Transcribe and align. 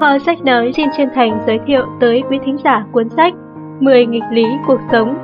Kho 0.00 0.18
sách 0.18 0.44
nói 0.44 0.72
xin 0.76 0.88
chân 0.96 1.08
thành 1.14 1.40
giới 1.46 1.58
thiệu 1.66 1.86
tới 2.00 2.22
quý 2.30 2.38
thính 2.44 2.56
giả 2.64 2.84
cuốn 2.92 3.08
sách 3.08 3.34
10 3.80 4.06
nghịch 4.06 4.22
lý 4.30 4.44
cuộc 4.66 4.80
sống, 4.92 5.14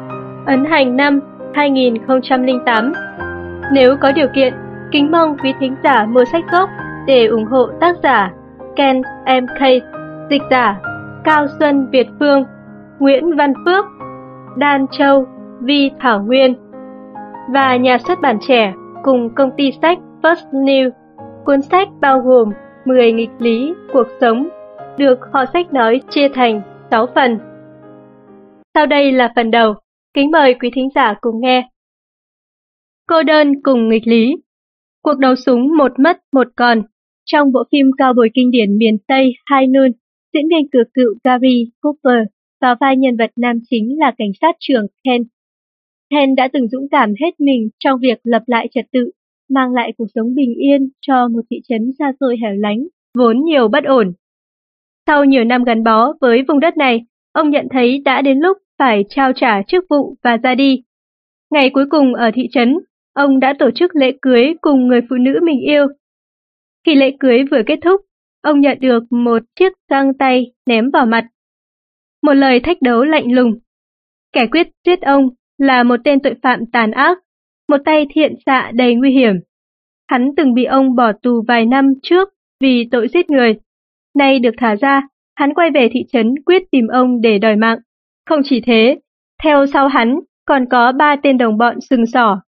ấn 0.47 0.65
hành 0.65 0.97
năm 0.97 1.21
2008. 1.55 2.93
Nếu 3.73 3.97
có 4.01 4.13
điều 4.13 4.27
kiện, 4.35 4.55
kính 4.93 5.11
mong 5.11 5.37
quý 5.43 5.53
thính 5.61 5.75
giả 5.85 6.07
mua 6.07 6.25
sách 6.25 6.45
gốc 6.53 6.69
để 7.07 7.27
ủng 7.27 7.45
hộ 7.45 7.67
tác 7.81 7.97
giả 8.03 8.33
Ken 8.77 9.03
M.K. 9.27 9.61
Dịch 10.31 10.43
giả 10.51 10.81
Cao 11.25 11.47
Xuân 11.59 11.89
Việt 11.91 12.07
Phương 12.21 12.45
Nguyễn 12.99 13.37
Văn 13.37 13.53
Phước 13.65 13.85
Đan 14.57 14.87
Châu 14.99 15.27
Vi 15.61 15.91
Thảo 16.01 16.23
Nguyên 16.23 16.55
và 17.49 17.77
nhà 17.77 17.99
xuất 17.99 18.21
bản 18.21 18.39
trẻ 18.49 18.73
cùng 19.03 19.35
công 19.35 19.51
ty 19.57 19.73
sách 19.83 19.99
First 20.23 20.51
New. 20.53 20.91
Cuốn 21.45 21.63
sách 21.63 21.89
bao 22.01 22.21
gồm 22.21 22.51
10 22.85 23.13
nghịch 23.13 23.31
lý 23.39 23.75
cuộc 23.93 24.07
sống 24.21 24.49
được 24.99 25.19
họ 25.33 25.45
sách 25.53 25.73
nói 25.73 26.01
chia 26.11 26.29
thành 26.35 26.63
6 26.91 27.07
phần. 27.15 27.39
Sau 28.75 28.87
đây 28.87 29.13
là 29.13 29.33
phần 29.37 29.51
đầu, 29.51 29.75
kính 30.15 30.31
mời 30.31 30.55
quý 30.55 30.71
thính 30.75 30.89
giả 30.95 31.15
cùng 31.21 31.41
nghe. 31.41 31.69
Cô 33.09 33.23
đơn 33.23 33.63
cùng 33.63 33.89
nghịch 33.89 34.07
lý 34.07 34.37
Cuộc 35.03 35.19
đấu 35.19 35.35
súng 35.35 35.77
một 35.77 35.93
mất 35.99 36.21
một 36.33 36.47
còn 36.57 36.83
Trong 37.25 37.53
bộ 37.53 37.63
phim 37.73 37.87
cao 37.99 38.13
bồi 38.15 38.31
kinh 38.35 38.51
điển 38.51 38.79
miền 38.79 38.99
Tây 39.09 39.33
High 39.51 39.71
Noon, 39.71 39.93
diễn 40.35 40.49
viên 40.49 40.69
cực 40.73 40.87
cựu 40.95 41.15
Gary 41.25 41.71
Cooper 41.83 42.27
vào 42.61 42.75
vai 42.81 42.97
nhân 42.97 43.17
vật 43.17 43.31
nam 43.37 43.59
chính 43.71 43.99
là 43.99 44.13
cảnh 44.19 44.31
sát 44.41 44.57
trưởng 44.61 44.87
Ken. 45.05 45.23
Ken 46.11 46.35
đã 46.35 46.49
từng 46.53 46.69
dũng 46.69 46.89
cảm 46.91 47.15
hết 47.21 47.41
mình 47.41 47.69
trong 47.79 48.01
việc 48.01 48.19
lập 48.23 48.43
lại 48.47 48.69
trật 48.75 48.85
tự, 48.93 49.11
mang 49.49 49.73
lại 49.73 49.93
cuộc 49.99 50.07
sống 50.15 50.35
bình 50.35 50.55
yên 50.55 50.91
cho 51.01 51.29
một 51.29 51.41
thị 51.51 51.61
trấn 51.69 51.91
xa 51.99 52.13
xôi 52.21 52.37
hẻo 52.43 52.55
lánh, 52.55 52.87
vốn 53.19 53.45
nhiều 53.45 53.69
bất 53.69 53.85
ổn. 53.85 54.13
Sau 55.07 55.25
nhiều 55.25 55.45
năm 55.45 55.65
gắn 55.65 55.85
bó 55.85 56.13
với 56.21 56.43
vùng 56.49 56.61
đất 56.61 56.77
này, 56.77 57.05
ông 57.33 57.51
nhận 57.51 57.67
thấy 57.71 58.03
đã 58.05 58.23
đến 58.23 58.39
lúc 58.39 58.59
phải 58.79 59.05
trao 59.09 59.33
trả 59.33 59.63
chức 59.63 59.85
vụ 59.91 60.17
và 60.23 60.37
ra 60.37 60.55
đi. 60.55 60.83
Ngày 61.51 61.71
cuối 61.71 61.85
cùng 61.91 62.15
ở 62.15 62.31
thị 62.35 62.49
trấn, 62.53 62.79
ông 63.15 63.41
đã 63.41 63.55
tổ 63.59 63.71
chức 63.71 63.97
lễ 63.97 64.13
cưới 64.23 64.55
cùng 64.61 64.89
người 64.89 65.01
phụ 65.11 65.17
nữ 65.17 65.39
mình 65.43 65.61
yêu. 65.61 65.87
Khi 66.87 66.95
lễ 66.95 67.17
cưới 67.21 67.45
vừa 67.51 67.63
kết 67.67 67.79
thúc, 67.83 68.01
ông 68.43 68.61
nhận 68.61 68.79
được 68.81 69.13
một 69.13 69.43
chiếc 69.57 69.73
găng 69.91 70.15
tay 70.15 70.53
ném 70.67 70.91
vào 70.91 71.07
mặt. 71.07 71.27
Một 72.23 72.35
lời 72.35 72.61
thách 72.61 72.83
đấu 72.83 73.05
lạnh 73.05 73.33
lùng. 73.33 73.59
Kẻ 74.33 74.47
quyết 74.47 74.69
giết 74.87 75.01
ông 75.01 75.29
là 75.59 75.83
một 75.83 75.97
tên 76.05 76.21
tội 76.21 76.35
phạm 76.43 76.67
tàn 76.73 76.91
ác, 76.91 77.19
một 77.69 77.77
tay 77.85 78.07
thiện 78.11 78.35
xạ 78.47 78.71
đầy 78.75 78.95
nguy 78.95 79.11
hiểm. 79.11 79.35
Hắn 80.09 80.31
từng 80.37 80.55
bị 80.55 80.65
ông 80.65 80.97
bỏ 80.97 81.13
tù 81.13 81.43
vài 81.49 81.67
năm 81.67 81.93
trước 82.03 82.29
vì 82.61 82.89
tội 82.91 83.09
giết 83.09 83.31
người. 83.31 83.55
Nay 84.19 84.39
được 84.39 84.55
thả 84.59 84.77
ra, 84.77 85.03
hắn 85.37 85.55
quay 85.55 85.71
về 85.71 85.89
thị 85.93 86.05
trấn 86.13 86.35
quyết 86.47 86.63
tìm 86.71 86.87
ông 86.87 87.21
để 87.21 87.39
đòi 87.39 87.57
mạng. 87.57 87.79
Không 88.27 88.41
chỉ 88.45 88.61
thế, 88.61 88.99
theo 89.43 89.67
sau 89.67 89.89
hắn 89.89 90.21
còn 90.45 90.67
có 90.71 90.93
ba 90.93 91.17
tên 91.17 91.39
đồng 91.39 91.59
bọn 91.59 91.81
sừng 91.81 92.07
sỏ. 92.07 92.41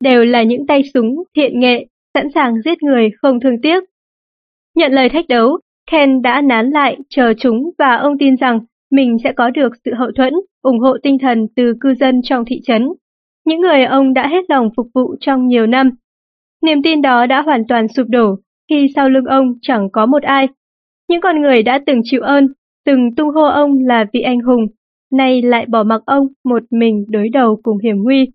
Đều 0.00 0.24
là 0.24 0.42
những 0.42 0.66
tay 0.66 0.82
súng 0.94 1.22
thiện 1.36 1.60
nghệ, 1.60 1.86
sẵn 2.14 2.28
sàng 2.34 2.54
giết 2.64 2.82
người 2.82 3.10
không 3.22 3.40
thương 3.40 3.60
tiếc. 3.62 3.84
Nhận 4.76 4.92
lời 4.92 5.08
thách 5.08 5.28
đấu, 5.28 5.58
Ken 5.90 6.22
đã 6.22 6.40
nán 6.40 6.70
lại 6.70 6.96
chờ 7.08 7.32
chúng 7.38 7.70
và 7.78 7.96
ông 7.96 8.18
tin 8.18 8.36
rằng 8.36 8.60
mình 8.90 9.16
sẽ 9.24 9.32
có 9.32 9.50
được 9.50 9.72
sự 9.84 9.94
hậu 9.94 10.10
thuẫn, 10.16 10.32
ủng 10.62 10.78
hộ 10.78 10.96
tinh 11.02 11.18
thần 11.18 11.46
từ 11.56 11.74
cư 11.80 11.94
dân 11.94 12.20
trong 12.24 12.44
thị 12.44 12.60
trấn. 12.64 12.88
Những 13.44 13.60
người 13.60 13.84
ông 13.84 14.14
đã 14.14 14.28
hết 14.28 14.44
lòng 14.48 14.70
phục 14.76 14.86
vụ 14.94 15.14
trong 15.20 15.48
nhiều 15.48 15.66
năm. 15.66 15.90
Niềm 16.62 16.82
tin 16.82 17.02
đó 17.02 17.26
đã 17.26 17.42
hoàn 17.42 17.66
toàn 17.68 17.88
sụp 17.88 18.06
đổ 18.08 18.36
khi 18.70 18.86
sau 18.94 19.08
lưng 19.10 19.24
ông 19.24 19.54
chẳng 19.62 19.88
có 19.92 20.06
một 20.06 20.22
ai. 20.22 20.48
Những 21.08 21.20
con 21.20 21.40
người 21.40 21.62
đã 21.62 21.80
từng 21.86 22.00
chịu 22.04 22.20
ơn, 22.20 22.48
từng 22.84 23.14
tung 23.16 23.30
hô 23.30 23.42
ông 23.44 23.78
là 23.86 24.04
vị 24.12 24.20
anh 24.20 24.40
hùng, 24.40 24.66
nay 25.12 25.42
lại 25.42 25.66
bỏ 25.66 25.82
mặc 25.82 26.02
ông 26.06 26.26
một 26.44 26.62
mình 26.70 27.04
đối 27.08 27.28
đầu 27.28 27.60
cùng 27.62 27.78
hiểm 27.78 28.02
nguy. 28.02 28.26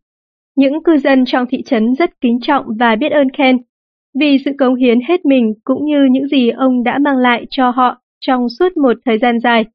Những 0.56 0.84
cư 0.84 0.98
dân 0.98 1.24
trong 1.26 1.46
thị 1.50 1.64
trấn 1.66 1.96
rất 1.96 2.22
kính 2.22 2.40
trọng 2.42 2.66
và 2.80 2.96
biết 2.96 3.12
ơn 3.12 3.30
Ken, 3.30 3.58
vì 4.20 4.38
sự 4.46 4.52
cống 4.60 4.76
hiến 4.76 5.00
hết 5.08 5.26
mình 5.26 5.54
cũng 5.64 5.86
như 5.86 6.08
những 6.12 6.28
gì 6.28 6.50
ông 6.50 6.84
đã 6.84 7.00
mang 7.00 7.18
lại 7.18 7.46
cho 7.50 7.70
họ 7.70 8.02
trong 8.20 8.50
suốt 8.50 8.78
một 8.78 8.98
thời 9.06 9.18
gian 9.18 9.40
dài. 9.40 9.66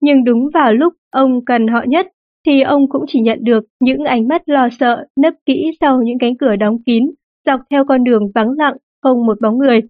Nhưng 0.00 0.24
đúng 0.24 0.48
vào 0.54 0.74
lúc 0.74 0.92
ông 1.10 1.44
cần 1.44 1.68
họ 1.68 1.84
nhất, 1.88 2.06
thì 2.46 2.62
ông 2.62 2.88
cũng 2.88 3.04
chỉ 3.08 3.20
nhận 3.20 3.38
được 3.42 3.64
những 3.80 4.04
ánh 4.04 4.28
mắt 4.28 4.48
lo 4.48 4.68
sợ 4.78 5.06
nấp 5.20 5.34
kỹ 5.46 5.70
sau 5.80 6.02
những 6.02 6.18
cánh 6.18 6.36
cửa 6.36 6.56
đóng 6.56 6.82
kín, 6.86 7.10
dọc 7.46 7.60
theo 7.70 7.84
con 7.84 8.04
đường 8.04 8.22
vắng 8.34 8.50
lặng, 8.50 8.76
không 9.02 9.26
một 9.26 9.40
bóng 9.40 9.58
người. 9.58 9.80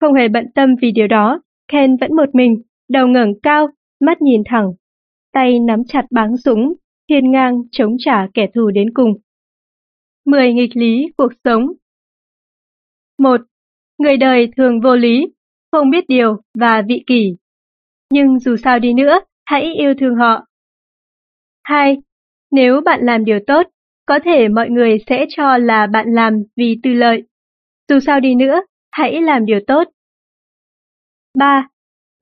Không 0.00 0.14
hề 0.14 0.28
bận 0.28 0.46
tâm 0.54 0.74
vì 0.82 0.92
điều 0.92 1.06
đó, 1.06 1.40
Ken 1.72 1.96
vẫn 1.96 2.16
một 2.16 2.34
mình, 2.34 2.62
đầu 2.88 3.06
ngẩng 3.06 3.40
cao, 3.42 3.68
mắt 4.00 4.22
nhìn 4.22 4.42
thẳng, 4.46 4.72
tay 5.32 5.60
nắm 5.60 5.82
chặt 5.88 6.02
báng 6.10 6.36
súng, 6.36 6.74
hiên 7.10 7.30
ngang 7.30 7.62
chống 7.72 7.96
trả 7.98 8.26
kẻ 8.34 8.46
thù 8.54 8.70
đến 8.70 8.92
cùng. 8.94 9.12
10 10.26 10.52
nghịch 10.52 10.76
lý 10.76 11.06
cuộc 11.16 11.32
sống 11.44 11.66
một 13.18 13.40
Người 13.98 14.16
đời 14.16 14.50
thường 14.56 14.80
vô 14.80 14.96
lý, 14.96 15.26
không 15.72 15.90
biết 15.90 16.04
điều 16.08 16.36
và 16.58 16.82
vị 16.88 17.04
kỷ. 17.06 17.36
Nhưng 18.12 18.38
dù 18.38 18.56
sao 18.56 18.78
đi 18.78 18.92
nữa, 18.94 19.20
hãy 19.44 19.74
yêu 19.74 19.94
thương 20.00 20.14
họ. 20.14 20.46
2. 21.64 21.96
Nếu 22.50 22.80
bạn 22.80 23.00
làm 23.02 23.24
điều 23.24 23.38
tốt, 23.46 23.66
có 24.06 24.18
thể 24.24 24.48
mọi 24.48 24.70
người 24.70 24.98
sẽ 25.06 25.26
cho 25.28 25.56
là 25.58 25.86
bạn 25.86 26.06
làm 26.14 26.34
vì 26.56 26.78
tư 26.82 26.92
lợi. 26.92 27.22
Dù 27.88 28.00
sao 28.00 28.20
đi 28.20 28.34
nữa, 28.34 28.62
hãy 28.90 29.20
làm 29.22 29.46
điều 29.46 29.60
tốt. 29.66 29.84
3. 31.34 31.68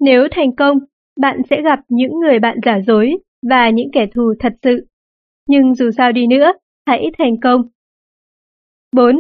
Nếu 0.01 0.29
thành 0.31 0.57
công, 0.57 0.79
bạn 1.21 1.43
sẽ 1.51 1.63
gặp 1.63 1.81
những 1.89 2.21
người 2.21 2.39
bạn 2.39 2.59
giả 2.67 2.81
dối 2.87 3.13
và 3.51 3.71
những 3.71 3.91
kẻ 3.93 4.07
thù 4.15 4.35
thật 4.41 4.53
sự. 4.63 4.87
Nhưng 5.47 5.75
dù 5.75 5.91
sao 5.97 6.13
đi 6.13 6.27
nữa, 6.27 6.53
hãy 6.87 7.11
thành 7.19 7.41
công. 7.43 7.63
4. 8.93 9.17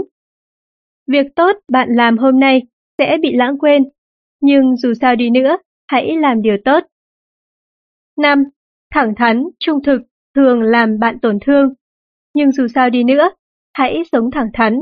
Việc 1.06 1.26
tốt 1.36 1.56
bạn 1.68 1.88
làm 1.90 2.18
hôm 2.18 2.40
nay 2.40 2.62
sẽ 2.98 3.16
bị 3.22 3.36
lãng 3.36 3.58
quên, 3.58 3.82
nhưng 4.40 4.76
dù 4.76 4.92
sao 5.00 5.16
đi 5.16 5.30
nữa, 5.30 5.56
hãy 5.88 6.16
làm 6.16 6.42
điều 6.42 6.56
tốt. 6.64 6.80
5. 8.16 8.44
Thẳng 8.94 9.14
thắn, 9.16 9.44
trung 9.58 9.82
thực 9.82 10.02
thường 10.34 10.62
làm 10.62 10.98
bạn 10.98 11.18
tổn 11.18 11.38
thương, 11.46 11.74
nhưng 12.34 12.52
dù 12.52 12.66
sao 12.74 12.90
đi 12.90 13.04
nữa, 13.04 13.30
hãy 13.72 14.02
sống 14.12 14.30
thẳng 14.30 14.48
thắn. 14.54 14.80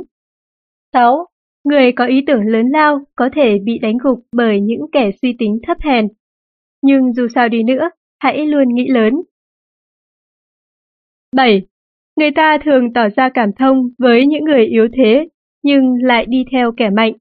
6. 0.93 1.27
Người 1.69 1.93
có 1.93 2.07
ý 2.07 2.23
tưởng 2.27 2.47
lớn 2.47 2.67
lao 2.73 3.01
có 3.17 3.29
thể 3.33 3.59
bị 3.65 3.79
đánh 3.79 3.99
gục 4.03 4.25
bởi 4.33 4.61
những 4.61 4.81
kẻ 4.93 5.11
suy 5.23 5.37
tính 5.39 5.59
thấp 5.67 5.77
hèn, 5.81 6.09
nhưng 6.83 7.13
dù 7.13 7.29
sao 7.35 7.49
đi 7.49 7.63
nữa, 7.63 7.91
hãy 8.19 8.47
luôn 8.47 8.75
nghĩ 8.75 8.89
lớn. 8.89 9.15
7. 11.37 11.63
Người 12.17 12.31
ta 12.31 12.59
thường 12.65 12.93
tỏ 12.93 13.09
ra 13.17 13.29
cảm 13.35 13.53
thông 13.53 13.91
với 13.99 14.27
những 14.27 14.45
người 14.45 14.67
yếu 14.67 14.89
thế, 14.93 15.29
nhưng 15.63 16.03
lại 16.03 16.27
đi 16.29 16.45
theo 16.51 16.73
kẻ 16.77 16.91
mạnh. 16.91 17.13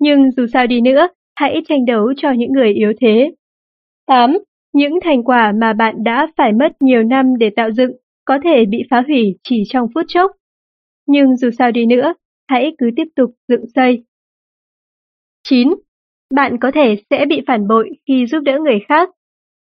Nhưng 0.00 0.30
dù 0.30 0.46
sao 0.52 0.66
đi 0.66 0.80
nữa, 0.80 1.08
hãy 1.36 1.62
tranh 1.68 1.84
đấu 1.84 2.12
cho 2.16 2.30
những 2.32 2.52
người 2.52 2.72
yếu 2.72 2.92
thế. 3.00 3.30
8. 4.06 4.38
Những 4.72 4.98
thành 5.04 5.24
quả 5.24 5.52
mà 5.52 5.72
bạn 5.72 6.04
đã 6.04 6.26
phải 6.36 6.52
mất 6.52 6.82
nhiều 6.82 7.02
năm 7.02 7.38
để 7.38 7.50
tạo 7.50 7.70
dựng 7.70 7.92
có 8.24 8.38
thể 8.44 8.64
bị 8.64 8.82
phá 8.90 9.02
hủy 9.06 9.38
chỉ 9.42 9.62
trong 9.68 9.88
phút 9.94 10.04
chốc. 10.08 10.30
Nhưng 11.06 11.36
dù 11.36 11.50
sao 11.58 11.70
đi 11.70 11.86
nữa, 11.86 12.14
hãy 12.50 12.74
cứ 12.78 12.90
tiếp 12.96 13.04
tục 13.16 13.30
dựng 13.48 13.64
xây. 13.74 14.04
9. 15.48 15.74
Bạn 16.34 16.56
có 16.60 16.70
thể 16.74 16.96
sẽ 17.10 17.26
bị 17.28 17.40
phản 17.46 17.68
bội 17.68 17.90
khi 18.08 18.26
giúp 18.26 18.40
đỡ 18.40 18.58
người 18.64 18.78
khác, 18.88 19.10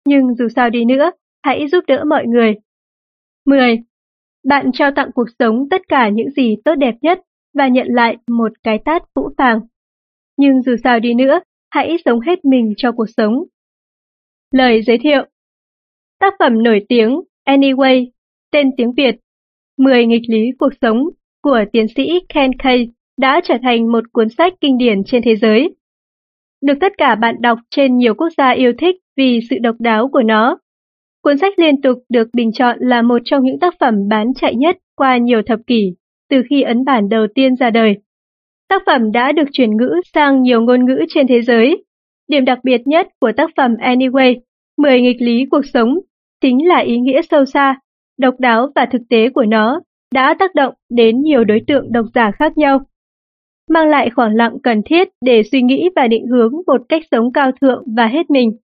nhưng 0.06 0.36
dù 0.36 0.47
sao 0.56 0.69
đi 0.69 0.86
nữa, 0.86 1.12
hãy 1.44 1.68
giúp 1.71 1.83
đỡ 1.88 2.03
mọi 2.07 2.25
người. 2.27 2.56
10. 3.45 3.77
Bạn 4.47 4.69
trao 4.74 4.91
tặng 4.95 5.09
cuộc 5.15 5.27
sống 5.39 5.68
tất 5.71 5.81
cả 5.88 6.09
những 6.09 6.30
gì 6.30 6.56
tốt 6.65 6.75
đẹp 6.75 6.95
nhất 7.01 7.19
và 7.53 7.68
nhận 7.68 7.88
lại 7.89 8.18
một 8.27 8.51
cái 8.63 8.80
tát 8.86 9.03
phũ 9.15 9.30
phàng. 9.38 9.59
Nhưng 10.38 10.62
dù 10.62 10.75
sao 10.83 11.00
đi 11.00 11.13
nữa, 11.13 11.39
hãy 11.71 11.97
sống 12.06 12.19
hết 12.19 12.45
mình 12.45 12.74
cho 12.77 12.92
cuộc 12.92 13.09
sống. 13.18 13.44
Lời 14.51 14.81
giới 14.81 14.97
thiệu 14.97 15.25
Tác 16.19 16.33
phẩm 16.39 16.63
nổi 16.63 16.85
tiếng 16.89 17.21
Anyway, 17.45 18.07
tên 18.51 18.71
tiếng 18.77 18.94
Việt 18.97 19.15
10 19.77 20.06
nghịch 20.06 20.30
lý 20.30 20.51
cuộc 20.59 20.74
sống 20.81 20.97
của 21.41 21.63
tiến 21.71 21.86
sĩ 21.95 22.19
Ken 22.30 22.51
Kay 22.53 22.88
đã 23.18 23.41
trở 23.44 23.57
thành 23.63 23.91
một 23.91 24.03
cuốn 24.12 24.30
sách 24.30 24.53
kinh 24.62 24.77
điển 24.77 25.03
trên 25.06 25.21
thế 25.25 25.36
giới. 25.36 25.75
Được 26.62 26.74
tất 26.81 26.94
cả 26.97 27.15
bạn 27.15 27.36
đọc 27.41 27.59
trên 27.69 27.97
nhiều 27.97 28.13
quốc 28.13 28.30
gia 28.38 28.50
yêu 28.50 28.74
thích 28.77 28.95
vì 29.18 29.39
sự 29.50 29.56
độc 29.62 29.75
đáo 29.80 30.09
của 30.13 30.21
nó. 30.21 30.57
Cuốn 31.24 31.38
sách 31.38 31.59
liên 31.59 31.81
tục 31.81 31.97
được 32.09 32.27
bình 32.33 32.51
chọn 32.51 32.77
là 32.80 33.01
một 33.01 33.21
trong 33.25 33.44
những 33.44 33.59
tác 33.59 33.74
phẩm 33.80 34.07
bán 34.09 34.33
chạy 34.33 34.56
nhất 34.56 34.77
qua 34.95 35.18
nhiều 35.18 35.41
thập 35.41 35.59
kỷ, 35.68 35.94
từ 36.30 36.41
khi 36.50 36.62
ấn 36.62 36.86
bản 36.86 37.09
đầu 37.09 37.27
tiên 37.36 37.56
ra 37.56 37.69
đời. 37.69 37.95
Tác 38.69 38.83
phẩm 38.85 39.12
đã 39.12 39.31
được 39.31 39.47
chuyển 39.51 39.77
ngữ 39.77 40.01
sang 40.13 40.42
nhiều 40.42 40.62
ngôn 40.62 40.85
ngữ 40.85 41.06
trên 41.09 41.27
thế 41.27 41.42
giới. 41.42 41.83
Điểm 42.27 42.45
đặc 42.45 42.59
biệt 42.63 42.81
nhất 42.85 43.07
của 43.19 43.31
tác 43.38 43.50
phẩm 43.57 43.75
Anyway, 43.75 44.39
10 44.77 45.01
nghịch 45.01 45.21
lý 45.21 45.45
cuộc 45.51 45.65
sống, 45.74 46.00
chính 46.42 46.68
là 46.68 46.77
ý 46.77 47.00
nghĩa 47.00 47.21
sâu 47.21 47.45
xa, 47.45 47.80
độc 48.18 48.39
đáo 48.39 48.68
và 48.75 48.85
thực 48.85 49.01
tế 49.09 49.30
của 49.30 49.45
nó 49.45 49.81
đã 50.13 50.35
tác 50.39 50.56
động 50.56 50.73
đến 50.89 51.21
nhiều 51.21 51.44
đối 51.44 51.61
tượng 51.67 51.91
độc 51.91 52.06
giả 52.15 52.31
khác 52.31 52.57
nhau. 52.57 52.81
mang 53.69 53.88
lại 53.88 54.09
khoảng 54.09 54.35
lặng 54.35 54.57
cần 54.63 54.81
thiết 54.85 55.09
để 55.21 55.41
suy 55.51 55.61
nghĩ 55.61 55.89
và 55.95 56.07
định 56.07 56.27
hướng 56.27 56.53
một 56.67 56.81
cách 56.89 57.01
sống 57.11 57.31
cao 57.33 57.51
thượng 57.61 57.83
và 57.97 58.07
hết 58.07 58.29
mình. 58.29 58.57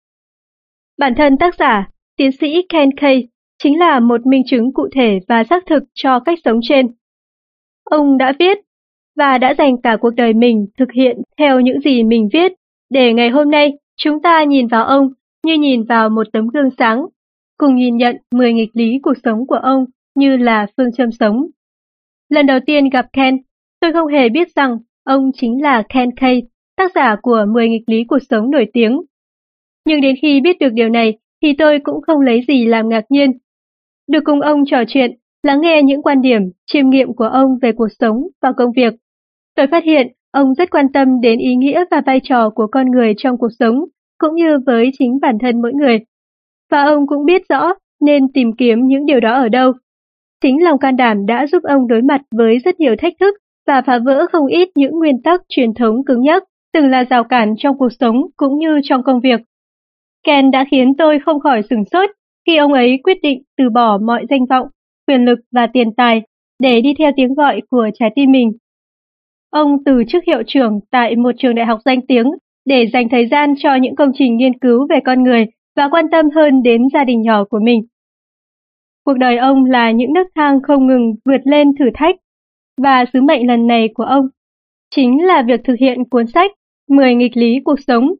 Bản 0.98 1.16
thân 1.16 1.38
tác 1.38 1.56
giả, 1.60 1.90
tiến 2.18 2.32
sĩ 2.32 2.62
Ken 2.70 2.98
Kay, 2.98 3.28
chính 3.64 3.80
là 3.80 4.00
một 4.00 4.26
minh 4.26 4.42
chứng 4.46 4.74
cụ 4.74 4.88
thể 4.96 5.20
và 5.28 5.44
xác 5.44 5.64
thực 5.66 5.84
cho 5.94 6.20
cách 6.20 6.40
sống 6.46 6.60
trên. 6.64 6.88
Ông 7.84 8.18
đã 8.18 8.34
viết 8.40 8.58
và 9.16 9.38
đã 9.38 9.54
dành 9.58 9.82
cả 9.82 9.98
cuộc 10.02 10.16
đời 10.16 10.34
mình 10.34 10.68
thực 10.78 10.92
hiện 10.92 11.22
theo 11.38 11.60
những 11.60 11.80
gì 11.80 12.04
mình 12.04 12.30
viết, 12.34 12.52
để 12.90 13.14
ngày 13.14 13.30
hôm 13.30 13.52
nay 13.52 13.74
chúng 13.98 14.22
ta 14.22 14.44
nhìn 14.44 14.68
vào 14.68 14.86
ông 14.86 15.10
như 15.46 15.54
nhìn 15.54 15.84
vào 15.84 16.10
một 16.10 16.28
tấm 16.34 16.48
gương 16.48 16.70
sáng, 16.78 17.06
cùng 17.58 17.76
nhìn 17.76 17.98
nhận 17.98 18.18
10 18.32 18.54
nghịch 18.54 18.72
lý 18.74 19.00
cuộc 19.04 19.14
sống 19.24 19.48
của 19.48 19.56
ông 19.56 19.86
như 20.16 20.38
là 20.38 20.68
phương 20.78 20.92
châm 20.92 21.12
sống. 21.12 21.48
Lần 22.30 22.46
đầu 22.46 22.60
tiên 22.66 22.90
gặp 22.90 23.06
Ken, 23.14 23.38
tôi 23.80 23.94
không 23.94 24.08
hề 24.08 24.30
biết 24.30 24.56
rằng 24.56 24.78
ông 25.04 25.32
chính 25.36 25.64
là 25.64 25.84
Ken 25.90 26.10
Kay, 26.16 26.44
tác 26.78 26.92
giả 26.96 27.16
của 27.22 27.46
10 27.54 27.70
nghịch 27.70 27.84
lý 27.88 28.04
cuộc 28.04 28.20
sống 28.30 28.52
nổi 28.52 28.68
tiếng. 28.74 29.02
Nhưng 29.86 30.02
đến 30.02 30.16
khi 30.22 30.42
biết 30.42 30.60
được 30.60 30.74
điều 30.74 30.90
này 30.90 31.18
thì 31.42 31.54
tôi 31.58 31.80
cũng 31.84 32.02
không 32.02 32.22
lấy 32.22 32.42
gì 32.48 32.66
làm 32.66 32.90
ngạc 32.90 33.04
nhiên. 33.10 33.32
Được 34.08 34.20
cùng 34.24 34.42
ông 34.42 34.64
trò 34.66 34.84
chuyện, 34.88 35.12
lắng 35.44 35.62
nghe 35.62 35.84
những 35.84 36.02
quan 36.02 36.22
điểm, 36.22 36.42
chiêm 36.66 36.90
nghiệm 36.90 37.14
của 37.14 37.26
ông 37.26 37.58
về 37.62 37.72
cuộc 37.72 37.90
sống 38.00 38.28
và 38.42 38.52
công 38.58 38.72
việc. 38.76 38.94
Tôi 39.56 39.68
phát 39.68 39.84
hiện 39.84 40.08
ông 40.32 40.54
rất 40.54 40.70
quan 40.70 40.92
tâm 40.94 41.22
đến 41.22 41.40
ý 41.40 41.56
nghĩa 41.56 41.84
và 41.92 42.02
vai 42.06 42.20
trò 42.24 42.50
của 42.50 42.68
con 42.68 42.92
người 42.92 43.14
trong 43.18 43.38
cuộc 43.38 43.50
sống, 43.60 43.86
cũng 44.18 44.36
như 44.36 44.60
với 44.66 44.92
chính 45.00 45.20
bản 45.22 45.38
thân 45.42 45.62
mỗi 45.62 45.74
người. 45.74 46.00
Và 46.72 46.84
ông 46.84 47.08
cũng 47.08 47.26
biết 47.26 47.42
rõ 47.50 47.74
nên 48.02 48.32
tìm 48.34 48.52
kiếm 48.58 48.80
những 48.88 49.06
điều 49.06 49.20
đó 49.20 49.34
ở 49.34 49.50
đâu. 49.50 49.74
Chính 50.46 50.64
lòng 50.64 50.80
can 50.80 50.96
đảm 50.96 51.26
đã 51.26 51.48
giúp 51.48 51.64
ông 51.64 51.88
đối 51.88 52.02
mặt 52.02 52.22
với 52.32 52.58
rất 52.66 52.80
nhiều 52.80 52.96
thách 52.98 53.14
thức 53.20 53.36
và 53.68 53.82
phá 53.82 54.00
vỡ 54.06 54.26
không 54.32 54.48
ít 54.48 54.70
những 54.76 54.92
nguyên 54.92 55.22
tắc 55.22 55.42
truyền 55.50 55.74
thống 55.74 56.06
cứng 56.06 56.22
nhắc, 56.22 56.44
từng 56.74 56.90
là 56.90 57.04
rào 57.04 57.24
cản 57.24 57.54
trong 57.58 57.78
cuộc 57.78 57.90
sống 58.00 58.16
cũng 58.38 58.58
như 58.58 58.80
trong 58.84 59.04
công 59.04 59.20
việc. 59.20 59.42
Ken 60.24 60.52
đã 60.52 60.66
khiến 60.72 60.94
tôi 60.98 61.20
không 61.20 61.40
khỏi 61.40 61.62
sửng 61.70 61.84
sốt 61.92 62.10
khi 62.48 62.58
ông 62.58 62.74
ấy 62.74 63.00
quyết 63.04 63.18
định 63.24 63.42
từ 63.58 63.70
bỏ 63.70 63.98
mọi 63.98 64.26
danh 64.30 64.46
vọng, 64.46 64.68
quyền 65.08 65.26
lực 65.26 65.40
và 65.52 65.68
tiền 65.74 65.96
tài 65.98 66.22
để 66.60 66.82
đi 66.82 66.94
theo 66.98 67.12
tiếng 67.16 67.34
gọi 67.34 67.62
của 67.70 67.90
trái 67.94 68.12
tim 68.16 68.32
mình. 68.32 68.52
Ông 69.50 69.84
từ 69.86 70.04
chức 70.08 70.24
hiệu 70.28 70.44
trưởng 70.48 70.80
tại 70.92 71.16
một 71.16 71.32
trường 71.38 71.56
đại 71.56 71.66
học 71.66 71.80
danh 71.86 72.02
tiếng 72.08 72.32
để 72.66 72.88
dành 72.94 73.10
thời 73.10 73.28
gian 73.28 73.54
cho 73.58 73.76
những 73.76 73.96
công 73.96 74.12
trình 74.18 74.38
nghiên 74.38 74.60
cứu 74.60 74.88
về 74.90 75.00
con 75.06 75.24
người 75.24 75.46
và 75.76 75.90
quan 75.92 76.06
tâm 76.12 76.30
hơn 76.36 76.64
đến 76.64 76.82
gia 76.94 77.04
đình 77.04 77.22
nhỏ 77.22 77.44
của 77.44 77.60
mình. 77.64 77.82
Cuộc 79.06 79.18
đời 79.18 79.38
ông 79.38 79.66
là 79.66 79.92
những 79.92 80.14
nấc 80.14 80.28
thang 80.36 80.62
không 80.64 80.88
ngừng 80.88 81.16
vượt 81.26 81.42
lên 81.44 81.72
thử 81.80 81.86
thách, 81.94 82.16
và 82.82 83.06
sứ 83.14 83.22
mệnh 83.22 83.48
lần 83.48 83.68
này 83.68 83.90
của 83.94 84.04
ông 84.04 84.28
chính 84.96 85.26
là 85.26 85.44
việc 85.48 85.62
thực 85.64 85.76
hiện 85.80 86.04
cuốn 86.10 86.28
sách 86.28 86.52
10 86.90 87.16
nghịch 87.16 87.38
lý 87.38 87.60
cuộc 87.66 87.80
sống, 87.88 88.14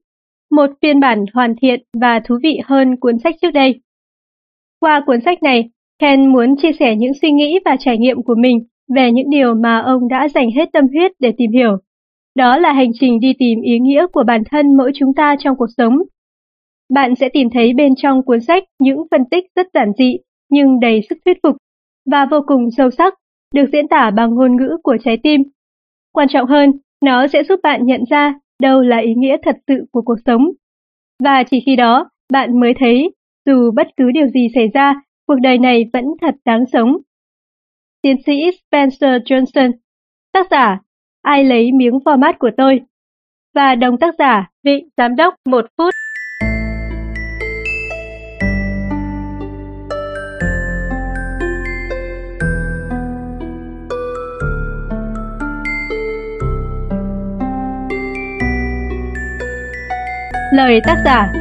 một 0.52 0.70
phiên 0.82 1.00
bản 1.00 1.26
hoàn 1.34 1.56
thiện 1.62 1.84
và 2.02 2.20
thú 2.20 2.36
vị 2.44 2.60
hơn 2.66 2.96
cuốn 2.96 3.20
sách 3.20 3.36
trước 3.42 3.52
đây. 3.52 3.80
Qua 4.80 5.04
cuốn 5.06 5.22
sách 5.22 5.44
này, 5.44 5.70
Ken 6.00 6.28
muốn 6.28 6.56
chia 6.58 6.72
sẻ 6.80 6.96
những 6.96 7.14
suy 7.22 7.32
nghĩ 7.32 7.60
và 7.66 7.76
trải 7.80 7.98
nghiệm 7.98 8.24
của 8.24 8.36
mình 8.36 8.60
về 8.96 9.12
những 9.12 9.30
điều 9.30 9.56
mà 9.56 9.80
ông 9.80 10.08
đã 10.08 10.28
dành 10.30 10.52
hết 10.52 10.70
tâm 10.74 10.88
huyết 10.88 11.12
để 11.20 11.34
tìm 11.38 11.52
hiểu. 11.52 11.78
Đó 12.36 12.58
là 12.58 12.74
hành 12.74 12.92
trình 13.00 13.20
đi 13.20 13.34
tìm 13.40 13.62
ý 13.62 13.80
nghĩa 13.80 14.08
của 14.08 14.24
bản 14.24 14.44
thân 14.52 14.78
mỗi 14.78 14.92
chúng 14.96 15.14
ta 15.14 15.36
trong 15.40 15.58
cuộc 15.58 15.70
sống. 15.78 15.98
Bạn 16.94 17.16
sẽ 17.16 17.30
tìm 17.30 17.50
thấy 17.50 17.74
bên 17.74 17.94
trong 17.98 18.24
cuốn 18.24 18.42
sách 18.42 18.64
những 18.80 18.98
phân 19.12 19.22
tích 19.32 19.46
rất 19.56 19.68
giản 19.74 19.92
dị 19.98 20.18
nhưng 20.56 20.80
đầy 20.80 21.02
sức 21.10 21.18
thuyết 21.26 21.38
phục 21.44 21.58
và 22.12 22.26
vô 22.32 22.38
cùng 22.48 22.72
sâu 22.78 22.92
sắc, 22.92 23.14
được 23.54 23.66
diễn 23.74 23.88
tả 23.88 24.12
bằng 24.12 24.36
ngôn 24.36 24.56
ngữ 24.56 24.78
của 24.84 24.98
trái 25.04 25.18
tim. 25.24 25.42
Quan 26.14 26.28
trọng 26.28 26.48
hơn, 26.48 26.72
nó 27.04 27.28
sẽ 27.28 27.44
giúp 27.44 27.60
bạn 27.64 27.86
nhận 27.86 28.04
ra 28.10 28.34
đâu 28.62 28.82
là 28.82 28.98
ý 28.98 29.14
nghĩa 29.14 29.38
thật 29.44 29.56
sự 29.68 29.86
của 29.92 30.02
cuộc 30.02 30.18
sống. 30.26 30.52
Và 31.24 31.44
chỉ 31.44 31.64
khi 31.66 31.76
đó, 31.76 32.10
bạn 32.32 32.60
mới 32.60 32.74
thấy, 32.80 33.12
dù 33.46 33.72
bất 33.72 33.88
cứ 33.98 34.12
điều 34.12 34.28
gì 34.28 34.48
xảy 34.56 34.68
ra, 34.68 35.02
cuộc 35.28 35.40
đời 35.42 35.58
này 35.58 35.90
vẫn 35.94 36.06
thật 36.22 36.36
đáng 36.46 36.66
sống. 36.74 36.98
Tiến 38.02 38.16
sĩ 38.26 38.52
Spencer 38.52 39.22
Johnson, 39.22 39.72
tác 40.34 40.48
giả, 40.52 40.80
ai 41.22 41.44
lấy 41.44 41.72
miếng 41.72 41.98
format 41.98 42.34
của 42.40 42.52
tôi, 42.58 42.82
và 43.56 43.76
đồng 43.76 43.98
tác 43.98 44.16
giả, 44.20 44.50
vị 44.64 44.84
giám 44.98 45.16
đốc 45.16 45.34
một 45.46 45.66
phút. 45.78 45.94
Lời 60.56 60.82
tác 60.84 60.98
giả 61.06 61.34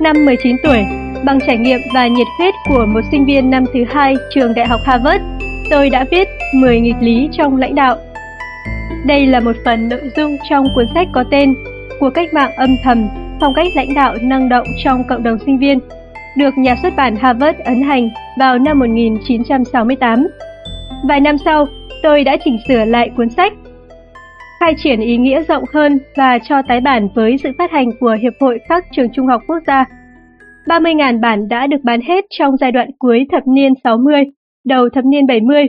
Năm 0.00 0.16
19 0.26 0.56
tuổi, 0.62 0.84
bằng 1.24 1.38
trải 1.46 1.56
nghiệm 1.56 1.80
và 1.94 2.06
nhiệt 2.06 2.26
huyết 2.38 2.54
của 2.68 2.86
một 2.86 3.00
sinh 3.10 3.24
viên 3.24 3.50
năm 3.50 3.64
thứ 3.74 3.84
hai 3.88 4.14
trường 4.34 4.54
Đại 4.54 4.66
học 4.66 4.80
Harvard, 4.84 5.24
tôi 5.70 5.90
đã 5.90 6.04
viết 6.10 6.28
10 6.54 6.80
nghịch 6.80 6.96
lý 7.00 7.28
trong 7.32 7.56
lãnh 7.56 7.74
đạo. 7.74 7.96
Đây 9.06 9.26
là 9.26 9.40
một 9.40 9.56
phần 9.64 9.88
nội 9.88 10.00
dung 10.16 10.36
trong 10.50 10.66
cuốn 10.74 10.86
sách 10.94 11.08
có 11.12 11.24
tên 11.30 11.54
Của 12.00 12.10
cách 12.10 12.34
mạng 12.34 12.52
âm 12.56 12.76
thầm, 12.84 13.08
phong 13.40 13.54
cách 13.54 13.66
lãnh 13.74 13.94
đạo 13.94 14.14
năng 14.22 14.48
động 14.48 14.66
trong 14.84 15.04
cộng 15.08 15.22
đồng 15.22 15.38
sinh 15.46 15.58
viên, 15.58 15.78
được 16.36 16.58
nhà 16.58 16.76
xuất 16.82 16.96
bản 16.96 17.16
Harvard 17.16 17.58
ấn 17.64 17.82
hành 17.82 18.10
vào 18.38 18.58
năm 18.58 18.78
1968. 18.78 20.26
Vài 21.08 21.20
năm 21.20 21.36
sau, 21.44 21.66
tôi 22.02 22.24
đã 22.24 22.36
chỉnh 22.44 22.58
sửa 22.68 22.84
lại 22.84 23.10
cuốn 23.16 23.30
sách 23.30 23.52
khai 24.60 24.74
triển 24.78 25.00
ý 25.00 25.16
nghĩa 25.16 25.42
rộng 25.42 25.64
hơn 25.72 25.98
và 26.16 26.38
cho 26.38 26.62
tái 26.68 26.80
bản 26.80 27.08
với 27.14 27.36
sự 27.42 27.50
phát 27.58 27.70
hành 27.70 27.90
của 28.00 28.16
Hiệp 28.22 28.32
hội 28.40 28.58
các 28.68 28.84
trường 28.92 29.08
trung 29.12 29.26
học 29.26 29.42
quốc 29.46 29.58
gia. 29.66 29.84
30.000 30.66 31.20
bản 31.20 31.48
đã 31.48 31.66
được 31.66 31.76
bán 31.84 32.00
hết 32.00 32.24
trong 32.30 32.56
giai 32.56 32.72
đoạn 32.72 32.90
cuối 32.98 33.26
thập 33.32 33.42
niên 33.46 33.72
60, 33.84 34.24
đầu 34.64 34.88
thập 34.88 35.04
niên 35.04 35.26
70. 35.26 35.66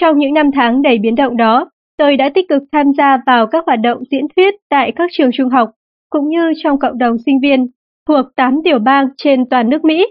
Trong 0.00 0.18
những 0.18 0.34
năm 0.34 0.50
tháng 0.54 0.82
đầy 0.82 0.98
biến 0.98 1.14
động 1.14 1.36
đó, 1.36 1.70
tôi 1.98 2.16
đã 2.16 2.30
tích 2.34 2.48
cực 2.48 2.62
tham 2.72 2.86
gia 2.98 3.18
vào 3.26 3.46
các 3.46 3.64
hoạt 3.66 3.80
động 3.80 3.98
diễn 4.10 4.24
thuyết 4.36 4.54
tại 4.70 4.92
các 4.96 5.10
trường 5.12 5.30
trung 5.32 5.48
học, 5.48 5.70
cũng 6.10 6.28
như 6.28 6.52
trong 6.62 6.78
cộng 6.78 6.98
đồng 6.98 7.16
sinh 7.26 7.40
viên 7.40 7.66
thuộc 8.08 8.26
8 8.36 8.60
tiểu 8.64 8.78
bang 8.78 9.08
trên 9.16 9.48
toàn 9.48 9.70
nước 9.70 9.84
Mỹ. 9.84 10.06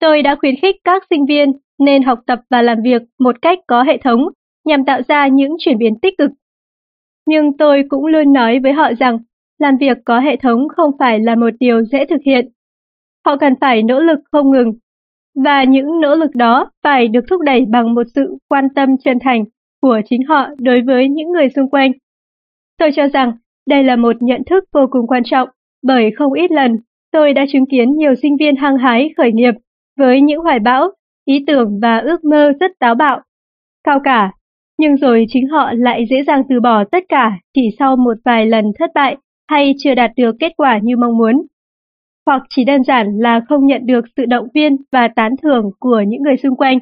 Tôi 0.00 0.22
đã 0.22 0.36
khuyến 0.40 0.56
khích 0.56 0.76
các 0.84 1.02
sinh 1.10 1.26
viên 1.26 1.52
nên 1.78 2.02
học 2.02 2.18
tập 2.26 2.40
và 2.50 2.62
làm 2.62 2.78
việc 2.82 3.02
một 3.18 3.42
cách 3.42 3.58
có 3.66 3.82
hệ 3.82 3.98
thống 4.04 4.28
nhằm 4.64 4.84
tạo 4.84 5.00
ra 5.08 5.26
những 5.26 5.56
chuyển 5.58 5.78
biến 5.78 5.94
tích 6.02 6.14
cực 6.18 6.30
nhưng 7.26 7.56
tôi 7.56 7.82
cũng 7.88 8.06
luôn 8.06 8.32
nói 8.32 8.58
với 8.62 8.72
họ 8.72 8.92
rằng 8.98 9.18
làm 9.58 9.76
việc 9.76 9.98
có 10.04 10.20
hệ 10.20 10.36
thống 10.36 10.68
không 10.68 10.90
phải 10.98 11.20
là 11.20 11.34
một 11.34 11.50
điều 11.60 11.82
dễ 11.82 12.06
thực 12.06 12.20
hiện. 12.26 12.48
Họ 13.26 13.36
cần 13.36 13.54
phải 13.60 13.82
nỗ 13.82 14.00
lực 14.00 14.18
không 14.32 14.50
ngừng, 14.50 14.72
và 15.44 15.64
những 15.64 16.00
nỗ 16.00 16.14
lực 16.14 16.30
đó 16.34 16.70
phải 16.82 17.08
được 17.08 17.24
thúc 17.30 17.40
đẩy 17.40 17.64
bằng 17.68 17.94
một 17.94 18.02
sự 18.14 18.36
quan 18.48 18.68
tâm 18.74 18.96
chân 19.04 19.18
thành 19.20 19.44
của 19.80 20.00
chính 20.04 20.22
họ 20.22 20.48
đối 20.58 20.82
với 20.82 21.08
những 21.08 21.32
người 21.32 21.48
xung 21.48 21.70
quanh. 21.70 21.92
Tôi 22.78 22.90
cho 22.94 23.08
rằng 23.08 23.32
đây 23.66 23.84
là 23.84 23.96
một 23.96 24.16
nhận 24.20 24.42
thức 24.44 24.64
vô 24.72 24.86
cùng 24.90 25.06
quan 25.06 25.22
trọng, 25.24 25.48
bởi 25.82 26.10
không 26.10 26.32
ít 26.32 26.50
lần 26.50 26.78
tôi 27.12 27.32
đã 27.32 27.44
chứng 27.52 27.66
kiến 27.66 27.96
nhiều 27.96 28.14
sinh 28.14 28.36
viên 28.36 28.56
hăng 28.56 28.78
hái 28.78 29.10
khởi 29.16 29.32
nghiệp 29.32 29.54
với 29.98 30.20
những 30.20 30.40
hoài 30.40 30.58
bão, 30.58 30.90
ý 31.24 31.44
tưởng 31.46 31.80
và 31.82 31.98
ước 31.98 32.24
mơ 32.24 32.52
rất 32.60 32.70
táo 32.78 32.94
bạo, 32.94 33.20
cao 33.84 34.00
cả 34.04 34.32
nhưng 34.78 34.96
rồi 34.96 35.26
chính 35.28 35.48
họ 35.48 35.72
lại 35.72 36.06
dễ 36.10 36.22
dàng 36.22 36.42
từ 36.48 36.60
bỏ 36.60 36.84
tất 36.84 37.04
cả 37.08 37.38
chỉ 37.54 37.70
sau 37.78 37.96
một 37.96 38.14
vài 38.24 38.46
lần 38.46 38.64
thất 38.78 38.90
bại 38.94 39.16
hay 39.48 39.74
chưa 39.78 39.94
đạt 39.94 40.10
được 40.16 40.36
kết 40.40 40.52
quả 40.56 40.78
như 40.82 40.96
mong 40.96 41.18
muốn. 41.18 41.46
Hoặc 42.26 42.42
chỉ 42.48 42.64
đơn 42.64 42.84
giản 42.84 43.18
là 43.18 43.40
không 43.48 43.66
nhận 43.66 43.86
được 43.86 44.04
sự 44.16 44.24
động 44.26 44.48
viên 44.54 44.76
và 44.92 45.08
tán 45.08 45.32
thưởng 45.42 45.70
của 45.78 46.00
những 46.08 46.22
người 46.22 46.36
xung 46.36 46.56
quanh. 46.56 46.78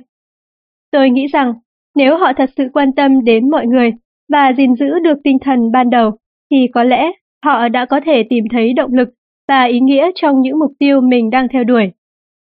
Tôi 0.90 1.10
nghĩ 1.10 1.26
rằng 1.26 1.54
nếu 1.94 2.16
họ 2.16 2.32
thật 2.36 2.50
sự 2.56 2.68
quan 2.72 2.92
tâm 2.92 3.24
đến 3.24 3.50
mọi 3.50 3.66
người 3.66 3.90
và 4.32 4.52
gìn 4.56 4.74
giữ 4.74 4.98
được 5.04 5.18
tinh 5.24 5.38
thần 5.38 5.70
ban 5.72 5.90
đầu, 5.90 6.10
thì 6.50 6.66
có 6.74 6.84
lẽ 6.84 7.12
họ 7.44 7.68
đã 7.68 7.84
có 7.84 8.00
thể 8.04 8.22
tìm 8.30 8.44
thấy 8.50 8.72
động 8.72 8.94
lực 8.94 9.08
và 9.48 9.64
ý 9.64 9.80
nghĩa 9.80 10.10
trong 10.14 10.40
những 10.40 10.58
mục 10.58 10.72
tiêu 10.78 11.00
mình 11.00 11.30
đang 11.30 11.48
theo 11.48 11.64
đuổi. 11.64 11.90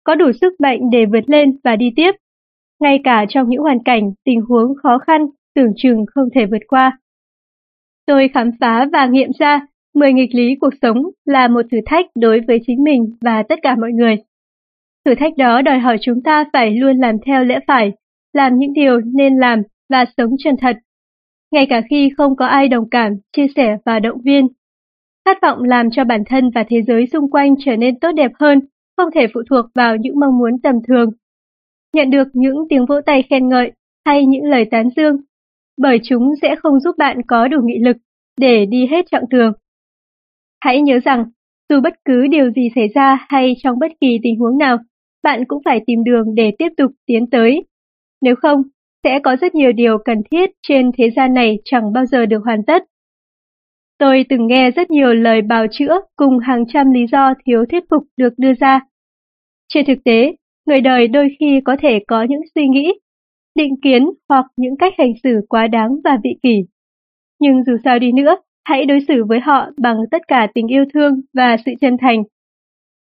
Có 0.03 0.15
đủ 0.15 0.31
sức 0.41 0.53
mạnh 0.61 0.79
để 0.91 1.05
vượt 1.05 1.29
lên 1.29 1.57
và 1.63 1.75
đi 1.75 1.93
tiếp 1.95 2.11
ngay 2.83 2.99
cả 3.03 3.25
trong 3.29 3.49
những 3.49 3.61
hoàn 3.61 3.83
cảnh, 3.83 4.11
tình 4.25 4.41
huống 4.41 4.75
khó 4.83 4.97
khăn, 4.97 5.25
tưởng 5.55 5.71
chừng 5.77 6.05
không 6.15 6.29
thể 6.35 6.45
vượt 6.45 6.61
qua. 6.67 6.97
Tôi 8.05 8.29
khám 8.33 8.51
phá 8.59 8.85
và 8.93 9.05
nghiệm 9.05 9.29
ra 9.39 9.67
10 9.95 10.13
nghịch 10.13 10.35
lý 10.35 10.55
cuộc 10.61 10.73
sống 10.81 10.97
là 11.25 11.47
một 11.47 11.61
thử 11.71 11.77
thách 11.85 12.05
đối 12.15 12.39
với 12.47 12.59
chính 12.67 12.83
mình 12.83 13.15
và 13.21 13.43
tất 13.49 13.59
cả 13.61 13.75
mọi 13.75 13.91
người. 13.91 14.15
Thử 15.05 15.15
thách 15.15 15.37
đó 15.37 15.61
đòi 15.61 15.79
hỏi 15.79 15.97
chúng 16.01 16.23
ta 16.23 16.45
phải 16.53 16.71
luôn 16.71 16.97
làm 16.97 17.15
theo 17.25 17.43
lẽ 17.43 17.59
phải, 17.67 17.91
làm 18.33 18.57
những 18.57 18.73
điều 18.73 19.01
nên 19.01 19.37
làm 19.37 19.61
và 19.89 20.05
sống 20.17 20.31
chân 20.43 20.55
thật. 20.61 20.77
Ngay 21.51 21.65
cả 21.69 21.81
khi 21.89 22.11
không 22.17 22.35
có 22.35 22.45
ai 22.45 22.67
đồng 22.67 22.89
cảm, 22.89 23.13
chia 23.37 23.47
sẻ 23.55 23.77
và 23.85 23.99
động 23.99 24.21
viên. 24.21 24.47
Khát 25.25 25.37
vọng 25.41 25.63
làm 25.63 25.89
cho 25.91 26.03
bản 26.03 26.23
thân 26.25 26.49
và 26.55 26.63
thế 26.69 26.81
giới 26.81 27.07
xung 27.13 27.31
quanh 27.31 27.55
trở 27.65 27.75
nên 27.75 27.99
tốt 27.99 28.11
đẹp 28.11 28.31
hơn, 28.39 28.59
không 28.97 29.09
thể 29.15 29.27
phụ 29.33 29.41
thuộc 29.49 29.65
vào 29.75 29.95
những 29.95 30.19
mong 30.19 30.37
muốn 30.37 30.61
tầm 30.63 30.75
thường 30.87 31.09
nhận 31.93 32.09
được 32.09 32.27
những 32.33 32.55
tiếng 32.69 32.85
vỗ 32.85 32.95
tay 33.05 33.23
khen 33.29 33.49
ngợi 33.49 33.71
hay 34.05 34.25
những 34.25 34.43
lời 34.43 34.65
tán 34.71 34.89
dương. 34.95 35.17
bởi 35.77 35.99
chúng 36.03 36.33
sẽ 36.41 36.55
không 36.55 36.79
giúp 36.79 36.95
bạn 36.97 37.17
có 37.27 37.47
đủ 37.47 37.61
nghị 37.63 37.77
lực 37.79 37.97
để 38.37 38.65
đi 38.65 38.87
hết 38.87 39.05
chặng 39.11 39.23
đường. 39.29 39.53
Hãy 40.61 40.81
nhớ 40.81 40.99
rằng, 41.05 41.25
dù 41.69 41.81
bất 41.81 41.93
cứ 42.05 42.27
điều 42.27 42.51
gì 42.51 42.69
xảy 42.75 42.87
ra 42.95 43.25
hay 43.29 43.55
trong 43.63 43.79
bất 43.79 43.91
kỳ 44.01 44.19
tình 44.23 44.39
huống 44.39 44.57
nào, 44.57 44.77
bạn 45.23 45.43
cũng 45.47 45.61
phải 45.65 45.79
tìm 45.87 46.03
đường 46.03 46.35
để 46.35 46.51
tiếp 46.57 46.69
tục 46.77 46.91
tiến 47.05 47.29
tới. 47.29 47.63
Nếu 48.21 48.35
không, 48.35 48.61
sẽ 49.03 49.19
có 49.23 49.35
rất 49.35 49.55
nhiều 49.55 49.71
điều 49.71 49.97
cần 50.05 50.17
thiết 50.31 50.49
trên 50.61 50.91
thế 50.97 51.09
gian 51.15 51.33
này 51.33 51.59
chẳng 51.65 51.93
bao 51.93 52.05
giờ 52.05 52.25
được 52.25 52.41
hoàn 52.45 52.63
tất. 52.67 52.83
Tôi 53.97 54.25
từng 54.29 54.47
nghe 54.47 54.71
rất 54.71 54.91
nhiều 54.91 55.13
lời 55.13 55.41
bào 55.41 55.65
chữa 55.71 55.99
cùng 56.15 56.39
hàng 56.39 56.63
trăm 56.73 56.91
lý 56.91 57.05
do 57.11 57.33
thiếu 57.45 57.65
thuyết 57.71 57.83
phục 57.89 58.03
được 58.17 58.33
đưa 58.37 58.53
ra. 58.59 58.79
Trên 59.67 59.85
thực 59.85 60.03
tế, 60.05 60.35
người 60.65 60.81
đời 60.81 61.07
đôi 61.07 61.35
khi 61.39 61.61
có 61.65 61.75
thể 61.79 61.99
có 62.07 62.23
những 62.23 62.41
suy 62.55 62.67
nghĩ, 62.67 62.93
định 63.55 63.75
kiến 63.83 64.09
hoặc 64.29 64.45
những 64.57 64.77
cách 64.77 64.93
hành 64.97 65.13
xử 65.23 65.41
quá 65.49 65.67
đáng 65.67 65.95
và 66.03 66.17
vị 66.23 66.35
kỷ. 66.43 66.63
Nhưng 67.39 67.63
dù 67.63 67.77
sao 67.83 67.99
đi 67.99 68.11
nữa, 68.11 68.35
hãy 68.65 68.85
đối 68.85 68.99
xử 69.07 69.23
với 69.23 69.39
họ 69.39 69.69
bằng 69.77 69.97
tất 70.11 70.21
cả 70.27 70.47
tình 70.53 70.67
yêu 70.67 70.85
thương 70.93 71.21
và 71.33 71.57
sự 71.65 71.71
chân 71.81 71.97
thành. 72.01 72.23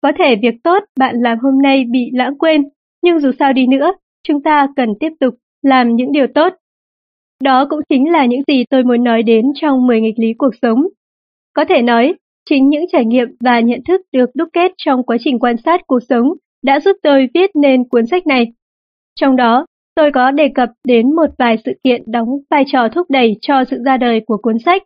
Có 0.01 0.13
thể 0.19 0.37
việc 0.37 0.55
tốt 0.65 0.85
bạn 0.99 1.15
làm 1.21 1.39
hôm 1.39 1.63
nay 1.63 1.85
bị 1.91 2.11
lãng 2.13 2.39
quên, 2.39 2.63
nhưng 3.03 3.21
dù 3.21 3.31
sao 3.39 3.53
đi 3.53 3.67
nữa, 3.67 3.93
chúng 4.29 4.43
ta 4.43 4.69
cần 4.77 4.89
tiếp 5.01 5.13
tục 5.21 5.35
làm 5.63 5.97
những 5.97 6.13
điều 6.13 6.27
tốt. 6.35 6.53
Đó 7.43 7.67
cũng 7.71 7.81
chính 7.89 8.13
là 8.13 8.25
những 8.27 8.43
gì 8.47 8.65
tôi 8.71 8.85
muốn 8.85 9.05
nói 9.05 9.23
đến 9.23 9.53
trong 9.55 9.87
10 9.87 10.01
nghịch 10.01 10.19
lý 10.19 10.35
cuộc 10.39 10.55
sống. 10.63 10.87
Có 11.55 11.65
thể 11.65 11.83
nói, 11.83 12.15
chính 12.51 12.69
những 12.69 12.85
trải 12.93 13.05
nghiệm 13.05 13.29
và 13.41 13.61
nhận 13.61 13.81
thức 13.89 14.01
được 14.13 14.31
đúc 14.35 14.49
kết 14.53 14.73
trong 14.77 15.03
quá 15.03 15.17
trình 15.21 15.39
quan 15.39 15.57
sát 15.57 15.81
cuộc 15.87 16.01
sống 16.09 16.33
đã 16.67 16.81
giúp 16.81 16.97
tôi 17.03 17.29
viết 17.35 17.51
nên 17.55 17.89
cuốn 17.89 18.07
sách 18.07 18.27
này. 18.27 18.53
Trong 19.21 19.37
đó, 19.37 19.67
tôi 19.95 20.11
có 20.13 20.31
đề 20.31 20.49
cập 20.55 20.69
đến 20.85 21.17
một 21.17 21.31
vài 21.39 21.57
sự 21.65 21.73
kiện 21.85 22.03
đóng 22.07 22.29
vai 22.51 22.65
trò 22.67 22.89
thúc 22.89 23.07
đẩy 23.11 23.37
cho 23.41 23.65
sự 23.65 23.77
ra 23.85 23.97
đời 23.97 24.21
của 24.27 24.37
cuốn 24.37 24.59
sách. 24.59 24.83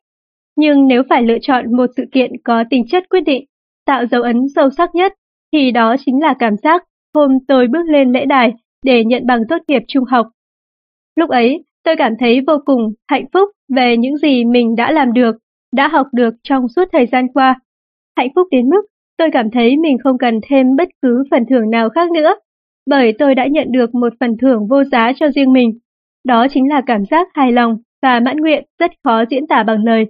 Nhưng 0.56 0.88
nếu 0.88 1.02
phải 1.08 1.22
lựa 1.22 1.38
chọn 1.42 1.76
một 1.76 1.86
sự 1.96 2.04
kiện 2.12 2.30
có 2.44 2.64
tính 2.70 2.84
chất 2.90 3.08
quyết 3.10 3.20
định, 3.20 3.44
tạo 3.86 4.06
dấu 4.06 4.22
ấn 4.22 4.36
sâu 4.54 4.70
sắc 4.70 4.94
nhất, 4.94 5.12
thì 5.52 5.70
đó 5.70 5.96
chính 6.06 6.22
là 6.22 6.34
cảm 6.38 6.56
giác 6.56 6.84
hôm 7.14 7.38
tôi 7.48 7.66
bước 7.66 7.82
lên 7.88 8.12
lễ 8.12 8.24
đài 8.24 8.52
để 8.84 9.04
nhận 9.04 9.26
bằng 9.26 9.42
tốt 9.48 9.58
nghiệp 9.68 9.82
trung 9.88 10.04
học. 10.04 10.26
Lúc 11.16 11.30
ấy, 11.30 11.64
tôi 11.84 11.94
cảm 11.98 12.12
thấy 12.20 12.40
vô 12.46 12.54
cùng 12.64 12.92
hạnh 13.08 13.24
phúc 13.32 13.48
về 13.76 13.96
những 13.96 14.16
gì 14.16 14.44
mình 14.44 14.76
đã 14.76 14.92
làm 14.92 15.12
được, 15.12 15.36
đã 15.72 15.88
học 15.88 16.06
được 16.12 16.34
trong 16.42 16.68
suốt 16.68 16.88
thời 16.92 17.06
gian 17.06 17.28
qua. 17.34 17.60
Hạnh 18.16 18.28
phúc 18.34 18.48
đến 18.50 18.68
mức 18.68 18.82
tôi 19.20 19.30
cảm 19.32 19.50
thấy 19.50 19.76
mình 19.76 19.98
không 20.04 20.18
cần 20.18 20.40
thêm 20.48 20.76
bất 20.76 20.88
cứ 21.02 21.24
phần 21.30 21.44
thưởng 21.50 21.70
nào 21.70 21.90
khác 21.90 22.10
nữa, 22.10 22.34
bởi 22.86 23.12
tôi 23.18 23.34
đã 23.34 23.46
nhận 23.46 23.72
được 23.72 23.94
một 23.94 24.12
phần 24.20 24.36
thưởng 24.38 24.66
vô 24.68 24.84
giá 24.84 25.12
cho 25.16 25.30
riêng 25.30 25.52
mình. 25.52 25.78
Đó 26.24 26.46
chính 26.50 26.68
là 26.68 26.82
cảm 26.86 27.04
giác 27.10 27.28
hài 27.34 27.52
lòng 27.52 27.76
và 28.02 28.20
mãn 28.20 28.36
nguyện 28.36 28.64
rất 28.78 28.90
khó 29.04 29.24
diễn 29.30 29.46
tả 29.46 29.62
bằng 29.62 29.84
lời. 29.84 30.06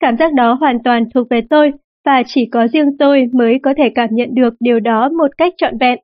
Cảm 0.00 0.16
giác 0.16 0.34
đó 0.34 0.52
hoàn 0.52 0.82
toàn 0.82 1.04
thuộc 1.14 1.26
về 1.30 1.40
tôi 1.50 1.72
và 2.04 2.22
chỉ 2.26 2.46
có 2.46 2.68
riêng 2.68 2.98
tôi 2.98 3.28
mới 3.32 3.58
có 3.62 3.74
thể 3.76 3.88
cảm 3.94 4.08
nhận 4.12 4.34
được 4.34 4.54
điều 4.60 4.80
đó 4.80 5.08
một 5.08 5.30
cách 5.36 5.54
trọn 5.56 5.78
vẹn. 5.78 5.98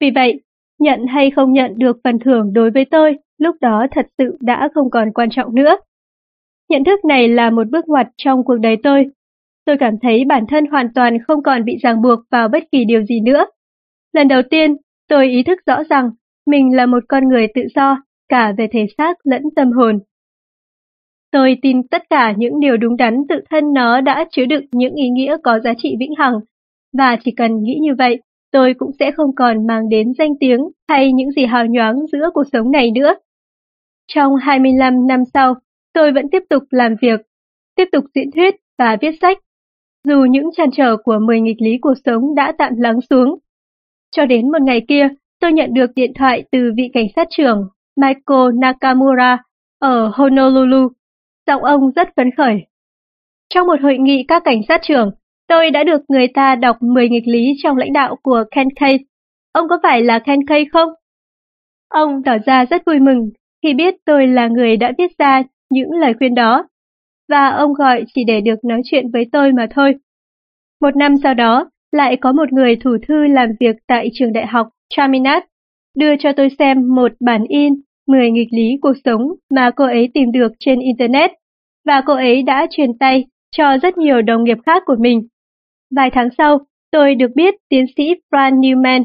Vì 0.00 0.10
vậy, 0.10 0.40
nhận 0.78 1.06
hay 1.06 1.30
không 1.30 1.52
nhận 1.52 1.72
được 1.76 1.96
phần 2.04 2.18
thưởng 2.18 2.52
đối 2.52 2.70
với 2.70 2.84
tôi 2.84 3.18
lúc 3.38 3.56
đó 3.60 3.86
thật 3.90 4.06
sự 4.18 4.36
đã 4.40 4.68
không 4.74 4.90
còn 4.90 5.12
quan 5.12 5.30
trọng 5.30 5.54
nữa. 5.54 5.76
Nhận 6.68 6.84
thức 6.84 7.04
này 7.04 7.28
là 7.28 7.50
một 7.50 7.68
bước 7.70 7.88
ngoặt 7.88 8.06
trong 8.16 8.44
cuộc 8.44 8.56
đời 8.56 8.76
tôi. 8.82 9.06
Tôi 9.64 9.76
cảm 9.80 9.94
thấy 10.02 10.24
bản 10.24 10.44
thân 10.48 10.66
hoàn 10.66 10.88
toàn 10.94 11.18
không 11.22 11.42
còn 11.42 11.64
bị 11.64 11.76
ràng 11.82 12.02
buộc 12.02 12.18
vào 12.30 12.48
bất 12.48 12.62
kỳ 12.72 12.84
điều 12.84 13.02
gì 13.02 13.20
nữa. 13.20 13.46
Lần 14.12 14.28
đầu 14.28 14.42
tiên, 14.50 14.76
tôi 15.08 15.28
ý 15.28 15.42
thức 15.42 15.58
rõ 15.66 15.82
rằng 15.90 16.10
mình 16.46 16.76
là 16.76 16.86
một 16.86 17.04
con 17.08 17.28
người 17.28 17.46
tự 17.54 17.62
do, 17.74 18.02
cả 18.28 18.52
về 18.58 18.68
thể 18.72 18.86
xác 18.98 19.16
lẫn 19.24 19.42
tâm 19.56 19.72
hồn. 19.72 19.98
Tôi 21.30 21.58
tin 21.62 21.88
tất 21.88 22.02
cả 22.10 22.32
những 22.36 22.60
điều 22.60 22.76
đúng 22.76 22.96
đắn 22.96 23.22
tự 23.28 23.34
thân 23.50 23.72
nó 23.74 24.00
đã 24.00 24.24
chứa 24.30 24.44
đựng 24.44 24.64
những 24.72 24.94
ý 24.94 25.08
nghĩa 25.08 25.36
có 25.42 25.60
giá 25.60 25.72
trị 25.78 25.96
vĩnh 25.98 26.14
hằng, 26.18 26.34
và 26.92 27.16
chỉ 27.24 27.30
cần 27.36 27.62
nghĩ 27.62 27.78
như 27.80 27.94
vậy, 27.98 28.20
tôi 28.50 28.74
cũng 28.74 28.90
sẽ 28.98 29.10
không 29.10 29.34
còn 29.34 29.66
mang 29.66 29.88
đến 29.88 30.12
danh 30.18 30.32
tiếng 30.40 30.60
hay 30.88 31.12
những 31.12 31.30
gì 31.30 31.46
hào 31.46 31.66
nhoáng 31.66 32.06
giữa 32.12 32.30
cuộc 32.34 32.44
sống 32.52 32.70
này 32.70 32.90
nữa. 32.90 33.14
Trong 34.06 34.36
25 34.36 35.06
năm 35.06 35.22
sau, 35.34 35.54
tôi 35.92 36.12
vẫn 36.12 36.26
tiếp 36.32 36.42
tục 36.50 36.62
làm 36.70 36.94
việc, 37.02 37.20
tiếp 37.76 37.88
tục 37.92 38.04
diễn 38.14 38.30
thuyết 38.30 38.54
và 38.78 38.96
viết 39.00 39.12
sách, 39.20 39.38
dù 40.08 40.24
những 40.30 40.50
trăn 40.56 40.70
trở 40.72 40.96
của 40.96 41.18
10 41.18 41.40
nghịch 41.40 41.60
lý 41.62 41.78
cuộc 41.80 41.94
sống 42.04 42.34
đã 42.34 42.52
tạm 42.58 42.72
lắng 42.76 43.00
xuống. 43.10 43.38
Cho 44.10 44.26
đến 44.26 44.52
một 44.52 44.62
ngày 44.62 44.80
kia, 44.88 45.08
tôi 45.40 45.52
nhận 45.52 45.74
được 45.74 45.90
điện 45.94 46.12
thoại 46.14 46.44
từ 46.52 46.72
vị 46.76 46.90
cảnh 46.92 47.06
sát 47.16 47.28
trưởng 47.30 47.68
Michael 47.96 48.54
Nakamura 48.54 49.38
ở 49.78 50.08
Honolulu. 50.14 50.88
Giọng 51.46 51.64
ông 51.64 51.90
rất 51.96 52.08
phấn 52.16 52.30
khởi. 52.36 52.66
Trong 53.54 53.66
một 53.66 53.80
hội 53.82 53.98
nghị 53.98 54.24
các 54.28 54.42
cảnh 54.44 54.60
sát 54.68 54.80
trưởng, 54.82 55.10
tôi 55.48 55.70
đã 55.70 55.84
được 55.84 56.00
người 56.08 56.28
ta 56.28 56.54
đọc 56.54 56.76
10 56.80 57.08
nghịch 57.08 57.26
lý 57.28 57.52
trong 57.62 57.76
lãnh 57.76 57.92
đạo 57.92 58.16
của 58.22 58.44
Ken 58.50 58.68
Kay. 58.76 58.98
Ông 59.52 59.68
có 59.68 59.78
phải 59.82 60.02
là 60.02 60.18
Ken 60.18 60.46
Kay 60.46 60.64
không? 60.72 60.88
Ông 61.88 62.22
tỏ 62.22 62.38
ra 62.46 62.64
rất 62.64 62.82
vui 62.86 63.00
mừng 63.00 63.30
khi 63.62 63.74
biết 63.74 63.94
tôi 64.04 64.26
là 64.26 64.48
người 64.48 64.76
đã 64.76 64.92
viết 64.98 65.18
ra 65.18 65.42
những 65.70 65.90
lời 65.90 66.14
khuyên 66.18 66.34
đó, 66.34 66.64
và 67.32 67.48
ông 67.48 67.72
gọi 67.72 68.04
chỉ 68.14 68.24
để 68.24 68.40
được 68.40 68.64
nói 68.64 68.80
chuyện 68.84 69.10
với 69.12 69.26
tôi 69.32 69.52
mà 69.52 69.66
thôi. 69.70 69.94
Một 70.80 70.96
năm 70.96 71.14
sau 71.22 71.34
đó, 71.34 71.70
lại 71.92 72.16
có 72.16 72.32
một 72.32 72.52
người 72.52 72.76
thủ 72.76 72.96
thư 73.08 73.26
làm 73.26 73.48
việc 73.60 73.76
tại 73.86 74.10
trường 74.12 74.32
đại 74.32 74.46
học 74.46 74.68
Chaminat 74.96 75.44
đưa 75.96 76.16
cho 76.16 76.32
tôi 76.32 76.48
xem 76.58 76.94
một 76.94 77.12
bản 77.20 77.44
in 77.48 77.72
10 78.06 78.30
nghịch 78.30 78.48
lý 78.52 78.78
cuộc 78.82 78.92
sống 79.04 79.20
mà 79.50 79.70
cô 79.76 79.84
ấy 79.84 80.10
tìm 80.14 80.32
được 80.32 80.52
trên 80.58 80.80
Internet, 80.80 81.30
và 81.86 82.02
cô 82.06 82.14
ấy 82.14 82.42
đã 82.42 82.66
truyền 82.70 82.98
tay 82.98 83.24
cho 83.56 83.78
rất 83.82 83.98
nhiều 83.98 84.22
đồng 84.22 84.44
nghiệp 84.44 84.58
khác 84.66 84.82
của 84.86 84.96
mình. 84.98 85.26
Vài 85.96 86.10
tháng 86.10 86.28
sau, 86.38 86.58
tôi 86.90 87.14
được 87.14 87.30
biết 87.34 87.54
tiến 87.68 87.84
sĩ 87.96 88.14
Fran 88.30 88.60
Newman, 88.60 89.04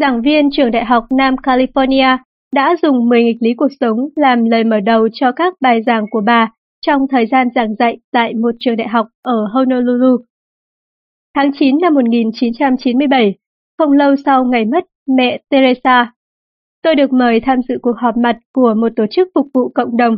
giảng 0.00 0.22
viên 0.22 0.50
trường 0.50 0.70
đại 0.70 0.84
học 0.84 1.04
Nam 1.18 1.34
California, 1.34 2.18
đã 2.54 2.76
dùng 2.82 3.08
10 3.08 3.24
nghịch 3.24 3.38
lý 3.40 3.54
cuộc 3.54 3.70
sống 3.80 3.98
làm 4.16 4.44
lời 4.44 4.64
mở 4.64 4.80
đầu 4.80 5.08
cho 5.12 5.32
các 5.32 5.54
bài 5.60 5.82
giảng 5.86 6.04
của 6.10 6.20
bà 6.26 6.48
trong 6.86 7.08
thời 7.08 7.26
gian 7.26 7.48
giảng 7.54 7.74
dạy 7.74 7.98
tại 8.12 8.34
một 8.34 8.50
trường 8.60 8.76
đại 8.76 8.88
học 8.88 9.06
ở 9.22 9.46
Honolulu. 9.52 10.16
Tháng 11.34 11.50
9 11.58 11.78
năm 11.80 11.94
1997, 11.94 13.34
không 13.78 13.92
lâu 13.92 14.14
sau 14.24 14.44
ngày 14.44 14.64
mất 14.64 14.84
mẹ 15.16 15.40
Teresa, 15.48 16.12
tôi 16.82 16.94
được 16.94 17.12
mời 17.12 17.40
tham 17.40 17.58
dự 17.68 17.78
cuộc 17.82 17.96
họp 17.96 18.16
mặt 18.16 18.38
của 18.54 18.74
một 18.74 18.88
tổ 18.96 19.06
chức 19.10 19.28
phục 19.34 19.46
vụ 19.54 19.68
cộng 19.68 19.96
đồng. 19.96 20.16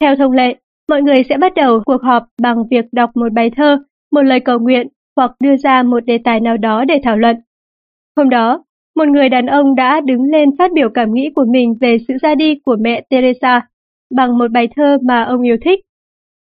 Theo 0.00 0.16
thông 0.16 0.32
lệ, 0.32 0.56
mọi 0.88 1.02
người 1.02 1.22
sẽ 1.28 1.36
bắt 1.36 1.54
đầu 1.54 1.80
cuộc 1.86 2.02
họp 2.02 2.26
bằng 2.42 2.56
việc 2.70 2.84
đọc 2.92 3.10
một 3.14 3.32
bài 3.32 3.50
thơ, 3.56 3.78
một 4.12 4.22
lời 4.22 4.40
cầu 4.40 4.58
nguyện 4.58 4.88
hoặc 5.16 5.30
đưa 5.40 5.56
ra 5.56 5.82
một 5.82 6.00
đề 6.04 6.18
tài 6.24 6.40
nào 6.40 6.56
đó 6.56 6.84
để 6.84 7.00
thảo 7.02 7.16
luận. 7.16 7.36
Hôm 8.16 8.28
đó, 8.28 8.64
một 8.96 9.08
người 9.08 9.28
đàn 9.28 9.46
ông 9.46 9.74
đã 9.74 10.00
đứng 10.00 10.22
lên 10.22 10.56
phát 10.58 10.72
biểu 10.72 10.88
cảm 10.94 11.12
nghĩ 11.12 11.30
của 11.36 11.44
mình 11.48 11.74
về 11.80 11.96
sự 12.08 12.14
ra 12.22 12.34
đi 12.34 12.54
của 12.64 12.76
mẹ 12.80 13.00
Teresa 13.10 13.60
bằng 14.10 14.38
một 14.38 14.50
bài 14.50 14.68
thơ 14.76 14.98
mà 15.02 15.22
ông 15.22 15.42
yêu 15.42 15.56
thích. 15.64 15.80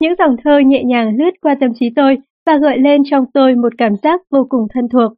Những 0.00 0.14
dòng 0.18 0.36
thơ 0.44 0.58
nhẹ 0.58 0.84
nhàng 0.84 1.16
lướt 1.16 1.30
qua 1.40 1.54
tâm 1.60 1.70
trí 1.74 1.90
tôi 1.96 2.18
và 2.46 2.56
gợi 2.56 2.78
lên 2.78 3.02
trong 3.10 3.24
tôi 3.34 3.54
một 3.54 3.72
cảm 3.78 3.96
giác 4.02 4.20
vô 4.30 4.46
cùng 4.48 4.66
thân 4.74 4.88
thuộc. 4.88 5.12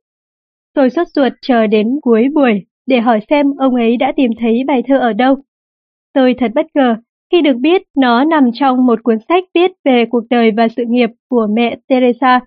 Tôi 0.74 0.90
sốt 0.90 1.08
ruột 1.08 1.32
chờ 1.42 1.66
đến 1.66 1.98
cuối 2.02 2.28
buổi 2.34 2.64
để 2.86 3.00
hỏi 3.00 3.20
xem 3.30 3.46
ông 3.58 3.74
ấy 3.74 3.96
đã 3.96 4.12
tìm 4.16 4.30
thấy 4.40 4.64
bài 4.66 4.82
thơ 4.86 4.98
ở 4.98 5.12
đâu. 5.12 5.36
Tôi 6.14 6.34
thật 6.38 6.50
bất 6.54 6.66
ngờ 6.74 6.96
khi 7.32 7.42
được 7.42 7.56
biết 7.60 7.82
nó 7.96 8.24
nằm 8.24 8.50
trong 8.54 8.86
một 8.86 9.02
cuốn 9.02 9.18
sách 9.28 9.44
viết 9.54 9.70
về 9.84 10.04
cuộc 10.10 10.22
đời 10.30 10.50
và 10.56 10.68
sự 10.76 10.84
nghiệp 10.88 11.10
của 11.28 11.46
mẹ 11.50 11.76
Teresa. 11.88 12.40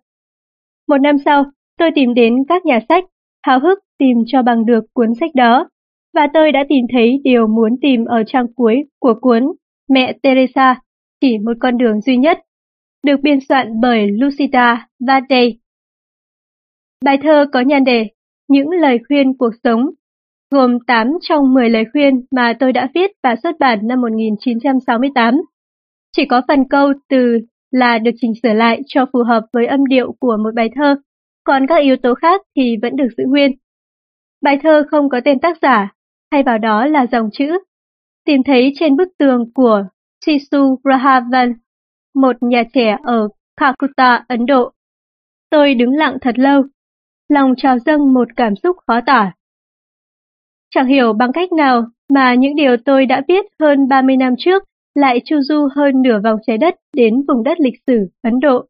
Một 0.88 0.98
năm 0.98 1.17
sau, 1.25 1.43
tôi 1.77 1.91
tìm 1.96 2.13
đến 2.13 2.36
các 2.48 2.65
nhà 2.65 2.79
sách, 2.89 3.05
háo 3.43 3.60
hức 3.60 3.79
tìm 3.98 4.17
cho 4.27 4.41
bằng 4.41 4.65
được 4.65 4.84
cuốn 4.93 5.15
sách 5.19 5.36
đó, 5.36 5.69
và 6.13 6.27
tôi 6.34 6.51
đã 6.51 6.65
tìm 6.69 6.86
thấy 6.93 7.22
điều 7.24 7.48
muốn 7.48 7.75
tìm 7.81 8.05
ở 8.05 8.24
trang 8.27 8.53
cuối 8.55 8.84
của 9.00 9.13
cuốn 9.22 9.43
Mẹ 9.89 10.13
Teresa, 10.24 10.75
chỉ 11.22 11.38
một 11.38 11.53
con 11.60 11.77
đường 11.77 12.01
duy 12.01 12.17
nhất, 12.17 12.39
được 13.03 13.19
biên 13.24 13.39
soạn 13.50 13.81
bởi 13.81 14.12
Lucita 14.12 14.88
Vade. 15.08 15.50
Bài 17.05 17.17
thơ 17.24 17.46
có 17.53 17.62
nhan 17.62 17.84
đề 17.84 18.08
Những 18.48 18.69
lời 18.69 19.00
khuyên 19.08 19.38
cuộc 19.38 19.53
sống, 19.63 19.89
gồm 20.51 20.77
8 20.88 21.08
trong 21.22 21.53
10 21.53 21.69
lời 21.69 21.84
khuyên 21.91 22.25
mà 22.31 22.53
tôi 22.60 22.74
đã 22.74 22.89
viết 22.96 23.12
và 23.24 23.36
xuất 23.43 23.55
bản 23.60 23.79
năm 23.88 24.01
1968. 24.01 25.41
Chỉ 26.17 26.25
có 26.25 26.41
phần 26.48 26.69
câu 26.69 26.93
từ 27.10 27.39
là 27.72 27.98
được 27.98 28.12
chỉnh 28.22 28.34
sửa 28.43 28.53
lại 28.53 28.81
cho 28.88 29.05
phù 29.13 29.24
hợp 29.24 29.46
với 29.53 29.65
âm 29.65 29.86
điệu 29.86 30.15
của 30.19 30.38
một 30.43 30.50
bài 30.55 30.69
thơ, 30.75 30.96
còn 31.43 31.67
các 31.67 31.75
yếu 31.75 31.96
tố 31.96 32.13
khác 32.13 32.41
thì 32.55 32.77
vẫn 32.81 32.96
được 32.96 33.08
giữ 33.17 33.24
nguyên. 33.27 33.51
Bài 34.41 34.60
thơ 34.63 34.84
không 34.91 35.10
có 35.10 35.22
tên 35.25 35.39
tác 35.39 35.58
giả, 35.62 35.91
thay 36.31 36.43
vào 36.43 36.58
đó 36.58 36.86
là 36.86 37.05
dòng 37.12 37.29
chữ, 37.34 37.58
tìm 38.29 38.43
thấy 38.43 38.71
trên 38.75 38.95
bức 38.95 39.07
tường 39.17 39.51
của 39.53 39.83
Sisu 40.25 40.79
Rahavan, 40.83 41.53
một 42.15 42.36
nhà 42.41 42.63
trẻ 42.74 42.98
ở 43.03 43.27
Calcutta, 43.57 44.25
Ấn 44.27 44.45
Độ. 44.45 44.71
Tôi 45.50 45.75
đứng 45.75 45.91
lặng 45.91 46.17
thật 46.21 46.39
lâu, 46.39 46.63
lòng 47.29 47.53
trào 47.57 47.79
dâng 47.79 48.13
một 48.13 48.27
cảm 48.36 48.55
xúc 48.55 48.75
khó 48.88 49.01
tả. 49.05 49.31
Chẳng 50.69 50.88
hiểu 50.88 51.13
bằng 51.13 51.31
cách 51.31 51.51
nào 51.53 51.86
mà 52.09 52.33
những 52.33 52.55
điều 52.55 52.77
tôi 52.86 53.05
đã 53.05 53.21
viết 53.27 53.45
hơn 53.59 53.88
30 53.88 54.17
năm 54.17 54.33
trước 54.38 54.63
lại 54.95 55.21
chu 55.25 55.41
du 55.41 55.67
hơn 55.75 56.01
nửa 56.01 56.19
vòng 56.24 56.39
trái 56.48 56.57
đất 56.57 56.75
đến 56.93 57.13
vùng 57.27 57.43
đất 57.43 57.59
lịch 57.59 57.81
sử 57.88 58.07
Ấn 58.21 58.39
Độ, 58.39 58.65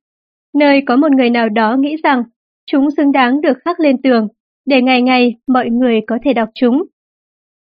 nơi 0.53 0.81
có 0.87 0.95
một 0.95 1.11
người 1.11 1.29
nào 1.29 1.49
đó 1.49 1.75
nghĩ 1.79 1.95
rằng 2.03 2.23
chúng 2.65 2.91
xứng 2.97 3.11
đáng 3.11 3.41
được 3.41 3.57
khắc 3.65 3.79
lên 3.79 4.01
tường, 4.01 4.27
để 4.65 4.81
ngày 4.81 5.01
ngày 5.01 5.35
mọi 5.47 5.69
người 5.69 6.01
có 6.07 6.17
thể 6.23 6.33
đọc 6.33 6.49
chúng. 6.55 6.83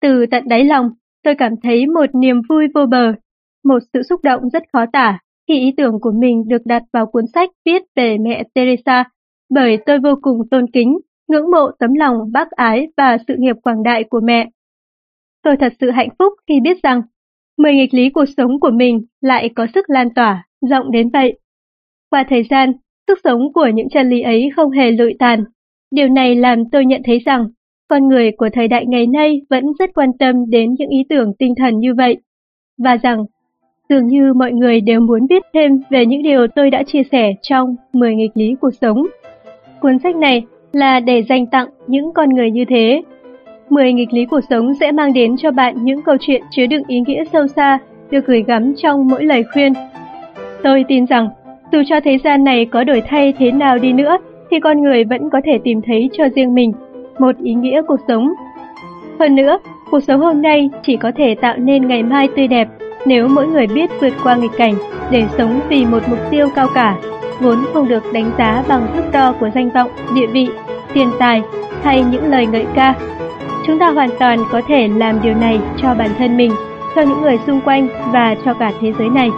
Từ 0.02 0.26
tận 0.32 0.48
đáy 0.48 0.64
lòng, 0.64 0.90
tôi 1.28 1.36
cảm 1.36 1.54
thấy 1.64 1.88
một 1.88 2.06
niềm 2.14 2.42
vui 2.50 2.68
vô 2.76 2.86
bờ, 2.86 3.14
một 3.64 3.80
sự 3.94 4.04
xúc 4.04 4.24
động 4.24 4.50
rất 4.50 4.64
khó 4.74 4.86
tả 4.94 5.20
khi 5.48 5.60
ý 5.60 5.74
tưởng 5.78 6.00
của 6.02 6.12
mình 6.12 6.48
được 6.48 6.62
đặt 6.66 6.84
vào 6.94 7.06
cuốn 7.06 7.24
sách 7.34 7.50
viết 7.66 7.82
về 7.96 8.18
mẹ 8.18 8.44
Teresa, 8.54 9.04
bởi 9.50 9.78
tôi 9.86 10.00
vô 10.00 10.10
cùng 10.22 10.38
tôn 10.52 10.66
kính, 10.74 10.98
ngưỡng 11.28 11.52
mộ 11.52 11.72
tấm 11.80 11.94
lòng 11.94 12.16
bác 12.32 12.52
ái 12.52 12.88
và 12.98 13.18
sự 13.28 13.36
nghiệp 13.38 13.56
quảng 13.64 13.84
đại 13.84 14.04
của 14.04 14.20
mẹ. 14.24 14.50
Tôi 15.44 15.56
thật 15.60 15.74
sự 15.80 15.92
hạnh 15.92 16.10
phúc 16.20 16.34
khi 16.48 16.60
biết 16.60 16.84
rằng, 16.84 17.02
mười 17.58 17.74
nghịch 17.74 17.94
lý 17.94 18.10
cuộc 18.10 18.26
sống 18.38 18.60
của 18.60 18.72
mình 18.72 19.06
lại 19.22 19.50
có 19.56 19.68
sức 19.74 19.90
lan 19.90 20.14
tỏa, 20.14 20.48
rộng 20.70 20.92
đến 20.92 21.10
vậy. 21.10 21.40
Qua 22.10 22.24
thời 22.30 22.44
gian, 22.50 22.72
sức 23.08 23.20
sống 23.24 23.54
của 23.54 23.68
những 23.74 23.90
chân 23.90 24.10
lý 24.10 24.22
ấy 24.22 24.50
không 24.56 24.72
hề 24.72 24.92
lụi 24.92 25.14
tàn. 25.20 25.44
Điều 25.92 26.08
này 26.08 26.36
làm 26.36 26.70
tôi 26.72 26.86
nhận 26.86 27.02
thấy 27.06 27.20
rằng, 27.20 27.48
con 27.88 28.08
người 28.08 28.32
của 28.32 28.50
thời 28.54 28.68
đại 28.68 28.86
ngày 28.86 29.08
nay 29.08 29.42
vẫn 29.50 29.64
rất 29.80 29.90
quan 29.96 30.10
tâm 30.20 30.50
đến 30.50 30.76
những 30.80 30.90
ý 30.90 31.04
tưởng 31.10 31.34
tinh 31.40 31.54
thần 31.58 31.80
như 31.80 31.94
vậy, 31.94 32.18
và 32.78 32.98
rằng 32.98 33.26
Dường 33.90 34.08
như 34.08 34.34
mọi 34.34 34.52
người 34.52 34.82
đều 34.82 35.02
muốn 35.02 35.28
biết 35.28 35.44
thêm 35.54 35.72
về 35.90 36.06
những 36.06 36.24
điều 36.24 36.48
tôi 36.48 36.70
đã 36.70 36.84
chia 36.84 37.04
sẻ 37.12 37.34
trong 37.42 37.76
10 37.94 38.16
nghịch 38.16 38.32
lý 38.34 38.56
cuộc 38.62 38.72
sống. 38.82 39.08
Cuốn 39.80 40.00
sách 40.00 40.16
này 40.16 40.46
là 40.72 41.00
để 41.00 41.24
dành 41.30 41.46
tặng 41.46 41.68
những 41.88 42.14
con 42.14 42.30
người 42.30 42.52
như 42.52 42.66
thế. 42.66 43.02
10 43.70 43.94
nghịch 43.94 44.14
lý 44.14 44.26
cuộc 44.26 44.40
sống 44.50 44.74
sẽ 44.74 44.92
mang 44.92 45.14
đến 45.14 45.38
cho 45.38 45.52
bạn 45.52 45.76
những 45.84 46.02
câu 46.02 46.16
chuyện 46.20 46.42
chứa 46.52 46.66
đựng 46.66 46.84
ý 46.88 47.00
nghĩa 47.08 47.24
sâu 47.34 47.48
xa 47.48 47.80
được 48.12 48.26
gửi 48.26 48.44
gắm 48.48 48.74
trong 48.78 49.08
mỗi 49.08 49.24
lời 49.24 49.44
khuyên. 49.54 49.74
Tôi 50.64 50.86
tin 50.88 51.06
rằng, 51.06 51.30
dù 51.72 51.82
cho 51.90 52.00
thế 52.00 52.18
gian 52.24 52.44
này 52.44 52.66
có 52.66 52.84
đổi 52.84 53.02
thay 53.08 53.34
thế 53.38 53.52
nào 53.52 53.78
đi 53.78 53.94
nữa, 53.94 54.18
thì 54.52 54.60
con 54.60 54.82
người 54.82 55.04
vẫn 55.04 55.30
có 55.30 55.42
thể 55.46 55.60
tìm 55.64 55.82
thấy 55.82 56.10
cho 56.14 56.24
riêng 56.36 56.54
mình 56.54 56.72
một 57.20 57.38
ý 57.44 57.54
nghĩa 57.54 57.82
cuộc 57.88 58.00
sống. 58.08 58.34
Hơn 59.20 59.36
nữa, 59.36 59.58
cuộc 59.92 60.00
sống 60.00 60.22
hôm 60.22 60.42
nay 60.42 60.70
chỉ 60.84 60.98
có 60.98 61.12
thể 61.18 61.36
tạo 61.36 61.58
nên 61.58 61.88
ngày 61.88 62.04
mai 62.04 62.28
tươi 62.36 62.48
đẹp 62.48 62.68
nếu 63.06 63.28
mỗi 63.28 63.48
người 63.48 63.68
biết 63.68 63.90
vượt 64.02 64.14
qua 64.24 64.36
nghịch 64.36 64.58
cảnh 64.58 64.74
để 65.12 65.24
sống 65.38 65.60
vì 65.70 65.86
một 65.86 66.00
mục 66.10 66.20
tiêu 66.32 66.48
cao 66.56 66.68
cả, 66.74 66.98
vốn 67.40 67.66
không 67.74 67.88
được 67.88 68.04
đánh 68.14 68.32
giá 68.38 68.64
bằng 68.68 68.88
thước 68.96 69.04
đo 69.12 69.34
của 69.40 69.50
danh 69.56 69.70
vọng, 69.70 69.90
địa 70.16 70.28
vị, 70.28 70.48
tiền 70.94 71.10
tài 71.20 71.42
hay 71.84 72.04
những 72.12 72.32
lời 72.32 72.46
ngợi 72.46 72.66
ca. 72.76 72.96
Chúng 73.68 73.80
ta 73.80 73.92
hoàn 73.92 74.10
toàn 74.20 74.40
có 74.52 74.62
thể 74.68 74.88
làm 74.88 75.22
điều 75.24 75.34
này 75.34 75.60
cho 75.78 75.94
bản 75.94 76.10
thân 76.18 76.38
mình, 76.38 76.52
cho 76.96 77.02
những 77.02 77.22
người 77.22 77.40
xung 77.48 77.62
quanh 77.62 77.88
và 78.12 78.36
cho 78.46 78.54
cả 78.54 78.72
thế 78.82 78.94
giới 79.00 79.10
này. 79.10 79.30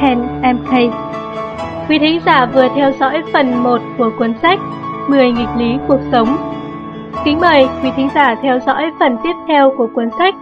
Ken 0.00 0.18
MK 0.42 0.94
Quý 1.88 1.98
thính 1.98 2.20
giả 2.26 2.46
vừa 2.46 2.68
theo 2.74 2.92
dõi 3.00 3.22
phần 3.32 3.62
1 3.62 3.80
của 3.98 4.10
cuốn 4.18 4.34
sách 4.42 4.60
10 5.08 5.32
nghịch 5.32 5.56
lý 5.56 5.76
cuộc 5.88 6.00
sống. 6.12 6.36
Kính 7.24 7.40
mời 7.40 7.66
quý 7.82 7.90
thính 7.96 8.08
giả 8.14 8.34
theo 8.42 8.58
dõi 8.66 8.90
phần 9.00 9.16
tiếp 9.24 9.32
theo 9.48 9.74
của 9.78 9.88
cuốn 9.94 10.08
sách 10.18 10.34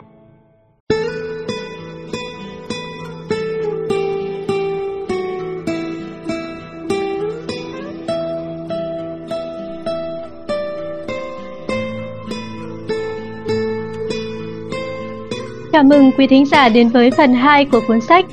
Chào 15.73 15.83
mừng 15.83 16.11
quý 16.19 16.27
thính 16.27 16.47
giả 16.47 16.69
đến 16.69 16.89
với 16.89 17.11
phần 17.11 17.35
2 17.35 17.65
của 17.65 17.81
cuốn 17.89 18.01
sách 18.01 18.25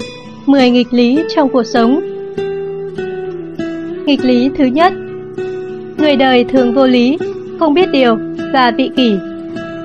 10 0.45 0.69
nghịch 0.69 0.93
lý 0.93 1.23
trong 1.35 1.49
cuộc 1.49 1.63
sống. 1.63 2.01
Nghịch 4.05 4.25
lý 4.25 4.49
thứ 4.57 4.65
nhất 4.65 4.93
Người 5.97 6.15
đời 6.15 6.43
thường 6.43 6.73
vô 6.73 6.87
lý, 6.87 7.17
không 7.59 7.73
biết 7.73 7.89
điều 7.91 8.28
và 8.53 8.71
vị 8.71 8.91
kỷ. 8.95 9.17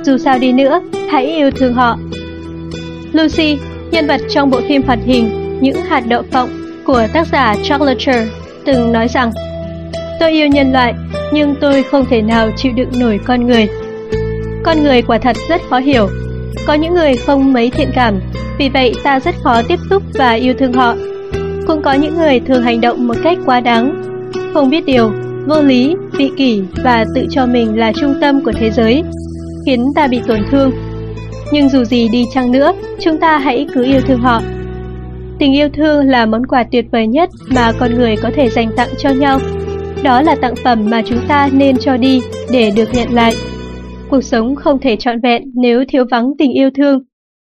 Dù 0.03 0.19
sao 0.19 0.39
đi 0.39 0.53
nữa, 0.53 0.81
hãy 1.11 1.27
yêu 1.27 1.51
thương 1.51 1.75
họ. 1.75 1.99
Lucy, 3.13 3.59
nhân 3.91 4.07
vật 4.07 4.21
trong 4.29 4.51
bộ 4.51 4.61
phim 4.69 4.83
hoạt 4.83 4.99
hình 5.05 5.59
Những 5.61 5.77
hạt 5.77 6.03
đậu 6.09 6.23
phộng 6.23 6.49
của 6.85 7.07
tác 7.13 7.27
giả 7.27 7.57
Chocolate 7.63 8.27
từng 8.65 8.93
nói 8.93 9.09
rằng 9.09 9.31
Tôi 10.21 10.31
yêu 10.31 10.47
nhân 10.47 10.73
loại, 10.73 10.95
nhưng 11.33 11.55
tôi 11.61 11.83
không 11.83 12.05
thể 12.11 12.23
nào 12.23 12.51
chịu 12.57 12.73
đựng 12.73 12.91
nổi 12.99 13.21
con 13.25 13.47
người. 13.47 13.69
Con 14.65 14.83
người 14.83 15.03
quả 15.03 15.19
thật 15.19 15.37
rất 15.49 15.61
khó 15.71 15.79
hiểu 15.79 16.09
có 16.67 16.75
những 16.75 16.95
người 16.95 17.17
không 17.17 17.53
mấy 17.53 17.71
thiện 17.71 17.91
cảm, 17.95 18.21
vì 18.59 18.69
vậy 18.69 18.95
ta 19.03 19.21
rất 19.21 19.35
khó 19.45 19.63
tiếp 19.69 19.79
xúc 19.91 20.03
và 20.15 20.33
yêu 20.33 20.55
thương 20.59 20.73
họ. 20.73 20.95
Cũng 21.67 21.83
có 21.83 21.93
những 21.93 22.17
người 22.17 22.41
thường 22.41 22.63
hành 22.63 22.81
động 22.81 23.07
một 23.07 23.17
cách 23.23 23.39
quá 23.47 23.61
đáng, 23.61 24.03
không 24.55 24.71
biết 24.71 24.87
điều, 24.87 25.13
vô 25.47 25.63
lý, 25.63 25.95
vị 26.19 26.31
kỷ 26.37 26.63
và 26.85 27.05
tự 27.15 27.27
cho 27.31 27.47
mình 27.47 27.79
là 27.79 27.93
trung 27.93 28.15
tâm 28.21 28.45
của 28.45 28.53
thế 28.53 28.71
giới, 28.71 29.03
khiến 29.67 29.87
ta 29.95 30.07
bị 30.07 30.21
tổn 30.27 30.41
thương. 30.51 30.71
Nhưng 31.53 31.69
dù 31.69 31.85
gì 31.85 32.09
đi 32.09 32.25
chăng 32.33 32.53
nữa, 32.53 32.73
chúng 33.01 33.21
ta 33.21 33.39
hãy 33.39 33.67
cứ 33.75 33.85
yêu 33.85 34.01
thương 34.01 34.21
họ. 34.21 34.43
Tình 35.39 35.53
yêu 35.53 35.69
thương 35.75 36.09
là 36.09 36.27
món 36.27 36.47
quà 36.47 36.65
tuyệt 36.73 36.85
vời 36.93 37.07
nhất 37.07 37.31
mà 37.55 37.73
con 37.81 37.95
người 37.95 38.17
có 38.23 38.31
thể 38.35 38.51
dành 38.51 38.69
tặng 38.77 38.89
cho 38.99 39.11
nhau. 39.11 39.39
Đó 40.05 40.23
là 40.23 40.37
tặng 40.41 40.55
phẩm 40.65 40.91
mà 40.91 41.03
chúng 41.07 41.21
ta 41.29 41.49
nên 41.53 41.77
cho 41.79 41.97
đi 41.97 42.21
để 42.53 42.73
được 42.77 42.89
nhận 42.95 43.13
lại. 43.13 43.33
Cuộc 44.11 44.21
sống 44.21 44.55
không 44.55 44.79
thể 44.81 44.97
trọn 44.97 45.21
vẹn 45.21 45.43
nếu 45.55 45.85
thiếu 45.89 46.05
vắng 46.11 46.33
tình 46.39 46.53
yêu 46.53 46.71
thương. 46.71 46.99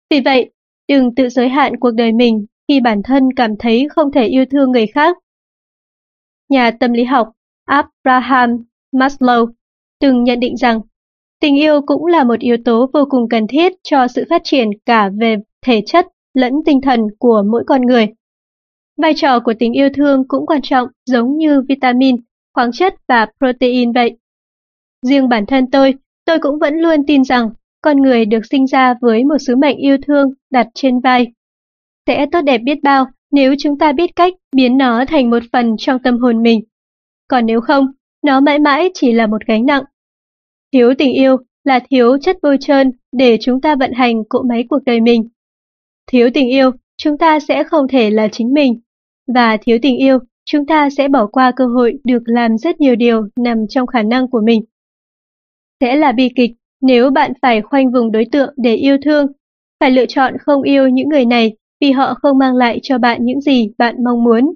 Vì 0.09 0.21
vậy, 0.21 0.51
đừng 0.87 1.15
tự 1.15 1.29
giới 1.29 1.49
hạn 1.49 1.73
cuộc 1.79 1.91
đời 1.91 2.11
mình 2.11 2.45
khi 2.67 2.79
bản 2.81 3.03
thân 3.03 3.23
cảm 3.35 3.51
thấy 3.59 3.87
không 3.89 4.11
thể 4.11 4.25
yêu 4.25 4.45
thương 4.51 4.71
người 4.71 4.87
khác. 4.87 5.17
Nhà 6.49 6.71
tâm 6.71 6.93
lý 6.93 7.03
học 7.03 7.27
Abraham 7.69 8.49
Maslow 8.91 9.47
từng 9.99 10.23
nhận 10.23 10.39
định 10.39 10.57
rằng 10.57 10.81
tình 11.41 11.59
yêu 11.59 11.81
cũng 11.81 12.05
là 12.05 12.23
một 12.23 12.39
yếu 12.39 12.57
tố 12.65 12.89
vô 12.93 13.05
cùng 13.09 13.29
cần 13.29 13.47
thiết 13.47 13.73
cho 13.83 14.07
sự 14.07 14.25
phát 14.29 14.41
triển 14.43 14.69
cả 14.85 15.09
về 15.19 15.35
thể 15.65 15.81
chất 15.85 16.07
lẫn 16.33 16.53
tinh 16.65 16.81
thần 16.81 16.99
của 17.19 17.43
mỗi 17.51 17.63
con 17.67 17.81
người. 17.81 18.07
Vai 18.97 19.13
trò 19.15 19.39
của 19.39 19.53
tình 19.59 19.73
yêu 19.73 19.89
thương 19.93 20.27
cũng 20.27 20.45
quan 20.45 20.61
trọng 20.61 20.87
giống 21.05 21.37
như 21.37 21.61
vitamin, 21.69 22.15
khoáng 22.53 22.71
chất 22.71 22.95
và 23.07 23.27
protein 23.39 23.91
vậy. 23.91 24.17
Riêng 25.05 25.29
bản 25.29 25.45
thân 25.45 25.71
tôi 25.71 25.95
Tôi 26.29 26.39
cũng 26.39 26.59
vẫn 26.59 26.75
luôn 26.75 27.05
tin 27.07 27.23
rằng 27.23 27.49
con 27.81 28.01
người 28.01 28.25
được 28.25 28.45
sinh 28.51 28.67
ra 28.67 28.93
với 29.01 29.23
một 29.23 29.37
sứ 29.47 29.55
mệnh 29.55 29.77
yêu 29.77 29.97
thương 30.07 30.33
đặt 30.51 30.67
trên 30.73 30.99
vai. 30.99 31.27
Sẽ 32.07 32.25
tốt 32.31 32.41
đẹp 32.41 32.57
biết 32.57 32.83
bao 32.83 33.05
nếu 33.31 33.55
chúng 33.59 33.77
ta 33.77 33.91
biết 33.91 34.15
cách 34.15 34.33
biến 34.55 34.77
nó 34.77 35.05
thành 35.07 35.29
một 35.29 35.43
phần 35.53 35.75
trong 35.77 35.99
tâm 35.99 36.17
hồn 36.17 36.43
mình. 36.43 36.59
Còn 37.29 37.45
nếu 37.45 37.61
không, 37.61 37.85
nó 38.25 38.39
mãi 38.39 38.59
mãi 38.59 38.89
chỉ 38.93 39.13
là 39.13 39.27
một 39.27 39.45
gánh 39.47 39.65
nặng. 39.65 39.83
Thiếu 40.73 40.93
tình 40.97 41.13
yêu 41.13 41.37
là 41.63 41.79
thiếu 41.89 42.17
chất 42.17 42.37
bôi 42.41 42.57
trơn 42.61 42.91
để 43.11 43.37
chúng 43.41 43.61
ta 43.61 43.75
vận 43.75 43.91
hành 43.93 44.23
cỗ 44.29 44.43
máy 44.49 44.65
cuộc 44.69 44.79
đời 44.85 45.01
mình. 45.01 45.29
Thiếu 46.11 46.29
tình 46.33 46.49
yêu, 46.49 46.71
chúng 46.97 47.17
ta 47.17 47.39
sẽ 47.39 47.63
không 47.63 47.87
thể 47.87 48.09
là 48.09 48.27
chính 48.31 48.53
mình. 48.53 48.79
Và 49.33 49.57
thiếu 49.57 49.77
tình 49.81 49.97
yêu, 49.97 50.19
chúng 50.45 50.65
ta 50.65 50.89
sẽ 50.89 51.07
bỏ 51.07 51.27
qua 51.27 51.51
cơ 51.55 51.65
hội 51.65 51.93
được 52.03 52.23
làm 52.25 52.57
rất 52.57 52.81
nhiều 52.81 52.95
điều 52.95 53.21
nằm 53.35 53.57
trong 53.69 53.87
khả 53.87 54.03
năng 54.03 54.27
của 54.27 54.41
mình. 54.43 54.61
Sẽ 55.79 55.95
là 55.95 56.11
bi 56.11 56.29
kịch 56.35 56.51
nếu 56.81 57.09
bạn 57.09 57.31
phải 57.41 57.61
khoanh 57.61 57.91
vùng 57.91 58.11
đối 58.11 58.25
tượng 58.31 58.53
để 58.57 58.75
yêu 58.75 58.97
thương, 59.05 59.27
phải 59.79 59.91
lựa 59.91 60.05
chọn 60.05 60.33
không 60.39 60.61
yêu 60.61 60.87
những 60.89 61.09
người 61.09 61.25
này 61.25 61.55
vì 61.81 61.91
họ 61.91 62.13
không 62.13 62.37
mang 62.37 62.55
lại 62.55 62.79
cho 62.83 62.97
bạn 62.97 63.25
những 63.25 63.41
gì 63.41 63.71
bạn 63.77 63.95
mong 64.03 64.23
muốn, 64.23 64.53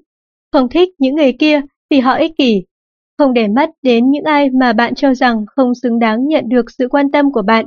không 0.51 0.69
thích 0.69 0.89
những 0.99 1.15
người 1.15 1.33
kia 1.39 1.61
vì 1.93 1.99
họ 1.99 2.13
ích 2.15 2.31
kỷ, 2.37 2.63
không 3.17 3.33
để 3.33 3.47
mắt 3.47 3.69
đến 3.81 4.11
những 4.11 4.23
ai 4.23 4.49
mà 4.49 4.73
bạn 4.73 4.95
cho 4.95 5.13
rằng 5.13 5.45
không 5.47 5.75
xứng 5.75 5.99
đáng 5.99 6.27
nhận 6.27 6.43
được 6.49 6.65
sự 6.77 6.87
quan 6.87 7.11
tâm 7.11 7.31
của 7.31 7.41
bạn. 7.41 7.65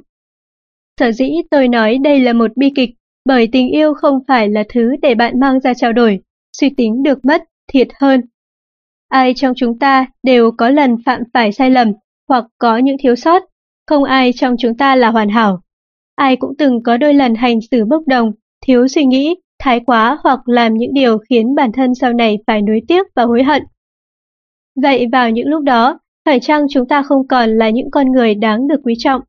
Sở 1.00 1.12
dĩ 1.12 1.30
tôi 1.50 1.68
nói 1.68 1.98
đây 1.98 2.20
là 2.20 2.32
một 2.32 2.56
bi 2.56 2.72
kịch 2.74 2.90
bởi 3.24 3.48
tình 3.52 3.68
yêu 3.68 3.94
không 3.94 4.18
phải 4.28 4.48
là 4.48 4.64
thứ 4.68 4.96
để 5.02 5.14
bạn 5.14 5.40
mang 5.40 5.60
ra 5.60 5.74
trao 5.74 5.92
đổi, 5.92 6.20
suy 6.52 6.70
tính 6.70 7.02
được 7.02 7.24
mất, 7.24 7.42
thiệt 7.72 7.88
hơn. 8.00 8.20
Ai 9.08 9.32
trong 9.36 9.54
chúng 9.56 9.78
ta 9.78 10.06
đều 10.22 10.50
có 10.50 10.70
lần 10.70 10.96
phạm 11.06 11.22
phải 11.34 11.52
sai 11.52 11.70
lầm 11.70 11.92
hoặc 12.28 12.44
có 12.58 12.78
những 12.78 12.96
thiếu 13.00 13.16
sót, 13.16 13.42
không 13.86 14.04
ai 14.04 14.32
trong 14.32 14.56
chúng 14.58 14.76
ta 14.76 14.96
là 14.96 15.10
hoàn 15.10 15.28
hảo. 15.28 15.60
Ai 16.16 16.36
cũng 16.36 16.56
từng 16.58 16.82
có 16.82 16.96
đôi 16.96 17.14
lần 17.14 17.34
hành 17.34 17.58
xử 17.70 17.84
bốc 17.84 18.02
đồng, 18.06 18.32
thiếu 18.66 18.88
suy 18.88 19.04
nghĩ, 19.04 19.34
thái 19.58 19.80
quá 19.80 20.18
hoặc 20.22 20.48
làm 20.48 20.74
những 20.74 20.94
điều 20.94 21.18
khiến 21.18 21.54
bản 21.54 21.72
thân 21.72 21.94
sau 21.94 22.12
này 22.12 22.38
phải 22.46 22.62
nuối 22.62 22.80
tiếc 22.88 23.06
và 23.14 23.24
hối 23.24 23.42
hận. 23.42 23.62
Vậy 24.82 25.06
vào 25.12 25.30
những 25.30 25.48
lúc 25.48 25.62
đó, 25.62 25.98
phải 26.24 26.40
chăng 26.40 26.66
chúng 26.70 26.88
ta 26.88 27.02
không 27.02 27.28
còn 27.28 27.50
là 27.50 27.70
những 27.70 27.90
con 27.90 28.12
người 28.12 28.34
đáng 28.34 28.68
được 28.68 28.80
quý 28.84 28.94
trọng? 28.98 29.20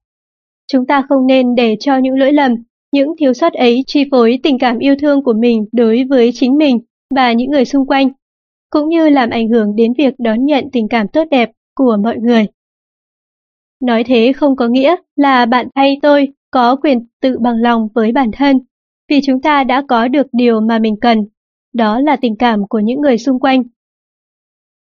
Chúng 0.72 0.86
ta 0.86 1.06
không 1.10 1.28
nên 1.28 1.56
để 1.56 1.78
cho 1.80 1.98
những 1.98 2.20
lỗi 2.20 2.34
lầm, 2.34 2.52
những 2.92 3.14
thiếu 3.20 3.34
sót 3.34 3.54
ấy 3.54 3.84
chi 3.88 4.06
phối 4.12 4.40
tình 4.44 4.60
cảm 4.60 4.80
yêu 4.80 4.96
thương 5.02 5.24
của 5.24 5.34
mình 5.34 5.66
đối 5.72 6.04
với 6.10 6.32
chính 6.34 6.58
mình 6.58 6.80
và 7.16 7.32
những 7.32 7.52
người 7.52 7.66
xung 7.66 7.88
quanh, 7.88 8.10
cũng 8.70 8.90
như 8.90 9.10
làm 9.10 9.30
ảnh 9.30 9.50
hưởng 9.50 9.76
đến 9.76 9.94
việc 9.98 10.14
đón 10.18 10.46
nhận 10.46 10.66
tình 10.72 10.88
cảm 10.88 11.08
tốt 11.08 11.24
đẹp 11.32 11.52
của 11.76 11.98
mọi 12.04 12.18
người. 12.18 12.46
Nói 13.82 14.04
thế 14.04 14.34
không 14.34 14.56
có 14.56 14.68
nghĩa 14.68 14.96
là 15.16 15.46
bạn 15.46 15.68
hay 15.76 16.00
tôi 16.02 16.28
có 16.52 16.76
quyền 16.76 17.06
tự 17.22 17.40
bằng 17.40 17.56
lòng 17.62 17.88
với 17.96 18.12
bản 18.12 18.32
thân. 18.32 18.60
vì 19.10 19.22
chúng 19.26 19.42
ta 19.42 19.64
đã 19.64 19.84
có 19.88 20.08
được 20.08 20.28
điều 20.32 20.62
mà 20.62 20.80
mình 20.80 20.96
cần, 21.02 21.26
đó 21.74 22.00
là 22.00 22.16
tình 22.16 22.36
cảm 22.36 22.68
của 22.70 22.80
những 22.80 23.02
người 23.02 23.18
xung 23.18 23.40
quanh. 23.40 23.64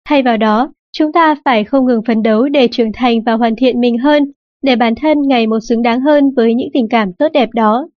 Thay 0.08 0.22
vào 0.22 0.36
đó, 0.36 0.72
chúng 0.92 1.12
ta 1.12 1.34
phải 1.44 1.64
không 1.64 1.86
ngừng 1.86 2.02
phấn 2.06 2.22
đấu 2.22 2.48
để 2.48 2.68
trưởng 2.68 2.92
thành 2.92 3.22
và 3.22 3.32
hoàn 3.32 3.56
thiện 3.56 3.80
mình 3.80 3.98
hơn, 3.98 4.32
để 4.62 4.76
bản 4.76 4.94
thân 4.94 5.18
ngày 5.22 5.46
một 5.46 5.58
xứng 5.68 5.82
đáng 5.82 6.00
hơn 6.00 6.30
với 6.36 6.54
những 6.54 6.68
tình 6.74 6.88
cảm 6.88 7.12
tốt 7.12 7.28
đẹp 7.32 7.48
đó. 7.54 7.88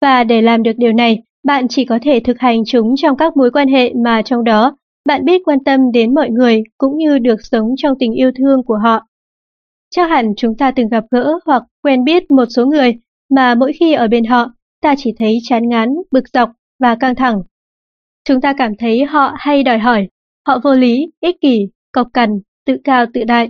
Và 0.00 0.24
để 0.24 0.42
làm 0.42 0.62
được 0.62 0.72
điều 0.76 0.92
này, 0.92 1.22
bạn 1.44 1.68
chỉ 1.68 1.84
có 1.84 1.98
thể 2.02 2.20
thực 2.20 2.38
hành 2.38 2.62
chúng 2.66 2.94
trong 2.96 3.16
các 3.16 3.36
mối 3.36 3.50
quan 3.50 3.68
hệ 3.68 3.92
mà 4.04 4.22
trong 4.22 4.44
đó 4.44 4.76
bạn 5.06 5.24
biết 5.24 5.42
quan 5.44 5.64
tâm 5.64 5.92
đến 5.92 6.14
mọi 6.14 6.30
người 6.30 6.62
cũng 6.78 6.96
như 6.96 7.18
được 7.18 7.36
sống 7.42 7.74
trong 7.76 7.98
tình 7.98 8.12
yêu 8.12 8.30
thương 8.38 8.62
của 8.62 8.78
họ. 8.82 9.06
Chắc 9.90 10.10
hẳn 10.10 10.34
chúng 10.36 10.56
ta 10.56 10.70
từng 10.70 10.88
gặp 10.88 11.04
gỡ 11.10 11.38
hoặc 11.46 11.62
quen 11.82 12.04
biết 12.04 12.30
một 12.30 12.44
số 12.56 12.66
người 12.66 12.94
mà 13.30 13.54
mỗi 13.54 13.72
khi 13.72 13.92
ở 13.92 14.08
bên 14.08 14.24
họ, 14.24 14.52
ta 14.82 14.94
chỉ 14.98 15.14
thấy 15.18 15.38
chán 15.42 15.68
ngán, 15.68 15.94
bực 16.10 16.28
dọc 16.32 16.50
và 16.78 16.94
căng 16.94 17.14
thẳng. 17.14 17.42
Chúng 18.24 18.40
ta 18.40 18.52
cảm 18.52 18.76
thấy 18.76 19.04
họ 19.04 19.34
hay 19.38 19.62
đòi 19.62 19.78
hỏi, 19.78 20.08
họ 20.46 20.60
vô 20.64 20.74
lý, 20.74 21.10
ích 21.20 21.40
kỷ, 21.40 21.68
cọc 21.92 22.08
cằn, 22.12 22.40
tự 22.66 22.76
cao 22.84 23.06
tự 23.14 23.24
đại. 23.24 23.48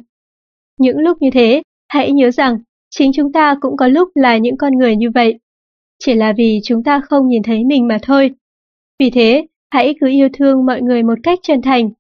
Những 0.79 0.99
lúc 0.99 1.23
như 1.23 1.31
thế, 1.33 1.63
hãy 1.89 2.13
nhớ 2.13 2.31
rằng 2.31 2.59
chính 2.91 3.13
chúng 3.13 3.33
ta 3.33 3.57
cũng 3.61 3.77
có 3.77 3.89
lúc 3.89 4.09
là 4.15 4.37
những 4.37 4.57
con 4.57 4.79
người 4.79 4.97
như 4.97 5.11
vậy. 5.11 5.39
Chỉ 5.99 6.15
là 6.15 6.33
vì 6.37 6.61
chúng 6.65 6.83
ta 6.85 7.01
không 7.01 7.29
nhìn 7.29 7.43
thấy 7.43 7.65
mình 7.65 7.89
mà 7.89 7.99
thôi. 8.03 8.31
Vì 8.99 9.11
thế, 9.11 9.47
hãy 9.71 9.95
cứ 10.01 10.09
yêu 10.09 10.29
thương 10.33 10.67
mọi 10.67 10.83
người 10.83 11.03
một 11.03 11.19
cách 11.23 11.39
chân 11.43 11.63
thành. 11.63 11.91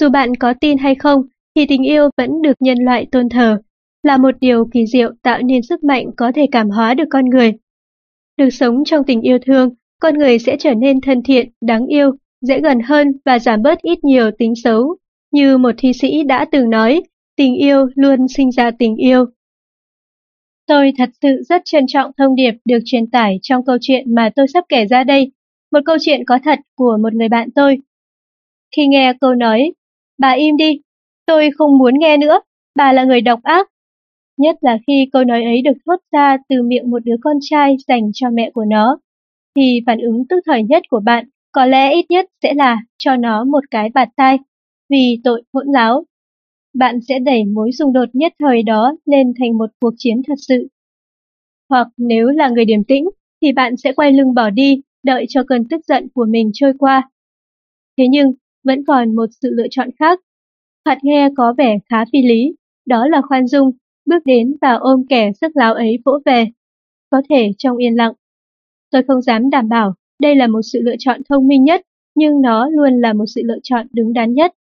Dù 0.00 0.08
bạn 0.08 0.34
có 0.34 0.54
tin 0.60 0.78
hay 0.78 0.94
không, 0.94 1.22
thì 1.56 1.66
tình 1.66 1.82
yêu 1.82 2.10
vẫn 2.16 2.42
được 2.42 2.52
nhân 2.60 2.78
loại 2.78 3.06
tôn 3.12 3.28
thờ, 3.28 3.60
là 4.02 4.16
một 4.16 4.34
điều 4.40 4.64
kỳ 4.72 4.86
diệu 4.86 5.12
tạo 5.22 5.42
nên 5.42 5.62
sức 5.62 5.84
mạnh 5.84 6.06
có 6.16 6.32
thể 6.34 6.46
cảm 6.52 6.70
hóa 6.70 6.94
được 6.94 7.04
con 7.10 7.24
người. 7.24 7.52
Được 8.36 8.50
sống 8.50 8.84
trong 8.84 9.04
tình 9.04 9.20
yêu 9.20 9.38
thương, 9.46 9.70
con 10.00 10.18
người 10.18 10.38
sẽ 10.38 10.56
trở 10.58 10.74
nên 10.74 11.00
thân 11.00 11.22
thiện, 11.22 11.48
đáng 11.60 11.86
yêu, 11.86 12.12
dễ 12.40 12.60
gần 12.60 12.80
hơn 12.80 13.12
và 13.24 13.38
giảm 13.38 13.62
bớt 13.62 13.82
ít 13.82 14.04
nhiều 14.04 14.30
tính 14.38 14.54
xấu. 14.64 14.96
Như 15.32 15.58
một 15.58 15.74
thi 15.78 15.92
sĩ 15.92 16.22
đã 16.22 16.46
từng 16.52 16.70
nói, 16.70 17.02
tình 17.36 17.54
yêu 17.54 17.86
luôn 17.94 18.28
sinh 18.28 18.50
ra 18.50 18.70
tình 18.78 18.96
yêu. 18.96 19.26
Tôi 20.66 20.92
thật 20.98 21.08
sự 21.22 21.42
rất 21.48 21.62
trân 21.64 21.84
trọng 21.88 22.10
thông 22.18 22.34
điệp 22.34 22.52
được 22.64 22.78
truyền 22.84 23.10
tải 23.10 23.38
trong 23.42 23.64
câu 23.64 23.76
chuyện 23.80 24.14
mà 24.14 24.30
tôi 24.36 24.46
sắp 24.48 24.64
kể 24.68 24.84
ra 24.84 25.04
đây, 25.04 25.32
một 25.72 25.80
câu 25.86 25.96
chuyện 26.00 26.24
có 26.26 26.38
thật 26.44 26.58
của 26.76 26.98
một 27.02 27.14
người 27.14 27.28
bạn 27.28 27.48
tôi. 27.54 27.78
Khi 28.76 28.86
nghe 28.86 29.12
câu 29.20 29.34
nói, 29.34 29.72
bà 30.18 30.30
im 30.30 30.56
đi, 30.56 30.80
tôi 31.26 31.50
không 31.58 31.78
muốn 31.78 31.94
nghe 31.98 32.16
nữa, 32.16 32.40
bà 32.76 32.92
là 32.92 33.04
người 33.04 33.20
độc 33.20 33.40
ác. 33.42 33.68
Nhất 34.36 34.56
là 34.60 34.78
khi 34.86 35.08
câu 35.12 35.24
nói 35.24 35.44
ấy 35.44 35.62
được 35.62 35.76
thốt 35.86 35.96
ra 36.12 36.36
từ 36.48 36.62
miệng 36.62 36.90
một 36.90 37.04
đứa 37.04 37.16
con 37.20 37.36
trai 37.40 37.76
dành 37.88 38.10
cho 38.14 38.30
mẹ 38.30 38.50
của 38.54 38.64
nó, 38.64 38.98
thì 39.56 39.80
phản 39.86 39.98
ứng 39.98 40.28
tức 40.28 40.40
thời 40.46 40.62
nhất 40.62 40.82
của 40.90 41.00
bạn 41.00 41.28
có 41.52 41.64
lẽ 41.66 41.92
ít 41.94 42.06
nhất 42.08 42.26
sẽ 42.42 42.54
là 42.54 42.80
cho 42.98 43.16
nó 43.16 43.44
một 43.44 43.64
cái 43.70 43.90
bạt 43.94 44.08
tai, 44.16 44.38
vì 44.90 45.20
tội 45.24 45.42
hỗn 45.52 45.66
láo. 45.72 46.04
Bạn 46.74 47.00
sẽ 47.08 47.18
đẩy 47.18 47.44
mối 47.44 47.72
xung 47.72 47.92
đột 47.92 48.08
nhất 48.12 48.32
thời 48.38 48.62
đó 48.62 48.92
lên 49.04 49.32
thành 49.38 49.58
một 49.58 49.70
cuộc 49.80 49.94
chiến 49.96 50.22
thật 50.26 50.34
sự. 50.48 50.68
Hoặc 51.68 51.88
nếu 51.96 52.26
là 52.28 52.48
người 52.48 52.64
điềm 52.64 52.84
tĩnh, 52.84 53.04
thì 53.42 53.52
bạn 53.52 53.76
sẽ 53.76 53.92
quay 53.92 54.12
lưng 54.12 54.34
bỏ 54.34 54.50
đi, 54.50 54.80
đợi 55.02 55.24
cho 55.28 55.42
cơn 55.48 55.68
tức 55.68 55.80
giận 55.86 56.08
của 56.14 56.24
mình 56.24 56.50
trôi 56.54 56.72
qua. 56.78 57.10
Thế 57.98 58.04
nhưng, 58.10 58.32
vẫn 58.64 58.84
còn 58.86 59.16
một 59.16 59.26
sự 59.42 59.50
lựa 59.52 59.66
chọn 59.70 59.90
khác. 59.98 60.20
Thoạt 60.84 60.98
nghe 61.02 61.28
có 61.36 61.54
vẻ 61.58 61.78
khá 61.88 62.04
phi 62.12 62.22
lý, 62.22 62.54
đó 62.86 63.06
là 63.06 63.22
khoan 63.28 63.46
dung, 63.46 63.70
bước 64.06 64.22
đến 64.24 64.56
và 64.60 64.74
ôm 64.74 65.04
kẻ 65.08 65.32
sức 65.40 65.56
láo 65.56 65.74
ấy 65.74 65.98
vỗ 66.04 66.18
về. 66.24 66.46
Có 67.10 67.22
thể 67.30 67.50
trong 67.58 67.76
yên 67.76 67.94
lặng. 67.96 68.12
Tôi 68.90 69.02
không 69.08 69.22
dám 69.22 69.50
đảm 69.50 69.68
bảo 69.68 69.94
đây 70.20 70.36
là 70.36 70.46
một 70.46 70.62
sự 70.62 70.80
lựa 70.82 70.96
chọn 70.98 71.20
thông 71.28 71.46
minh 71.46 71.64
nhất, 71.64 71.82
nhưng 72.14 72.40
nó 72.42 72.68
luôn 72.68 73.00
là 73.00 73.12
một 73.12 73.24
sự 73.26 73.42
lựa 73.44 73.58
chọn 73.62 73.86
đứng 73.92 74.12
đắn 74.12 74.34
nhất. 74.34 74.52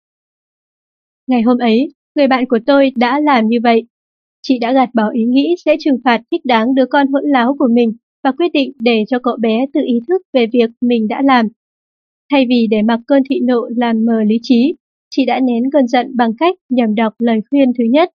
Ngày 1.27 1.43
hôm 1.43 1.59
ấy, 1.59 1.89
người 2.15 2.27
bạn 2.29 2.45
của 2.49 2.59
tôi 2.67 2.93
đã 2.97 3.21
làm 3.21 3.49
như 3.49 3.59
vậy. 3.63 3.87
Chị 4.43 4.59
đã 4.59 4.73
gạt 4.73 4.91
bỏ 4.95 5.11
ý 5.11 5.25
nghĩ 5.25 5.55
sẽ 5.65 5.77
trừng 5.81 5.99
phạt 6.05 6.23
thích 6.31 6.41
đáng 6.45 6.75
đứa 6.75 6.87
con 6.87 7.07
hỗn 7.07 7.25
láo 7.25 7.57
của 7.59 7.69
mình 7.73 7.93
và 8.25 8.33
quyết 8.33 8.49
định 8.53 8.73
để 8.79 9.05
cho 9.09 9.19
cậu 9.19 9.37
bé 9.41 9.67
tự 9.73 9.81
ý 9.87 10.01
thức 10.09 10.23
về 10.33 10.47
việc 10.53 10.71
mình 10.81 11.09
đã 11.09 11.23
làm. 11.25 11.49
Thay 12.31 12.47
vì 12.49 12.67
để 12.71 12.83
mặc 12.83 13.01
cơn 13.07 13.23
thị 13.31 13.41
nộ 13.43 13.69
làm 13.77 14.05
mờ 14.05 14.23
lý 14.23 14.37
trí, 14.43 14.75
chị 15.11 15.25
đã 15.25 15.41
nén 15.41 15.63
cơn 15.73 15.87
giận 15.87 16.17
bằng 16.17 16.31
cách 16.39 16.55
nhầm 16.69 16.95
đọc 16.95 17.13
lời 17.19 17.41
khuyên 17.51 17.73
thứ 17.79 17.85
nhất. 17.85 18.11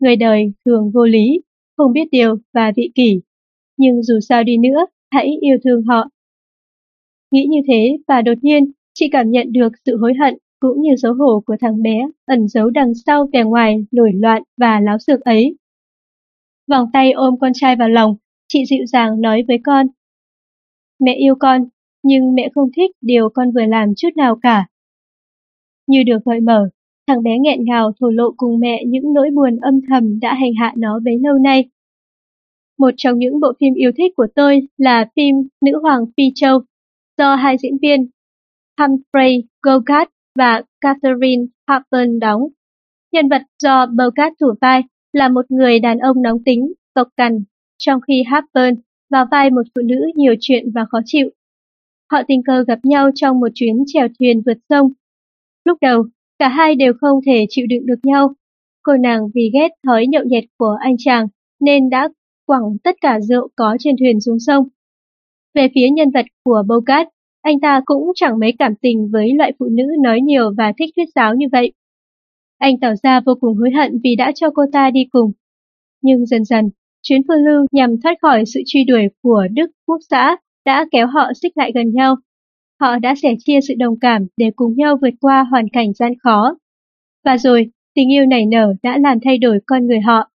Người 0.00 0.16
đời 0.16 0.52
thường 0.64 0.90
vô 0.94 1.04
lý, 1.04 1.40
không 1.76 1.92
biết 1.92 2.08
điều 2.10 2.36
và 2.54 2.72
vị 2.76 2.90
kỷ, 2.94 3.20
nhưng 3.76 4.02
dù 4.02 4.20
sao 4.28 4.44
đi 4.44 4.58
nữa, 4.58 4.86
hãy 5.10 5.28
yêu 5.40 5.56
thương 5.64 5.82
họ. 5.82 6.08
Nghĩ 7.30 7.46
như 7.50 7.58
thế 7.68 7.96
và 8.08 8.22
đột 8.22 8.38
nhiên, 8.42 8.72
chị 8.94 9.08
cảm 9.12 9.30
nhận 9.30 9.52
được 9.52 9.68
sự 9.86 9.96
hối 9.96 10.14
hận 10.14 10.38
cũng 10.60 10.80
như 10.82 10.90
xấu 11.02 11.14
hổ 11.14 11.42
của 11.46 11.56
thằng 11.60 11.82
bé 11.82 12.06
ẩn 12.26 12.48
giấu 12.48 12.70
đằng 12.70 12.92
sau 13.06 13.26
vẻ 13.32 13.44
ngoài 13.44 13.86
nổi 13.90 14.10
loạn 14.14 14.42
và 14.56 14.80
láo 14.80 14.98
xược 14.98 15.20
ấy. 15.20 15.56
Vòng 16.70 16.86
tay 16.92 17.12
ôm 17.12 17.34
con 17.40 17.52
trai 17.54 17.76
vào 17.76 17.88
lòng, 17.88 18.16
chị 18.48 18.64
dịu 18.70 18.86
dàng 18.86 19.20
nói 19.20 19.42
với 19.48 19.58
con. 19.64 19.86
Mẹ 21.00 21.14
yêu 21.14 21.34
con, 21.34 21.64
nhưng 22.02 22.34
mẹ 22.34 22.48
không 22.54 22.70
thích 22.76 22.90
điều 23.00 23.28
con 23.28 23.50
vừa 23.52 23.66
làm 23.66 23.94
chút 23.96 24.08
nào 24.16 24.36
cả. 24.42 24.66
Như 25.86 26.02
được 26.06 26.18
gợi 26.24 26.40
mở, 26.40 26.68
thằng 27.06 27.22
bé 27.22 27.30
nghẹn 27.40 27.64
ngào 27.64 27.92
thổ 28.00 28.10
lộ 28.10 28.34
cùng 28.36 28.60
mẹ 28.60 28.84
những 28.86 29.12
nỗi 29.12 29.30
buồn 29.34 29.56
âm 29.56 29.80
thầm 29.88 30.20
đã 30.20 30.34
hành 30.34 30.52
hạ 30.60 30.74
nó 30.76 31.00
bấy 31.04 31.18
lâu 31.22 31.34
nay. 31.38 31.64
Một 32.78 32.90
trong 32.96 33.18
những 33.18 33.40
bộ 33.40 33.52
phim 33.60 33.74
yêu 33.74 33.90
thích 33.96 34.12
của 34.16 34.26
tôi 34.34 34.60
là 34.76 35.08
phim 35.16 35.34
Nữ 35.64 35.78
Hoàng 35.82 36.04
Phi 36.16 36.24
Châu, 36.34 36.60
do 37.20 37.34
hai 37.34 37.56
diễn 37.58 37.78
viên 37.82 38.08
Humphrey 38.78 39.42
Bogart 39.66 40.10
và 40.38 40.62
Catherine 40.80 41.44
Hepburn 41.68 42.18
đóng. 42.18 42.42
Nhân 43.12 43.28
vật 43.28 43.42
do 43.62 43.86
Bogart 43.86 44.34
thủ 44.40 44.46
vai 44.60 44.82
là 45.12 45.28
một 45.28 45.50
người 45.50 45.80
đàn 45.80 45.98
ông 45.98 46.22
nóng 46.22 46.44
tính, 46.44 46.72
cộc 46.94 47.08
cằn, 47.16 47.44
trong 47.78 48.00
khi 48.00 48.24
Hepburn 48.32 48.80
vào 49.10 49.26
vai 49.30 49.50
một 49.50 49.62
phụ 49.74 49.82
nữ 49.84 49.96
nhiều 50.14 50.34
chuyện 50.40 50.70
và 50.74 50.84
khó 50.90 50.98
chịu. 51.04 51.30
Họ 52.12 52.22
tình 52.28 52.42
cờ 52.42 52.64
gặp 52.66 52.78
nhau 52.82 53.10
trong 53.14 53.40
một 53.40 53.48
chuyến 53.54 53.76
chèo 53.86 54.08
thuyền 54.18 54.42
vượt 54.46 54.58
sông. 54.68 54.92
Lúc 55.64 55.78
đầu, 55.80 56.04
cả 56.38 56.48
hai 56.48 56.74
đều 56.74 56.92
không 57.00 57.20
thể 57.26 57.46
chịu 57.48 57.66
đựng 57.68 57.86
được 57.86 57.98
nhau. 58.02 58.32
Cô 58.82 58.96
nàng 58.96 59.20
vì 59.34 59.50
ghét 59.54 59.68
thói 59.86 60.06
nhậu 60.06 60.24
nhẹt 60.24 60.44
của 60.58 60.76
anh 60.80 60.94
chàng 60.98 61.26
nên 61.60 61.90
đã 61.90 62.08
quẳng 62.46 62.78
tất 62.84 62.96
cả 63.00 63.20
rượu 63.20 63.48
có 63.56 63.76
trên 63.80 63.96
thuyền 63.98 64.20
xuống 64.20 64.38
sông. 64.38 64.68
Về 65.54 65.68
phía 65.74 65.88
nhân 65.90 66.10
vật 66.14 66.26
của 66.44 66.62
Bogart, 66.68 67.08
anh 67.42 67.60
ta 67.60 67.80
cũng 67.84 68.12
chẳng 68.14 68.38
mấy 68.38 68.52
cảm 68.58 68.74
tình 68.82 69.08
với 69.12 69.34
loại 69.34 69.52
phụ 69.58 69.66
nữ 69.72 69.84
nói 70.02 70.20
nhiều 70.20 70.52
và 70.58 70.72
thích 70.78 70.90
thuyết 70.96 71.08
giáo 71.14 71.34
như 71.34 71.46
vậy. 71.52 71.72
Anh 72.58 72.80
tỏ 72.80 72.88
ra 73.02 73.20
vô 73.26 73.32
cùng 73.40 73.56
hối 73.56 73.70
hận 73.70 74.00
vì 74.04 74.16
đã 74.16 74.32
cho 74.34 74.50
cô 74.54 74.62
ta 74.72 74.90
đi 74.90 75.00
cùng. 75.10 75.32
Nhưng 76.02 76.26
dần 76.26 76.44
dần, 76.44 76.70
chuyến 77.02 77.20
phương 77.28 77.44
lưu 77.44 77.66
nhằm 77.72 78.00
thoát 78.02 78.14
khỏi 78.22 78.44
sự 78.46 78.60
truy 78.66 78.84
đuổi 78.84 79.08
của 79.22 79.46
Đức 79.52 79.70
Quốc 79.86 79.98
xã 80.10 80.36
đã 80.66 80.86
kéo 80.90 81.06
họ 81.06 81.32
xích 81.42 81.52
lại 81.56 81.72
gần 81.74 81.92
nhau. 81.92 82.16
Họ 82.80 82.98
đã 82.98 83.14
sẻ 83.22 83.34
chia 83.38 83.58
sự 83.68 83.74
đồng 83.78 83.98
cảm 84.00 84.26
để 84.36 84.50
cùng 84.56 84.74
nhau 84.76 84.96
vượt 85.02 85.14
qua 85.20 85.46
hoàn 85.50 85.68
cảnh 85.68 85.92
gian 85.92 86.12
khó. 86.22 86.56
Và 87.24 87.38
rồi, 87.38 87.70
tình 87.94 88.12
yêu 88.12 88.26
nảy 88.26 88.46
nở 88.46 88.74
đã 88.82 88.98
làm 88.98 89.18
thay 89.24 89.38
đổi 89.38 89.58
con 89.66 89.86
người 89.86 90.00
họ. 90.00 90.30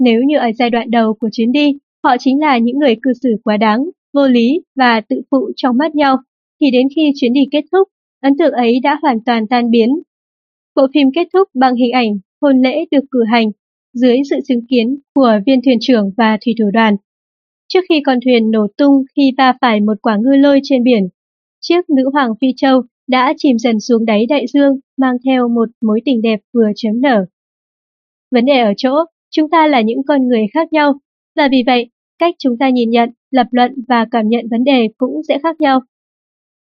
Nếu 0.00 0.22
như 0.22 0.38
ở 0.38 0.50
giai 0.58 0.70
đoạn 0.70 0.90
đầu 0.90 1.14
của 1.14 1.28
chuyến 1.32 1.52
đi, 1.52 1.78
họ 2.04 2.16
chính 2.18 2.40
là 2.40 2.58
những 2.58 2.78
người 2.78 2.96
cư 3.02 3.12
xử 3.22 3.36
quá 3.44 3.56
đáng, 3.56 3.84
vô 4.12 4.26
lý 4.26 4.60
và 4.76 5.00
tự 5.00 5.22
phụ 5.30 5.50
trong 5.56 5.76
mắt 5.76 5.94
nhau, 5.94 6.16
thì 6.60 6.70
đến 6.70 6.86
khi 6.96 7.12
chuyến 7.14 7.32
đi 7.32 7.40
kết 7.50 7.64
thúc, 7.72 7.88
ấn 8.22 8.32
tượng 8.38 8.52
ấy 8.52 8.80
đã 8.82 8.98
hoàn 9.02 9.18
toàn 9.26 9.46
tan 9.46 9.70
biến. 9.70 9.88
Bộ 10.76 10.86
phim 10.94 11.08
kết 11.14 11.28
thúc 11.32 11.48
bằng 11.54 11.74
hình 11.74 11.92
ảnh 11.92 12.18
hôn 12.40 12.62
lễ 12.62 12.84
được 12.90 13.04
cử 13.10 13.24
hành 13.32 13.50
dưới 13.94 14.16
sự 14.30 14.36
chứng 14.48 14.66
kiến 14.66 14.98
của 15.14 15.38
viên 15.46 15.60
thuyền 15.64 15.78
trưởng 15.80 16.10
và 16.16 16.38
thủy 16.44 16.54
thủ 16.58 16.70
đoàn. 16.72 16.96
Trước 17.68 17.80
khi 17.88 18.00
con 18.06 18.18
thuyền 18.24 18.50
nổ 18.50 18.66
tung 18.76 19.02
khi 19.16 19.30
va 19.38 19.52
phải 19.60 19.80
một 19.80 19.94
quả 20.02 20.16
ngư 20.16 20.36
lôi 20.36 20.60
trên 20.62 20.82
biển, 20.82 21.08
chiếc 21.60 21.90
nữ 21.90 22.10
hoàng 22.12 22.30
Phi 22.40 22.48
Châu 22.56 22.82
đã 23.08 23.34
chìm 23.36 23.58
dần 23.58 23.80
xuống 23.80 24.04
đáy 24.04 24.26
đại 24.28 24.46
dương 24.46 24.72
mang 24.96 25.16
theo 25.24 25.48
một 25.48 25.68
mối 25.82 26.00
tình 26.04 26.22
đẹp 26.22 26.40
vừa 26.54 26.68
chấm 26.76 27.00
nở. 27.00 27.24
Vấn 28.30 28.44
đề 28.44 28.58
ở 28.58 28.72
chỗ, 28.76 28.94
chúng 29.30 29.50
ta 29.50 29.66
là 29.66 29.80
những 29.80 30.02
con 30.08 30.28
người 30.28 30.46
khác 30.54 30.72
nhau, 30.72 30.92
và 31.36 31.48
vì 31.50 31.62
vậy, 31.66 31.90
cách 32.22 32.34
chúng 32.38 32.58
ta 32.58 32.68
nhìn 32.68 32.90
nhận, 32.90 33.10
lập 33.30 33.46
luận 33.50 33.74
và 33.88 34.06
cảm 34.10 34.28
nhận 34.28 34.44
vấn 34.50 34.64
đề 34.64 34.88
cũng 34.98 35.20
sẽ 35.28 35.38
khác 35.42 35.60
nhau. 35.60 35.80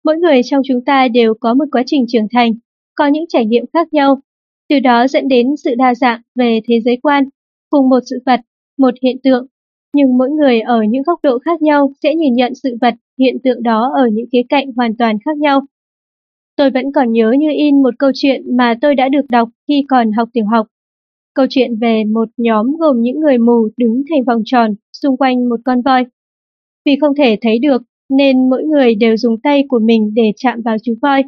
Mỗi 0.05 0.17
người 0.17 0.41
trong 0.45 0.63
chúng 0.69 0.85
ta 0.85 1.09
đều 1.09 1.35
có 1.41 1.55
một 1.55 1.65
quá 1.73 1.83
trình 1.87 2.05
trưởng 2.09 2.27
thành, 2.33 2.53
có 2.95 3.07
những 3.07 3.25
trải 3.29 3.47
nghiệm 3.47 3.65
khác 3.73 3.93
nhau 3.93 4.21
từ 4.69 4.81
đó 4.81 5.07
dẫn 5.09 5.29
đến 5.29 5.47
sự 5.65 5.75
đa 5.79 5.95
dạng 5.95 6.21
về 6.35 6.61
thế 6.69 6.81
giới 6.85 6.97
quan, 7.03 7.25
cùng 7.71 7.89
một 7.89 7.99
sự 8.11 8.19
vật, 8.27 8.41
một 8.79 8.95
hiện 9.03 9.17
tượng, 9.25 9.47
nhưng 9.97 10.19
mỗi 10.19 10.31
người 10.31 10.61
ở 10.61 10.83
những 10.89 11.03
góc 11.03 11.21
độ 11.23 11.39
khác 11.39 11.63
nhau 11.63 11.93
sẽ 12.03 12.15
nhìn 12.15 12.35
nhận 12.35 12.55
sự 12.55 12.77
vật, 12.81 12.95
hiện 13.19 13.37
tượng 13.45 13.63
đó 13.63 13.93
ở 13.97 14.07
những 14.13 14.27
khía 14.33 14.43
cạnh 14.49 14.67
hoàn 14.77 14.97
toàn 14.97 15.17
khác 15.25 15.37
nhau. 15.37 15.61
Tôi 16.57 16.71
vẫn 16.71 16.93
còn 16.93 17.13
nhớ 17.13 17.33
như 17.39 17.49
in 17.57 17.83
một 17.83 17.95
câu 17.99 18.11
chuyện 18.15 18.57
mà 18.57 18.75
tôi 18.81 18.95
đã 18.95 19.09
được 19.09 19.25
đọc 19.29 19.49
khi 19.69 19.85
còn 19.89 20.13
học 20.13 20.29
tiểu 20.33 20.45
học. 20.53 20.67
Câu 21.35 21.47
chuyện 21.51 21.71
về 21.81 22.05
một 22.05 22.29
nhóm 22.37 22.77
gồm 22.77 23.03
những 23.03 23.21
người 23.21 23.39
mù 23.39 23.69
đứng 23.77 24.03
thành 24.11 24.25
vòng 24.27 24.43
tròn 24.45 24.75
xung 25.03 25.17
quanh 25.17 25.49
một 25.49 25.61
con 25.65 25.83
voi. 25.83 26.05
Vì 26.85 26.97
không 27.01 27.15
thể 27.15 27.39
thấy 27.43 27.59
được, 27.59 27.83
nên 28.09 28.51
mỗi 28.51 28.65
người 28.65 28.95
đều 28.95 29.17
dùng 29.17 29.41
tay 29.41 29.65
của 29.69 29.79
mình 29.79 30.15
để 30.15 30.33
chạm 30.37 30.61
vào 30.65 30.77
chú 30.83 30.95
voi. 31.03 31.23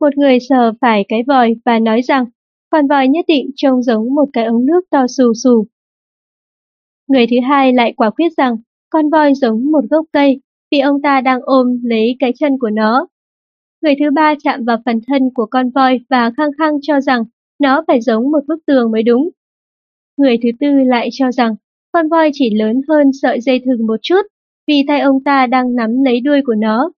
Một 0.00 0.16
người 0.16 0.38
sờ 0.48 0.72
phải 0.80 1.04
cái 1.08 1.22
vòi 1.26 1.54
và 1.64 1.78
nói 1.78 2.02
rằng, 2.02 2.24
con 2.70 2.86
voi 2.86 3.08
nhất 3.08 3.24
định 3.28 3.50
trông 3.56 3.82
giống 3.82 4.14
một 4.14 4.28
cái 4.32 4.44
ống 4.44 4.66
nước 4.66 4.80
to 4.90 5.06
xù 5.06 5.32
xù. 5.34 5.66
Người 7.08 7.26
thứ 7.30 7.36
hai 7.48 7.72
lại 7.72 7.92
quả 7.96 8.10
quyết 8.10 8.32
rằng, 8.36 8.56
con 8.90 9.10
voi 9.10 9.34
giống 9.34 9.72
một 9.72 9.84
gốc 9.90 10.04
cây, 10.12 10.40
vì 10.70 10.78
ông 10.78 11.02
ta 11.02 11.20
đang 11.20 11.40
ôm 11.42 11.80
lấy 11.84 12.16
cái 12.18 12.32
chân 12.38 12.58
của 12.58 12.70
nó. 12.70 13.06
Người 13.82 13.94
thứ 14.00 14.10
ba 14.14 14.34
chạm 14.42 14.64
vào 14.64 14.76
phần 14.84 15.00
thân 15.06 15.30
của 15.34 15.46
con 15.46 15.70
voi 15.70 16.00
và 16.10 16.30
khăng 16.36 16.50
khăng 16.58 16.72
cho 16.82 17.00
rằng, 17.00 17.24
nó 17.58 17.84
phải 17.86 18.00
giống 18.00 18.30
một 18.30 18.40
bức 18.48 18.66
tường 18.66 18.90
mới 18.90 19.02
đúng. 19.02 19.30
Người 20.16 20.38
thứ 20.42 20.48
tư 20.60 20.66
lại 20.86 21.08
cho 21.12 21.32
rằng 21.32 21.54
con 21.94 22.08
voi 22.08 22.30
chỉ 22.32 22.50
lớn 22.54 22.80
hơn 22.88 23.10
sợi 23.22 23.40
dây 23.40 23.60
thừng 23.64 23.86
một 23.86 23.96
chút 24.02 24.22
vì 24.66 24.84
tay 24.88 25.00
ông 25.00 25.24
ta 25.24 25.46
đang 25.46 25.74
nắm 25.74 25.90
lấy 26.04 26.20
đuôi 26.20 26.40
của 26.46 26.54
nó. 26.54 26.92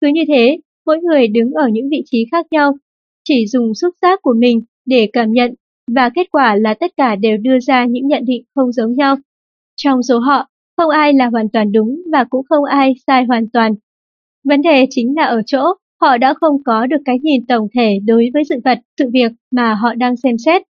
Cứ 0.00 0.08
như 0.08 0.24
thế, 0.28 0.58
mỗi 0.86 0.98
người 0.98 1.28
đứng 1.28 1.50
ở 1.50 1.68
những 1.72 1.88
vị 1.90 2.02
trí 2.06 2.26
khác 2.32 2.46
nhau, 2.50 2.72
chỉ 3.24 3.46
dùng 3.46 3.74
xúc 3.74 3.94
giác 4.02 4.22
của 4.22 4.34
mình 4.38 4.60
để 4.86 5.08
cảm 5.12 5.32
nhận 5.32 5.54
và 5.94 6.10
kết 6.14 6.26
quả 6.32 6.56
là 6.56 6.74
tất 6.74 6.92
cả 6.96 7.16
đều 7.16 7.36
đưa 7.36 7.58
ra 7.60 7.86
những 7.86 8.06
nhận 8.06 8.24
định 8.26 8.42
không 8.54 8.72
giống 8.72 8.92
nhau. 8.92 9.16
Trong 9.76 10.02
số 10.02 10.18
họ, 10.18 10.48
không 10.76 10.90
ai 10.90 11.12
là 11.12 11.26
hoàn 11.26 11.48
toàn 11.48 11.72
đúng 11.72 12.02
và 12.12 12.24
cũng 12.30 12.46
không 12.48 12.64
ai 12.64 12.94
sai 13.06 13.24
hoàn 13.24 13.50
toàn. 13.50 13.74
Vấn 14.44 14.62
đề 14.62 14.86
chính 14.90 15.16
là 15.16 15.24
ở 15.24 15.42
chỗ 15.46 15.62
họ 16.00 16.18
đã 16.18 16.34
không 16.34 16.62
có 16.64 16.86
được 16.86 17.00
cái 17.04 17.18
nhìn 17.22 17.46
tổng 17.46 17.68
thể 17.74 17.98
đối 18.06 18.30
với 18.34 18.42
sự 18.48 18.54
vật, 18.64 18.78
sự 18.98 19.10
việc 19.12 19.32
mà 19.50 19.74
họ 19.74 19.94
đang 19.94 20.16
xem 20.16 20.38
xét. 20.38 20.62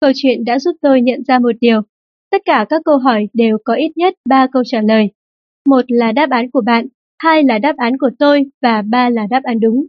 Câu 0.00 0.10
chuyện 0.14 0.44
đã 0.44 0.58
giúp 0.58 0.76
tôi 0.82 1.00
nhận 1.00 1.22
ra 1.24 1.38
một 1.38 1.52
điều. 1.60 1.82
Tất 2.34 2.42
cả 2.44 2.66
các 2.68 2.82
câu 2.84 2.98
hỏi 2.98 3.28
đều 3.32 3.58
có 3.64 3.74
ít 3.74 3.96
nhất 3.96 4.14
3 4.28 4.46
câu 4.52 4.62
trả 4.66 4.80
lời. 4.80 5.10
Một 5.68 5.84
là 5.88 6.12
đáp 6.12 6.30
án 6.30 6.50
của 6.50 6.60
bạn, 6.60 6.86
hai 7.18 7.42
là 7.44 7.58
đáp 7.58 7.76
án 7.76 7.98
của 7.98 8.10
tôi 8.18 8.44
và 8.62 8.82
ba 8.82 9.10
là 9.10 9.26
đáp 9.30 9.40
án 9.42 9.60
đúng. 9.60 9.86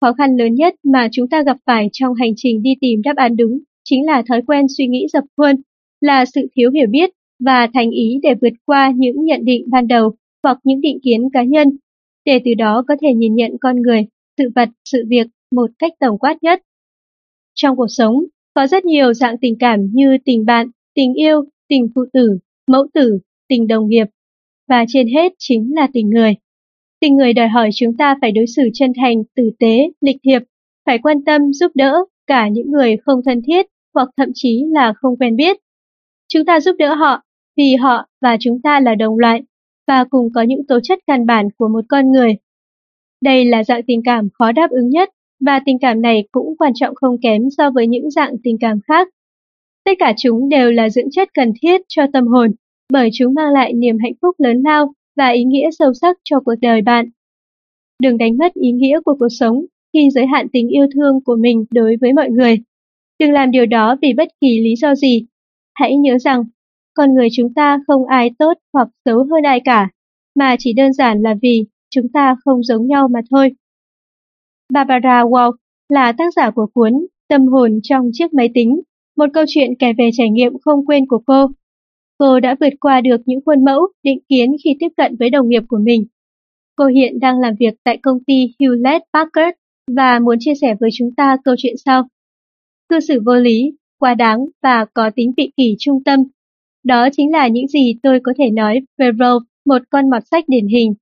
Khó 0.00 0.12
khăn 0.12 0.36
lớn 0.36 0.54
nhất 0.54 0.74
mà 0.84 1.08
chúng 1.12 1.28
ta 1.28 1.42
gặp 1.42 1.56
phải 1.66 1.88
trong 1.92 2.14
hành 2.14 2.32
trình 2.36 2.62
đi 2.62 2.70
tìm 2.80 3.02
đáp 3.04 3.16
án 3.16 3.36
đúng 3.36 3.58
chính 3.84 4.06
là 4.06 4.22
thói 4.28 4.42
quen 4.46 4.66
suy 4.78 4.86
nghĩ 4.86 5.06
dập 5.12 5.24
khuôn, 5.36 5.56
là 6.00 6.24
sự 6.24 6.40
thiếu 6.56 6.70
hiểu 6.70 6.86
biết 6.90 7.10
và 7.44 7.68
thành 7.74 7.90
ý 7.90 8.18
để 8.22 8.34
vượt 8.42 8.52
qua 8.66 8.92
những 8.96 9.24
nhận 9.24 9.44
định 9.44 9.64
ban 9.70 9.88
đầu 9.88 10.14
hoặc 10.42 10.58
những 10.64 10.80
định 10.80 10.98
kiến 11.02 11.20
cá 11.32 11.42
nhân, 11.42 11.68
để 12.24 12.40
từ 12.44 12.54
đó 12.54 12.84
có 12.88 12.96
thể 13.02 13.14
nhìn 13.14 13.34
nhận 13.34 13.50
con 13.60 13.82
người, 13.82 14.06
sự 14.38 14.44
vật, 14.54 14.68
sự 14.84 15.04
việc 15.08 15.26
một 15.54 15.70
cách 15.78 15.92
tổng 16.00 16.18
quát 16.18 16.42
nhất. 16.42 16.62
Trong 17.54 17.76
cuộc 17.76 17.88
sống, 17.88 18.14
có 18.54 18.66
rất 18.66 18.84
nhiều 18.84 19.14
dạng 19.14 19.38
tình 19.38 19.56
cảm 19.58 19.80
như 19.92 20.16
tình 20.24 20.44
bạn, 20.44 20.70
tình 20.94 21.14
yêu, 21.14 21.44
tình 21.68 21.88
phụ 21.94 22.02
tử, 22.12 22.38
mẫu 22.70 22.86
tử, 22.94 23.18
tình 23.48 23.66
đồng 23.66 23.88
nghiệp, 23.88 24.06
và 24.68 24.84
trên 24.88 25.08
hết 25.08 25.32
chính 25.38 25.74
là 25.74 25.88
tình 25.92 26.10
người. 26.10 26.34
Tình 27.00 27.16
người 27.16 27.32
đòi 27.32 27.48
hỏi 27.48 27.70
chúng 27.74 27.96
ta 27.96 28.16
phải 28.20 28.32
đối 28.32 28.46
xử 28.46 28.62
chân 28.74 28.92
thành, 28.96 29.22
tử 29.36 29.50
tế, 29.58 29.90
lịch 30.00 30.16
thiệp, 30.22 30.42
phải 30.86 30.98
quan 30.98 31.24
tâm, 31.24 31.52
giúp 31.52 31.72
đỡ 31.74 31.94
cả 32.26 32.48
những 32.48 32.70
người 32.70 32.96
không 32.96 33.20
thân 33.24 33.40
thiết 33.46 33.66
hoặc 33.94 34.08
thậm 34.16 34.28
chí 34.34 34.64
là 34.68 34.92
không 34.96 35.16
quen 35.18 35.36
biết. 35.36 35.56
Chúng 36.28 36.44
ta 36.44 36.60
giúp 36.60 36.76
đỡ 36.78 36.94
họ 36.94 37.22
vì 37.56 37.74
họ 37.74 38.06
và 38.20 38.36
chúng 38.40 38.62
ta 38.62 38.80
là 38.80 38.94
đồng 38.94 39.18
loại 39.18 39.42
và 39.86 40.04
cùng 40.10 40.28
có 40.34 40.42
những 40.42 40.66
tố 40.66 40.80
chất 40.82 40.98
căn 41.06 41.26
bản 41.26 41.48
của 41.58 41.68
một 41.68 41.84
con 41.88 42.10
người. 42.12 42.36
Đây 43.20 43.44
là 43.44 43.64
dạng 43.64 43.82
tình 43.86 44.02
cảm 44.04 44.28
khó 44.32 44.52
đáp 44.52 44.70
ứng 44.70 44.88
nhất 44.88 45.10
và 45.46 45.60
tình 45.66 45.78
cảm 45.80 46.02
này 46.02 46.24
cũng 46.32 46.56
quan 46.58 46.72
trọng 46.74 46.94
không 46.94 47.16
kém 47.22 47.42
so 47.58 47.70
với 47.70 47.86
những 47.86 48.10
dạng 48.10 48.34
tình 48.44 48.56
cảm 48.60 48.78
khác. 48.88 49.08
Tất 49.84 49.92
cả 49.98 50.12
chúng 50.16 50.48
đều 50.48 50.70
là 50.70 50.88
dưỡng 50.88 51.10
chất 51.10 51.28
cần 51.34 51.52
thiết 51.62 51.80
cho 51.88 52.02
tâm 52.12 52.26
hồn 52.26 52.50
bởi 52.92 53.08
chúng 53.12 53.34
mang 53.34 53.52
lại 53.52 53.72
niềm 53.72 53.98
hạnh 54.02 54.12
phúc 54.22 54.34
lớn 54.38 54.62
lao 54.64 54.92
và 55.16 55.28
ý 55.28 55.44
nghĩa 55.44 55.70
sâu 55.78 55.94
sắc 55.94 56.18
cho 56.24 56.40
cuộc 56.40 56.54
đời 56.60 56.82
bạn. 56.82 57.06
Đừng 58.02 58.18
đánh 58.18 58.36
mất 58.38 58.54
ý 58.54 58.72
nghĩa 58.72 59.00
của 59.04 59.16
cuộc 59.18 59.28
sống 59.40 59.64
khi 59.92 60.10
giới 60.10 60.26
hạn 60.26 60.46
tình 60.52 60.68
yêu 60.68 60.86
thương 60.94 61.20
của 61.24 61.36
mình 61.36 61.64
đối 61.70 61.96
với 62.00 62.12
mọi 62.12 62.30
người. 62.30 62.56
Đừng 63.18 63.32
làm 63.32 63.50
điều 63.50 63.66
đó 63.66 63.96
vì 64.02 64.12
bất 64.12 64.28
kỳ 64.40 64.60
lý 64.60 64.76
do 64.76 64.94
gì. 64.94 65.26
Hãy 65.74 65.96
nhớ 65.96 66.18
rằng, 66.18 66.44
con 66.94 67.14
người 67.14 67.28
chúng 67.36 67.54
ta 67.54 67.78
không 67.86 68.06
ai 68.06 68.30
tốt 68.38 68.52
hoặc 68.72 68.88
xấu 69.04 69.18
hơn 69.18 69.42
ai 69.44 69.60
cả, 69.64 69.88
mà 70.34 70.56
chỉ 70.58 70.72
đơn 70.72 70.92
giản 70.92 71.22
là 71.22 71.34
vì 71.42 71.64
chúng 71.90 72.08
ta 72.12 72.36
không 72.44 72.62
giống 72.62 72.86
nhau 72.86 73.08
mà 73.08 73.20
thôi. 73.30 73.50
Barbara 74.72 75.22
Wolf 75.22 75.52
là 75.88 76.12
tác 76.12 76.34
giả 76.36 76.50
của 76.50 76.66
cuốn 76.74 76.92
Tâm 77.28 77.46
hồn 77.46 77.80
trong 77.82 78.10
chiếc 78.12 78.34
máy 78.34 78.50
tính, 78.54 78.80
một 79.16 79.26
câu 79.34 79.44
chuyện 79.48 79.70
kể 79.78 79.92
về 79.98 80.10
trải 80.12 80.30
nghiệm 80.30 80.52
không 80.64 80.86
quên 80.86 81.06
của 81.06 81.22
cô 81.26 81.46
Cô 82.18 82.40
đã 82.40 82.56
vượt 82.60 82.72
qua 82.80 83.00
được 83.00 83.20
những 83.26 83.40
khuôn 83.46 83.64
mẫu, 83.64 83.80
định 84.02 84.18
kiến 84.28 84.56
khi 84.64 84.76
tiếp 84.80 84.88
cận 84.96 85.16
với 85.18 85.30
đồng 85.30 85.48
nghiệp 85.48 85.62
của 85.68 85.78
mình. 85.82 86.06
Cô 86.76 86.86
hiện 86.86 87.20
đang 87.20 87.40
làm 87.40 87.54
việc 87.58 87.74
tại 87.84 87.98
công 88.02 88.24
ty 88.24 88.46
Hewlett 88.58 89.00
Packard 89.12 89.56
và 89.96 90.18
muốn 90.18 90.36
chia 90.40 90.52
sẻ 90.60 90.74
với 90.80 90.90
chúng 90.92 91.14
ta 91.14 91.36
câu 91.44 91.54
chuyện 91.58 91.74
sau. 91.84 92.02
Cư 92.88 93.00
xử 93.00 93.20
vô 93.26 93.34
lý, 93.34 93.72
quá 93.98 94.14
đáng 94.14 94.38
và 94.62 94.84
có 94.94 95.10
tính 95.16 95.32
vị 95.36 95.50
kỷ 95.56 95.76
trung 95.78 96.04
tâm. 96.04 96.20
Đó 96.84 97.08
chính 97.12 97.32
là 97.32 97.48
những 97.48 97.68
gì 97.68 97.94
tôi 98.02 98.20
có 98.22 98.32
thể 98.38 98.50
nói 98.50 98.80
về 98.98 99.10
Rove, 99.18 99.44
một 99.66 99.82
con 99.90 100.10
mọt 100.10 100.22
sách 100.30 100.44
điển 100.48 100.66
hình. 100.66 100.94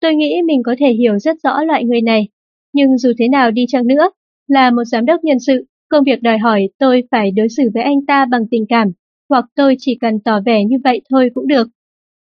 Tôi 0.00 0.14
nghĩ 0.14 0.42
mình 0.46 0.62
có 0.62 0.74
thể 0.78 0.92
hiểu 0.92 1.18
rất 1.18 1.36
rõ 1.42 1.62
loại 1.62 1.84
người 1.84 2.00
này, 2.00 2.28
nhưng 2.72 2.98
dù 2.98 3.12
thế 3.18 3.28
nào 3.28 3.50
đi 3.50 3.64
chăng 3.68 3.86
nữa, 3.86 4.10
là 4.48 4.70
một 4.70 4.84
giám 4.84 5.06
đốc 5.06 5.24
nhân 5.24 5.38
sự, 5.40 5.64
công 5.94 6.04
việc 6.04 6.22
đòi 6.22 6.38
hỏi 6.38 6.68
tôi 6.78 7.02
phải 7.10 7.30
đối 7.30 7.48
xử 7.48 7.62
với 7.74 7.82
anh 7.82 8.06
ta 8.06 8.24
bằng 8.30 8.42
tình 8.50 8.66
cảm 8.68 8.92
hoặc 9.28 9.44
tôi 9.54 9.76
chỉ 9.78 9.98
cần 10.00 10.20
tỏ 10.20 10.40
vẻ 10.46 10.64
như 10.64 10.76
vậy 10.84 11.00
thôi 11.10 11.30
cũng 11.34 11.46
được. 11.46 11.68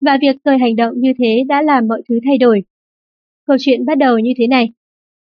Và 0.01 0.17
việc 0.21 0.35
tôi 0.43 0.57
hành 0.57 0.75
động 0.75 0.93
như 0.97 1.13
thế 1.19 1.43
đã 1.47 1.61
làm 1.61 1.87
mọi 1.87 2.01
thứ 2.09 2.19
thay 2.25 2.37
đổi. 2.37 2.63
Câu 3.47 3.57
chuyện 3.59 3.85
bắt 3.85 3.97
đầu 3.97 4.19
như 4.19 4.31
thế 4.37 4.47
này. 4.47 4.69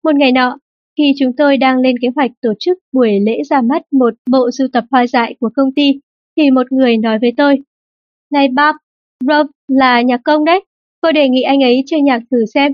Một 0.04 0.16
ngày 0.16 0.32
nọ, 0.32 0.58
khi 0.98 1.13
chúng 1.20 1.36
tôi 1.38 1.58
đang 1.58 1.78
lên 1.78 1.96
kế 2.02 2.08
hoạch 2.16 2.32
tổ 2.42 2.54
chức 2.60 2.78
buổi 2.92 3.20
lễ 3.20 3.42
ra 3.50 3.62
mắt 3.62 3.82
một 3.92 4.13
bộ 4.32 4.50
sưu 4.58 4.68
tập 4.74 4.84
hoa 4.92 5.08
dại 5.08 5.36
của 5.40 5.50
công 5.56 5.74
ty, 5.76 6.00
thì 6.38 6.52
một 6.52 6.72
người 6.72 6.98
nói 6.98 7.20
với 7.22 7.34
tôi, 7.38 7.60
Này 8.32 8.48
Bob, 8.48 8.76
Rob 9.28 9.48
là 9.68 10.02
nhạc 10.02 10.22
công 10.24 10.46
đấy, 10.46 10.66
cô 11.02 11.12
đề 11.12 11.30
nghị 11.30 11.42
anh 11.42 11.63
ấy 11.63 11.84
chơi 11.86 12.02
nhạc 12.02 12.20
thử 12.32 12.46
xem. 12.54 12.72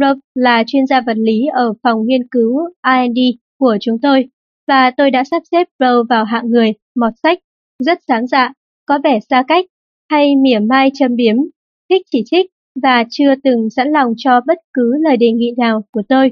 Rob 0.00 0.18
là 0.34 0.64
chuyên 0.66 0.86
gia 0.86 1.00
vật 1.00 1.16
lý 1.16 1.46
ở 1.52 1.72
phòng 1.82 2.06
nghiên 2.06 2.28
cứu 2.28 2.58
R&D 2.82 3.18
của 3.58 3.76
chúng 3.80 3.98
tôi, 4.02 4.28
và 4.70 4.90
tôi 4.96 5.10
đã 5.10 5.24
sắp 5.24 5.42
xếp 5.52 5.66
Rob 5.78 6.08
vào 6.08 6.24
hạng 6.24 6.50
người, 6.50 6.72
mọt 6.96 7.12
sách 7.22 7.38
rất 7.78 7.98
sáng 8.08 8.26
dạ, 8.26 8.52
có 8.86 8.98
vẻ 9.04 9.20
xa 9.30 9.44
cách, 9.48 9.64
hay 10.10 10.36
mỉa 10.36 10.58
mai 10.58 10.90
châm 10.94 11.16
biếm, 11.16 11.36
thích 11.90 12.02
chỉ 12.10 12.22
trích 12.26 12.46
và 12.82 13.04
chưa 13.10 13.34
từng 13.44 13.70
sẵn 13.70 13.88
lòng 13.88 14.14
cho 14.16 14.40
bất 14.46 14.58
cứ 14.72 14.92
lời 15.00 15.16
đề 15.16 15.30
nghị 15.30 15.54
nào 15.56 15.82
của 15.92 16.02
tôi. 16.08 16.30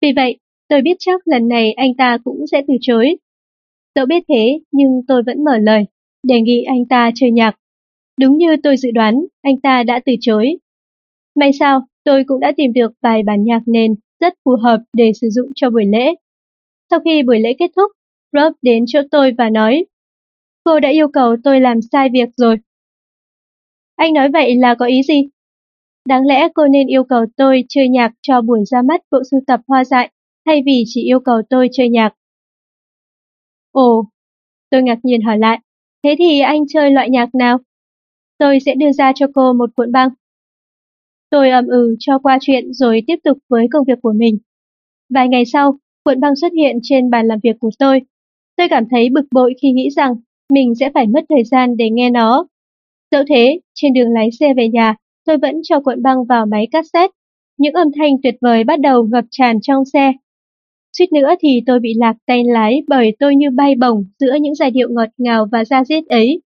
Vì 0.00 0.12
vậy, 0.16 0.38
tôi 0.68 0.82
biết 0.82 0.96
chắc 0.98 1.20
lần 1.24 1.48
này 1.48 1.72
anh 1.72 1.94
ta 1.98 2.18
cũng 2.24 2.46
sẽ 2.52 2.62
từ 2.68 2.74
chối. 2.80 3.16
Dẫu 3.94 4.06
biết 4.06 4.24
thế, 4.28 4.60
nhưng 4.72 5.02
tôi 5.08 5.22
vẫn 5.22 5.44
mở 5.44 5.58
lời, 5.58 5.84
đề 6.22 6.40
nghị 6.40 6.62
anh 6.62 6.84
ta 6.86 7.10
chơi 7.14 7.30
nhạc. 7.30 7.56
Đúng 8.20 8.38
như 8.38 8.56
tôi 8.62 8.76
dự 8.76 8.90
đoán, 8.90 9.24
anh 9.42 9.60
ta 9.60 9.82
đã 9.82 10.00
từ 10.06 10.12
chối. 10.20 10.56
May 11.34 11.52
sao, 11.52 11.80
tôi 12.04 12.24
cũng 12.26 12.40
đã 12.40 12.52
tìm 12.56 12.72
được 12.72 12.92
vài 13.02 13.22
bản 13.22 13.44
nhạc 13.44 13.62
nền 13.66 13.94
rất 14.20 14.34
phù 14.44 14.56
hợp 14.62 14.80
để 14.92 15.12
sử 15.20 15.28
dụng 15.30 15.48
cho 15.54 15.70
buổi 15.70 15.84
lễ. 15.84 16.14
Sau 16.92 17.00
khi 17.04 17.22
buổi 17.22 17.40
lễ 17.40 17.54
kết 17.58 17.70
thúc, 17.76 17.92
Rob 18.32 18.52
đến 18.62 18.84
chỗ 18.86 19.00
tôi 19.10 19.32
và 19.38 19.50
nói 19.50 19.84
Cô 20.64 20.80
đã 20.80 20.88
yêu 20.88 21.08
cầu 21.08 21.36
tôi 21.44 21.60
làm 21.60 21.78
sai 21.92 22.08
việc 22.12 22.28
rồi. 22.36 22.56
Anh 23.96 24.14
nói 24.14 24.28
vậy 24.32 24.56
là 24.56 24.74
có 24.74 24.86
ý 24.86 25.02
gì? 25.02 25.28
Đáng 26.08 26.26
lẽ 26.26 26.48
cô 26.54 26.68
nên 26.68 26.86
yêu 26.86 27.04
cầu 27.04 27.24
tôi 27.36 27.64
chơi 27.68 27.88
nhạc 27.88 28.12
cho 28.22 28.40
buổi 28.40 28.64
ra 28.66 28.82
mắt 28.82 29.00
bộ 29.10 29.18
sưu 29.30 29.40
tập 29.46 29.60
hoa 29.68 29.84
dại, 29.84 30.10
thay 30.46 30.62
vì 30.66 30.84
chỉ 30.86 31.02
yêu 31.02 31.20
cầu 31.20 31.42
tôi 31.50 31.68
chơi 31.72 31.88
nhạc. 31.88 32.14
Ồ, 33.70 34.04
tôi 34.70 34.82
ngạc 34.82 34.98
nhiên 35.02 35.22
hỏi 35.22 35.38
lại, 35.38 35.58
thế 36.04 36.14
thì 36.18 36.40
anh 36.40 36.60
chơi 36.68 36.90
loại 36.90 37.10
nhạc 37.10 37.34
nào? 37.34 37.58
Tôi 38.38 38.58
sẽ 38.60 38.74
đưa 38.74 38.92
ra 38.92 39.12
cho 39.14 39.26
cô 39.34 39.52
một 39.52 39.70
cuộn 39.76 39.92
băng. 39.92 40.08
Tôi 41.30 41.50
ậm 41.50 41.66
ừ 41.66 41.96
cho 41.98 42.18
qua 42.18 42.38
chuyện 42.40 42.72
rồi 42.72 43.02
tiếp 43.06 43.16
tục 43.24 43.38
với 43.48 43.66
công 43.72 43.84
việc 43.84 43.98
của 44.02 44.12
mình. 44.12 44.38
Vài 45.10 45.28
ngày 45.28 45.44
sau, 45.44 45.78
cuộn 46.04 46.20
băng 46.20 46.36
xuất 46.36 46.52
hiện 46.52 46.78
trên 46.82 47.10
bàn 47.10 47.26
làm 47.26 47.38
việc 47.42 47.56
của 47.60 47.70
tôi. 47.78 48.00
Tôi 48.56 48.68
cảm 48.68 48.84
thấy 48.90 49.08
bực 49.12 49.24
bội 49.30 49.54
khi 49.62 49.70
nghĩ 49.70 49.90
rằng 49.90 50.14
mình 50.52 50.74
sẽ 50.80 50.90
phải 50.94 51.06
mất 51.06 51.24
thời 51.28 51.44
gian 51.44 51.76
để 51.76 51.90
nghe 51.90 52.10
nó. 52.10 52.46
Dẫu 53.10 53.22
thế, 53.28 53.60
trên 53.74 53.92
đường 53.92 54.12
lái 54.12 54.28
xe 54.40 54.54
về 54.56 54.68
nhà, 54.68 54.94
tôi 55.26 55.38
vẫn 55.38 55.54
cho 55.62 55.80
cuộn 55.80 56.02
băng 56.02 56.24
vào 56.28 56.46
máy 56.46 56.68
cassette. 56.70 57.12
Những 57.58 57.74
âm 57.74 57.88
thanh 57.98 58.12
tuyệt 58.22 58.34
vời 58.40 58.64
bắt 58.64 58.80
đầu 58.80 59.06
ngập 59.12 59.24
tràn 59.30 59.60
trong 59.62 59.84
xe. 59.84 60.12
Suýt 60.98 61.12
nữa 61.12 61.34
thì 61.40 61.60
tôi 61.66 61.80
bị 61.80 61.94
lạc 61.96 62.14
tay 62.26 62.44
lái 62.44 62.82
bởi 62.88 63.16
tôi 63.18 63.36
như 63.36 63.50
bay 63.50 63.74
bổng 63.74 64.04
giữa 64.18 64.34
những 64.40 64.54
giai 64.54 64.70
điệu 64.70 64.88
ngọt 64.90 65.08
ngào 65.18 65.46
và 65.52 65.64
da 65.64 65.84
diết 65.84 66.06
ấy. 66.06 66.42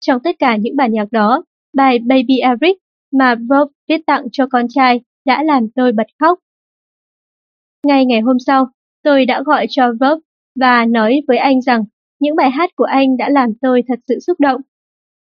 Trong 0.00 0.20
tất 0.24 0.36
cả 0.38 0.56
những 0.56 0.76
bản 0.76 0.92
nhạc 0.92 1.12
đó, 1.12 1.44
bài 1.76 1.98
Baby 1.98 2.38
Eric 2.38 2.76
mà 3.12 3.34
Bob 3.34 3.68
viết 3.88 4.00
tặng 4.06 4.24
cho 4.32 4.46
con 4.50 4.66
trai 4.68 5.00
đã 5.24 5.42
làm 5.42 5.68
tôi 5.74 5.92
bật 5.92 6.06
khóc. 6.20 6.38
Ngay 7.86 8.06
ngày 8.06 8.20
hôm 8.20 8.36
sau, 8.46 8.66
tôi 9.06 9.26
đã 9.26 9.42
gọi 9.42 9.66
cho 9.70 9.92
Bob 9.92 10.22
và 10.60 10.84
nói 10.84 11.20
với 11.28 11.36
anh 11.36 11.60
rằng 11.60 11.84
những 12.20 12.36
bài 12.36 12.50
hát 12.50 12.70
của 12.76 12.84
anh 12.84 13.16
đã 13.16 13.28
làm 13.28 13.54
tôi 13.60 13.82
thật 13.88 13.98
sự 14.08 14.18
xúc 14.26 14.40
động. 14.40 14.60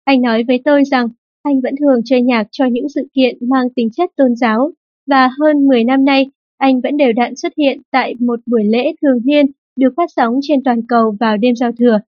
Anh 0.04 0.22
nói 0.22 0.44
với 0.48 0.62
tôi 0.66 0.84
rằng 0.84 1.08
anh 1.44 1.62
vẫn 1.62 1.74
thường 1.80 2.02
chơi 2.06 2.22
nhạc 2.22 2.48
cho 2.52 2.66
những 2.66 2.90
sự 2.96 3.08
kiện 3.14 3.38
mang 3.50 3.70
tính 3.76 3.90
chất 3.98 4.10
tôn 4.16 4.36
giáo, 4.36 4.72
và 5.08 5.30
hơn 5.40 5.68
10 5.68 5.84
năm 5.84 6.06
nay, 6.06 6.26
anh 6.58 6.82
vẫn 6.82 6.98
đều 6.98 7.14
đặn 7.14 7.36
xuất 7.36 7.54
hiện 7.58 7.82
tại 7.92 8.14
một 8.20 8.40
buổi 8.46 8.64
lễ 8.64 8.94
thường 9.02 9.20
niên 9.24 9.46
được 9.76 9.94
phát 9.98 10.10
sóng 10.16 10.34
trên 10.42 10.64
toàn 10.64 10.82
cầu 10.88 11.16
vào 11.20 11.38
đêm 11.38 11.56
giao 11.56 11.72
thừa. 11.80 12.00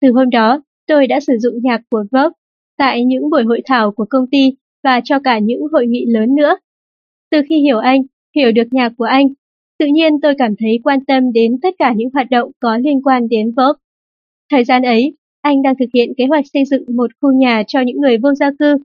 Từ 0.00 0.12
hôm 0.12 0.30
đó, 0.30 0.62
tôi 0.86 1.06
đã 1.06 1.20
sử 1.20 1.36
dụng 1.38 1.54
nhạc 1.62 1.80
của 1.90 2.04
Vogue 2.12 2.30
tại 2.78 3.04
những 3.04 3.30
buổi 3.30 3.42
hội 3.44 3.62
thảo 3.64 3.92
của 3.92 4.06
công 4.10 4.26
ty 4.30 4.52
và 4.84 5.00
cho 5.04 5.18
cả 5.24 5.38
những 5.38 5.60
hội 5.72 5.86
nghị 5.86 6.04
lớn 6.08 6.34
nữa. 6.34 6.56
Từ 7.30 7.42
khi 7.48 7.60
hiểu 7.60 7.78
anh, 7.78 8.02
hiểu 8.34 8.52
được 8.52 8.66
nhạc 8.70 8.92
của 8.98 9.04
anh, 9.04 9.26
tự 9.78 9.86
nhiên 9.86 10.20
tôi 10.22 10.34
cảm 10.38 10.54
thấy 10.58 10.78
quan 10.84 11.04
tâm 11.04 11.32
đến 11.32 11.58
tất 11.62 11.74
cả 11.78 11.92
những 11.96 12.08
hoạt 12.14 12.30
động 12.30 12.50
có 12.60 12.76
liên 12.76 13.02
quan 13.02 13.28
đến 13.28 13.50
Vogue. 13.56 13.78
Thời 14.50 14.64
gian 14.64 14.82
ấy, 14.82 15.16
anh 15.40 15.62
đang 15.62 15.74
thực 15.78 15.88
hiện 15.94 16.12
kế 16.16 16.26
hoạch 16.26 16.44
xây 16.52 16.64
dựng 16.64 16.96
một 16.96 17.10
khu 17.20 17.32
nhà 17.32 17.62
cho 17.66 17.80
những 17.80 18.00
người 18.00 18.18
vô 18.18 18.34
gia 18.34 18.50
cư. 18.58 18.76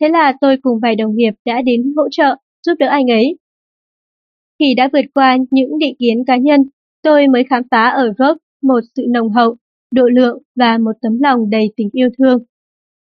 Thế 0.00 0.08
là 0.08 0.32
tôi 0.40 0.56
cùng 0.62 0.78
vài 0.82 0.96
đồng 0.96 1.16
nghiệp 1.16 1.34
đã 1.44 1.62
đến 1.62 1.92
hỗ 1.96 2.08
trợ, 2.10 2.36
giúp 2.66 2.74
đỡ 2.78 2.86
anh 2.86 3.06
ấy. 3.06 3.38
Khi 4.58 4.74
đã 4.74 4.88
vượt 4.92 5.04
qua 5.14 5.36
những 5.50 5.78
định 5.78 5.94
kiến 5.98 6.24
cá 6.26 6.36
nhân, 6.36 6.60
tôi 7.02 7.28
mới 7.28 7.44
khám 7.50 7.62
phá 7.70 7.88
ở 7.88 8.12
Vogue 8.18 8.38
một 8.62 8.80
sự 8.96 9.06
nồng 9.10 9.30
hậu, 9.30 9.56
độ 9.94 10.04
lượng 10.04 10.42
và 10.56 10.78
một 10.78 10.92
tấm 11.02 11.18
lòng 11.22 11.50
đầy 11.50 11.70
tình 11.76 11.88
yêu 11.92 12.08
thương. 12.18 12.44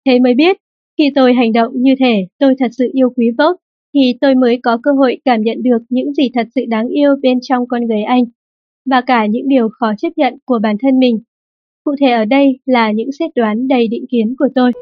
Thế 0.06 0.18
mới 0.18 0.34
biết, 0.34 0.56
khi 0.98 1.10
tôi 1.14 1.34
hành 1.34 1.52
động 1.52 1.72
như 1.74 1.94
thể 2.00 2.26
tôi 2.38 2.54
thật 2.58 2.68
sự 2.78 2.90
yêu 2.92 3.08
quý 3.16 3.30
Vogue, 3.38 3.56
thì 3.94 4.14
tôi 4.20 4.34
mới 4.34 4.60
có 4.62 4.78
cơ 4.82 4.92
hội 4.92 5.18
cảm 5.24 5.42
nhận 5.42 5.62
được 5.62 5.78
những 5.88 6.14
gì 6.14 6.30
thật 6.34 6.46
sự 6.54 6.60
đáng 6.68 6.88
yêu 6.88 7.16
bên 7.22 7.38
trong 7.42 7.66
con 7.68 7.86
người 7.86 8.02
anh, 8.02 8.24
và 8.90 9.00
cả 9.00 9.26
những 9.26 9.48
điều 9.48 9.68
khó 9.68 9.92
chấp 9.98 10.08
nhận 10.16 10.34
của 10.44 10.58
bản 10.62 10.76
thân 10.82 10.98
mình. 10.98 11.18
Cụ 11.84 11.94
thể 12.00 12.10
ở 12.10 12.24
đây 12.24 12.58
là 12.66 12.92
những 12.92 13.12
xét 13.18 13.30
đoán 13.34 13.68
đầy 13.68 13.88
định 13.88 14.04
kiến 14.10 14.34
của 14.38 14.48
tôi. 14.54 14.72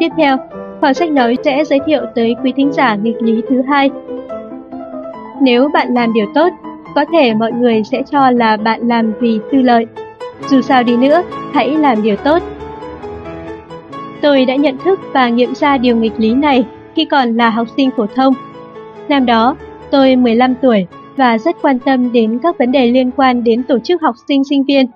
Tiếp 0.00 0.08
theo, 0.16 0.36
Hoàng 0.80 0.94
sách 0.94 1.10
nói 1.10 1.36
sẽ 1.44 1.64
giới 1.64 1.78
thiệu 1.86 2.02
tới 2.14 2.36
quý 2.44 2.52
thính 2.56 2.72
giả 2.72 2.94
nghịch 2.94 3.22
lý 3.22 3.42
thứ 3.48 3.62
hai. 3.68 3.90
Nếu 5.40 5.68
bạn 5.74 5.94
làm 5.94 6.12
điều 6.12 6.26
tốt, 6.34 6.48
có 6.94 7.04
thể 7.12 7.34
mọi 7.34 7.52
người 7.52 7.82
sẽ 7.84 8.02
cho 8.10 8.30
là 8.30 8.56
bạn 8.56 8.88
làm 8.88 9.12
vì 9.20 9.38
tư 9.52 9.62
lợi. 9.62 9.86
Dù 10.48 10.60
sao 10.60 10.82
đi 10.82 10.96
nữa, 10.96 11.22
hãy 11.52 11.70
làm 11.70 12.02
điều 12.02 12.16
tốt. 12.16 12.42
Tôi 14.22 14.44
đã 14.44 14.56
nhận 14.56 14.76
thức 14.84 15.00
và 15.12 15.28
nghiệm 15.28 15.54
ra 15.54 15.78
điều 15.78 15.96
nghịch 15.96 16.12
lý 16.18 16.34
này 16.34 16.64
khi 16.94 17.04
còn 17.04 17.36
là 17.36 17.50
học 17.50 17.66
sinh 17.76 17.90
phổ 17.96 18.06
thông. 18.06 18.34
Năm 19.08 19.26
đó, 19.26 19.56
tôi 19.90 20.16
15 20.16 20.54
tuổi 20.54 20.86
và 21.16 21.38
rất 21.38 21.56
quan 21.62 21.78
tâm 21.78 22.12
đến 22.12 22.38
các 22.42 22.58
vấn 22.58 22.72
đề 22.72 22.90
liên 22.90 23.10
quan 23.10 23.44
đến 23.44 23.62
tổ 23.62 23.78
chức 23.78 24.02
học 24.02 24.14
sinh 24.28 24.44
sinh 24.44 24.64
viên. 24.64 24.86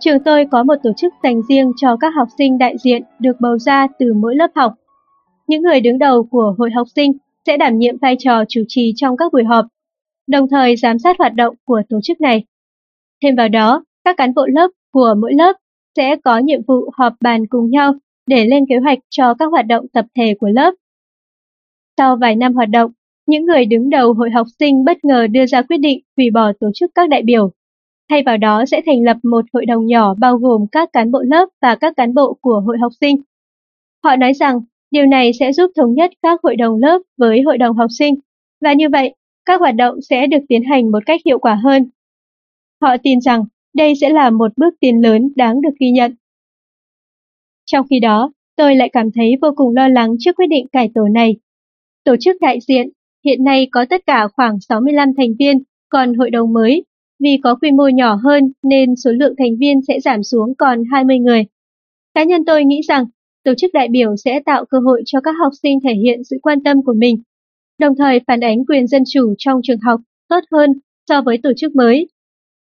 Trường 0.00 0.20
tôi 0.24 0.46
có 0.50 0.62
một 0.62 0.74
tổ 0.82 0.90
chức 0.96 1.14
dành 1.22 1.42
riêng 1.48 1.72
cho 1.76 1.96
các 1.96 2.12
học 2.16 2.28
sinh 2.38 2.58
đại 2.58 2.76
diện 2.84 3.02
được 3.18 3.40
bầu 3.40 3.58
ra 3.58 3.86
từ 3.98 4.14
mỗi 4.14 4.36
lớp 4.36 4.50
học. 4.54 4.74
Những 5.52 5.62
người 5.62 5.80
đứng 5.80 5.98
đầu 5.98 6.22
của 6.30 6.54
hội 6.58 6.70
học 6.70 6.86
sinh 6.96 7.12
sẽ 7.46 7.56
đảm 7.56 7.78
nhiệm 7.78 7.98
vai 7.98 8.16
trò 8.18 8.44
chủ 8.48 8.62
trì 8.68 8.92
trong 8.96 9.16
các 9.16 9.32
buổi 9.32 9.44
họp, 9.44 9.66
đồng 10.26 10.48
thời 10.48 10.76
giám 10.76 10.98
sát 10.98 11.18
hoạt 11.18 11.34
động 11.34 11.54
của 11.64 11.82
tổ 11.88 11.98
chức 12.02 12.20
này. 12.20 12.44
Thêm 13.22 13.36
vào 13.36 13.48
đó, 13.48 13.84
các 14.04 14.16
cán 14.16 14.34
bộ 14.34 14.46
lớp 14.46 14.68
của 14.92 15.14
mỗi 15.20 15.32
lớp 15.34 15.52
sẽ 15.96 16.16
có 16.24 16.38
nhiệm 16.38 16.60
vụ 16.66 16.90
họp 16.98 17.12
bàn 17.20 17.46
cùng 17.46 17.70
nhau 17.70 17.94
để 18.26 18.44
lên 18.46 18.64
kế 18.68 18.76
hoạch 18.76 18.98
cho 19.10 19.34
các 19.34 19.46
hoạt 19.46 19.66
động 19.66 19.86
tập 19.92 20.06
thể 20.16 20.34
của 20.40 20.48
lớp. 20.48 20.74
Sau 21.96 22.16
vài 22.16 22.36
năm 22.36 22.54
hoạt 22.54 22.68
động, 22.68 22.90
những 23.26 23.44
người 23.46 23.64
đứng 23.64 23.90
đầu 23.90 24.12
hội 24.12 24.30
học 24.30 24.46
sinh 24.58 24.84
bất 24.84 25.04
ngờ 25.04 25.26
đưa 25.26 25.46
ra 25.46 25.62
quyết 25.62 25.78
định 25.78 26.00
hủy 26.16 26.30
bỏ 26.30 26.52
tổ 26.60 26.66
chức 26.74 26.90
các 26.94 27.08
đại 27.08 27.22
biểu. 27.22 27.50
Thay 28.10 28.22
vào 28.26 28.36
đó 28.36 28.64
sẽ 28.66 28.82
thành 28.86 29.02
lập 29.04 29.16
một 29.22 29.44
hội 29.52 29.66
đồng 29.66 29.86
nhỏ 29.86 30.14
bao 30.14 30.36
gồm 30.36 30.66
các 30.72 30.88
cán 30.92 31.10
bộ 31.10 31.22
lớp 31.22 31.48
và 31.62 31.74
các 31.74 31.96
cán 31.96 32.14
bộ 32.14 32.36
của 32.40 32.62
hội 32.66 32.78
học 32.78 32.92
sinh. 33.00 33.16
Họ 34.04 34.16
nói 34.16 34.32
rằng 34.32 34.60
Điều 34.92 35.06
này 35.06 35.30
sẽ 35.40 35.52
giúp 35.52 35.70
thống 35.76 35.94
nhất 35.94 36.10
các 36.22 36.40
hội 36.42 36.56
đồng 36.56 36.76
lớp 36.76 36.98
với 37.16 37.40
hội 37.42 37.58
đồng 37.58 37.76
học 37.76 37.90
sinh, 37.98 38.14
và 38.60 38.72
như 38.72 38.88
vậy, 38.88 39.14
các 39.44 39.60
hoạt 39.60 39.74
động 39.74 40.00
sẽ 40.00 40.26
được 40.26 40.38
tiến 40.48 40.64
hành 40.64 40.90
một 40.90 40.98
cách 41.06 41.20
hiệu 41.24 41.38
quả 41.38 41.54
hơn. 41.54 41.90
Họ 42.82 42.96
tin 43.02 43.20
rằng 43.20 43.44
đây 43.74 43.94
sẽ 44.00 44.08
là 44.10 44.30
một 44.30 44.52
bước 44.56 44.74
tiến 44.80 45.02
lớn 45.02 45.32
đáng 45.36 45.60
được 45.60 45.70
ghi 45.80 45.90
nhận. 45.90 46.14
Trong 47.66 47.86
khi 47.90 48.00
đó, 48.00 48.32
tôi 48.56 48.76
lại 48.76 48.88
cảm 48.92 49.10
thấy 49.14 49.36
vô 49.42 49.48
cùng 49.56 49.74
lo 49.74 49.88
lắng 49.88 50.16
trước 50.18 50.36
quyết 50.36 50.46
định 50.46 50.66
cải 50.72 50.90
tổ 50.94 51.08
này. 51.08 51.36
Tổ 52.04 52.16
chức 52.20 52.36
đại 52.40 52.58
diện 52.68 52.88
hiện 53.24 53.44
nay 53.44 53.68
có 53.72 53.84
tất 53.90 54.06
cả 54.06 54.28
khoảng 54.36 54.60
65 54.60 55.08
thành 55.16 55.34
viên, 55.38 55.62
còn 55.88 56.14
hội 56.14 56.30
đồng 56.30 56.52
mới, 56.52 56.84
vì 57.18 57.38
có 57.42 57.54
quy 57.54 57.70
mô 57.70 57.88
nhỏ 57.88 58.14
hơn 58.14 58.52
nên 58.62 58.96
số 58.96 59.10
lượng 59.10 59.34
thành 59.38 59.56
viên 59.60 59.80
sẽ 59.88 60.00
giảm 60.00 60.22
xuống 60.22 60.54
còn 60.58 60.82
20 60.92 61.18
người. 61.18 61.44
Cá 62.14 62.24
nhân 62.24 62.44
tôi 62.44 62.64
nghĩ 62.64 62.80
rằng 62.88 63.06
tổ 63.44 63.52
chức 63.58 63.70
đại 63.74 63.88
biểu 63.90 64.16
sẽ 64.16 64.40
tạo 64.46 64.64
cơ 64.64 64.78
hội 64.78 65.02
cho 65.06 65.20
các 65.20 65.34
học 65.42 65.52
sinh 65.62 65.78
thể 65.84 65.94
hiện 65.94 66.24
sự 66.24 66.36
quan 66.42 66.62
tâm 66.62 66.82
của 66.82 66.94
mình, 66.96 67.22
đồng 67.78 67.94
thời 67.98 68.20
phản 68.26 68.40
ánh 68.40 68.64
quyền 68.64 68.86
dân 68.86 69.02
chủ 69.12 69.34
trong 69.38 69.60
trường 69.62 69.80
học 69.80 70.00
tốt 70.28 70.40
hơn 70.52 70.70
so 71.08 71.22
với 71.22 71.38
tổ 71.42 71.50
chức 71.56 71.76
mới. 71.76 72.08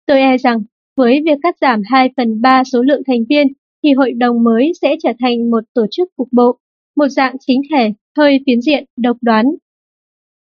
Tôi 0.07 0.21
e 0.21 0.37
rằng, 0.39 0.63
với 0.97 1.23
việc 1.25 1.39
cắt 1.43 1.55
giảm 1.61 1.83
2 1.85 2.09
phần 2.17 2.41
3 2.41 2.63
số 2.73 2.83
lượng 2.83 3.03
thành 3.07 3.25
viên, 3.29 3.47
thì 3.83 3.93
hội 3.93 4.13
đồng 4.13 4.45
mới 4.45 4.73
sẽ 4.83 4.97
trở 5.03 5.13
thành 5.21 5.51
một 5.51 5.65
tổ 5.75 5.87
chức 5.91 6.09
cục 6.17 6.29
bộ, 6.33 6.59
một 6.97 7.09
dạng 7.09 7.37
chính 7.41 7.63
thể, 7.71 7.93
hơi 8.17 8.39
phiến 8.47 8.61
diện, 8.61 8.85
độc 8.97 9.17
đoán. 9.21 9.47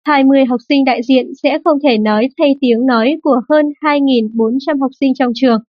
20 0.04 0.44
học 0.44 0.60
sinh 0.68 0.84
đại 0.84 1.00
diện 1.08 1.26
sẽ 1.42 1.58
không 1.64 1.78
thể 1.82 1.98
nói 1.98 2.28
thay 2.38 2.54
tiếng 2.60 2.86
nói 2.86 3.16
của 3.22 3.40
hơn 3.50 3.66
2.400 3.80 4.80
học 4.80 4.90
sinh 5.00 5.12
trong 5.14 5.32
trường. 5.34 5.60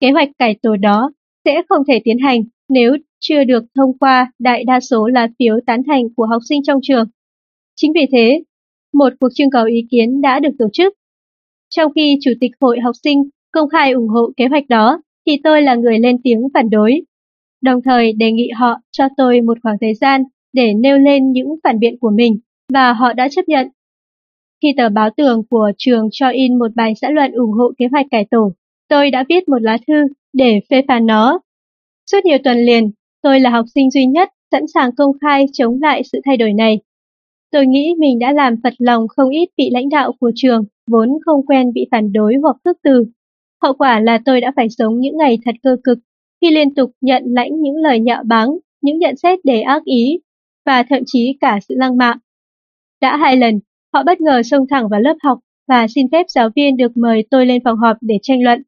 Kế 0.00 0.10
hoạch 0.10 0.28
cải 0.38 0.56
tổ 0.62 0.76
đó 0.76 1.10
sẽ 1.50 1.62
không 1.68 1.82
thể 1.88 2.00
tiến 2.04 2.18
hành 2.18 2.40
nếu 2.68 2.96
chưa 3.20 3.44
được 3.44 3.64
thông 3.74 3.98
qua 3.98 4.32
đại 4.38 4.64
đa 4.64 4.80
số 4.80 5.06
là 5.06 5.28
phiếu 5.38 5.60
tán 5.66 5.82
thành 5.86 6.04
của 6.16 6.26
học 6.26 6.42
sinh 6.48 6.62
trong 6.62 6.80
trường. 6.82 7.06
Chính 7.76 7.92
vì 7.94 8.06
thế, 8.12 8.42
một 8.94 9.12
cuộc 9.20 9.28
trưng 9.34 9.50
cầu 9.50 9.64
ý 9.64 9.86
kiến 9.90 10.20
đã 10.20 10.40
được 10.40 10.50
tổ 10.58 10.66
chức. 10.72 10.94
Trong 11.70 11.92
khi 11.92 12.18
Chủ 12.20 12.30
tịch 12.40 12.50
Hội 12.60 12.80
học 12.80 12.94
sinh 13.04 13.22
công 13.52 13.68
khai 13.68 13.92
ủng 13.92 14.08
hộ 14.08 14.30
kế 14.36 14.46
hoạch 14.46 14.68
đó, 14.68 15.02
thì 15.26 15.32
tôi 15.44 15.62
là 15.62 15.74
người 15.74 15.98
lên 15.98 16.16
tiếng 16.24 16.40
phản 16.54 16.70
đối, 16.70 17.02
đồng 17.62 17.82
thời 17.82 18.12
đề 18.12 18.32
nghị 18.32 18.48
họ 18.54 18.80
cho 18.92 19.08
tôi 19.16 19.40
một 19.40 19.58
khoảng 19.62 19.76
thời 19.80 19.94
gian 19.94 20.22
để 20.52 20.74
nêu 20.74 20.98
lên 20.98 21.32
những 21.32 21.48
phản 21.64 21.78
biện 21.78 21.98
của 22.00 22.10
mình, 22.10 22.38
và 22.72 22.92
họ 22.92 23.12
đã 23.12 23.28
chấp 23.28 23.48
nhận. 23.48 23.68
Khi 24.62 24.68
tờ 24.76 24.88
báo 24.88 25.10
tường 25.16 25.42
của 25.50 25.72
trường 25.78 26.08
cho 26.12 26.28
in 26.28 26.58
một 26.58 26.74
bài 26.74 26.92
xã 27.00 27.10
luận 27.10 27.32
ủng 27.32 27.52
hộ 27.52 27.72
kế 27.78 27.86
hoạch 27.90 28.06
cải 28.10 28.26
tổ, 28.30 28.52
tôi 28.90 29.10
đã 29.10 29.24
viết 29.28 29.48
một 29.48 29.62
lá 29.62 29.78
thư 29.86 29.94
để 30.32 30.60
phê 30.70 30.82
phán 30.88 31.06
nó 31.06 31.40
Suốt 32.12 32.24
nhiều 32.24 32.38
tuần 32.44 32.58
liền, 32.58 32.90
tôi 33.22 33.40
là 33.40 33.50
học 33.50 33.64
sinh 33.74 33.90
duy 33.90 34.06
nhất 34.06 34.28
sẵn 34.50 34.62
sàng 34.74 34.90
công 34.96 35.12
khai 35.20 35.46
chống 35.52 35.78
lại 35.80 36.02
sự 36.12 36.20
thay 36.24 36.36
đổi 36.36 36.52
này. 36.52 36.80
Tôi 37.52 37.66
nghĩ 37.66 37.94
mình 37.98 38.18
đã 38.18 38.32
làm 38.32 38.54
phật 38.62 38.74
lòng 38.78 39.08
không 39.08 39.30
ít 39.30 39.48
vị 39.58 39.70
lãnh 39.72 39.88
đạo 39.88 40.12
của 40.20 40.32
trường 40.34 40.64
vốn 40.86 41.08
không 41.24 41.46
quen 41.46 41.72
bị 41.72 41.86
phản 41.90 42.12
đối 42.12 42.34
hoặc 42.42 42.56
khước 42.64 42.76
từ. 42.82 43.04
Hậu 43.62 43.72
quả 43.72 44.00
là 44.00 44.18
tôi 44.24 44.40
đã 44.40 44.52
phải 44.56 44.68
sống 44.68 45.00
những 45.00 45.16
ngày 45.16 45.38
thật 45.44 45.54
cơ 45.62 45.76
cực 45.84 45.98
khi 46.40 46.50
liên 46.50 46.74
tục 46.74 46.90
nhận 47.00 47.22
lãnh 47.26 47.60
những 47.60 47.76
lời 47.76 48.00
nhạo 48.00 48.22
báng, 48.26 48.48
những 48.82 48.98
nhận 48.98 49.16
xét 49.16 49.38
đầy 49.44 49.62
ác 49.62 49.84
ý 49.84 50.18
và 50.66 50.82
thậm 50.82 51.02
chí 51.06 51.36
cả 51.40 51.58
sự 51.68 51.74
lăng 51.78 51.96
mạ. 51.96 52.14
Đã 53.00 53.16
hai 53.16 53.36
lần, 53.36 53.60
họ 53.94 54.02
bất 54.02 54.20
ngờ 54.20 54.42
xông 54.42 54.66
thẳng 54.70 54.88
vào 54.88 55.00
lớp 55.00 55.16
học 55.22 55.38
và 55.68 55.86
xin 55.94 56.06
phép 56.12 56.26
giáo 56.28 56.48
viên 56.56 56.76
được 56.76 56.96
mời 56.96 57.24
tôi 57.30 57.46
lên 57.46 57.64
phòng 57.64 57.78
họp 57.78 57.96
để 58.00 58.18
tranh 58.22 58.42
luận. 58.42 58.62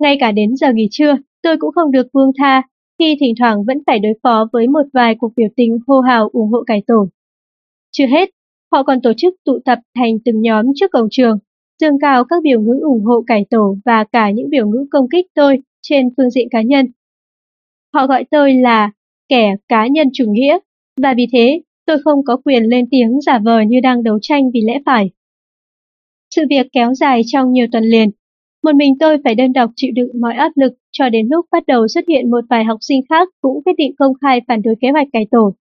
Ngay 0.00 0.16
cả 0.20 0.32
đến 0.32 0.56
giờ 0.56 0.72
nghỉ 0.72 0.88
trưa, 0.90 1.16
tôi 1.42 1.56
cũng 1.58 1.72
không 1.72 1.92
được 1.92 2.06
buông 2.12 2.30
tha 2.38 2.62
khi 2.98 3.16
thỉnh 3.20 3.34
thoảng 3.38 3.64
vẫn 3.64 3.78
phải 3.86 3.98
đối 3.98 4.12
phó 4.22 4.48
với 4.52 4.68
một 4.68 4.82
vài 4.92 5.14
cuộc 5.18 5.32
biểu 5.36 5.48
tình 5.56 5.78
hô 5.86 6.00
hào 6.00 6.28
ủng 6.32 6.50
hộ 6.52 6.62
cải 6.66 6.82
tổ. 6.86 7.08
Chưa 7.92 8.06
hết, 8.06 8.30
họ 8.72 8.82
còn 8.82 9.02
tổ 9.02 9.12
chức 9.16 9.34
tụ 9.44 9.58
tập 9.64 9.78
thành 9.96 10.18
từng 10.24 10.40
nhóm 10.40 10.66
trước 10.74 10.90
cổng 10.92 11.08
trường, 11.10 11.38
dương 11.80 11.98
cao 12.00 12.24
các 12.24 12.42
biểu 12.42 12.60
ngữ 12.60 12.80
ủng 12.82 13.04
hộ 13.04 13.22
cải 13.26 13.46
tổ 13.50 13.76
và 13.84 14.04
cả 14.04 14.30
những 14.30 14.50
biểu 14.50 14.68
ngữ 14.68 14.86
công 14.90 15.08
kích 15.08 15.26
tôi 15.34 15.58
trên 15.82 16.08
phương 16.16 16.30
diện 16.30 16.48
cá 16.50 16.62
nhân. 16.62 16.86
Họ 17.94 18.06
gọi 18.06 18.24
tôi 18.30 18.54
là 18.54 18.90
kẻ 19.28 19.54
cá 19.68 19.86
nhân 19.86 20.08
chủ 20.12 20.24
nghĩa, 20.28 20.58
và 21.02 21.14
vì 21.16 21.26
thế 21.32 21.60
tôi 21.86 21.96
không 22.04 22.24
có 22.24 22.36
quyền 22.44 22.62
lên 22.62 22.84
tiếng 22.90 23.20
giả 23.20 23.38
vờ 23.38 23.60
như 23.60 23.80
đang 23.82 24.02
đấu 24.02 24.18
tranh 24.22 24.50
vì 24.54 24.60
lẽ 24.60 24.78
phải. 24.86 25.10
Sự 26.34 26.42
việc 26.50 26.66
kéo 26.72 26.94
dài 26.94 27.22
trong 27.26 27.52
nhiều 27.52 27.66
tuần 27.72 27.84
liền, 27.84 28.10
một 28.62 28.74
mình 28.74 28.94
tôi 29.00 29.16
phải 29.24 29.34
đơn 29.34 29.52
độc 29.52 29.70
chịu 29.76 29.90
đựng 29.94 30.20
mọi 30.20 30.34
áp 30.34 30.52
lực 30.54 30.72
cho 30.92 31.08
đến 31.08 31.28
lúc 31.30 31.46
bắt 31.50 31.62
đầu 31.66 31.88
xuất 31.88 32.04
hiện 32.08 32.30
một 32.30 32.44
vài 32.50 32.64
học 32.64 32.78
sinh 32.80 33.00
khác 33.08 33.28
cũng 33.40 33.62
quyết 33.64 33.72
định 33.78 33.94
công 33.98 34.12
khai 34.20 34.40
phản 34.48 34.62
đối 34.62 34.74
kế 34.80 34.88
hoạch 34.90 35.08
cải 35.12 35.26
tổ. 35.30 35.54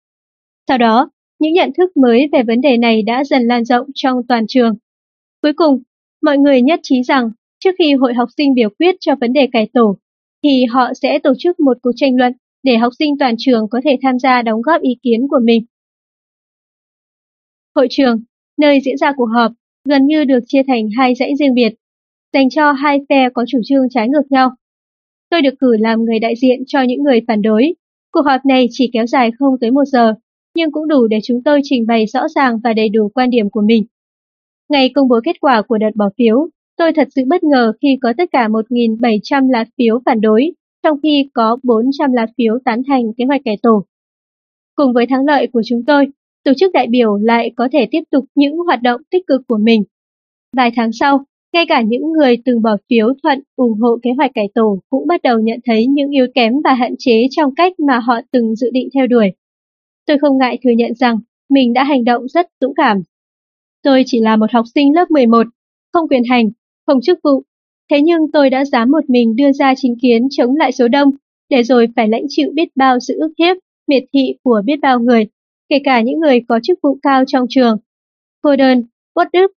Sau 0.69 0.79
đó, 0.79 1.11
những 1.39 1.53
nhận 1.53 1.71
thức 1.79 1.97
mới 1.97 2.29
về 2.33 2.43
vấn 2.43 2.61
đề 2.61 2.77
này 2.77 3.03
đã 3.03 3.25
dần 3.25 3.43
lan 3.43 3.65
rộng 3.65 3.87
trong 3.95 4.27
toàn 4.29 4.45
trường. 4.49 4.75
Cuối 5.43 5.53
cùng, 5.53 5.83
mọi 6.23 6.39
người 6.39 6.63
nhất 6.63 6.81
trí 6.83 7.03
rằng 7.03 7.31
trước 7.65 7.71
khi 7.79 7.95
hội 7.95 8.15
học 8.15 8.29
sinh 8.37 8.55
biểu 8.55 8.69
quyết 8.79 8.97
cho 9.01 9.15
vấn 9.21 9.33
đề 9.33 9.49
cải 9.53 9.69
tổ, 9.73 9.97
thì 10.43 10.65
họ 10.65 10.95
sẽ 11.03 11.19
tổ 11.19 11.33
chức 11.39 11.61
một 11.61 11.77
cuộc 11.83 11.93
tranh 11.97 12.17
luận 12.17 12.33
để 12.63 12.77
học 12.77 12.93
sinh 12.99 13.19
toàn 13.19 13.35
trường 13.39 13.69
có 13.71 13.81
thể 13.85 13.97
tham 14.03 14.19
gia 14.19 14.43
đóng 14.43 14.63
góp 14.63 14.83
ý 14.83 14.91
kiến 15.03 15.29
của 15.31 15.41
mình. 15.45 15.65
Hội 17.75 17.87
trường, 17.91 18.23
nơi 18.59 18.81
diễn 18.85 18.97
ra 18.97 19.13
cuộc 19.17 19.29
họp, 19.35 19.53
gần 19.85 20.07
như 20.07 20.25
được 20.25 20.41
chia 20.47 20.63
thành 20.67 20.89
hai 20.99 21.15
dãy 21.15 21.33
riêng 21.39 21.55
biệt, 21.55 21.75
dành 22.37 22.51
cho 22.51 22.73
hai 22.73 22.99
phe 23.09 23.29
có 23.35 23.45
chủ 23.49 23.59
trương 23.65 23.89
trái 23.91 24.09
ngược 24.09 24.31
nhau. 24.31 24.51
Tôi 25.31 25.43
được 25.43 25.55
cử 25.59 25.77
làm 25.81 26.05
người 26.05 26.19
đại 26.19 26.35
diện 26.43 26.63
cho 26.67 26.83
những 26.83 27.03
người 27.03 27.21
phản 27.29 27.43
đối. 27.43 27.75
Cuộc 28.13 28.21
họp 28.27 28.47
này 28.47 28.67
chỉ 28.71 28.91
kéo 28.93 29.07
dài 29.07 29.31
không 29.39 29.55
tới 29.61 29.71
một 29.71 29.85
giờ, 29.85 30.15
nhưng 30.55 30.73
cũng 30.73 30.89
đủ 30.89 31.07
để 31.07 31.19
chúng 31.23 31.43
tôi 31.43 31.61
trình 31.65 31.87
bày 31.87 32.07
rõ 32.07 32.21
ràng 32.35 32.59
và 32.65 32.73
đầy 32.73 32.89
đủ 32.89 33.11
quan 33.15 33.31
điểm 33.31 33.51
của 33.51 33.61
mình. 33.61 33.85
Ngày 34.69 34.91
công 34.95 35.09
bố 35.09 35.21
kết 35.25 35.41
quả 35.41 35.63
của 35.63 35.79
đợt 35.79 35.91
bỏ 35.95 36.11
phiếu, 36.19 36.49
tôi 36.77 36.93
thật 36.93 37.09
sự 37.15 37.23
bất 37.27 37.45
ngờ 37.45 37.73
khi 37.83 37.99
có 38.03 38.13
tất 38.19 38.29
cả 38.33 38.49
1.700 38.49 39.51
lá 39.51 39.65
phiếu 39.79 40.01
phản 40.07 40.21
đối, 40.21 40.51
trong 40.83 40.99
khi 41.03 41.29
có 41.35 41.59
400 41.63 42.13
lá 42.13 42.27
phiếu 42.39 42.59
tán 42.65 42.83
thành 42.89 43.03
kế 43.17 43.25
hoạch 43.25 43.41
cải 43.45 43.57
tổ. 43.63 43.85
Cùng 44.75 44.93
với 44.93 45.07
thắng 45.07 45.25
lợi 45.27 45.47
của 45.53 45.63
chúng 45.67 45.83
tôi, 45.87 46.07
tổ 46.45 46.53
chức 46.57 46.73
đại 46.73 46.87
biểu 46.87 47.17
lại 47.17 47.51
có 47.57 47.69
thể 47.73 47.89
tiếp 47.91 48.03
tục 48.11 48.25
những 48.35 48.57
hoạt 48.57 48.83
động 48.83 49.01
tích 49.11 49.27
cực 49.27 49.41
của 49.49 49.59
mình. 49.59 49.83
Vài 50.57 50.71
tháng 50.77 50.93
sau, 50.93 51.25
ngay 51.57 51.67
cả 51.69 51.83
những 51.83 52.13
người 52.13 52.37
từng 52.45 52.63
bỏ 52.63 52.77
phiếu 52.89 53.07
thuận 53.23 53.41
ủng 53.57 53.81
hộ 53.81 53.99
kế 54.03 54.11
hoạch 54.17 54.31
cải 54.35 54.49
tổ 54.55 54.79
cũng 54.91 55.07
bắt 55.07 55.23
đầu 55.23 55.41
nhận 55.41 55.61
thấy 55.65 55.87
những 55.87 56.11
yếu 56.11 56.27
kém 56.35 56.53
và 56.65 56.75
hạn 56.75 56.95
chế 56.99 57.27
trong 57.31 57.55
cách 57.55 57.73
mà 57.81 57.99
họ 57.99 58.21
từng 58.33 58.57
dự 58.57 58.71
định 58.73 58.89
theo 58.95 59.07
đuổi. 59.07 59.33
Tôi 60.07 60.19
không 60.19 60.39
ngại 60.39 60.59
thừa 60.65 60.71
nhận 60.71 60.95
rằng 60.95 61.19
mình 61.51 61.73
đã 61.73 61.85
hành 61.85 62.05
động 62.05 62.29
rất 62.29 62.47
dũng 62.61 62.75
cảm. 62.75 63.03
Tôi 63.83 64.03
chỉ 64.07 64.21
là 64.21 64.37
một 64.37 64.47
học 64.53 64.65
sinh 64.75 64.95
lớp 64.95 65.11
11, 65.11 65.47
không 65.93 66.09
quyền 66.09 66.23
hành, 66.31 66.51
không 66.87 67.01
chức 67.01 67.19
vụ. 67.25 67.43
Thế 67.91 68.01
nhưng 68.03 68.21
tôi 68.33 68.51
đã 68.51 68.65
dám 68.65 68.91
một 68.91 69.11
mình 69.11 69.37
đưa 69.37 69.53
ra 69.53 69.75
chính 69.77 69.95
kiến 70.03 70.29
chống 70.31 70.57
lại 70.57 70.73
số 70.73 70.89
đông, 70.89 71.11
để 71.51 71.63
rồi 71.63 71.87
phải 71.97 72.09
lãnh 72.09 72.25
chịu 72.29 72.51
biết 72.55 72.69
bao 72.75 73.01
sự 73.01 73.19
ức 73.21 73.33
hiếp, 73.39 73.57
miệt 73.87 74.05
thị 74.13 74.35
của 74.43 74.63
biết 74.65 74.81
bao 74.83 75.01
người, 75.01 75.27
kể 75.69 75.79
cả 75.85 76.01
những 76.01 76.21
người 76.21 76.41
có 76.49 76.61
chức 76.63 76.79
vụ 76.83 76.99
cao 77.03 77.25
trong 77.27 77.47
trường. 77.49 77.77
Cô 78.43 78.57
đơn, 78.57 78.83
uất 79.15 79.29
ức, 79.33 79.53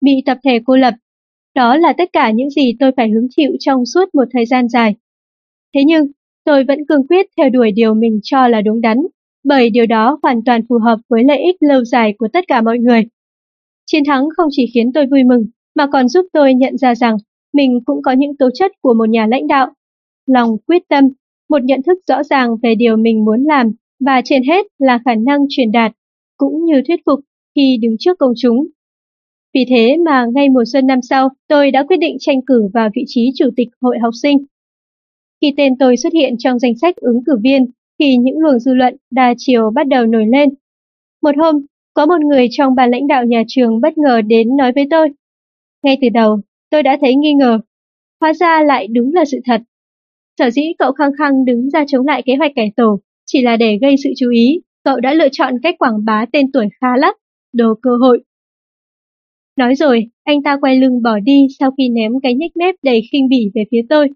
bị 0.00 0.12
tập 0.26 0.38
thể 0.44 0.60
cô 0.66 0.76
lập. 0.76 0.94
Đó 1.54 1.76
là 1.76 1.92
tất 1.98 2.12
cả 2.12 2.30
những 2.30 2.50
gì 2.50 2.72
tôi 2.80 2.90
phải 2.96 3.10
hứng 3.10 3.26
chịu 3.30 3.50
trong 3.60 3.86
suốt 3.86 4.14
một 4.14 4.24
thời 4.32 4.46
gian 4.46 4.68
dài. 4.68 4.94
Thế 5.74 5.80
nhưng, 5.86 6.06
tôi 6.44 6.64
vẫn 6.64 6.86
cương 6.88 7.06
quyết 7.06 7.26
theo 7.36 7.48
đuổi 7.48 7.70
điều 7.72 7.94
mình 7.94 8.20
cho 8.22 8.48
là 8.48 8.60
đúng 8.60 8.80
đắn, 8.80 8.98
bởi 9.44 9.70
điều 9.70 9.86
đó 9.86 10.18
hoàn 10.22 10.44
toàn 10.44 10.60
phù 10.68 10.78
hợp 10.78 10.98
với 11.08 11.24
lợi 11.24 11.38
ích 11.38 11.56
lâu 11.60 11.84
dài 11.84 12.14
của 12.18 12.28
tất 12.32 12.44
cả 12.48 12.60
mọi 12.60 12.78
người. 12.78 13.02
Chiến 13.86 14.02
thắng 14.06 14.28
không 14.36 14.48
chỉ 14.50 14.70
khiến 14.74 14.92
tôi 14.92 15.06
vui 15.06 15.24
mừng, 15.24 15.46
mà 15.74 15.86
còn 15.92 16.08
giúp 16.08 16.26
tôi 16.32 16.54
nhận 16.54 16.78
ra 16.78 16.94
rằng 16.94 17.16
mình 17.52 17.80
cũng 17.84 18.02
có 18.02 18.12
những 18.12 18.36
tố 18.36 18.48
chất 18.54 18.72
của 18.80 18.94
một 18.94 19.08
nhà 19.08 19.26
lãnh 19.26 19.46
đạo. 19.46 19.70
Lòng 20.26 20.56
quyết 20.66 20.82
tâm, 20.88 21.04
một 21.48 21.64
nhận 21.64 21.82
thức 21.82 21.98
rõ 22.06 22.22
ràng 22.22 22.50
về 22.62 22.74
điều 22.74 22.96
mình 22.96 23.24
muốn 23.24 23.44
làm 23.44 23.72
và 24.00 24.20
trên 24.24 24.42
hết 24.42 24.66
là 24.78 24.98
khả 25.04 25.14
năng 25.14 25.40
truyền 25.48 25.72
đạt, 25.72 25.92
cũng 26.36 26.64
như 26.64 26.82
thuyết 26.88 27.00
phục 27.06 27.20
khi 27.54 27.78
đứng 27.82 27.96
trước 27.98 28.18
công 28.18 28.32
chúng. 28.36 28.66
Vì 29.54 29.64
thế 29.68 29.96
mà 30.04 30.26
ngay 30.34 30.48
mùa 30.48 30.64
xuân 30.72 30.86
năm 30.86 30.98
sau, 31.02 31.28
tôi 31.48 31.70
đã 31.70 31.84
quyết 31.88 31.96
định 31.96 32.16
tranh 32.20 32.42
cử 32.46 32.68
vào 32.74 32.88
vị 32.94 33.04
trí 33.06 33.30
chủ 33.34 33.50
tịch 33.56 33.68
hội 33.80 33.98
học 34.02 34.12
sinh. 34.22 34.38
Khi 35.40 35.54
tên 35.56 35.78
tôi 35.78 35.96
xuất 35.96 36.12
hiện 36.12 36.34
trong 36.38 36.58
danh 36.58 36.72
sách 36.80 36.96
ứng 36.96 37.24
cử 37.26 37.32
viên, 37.42 37.66
thì 38.00 38.16
những 38.16 38.38
luồng 38.38 38.58
dư 38.58 38.74
luận 38.74 38.96
đa 39.10 39.34
chiều 39.36 39.70
bắt 39.74 39.86
đầu 39.88 40.06
nổi 40.06 40.26
lên. 40.26 40.48
Một 41.22 41.36
hôm, 41.36 41.66
có 41.94 42.06
một 42.06 42.20
người 42.20 42.46
trong 42.50 42.74
ban 42.74 42.90
lãnh 42.90 43.06
đạo 43.06 43.24
nhà 43.24 43.42
trường 43.48 43.80
bất 43.80 43.98
ngờ 43.98 44.20
đến 44.20 44.56
nói 44.56 44.72
với 44.74 44.86
tôi. 44.90 45.08
Ngay 45.82 45.98
từ 46.02 46.08
đầu, 46.14 46.40
tôi 46.70 46.82
đã 46.82 46.98
thấy 47.00 47.14
nghi 47.14 47.34
ngờ. 47.34 47.58
Hóa 48.20 48.32
ra 48.34 48.62
lại 48.62 48.86
đúng 48.86 49.14
là 49.14 49.24
sự 49.24 49.40
thật. 49.44 49.60
Sở 50.38 50.50
dĩ 50.50 50.62
cậu 50.78 50.92
khăng 50.92 51.10
khăng 51.18 51.44
đứng 51.44 51.70
ra 51.70 51.84
chống 51.88 52.06
lại 52.06 52.22
kế 52.26 52.34
hoạch 52.36 52.52
cải 52.56 52.72
tổ 52.76 53.00
chỉ 53.26 53.42
là 53.42 53.56
để 53.56 53.78
gây 53.80 53.94
sự 54.04 54.10
chú 54.16 54.30
ý, 54.30 54.60
cậu 54.84 55.00
đã 55.00 55.14
lựa 55.14 55.28
chọn 55.32 55.54
cách 55.62 55.74
quảng 55.78 56.04
bá 56.04 56.26
tên 56.32 56.52
tuổi 56.52 56.68
khá 56.80 56.96
lắm, 56.96 57.14
đồ 57.52 57.74
cơ 57.82 57.90
hội. 58.00 58.24
Nói 59.56 59.74
rồi, 59.74 60.06
anh 60.24 60.42
ta 60.42 60.56
quay 60.60 60.76
lưng 60.80 61.02
bỏ 61.02 61.18
đi 61.18 61.46
sau 61.58 61.70
khi 61.78 61.88
ném 61.88 62.12
cái 62.22 62.34
nhếch 62.34 62.56
mép 62.56 62.74
đầy 62.82 63.02
khinh 63.12 63.28
bỉ 63.28 63.50
về 63.54 63.64
phía 63.70 63.82
tôi. 63.88 64.08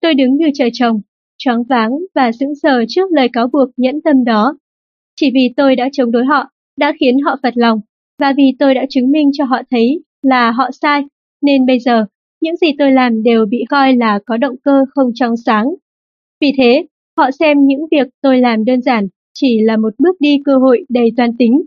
Tôi 0.00 0.14
đứng 0.14 0.36
như 0.36 0.46
trời 0.54 0.70
trồng, 0.72 1.00
choáng 1.38 1.62
váng 1.64 1.90
và 2.14 2.32
sững 2.32 2.54
sờ 2.62 2.84
trước 2.88 3.12
lời 3.12 3.28
cáo 3.32 3.48
buộc 3.52 3.68
nhẫn 3.76 4.00
tâm 4.04 4.24
đó. 4.24 4.58
Chỉ 5.16 5.30
vì 5.34 5.52
tôi 5.56 5.76
đã 5.76 5.88
chống 5.92 6.10
đối 6.10 6.24
họ, 6.24 6.50
đã 6.76 6.92
khiến 7.00 7.18
họ 7.18 7.36
phật 7.42 7.56
lòng, 7.56 7.80
và 8.18 8.32
vì 8.36 8.44
tôi 8.58 8.74
đã 8.74 8.86
chứng 8.90 9.10
minh 9.10 9.30
cho 9.32 9.44
họ 9.44 9.62
thấy 9.70 10.00
là 10.22 10.50
họ 10.50 10.70
sai, 10.82 11.02
nên 11.42 11.66
bây 11.66 11.78
giờ 11.78 12.06
những 12.40 12.56
gì 12.56 12.66
tôi 12.78 12.92
làm 12.92 13.22
đều 13.22 13.46
bị 13.46 13.64
coi 13.68 13.96
là 13.96 14.18
có 14.26 14.36
động 14.36 14.56
cơ 14.64 14.84
không 14.94 15.10
trong 15.14 15.36
sáng. 15.36 15.66
Vì 16.40 16.52
thế, 16.58 16.86
họ 17.16 17.30
xem 17.30 17.66
những 17.66 17.86
việc 17.90 18.08
tôi 18.22 18.40
làm 18.40 18.64
đơn 18.64 18.82
giản 18.82 19.08
chỉ 19.34 19.60
là 19.60 19.76
một 19.76 19.94
bước 19.98 20.16
đi 20.20 20.38
cơ 20.44 20.56
hội 20.56 20.84
đầy 20.88 21.10
toan 21.16 21.36
tính. 21.38 21.62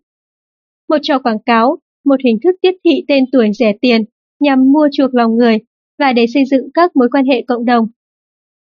Một 0.89 0.97
trò 1.01 1.19
quảng 1.19 1.39
cáo, 1.45 1.77
một 2.05 2.15
hình 2.25 2.37
thức 2.43 2.55
tiếp 2.61 2.71
thị 2.83 3.03
tên 3.07 3.23
tuổi 3.31 3.51
rẻ 3.53 3.73
tiền 3.81 4.01
nhằm 4.39 4.71
mua 4.71 4.89
chuộc 4.91 5.15
lòng 5.15 5.35
người 5.35 5.57
và 5.99 6.13
để 6.13 6.25
xây 6.33 6.45
dựng 6.45 6.69
các 6.73 6.95
mối 6.95 7.07
quan 7.11 7.25
hệ 7.25 7.43
cộng 7.47 7.65
đồng. 7.65 7.87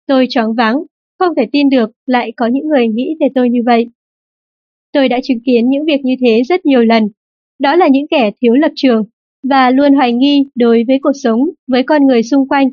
Tôi 0.06 0.26
choáng 0.30 0.54
váng, 0.54 0.82
không 1.18 1.34
thể 1.36 1.46
tin 1.52 1.68
được 1.68 1.90
lại 2.06 2.32
có 2.36 2.46
những 2.46 2.68
người 2.68 2.88
nghĩ 2.88 3.16
về 3.20 3.26
tôi 3.34 3.50
như 3.50 3.60
vậy. 3.66 3.86
Tôi 4.92 5.08
đã 5.08 5.20
chứng 5.22 5.40
kiến 5.46 5.68
những 5.68 5.84
việc 5.84 6.00
như 6.04 6.14
thế 6.20 6.42
rất 6.48 6.66
nhiều 6.66 6.82
lần. 6.82 7.08
Đó 7.58 7.76
là 7.76 7.88
những 7.88 8.06
kẻ 8.10 8.30
thiếu 8.40 8.54
lập 8.54 8.72
trường 8.74 9.04
và 9.42 9.70
luôn 9.70 9.94
hoài 9.94 10.12
nghi 10.12 10.44
đối 10.54 10.84
với 10.86 10.98
cuộc 11.02 11.12
sống, 11.22 11.40
với 11.66 11.82
con 11.82 12.06
người 12.06 12.22
xung 12.22 12.48
quanh. 12.48 12.68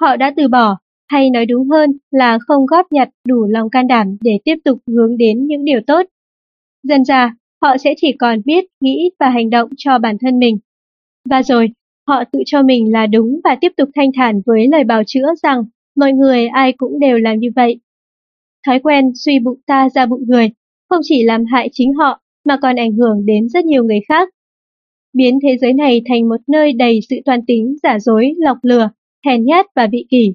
Họ 0.00 0.16
đã 0.16 0.32
từ 0.36 0.48
bỏ, 0.48 0.78
hay 1.08 1.30
nói 1.30 1.46
đúng 1.46 1.68
hơn 1.68 1.90
là 2.10 2.38
không 2.46 2.66
góp 2.66 2.86
nhặt 2.92 3.08
đủ 3.28 3.46
lòng 3.46 3.70
can 3.70 3.86
đảm 3.86 4.16
để 4.20 4.38
tiếp 4.44 4.56
tục 4.64 4.78
hướng 4.86 5.16
đến 5.16 5.46
những 5.46 5.64
điều 5.64 5.80
tốt. 5.86 6.02
Dần 6.82 7.04
ra, 7.04 7.34
họ 7.62 7.76
sẽ 7.78 7.94
chỉ 7.96 8.12
còn 8.18 8.40
biết 8.44 8.64
nghĩ 8.80 9.10
và 9.20 9.30
hành 9.30 9.50
động 9.50 9.70
cho 9.76 9.98
bản 9.98 10.16
thân 10.20 10.38
mình. 10.38 10.58
Và 11.30 11.42
rồi, 11.42 11.68
họ 12.08 12.24
tự 12.32 12.38
cho 12.46 12.62
mình 12.62 12.92
là 12.92 13.06
đúng 13.06 13.40
và 13.44 13.56
tiếp 13.60 13.72
tục 13.76 13.88
thanh 13.94 14.10
thản 14.16 14.42
với 14.46 14.68
lời 14.70 14.84
bào 14.84 15.02
chữa 15.06 15.26
rằng 15.42 15.64
mọi 15.96 16.12
người 16.12 16.46
ai 16.46 16.72
cũng 16.72 16.98
đều 16.98 17.18
làm 17.18 17.38
như 17.38 17.48
vậy. 17.56 17.80
Thói 18.66 18.78
quen 18.78 19.12
suy 19.14 19.38
bụng 19.38 19.60
ta 19.66 19.88
ra 19.94 20.06
bụng 20.06 20.24
người 20.28 20.50
không 20.90 21.00
chỉ 21.02 21.22
làm 21.22 21.44
hại 21.44 21.68
chính 21.72 21.92
họ 21.94 22.20
mà 22.44 22.58
còn 22.62 22.76
ảnh 22.76 22.92
hưởng 22.92 23.26
đến 23.26 23.48
rất 23.48 23.64
nhiều 23.64 23.84
người 23.84 24.00
khác. 24.08 24.28
Biến 25.12 25.38
thế 25.42 25.56
giới 25.60 25.72
này 25.72 26.02
thành 26.08 26.28
một 26.28 26.40
nơi 26.46 26.72
đầy 26.72 27.00
sự 27.10 27.16
toan 27.24 27.40
tính, 27.46 27.76
giả 27.82 27.98
dối, 27.98 28.34
lọc 28.38 28.56
lừa, 28.62 28.90
hèn 29.26 29.44
nhát 29.44 29.66
và 29.76 29.86
vị 29.92 30.06
kỷ. 30.10 30.34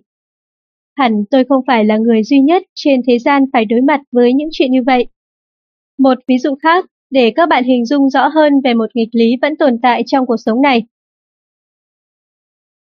Hẳn 0.97 1.23
tôi 1.31 1.43
không 1.49 1.63
phải 1.67 1.85
là 1.85 1.97
người 1.97 2.23
duy 2.23 2.39
nhất 2.39 2.63
trên 2.75 3.01
thế 3.07 3.19
gian 3.19 3.43
phải 3.53 3.65
đối 3.65 3.81
mặt 3.81 4.01
với 4.11 4.33
những 4.33 4.49
chuyện 4.51 4.71
như 4.71 4.83
vậy. 4.85 5.07
Một 5.97 6.17
ví 6.27 6.37
dụ 6.37 6.55
khác, 6.55 6.85
để 7.11 7.31
các 7.35 7.49
bạn 7.49 7.63
hình 7.63 7.85
dung 7.85 8.09
rõ 8.09 8.27
hơn 8.27 8.53
về 8.63 8.73
một 8.73 8.89
nghịch 8.93 9.09
lý 9.11 9.35
vẫn 9.41 9.55
tồn 9.55 9.79
tại 9.81 10.03
trong 10.05 10.25
cuộc 10.25 10.37
sống 10.45 10.61
này. 10.61 10.83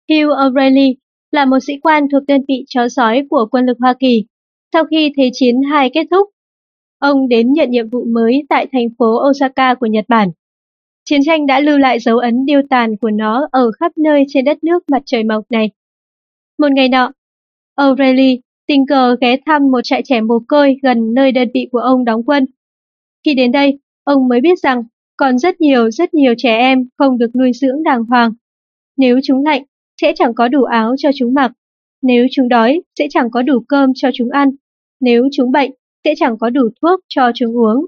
Hugh 0.09 0.29
O'Reilly 0.29 0.93
là 1.31 1.45
một 1.45 1.59
sĩ 1.67 1.73
quan 1.83 2.03
thuộc 2.11 2.23
đơn 2.27 2.41
vị 2.47 2.63
chó 2.67 2.87
sói 2.89 3.27
của 3.29 3.47
quân 3.51 3.65
lực 3.65 3.77
Hoa 3.79 3.93
Kỳ. 3.99 4.25
Sau 4.73 4.85
khi 4.85 5.11
Thế 5.17 5.29
chiến 5.33 5.55
II 5.55 5.89
kết 5.93 6.07
thúc, 6.11 6.29
ông 6.99 7.27
đến 7.27 7.53
nhận 7.53 7.71
nhiệm 7.71 7.89
vụ 7.89 8.05
mới 8.05 8.43
tại 8.49 8.67
thành 8.71 8.87
phố 8.99 9.29
Osaka 9.29 9.75
của 9.75 9.85
Nhật 9.85 10.05
Bản. 10.07 10.29
Chiến 11.05 11.21
tranh 11.25 11.45
đã 11.45 11.59
lưu 11.59 11.77
lại 11.77 11.99
dấu 11.99 12.17
ấn 12.17 12.45
điêu 12.45 12.61
tàn 12.69 12.97
của 13.01 13.11
nó 13.11 13.47
ở 13.51 13.71
khắp 13.71 13.91
nơi 13.97 14.25
trên 14.27 14.45
đất 14.45 14.63
nước 14.63 14.83
mặt 14.91 15.01
trời 15.05 15.23
mọc 15.23 15.43
này. 15.49 15.69
Một 16.59 16.71
ngày 16.71 16.89
nọ, 16.89 17.11
O'Reilly 17.75 18.39
tình 18.67 18.85
cờ 18.85 19.15
ghé 19.21 19.37
thăm 19.45 19.71
một 19.71 19.79
trại 19.83 20.01
trẻ 20.05 20.21
mồ 20.21 20.39
côi 20.47 20.75
gần 20.83 21.13
nơi 21.13 21.31
đơn 21.31 21.47
vị 21.53 21.67
của 21.71 21.79
ông 21.79 22.05
đóng 22.05 22.23
quân. 22.23 22.45
Khi 23.25 23.33
đến 23.33 23.51
đây, 23.51 23.79
ông 24.07 24.27
mới 24.27 24.41
biết 24.41 24.59
rằng 24.59 24.83
còn 25.17 25.37
rất 25.37 25.61
nhiều 25.61 25.91
rất 25.91 26.13
nhiều 26.13 26.33
trẻ 26.37 26.57
em 26.57 26.79
không 26.97 27.17
được 27.17 27.35
nuôi 27.35 27.51
dưỡng 27.53 27.83
đàng 27.83 28.03
hoàng. 28.03 28.31
Nếu 28.97 29.19
chúng 29.23 29.43
lạnh, 29.43 29.63
sẽ 30.01 30.13
chẳng 30.15 30.33
có 30.33 30.47
đủ 30.47 30.63
áo 30.63 30.95
cho 30.97 31.09
chúng 31.15 31.33
mặc. 31.33 31.51
Nếu 32.01 32.27
chúng 32.31 32.49
đói, 32.49 32.81
sẽ 32.99 33.07
chẳng 33.09 33.31
có 33.31 33.41
đủ 33.41 33.59
cơm 33.67 33.91
cho 33.95 34.09
chúng 34.13 34.29
ăn. 34.29 34.49
Nếu 35.01 35.27
chúng 35.31 35.51
bệnh, 35.51 35.71
sẽ 36.03 36.13
chẳng 36.17 36.37
có 36.37 36.49
đủ 36.49 36.69
thuốc 36.81 36.99
cho 37.07 37.31
chúng 37.35 37.57
uống. 37.57 37.85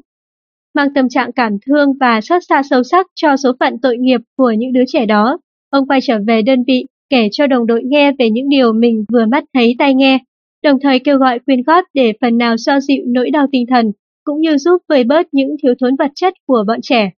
Mang 0.73 0.93
tâm 0.93 1.09
trạng 1.09 1.31
cảm 1.31 1.57
thương 1.65 1.93
và 1.99 2.21
xót 2.21 2.41
xa 2.49 2.61
sâu 2.69 2.83
sắc 2.83 3.07
cho 3.15 3.37
số 3.37 3.51
phận 3.59 3.79
tội 3.81 3.97
nghiệp 3.97 4.21
của 4.37 4.51
những 4.51 4.73
đứa 4.73 4.83
trẻ 4.87 5.05
đó, 5.05 5.39
ông 5.69 5.87
quay 5.87 5.99
trở 6.03 6.19
về 6.27 6.41
đơn 6.41 6.63
vị 6.67 6.85
kể 7.09 7.27
cho 7.31 7.47
đồng 7.47 7.67
đội 7.67 7.81
nghe 7.85 8.11
về 8.19 8.29
những 8.29 8.49
điều 8.49 8.73
mình 8.73 9.05
vừa 9.13 9.25
mắt 9.25 9.43
thấy 9.53 9.75
tai 9.79 9.95
nghe, 9.95 10.19
đồng 10.63 10.79
thời 10.79 10.99
kêu 10.99 11.17
gọi 11.17 11.39
quyên 11.39 11.63
góp 11.63 11.85
để 11.93 12.13
phần 12.21 12.37
nào 12.37 12.55
xoa 12.57 12.79
dịu 12.79 13.03
nỗi 13.07 13.29
đau 13.29 13.47
tinh 13.51 13.65
thần, 13.69 13.91
cũng 14.29 14.41
như 14.41 14.57
giúp 14.57 14.81
vơi 14.89 15.03
bớt 15.03 15.27
những 15.31 15.55
thiếu 15.63 15.73
thốn 15.79 15.95
vật 15.95 16.11
chất 16.15 16.33
của 16.45 16.63
bọn 16.67 16.79
trẻ. 16.81 17.11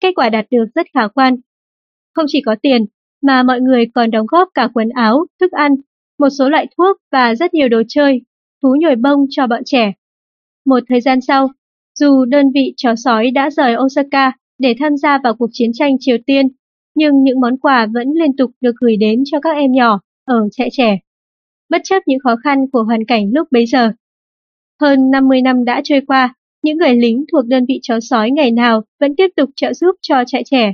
Kết 0.00 0.12
quả 0.16 0.30
đạt 0.30 0.46
được 0.50 0.64
rất 0.74 0.86
khả 0.94 1.08
quan. 1.08 1.36
Không 2.14 2.24
chỉ 2.28 2.40
có 2.46 2.56
tiền, 2.62 2.86
mà 3.22 3.42
mọi 3.42 3.60
người 3.60 3.86
còn 3.94 4.10
đóng 4.10 4.26
góp 4.26 4.48
cả 4.54 4.68
quần 4.74 4.88
áo, 4.88 5.26
thức 5.40 5.52
ăn, 5.52 5.72
một 6.18 6.28
số 6.38 6.48
loại 6.48 6.66
thuốc 6.76 6.96
và 7.12 7.34
rất 7.34 7.54
nhiều 7.54 7.68
đồ 7.68 7.82
chơi, 7.88 8.20
thú 8.62 8.76
nhồi 8.80 8.96
bông 8.96 9.26
cho 9.30 9.46
bọn 9.46 9.62
trẻ. 9.64 9.92
Một 10.66 10.80
thời 10.88 11.00
gian 11.00 11.20
sau, 11.20 11.48
dù 11.98 12.24
đơn 12.24 12.46
vị 12.54 12.74
chó 12.76 12.94
sói 12.96 13.30
đã 13.30 13.50
rời 13.50 13.76
Osaka 13.76 14.32
để 14.58 14.74
tham 14.78 14.96
gia 14.96 15.18
vào 15.24 15.34
cuộc 15.38 15.50
chiến 15.52 15.70
tranh 15.74 15.96
Triều 16.00 16.16
Tiên, 16.26 16.48
nhưng 16.94 17.22
những 17.22 17.40
món 17.40 17.56
quà 17.58 17.86
vẫn 17.94 18.08
liên 18.14 18.36
tục 18.36 18.50
được 18.60 18.76
gửi 18.80 18.96
đến 18.96 19.22
cho 19.24 19.40
các 19.40 19.50
em 19.56 19.72
nhỏ 19.72 20.00
ở 20.24 20.48
trại 20.52 20.68
trẻ. 20.72 20.98
Bất 21.70 21.80
chấp 21.84 22.02
những 22.06 22.18
khó 22.24 22.36
khăn 22.44 22.58
của 22.72 22.82
hoàn 22.82 23.04
cảnh 23.04 23.24
lúc 23.34 23.48
bấy 23.50 23.66
giờ. 23.66 23.92
Hơn 24.80 25.10
50 25.10 25.42
năm 25.42 25.64
đã 25.64 25.80
trôi 25.84 26.00
qua, 26.06 26.34
những 26.62 26.78
người 26.78 26.96
lính 26.96 27.24
thuộc 27.32 27.46
đơn 27.46 27.64
vị 27.68 27.78
chó 27.82 28.00
sói 28.00 28.30
ngày 28.30 28.50
nào 28.50 28.82
vẫn 29.00 29.16
tiếp 29.16 29.28
tục 29.36 29.50
trợ 29.56 29.72
giúp 29.72 29.96
cho 30.02 30.24
trại 30.26 30.42
trẻ. 30.44 30.72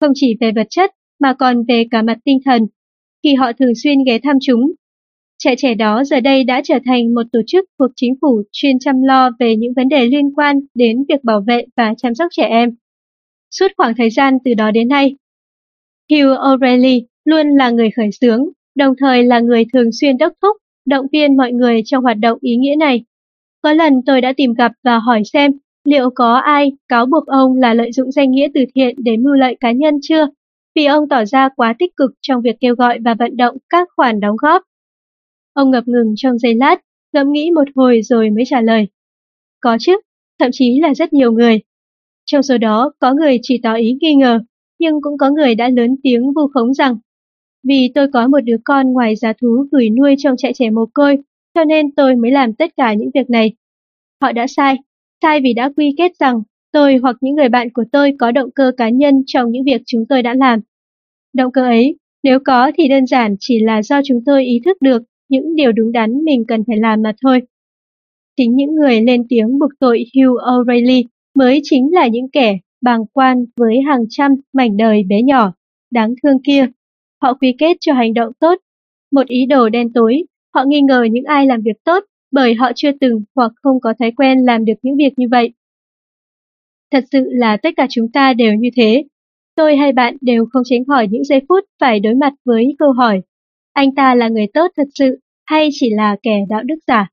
Không 0.00 0.12
chỉ 0.14 0.36
về 0.40 0.52
vật 0.52 0.66
chất 0.70 0.90
mà 1.20 1.34
còn 1.34 1.64
về 1.68 1.84
cả 1.90 2.02
mặt 2.02 2.18
tinh 2.24 2.38
thần, 2.44 2.66
khi 3.22 3.34
họ 3.34 3.52
thường 3.52 3.74
xuyên 3.82 3.98
ghé 4.06 4.18
thăm 4.18 4.36
chúng. 4.42 4.72
Trại 5.38 5.54
trẻ 5.58 5.74
đó 5.74 6.04
giờ 6.04 6.20
đây 6.20 6.44
đã 6.44 6.60
trở 6.64 6.78
thành 6.84 7.14
một 7.14 7.22
tổ 7.32 7.40
chức 7.46 7.64
thuộc 7.78 7.90
chính 7.96 8.14
phủ 8.20 8.42
chuyên 8.52 8.78
chăm 8.78 9.02
lo 9.02 9.30
về 9.40 9.56
những 9.56 9.72
vấn 9.76 9.88
đề 9.88 10.06
liên 10.06 10.34
quan 10.34 10.60
đến 10.74 11.04
việc 11.08 11.24
bảo 11.24 11.40
vệ 11.46 11.64
và 11.76 11.94
chăm 11.96 12.14
sóc 12.14 12.28
trẻ 12.30 12.44
em. 12.44 12.70
Suốt 13.50 13.68
khoảng 13.76 13.94
thời 13.98 14.10
gian 14.10 14.34
từ 14.44 14.54
đó 14.54 14.70
đến 14.70 14.88
nay, 14.88 15.14
Hugh 16.10 16.38
O'Reilly 16.38 17.00
luôn 17.24 17.46
là 17.48 17.70
người 17.70 17.90
khởi 17.90 18.10
xướng, 18.20 18.48
đồng 18.74 18.94
thời 18.98 19.24
là 19.24 19.40
người 19.40 19.64
thường 19.72 19.92
xuyên 20.00 20.18
đốc 20.18 20.32
thúc, 20.42 20.56
động 20.86 21.06
viên 21.12 21.36
mọi 21.36 21.52
người 21.52 21.82
trong 21.84 22.02
hoạt 22.02 22.16
động 22.18 22.38
ý 22.40 22.56
nghĩa 22.56 22.76
này. 22.78 23.04
Có 23.62 23.72
lần 23.72 23.92
tôi 24.06 24.20
đã 24.20 24.32
tìm 24.36 24.54
gặp 24.54 24.72
và 24.84 24.98
hỏi 24.98 25.22
xem 25.32 25.52
liệu 25.84 26.10
có 26.14 26.34
ai 26.34 26.72
cáo 26.88 27.06
buộc 27.06 27.26
ông 27.26 27.56
là 27.56 27.74
lợi 27.74 27.92
dụng 27.92 28.12
danh 28.12 28.30
nghĩa 28.30 28.48
từ 28.54 28.60
thiện 28.74 28.94
để 28.98 29.16
mưu 29.16 29.34
lợi 29.34 29.56
cá 29.60 29.72
nhân 29.72 29.94
chưa, 30.02 30.26
vì 30.74 30.84
ông 30.84 31.08
tỏ 31.08 31.24
ra 31.24 31.48
quá 31.56 31.74
tích 31.78 31.96
cực 31.96 32.10
trong 32.20 32.42
việc 32.42 32.56
kêu 32.60 32.74
gọi 32.74 32.98
và 33.04 33.14
vận 33.14 33.36
động 33.36 33.56
các 33.68 33.88
khoản 33.96 34.20
đóng 34.20 34.36
góp. 34.42 34.62
Ông 35.52 35.70
ngập 35.70 35.88
ngừng 35.88 36.14
trong 36.16 36.38
giây 36.38 36.54
lát, 36.54 36.76
ngẫm 37.12 37.32
nghĩ 37.32 37.50
một 37.50 37.68
hồi 37.74 38.00
rồi 38.02 38.30
mới 38.30 38.44
trả 38.46 38.60
lời. 38.60 38.86
Có 39.60 39.76
chứ, 39.80 40.00
thậm 40.38 40.50
chí 40.52 40.80
là 40.80 40.94
rất 40.94 41.12
nhiều 41.12 41.32
người. 41.32 41.60
Trong 42.26 42.42
số 42.42 42.58
đó 42.58 42.92
có 42.98 43.14
người 43.14 43.38
chỉ 43.42 43.60
tỏ 43.62 43.74
ý 43.74 43.96
nghi 44.00 44.14
ngờ, 44.14 44.40
nhưng 44.78 45.02
cũng 45.02 45.18
có 45.18 45.30
người 45.30 45.54
đã 45.54 45.68
lớn 45.68 45.96
tiếng 46.02 46.32
vu 46.32 46.48
khống 46.54 46.74
rằng 46.74 46.96
vì 47.68 47.90
tôi 47.94 48.08
có 48.12 48.28
một 48.28 48.40
đứa 48.40 48.56
con 48.64 48.92
ngoài 48.92 49.16
giá 49.16 49.32
thú 49.32 49.66
gửi 49.72 49.90
nuôi 49.90 50.14
trong 50.18 50.36
trại 50.36 50.52
trẻ 50.54 50.70
mồ 50.70 50.86
côi, 50.94 51.18
cho 51.58 51.64
nên 51.64 51.90
tôi 51.96 52.16
mới 52.16 52.30
làm 52.30 52.54
tất 52.54 52.70
cả 52.76 52.94
những 52.94 53.10
việc 53.14 53.30
này. 53.30 53.52
Họ 54.22 54.32
đã 54.32 54.46
sai, 54.46 54.76
sai 55.22 55.40
vì 55.40 55.52
đã 55.54 55.70
quy 55.76 55.94
kết 55.98 56.12
rằng 56.18 56.42
tôi 56.72 56.96
hoặc 56.96 57.16
những 57.20 57.34
người 57.34 57.48
bạn 57.48 57.68
của 57.70 57.84
tôi 57.92 58.12
có 58.18 58.32
động 58.32 58.50
cơ 58.54 58.72
cá 58.76 58.88
nhân 58.88 59.14
trong 59.26 59.50
những 59.50 59.64
việc 59.64 59.82
chúng 59.86 60.04
tôi 60.08 60.22
đã 60.22 60.34
làm. 60.34 60.60
Động 61.34 61.52
cơ 61.52 61.62
ấy, 61.62 61.96
nếu 62.22 62.38
có 62.44 62.70
thì 62.74 62.88
đơn 62.88 63.06
giản 63.06 63.36
chỉ 63.40 63.58
là 63.60 63.82
do 63.82 64.00
chúng 64.04 64.20
tôi 64.26 64.44
ý 64.44 64.60
thức 64.64 64.76
được 64.82 65.02
những 65.28 65.54
điều 65.54 65.72
đúng 65.72 65.92
đắn 65.92 66.24
mình 66.24 66.44
cần 66.48 66.64
phải 66.66 66.76
làm 66.76 67.02
mà 67.02 67.12
thôi. 67.22 67.40
Chính 68.36 68.56
những 68.56 68.74
người 68.74 69.00
lên 69.00 69.26
tiếng 69.28 69.58
buộc 69.58 69.70
tội 69.80 70.04
Hugh 70.14 70.36
O'Reilly 70.36 71.02
mới 71.34 71.60
chính 71.62 71.88
là 71.92 72.06
những 72.06 72.28
kẻ 72.28 72.58
bàng 72.80 73.06
quan 73.12 73.44
với 73.56 73.80
hàng 73.86 74.04
trăm 74.10 74.32
mảnh 74.52 74.76
đời 74.76 75.02
bé 75.08 75.22
nhỏ, 75.22 75.52
đáng 75.90 76.14
thương 76.22 76.42
kia. 76.42 76.66
Họ 77.22 77.34
quy 77.34 77.54
kết 77.58 77.76
cho 77.80 77.92
hành 77.92 78.14
động 78.14 78.32
tốt, 78.40 78.58
một 79.12 79.26
ý 79.26 79.46
đồ 79.46 79.68
đen 79.68 79.92
tối, 79.92 80.22
họ 80.54 80.64
nghi 80.66 80.80
ngờ 80.80 81.06
những 81.10 81.24
ai 81.24 81.46
làm 81.46 81.60
việc 81.60 81.84
tốt 81.84 82.04
bởi 82.30 82.54
họ 82.54 82.72
chưa 82.76 82.90
từng 83.00 83.22
hoặc 83.34 83.52
không 83.62 83.80
có 83.80 83.94
thói 83.98 84.10
quen 84.16 84.38
làm 84.38 84.64
được 84.64 84.74
những 84.82 84.96
việc 84.96 85.12
như 85.16 85.26
vậy. 85.30 85.52
Thật 86.92 87.04
sự 87.12 87.18
là 87.30 87.56
tất 87.56 87.70
cả 87.76 87.86
chúng 87.90 88.12
ta 88.12 88.32
đều 88.32 88.54
như 88.54 88.68
thế. 88.76 89.04
Tôi 89.56 89.76
hay 89.76 89.92
bạn 89.92 90.16
đều 90.20 90.46
không 90.52 90.62
tránh 90.64 90.84
khỏi 90.84 91.08
những 91.10 91.24
giây 91.24 91.40
phút 91.48 91.64
phải 91.80 92.00
đối 92.00 92.14
mặt 92.14 92.32
với 92.44 92.74
câu 92.78 92.92
hỏi, 92.92 93.22
anh 93.72 93.94
ta 93.94 94.14
là 94.14 94.28
người 94.28 94.46
tốt 94.54 94.70
thật 94.76 94.88
sự 94.94 95.18
hay 95.46 95.68
chỉ 95.72 95.90
là 95.90 96.16
kẻ 96.22 96.44
đạo 96.48 96.62
đức 96.62 96.78
giả? 96.86 97.08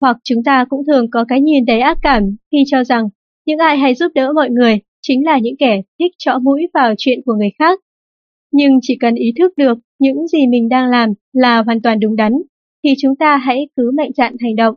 Hoặc 0.00 0.16
chúng 0.24 0.44
ta 0.44 0.64
cũng 0.68 0.84
thường 0.86 1.10
có 1.10 1.24
cái 1.28 1.40
nhìn 1.40 1.64
đầy 1.64 1.80
ác 1.80 1.98
cảm 2.02 2.22
khi 2.52 2.58
cho 2.66 2.84
rằng 2.84 3.08
những 3.46 3.58
ai 3.58 3.78
hay 3.78 3.94
giúp 3.94 4.12
đỡ 4.14 4.32
mọi 4.32 4.50
người 4.50 4.78
chính 5.02 5.24
là 5.24 5.38
những 5.38 5.56
kẻ 5.58 5.82
thích 5.98 6.12
trọ 6.18 6.38
mũi 6.42 6.66
vào 6.74 6.94
chuyện 6.98 7.20
của 7.26 7.34
người 7.34 7.50
khác. 7.58 7.80
Nhưng 8.52 8.78
chỉ 8.82 8.96
cần 9.00 9.14
ý 9.14 9.32
thức 9.38 9.52
được 9.56 9.78
những 9.98 10.28
gì 10.28 10.46
mình 10.46 10.68
đang 10.68 10.90
làm 10.90 11.12
là 11.32 11.62
hoàn 11.62 11.82
toàn 11.82 12.00
đúng 12.00 12.16
đắn, 12.16 12.32
thì 12.84 12.90
chúng 12.98 13.16
ta 13.16 13.36
hãy 13.36 13.68
cứ 13.76 13.90
mạnh 13.96 14.10
dạn 14.16 14.36
hành 14.40 14.56
động. 14.56 14.74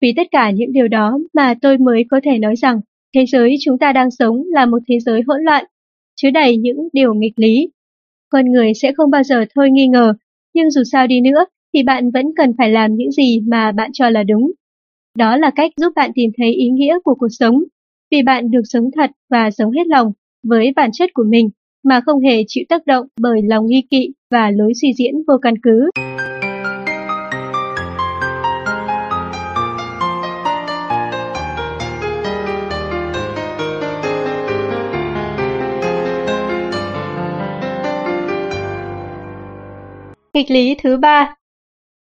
Vì 0.00 0.12
tất 0.16 0.26
cả 0.30 0.50
những 0.50 0.72
điều 0.72 0.88
đó 0.88 1.18
mà 1.34 1.54
tôi 1.62 1.78
mới 1.78 2.04
có 2.10 2.20
thể 2.24 2.38
nói 2.38 2.56
rằng 2.56 2.80
thế 3.14 3.24
giới 3.26 3.56
chúng 3.60 3.78
ta 3.78 3.92
đang 3.92 4.10
sống 4.10 4.42
là 4.52 4.66
một 4.66 4.78
thế 4.88 4.98
giới 5.00 5.20
hỗn 5.26 5.42
loạn, 5.42 5.64
chứa 6.16 6.30
đầy 6.30 6.56
những 6.56 6.88
điều 6.92 7.14
nghịch 7.14 7.32
lý. 7.36 7.70
Con 8.28 8.52
người 8.52 8.74
sẽ 8.74 8.92
không 8.92 9.10
bao 9.10 9.22
giờ 9.22 9.44
thôi 9.54 9.70
nghi 9.70 9.86
ngờ, 9.86 10.14
nhưng 10.54 10.70
dù 10.70 10.82
sao 10.92 11.06
đi 11.06 11.20
nữa 11.20 11.44
thì 11.74 11.82
bạn 11.82 12.10
vẫn 12.10 12.26
cần 12.36 12.52
phải 12.58 12.70
làm 12.70 12.94
những 12.94 13.10
gì 13.10 13.40
mà 13.40 13.72
bạn 13.72 13.90
cho 13.92 14.10
là 14.10 14.22
đúng. 14.22 14.52
Đó 15.18 15.36
là 15.36 15.50
cách 15.50 15.70
giúp 15.76 15.92
bạn 15.96 16.10
tìm 16.14 16.30
thấy 16.36 16.52
ý 16.52 16.68
nghĩa 16.68 16.98
của 17.04 17.14
cuộc 17.14 17.28
sống, 17.30 17.58
vì 18.10 18.22
bạn 18.22 18.50
được 18.50 18.62
sống 18.64 18.84
thật 18.96 19.10
và 19.30 19.50
sống 19.50 19.70
hết 19.70 19.86
lòng 19.86 20.12
với 20.42 20.72
bản 20.76 20.90
chất 20.92 21.10
của 21.14 21.24
mình 21.28 21.50
mà 21.84 22.00
không 22.06 22.20
hề 22.20 22.42
chịu 22.48 22.64
tác 22.68 22.86
động 22.86 23.06
bởi 23.20 23.42
lòng 23.44 23.66
nghi 23.66 23.82
kỵ 23.90 24.12
và 24.30 24.50
lối 24.50 24.72
suy 24.80 24.92
diễn 24.98 25.14
vô 25.28 25.34
căn 25.42 25.54
cứ. 25.62 25.90
Nghịch 40.34 40.50
lý 40.50 40.76
thứ 40.82 40.96
ba 40.96 41.34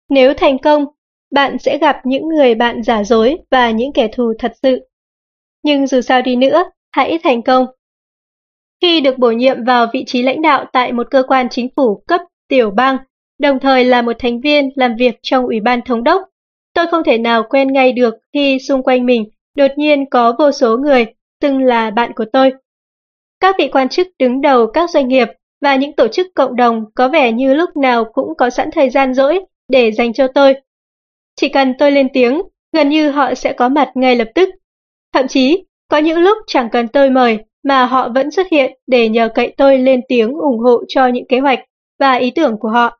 Nếu 0.08 0.34
thành 0.34 0.58
công, 0.58 0.84
bạn 1.30 1.58
sẽ 1.58 1.78
gặp 1.78 1.96
những 2.04 2.28
người 2.28 2.54
bạn 2.54 2.82
giả 2.82 3.04
dối 3.04 3.36
và 3.50 3.70
những 3.70 3.92
kẻ 3.92 4.08
thù 4.12 4.32
thật 4.38 4.52
sự. 4.62 4.88
Nhưng 5.62 5.86
dù 5.86 6.00
sao 6.00 6.22
đi 6.22 6.36
nữa, 6.36 6.64
hãy 6.92 7.18
thành 7.22 7.42
công. 7.42 7.66
Khi 8.82 9.00
được 9.00 9.18
bổ 9.18 9.30
nhiệm 9.30 9.64
vào 9.64 9.86
vị 9.92 10.04
trí 10.06 10.22
lãnh 10.22 10.42
đạo 10.42 10.64
tại 10.72 10.92
một 10.92 11.06
cơ 11.10 11.22
quan 11.28 11.48
chính 11.50 11.68
phủ 11.76 12.02
cấp 12.08 12.20
tiểu 12.48 12.70
bang, 12.70 12.96
đồng 13.38 13.58
thời 13.58 13.84
là 13.84 14.02
một 14.02 14.16
thành 14.18 14.40
viên 14.40 14.70
làm 14.74 14.96
việc 14.96 15.18
trong 15.22 15.46
Ủy 15.46 15.60
ban 15.60 15.82
Thống 15.82 16.04
đốc, 16.04 16.22
tôi 16.74 16.86
không 16.86 17.04
thể 17.04 17.18
nào 17.18 17.42
quen 17.50 17.72
ngay 17.72 17.92
được 17.92 18.14
khi 18.32 18.58
xung 18.58 18.82
quanh 18.82 19.06
mình 19.06 19.24
đột 19.56 19.70
nhiên 19.76 20.10
có 20.10 20.36
vô 20.38 20.52
số 20.52 20.76
người 20.76 21.06
từng 21.40 21.62
là 21.62 21.90
bạn 21.90 22.12
của 22.12 22.24
tôi. 22.32 22.52
Các 23.40 23.56
vị 23.58 23.68
quan 23.72 23.88
chức 23.88 24.06
đứng 24.18 24.40
đầu 24.40 24.66
các 24.66 24.90
doanh 24.90 25.08
nghiệp 25.08 25.28
và 25.60 25.76
những 25.76 25.92
tổ 25.92 26.08
chức 26.08 26.26
cộng 26.34 26.56
đồng 26.56 26.84
có 26.94 27.08
vẻ 27.08 27.32
như 27.32 27.54
lúc 27.54 27.76
nào 27.76 28.04
cũng 28.04 28.28
có 28.38 28.50
sẵn 28.50 28.70
thời 28.72 28.90
gian 28.90 29.14
rỗi 29.14 29.40
để 29.68 29.92
dành 29.92 30.12
cho 30.12 30.28
tôi. 30.34 30.54
Chỉ 31.36 31.48
cần 31.48 31.74
tôi 31.78 31.92
lên 31.92 32.08
tiếng, 32.12 32.42
gần 32.72 32.88
như 32.88 33.10
họ 33.10 33.34
sẽ 33.34 33.52
có 33.52 33.68
mặt 33.68 33.90
ngay 33.94 34.16
lập 34.16 34.28
tức. 34.34 34.48
Thậm 35.14 35.28
chí, 35.28 35.64
có 35.90 35.98
những 35.98 36.18
lúc 36.18 36.38
chẳng 36.46 36.68
cần 36.70 36.88
tôi 36.88 37.10
mời 37.10 37.38
mà 37.68 37.84
họ 37.84 38.08
vẫn 38.08 38.30
xuất 38.30 38.46
hiện 38.50 38.78
để 38.86 39.08
nhờ 39.08 39.28
cậy 39.34 39.54
tôi 39.56 39.78
lên 39.78 40.00
tiếng 40.08 40.32
ủng 40.32 40.58
hộ 40.58 40.84
cho 40.88 41.06
những 41.06 41.26
kế 41.28 41.40
hoạch 41.40 41.60
và 41.98 42.14
ý 42.14 42.30
tưởng 42.30 42.58
của 42.58 42.68
họ. 42.68 42.98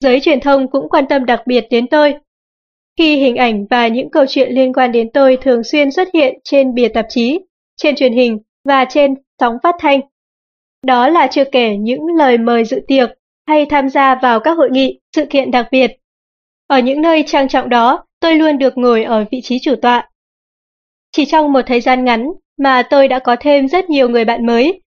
Giới 0.00 0.20
truyền 0.20 0.40
thông 0.40 0.70
cũng 0.70 0.88
quan 0.88 1.04
tâm 1.08 1.26
đặc 1.26 1.42
biệt 1.46 1.66
đến 1.70 1.86
tôi. 1.86 2.14
Khi 2.98 3.16
hình 3.16 3.36
ảnh 3.36 3.66
và 3.70 3.88
những 3.88 4.10
câu 4.10 4.24
chuyện 4.28 4.52
liên 4.52 4.72
quan 4.72 4.92
đến 4.92 5.10
tôi 5.14 5.38
thường 5.42 5.64
xuyên 5.64 5.90
xuất 5.90 6.08
hiện 6.14 6.34
trên 6.44 6.74
bìa 6.74 6.88
tạp 6.88 7.06
chí, 7.08 7.40
trên 7.76 7.96
truyền 7.96 8.12
hình 8.12 8.38
và 8.64 8.84
trên 8.84 9.14
sóng 9.40 9.56
phát 9.62 9.74
thanh. 9.78 10.00
Đó 10.82 11.08
là 11.08 11.26
chưa 11.26 11.44
kể 11.44 11.76
những 11.76 12.06
lời 12.18 12.38
mời 12.38 12.64
dự 12.64 12.80
tiệc 12.88 13.10
hay 13.46 13.66
tham 13.66 13.88
gia 13.88 14.14
vào 14.14 14.40
các 14.40 14.56
hội 14.56 14.68
nghị, 14.70 15.00
sự 15.16 15.26
kiện 15.30 15.50
đặc 15.50 15.68
biệt. 15.70 15.90
Ở 16.66 16.78
những 16.78 17.00
nơi 17.00 17.24
trang 17.26 17.48
trọng 17.48 17.68
đó, 17.68 18.04
tôi 18.20 18.34
luôn 18.34 18.58
được 18.58 18.78
ngồi 18.78 19.04
ở 19.04 19.24
vị 19.30 19.40
trí 19.42 19.58
chủ 19.62 19.74
tọa. 19.82 20.10
Chỉ 21.12 21.24
trong 21.24 21.52
một 21.52 21.62
thời 21.66 21.80
gian 21.80 22.04
ngắn 22.04 22.32
mà 22.58 22.82
tôi 22.82 23.08
đã 23.08 23.18
có 23.18 23.36
thêm 23.40 23.68
rất 23.68 23.90
nhiều 23.90 24.08
người 24.08 24.24
bạn 24.24 24.46
mới, 24.46 24.80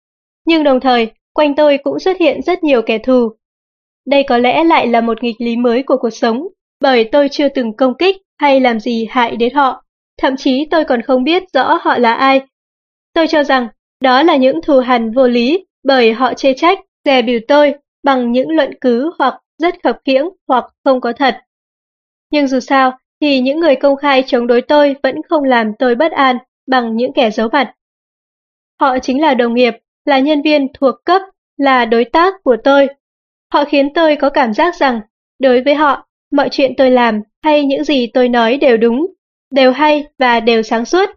nhưng 0.46 0.64
đồng 0.64 0.80
thời 0.80 1.12
quanh 1.32 1.54
tôi 1.54 1.78
cũng 1.78 1.98
xuất 1.98 2.16
hiện 2.18 2.42
rất 2.42 2.64
nhiều 2.64 2.82
kẻ 2.82 2.98
thù. 2.98 3.32
Đây 4.06 4.22
có 4.28 4.38
lẽ 4.38 4.64
lại 4.64 4.86
là 4.86 5.00
một 5.00 5.22
nghịch 5.22 5.36
lý 5.38 5.56
mới 5.56 5.82
của 5.82 5.96
cuộc 5.96 6.10
sống, 6.10 6.48
bởi 6.80 7.04
tôi 7.04 7.28
chưa 7.28 7.48
từng 7.48 7.76
công 7.76 7.94
kích 7.98 8.16
hay 8.38 8.60
làm 8.60 8.80
gì 8.80 9.06
hại 9.10 9.36
đến 9.36 9.54
họ, 9.54 9.84
thậm 10.18 10.36
chí 10.36 10.66
tôi 10.70 10.84
còn 10.84 11.02
không 11.02 11.24
biết 11.24 11.42
rõ 11.52 11.78
họ 11.82 11.98
là 11.98 12.14
ai. 12.14 12.40
Tôi 13.14 13.28
cho 13.28 13.44
rằng 13.44 13.68
đó 14.00 14.22
là 14.22 14.36
những 14.36 14.62
thù 14.62 14.78
hằn 14.78 15.12
vô 15.12 15.26
lý 15.26 15.64
bởi 15.84 16.12
họ 16.12 16.34
chê 16.34 16.54
trách, 16.54 16.78
dè 17.04 17.22
biểu 17.22 17.38
tôi 17.48 17.74
bằng 18.04 18.32
những 18.32 18.50
luận 18.50 18.70
cứ 18.80 19.10
hoặc 19.18 19.34
rất 19.62 19.74
khập 19.82 19.98
khiễng 20.04 20.28
hoặc 20.48 20.64
không 20.84 21.00
có 21.00 21.12
thật. 21.12 21.36
Nhưng 22.30 22.46
dù 22.46 22.60
sao, 22.60 22.98
thì 23.20 23.40
những 23.40 23.60
người 23.60 23.76
công 23.76 23.96
khai 23.96 24.24
chống 24.26 24.46
đối 24.46 24.62
tôi 24.62 24.96
vẫn 25.02 25.14
không 25.28 25.44
làm 25.44 25.72
tôi 25.78 25.94
bất 25.94 26.12
an 26.12 26.38
bằng 26.68 26.96
những 26.96 27.12
kẻ 27.12 27.30
giấu 27.30 27.48
mặt. 27.52 27.74
Họ 28.80 28.98
chính 28.98 29.20
là 29.20 29.34
đồng 29.34 29.54
nghiệp, 29.54 29.74
là 30.04 30.18
nhân 30.18 30.42
viên 30.42 30.66
thuộc 30.74 30.94
cấp, 31.04 31.22
là 31.56 31.84
đối 31.84 32.04
tác 32.04 32.34
của 32.44 32.56
tôi. 32.64 32.88
Họ 33.52 33.64
khiến 33.64 33.94
tôi 33.94 34.16
có 34.16 34.30
cảm 34.30 34.54
giác 34.54 34.74
rằng, 34.74 35.00
đối 35.38 35.62
với 35.62 35.74
họ, 35.74 36.08
mọi 36.32 36.48
chuyện 36.50 36.72
tôi 36.76 36.90
làm 36.90 37.20
hay 37.42 37.64
những 37.64 37.84
gì 37.84 38.06
tôi 38.06 38.28
nói 38.28 38.56
đều 38.56 38.76
đúng, 38.76 39.06
đều 39.50 39.72
hay 39.72 40.06
và 40.18 40.40
đều 40.40 40.62
sáng 40.62 40.84
suốt. 40.84 41.10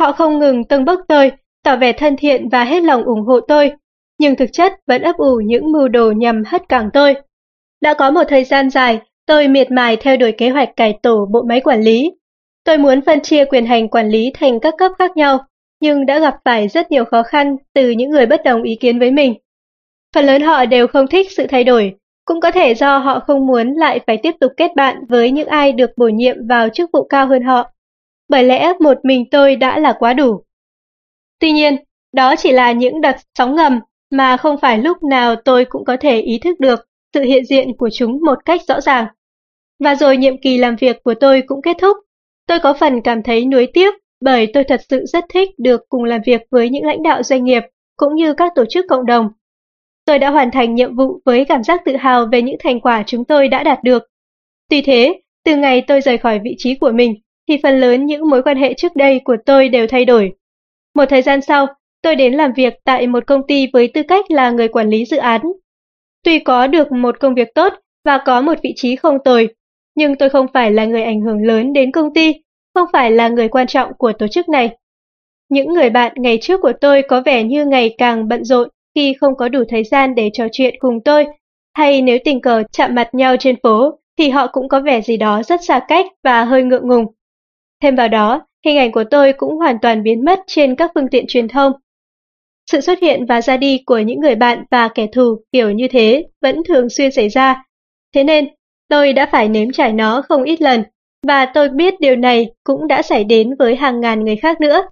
Họ 0.00 0.12
không 0.12 0.38
ngừng 0.38 0.64
tâng 0.64 0.84
bốc 0.84 1.00
tôi 1.08 1.32
tỏ 1.64 1.76
vẻ 1.76 1.92
thân 1.92 2.16
thiện 2.16 2.48
và 2.48 2.64
hết 2.64 2.82
lòng 2.82 3.02
ủng 3.02 3.26
hộ 3.26 3.40
tôi, 3.40 3.72
nhưng 4.18 4.36
thực 4.36 4.52
chất 4.52 4.72
vẫn 4.86 5.02
ấp 5.02 5.16
ủ 5.16 5.40
những 5.44 5.72
mưu 5.72 5.88
đồ 5.88 6.12
nhằm 6.12 6.42
hất 6.46 6.68
cảng 6.68 6.90
tôi. 6.92 7.14
Đã 7.80 7.94
có 7.94 8.10
một 8.10 8.24
thời 8.28 8.44
gian 8.44 8.70
dài, 8.70 9.00
tôi 9.26 9.48
miệt 9.48 9.70
mài 9.70 9.96
theo 9.96 10.16
đuổi 10.16 10.32
kế 10.32 10.48
hoạch 10.48 10.76
cải 10.76 10.98
tổ 11.02 11.26
bộ 11.32 11.42
máy 11.42 11.60
quản 11.60 11.80
lý. 11.82 12.12
Tôi 12.64 12.78
muốn 12.78 13.00
phân 13.06 13.20
chia 13.20 13.44
quyền 13.44 13.66
hành 13.66 13.88
quản 13.88 14.08
lý 14.08 14.30
thành 14.34 14.60
các 14.60 14.74
cấp 14.78 14.92
khác 14.98 15.16
nhau, 15.16 15.38
nhưng 15.80 16.06
đã 16.06 16.18
gặp 16.18 16.36
phải 16.44 16.68
rất 16.68 16.90
nhiều 16.90 17.04
khó 17.04 17.22
khăn 17.22 17.56
từ 17.74 17.90
những 17.90 18.10
người 18.10 18.26
bất 18.26 18.44
đồng 18.44 18.62
ý 18.62 18.76
kiến 18.76 18.98
với 18.98 19.10
mình. 19.10 19.34
Phần 20.14 20.24
lớn 20.24 20.42
họ 20.42 20.64
đều 20.64 20.86
không 20.86 21.06
thích 21.06 21.32
sự 21.32 21.46
thay 21.46 21.64
đổi, 21.64 21.94
Cũng 22.24 22.40
có 22.40 22.50
thể 22.50 22.74
do 22.74 22.98
họ 22.98 23.20
không 23.20 23.46
muốn 23.46 23.74
lại 23.74 24.00
phải 24.06 24.16
tiếp 24.16 24.32
tục 24.40 24.52
kết 24.56 24.70
bạn 24.76 24.96
với 25.08 25.30
những 25.30 25.48
ai 25.48 25.72
được 25.72 25.90
bổ 25.96 26.08
nhiệm 26.08 26.46
vào 26.48 26.68
chức 26.68 26.90
vụ 26.92 27.04
cao 27.04 27.26
hơn 27.26 27.42
họ. 27.42 27.70
Bởi 28.28 28.44
lẽ 28.44 28.72
một 28.80 28.98
mình 29.02 29.24
tôi 29.30 29.56
đã 29.56 29.78
là 29.78 29.92
quá 29.98 30.12
đủ. 30.12 30.42
Tuy 31.40 31.52
nhiên, 31.52 31.76
đó 32.12 32.34
chỉ 32.36 32.52
là 32.52 32.72
những 32.72 33.00
đợt 33.00 33.16
sóng 33.38 33.56
ngầm 33.56 33.80
mà 34.10 34.36
không 34.36 34.58
phải 34.60 34.78
lúc 34.78 35.02
nào 35.02 35.36
tôi 35.36 35.64
cũng 35.64 35.84
có 35.84 35.96
thể 36.00 36.20
ý 36.20 36.38
thức 36.38 36.60
được 36.60 36.88
sự 37.14 37.22
hiện 37.22 37.44
diện 37.44 37.76
của 37.76 37.88
chúng 37.92 38.20
một 38.26 38.38
cách 38.44 38.60
rõ 38.68 38.80
ràng. 38.80 39.06
Và 39.84 39.94
rồi 39.94 40.16
nhiệm 40.16 40.40
kỳ 40.42 40.58
làm 40.58 40.76
việc 40.76 41.02
của 41.02 41.14
tôi 41.14 41.42
cũng 41.46 41.62
kết 41.62 41.76
thúc. 41.80 41.96
Tôi 42.50 42.60
có 42.60 42.74
phần 42.74 43.00
cảm 43.00 43.22
thấy 43.22 43.44
nuối 43.44 43.66
tiếc 43.74 43.94
bởi 44.20 44.50
tôi 44.54 44.64
thật 44.64 44.80
sự 44.88 45.04
rất 45.06 45.24
thích 45.28 45.50
được 45.58 45.80
cùng 45.88 46.04
làm 46.04 46.20
việc 46.26 46.40
với 46.50 46.68
những 46.70 46.84
lãnh 46.84 47.02
đạo 47.02 47.22
doanh 47.22 47.44
nghiệp 47.44 47.62
cũng 47.96 48.14
như 48.14 48.34
các 48.34 48.52
tổ 48.54 48.64
chức 48.70 48.86
cộng 48.88 49.06
đồng. 49.06 49.28
Tôi 50.04 50.18
đã 50.18 50.30
hoàn 50.30 50.50
thành 50.50 50.74
nhiệm 50.74 50.96
vụ 50.96 51.20
với 51.24 51.44
cảm 51.44 51.62
giác 51.62 51.82
tự 51.84 51.96
hào 51.96 52.26
về 52.32 52.42
những 52.42 52.56
thành 52.58 52.80
quả 52.80 53.02
chúng 53.06 53.24
tôi 53.24 53.48
đã 53.48 53.62
đạt 53.62 53.84
được. 53.84 54.02
Tuy 54.70 54.82
thế, 54.82 55.20
từ 55.44 55.56
ngày 55.56 55.82
tôi 55.86 56.00
rời 56.00 56.18
khỏi 56.18 56.40
vị 56.44 56.54
trí 56.58 56.74
của 56.74 56.90
mình, 56.92 57.14
thì 57.48 57.56
phần 57.62 57.80
lớn 57.80 58.06
những 58.06 58.30
mối 58.30 58.42
quan 58.42 58.56
hệ 58.56 58.74
trước 58.74 58.96
đây 58.96 59.20
của 59.24 59.36
tôi 59.46 59.68
đều 59.68 59.86
thay 59.86 60.04
đổi. 60.04 60.32
Một 60.94 61.04
thời 61.08 61.22
gian 61.22 61.40
sau, 61.40 61.66
tôi 62.02 62.16
đến 62.16 62.34
làm 62.34 62.52
việc 62.52 62.74
tại 62.84 63.06
một 63.06 63.26
công 63.26 63.46
ty 63.46 63.66
với 63.72 63.88
tư 63.94 64.02
cách 64.08 64.30
là 64.30 64.50
người 64.50 64.68
quản 64.68 64.88
lý 64.88 65.04
dự 65.04 65.16
án. 65.16 65.40
Tuy 66.24 66.38
có 66.38 66.66
được 66.66 66.92
một 66.92 67.20
công 67.20 67.34
việc 67.34 67.48
tốt 67.54 67.72
và 68.04 68.18
có 68.26 68.40
một 68.40 68.58
vị 68.62 68.72
trí 68.76 68.96
không 68.96 69.18
tồi, 69.24 69.48
nhưng 69.94 70.16
tôi 70.16 70.30
không 70.30 70.46
phải 70.54 70.72
là 70.72 70.84
người 70.84 71.02
ảnh 71.02 71.20
hưởng 71.20 71.46
lớn 71.46 71.72
đến 71.72 71.92
công 71.92 72.14
ty, 72.14 72.34
không 72.74 72.88
phải 72.92 73.10
là 73.10 73.28
người 73.28 73.48
quan 73.48 73.66
trọng 73.66 73.92
của 73.98 74.12
tổ 74.12 74.26
chức 74.28 74.48
này. 74.48 74.76
Những 75.48 75.74
người 75.74 75.90
bạn 75.90 76.12
ngày 76.16 76.38
trước 76.42 76.60
của 76.60 76.72
tôi 76.80 77.02
có 77.02 77.22
vẻ 77.26 77.42
như 77.42 77.66
ngày 77.66 77.94
càng 77.98 78.28
bận 78.28 78.44
rộn 78.44 78.68
khi 78.94 79.14
không 79.20 79.36
có 79.36 79.48
đủ 79.48 79.64
thời 79.68 79.84
gian 79.84 80.14
để 80.14 80.30
trò 80.32 80.46
chuyện 80.52 80.74
cùng 80.78 81.00
tôi, 81.04 81.26
hay 81.74 82.02
nếu 82.02 82.18
tình 82.24 82.40
cờ 82.40 82.62
chạm 82.72 82.94
mặt 82.94 83.14
nhau 83.14 83.36
trên 83.36 83.56
phố 83.62 83.98
thì 84.18 84.28
họ 84.28 84.46
cũng 84.46 84.68
có 84.68 84.80
vẻ 84.80 85.00
gì 85.00 85.16
đó 85.16 85.42
rất 85.42 85.60
xa 85.68 85.80
cách 85.88 86.06
và 86.24 86.44
hơi 86.44 86.62
ngượng 86.62 86.88
ngùng. 86.88 87.04
Thêm 87.82 87.96
vào 87.96 88.08
đó, 88.08 88.46
hình 88.64 88.78
ảnh 88.78 88.92
của 88.92 89.04
tôi 89.10 89.32
cũng 89.32 89.56
hoàn 89.56 89.76
toàn 89.82 90.02
biến 90.02 90.24
mất 90.24 90.40
trên 90.46 90.76
các 90.76 90.90
phương 90.94 91.08
tiện 91.10 91.24
truyền 91.28 91.48
thông. 91.48 91.72
Sự 92.70 92.80
xuất 92.80 92.98
hiện 92.98 93.26
và 93.26 93.42
ra 93.42 93.56
đi 93.56 93.82
của 93.86 93.98
những 93.98 94.20
người 94.20 94.34
bạn 94.34 94.64
và 94.70 94.88
kẻ 94.88 95.06
thù 95.12 95.36
kiểu 95.52 95.70
như 95.70 95.88
thế 95.88 96.24
vẫn 96.42 96.62
thường 96.68 96.88
xuyên 96.88 97.10
xảy 97.10 97.28
ra. 97.28 97.64
Thế 98.14 98.24
nên, 98.24 98.48
tôi 98.90 99.12
đã 99.12 99.26
phải 99.32 99.48
nếm 99.48 99.72
trải 99.72 99.92
nó 99.92 100.22
không 100.28 100.42
ít 100.42 100.62
lần, 100.62 100.82
và 101.26 101.46
tôi 101.46 101.68
biết 101.68 102.00
điều 102.00 102.16
này 102.16 102.50
cũng 102.64 102.88
đã 102.88 103.02
xảy 103.02 103.24
đến 103.24 103.54
với 103.58 103.76
hàng 103.76 104.00
ngàn 104.00 104.24
người 104.24 104.36
khác 104.36 104.60
nữa. 104.60 104.82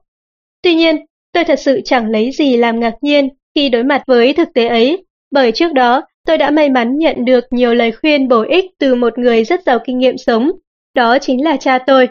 Tuy 0.63 0.75
nhiên, 0.75 0.97
tôi 1.33 1.45
thật 1.45 1.59
sự 1.59 1.81
chẳng 1.85 2.11
lấy 2.11 2.31
gì 2.33 2.57
làm 2.57 2.81
ngạc 2.81 2.95
nhiên 3.01 3.29
khi 3.55 3.69
đối 3.69 3.85
mặt 3.85 4.03
với 4.07 4.33
thực 4.33 4.49
tế 4.55 4.69
ấy, 4.69 5.05
bởi 5.31 5.53
trước 5.53 5.73
đó 5.73 6.03
tôi 6.27 6.39
đã 6.39 6.51
may 6.51 6.71
mắn 6.71 6.99
nhận 6.99 7.25
được 7.25 7.45
nhiều 7.51 7.75
lời 7.75 7.93
khuyên 7.93 8.29
bổ 8.29 8.43
ích 8.43 8.65
từ 8.79 8.95
một 8.95 9.19
người 9.19 9.45
rất 9.45 9.63
giàu 9.67 9.79
kinh 9.85 9.99
nghiệm 9.99 10.19
sống, 10.19 10.51
đó 10.95 11.19
chính 11.19 11.45
là 11.45 11.57
cha 11.57 11.79
tôi. 11.79 12.09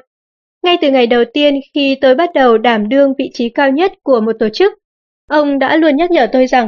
Ngay 0.64 0.78
từ 0.82 0.92
ngày 0.92 1.08
đầu 1.08 1.24
tiên 1.34 1.60
khi 1.74 1.98
tôi 2.02 2.16
bắt 2.16 2.30
đầu 2.34 2.58
đảm 2.58 2.90
đương 2.90 3.14
vị 3.18 3.30
trí 3.34 3.50
cao 3.50 3.72
nhất 3.72 3.94
của 4.04 4.22
một 4.22 4.34
tổ 4.40 4.50
chức, 4.50 4.74
ông 5.30 5.60
đã 5.60 5.76
luôn 5.76 5.96
nhắc 5.96 6.12
nhở 6.12 6.28
tôi 6.32 6.48
rằng 6.48 6.68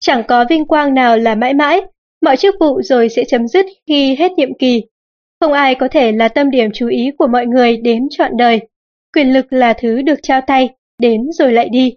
chẳng 0.00 0.22
có 0.28 0.44
vinh 0.50 0.64
quang 0.64 0.94
nào 0.94 1.16
là 1.16 1.34
mãi 1.34 1.54
mãi, 1.54 1.80
mọi 2.24 2.36
chức 2.36 2.54
vụ 2.60 2.82
rồi 2.82 3.08
sẽ 3.08 3.24
chấm 3.24 3.48
dứt 3.48 3.66
khi 3.86 4.14
hết 4.14 4.32
nhiệm 4.32 4.58
kỳ. 4.58 4.82
Không 5.40 5.52
ai 5.52 5.74
có 5.74 5.88
thể 5.88 6.12
là 6.12 6.28
tâm 6.28 6.50
điểm 6.50 6.70
chú 6.74 6.88
ý 6.88 7.10
của 7.18 7.26
mọi 7.26 7.46
người 7.46 7.76
đến 7.76 8.08
trọn 8.10 8.36
đời. 8.36 8.60
Quyền 9.14 9.32
lực 9.32 9.52
là 9.52 9.72
thứ 9.72 10.02
được 10.02 10.18
trao 10.22 10.40
tay, 10.40 10.68
đến 10.98 11.32
rồi 11.32 11.52
lại 11.52 11.68
đi. 11.68 11.94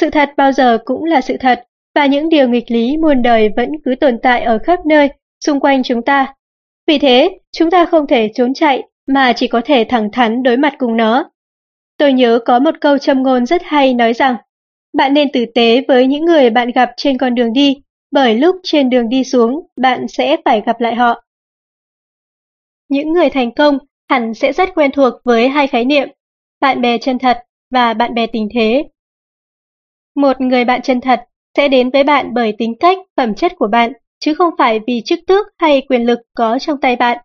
Sự 0.00 0.10
thật 0.10 0.30
bao 0.36 0.52
giờ 0.52 0.78
cũng 0.84 1.04
là 1.04 1.20
sự 1.20 1.36
thật, 1.40 1.64
và 1.94 2.06
những 2.06 2.28
điều 2.28 2.48
nghịch 2.48 2.70
lý 2.70 2.96
muôn 2.96 3.22
đời 3.22 3.48
vẫn 3.56 3.68
cứ 3.84 3.94
tồn 4.00 4.18
tại 4.22 4.42
ở 4.42 4.58
khắp 4.58 4.86
nơi, 4.86 5.08
xung 5.44 5.60
quanh 5.60 5.82
chúng 5.82 6.02
ta. 6.02 6.34
Vì 6.86 6.98
thế, 6.98 7.38
chúng 7.52 7.70
ta 7.70 7.86
không 7.86 8.06
thể 8.06 8.30
trốn 8.34 8.54
chạy, 8.54 8.82
mà 9.06 9.32
chỉ 9.32 9.48
có 9.48 9.60
thể 9.64 9.86
thẳng 9.88 10.10
thắn 10.12 10.42
đối 10.42 10.56
mặt 10.56 10.74
cùng 10.78 10.96
nó. 10.96 11.30
Tôi 11.98 12.12
nhớ 12.12 12.38
có 12.44 12.58
một 12.58 12.74
câu 12.80 12.98
châm 12.98 13.22
ngôn 13.22 13.46
rất 13.46 13.62
hay 13.64 13.94
nói 13.94 14.12
rằng, 14.12 14.36
bạn 14.96 15.14
nên 15.14 15.32
tử 15.32 15.44
tế 15.54 15.82
với 15.88 16.06
những 16.06 16.24
người 16.24 16.50
bạn 16.50 16.70
gặp 16.70 16.90
trên 16.96 17.18
con 17.18 17.34
đường 17.34 17.52
đi, 17.52 17.80
bởi 18.10 18.34
lúc 18.34 18.56
trên 18.62 18.90
đường 18.90 19.08
đi 19.08 19.24
xuống, 19.24 19.66
bạn 19.76 20.08
sẽ 20.08 20.36
phải 20.44 20.62
gặp 20.66 20.80
lại 20.80 20.94
họ. 20.94 21.24
Những 22.88 23.12
người 23.12 23.30
thành 23.30 23.54
công 23.54 23.78
hẳn 24.08 24.34
sẽ 24.34 24.52
rất 24.52 24.68
quen 24.74 24.90
thuộc 24.92 25.14
với 25.24 25.48
hai 25.48 25.66
khái 25.66 25.84
niệm, 25.84 26.08
bạn 26.60 26.80
bè 26.80 26.98
chân 26.98 27.18
thật 27.18 27.38
và 27.70 27.94
bạn 27.94 28.14
bè 28.14 28.26
tình 28.26 28.48
thế. 28.54 28.84
Một 30.16 30.40
người 30.40 30.64
bạn 30.64 30.82
chân 30.82 31.00
thật 31.00 31.24
sẽ 31.56 31.68
đến 31.68 31.90
với 31.90 32.04
bạn 32.04 32.34
bởi 32.34 32.54
tính 32.58 32.74
cách, 32.80 32.98
phẩm 33.16 33.34
chất 33.34 33.52
của 33.58 33.68
bạn, 33.68 33.92
chứ 34.20 34.34
không 34.34 34.54
phải 34.58 34.80
vì 34.86 35.02
chức 35.04 35.18
tước 35.26 35.46
hay 35.58 35.82
quyền 35.88 36.02
lực 36.02 36.18
có 36.36 36.58
trong 36.58 36.80
tay 36.80 36.96
bạn. 36.96 37.18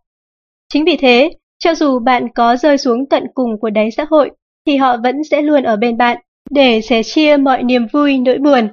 Chính 0.73 0.85
vì 0.85 0.97
thế, 0.97 1.31
cho 1.59 1.75
dù 1.75 1.99
bạn 1.99 2.27
có 2.35 2.55
rơi 2.55 2.77
xuống 2.77 3.09
tận 3.09 3.23
cùng 3.33 3.59
của 3.59 3.69
đáy 3.69 3.91
xã 3.91 4.05
hội, 4.09 4.31
thì 4.65 4.77
họ 4.77 4.97
vẫn 4.97 5.23
sẽ 5.23 5.41
luôn 5.41 5.63
ở 5.63 5.75
bên 5.75 5.97
bạn, 5.97 6.17
để 6.49 6.81
sẻ 6.81 7.03
chia 7.03 7.37
mọi 7.37 7.63
niềm 7.63 7.87
vui 7.93 8.17
nỗi 8.17 8.37
buồn. 8.37 8.69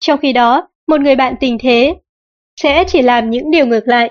Trong 0.00 0.20
khi 0.20 0.32
đó, 0.32 0.68
một 0.86 1.00
người 1.00 1.16
bạn 1.16 1.34
tình 1.40 1.58
thế 1.60 1.94
sẽ 2.60 2.84
chỉ 2.86 3.02
làm 3.02 3.30
những 3.30 3.50
điều 3.50 3.66
ngược 3.66 3.88
lại. 3.88 4.10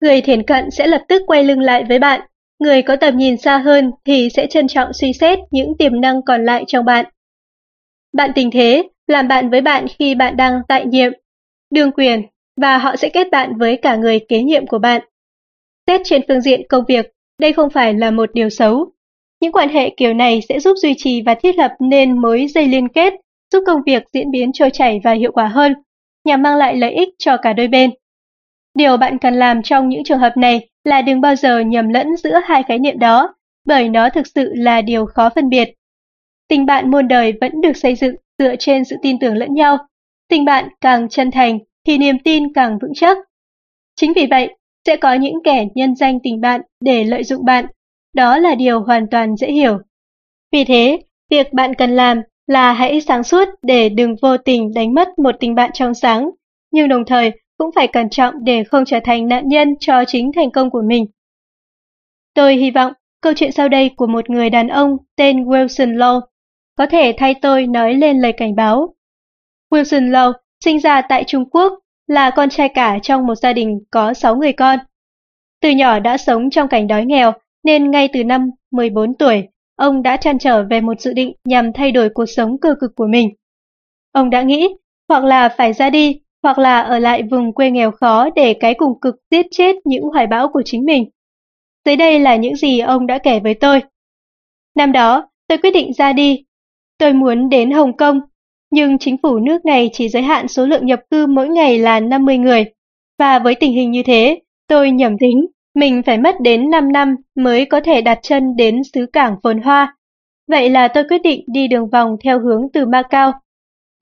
Người 0.00 0.20
thiền 0.20 0.42
cận 0.42 0.70
sẽ 0.70 0.86
lập 0.86 1.02
tức 1.08 1.22
quay 1.26 1.44
lưng 1.44 1.60
lại 1.60 1.84
với 1.88 1.98
bạn, 1.98 2.20
người 2.58 2.82
có 2.82 2.96
tầm 2.96 3.16
nhìn 3.16 3.36
xa 3.36 3.58
hơn 3.58 3.90
thì 4.04 4.28
sẽ 4.34 4.46
trân 4.46 4.68
trọng 4.68 4.92
suy 4.92 5.12
xét 5.12 5.38
những 5.50 5.72
tiềm 5.78 6.00
năng 6.00 6.22
còn 6.22 6.44
lại 6.44 6.64
trong 6.66 6.84
bạn. 6.84 7.04
Bạn 8.12 8.30
tình 8.34 8.50
thế 8.50 8.82
làm 9.06 9.28
bạn 9.28 9.50
với 9.50 9.60
bạn 9.60 9.86
khi 9.98 10.14
bạn 10.14 10.36
đang 10.36 10.60
tại 10.68 10.86
nhiệm, 10.86 11.12
đương 11.70 11.92
quyền 11.92 12.22
và 12.60 12.78
họ 12.78 12.96
sẽ 12.96 13.08
kết 13.08 13.30
bạn 13.30 13.58
với 13.58 13.76
cả 13.76 13.96
người 13.96 14.20
kế 14.28 14.42
nhiệm 14.42 14.66
của 14.66 14.78
bạn. 14.78 15.02
Xét 15.86 16.00
trên 16.04 16.22
phương 16.28 16.40
diện 16.40 16.62
công 16.68 16.84
việc, 16.88 17.12
đây 17.40 17.52
không 17.52 17.70
phải 17.70 17.94
là 17.94 18.10
một 18.10 18.30
điều 18.34 18.48
xấu. 18.48 18.90
Những 19.40 19.52
quan 19.52 19.68
hệ 19.68 19.90
kiểu 19.96 20.14
này 20.14 20.40
sẽ 20.48 20.60
giúp 20.60 20.74
duy 20.76 20.94
trì 20.98 21.22
và 21.22 21.34
thiết 21.34 21.56
lập 21.56 21.72
nên 21.80 22.18
mối 22.18 22.46
dây 22.46 22.68
liên 22.68 22.88
kết, 22.88 23.14
giúp 23.52 23.62
công 23.66 23.82
việc 23.86 24.02
diễn 24.12 24.30
biến 24.30 24.52
trôi 24.52 24.70
chảy 24.70 25.00
và 25.04 25.12
hiệu 25.12 25.32
quả 25.32 25.46
hơn, 25.46 25.74
nhằm 26.24 26.42
mang 26.42 26.56
lại 26.56 26.76
lợi 26.76 26.92
ích 26.92 27.08
cho 27.18 27.36
cả 27.36 27.52
đôi 27.52 27.68
bên. 27.68 27.90
Điều 28.74 28.96
bạn 28.96 29.18
cần 29.18 29.34
làm 29.34 29.62
trong 29.62 29.88
những 29.88 30.04
trường 30.04 30.18
hợp 30.18 30.36
này 30.36 30.68
là 30.84 31.02
đừng 31.02 31.20
bao 31.20 31.36
giờ 31.36 31.60
nhầm 31.60 31.88
lẫn 31.88 32.16
giữa 32.16 32.40
hai 32.44 32.62
khái 32.62 32.78
niệm 32.78 32.98
đó, 32.98 33.34
bởi 33.66 33.88
nó 33.88 34.10
thực 34.10 34.26
sự 34.26 34.52
là 34.54 34.80
điều 34.80 35.06
khó 35.06 35.30
phân 35.34 35.48
biệt. 35.48 35.74
Tình 36.48 36.66
bạn 36.66 36.90
muôn 36.90 37.08
đời 37.08 37.32
vẫn 37.40 37.60
được 37.60 37.76
xây 37.76 37.94
dựng 37.94 38.14
dựa 38.38 38.56
trên 38.56 38.84
sự 38.84 38.96
tin 39.02 39.18
tưởng 39.18 39.36
lẫn 39.36 39.54
nhau. 39.54 39.78
Tình 40.28 40.44
bạn 40.44 40.68
càng 40.80 41.08
chân 41.08 41.30
thành 41.30 41.58
thì 41.86 41.98
niềm 41.98 42.18
tin 42.18 42.52
càng 42.52 42.78
vững 42.78 42.92
chắc. 42.94 43.16
Chính 43.96 44.12
vì 44.12 44.26
vậy, 44.30 44.54
sẽ 44.86 44.96
có 44.96 45.14
những 45.14 45.42
kẻ 45.44 45.66
nhân 45.74 45.96
danh 45.96 46.18
tình 46.22 46.40
bạn 46.40 46.60
để 46.80 47.04
lợi 47.04 47.24
dụng 47.24 47.44
bạn. 47.44 47.66
Đó 48.14 48.38
là 48.38 48.54
điều 48.54 48.80
hoàn 48.80 49.06
toàn 49.10 49.36
dễ 49.36 49.52
hiểu. 49.52 49.78
Vì 50.52 50.64
thế, 50.64 50.98
việc 51.30 51.52
bạn 51.52 51.74
cần 51.74 51.90
làm 51.90 52.22
là 52.48 52.72
hãy 52.72 53.00
sáng 53.00 53.24
suốt 53.24 53.48
để 53.62 53.88
đừng 53.88 54.16
vô 54.22 54.36
tình 54.36 54.74
đánh 54.74 54.94
mất 54.94 55.18
một 55.18 55.34
tình 55.40 55.54
bạn 55.54 55.70
trong 55.74 55.94
sáng, 55.94 56.30
nhưng 56.70 56.88
đồng 56.88 57.04
thời 57.04 57.30
cũng 57.58 57.70
phải 57.74 57.88
cẩn 57.88 58.10
trọng 58.10 58.44
để 58.44 58.64
không 58.64 58.84
trở 58.84 59.00
thành 59.04 59.28
nạn 59.28 59.48
nhân 59.48 59.74
cho 59.80 60.04
chính 60.06 60.32
thành 60.32 60.50
công 60.50 60.70
của 60.70 60.82
mình. 60.82 61.06
Tôi 62.34 62.56
hy 62.56 62.70
vọng 62.70 62.92
câu 63.20 63.32
chuyện 63.36 63.52
sau 63.52 63.68
đây 63.68 63.90
của 63.96 64.06
một 64.06 64.30
người 64.30 64.50
đàn 64.50 64.68
ông 64.68 64.96
tên 65.16 65.44
Wilson 65.44 65.96
Law 65.96 66.20
có 66.76 66.86
thể 66.86 67.14
thay 67.18 67.34
tôi 67.42 67.66
nói 67.66 67.94
lên 67.94 68.20
lời 68.20 68.32
cảnh 68.32 68.56
báo. 68.56 68.94
Wilson 69.70 70.10
Law 70.10 70.32
sinh 70.64 70.80
ra 70.80 71.02
tại 71.08 71.24
Trung 71.24 71.50
Quốc, 71.50 71.72
là 72.06 72.30
con 72.30 72.48
trai 72.48 72.68
cả 72.68 72.98
trong 73.02 73.26
một 73.26 73.34
gia 73.34 73.52
đình 73.52 73.78
có 73.90 74.14
6 74.14 74.36
người 74.36 74.52
con. 74.52 74.78
Từ 75.60 75.70
nhỏ 75.70 75.98
đã 75.98 76.16
sống 76.16 76.50
trong 76.50 76.68
cảnh 76.68 76.86
đói 76.86 77.04
nghèo, 77.06 77.32
nên 77.64 77.90
ngay 77.90 78.08
từ 78.12 78.24
năm 78.24 78.50
14 78.70 79.14
tuổi, 79.14 79.48
ông 79.78 80.02
đã 80.02 80.16
trăn 80.16 80.38
trở 80.38 80.64
về 80.70 80.80
một 80.80 81.00
dự 81.00 81.12
định 81.12 81.32
nhằm 81.44 81.72
thay 81.72 81.92
đổi 81.92 82.08
cuộc 82.14 82.26
sống 82.26 82.58
cơ 82.60 82.74
cực 82.80 82.90
của 82.96 83.06
mình. 83.06 83.28
Ông 84.12 84.30
đã 84.30 84.42
nghĩ, 84.42 84.68
hoặc 85.08 85.24
là 85.24 85.48
phải 85.48 85.72
ra 85.72 85.90
đi, 85.90 86.20
hoặc 86.42 86.58
là 86.58 86.80
ở 86.80 86.98
lại 86.98 87.22
vùng 87.22 87.52
quê 87.52 87.70
nghèo 87.70 87.90
khó 87.90 88.30
để 88.30 88.54
cái 88.54 88.74
cùng 88.74 89.00
cực 89.00 89.14
giết 89.30 89.46
chết 89.50 89.76
những 89.84 90.04
hoài 90.04 90.26
bão 90.26 90.48
của 90.48 90.62
chính 90.64 90.84
mình. 90.84 91.10
Dưới 91.84 91.96
đây 91.96 92.18
là 92.18 92.36
những 92.36 92.56
gì 92.56 92.80
ông 92.80 93.06
đã 93.06 93.18
kể 93.18 93.40
với 93.40 93.54
tôi. 93.54 93.82
Năm 94.76 94.92
đó, 94.92 95.28
tôi 95.48 95.58
quyết 95.58 95.70
định 95.70 95.92
ra 95.92 96.12
đi 96.12 96.44
Tôi 96.98 97.12
muốn 97.12 97.48
đến 97.48 97.70
Hồng 97.70 97.96
Kông, 97.96 98.20
nhưng 98.70 98.98
chính 98.98 99.16
phủ 99.22 99.38
nước 99.38 99.64
này 99.64 99.90
chỉ 99.92 100.08
giới 100.08 100.22
hạn 100.22 100.48
số 100.48 100.66
lượng 100.66 100.86
nhập 100.86 101.00
cư 101.10 101.26
mỗi 101.26 101.48
ngày 101.48 101.78
là 101.78 102.00
50 102.00 102.38
người. 102.38 102.64
Và 103.18 103.38
với 103.38 103.54
tình 103.54 103.72
hình 103.72 103.90
như 103.90 104.02
thế, 104.02 104.40
tôi 104.68 104.90
nhầm 104.90 105.18
tính, 105.20 105.46
mình 105.78 106.02
phải 106.06 106.18
mất 106.18 106.40
đến 106.40 106.70
5 106.70 106.92
năm 106.92 107.16
mới 107.34 107.64
có 107.64 107.80
thể 107.80 108.00
đặt 108.00 108.18
chân 108.22 108.56
đến 108.56 108.82
xứ 108.94 109.06
cảng 109.12 109.36
phồn 109.42 109.58
hoa. 109.58 109.96
Vậy 110.48 110.70
là 110.70 110.88
tôi 110.88 111.04
quyết 111.08 111.22
định 111.22 111.44
đi 111.46 111.68
đường 111.68 111.90
vòng 111.90 112.16
theo 112.24 112.40
hướng 112.40 112.62
từ 112.72 112.86
Macau. 112.86 113.32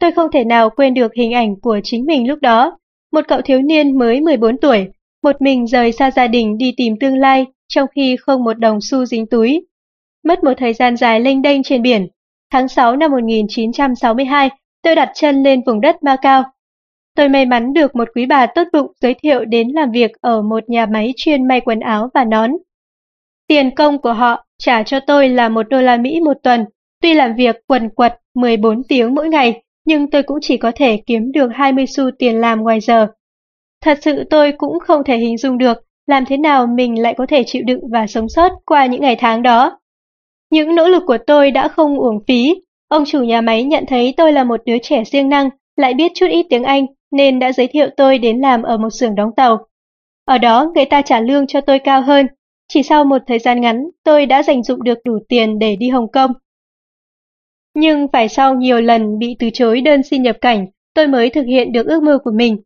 Tôi 0.01 0.12
không 0.12 0.31
thể 0.33 0.45
nào 0.45 0.70
quên 0.70 0.95
được 0.95 1.12
hình 1.14 1.35
ảnh 1.35 1.61
của 1.61 1.81
chính 1.85 2.07
mình 2.07 2.29
lúc 2.29 2.39
đó, 2.43 2.79
một 3.12 3.24
cậu 3.29 3.41
thiếu 3.41 3.62
niên 3.62 3.99
mới 3.99 4.20
14 4.20 4.59
tuổi, 4.59 4.87
một 5.22 5.43
mình 5.43 5.66
rời 5.66 5.93
xa 5.93 6.11
gia 6.11 6.27
đình 6.27 6.59
đi 6.59 6.74
tìm 6.77 6.95
tương 7.01 7.18
lai 7.18 7.47
trong 7.68 7.89
khi 7.95 8.16
không 8.16 8.45
một 8.45 8.59
đồng 8.59 8.79
xu 8.81 9.05
dính 9.05 9.27
túi. 9.27 9.66
Mất 10.24 10.45
một 10.45 10.53
thời 10.57 10.72
gian 10.72 10.97
dài 10.97 11.20
lênh 11.20 11.43
đênh 11.43 11.62
trên 11.62 11.83
biển, 11.83 12.07
Tháng 12.53 12.68
6 12.68 12.97
năm 12.97 13.11
1962, 13.11 14.51
tôi 14.83 14.95
đặt 14.95 15.11
chân 15.14 15.43
lên 15.43 15.62
vùng 15.66 15.81
đất 15.81 16.03
Macau 16.03 16.45
tôi 17.17 17.29
may 17.29 17.47
mắn 17.47 17.73
được 17.73 17.97
một 17.97 18.09
quý 18.14 18.27
bà 18.27 18.47
tốt 18.47 18.62
bụng 18.73 18.93
giới 19.01 19.14
thiệu 19.14 19.45
đến 19.45 19.69
làm 19.69 19.91
việc 19.91 20.11
ở 20.21 20.43
một 20.43 20.69
nhà 20.69 20.87
máy 20.87 21.14
chuyên 21.17 21.49
may 21.49 21.61
quần 21.61 21.81
áo 21.81 22.11
và 22.14 22.25
nón. 22.25 22.51
Tiền 23.49 23.75
công 23.75 23.99
của 23.99 24.12
họ 24.12 24.47
trả 24.59 24.83
cho 24.83 25.01
tôi 25.01 25.29
là 25.29 25.49
một 25.49 25.69
đô 25.69 25.81
la 25.81 25.97
Mỹ 25.97 26.21
một 26.21 26.37
tuần, 26.43 26.64
tuy 27.03 27.14
làm 27.14 27.35
việc 27.35 27.57
quần 27.67 27.89
quật 27.89 28.21
14 28.35 28.83
tiếng 28.89 29.14
mỗi 29.14 29.29
ngày, 29.29 29.62
nhưng 29.87 30.11
tôi 30.11 30.23
cũng 30.23 30.39
chỉ 30.43 30.57
có 30.57 30.73
thể 30.75 31.03
kiếm 31.07 31.33
được 31.33 31.49
20 31.55 31.87
xu 31.87 32.11
tiền 32.19 32.41
làm 32.41 32.62
ngoài 32.62 32.81
giờ. 32.81 33.07
Thật 33.83 33.99
sự 34.03 34.25
tôi 34.31 34.53
cũng 34.53 34.79
không 34.81 35.05
thể 35.05 35.17
hình 35.17 35.39
dung 35.39 35.59
được 35.59 35.79
làm 36.07 36.25
thế 36.25 36.37
nào 36.37 36.67
mình 36.67 37.03
lại 37.03 37.14
có 37.17 37.27
thể 37.27 37.45
chịu 37.47 37.62
đựng 37.67 37.81
và 37.93 38.07
sống 38.07 38.29
sót 38.29 38.53
qua 38.67 38.87
những 38.87 39.01
ngày 39.01 39.17
tháng 39.17 39.43
đó. 39.43 39.79
Những 40.51 40.75
nỗ 40.75 40.89
lực 40.89 41.03
của 41.07 41.19
tôi 41.27 41.51
đã 41.51 41.69
không 41.69 41.99
uổng 41.99 42.25
phí, 42.29 42.55
ông 42.89 43.05
chủ 43.07 43.23
nhà 43.23 43.41
máy 43.41 43.64
nhận 43.64 43.85
thấy 43.87 44.14
tôi 44.17 44.33
là 44.33 44.45
một 44.45 44.61
đứa 44.67 44.79
trẻ 44.83 45.05
siêng 45.05 45.29
năng, 45.29 45.51
lại 45.77 45.95
biết 45.95 46.12
chút 46.14 46.27
ít 46.31 46.47
tiếng 46.51 46.64
Anh 46.64 46.87
nên 47.11 47.38
đã 47.38 47.52
giới 47.52 47.66
thiệu 47.66 47.88
tôi 47.96 48.18
đến 48.18 48.40
làm 48.40 48.62
ở 48.62 48.76
một 48.76 48.90
xưởng 48.90 49.14
đóng 49.14 49.30
tàu. 49.36 49.66
Ở 50.24 50.38
đó 50.38 50.72
người 50.74 50.84
ta 50.84 51.02
trả 51.02 51.20
lương 51.20 51.46
cho 51.46 51.61
tôi 51.61 51.78
cao 51.78 52.02
hơn, 52.02 52.26
chỉ 52.68 52.82
sau 52.82 53.04
một 53.04 53.22
thời 53.26 53.38
gian 53.38 53.61
ngắn 53.61 53.90
tôi 54.04 54.26
đã 54.26 54.42
dành 54.42 54.62
dụng 54.62 54.84
được 54.84 54.98
đủ 55.04 55.18
tiền 55.28 55.59
để 55.59 55.76
đi 55.76 55.88
Hồng 55.88 56.11
Kông. 56.12 56.32
Nhưng 57.74 58.09
phải 58.12 58.28
sau 58.28 58.54
nhiều 58.54 58.80
lần 58.80 59.18
bị 59.18 59.36
từ 59.38 59.50
chối 59.52 59.80
đơn 59.80 60.02
xin 60.02 60.22
nhập 60.22 60.36
cảnh, 60.40 60.66
tôi 60.94 61.07
mới 61.07 61.30
thực 61.30 61.46
hiện 61.46 61.72
được 61.72 61.86
ước 61.86 62.02
mơ 62.02 62.18
của 62.24 62.30
mình. 62.30 62.62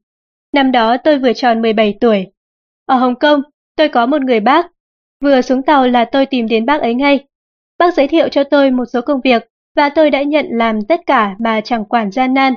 Năm 0.53 0.72
đó 0.72 0.97
tôi 0.97 1.18
vừa 1.18 1.32
tròn 1.32 1.62
17 1.62 1.99
tuổi. 2.01 2.26
Ở 2.86 2.97
Hồng 2.97 3.14
Kông, 3.14 3.43
tôi 3.76 3.88
có 3.88 4.07
một 4.07 4.22
người 4.22 4.41
bác. 4.41 4.66
Vừa 5.20 5.41
xuống 5.41 5.62
tàu 5.62 5.86
là 5.86 6.05
tôi 6.05 6.26
tìm 6.26 6.49
đến 6.49 6.66
bác 6.66 6.80
ấy 6.80 6.95
ngay. 6.95 7.26
Bác 7.78 7.95
giới 7.95 8.09
thiệu 8.09 8.28
cho 8.28 8.45
tôi 8.45 8.70
một 8.70 8.84
số 8.93 9.01
công 9.01 9.20
việc 9.20 9.49
và 9.76 9.88
tôi 9.88 10.11
đã 10.11 10.22
nhận 10.22 10.47
làm 10.51 10.82
tất 10.82 11.01
cả 11.07 11.36
mà 11.38 11.61
chẳng 11.64 11.84
quản 11.84 12.11
gian 12.11 12.34
nan 12.34 12.55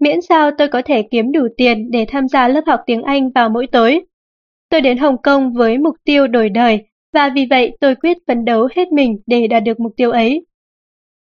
miễn 0.00 0.20
sao 0.28 0.50
tôi 0.58 0.68
có 0.68 0.82
thể 0.84 1.02
kiếm 1.10 1.32
đủ 1.32 1.46
tiền 1.56 1.90
để 1.90 2.06
tham 2.08 2.28
gia 2.28 2.48
lớp 2.48 2.62
học 2.66 2.80
tiếng 2.86 3.02
Anh 3.02 3.30
vào 3.30 3.48
mỗi 3.48 3.66
tối. 3.66 4.04
Tôi 4.70 4.80
đến 4.80 4.98
Hồng 4.98 5.22
Kông 5.22 5.52
với 5.52 5.78
mục 5.78 5.94
tiêu 6.04 6.26
đổi 6.26 6.48
đời, 6.48 6.84
và 7.12 7.30
vì 7.34 7.46
vậy 7.50 7.76
tôi 7.80 7.94
quyết 7.94 8.16
phấn 8.26 8.44
đấu 8.44 8.68
hết 8.76 8.92
mình 8.92 9.18
để 9.26 9.46
đạt 9.46 9.62
được 9.62 9.80
mục 9.80 9.92
tiêu 9.96 10.10
ấy. 10.10 10.46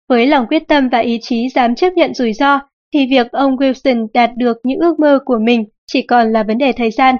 Với 0.10 0.28
lòng 0.28 0.45
quyết 0.49 0.68
tâm 0.68 0.89
và 0.89 0.99
ý 0.99 1.20
chí 1.22 1.49
dám 1.49 1.76
chấp 1.76 1.93
nhận 1.93 2.14
rủi 2.14 2.34
ro, 2.34 2.60
thì 2.93 3.07
việc 3.10 3.32
ông 3.32 3.55
Wilson 3.55 4.07
đạt 4.14 4.32
được 4.38 4.57
những 4.64 4.80
ước 4.80 4.99
mơ 4.99 5.20
của 5.26 5.38
mình 5.41 5.66
chỉ 5.88 6.01
còn 6.01 6.34
là 6.34 6.43
vấn 6.43 6.57
đề 6.57 6.72
thời 6.72 6.91
gian. 6.91 7.16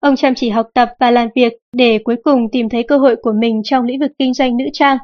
Ông 0.00 0.16
chăm 0.16 0.34
chỉ 0.34 0.48
học 0.48 0.66
tập 0.74 0.88
và 1.00 1.10
làm 1.10 1.28
việc 1.34 1.52
để 1.72 1.98
cuối 2.04 2.16
cùng 2.24 2.50
tìm 2.52 2.68
thấy 2.68 2.82
cơ 2.82 2.98
hội 2.98 3.16
của 3.22 3.32
mình 3.32 3.60
trong 3.64 3.84
lĩnh 3.84 4.00
vực 4.00 4.10
kinh 4.18 4.34
doanh 4.34 4.56
nữ 4.56 4.64
trang, 4.72 4.98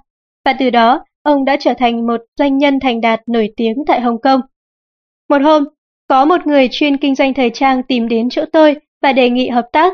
và 0.45 0.53
từ 0.59 0.71
đó 0.71 1.05
ông 1.23 1.45
đã 1.45 1.57
trở 1.61 1.75
thành 1.79 2.07
một 2.07 2.21
doanh 2.39 2.59
nhân 2.59 2.81
thành 2.81 3.01
đạt 3.01 3.21
nổi 3.27 3.53
tiếng 3.57 3.77
tại 3.87 4.01
Hồng 4.01 4.21
Kông. 4.21 4.41
Một 5.33 5.43
hôm, 5.43 5.65
có 6.09 6.25
một 6.25 6.47
người 6.47 6.69
chuyên 6.71 6.97
kinh 6.97 7.15
doanh 7.15 7.35
thời 7.35 7.51
trang 7.51 7.83
tìm 7.83 8.09
đến 8.09 8.29
chỗ 8.31 8.45
tôi 8.53 8.77
và 9.03 9.13
đề 9.13 9.31
nghị 9.31 9.49
hợp 9.49 9.69
tác. 9.73 9.93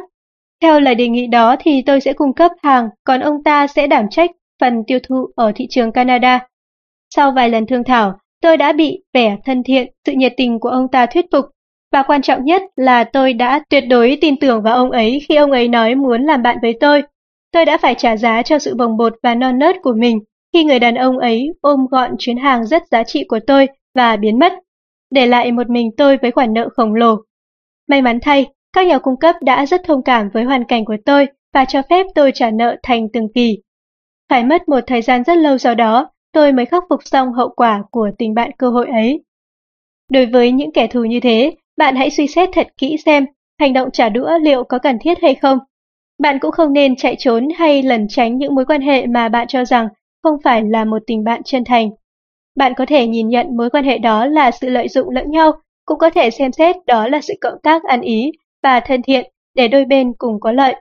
Theo 0.62 0.80
lời 0.80 0.95
đề 0.95 1.09
nghị 1.09 1.26
đó 1.26 1.57
thì 1.61 1.82
tôi 1.86 2.01
sẽ 2.01 2.12
cung 2.12 2.32
cấp 2.32 2.53
hàng, 2.62 2.89
còn 3.05 3.20
ông 3.20 3.43
ta 3.43 3.66
sẽ 3.66 3.86
đảm 3.86 4.07
trách 4.11 4.30
phần 4.61 4.84
tiêu 4.86 4.99
thụ 5.09 5.26
ở 5.36 5.53
thị 5.55 5.66
trường 5.70 5.93
Canada. 5.93 6.47
Sau 7.14 7.32
vài 7.32 7.51
lần 7.51 7.66
thương 7.66 7.84
thảo, 7.84 8.18
tôi 8.43 8.57
đã 8.57 8.72
bị 8.72 9.03
vẻ 9.14 9.36
thân 9.45 9.62
thiện, 9.62 9.93
sự 10.07 10.12
nhiệt 10.12 10.32
tình 10.36 10.61
của 10.61 10.68
ông 10.68 10.89
ta 10.89 11.07
thuyết 11.07 11.26
phục. 11.32 11.45
Và 11.93 12.03
quan 12.03 12.22
trọng 12.22 12.45
nhất 12.45 12.62
là 12.76 13.05
tôi 13.05 13.32
đã 13.32 13.64
tuyệt 13.70 13.84
đối 13.89 14.18
tin 14.20 14.36
tưởng 14.36 14.62
vào 14.62 14.74
ông 14.74 14.91
ấy 14.91 15.20
khi 15.28 15.34
ông 15.34 15.53
ấy 15.53 15.68
nói 15.68 15.95
muốn 15.95 16.24
làm 16.24 16.43
bạn 16.43 16.57
với 16.62 16.74
tôi. 16.80 17.03
Tôi 17.53 17.64
đã 17.64 17.78
phải 17.78 17.95
trả 17.95 18.16
giá 18.16 18.43
cho 18.43 18.59
sự 18.59 18.74
bồng 18.74 18.97
bột 18.97 19.14
và 19.22 19.34
non 19.34 19.59
nớt 19.59 19.76
của 19.82 19.95
mình 19.99 20.18
khi 20.53 20.64
người 20.64 20.78
đàn 20.78 20.95
ông 20.95 21.18
ấy 21.18 21.49
ôm 21.61 21.86
gọn 21.91 22.11
chuyến 22.18 22.36
hàng 22.36 22.66
rất 22.66 22.82
giá 22.91 23.03
trị 23.03 23.24
của 23.28 23.41
tôi 23.47 23.66
và 23.95 24.16
biến 24.16 24.39
mất 24.39 24.53
để 25.11 25.26
lại 25.26 25.52
một 25.52 25.70
mình 25.70 25.90
tôi 25.96 26.16
với 26.16 26.30
khoản 26.30 26.52
nợ 26.54 26.68
khổng 26.76 26.94
lồ. 26.94 27.16
May 27.88 28.02
mắn 28.02 28.18
thay, 28.22 28.46
các 28.72 28.86
nhà 28.86 28.98
cung 28.98 29.18
cấp 29.18 29.36
đã 29.40 29.66
rất 29.66 29.80
thông 29.84 30.02
cảm 30.02 30.28
với 30.32 30.44
hoàn 30.44 30.64
cảnh 30.64 30.84
của 30.84 30.96
tôi 31.04 31.26
và 31.54 31.64
cho 31.64 31.82
phép 31.90 32.06
tôi 32.14 32.32
trả 32.34 32.50
nợ 32.50 32.76
thành 32.82 33.09
từng 33.12 33.28
kỳ. 33.34 33.59
Phải 34.28 34.44
mất 34.44 34.68
một 34.68 34.80
thời 34.86 35.02
gian 35.02 35.24
rất 35.24 35.38
lâu 35.38 35.59
sau 35.59 35.74
đó, 35.74 36.11
tôi 36.32 36.52
mới 36.52 36.66
khắc 36.66 36.84
phục 36.88 37.00
xong 37.04 37.32
hậu 37.32 37.48
quả 37.56 37.82
của 37.90 38.11
tình 38.18 38.34
bạn 38.34 38.50
cơ 38.59 38.70
hội 38.70 38.86
ấy. 38.86 39.24
Đối 40.11 40.26
với 40.26 40.52
những 40.52 40.72
kẻ 40.72 40.86
thù 40.86 41.04
như 41.04 41.20
thế, 41.20 41.56
bạn 41.76 41.96
hãy 41.96 42.11
suy 42.11 42.26
xét 42.26 42.48
thật 42.52 42.66
kỹ 42.78 42.96
xem 43.06 43.26
hành 43.59 43.72
động 43.72 43.90
trả 43.92 44.09
đũa 44.09 44.38
liệu 44.38 44.64
có 44.64 44.78
cần 44.78 44.98
thiết 45.00 45.18
hay 45.22 45.34
không. 45.34 45.59
Bạn 46.18 46.38
cũng 46.38 46.50
không 46.50 46.72
nên 46.72 46.96
chạy 46.96 47.16
trốn 47.18 47.48
hay 47.56 47.82
lẩn 47.82 48.06
tránh 48.09 48.38
những 48.38 48.54
mối 48.54 48.64
quan 48.64 48.80
hệ 48.80 49.06
mà 49.06 49.28
bạn 49.28 49.46
cho 49.48 49.64
rằng 49.64 49.88
không 50.22 50.36
phải 50.44 50.62
là 50.64 50.84
một 50.84 51.02
tình 51.06 51.24
bạn 51.24 51.42
chân 51.44 51.64
thành. 51.64 51.90
Bạn 52.59 52.72
có 52.76 52.86
thể 52.86 53.06
nhìn 53.06 53.28
nhận 53.28 53.56
mối 53.56 53.70
quan 53.70 53.84
hệ 53.84 53.98
đó 53.98 54.26
là 54.26 54.50
sự 54.50 54.68
lợi 54.68 54.88
dụng 54.88 55.11
lẫn 55.11 55.30
nhau, 55.30 55.52
cũng 55.84 55.98
có 55.98 56.11
thể 56.11 56.30
xem 56.30 56.52
xét 56.52 56.76
đó 56.86 57.09
là 57.09 57.20
sự 57.20 57.34
cộng 57.40 57.61
tác 57.62 57.84
ăn 57.84 58.00
ý 58.00 58.32
và 58.62 58.80
thân 58.80 59.02
thiện 59.02 59.30
để 59.54 59.68
đôi 59.68 59.84
bên 59.84 60.12
cùng 60.18 60.40
có 60.40 60.52
lợi. 60.52 60.74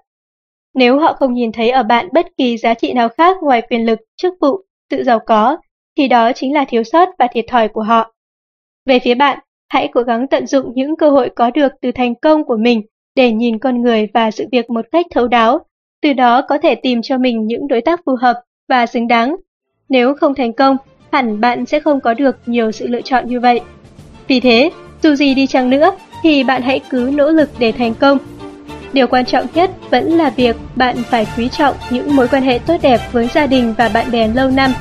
Nếu 0.73 0.99
họ 0.99 1.13
không 1.13 1.33
nhìn 1.33 1.51
thấy 1.51 1.69
ở 1.69 1.83
bạn 1.83 2.07
bất 2.13 2.25
kỳ 2.37 2.57
giá 2.57 2.73
trị 2.73 2.93
nào 2.93 3.09
khác 3.09 3.37
ngoài 3.41 3.61
quyền 3.69 3.85
lực, 3.85 3.99
chức 4.15 4.33
vụ, 4.41 4.61
tự 4.89 5.03
giàu 5.03 5.19
có, 5.19 5.57
thì 5.97 6.07
đó 6.07 6.31
chính 6.33 6.53
là 6.53 6.65
thiếu 6.67 6.83
sót 6.83 7.09
và 7.19 7.27
thiệt 7.31 7.45
thòi 7.47 7.67
của 7.67 7.83
họ. 7.83 8.13
Về 8.85 8.99
phía 8.99 9.15
bạn, 9.15 9.39
hãy 9.69 9.89
cố 9.93 10.01
gắng 10.01 10.27
tận 10.27 10.47
dụng 10.47 10.71
những 10.73 10.95
cơ 10.95 11.09
hội 11.09 11.29
có 11.35 11.51
được 11.51 11.71
từ 11.81 11.91
thành 11.91 12.15
công 12.15 12.43
của 12.43 12.57
mình 12.57 12.81
để 13.15 13.31
nhìn 13.31 13.59
con 13.59 13.81
người 13.81 14.07
và 14.13 14.31
sự 14.31 14.45
việc 14.51 14.69
một 14.69 14.85
cách 14.91 15.05
thấu 15.11 15.27
đáo, 15.27 15.59
từ 16.01 16.13
đó 16.13 16.41
có 16.41 16.57
thể 16.57 16.75
tìm 16.75 17.01
cho 17.01 17.17
mình 17.17 17.47
những 17.47 17.67
đối 17.67 17.81
tác 17.81 18.01
phù 18.05 18.15
hợp 18.21 18.41
và 18.69 18.85
xứng 18.85 19.07
đáng. 19.07 19.35
Nếu 19.89 20.13
không 20.13 20.35
thành 20.35 20.53
công, 20.53 20.77
hẳn 21.17 21.41
bạn 21.41 21.65
sẽ 21.65 21.79
không 21.79 22.01
có 22.01 22.13
được 22.13 22.37
nhiều 22.45 22.71
sự 22.71 22.87
lựa 22.87 23.01
chọn 23.01 23.27
như 23.27 23.39
vậy. 23.39 23.59
Vì 24.27 24.39
thế, 24.39 24.69
dù 25.03 25.15
gì 25.15 25.33
đi 25.33 25.47
chăng 25.47 25.69
nữa 25.69 25.91
thì 26.23 26.43
bạn 26.43 26.61
hãy 26.61 26.79
cứ 26.89 27.11
nỗ 27.13 27.31
lực 27.31 27.49
để 27.59 27.71
thành 27.71 27.93
công. 27.93 28.17
Điều 28.93 29.07
quan 29.07 29.25
trọng 29.25 29.45
nhất 29.53 29.71
vẫn 29.89 30.05
là 30.17 30.29
việc 30.29 30.55
bạn 30.75 30.95
phải 31.09 31.27
quý 31.37 31.49
trọng 31.49 31.75
những 31.89 32.15
mối 32.15 32.27
quan 32.27 32.43
hệ 32.43 32.59
tốt 32.65 32.75
đẹp 32.81 33.01
với 33.11 33.27
gia 33.33 33.47
đình 33.47 33.73
và 33.77 33.89
bạn 33.89 34.11
bè 34.11 34.27
lâu 34.27 34.49
năm, 34.49 34.73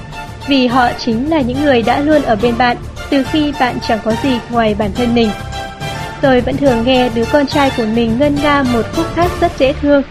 vì 0.48 0.66
họ 0.66 0.88
chính 0.98 1.30
là 1.30 1.40
những 1.40 1.62
người 1.64 1.82
đã 1.82 2.00
luôn 2.00 2.22
ở 2.22 2.36
bên 2.42 2.54
bạn 2.58 2.76
từ 3.10 3.22
khi 3.22 3.52
bạn 3.60 3.76
chẳng 3.88 3.98
có 4.04 4.12
gì 4.22 4.38
ngoài 4.50 4.76
bản 4.78 4.90
thân 4.94 5.14
mình. 5.14 5.28
Tôi 6.22 6.40
vẫn 6.40 6.56
thường 6.56 6.84
nghe 6.84 7.08
đứa 7.14 7.24
con 7.32 7.46
trai 7.46 7.70
của 7.76 7.84
mình 7.94 8.18
ngân 8.18 8.36
nga 8.42 8.62
một 8.72 8.82
khúc 8.96 9.06
hát 9.14 9.30
rất 9.40 9.58
dễ 9.58 9.72
thương. 9.72 10.02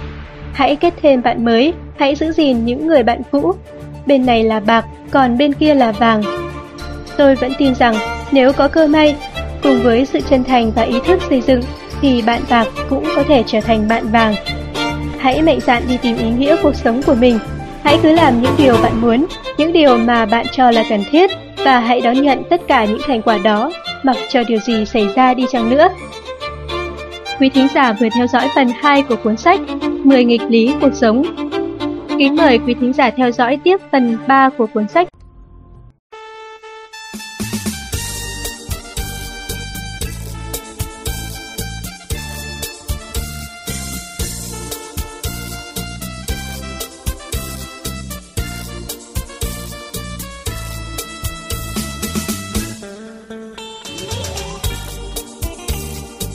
Hãy 0.53 0.75
kết 0.75 0.93
thêm 1.01 1.21
bạn 1.21 1.45
mới, 1.45 1.73
hãy 1.99 2.15
giữ 2.15 2.31
gìn 2.31 2.65
những 2.65 2.87
người 2.87 3.03
bạn 3.03 3.21
cũ. 3.31 3.55
Bên 4.05 4.25
này 4.25 4.43
là 4.43 4.59
bạc, 4.59 4.85
còn 5.11 5.37
bên 5.37 5.53
kia 5.53 5.73
là 5.73 5.91
vàng. 5.91 6.21
Tôi 7.17 7.35
vẫn 7.35 7.51
tin 7.57 7.75
rằng 7.75 7.95
nếu 8.31 8.53
có 8.53 8.67
cơ 8.67 8.87
may, 8.87 9.15
cùng 9.63 9.83
với 9.83 10.05
sự 10.05 10.19
chân 10.29 10.43
thành 10.43 10.71
và 10.71 10.81
ý 10.81 10.99
thức 11.05 11.19
xây 11.29 11.41
dựng, 11.41 11.61
thì 12.01 12.21
bạn 12.21 12.41
bạc 12.49 12.67
cũng 12.89 13.05
có 13.15 13.23
thể 13.23 13.43
trở 13.47 13.61
thành 13.61 13.87
bạn 13.87 14.11
vàng. 14.11 14.35
Hãy 15.17 15.41
mạnh 15.41 15.59
dạn 15.59 15.83
đi 15.89 15.97
tìm 15.97 16.17
ý 16.17 16.29
nghĩa 16.29 16.55
cuộc 16.63 16.75
sống 16.75 17.01
của 17.03 17.15
mình. 17.15 17.39
Hãy 17.83 17.99
cứ 18.03 18.11
làm 18.11 18.41
những 18.41 18.55
điều 18.57 18.75
bạn 18.83 19.01
muốn, 19.01 19.25
những 19.57 19.73
điều 19.73 19.97
mà 19.97 20.25
bạn 20.25 20.45
cho 20.51 20.71
là 20.71 20.83
cần 20.89 21.03
thiết 21.11 21.31
và 21.65 21.79
hãy 21.79 22.01
đón 22.01 22.21
nhận 22.21 22.43
tất 22.49 22.61
cả 22.67 22.85
những 22.85 23.01
thành 23.07 23.21
quả 23.21 23.37
đó, 23.43 23.71
mặc 24.03 24.17
cho 24.29 24.43
điều 24.47 24.59
gì 24.59 24.85
xảy 24.85 25.07
ra 25.15 25.33
đi 25.33 25.45
chăng 25.51 25.69
nữa. 25.69 25.87
Quý 27.39 27.49
thính 27.49 27.67
giả 27.75 27.93
vừa 27.93 28.07
theo 28.15 28.27
dõi 28.27 28.47
phần 28.55 28.67
2 28.81 29.01
của 29.01 29.15
cuốn 29.15 29.37
sách 29.37 29.59
10 30.03 30.25
nghịch 30.25 30.41
lý 30.41 30.73
cuộc 30.81 30.93
sống 30.93 31.23
Kính 32.19 32.35
mời 32.35 32.59
quý 32.65 32.73
thính 32.81 32.93
giả 32.93 33.09
theo 33.17 33.31
dõi 33.31 33.59
tiếp 33.63 33.77
phần 33.91 34.17
3 34.27 34.49
của 34.57 34.67
cuốn 34.73 34.87
sách. 34.87 35.07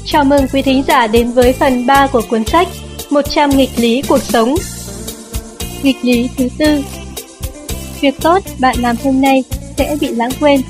Chào 0.07 0.24
mừng 0.24 0.45
quý 0.53 0.62
thính 0.62 0.83
giả 0.89 1.07
đến 1.07 1.31
với 1.31 1.53
phần 1.53 1.87
3 1.87 2.07
của 2.07 2.22
cuốn 2.31 2.45
sách 2.45 2.68
100 3.11 3.51
nghịch 3.51 3.70
lý 3.76 4.03
cuộc 4.09 4.22
sống 4.22 4.55
Nghịch 5.83 6.05
lý 6.05 6.28
thứ 6.39 6.49
tư 6.59 6.83
Việc 8.01 8.14
tốt 8.20 8.43
bạn 8.59 8.76
làm 8.78 8.97
hôm 9.05 9.20
nay 9.20 9.45
sẽ 9.76 9.97
bị 10.01 10.09
lãng 10.09 10.31
quên, 10.41 10.61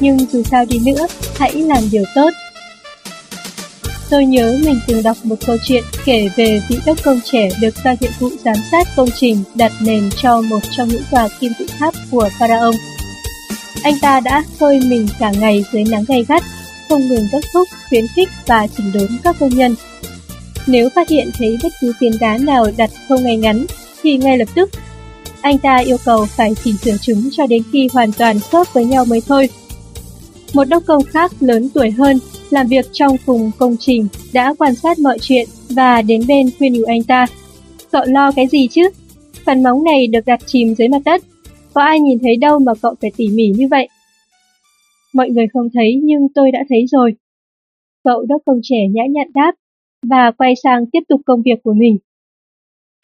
nhưng 0.00 0.18
dù 0.32 0.42
sao 0.42 0.64
đi 0.64 0.78
nữa, 0.78 1.06
hãy 1.38 1.52
làm 1.52 1.82
điều 1.90 2.04
tốt. 2.14 2.30
Tôi 4.10 4.26
nhớ 4.26 4.58
mình 4.64 4.80
từng 4.86 5.02
đọc 5.02 5.16
một 5.22 5.36
câu 5.46 5.56
chuyện 5.64 5.84
kể 6.04 6.28
về 6.36 6.62
vị 6.68 6.78
đốc 6.86 7.02
công 7.02 7.20
trẻ 7.24 7.48
được 7.60 7.74
ra 7.84 7.94
nhiệm 8.00 8.10
vụ 8.18 8.30
giám 8.44 8.56
sát 8.70 8.88
công 8.96 9.08
trình 9.20 9.42
đặt 9.54 9.72
nền 9.80 10.10
cho 10.22 10.40
một 10.40 10.60
trong 10.76 10.88
những 10.88 11.02
tòa 11.10 11.28
kim 11.40 11.52
tự 11.58 11.66
tháp 11.78 11.94
của 12.10 12.28
Pharaon. 12.38 12.74
Anh 13.82 13.98
ta 14.02 14.20
đã 14.20 14.44
phơi 14.58 14.80
mình 14.80 15.08
cả 15.18 15.30
ngày 15.30 15.64
dưới 15.72 15.84
nắng 15.84 16.04
gay 16.08 16.24
gắt, 16.28 16.42
không 16.88 17.08
ngừng 17.08 17.28
đốc 17.32 17.42
thúc, 17.52 17.68
khuyến 17.88 18.06
khích 18.16 18.28
và 18.46 18.66
chỉnh 18.76 18.92
đốn 18.92 19.08
các 19.24 19.36
công 19.40 19.48
nhân. 19.48 19.74
Nếu 20.66 20.88
phát 20.94 21.08
hiện 21.08 21.30
thấy 21.38 21.58
bất 21.62 21.72
cứ 21.80 21.92
phiến 22.00 22.12
đá 22.20 22.38
nào 22.38 22.66
đặt 22.76 22.90
không 23.08 23.24
ngay 23.24 23.36
ngắn 23.36 23.66
thì 24.04 24.16
ngay 24.16 24.38
lập 24.38 24.48
tức 24.54 24.70
anh 25.42 25.58
ta 25.58 25.76
yêu 25.76 25.96
cầu 26.04 26.26
phải 26.26 26.54
chỉnh 26.64 26.76
sửa 26.76 26.96
chúng 27.02 27.28
cho 27.32 27.46
đến 27.46 27.62
khi 27.72 27.88
hoàn 27.92 28.12
toàn 28.18 28.36
khớp 28.40 28.74
với 28.74 28.84
nhau 28.84 29.04
mới 29.04 29.20
thôi. 29.26 29.48
Một 30.54 30.64
đốc 30.64 30.82
công 30.86 31.02
khác 31.02 31.32
lớn 31.40 31.68
tuổi 31.74 31.90
hơn 31.90 32.18
làm 32.50 32.66
việc 32.66 32.86
trong 32.92 33.16
cùng 33.26 33.50
công 33.58 33.76
trình, 33.80 34.08
đã 34.32 34.54
quan 34.58 34.74
sát 34.74 34.98
mọi 34.98 35.18
chuyện 35.18 35.48
và 35.70 36.02
đến 36.02 36.22
bên 36.28 36.50
khuyên 36.58 36.72
nhủ 36.72 36.82
anh 36.86 37.02
ta. 37.02 37.26
Cậu 37.90 38.04
lo 38.06 38.32
cái 38.32 38.46
gì 38.46 38.68
chứ? 38.68 38.88
Phần 39.46 39.62
móng 39.62 39.84
này 39.84 40.06
được 40.06 40.26
đặt 40.26 40.40
chìm 40.46 40.74
dưới 40.74 40.88
mặt 40.88 41.02
đất. 41.04 41.22
Có 41.74 41.82
ai 41.82 42.00
nhìn 42.00 42.18
thấy 42.18 42.36
đâu 42.36 42.58
mà 42.58 42.72
cậu 42.82 42.94
phải 43.00 43.12
tỉ 43.16 43.28
mỉ 43.28 43.46
như 43.46 43.68
vậy? 43.70 43.88
Mọi 45.14 45.30
người 45.30 45.46
không 45.52 45.68
thấy 45.74 46.00
nhưng 46.02 46.26
tôi 46.34 46.50
đã 46.50 46.58
thấy 46.68 46.86
rồi. 46.90 47.14
Cậu 48.04 48.24
đốc 48.28 48.42
công 48.46 48.60
trẻ 48.62 48.78
nhã 48.90 49.02
nhặn 49.10 49.30
đáp 49.34 49.52
và 50.10 50.30
quay 50.38 50.54
sang 50.62 50.86
tiếp 50.92 51.00
tục 51.08 51.20
công 51.26 51.42
việc 51.42 51.62
của 51.62 51.74
mình. 51.74 51.98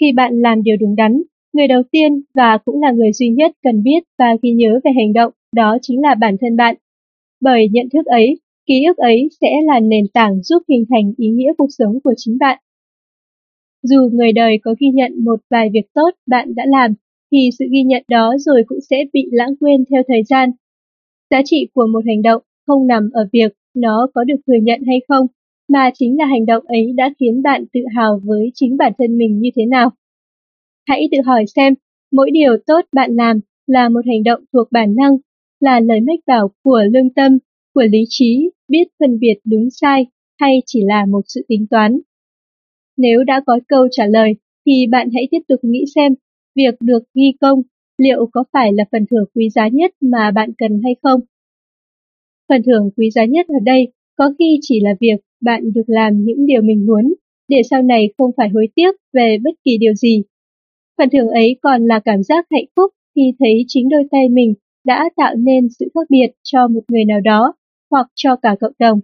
Khi 0.00 0.12
bạn 0.12 0.40
làm 0.40 0.62
điều 0.62 0.76
đúng 0.80 0.96
đắn, 0.96 1.22
người 1.52 1.68
đầu 1.68 1.82
tiên 1.90 2.22
và 2.34 2.58
cũng 2.64 2.82
là 2.82 2.90
người 2.90 3.12
duy 3.12 3.28
nhất 3.28 3.52
cần 3.62 3.82
biết 3.82 4.02
và 4.18 4.36
ghi 4.42 4.50
nhớ 4.50 4.80
về 4.84 4.90
hành 4.96 5.12
động 5.12 5.32
đó 5.56 5.78
chính 5.82 6.02
là 6.02 6.14
bản 6.14 6.36
thân 6.40 6.56
bạn. 6.56 6.76
Bởi 7.40 7.68
nhận 7.72 7.88
thức 7.92 8.06
ấy, 8.06 8.40
ký 8.66 8.84
ức 8.84 8.96
ấy 8.96 9.28
sẽ 9.40 9.48
là 9.64 9.80
nền 9.80 10.04
tảng 10.14 10.42
giúp 10.42 10.62
hình 10.68 10.84
thành 10.90 11.12
ý 11.16 11.28
nghĩa 11.28 11.52
cuộc 11.58 11.68
sống 11.78 12.00
của 12.04 12.14
chính 12.16 12.38
bạn. 12.40 12.58
Dù 13.82 14.08
người 14.12 14.32
đời 14.32 14.58
có 14.62 14.74
ghi 14.80 14.88
nhận 14.94 15.24
một 15.24 15.40
vài 15.50 15.70
việc 15.72 15.86
tốt 15.94 16.10
bạn 16.26 16.54
đã 16.54 16.64
làm, 16.66 16.94
thì 17.32 17.50
sự 17.58 17.64
ghi 17.72 17.82
nhận 17.82 18.02
đó 18.08 18.34
rồi 18.38 18.62
cũng 18.66 18.78
sẽ 18.90 18.96
bị 19.12 19.28
lãng 19.32 19.56
quên 19.60 19.84
theo 19.90 20.02
thời 20.08 20.22
gian. 20.22 20.50
Giá 21.30 21.40
trị 21.44 21.68
của 21.74 21.86
một 21.86 22.00
hành 22.06 22.22
động 22.22 22.42
không 22.66 22.86
nằm 22.86 23.10
ở 23.12 23.28
việc 23.32 23.52
nó 23.74 24.08
có 24.14 24.24
được 24.24 24.36
thừa 24.46 24.58
nhận 24.62 24.80
hay 24.86 25.00
không, 25.08 25.26
mà 25.72 25.90
chính 25.94 26.18
là 26.18 26.26
hành 26.26 26.46
động 26.46 26.64
ấy 26.66 26.92
đã 26.96 27.12
khiến 27.20 27.42
bạn 27.42 27.64
tự 27.72 27.80
hào 27.96 28.20
với 28.24 28.50
chính 28.54 28.76
bản 28.76 28.92
thân 28.98 29.18
mình 29.18 29.38
như 29.40 29.50
thế 29.56 29.66
nào. 29.66 29.90
Hãy 30.88 31.08
tự 31.12 31.18
hỏi 31.26 31.44
xem, 31.46 31.74
mỗi 32.12 32.30
điều 32.30 32.56
tốt 32.66 32.80
bạn 32.92 33.10
làm 33.16 33.40
là 33.66 33.88
một 33.88 34.00
hành 34.06 34.22
động 34.24 34.44
thuộc 34.52 34.72
bản 34.72 34.94
năng, 34.96 35.16
là 35.60 35.80
lời 35.80 36.00
mách 36.00 36.18
bảo 36.26 36.50
của 36.62 36.82
lương 36.92 37.10
tâm, 37.10 37.38
của 37.74 37.84
lý 37.90 38.04
trí, 38.08 38.50
biết 38.68 38.84
phân 38.98 39.18
biệt 39.18 39.34
đúng 39.44 39.68
sai, 39.70 40.06
hay 40.40 40.62
chỉ 40.66 40.82
là 40.84 41.06
một 41.06 41.20
sự 41.26 41.44
tính 41.48 41.66
toán. 41.70 42.00
Nếu 42.96 43.24
đã 43.24 43.42
có 43.46 43.60
câu 43.68 43.88
trả 43.90 44.06
lời, 44.06 44.34
thì 44.66 44.86
bạn 44.90 45.08
hãy 45.14 45.28
tiếp 45.30 45.40
tục 45.48 45.60
nghĩ 45.62 45.84
xem, 45.94 46.14
việc 46.56 46.74
được 46.80 47.02
ghi 47.14 47.32
công 47.40 47.62
liệu 47.98 48.26
có 48.32 48.44
phải 48.52 48.72
là 48.72 48.84
phần 48.92 49.06
thưởng 49.10 49.24
quý 49.34 49.50
giá 49.50 49.68
nhất 49.68 49.90
mà 50.00 50.30
bạn 50.30 50.50
cần 50.58 50.80
hay 50.84 50.94
không? 51.02 51.20
Phần 52.48 52.62
thưởng 52.62 52.90
quý 52.96 53.10
giá 53.10 53.24
nhất 53.24 53.46
ở 53.48 53.58
đây 53.64 53.92
có 54.16 54.32
khi 54.38 54.58
chỉ 54.62 54.80
là 54.80 54.94
việc 55.00 55.16
bạn 55.40 55.72
được 55.74 55.84
làm 55.86 56.24
những 56.24 56.46
điều 56.46 56.62
mình 56.62 56.86
muốn, 56.86 57.14
để 57.48 57.56
sau 57.70 57.82
này 57.82 58.12
không 58.18 58.30
phải 58.36 58.48
hối 58.48 58.68
tiếc 58.74 58.90
về 59.12 59.38
bất 59.44 59.54
kỳ 59.64 59.78
điều 59.78 59.94
gì. 59.94 60.22
Phần 60.98 61.08
thưởng 61.12 61.28
ấy 61.28 61.56
còn 61.62 61.86
là 61.86 62.00
cảm 62.04 62.22
giác 62.22 62.46
hạnh 62.50 62.64
phúc 62.76 62.92
khi 63.16 63.32
thấy 63.38 63.64
chính 63.68 63.88
đôi 63.88 64.04
tay 64.10 64.28
mình 64.28 64.54
đã 64.84 65.04
tạo 65.16 65.34
nên 65.34 65.68
sự 65.78 65.88
khác 65.94 66.06
biệt 66.08 66.26
cho 66.42 66.68
một 66.68 66.80
người 66.88 67.04
nào 67.04 67.20
đó 67.20 67.54
hoặc 67.90 68.06
cho 68.14 68.36
cả 68.36 68.56
cộng 68.60 68.72
đồng. 68.78 69.00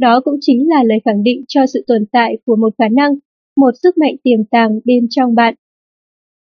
Đó 0.00 0.20
cũng 0.24 0.36
chính 0.40 0.68
là 0.68 0.82
lời 0.82 0.98
khẳng 1.04 1.22
định 1.22 1.44
cho 1.48 1.66
sự 1.66 1.84
tồn 1.86 2.04
tại 2.12 2.38
của 2.44 2.56
một 2.56 2.74
khả 2.78 2.88
năng, 2.88 3.14
một 3.56 3.70
sức 3.82 3.98
mạnh 3.98 4.14
tiềm 4.22 4.44
tàng 4.50 4.80
bên 4.84 5.06
trong 5.10 5.34
bạn. 5.34 5.54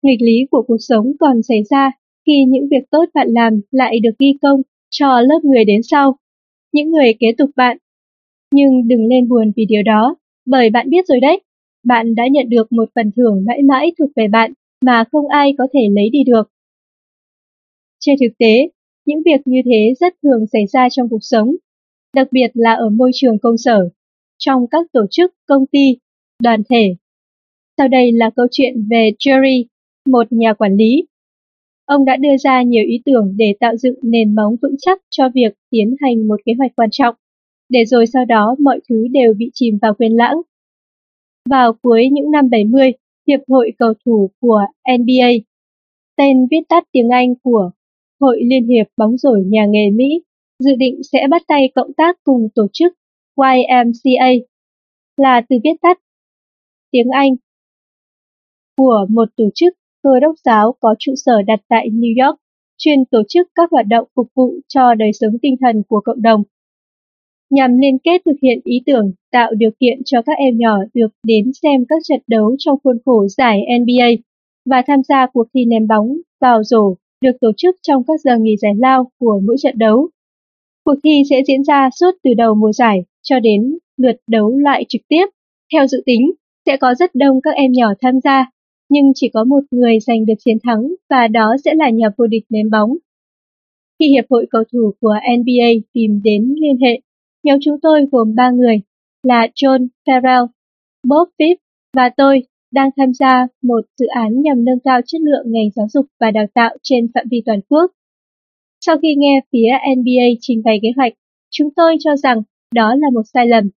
Nghịch 0.03 0.21
lý 0.21 0.45
của 0.51 0.63
cuộc 0.67 0.77
sống 0.79 1.11
còn 1.19 1.43
xảy 1.43 1.63
ra 1.69 1.91
khi 2.25 2.45
những 2.47 2.67
việc 2.71 2.83
tốt 2.91 3.05
bạn 3.13 3.27
làm 3.29 3.61
lại 3.71 3.99
được 3.99 4.19
ghi 4.19 4.33
công 4.41 4.61
cho 4.89 5.21
lớp 5.21 5.39
người 5.43 5.65
đến 5.65 5.81
sau, 5.83 6.15
những 6.71 6.91
người 6.91 7.13
kế 7.19 7.27
tục 7.37 7.49
bạn. 7.55 7.77
Nhưng 8.53 8.87
đừng 8.87 9.07
lên 9.07 9.27
buồn 9.27 9.51
vì 9.55 9.65
điều 9.65 9.83
đó, 9.83 10.15
bởi 10.45 10.69
bạn 10.69 10.89
biết 10.89 11.07
rồi 11.07 11.19
đấy, 11.19 11.41
bạn 11.83 12.15
đã 12.15 12.23
nhận 12.31 12.49
được 12.49 12.71
một 12.71 12.89
phần 12.95 13.11
thưởng 13.15 13.45
mãi 13.47 13.61
mãi 13.63 13.91
thuộc 13.99 14.09
về 14.15 14.27
bạn 14.27 14.53
mà 14.85 15.03
không 15.11 15.27
ai 15.27 15.53
có 15.57 15.67
thể 15.73 15.79
lấy 15.91 16.09
đi 16.09 16.23
được. 16.23 16.51
Trên 17.99 18.15
thực 18.21 18.37
tế, 18.37 18.69
những 19.05 19.21
việc 19.25 19.41
như 19.45 19.61
thế 19.65 19.93
rất 19.99 20.13
thường 20.23 20.47
xảy 20.51 20.67
ra 20.67 20.89
trong 20.89 21.09
cuộc 21.09 21.21
sống, 21.21 21.55
đặc 22.15 22.27
biệt 22.31 22.47
là 22.53 22.73
ở 22.73 22.89
môi 22.89 23.11
trường 23.13 23.39
công 23.39 23.57
sở, 23.57 23.89
trong 24.37 24.67
các 24.71 24.85
tổ 24.93 25.01
chức, 25.11 25.33
công 25.47 25.65
ty, 25.65 25.97
đoàn 26.43 26.61
thể. 26.69 26.95
Sau 27.77 27.87
đây 27.87 28.11
là 28.11 28.29
câu 28.35 28.47
chuyện 28.51 28.87
về 28.89 29.11
Jerry, 29.19 29.63
một 30.09 30.27
nhà 30.29 30.53
quản 30.53 30.75
lý. 30.75 31.03
Ông 31.85 32.05
đã 32.05 32.15
đưa 32.15 32.37
ra 32.43 32.61
nhiều 32.61 32.83
ý 32.87 33.01
tưởng 33.05 33.33
để 33.37 33.53
tạo 33.59 33.77
dựng 33.77 33.95
nền 34.03 34.35
móng 34.35 34.55
vững 34.61 34.75
chắc 34.79 35.01
cho 35.09 35.29
việc 35.33 35.53
tiến 35.69 35.95
hành 36.01 36.27
một 36.27 36.39
kế 36.45 36.53
hoạch 36.57 36.71
quan 36.75 36.89
trọng, 36.91 37.15
để 37.69 37.85
rồi 37.85 38.05
sau 38.13 38.25
đó 38.25 38.55
mọi 38.59 38.79
thứ 38.89 39.07
đều 39.11 39.33
bị 39.37 39.51
chìm 39.53 39.77
vào 39.81 39.93
quên 39.93 40.11
lãng. 40.11 40.41
Vào 41.49 41.73
cuối 41.81 42.09
những 42.11 42.31
năm 42.31 42.49
70, 42.49 42.91
Hiệp 43.27 43.39
hội 43.47 43.71
cầu 43.79 43.93
thủ 44.05 44.31
của 44.41 44.61
NBA, 44.97 45.29
tên 46.17 46.47
viết 46.51 46.61
tắt 46.69 46.83
tiếng 46.91 47.09
Anh 47.09 47.33
của 47.43 47.71
Hội 48.19 48.41
Liên 48.43 48.67
hiệp 48.67 48.87
bóng 48.97 49.17
rổ 49.17 49.31
nhà 49.45 49.65
nghề 49.65 49.89
Mỹ 49.89 50.21
dự 50.59 50.71
định 50.77 51.01
sẽ 51.11 51.27
bắt 51.29 51.41
tay 51.47 51.71
cộng 51.75 51.93
tác 51.93 52.17
cùng 52.23 52.47
tổ 52.55 52.67
chức 52.73 52.93
YMCA 53.37 54.29
là 55.17 55.41
từ 55.49 55.55
viết 55.63 55.75
tắt 55.81 55.99
tiếng 56.91 57.09
Anh 57.09 57.35
của 58.77 59.05
một 59.09 59.29
tổ 59.35 59.43
chức 59.55 59.73
cơ 60.03 60.19
đốc 60.21 60.35
giáo 60.45 60.75
có 60.79 60.95
trụ 60.99 61.13
sở 61.15 61.41
đặt 61.41 61.59
tại 61.67 61.89
New 61.89 62.25
York, 62.25 62.39
chuyên 62.77 63.05
tổ 63.05 63.21
chức 63.29 63.47
các 63.55 63.71
hoạt 63.71 63.85
động 63.89 64.07
phục 64.15 64.27
vụ 64.35 64.53
cho 64.67 64.95
đời 64.95 65.11
sống 65.13 65.33
tinh 65.41 65.55
thần 65.61 65.83
của 65.87 66.01
cộng 66.05 66.21
đồng. 66.21 66.43
Nhằm 67.49 67.77
liên 67.77 67.97
kết 68.03 68.21
thực 68.25 68.35
hiện 68.41 68.59
ý 68.63 68.81
tưởng 68.85 69.11
tạo 69.31 69.53
điều 69.53 69.69
kiện 69.79 70.01
cho 70.05 70.21
các 70.21 70.37
em 70.37 70.57
nhỏ 70.57 70.77
được 70.93 71.07
đến 71.23 71.51
xem 71.61 71.85
các 71.89 72.01
trận 72.07 72.19
đấu 72.27 72.55
trong 72.59 72.77
khuôn 72.83 72.97
khổ 73.05 73.27
giải 73.27 73.61
NBA 73.79 74.07
và 74.69 74.81
tham 74.87 74.99
gia 75.03 75.27
cuộc 75.33 75.47
thi 75.53 75.65
ném 75.65 75.87
bóng 75.87 76.17
vào 76.41 76.63
rổ 76.63 76.95
được 77.21 77.37
tổ 77.41 77.51
chức 77.57 77.75
trong 77.81 78.03
các 78.07 78.21
giờ 78.23 78.37
nghỉ 78.39 78.55
giải 78.57 78.73
lao 78.77 79.11
của 79.19 79.41
mỗi 79.47 79.55
trận 79.59 79.77
đấu. 79.77 80.09
Cuộc 80.85 80.95
thi 81.03 81.23
sẽ 81.29 81.41
diễn 81.47 81.63
ra 81.63 81.89
suốt 81.99 82.11
từ 82.23 82.33
đầu 82.33 82.55
mùa 82.55 82.71
giải 82.71 83.03
cho 83.21 83.39
đến 83.39 83.77
lượt 83.97 84.15
đấu 84.27 84.57
lại 84.57 84.85
trực 84.89 85.01
tiếp. 85.07 85.25
Theo 85.73 85.87
dự 85.87 86.01
tính, 86.05 86.31
sẽ 86.65 86.77
có 86.77 86.95
rất 86.99 87.15
đông 87.15 87.41
các 87.41 87.55
em 87.55 87.71
nhỏ 87.71 87.93
tham 88.01 88.19
gia, 88.23 88.51
nhưng 88.89 89.11
chỉ 89.15 89.29
có 89.33 89.43
một 89.43 89.59
người 89.71 89.99
giành 89.99 90.25
được 90.25 90.33
chiến 90.39 90.57
thắng 90.63 90.93
và 91.09 91.27
đó 91.27 91.55
sẽ 91.65 91.73
là 91.73 91.89
nhà 91.89 92.07
vô 92.17 92.27
địch 92.27 92.43
ném 92.49 92.69
bóng. 92.69 92.97
Khi 93.99 94.09
Hiệp 94.09 94.25
hội 94.29 94.45
cầu 94.49 94.63
thủ 94.73 94.93
của 95.01 95.15
NBA 95.37 95.69
tìm 95.93 96.21
đến 96.23 96.55
liên 96.61 96.77
hệ, 96.81 96.99
nhóm 97.43 97.59
chúng 97.61 97.79
tôi 97.81 98.05
gồm 98.11 98.35
3 98.35 98.51
người 98.51 98.81
là 99.23 99.47
John 99.55 99.87
Farrell, 100.07 100.47
Bob 101.07 101.27
Phipp 101.39 101.61
và 101.95 102.09
tôi 102.17 102.43
đang 102.71 102.89
tham 102.97 103.13
gia 103.13 103.47
một 103.63 103.81
dự 103.99 104.05
án 104.07 104.41
nhằm 104.41 104.65
nâng 104.65 104.79
cao 104.83 105.01
chất 105.05 105.21
lượng 105.21 105.51
ngành 105.51 105.69
giáo 105.75 105.87
dục 105.93 106.05
và 106.19 106.31
đào 106.31 106.45
tạo 106.53 106.77
trên 106.83 107.07
phạm 107.13 107.25
vi 107.31 107.41
toàn 107.45 107.59
quốc. 107.69 107.91
Sau 108.85 108.97
khi 109.01 109.15
nghe 109.17 109.41
phía 109.51 109.69
NBA 109.97 110.27
trình 110.41 110.61
bày 110.65 110.79
kế 110.81 110.89
hoạch, 110.95 111.13
chúng 111.51 111.69
tôi 111.75 111.95
cho 111.99 112.15
rằng 112.15 112.41
đó 112.75 112.95
là 112.95 113.09
một 113.13 113.21
sai 113.33 113.47
lầm. 113.47 113.69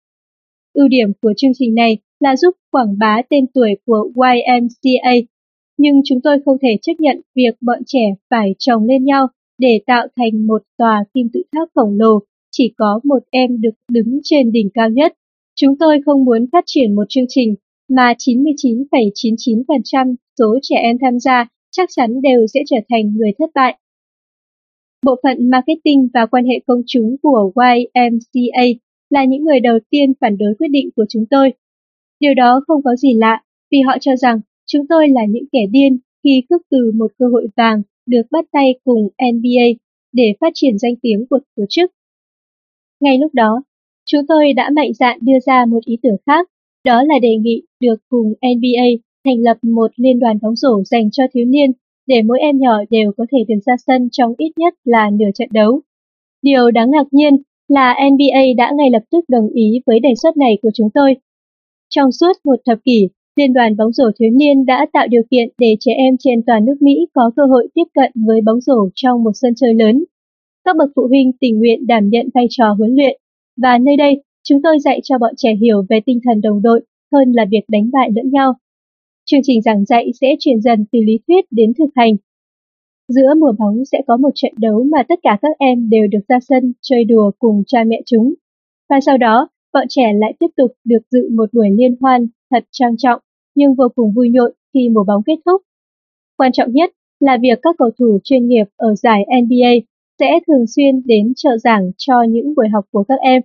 Ưu 0.75 0.89
điểm 0.89 1.13
của 1.23 1.33
chương 1.37 1.51
trình 1.55 1.75
này 1.75 1.99
là 2.21 2.37
giúp 2.37 2.55
quảng 2.71 2.99
bá 2.99 3.23
tên 3.31 3.47
tuổi 3.55 3.77
của 3.87 4.11
YMCA, 4.15 5.13
nhưng 5.79 6.01
chúng 6.05 6.21
tôi 6.21 6.37
không 6.45 6.57
thể 6.63 6.77
chấp 6.83 6.93
nhận 6.99 7.21
việc 7.35 7.55
bọn 7.61 7.79
trẻ 7.87 8.15
phải 8.31 8.55
chồng 8.59 8.85
lên 8.85 9.05
nhau 9.05 9.27
để 9.59 9.81
tạo 9.87 10.07
thành 10.17 10.47
một 10.47 10.63
tòa 10.79 11.05
kim 11.15 11.29
tự 11.33 11.43
tháp 11.53 11.69
khổng 11.75 11.97
lồ, 11.99 12.19
chỉ 12.51 12.73
có 12.77 13.01
một 13.05 13.19
em 13.31 13.61
được 13.61 13.75
đứng 13.89 14.21
trên 14.23 14.53
đỉnh 14.53 14.69
cao 14.75 14.91
nhất. 14.91 15.13
Chúng 15.55 15.79
tôi 15.79 16.01
không 16.07 16.25
muốn 16.25 16.47
phát 16.53 16.65
triển 16.67 16.95
một 16.95 17.05
chương 17.09 17.25
trình 17.29 17.55
mà 17.89 18.15
99,99% 18.19 20.15
số 20.39 20.59
trẻ 20.63 20.77
em 20.77 20.97
tham 21.01 21.19
gia 21.19 21.49
chắc 21.71 21.89
chắn 21.97 22.21
đều 22.23 22.47
sẽ 22.47 22.61
trở 22.67 22.77
thành 22.89 23.17
người 23.17 23.31
thất 23.39 23.51
bại. 23.55 23.79
Bộ 25.07 25.17
phận 25.23 25.51
marketing 25.51 26.09
và 26.15 26.27
quan 26.27 26.45
hệ 26.45 26.61
công 26.67 26.83
chúng 26.87 27.17
của 27.23 27.53
YMCA 27.75 28.65
là 29.11 29.25
những 29.25 29.45
người 29.45 29.61
đầu 29.61 29.79
tiên 29.91 30.13
phản 30.21 30.39
đối 30.39 30.55
quyết 30.59 30.69
định 30.69 30.91
của 30.97 31.05
chúng 31.09 31.25
tôi. 31.31 31.53
Điều 32.21 32.35
đó 32.35 32.61
không 32.67 32.83
có 32.83 32.97
gì 32.97 33.15
lạ 33.15 33.43
vì 33.71 33.79
họ 33.87 33.97
cho 34.01 34.17
rằng 34.17 34.41
chúng 34.67 34.87
tôi 34.89 35.09
là 35.09 35.25
những 35.29 35.45
kẻ 35.53 35.67
điên 35.71 35.99
khi 36.25 36.43
cướp 36.51 36.61
từ 36.71 36.93
một 36.95 37.13
cơ 37.19 37.27
hội 37.33 37.47
vàng 37.57 37.83
được 38.07 38.23
bắt 38.31 38.45
tay 38.53 38.75
cùng 38.85 39.09
NBA 39.33 39.67
để 40.13 40.33
phát 40.41 40.51
triển 40.55 40.79
danh 40.79 40.95
tiếng 41.03 41.27
của 41.31 41.39
tổ 41.57 41.65
chức. 41.69 41.91
Ngay 43.01 43.19
lúc 43.19 43.35
đó, 43.35 43.63
chúng 44.07 44.21
tôi 44.29 44.53
đã 44.53 44.71
mạnh 44.77 44.93
dạn 44.95 45.19
đưa 45.21 45.39
ra 45.47 45.65
một 45.67 45.85
ý 45.85 45.99
tưởng 46.03 46.17
khác 46.27 46.49
đó 46.85 47.03
là 47.03 47.19
đề 47.23 47.37
nghị 47.37 47.63
được 47.81 47.97
cùng 48.09 48.33
NBA 48.43 48.87
thành 49.25 49.41
lập 49.43 49.57
một 49.63 49.91
liên 49.97 50.19
đoàn 50.19 50.39
bóng 50.43 50.57
rổ 50.57 50.83
dành 50.85 51.11
cho 51.11 51.25
thiếu 51.33 51.45
niên 51.45 51.71
để 52.07 52.23
mỗi 52.23 52.39
em 52.41 52.59
nhỏ 52.59 52.79
đều 52.91 53.13
có 53.17 53.27
thể 53.33 53.39
được 53.49 53.61
ra 53.67 53.77
sân 53.87 54.09
trong 54.13 54.35
ít 54.39 54.53
nhất 54.57 54.75
là 54.85 55.11
nửa 55.11 55.31
trận 55.35 55.49
đấu. 55.53 55.81
Điều 56.43 56.71
đáng 56.71 56.91
ngạc 56.91 57.07
nhiên 57.11 57.37
là 57.69 57.95
NBA 58.11 58.43
đã 58.57 58.73
ngay 58.77 58.91
lập 58.91 59.03
tức 59.11 59.25
đồng 59.29 59.49
ý 59.49 59.81
với 59.87 60.01
đề 60.01 60.15
xuất 60.23 60.37
này 60.37 60.59
của 60.63 60.71
chúng 60.75 60.89
tôi. 60.95 61.17
Trong 61.89 62.13
suốt 62.13 62.33
một 62.45 62.61
thập 62.67 62.79
kỷ, 62.85 63.09
Liên 63.37 63.53
đoàn 63.53 63.77
bóng 63.77 63.93
rổ 63.93 64.05
thiếu 64.19 64.31
niên 64.31 64.67
đã 64.67 64.87
tạo 64.93 65.07
điều 65.07 65.23
kiện 65.31 65.49
để 65.59 65.77
trẻ 65.81 65.93
em 65.93 66.15
trên 66.19 66.43
toàn 66.47 66.65
nước 66.65 66.75
Mỹ 66.81 67.07
có 67.15 67.31
cơ 67.37 67.43
hội 67.51 67.69
tiếp 67.75 67.85
cận 67.95 68.13
với 68.27 68.41
bóng 68.41 68.61
rổ 68.61 68.89
trong 68.95 69.25
một 69.25 69.31
sân 69.35 69.55
chơi 69.57 69.75
lớn. 69.75 70.05
Các 70.65 70.77
bậc 70.77 70.91
phụ 70.97 71.07
huynh 71.09 71.33
tình 71.41 71.59
nguyện 71.59 71.87
đảm 71.87 72.09
nhận 72.09 72.29
vai 72.35 72.47
trò 72.51 72.75
huấn 72.79 72.95
luyện, 72.95 73.21
và 73.57 73.79
nơi 73.79 73.97
đây 73.97 74.23
Chúng 74.43 74.63
tôi 74.63 74.79
dạy 74.79 75.01
cho 75.03 75.19
bọn 75.19 75.35
trẻ 75.37 75.55
hiểu 75.61 75.83
về 75.89 76.01
tinh 76.07 76.21
thần 76.25 76.41
đồng 76.41 76.63
đội 76.63 76.81
hơn 77.13 77.33
là 77.33 77.45
việc 77.51 77.65
đánh 77.69 77.91
bại 77.93 78.11
lẫn 78.15 78.31
nhau. 78.31 78.55
Chương 79.25 79.41
trình 79.43 79.63
giảng 79.63 79.85
dạy 79.85 80.11
sẽ 80.21 80.37
chuyển 80.39 80.61
dần 80.61 80.85
từ 80.93 80.99
lý 81.07 81.19
thuyết 81.27 81.45
đến 81.51 81.73
thực 81.79 81.91
hành. 81.97 82.15
Giữa 83.09 83.35
mùa 83.41 83.53
bóng 83.59 83.85
sẽ 83.93 83.99
có 84.07 84.17
một 84.17 84.31
trận 84.35 84.53
đấu 84.59 84.85
mà 84.85 85.03
tất 85.09 85.19
cả 85.23 85.39
các 85.43 85.53
em 85.59 85.91
đều 85.91 86.07
được 86.07 86.19
ra 86.29 86.39
sân 86.49 86.73
chơi 86.83 87.05
đùa 87.05 87.31
cùng 87.39 87.63
cha 87.67 87.85
mẹ 87.87 88.03
chúng. 88.07 88.35
Và 88.89 89.01
sau 89.07 89.19
đó, 89.19 89.49
bọn 89.73 89.87
trẻ 89.89 90.13
lại 90.15 90.35
tiếp 90.39 90.49
tục 90.57 90.73
được 90.85 91.03
dự 91.11 91.29
một 91.37 91.53
buổi 91.53 91.71
liên 91.71 91.97
hoan 92.01 92.27
thật 92.51 92.65
trang 92.71 92.97
trọng 92.99 93.21
nhưng 93.55 93.75
vô 93.75 93.89
cùng 93.95 94.13
vui 94.13 94.31
nhộn 94.31 94.53
khi 94.75 94.89
mùa 94.89 95.05
bóng 95.05 95.23
kết 95.27 95.37
thúc. 95.47 95.63
Quan 96.37 96.53
trọng 96.53 96.73
nhất 96.73 96.91
là 97.21 97.39
việc 97.43 97.59
các 97.63 97.75
cầu 97.79 97.91
thủ 97.99 98.19
chuyên 98.25 98.49
nghiệp 98.49 98.65
ở 98.77 98.95
giải 98.95 99.25
NBA 99.43 99.90
sẽ 100.21 100.39
thường 100.47 100.67
xuyên 100.67 101.03
đến 101.07 101.33
trợ 101.37 101.51
giảng 101.59 101.91
cho 101.99 102.23
những 102.29 102.55
buổi 102.55 102.69
học 102.69 102.85
của 102.91 103.05
các 103.09 103.19
em. 103.21 103.43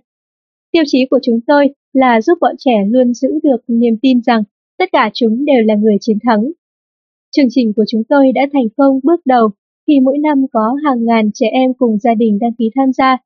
Tiêu 0.72 0.82
chí 0.86 1.06
của 1.10 1.18
chúng 1.22 1.40
tôi 1.46 1.68
là 1.92 2.20
giúp 2.20 2.38
bọn 2.40 2.54
trẻ 2.58 2.76
luôn 2.88 3.14
giữ 3.14 3.28
được 3.42 3.64
niềm 3.68 3.96
tin 4.02 4.20
rằng 4.22 4.42
tất 4.78 4.88
cả 4.92 5.10
chúng 5.14 5.44
đều 5.44 5.62
là 5.64 5.74
người 5.74 5.96
chiến 6.00 6.18
thắng. 6.22 6.50
Chương 7.36 7.46
trình 7.50 7.72
của 7.76 7.84
chúng 7.88 8.02
tôi 8.08 8.32
đã 8.32 8.42
thành 8.52 8.68
công 8.76 9.00
bước 9.02 9.20
đầu 9.24 9.48
khi 9.86 10.00
mỗi 10.00 10.18
năm 10.18 10.46
có 10.52 10.76
hàng 10.84 11.04
ngàn 11.04 11.30
trẻ 11.34 11.46
em 11.52 11.74
cùng 11.74 11.98
gia 11.98 12.14
đình 12.14 12.38
đăng 12.40 12.52
ký 12.58 12.70
tham 12.74 12.92
gia. 12.92 13.18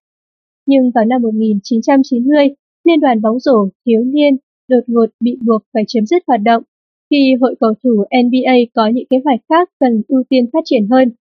Nhưng 0.67 0.91
vào 0.95 1.05
năm 1.05 1.23
1990, 1.23 2.49
Liên 2.85 3.01
đoàn 3.01 3.23
bóng 3.23 3.39
rổ 3.41 3.69
thiếu 3.87 4.05
niên 4.05 4.37
đột 4.69 4.85
ngột 4.87 5.07
bị 5.21 5.39
buộc 5.47 5.63
phải 5.73 5.85
chấm 5.89 6.07
dứt 6.07 6.23
hoạt 6.27 6.41
động 6.45 6.63
khi 7.11 7.35
hội 7.41 7.55
cầu 7.61 7.75
thủ 7.85 8.05
NBA 8.11 8.55
có 8.75 8.89
những 8.89 9.07
kế 9.11 9.17
hoạch 9.25 9.41
khác 9.49 9.71
cần 9.81 10.03
ưu 10.09 10.23
tiên 10.29 10.51
phát 10.53 10.61
triển 10.65 10.87
hơn. 10.91 11.13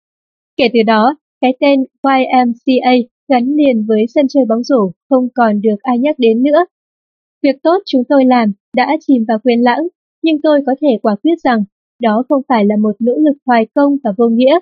Kể 0.58 0.70
từ 0.74 0.84
đó, 0.84 1.16
cái 1.42 1.54
tên 1.60 1.80
YMCA 2.04 2.92
gắn 3.30 3.56
liền 3.56 3.86
với 3.88 4.06
sân 4.08 4.26
chơi 4.30 4.46
bóng 4.50 4.64
rổ 4.64 4.92
không 5.10 5.28
còn 5.36 5.62
được 5.62 5.76
ai 5.82 6.00
nhắc 6.00 6.16
đến 6.20 6.44
nữa. 6.44 6.66
Việc 7.44 7.56
tốt 7.64 7.78
chúng 7.86 8.04
tôi 8.10 8.26
làm 8.26 8.52
đã 8.76 8.98
chìm 9.08 9.26
vào 9.28 9.38
quên 9.44 9.62
lãng, 9.62 9.88
nhưng 10.24 10.42
tôi 10.42 10.62
có 10.66 10.76
thể 10.82 10.88
quả 11.02 11.16
quyết 11.24 11.36
rằng 11.44 11.64
đó 12.02 12.24
không 12.30 12.42
phải 12.48 12.66
là 12.66 12.78
một 12.78 12.96
nỗ 13.00 13.14
lực 13.14 13.38
hoài 13.46 13.68
công 13.76 13.98
và 14.04 14.12
vô 14.18 14.30
nghĩa. 14.30 14.60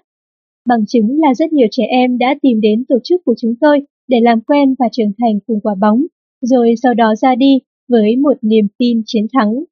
Bằng 0.65 0.85
chứng 0.87 1.19
là 1.19 1.33
rất 1.33 1.53
nhiều 1.53 1.67
trẻ 1.71 1.83
em 1.89 2.17
đã 2.17 2.35
tìm 2.41 2.61
đến 2.61 2.85
tổ 2.89 2.95
chức 3.03 3.21
của 3.25 3.35
chúng 3.37 3.55
tôi 3.61 3.81
để 4.07 4.19
làm 4.21 4.41
quen 4.41 4.75
và 4.79 4.85
trưởng 4.91 5.11
thành 5.19 5.39
cùng 5.47 5.59
quả 5.61 5.75
bóng, 5.81 6.05
rồi 6.41 6.73
sau 6.83 6.93
đó 6.93 7.15
ra 7.15 7.35
đi 7.35 7.59
với 7.87 8.15
một 8.15 8.37
niềm 8.41 8.67
tin 8.77 9.01
chiến 9.05 9.27
thắng. 9.33 9.63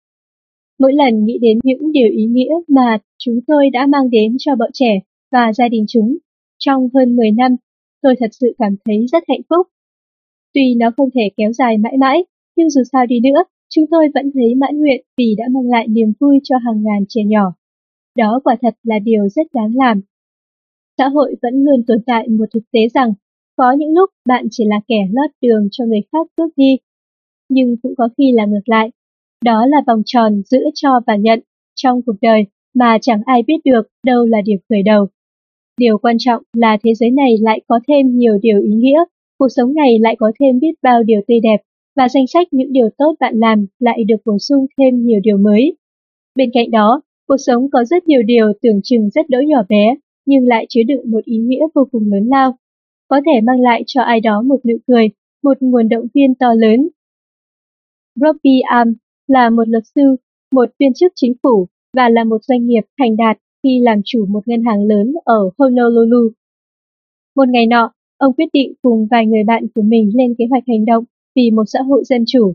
Mỗi 0.79 0.93
lần 0.93 1.25
nghĩ 1.25 1.37
đến 1.41 1.59
những 1.63 1.91
điều 1.91 2.09
ý 2.11 2.25
nghĩa 2.25 2.53
mà 2.67 2.99
chúng 3.17 3.39
tôi 3.47 3.69
đã 3.69 3.87
mang 3.87 4.09
đến 4.09 4.35
cho 4.39 4.55
bọn 4.55 4.69
trẻ 4.73 4.99
và 5.31 5.53
gia 5.53 5.69
đình 5.69 5.85
chúng 5.87 6.17
trong 6.65 6.89
hơn 6.93 7.15
10 7.15 7.31
năm, 7.31 7.55
tôi 8.01 8.15
thật 8.19 8.29
sự 8.31 8.55
cảm 8.57 8.75
thấy 8.85 9.05
rất 9.11 9.23
hạnh 9.27 9.41
phúc. 9.49 9.67
Tuy 10.53 10.75
nó 10.79 10.91
không 10.97 11.09
thể 11.15 11.29
kéo 11.37 11.51
dài 11.53 11.77
mãi 11.77 11.97
mãi, 11.99 12.25
nhưng 12.55 12.69
dù 12.69 12.81
sao 12.91 13.05
đi 13.05 13.19
nữa, 13.19 13.43
chúng 13.69 13.85
tôi 13.91 14.07
vẫn 14.13 14.31
thấy 14.33 14.55
mãn 14.55 14.79
nguyện 14.79 15.05
vì 15.17 15.35
đã 15.37 15.45
mang 15.51 15.69
lại 15.69 15.87
niềm 15.87 16.13
vui 16.19 16.39
cho 16.43 16.55
hàng 16.57 16.83
ngàn 16.83 17.05
trẻ 17.09 17.21
nhỏ. 17.25 17.53
Đó 18.17 18.41
quả 18.43 18.55
thật 18.61 18.73
là 18.83 18.99
điều 18.99 19.29
rất 19.29 19.47
đáng 19.53 19.75
làm. 19.75 20.01
Xã 20.97 21.07
hội 21.07 21.35
vẫn 21.41 21.63
luôn 21.63 21.83
tồn 21.87 21.97
tại 22.05 22.27
một 22.27 22.45
thực 22.53 22.63
tế 22.71 22.79
rằng 22.93 23.13
có 23.55 23.71
những 23.71 23.93
lúc 23.93 24.09
bạn 24.25 24.47
chỉ 24.51 24.63
là 24.67 24.79
kẻ 24.87 25.07
lót 25.11 25.31
đường 25.41 25.67
cho 25.71 25.85
người 25.85 26.01
khác 26.11 26.27
bước 26.37 26.53
đi, 26.55 26.77
nhưng 27.49 27.75
cũng 27.83 27.93
có 27.97 28.09
khi 28.17 28.31
là 28.31 28.45
ngược 28.45 28.69
lại. 28.69 28.91
Đó 29.45 29.65
là 29.65 29.77
vòng 29.87 30.01
tròn 30.05 30.41
giữa 30.45 30.65
cho 30.73 30.99
và 31.07 31.15
nhận 31.15 31.39
trong 31.75 32.01
cuộc 32.05 32.15
đời 32.21 32.45
mà 32.73 32.97
chẳng 33.01 33.21
ai 33.25 33.43
biết 33.47 33.57
được 33.65 33.87
đâu 34.05 34.25
là 34.25 34.41
điểm 34.45 34.57
khởi 34.69 34.83
đầu. 34.83 35.07
Điều 35.77 35.97
quan 35.97 36.15
trọng 36.19 36.43
là 36.53 36.77
thế 36.83 36.93
giới 36.93 37.11
này 37.11 37.35
lại 37.41 37.61
có 37.67 37.79
thêm 37.87 38.17
nhiều 38.17 38.37
điều 38.41 38.61
ý 38.61 38.71
nghĩa, 38.71 39.03
cuộc 39.37 39.47
sống 39.55 39.73
này 39.73 39.99
lại 39.99 40.15
có 40.19 40.31
thêm 40.39 40.59
biết 40.59 40.71
bao 40.81 41.03
điều 41.03 41.21
tươi 41.27 41.39
đẹp, 41.39 41.57
và 41.95 42.09
danh 42.09 42.27
sách 42.27 42.47
những 42.51 42.73
điều 42.73 42.89
tốt 42.97 43.15
bạn 43.19 43.33
làm 43.39 43.65
lại 43.79 44.03
được 44.03 44.15
bổ 44.25 44.37
sung 44.39 44.65
thêm 44.77 45.05
nhiều 45.05 45.19
điều 45.23 45.37
mới. 45.37 45.75
Bên 46.35 46.49
cạnh 46.53 46.71
đó, 46.71 47.01
cuộc 47.27 47.37
sống 47.37 47.69
có 47.69 47.83
rất 47.83 48.07
nhiều 48.07 48.21
điều 48.21 48.53
tưởng 48.61 48.79
chừng 48.83 49.09
rất 49.09 49.29
đỗi 49.29 49.45
nhỏ 49.45 49.63
bé, 49.69 49.95
nhưng 50.25 50.47
lại 50.47 50.65
chứa 50.69 50.83
đựng 50.87 51.11
một 51.11 51.25
ý 51.25 51.37
nghĩa 51.37 51.65
vô 51.75 51.87
cùng 51.91 52.11
lớn 52.11 52.27
lao. 52.27 52.55
Có 53.07 53.21
thể 53.25 53.41
mang 53.41 53.61
lại 53.61 53.83
cho 53.87 54.01
ai 54.01 54.19
đó 54.19 54.41
một 54.41 54.65
nụ 54.65 54.75
cười, 54.87 55.09
một 55.43 55.57
nguồn 55.61 55.89
động 55.89 56.07
viên 56.13 56.35
to 56.35 56.53
lớn. 56.53 56.87
Robbie 58.15 58.61
Am 58.61 58.93
là 59.27 59.49
một 59.49 59.67
luật 59.67 59.83
sư, 59.95 60.15
một 60.51 60.69
viên 60.79 60.93
chức 60.93 61.11
chính 61.15 61.33
phủ 61.43 61.67
và 61.93 62.09
là 62.09 62.23
một 62.23 62.43
doanh 62.43 62.65
nghiệp 62.65 62.81
thành 62.99 63.17
đạt 63.17 63.37
khi 63.65 63.79
làm 63.79 64.01
chủ 64.05 64.25
một 64.25 64.47
ngân 64.47 64.63
hàng 64.63 64.83
lớn 64.83 65.13
ở 65.23 65.49
Honolulu. 65.57 66.29
Một 67.35 67.49
ngày 67.49 67.67
nọ, 67.67 67.91
ông 68.17 68.33
quyết 68.33 68.49
định 68.53 68.73
cùng 68.81 69.07
vài 69.11 69.25
người 69.25 69.43
bạn 69.43 69.65
của 69.75 69.81
mình 69.81 70.11
lên 70.13 70.35
kế 70.37 70.45
hoạch 70.49 70.63
hành 70.67 70.85
động 70.85 71.03
vì 71.35 71.51
một 71.51 71.63
xã 71.67 71.79
hội 71.81 72.03
dân 72.05 72.23
chủ, 72.27 72.53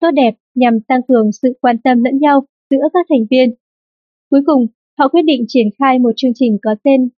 tốt 0.00 0.10
đẹp 0.14 0.34
nhằm 0.54 0.80
tăng 0.80 1.00
cường 1.08 1.32
sự 1.32 1.58
quan 1.60 1.78
tâm 1.78 2.04
lẫn 2.04 2.18
nhau 2.18 2.44
giữa 2.70 2.88
các 2.92 3.06
thành 3.08 3.26
viên. 3.30 3.54
Cuối 4.30 4.40
cùng, 4.46 4.66
họ 4.98 5.08
quyết 5.08 5.22
định 5.22 5.44
triển 5.48 5.66
khai 5.78 5.98
một 5.98 6.10
chương 6.16 6.32
trình 6.34 6.58
có 6.62 6.74
tên 6.84 7.08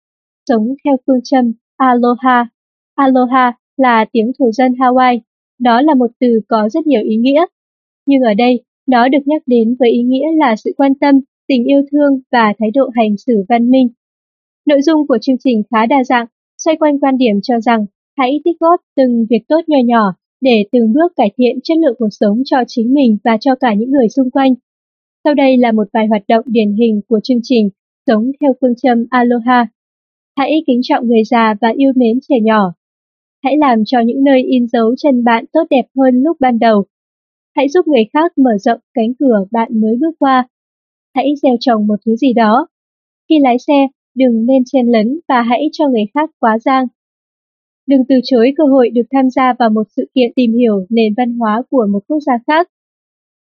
Sống 0.49 0.75
theo 0.85 0.97
phương 1.07 1.21
châm 1.25 1.53
Aloha. 1.77 2.49
Aloha 2.95 3.53
là 3.77 4.05
tiếng 4.13 4.33
thổ 4.39 4.53
dân 4.53 4.73
Hawaii. 4.73 5.19
Đó 5.59 5.81
là 5.81 5.95
một 5.95 6.11
từ 6.21 6.41
có 6.49 6.69
rất 6.69 6.87
nhiều 6.87 7.01
ý 7.05 7.17
nghĩa. 7.17 7.45
Nhưng 8.07 8.21
ở 8.21 8.35
đây, 8.35 8.63
nó 8.87 9.09
được 9.09 9.19
nhắc 9.27 9.43
đến 9.47 9.77
với 9.79 9.91
ý 9.91 10.03
nghĩa 10.03 10.27
là 10.39 10.57
sự 10.57 10.73
quan 10.77 10.95
tâm, 10.95 11.21
tình 11.49 11.65
yêu 11.65 11.83
thương 11.93 12.21
và 12.33 12.53
thái 12.59 12.71
độ 12.75 12.91
hành 12.95 13.17
xử 13.17 13.45
văn 13.49 13.71
minh. 13.71 13.89
Nội 14.67 14.83
dung 14.83 15.07
của 15.07 15.19
chương 15.21 15.37
trình 15.45 15.63
khá 15.71 15.87
đa 15.87 16.05
dạng, 16.05 16.27
xoay 16.59 16.77
quanh 16.77 17.01
quan 17.01 17.19
điểm 17.19 17.41
cho 17.43 17.61
rằng 17.61 17.87
hãy 18.17 18.41
tích 18.45 18.57
góp 18.61 18.81
từng 18.97 19.27
việc 19.31 19.49
tốt 19.49 19.61
nhỏ 19.67 19.79
nhỏ 19.85 20.15
để 20.41 20.65
từng 20.73 20.93
bước 20.93 21.13
cải 21.17 21.31
thiện 21.37 21.59
chất 21.65 21.79
lượng 21.79 21.95
cuộc 21.99 22.09
sống 22.11 22.43
cho 22.45 22.57
chính 22.67 22.95
mình 22.95 23.17
và 23.25 23.37
cho 23.41 23.55
cả 23.55 23.75
những 23.75 23.91
người 23.91 24.09
xung 24.09 24.31
quanh. 24.31 24.55
Sau 25.25 25.35
đây 25.35 25.57
là 25.57 25.73
một 25.73 25.89
vài 25.93 26.07
hoạt 26.07 26.23
động 26.29 26.45
điển 26.49 26.73
hình 26.73 27.01
của 27.09 27.21
chương 27.23 27.41
trình 27.43 27.69
Sống 28.07 28.31
theo 28.41 28.53
phương 28.61 28.75
châm 28.83 29.07
Aloha. 29.11 29.67
Hãy 30.37 30.63
kính 30.67 30.81
trọng 30.83 31.09
người 31.09 31.23
già 31.25 31.55
và 31.61 31.69
yêu 31.77 31.93
mến 31.97 32.19
trẻ 32.29 32.37
nhỏ. 32.43 32.75
Hãy 33.45 33.57
làm 33.59 33.83
cho 33.87 34.01
những 34.01 34.25
nơi 34.25 34.43
in 34.43 34.67
dấu 34.69 34.95
chân 34.97 35.25
bạn 35.25 35.45
tốt 35.53 35.63
đẹp 35.71 35.85
hơn 35.97 36.23
lúc 36.23 36.37
ban 36.41 36.59
đầu. 36.59 36.85
Hãy 37.57 37.69
giúp 37.69 37.87
người 37.87 38.05
khác 38.13 38.39
mở 38.39 38.51
rộng 38.59 38.81
cánh 38.95 39.15
cửa 39.19 39.45
bạn 39.51 39.81
mới 39.81 39.97
bước 40.01 40.15
qua. 40.19 40.49
Hãy 41.15 41.35
gieo 41.43 41.57
trồng 41.61 41.87
một 41.87 41.97
thứ 42.07 42.17
gì 42.17 42.33
đó. 42.33 42.67
Khi 43.29 43.35
lái 43.43 43.57
xe, 43.59 43.89
đừng 44.15 44.47
nên 44.47 44.63
chen 44.67 44.87
lấn 44.87 45.21
và 45.29 45.43
hãy 45.43 45.69
cho 45.73 45.89
người 45.89 46.05
khác 46.15 46.31
quá 46.41 46.59
giang. 46.59 46.87
Đừng 47.87 48.01
từ 48.09 48.15
chối 48.25 48.53
cơ 48.57 48.65
hội 48.65 48.91
được 48.91 49.03
tham 49.13 49.31
gia 49.31 49.55
vào 49.59 49.71
một 49.71 49.87
sự 49.97 50.11
kiện 50.15 50.33
tìm 50.37 50.55
hiểu 50.55 50.87
nền 50.89 51.15
văn 51.17 51.39
hóa 51.39 51.63
của 51.71 51.87
một 51.93 52.01
quốc 52.09 52.19
gia 52.27 52.33
khác. 52.47 52.69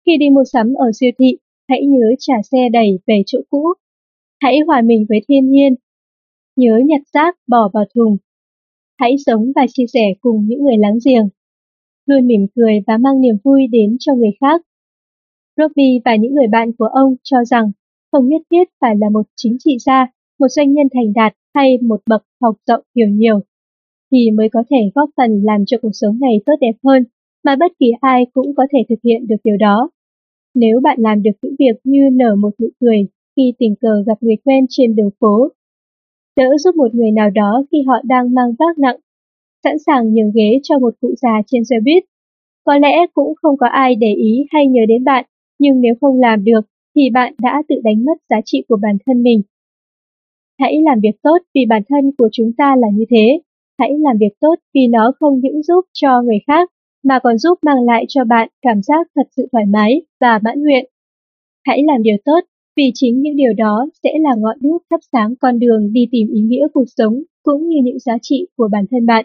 Khi 0.06 0.16
đi 0.16 0.30
mua 0.30 0.44
sắm 0.52 0.74
ở 0.74 0.90
siêu 1.00 1.10
thị, 1.18 1.38
hãy 1.68 1.86
nhớ 1.86 2.06
trả 2.18 2.34
xe 2.52 2.68
đẩy 2.72 2.98
về 3.06 3.22
chỗ 3.26 3.38
cũ. 3.50 3.64
Hãy 4.40 4.58
hòa 4.66 4.82
mình 4.84 5.06
với 5.08 5.20
thiên 5.28 5.50
nhiên. 5.50 5.74
Nhớ 6.56 6.80
nhặt 6.86 7.00
rác 7.12 7.36
bỏ 7.48 7.70
vào 7.72 7.84
thùng. 7.94 8.16
Hãy 8.98 9.16
sống 9.26 9.52
và 9.56 9.66
chia 9.72 9.86
sẻ 9.92 10.14
cùng 10.20 10.46
những 10.48 10.64
người 10.64 10.76
láng 10.78 10.98
giềng. 11.04 11.28
Luôn 12.06 12.26
mỉm 12.26 12.46
cười 12.56 12.80
và 12.86 12.98
mang 12.98 13.20
niềm 13.20 13.36
vui 13.44 13.66
đến 13.70 13.96
cho 14.00 14.14
người 14.14 14.30
khác. 14.40 14.62
Robbie 15.56 16.00
và 16.04 16.16
những 16.16 16.34
người 16.34 16.46
bạn 16.46 16.72
của 16.78 16.86
ông 16.86 17.14
cho 17.22 17.44
rằng 17.44 17.70
không 18.12 18.28
nhất 18.28 18.42
thiết 18.50 18.64
phải 18.80 18.96
là 18.96 19.08
một 19.10 19.26
chính 19.36 19.56
trị 19.58 19.76
gia, 19.86 20.06
một 20.38 20.48
doanh 20.48 20.72
nhân 20.72 20.86
thành 20.94 21.12
đạt 21.14 21.32
hay 21.54 21.78
một 21.82 22.00
bậc 22.06 22.22
học 22.42 22.56
rộng 22.66 22.80
hiểu 22.96 23.08
nhiều 23.08 23.40
thì 24.12 24.30
mới 24.30 24.48
có 24.48 24.64
thể 24.70 24.76
góp 24.94 25.10
phần 25.16 25.42
làm 25.44 25.64
cho 25.66 25.76
cuộc 25.82 25.90
sống 25.92 26.20
này 26.20 26.40
tốt 26.46 26.52
đẹp 26.60 26.72
hơn, 26.84 27.04
mà 27.44 27.56
bất 27.56 27.72
kỳ 27.78 27.86
ai 28.00 28.26
cũng 28.32 28.54
có 28.56 28.66
thể 28.72 28.78
thực 28.88 28.98
hiện 29.04 29.26
được 29.26 29.36
điều 29.44 29.56
đó. 29.56 29.90
Nếu 30.54 30.80
bạn 30.80 30.98
làm 31.00 31.22
được 31.22 31.30
những 31.42 31.54
việc 31.58 31.80
như 31.84 32.08
nở 32.12 32.34
một 32.34 32.50
nụ 32.60 32.68
cười 32.80 33.06
khi 33.36 33.52
tình 33.58 33.74
cờ 33.80 34.02
gặp 34.06 34.18
người 34.20 34.36
quen 34.44 34.66
trên 34.68 34.96
đường 34.96 35.10
phố, 35.20 35.48
đỡ 36.36 36.56
giúp 36.58 36.76
một 36.76 36.94
người 36.94 37.10
nào 37.10 37.30
đó 37.30 37.64
khi 37.72 37.78
họ 37.86 37.94
đang 38.04 38.34
mang 38.34 38.54
vác 38.58 38.78
nặng, 38.78 38.96
sẵn 39.64 39.78
sàng 39.86 40.14
nhường 40.14 40.32
ghế 40.34 40.60
cho 40.62 40.78
một 40.78 40.94
cụ 41.00 41.08
già 41.22 41.42
trên 41.46 41.64
xe 41.64 41.76
buýt, 41.84 42.04
có 42.64 42.78
lẽ 42.78 43.06
cũng 43.14 43.34
không 43.42 43.56
có 43.56 43.66
ai 43.66 43.94
để 43.94 44.14
ý 44.14 44.46
hay 44.50 44.66
nhớ 44.66 44.80
đến 44.88 45.04
bạn, 45.04 45.24
nhưng 45.58 45.80
nếu 45.80 45.94
không 46.00 46.20
làm 46.20 46.44
được 46.44 46.60
thì 46.96 47.10
bạn 47.10 47.34
đã 47.42 47.62
tự 47.68 47.76
đánh 47.84 48.04
mất 48.04 48.18
giá 48.30 48.36
trị 48.44 48.64
của 48.68 48.76
bản 48.82 48.96
thân 49.06 49.22
mình. 49.22 49.42
Hãy 50.58 50.82
làm 50.82 51.00
việc 51.00 51.22
tốt 51.22 51.38
vì 51.54 51.66
bản 51.68 51.82
thân 51.88 52.10
của 52.18 52.28
chúng 52.32 52.52
ta 52.58 52.76
là 52.78 52.88
như 52.94 53.04
thế. 53.10 53.40
Hãy 53.78 53.90
làm 53.98 54.16
việc 54.18 54.40
tốt 54.40 54.54
vì 54.74 54.86
nó 54.86 55.12
không 55.20 55.40
những 55.40 55.62
giúp 55.62 55.84
cho 55.92 56.22
người 56.22 56.38
khác, 56.46 56.70
mà 57.04 57.18
còn 57.22 57.38
giúp 57.38 57.58
mang 57.62 57.84
lại 57.84 58.04
cho 58.08 58.24
bạn 58.24 58.48
cảm 58.62 58.82
giác 58.82 59.06
thật 59.16 59.28
sự 59.36 59.48
thoải 59.52 59.64
mái 59.66 60.02
và 60.20 60.40
mãn 60.44 60.62
nguyện. 60.62 60.84
Hãy 61.66 61.82
làm 61.86 62.02
điều 62.02 62.16
tốt 62.24 62.40
vì 62.76 62.90
chính 62.94 63.20
những 63.20 63.36
điều 63.36 63.52
đó 63.52 63.86
sẽ 64.02 64.10
là 64.20 64.30
ngọn 64.38 64.56
đuốc 64.60 64.82
thắp 64.90 65.00
sáng 65.12 65.34
con 65.40 65.58
đường 65.58 65.92
đi 65.92 66.06
tìm 66.10 66.28
ý 66.28 66.40
nghĩa 66.40 66.68
cuộc 66.74 66.84
sống 66.96 67.22
cũng 67.42 67.68
như 67.68 67.76
những 67.82 67.98
giá 67.98 68.18
trị 68.22 68.46
của 68.56 68.68
bản 68.72 68.84
thân 68.90 69.06
bạn. 69.06 69.24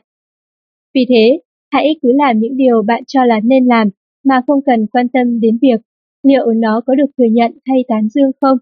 Vì 0.96 1.06
thế, 1.10 1.40
hãy 1.72 1.96
cứ 2.02 2.12
làm 2.12 2.40
những 2.40 2.58
điều 2.58 2.82
bạn 2.82 3.04
cho 3.08 3.26
là 3.26 3.40
nên 3.44 3.66
làm 3.66 3.90
mà 4.26 4.42
không 4.48 4.62
cần 4.66 4.88
quan 4.88 5.08
tâm 5.08 5.40
đến 5.40 5.58
việc 5.62 5.82
liệu 6.24 6.52
nó 6.52 6.82
có 6.86 6.96
được 6.96 7.12
thừa 7.18 7.30
nhận 7.32 7.52
hay 7.66 7.84
tán 7.88 8.10
dương 8.10 8.32
không. 8.42 8.58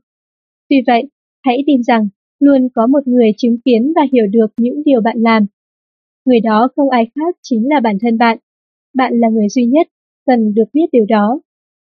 Tuy 0.69 0.75
vậy, 0.87 1.03
hãy 1.45 1.63
tin 1.67 1.83
rằng 1.83 2.07
luôn 2.39 2.69
có 2.75 2.87
một 2.87 3.07
người 3.07 3.31
chứng 3.37 3.57
kiến 3.65 3.93
và 3.95 4.01
hiểu 4.13 4.27
được 4.27 4.47
những 4.57 4.83
điều 4.85 5.01
bạn 5.01 5.17
làm 5.19 5.45
Người 6.27 6.39
đó 6.39 6.67
không 6.75 6.89
ai 6.89 7.05
khác 7.15 7.35
chính 7.41 7.69
là 7.69 7.79
bản 7.79 7.97
thân 8.01 8.17
bạn. 8.17 8.37
Bạn 8.93 9.19
là 9.19 9.29
người 9.29 9.49
duy 9.49 9.65
nhất, 9.65 9.87
cần 10.25 10.53
được 10.53 10.63
biết 10.73 10.85
điều 10.91 11.05
đó. 11.09 11.39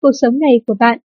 Cuộc 0.01 0.11
sống 0.21 0.39
này 0.39 0.61
của 0.67 0.75
bạn. 0.79 0.99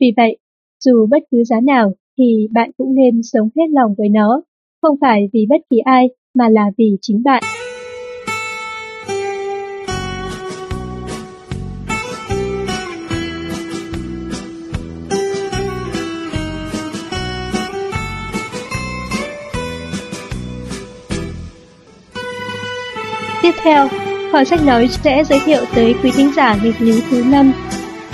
Vì 0.00 0.12
vậy, 0.16 0.38
dù 0.84 1.06
bất 1.10 1.22
cứ 1.30 1.44
giá 1.44 1.60
nào 1.60 1.92
thì 2.18 2.48
bạn 2.52 2.70
cũng 2.76 2.94
nên 2.94 3.22
sống 3.22 3.48
hết 3.56 3.66
lòng 3.70 3.94
với 3.98 4.08
nó, 4.08 4.42
không 4.82 4.96
phải 5.00 5.28
vì 5.32 5.46
bất 5.48 5.60
kỳ 5.70 5.78
ai 5.78 6.08
mà 6.34 6.48
là 6.48 6.70
vì 6.78 6.96
chính 7.00 7.22
bạn. 7.22 7.57
Tiếp 23.48 23.54
theo, 23.62 23.88
kho 24.32 24.44
sách 24.44 24.64
nói 24.64 24.88
sẽ 24.88 25.24
giới 25.24 25.40
thiệu 25.44 25.64
tới 25.74 25.94
quý 26.02 26.10
thính 26.10 26.32
giả 26.36 26.56
nghịch 26.62 26.80
lý 26.80 27.02
thứ 27.10 27.24
năm 27.24 27.52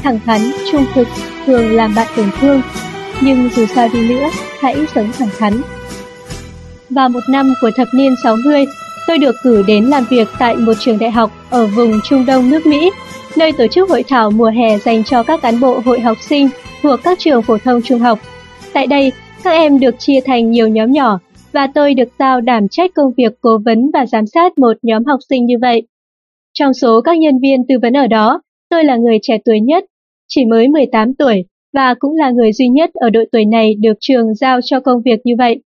thẳng 0.02 0.20
thắn, 0.26 0.40
trung 0.72 0.84
thực, 0.94 1.08
thường 1.46 1.76
làm 1.76 1.94
bạn 1.94 2.06
tổn 2.16 2.30
thương. 2.40 2.62
Nhưng 3.20 3.48
dù 3.56 3.66
sao 3.66 3.88
đi 3.92 4.08
nữa, 4.08 4.28
hãy 4.60 4.76
sống 4.94 5.12
thẳng 5.18 5.28
thắn. 5.38 5.52
Vào 6.90 7.08
một 7.08 7.20
năm 7.28 7.54
của 7.60 7.70
thập 7.76 7.88
niên 7.94 8.14
60, 8.22 8.64
tôi 9.06 9.18
được 9.18 9.34
cử 9.42 9.64
đến 9.66 9.84
làm 9.84 10.04
việc 10.10 10.28
tại 10.38 10.56
một 10.56 10.72
trường 10.80 10.98
đại 10.98 11.10
học 11.10 11.30
ở 11.50 11.66
vùng 11.66 12.00
Trung 12.04 12.26
Đông 12.26 12.50
nước 12.50 12.66
Mỹ, 12.66 12.90
nơi 13.36 13.52
tổ 13.52 13.66
chức 13.66 13.90
hội 13.90 14.02
thảo 14.02 14.30
mùa 14.30 14.50
hè 14.50 14.78
dành 14.78 15.04
cho 15.04 15.22
các 15.22 15.42
cán 15.42 15.60
bộ 15.60 15.80
hội 15.84 16.00
học 16.00 16.16
sinh 16.20 16.48
thuộc 16.82 17.00
các 17.02 17.18
trường 17.18 17.42
phổ 17.42 17.58
thông 17.58 17.82
trung 17.82 18.00
học. 18.00 18.18
Tại 18.72 18.86
đây, 18.86 19.12
các 19.42 19.50
em 19.50 19.80
được 19.80 19.94
chia 19.98 20.20
thành 20.26 20.50
nhiều 20.50 20.68
nhóm 20.68 20.92
nhỏ 20.92 21.18
và 21.54 21.66
tôi 21.74 21.94
được 21.94 22.08
giao 22.18 22.40
đảm 22.40 22.68
trách 22.70 22.90
công 22.94 23.12
việc 23.16 23.32
cố 23.40 23.58
vấn 23.64 23.90
và 23.94 24.06
giám 24.06 24.26
sát 24.26 24.58
một 24.58 24.72
nhóm 24.82 25.04
học 25.04 25.18
sinh 25.28 25.46
như 25.46 25.54
vậy. 25.60 25.82
Trong 26.52 26.74
số 26.74 27.00
các 27.00 27.18
nhân 27.18 27.34
viên 27.42 27.66
tư 27.68 27.74
vấn 27.82 27.96
ở 27.96 28.06
đó, 28.06 28.42
tôi 28.70 28.84
là 28.84 28.96
người 28.96 29.18
trẻ 29.22 29.38
tuổi 29.44 29.60
nhất, 29.60 29.84
chỉ 30.28 30.44
mới 30.44 30.68
18 30.68 31.14
tuổi 31.14 31.44
và 31.72 31.94
cũng 31.98 32.16
là 32.16 32.30
người 32.30 32.52
duy 32.52 32.68
nhất 32.68 32.90
ở 32.94 33.10
độ 33.10 33.20
tuổi 33.32 33.44
này 33.44 33.74
được 33.74 33.92
trường 34.00 34.34
giao 34.34 34.60
cho 34.64 34.80
công 34.80 35.02
việc 35.04 35.20
như 35.24 35.34
vậy. 35.38 35.62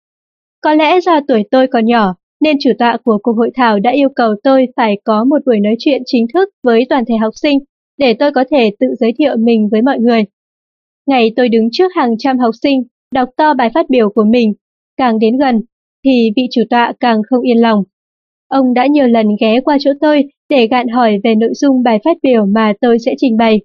Có 0.61 0.73
lẽ 0.73 1.01
do 1.01 1.19
tuổi 1.27 1.43
tôi 1.51 1.67
còn 1.67 1.85
nhỏ, 1.85 2.15
nên 2.41 2.57
chủ 2.59 2.69
tọa 2.79 2.97
của 3.03 3.17
cuộc 3.23 3.33
hội 3.37 3.51
thảo 3.55 3.79
đã 3.79 3.91
yêu 3.91 4.09
cầu 4.15 4.35
tôi 4.43 4.67
phải 4.75 4.95
có 5.03 5.23
một 5.23 5.37
buổi 5.45 5.59
nói 5.59 5.75
chuyện 5.79 6.01
chính 6.05 6.25
thức 6.33 6.49
với 6.63 6.85
toàn 6.89 7.03
thể 7.05 7.15
học 7.17 7.33
sinh 7.41 7.59
để 7.97 8.13
tôi 8.13 8.31
có 8.31 8.43
thể 8.51 8.71
tự 8.79 8.87
giới 8.99 9.13
thiệu 9.17 9.35
mình 9.39 9.69
với 9.71 9.81
mọi 9.81 9.99
người. 9.99 10.23
Ngày 11.07 11.33
tôi 11.35 11.49
đứng 11.49 11.69
trước 11.71 11.91
hàng 11.95 12.15
trăm 12.19 12.39
học 12.39 12.51
sinh, 12.61 12.83
đọc 13.13 13.29
to 13.37 13.53
bài 13.53 13.69
phát 13.73 13.85
biểu 13.89 14.09
của 14.09 14.23
mình, 14.23 14.53
càng 14.97 15.19
đến 15.19 15.37
gần, 15.37 15.61
thì 16.05 16.31
vị 16.35 16.43
chủ 16.51 16.61
tọa 16.69 16.93
càng 16.99 17.21
không 17.29 17.41
yên 17.41 17.61
lòng. 17.61 17.83
Ông 18.47 18.73
đã 18.73 18.87
nhiều 18.87 19.07
lần 19.07 19.27
ghé 19.41 19.61
qua 19.61 19.77
chỗ 19.79 19.91
tôi 20.01 20.23
để 20.49 20.67
gạn 20.67 20.87
hỏi 20.87 21.19
về 21.23 21.35
nội 21.35 21.51
dung 21.53 21.83
bài 21.83 21.99
phát 22.03 22.17
biểu 22.23 22.45
mà 22.45 22.73
tôi 22.81 22.99
sẽ 22.99 23.13
trình 23.17 23.37
bày. 23.37 23.61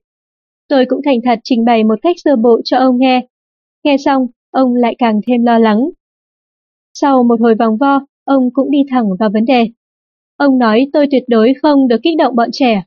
Tôi 0.68 0.84
cũng 0.86 1.00
thành 1.04 1.18
thật 1.24 1.38
trình 1.44 1.64
bày 1.64 1.84
một 1.84 1.98
cách 2.02 2.16
sơ 2.24 2.36
bộ 2.36 2.60
cho 2.64 2.76
ông 2.76 2.98
nghe. 2.98 3.26
Nghe 3.84 3.96
xong, 3.96 4.26
ông 4.50 4.74
lại 4.74 4.94
càng 4.98 5.20
thêm 5.26 5.44
lo 5.44 5.58
lắng. 5.58 5.90
Sau 6.94 7.22
một 7.22 7.40
hồi 7.40 7.54
vòng 7.54 7.76
vo, 7.76 8.00
ông 8.24 8.50
cũng 8.52 8.70
đi 8.70 8.78
thẳng 8.90 9.04
vào 9.20 9.30
vấn 9.32 9.44
đề. 9.44 9.66
Ông 10.36 10.58
nói 10.58 10.86
tôi 10.92 11.06
tuyệt 11.10 11.22
đối 11.28 11.52
không 11.62 11.88
được 11.88 12.00
kích 12.02 12.16
động 12.18 12.36
bọn 12.36 12.48
trẻ. 12.52 12.82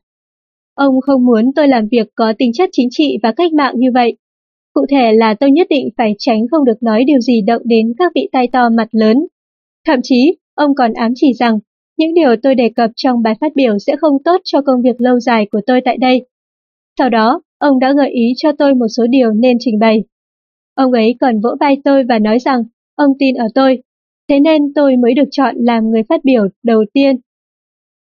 Ông 0.74 1.00
không 1.00 1.26
muốn 1.26 1.52
tôi 1.56 1.68
làm 1.68 1.88
việc 1.90 2.06
có 2.14 2.32
tính 2.38 2.52
chất 2.52 2.68
chính 2.72 2.88
trị 2.90 3.18
và 3.22 3.32
cách 3.32 3.52
mạng 3.52 3.74
như 3.76 3.90
vậy. 3.94 4.16
Cụ 4.72 4.86
thể 4.90 5.12
là 5.12 5.34
tôi 5.34 5.50
nhất 5.50 5.66
định 5.70 5.88
phải 5.96 6.14
tránh 6.18 6.46
không 6.50 6.64
được 6.64 6.82
nói 6.82 7.04
điều 7.06 7.20
gì 7.20 7.42
động 7.46 7.62
đến 7.64 7.92
các 7.98 8.12
vị 8.14 8.28
tay 8.32 8.48
to 8.52 8.68
mặt 8.68 8.88
lớn. 8.92 9.26
Thậm 9.86 9.98
chí, 10.02 10.36
ông 10.54 10.74
còn 10.74 10.92
ám 10.92 11.12
chỉ 11.14 11.32
rằng 11.38 11.58
những 11.96 12.14
điều 12.14 12.36
tôi 12.42 12.54
đề 12.54 12.70
cập 12.76 12.90
trong 12.96 13.22
bài 13.22 13.34
phát 13.40 13.52
biểu 13.54 13.78
sẽ 13.78 13.96
không 13.96 14.22
tốt 14.24 14.40
cho 14.44 14.62
công 14.62 14.82
việc 14.82 15.00
lâu 15.00 15.20
dài 15.20 15.46
của 15.52 15.60
tôi 15.66 15.80
tại 15.84 15.96
đây. 15.96 16.26
Sau 16.98 17.08
đó, 17.08 17.42
ông 17.58 17.78
đã 17.78 17.92
gợi 17.96 18.10
ý 18.10 18.32
cho 18.36 18.52
tôi 18.58 18.74
một 18.74 18.88
số 18.96 19.06
điều 19.06 19.32
nên 19.32 19.56
trình 19.60 19.78
bày. 19.78 20.04
Ông 20.74 20.92
ấy 20.92 21.16
còn 21.20 21.40
vỗ 21.40 21.50
vai 21.60 21.76
tôi 21.84 22.04
và 22.08 22.18
nói 22.18 22.38
rằng 22.38 22.64
ông 22.94 23.10
tin 23.18 23.34
ở 23.34 23.46
tôi, 23.54 23.82
thế 24.28 24.40
nên 24.40 24.72
tôi 24.74 24.96
mới 24.96 25.14
được 25.14 25.28
chọn 25.30 25.56
làm 25.58 25.90
người 25.90 26.02
phát 26.08 26.20
biểu 26.24 26.42
đầu 26.62 26.84
tiên. 26.92 27.16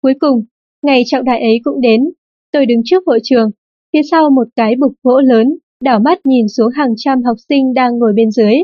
Cuối 0.03 0.15
cùng, 0.21 0.45
ngày 0.83 1.03
trọng 1.07 1.25
đại 1.25 1.41
ấy 1.41 1.61
cũng 1.65 1.81
đến, 1.81 2.11
tôi 2.53 2.67
đứng 2.67 2.81
trước 2.85 3.03
hội 3.07 3.21
trường, 3.23 3.51
phía 3.93 4.03
sau 4.11 4.31
một 4.31 4.49
cái 4.57 4.75
bục 4.77 4.93
gỗ 5.03 5.21
lớn, 5.21 5.59
đảo 5.83 6.01
mắt 6.01 6.19
nhìn 6.27 6.49
xuống 6.49 6.71
hàng 6.75 6.95
trăm 6.97 7.23
học 7.23 7.37
sinh 7.49 7.75
đang 7.75 7.99
ngồi 7.99 8.13
bên 8.17 8.31
dưới. 8.31 8.55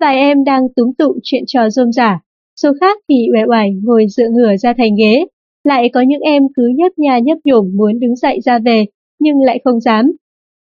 Vài 0.00 0.16
em 0.16 0.44
đang 0.44 0.62
túm 0.76 0.92
tụng 0.98 1.18
chuyện 1.22 1.42
trò 1.46 1.70
rôm 1.70 1.92
giả, 1.92 2.20
số 2.62 2.72
khác 2.80 2.98
thì 3.08 3.14
uể 3.34 3.40
oải 3.48 3.70
ngồi 3.82 4.06
dựa 4.08 4.28
ngửa 4.30 4.56
ra 4.56 4.74
thành 4.78 4.96
ghế, 4.98 5.24
lại 5.64 5.88
có 5.92 6.00
những 6.00 6.20
em 6.20 6.42
cứ 6.56 6.68
nhấp 6.76 6.92
nha 6.96 7.18
nhấp 7.18 7.38
nhổm 7.44 7.70
muốn 7.74 8.00
đứng 8.00 8.16
dậy 8.16 8.38
ra 8.44 8.58
về, 8.64 8.84
nhưng 9.18 9.40
lại 9.40 9.60
không 9.64 9.80
dám. 9.80 10.12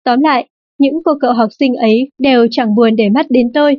Tóm 0.04 0.20
lại, 0.20 0.48
những 0.78 0.94
cô 1.04 1.12
cậu 1.20 1.32
học 1.32 1.48
sinh 1.58 1.74
ấy 1.74 2.10
đều 2.18 2.46
chẳng 2.50 2.74
buồn 2.74 2.96
để 2.96 3.08
mắt 3.14 3.26
đến 3.30 3.46
tôi. 3.54 3.76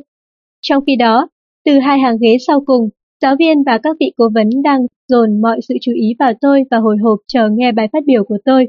Trong 0.60 0.84
khi 0.86 0.96
đó, 0.96 1.28
từ 1.64 1.78
hai 1.78 1.98
hàng 1.98 2.16
ghế 2.20 2.36
sau 2.46 2.60
cùng, 2.66 2.88
giáo 3.22 3.36
viên 3.38 3.62
và 3.66 3.78
các 3.82 3.96
vị 4.00 4.12
cố 4.16 4.28
vấn 4.34 4.48
đang 4.64 4.80
dồn 5.08 5.40
mọi 5.40 5.60
sự 5.68 5.74
chú 5.80 5.92
ý 5.94 6.14
vào 6.18 6.32
tôi 6.40 6.64
và 6.70 6.78
hồi 6.78 6.96
hộp 7.02 7.18
chờ 7.26 7.48
nghe 7.52 7.72
bài 7.72 7.88
phát 7.92 8.04
biểu 8.06 8.24
của 8.24 8.38
tôi. 8.44 8.66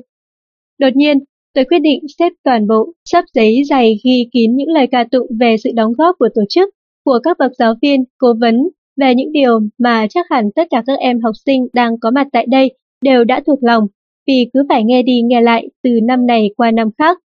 Đột 0.79 0.95
nhiên, 0.95 1.17
tôi 1.53 1.65
quyết 1.65 1.79
định 1.79 1.99
xếp 2.19 2.33
toàn 2.43 2.67
bộ 2.67 2.93
sắp 3.05 3.23
giấy 3.33 3.61
dày 3.69 3.95
ghi 4.05 4.29
kín 4.33 4.55
những 4.55 4.69
lời 4.69 4.87
ca 4.91 5.03
tụng 5.11 5.27
về 5.39 5.55
sự 5.63 5.69
đóng 5.75 5.93
góp 5.97 6.15
của 6.19 6.29
tổ 6.35 6.41
chức, 6.49 6.69
của 7.05 7.19
các 7.23 7.37
bậc 7.39 7.51
giáo 7.59 7.73
viên, 7.81 8.03
cố 8.17 8.33
vấn, 8.41 8.55
về 8.99 9.15
những 9.15 9.31
điều 9.31 9.59
mà 9.77 10.07
chắc 10.09 10.25
hẳn 10.29 10.51
tất 10.55 10.67
cả 10.69 10.83
các 10.87 10.99
em 10.99 11.21
học 11.21 11.33
sinh 11.45 11.67
đang 11.73 11.99
có 11.99 12.11
mặt 12.11 12.27
tại 12.31 12.45
đây 12.49 12.75
đều 13.01 13.23
đã 13.23 13.41
thuộc 13.47 13.63
lòng, 13.63 13.87
vì 14.27 14.49
cứ 14.53 14.63
phải 14.69 14.83
nghe 14.83 15.03
đi 15.03 15.21
nghe 15.21 15.41
lại 15.41 15.69
từ 15.83 15.99
năm 16.03 16.25
này 16.25 16.49
qua 16.57 16.71
năm 16.71 16.89
khác. 16.97 17.17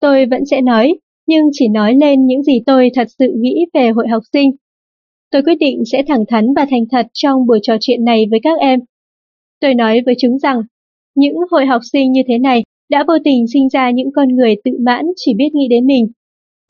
Tôi 0.00 0.26
vẫn 0.26 0.44
sẽ 0.44 0.60
nói, 0.60 0.94
nhưng 1.26 1.48
chỉ 1.52 1.68
nói 1.68 1.94
lên 1.94 2.26
những 2.26 2.42
gì 2.42 2.62
tôi 2.66 2.90
thật 2.94 3.08
sự 3.18 3.32
nghĩ 3.36 3.66
về 3.74 3.90
hội 3.90 4.08
học 4.08 4.22
sinh. 4.32 4.50
Tôi 5.30 5.42
quyết 5.42 5.54
định 5.54 5.82
sẽ 5.92 6.02
thẳng 6.08 6.24
thắn 6.28 6.54
và 6.56 6.66
thành 6.70 6.84
thật 6.90 7.06
trong 7.12 7.46
buổi 7.46 7.58
trò 7.62 7.76
chuyện 7.80 8.04
này 8.04 8.24
với 8.30 8.40
các 8.42 8.58
em. 8.60 8.80
Tôi 9.60 9.74
nói 9.74 10.00
với 10.06 10.14
chúng 10.18 10.38
rằng, 10.38 10.60
những 11.14 11.34
hội 11.50 11.66
học 11.66 11.80
sinh 11.92 12.12
như 12.12 12.22
thế 12.28 12.38
này 12.38 12.62
đã 12.90 13.04
vô 13.08 13.14
tình 13.24 13.46
sinh 13.52 13.68
ra 13.68 13.90
những 13.90 14.12
con 14.12 14.28
người 14.28 14.54
tự 14.64 14.70
mãn 14.80 15.06
chỉ 15.16 15.34
biết 15.34 15.54
nghĩ 15.54 15.68
đến 15.68 15.86
mình. 15.86 16.06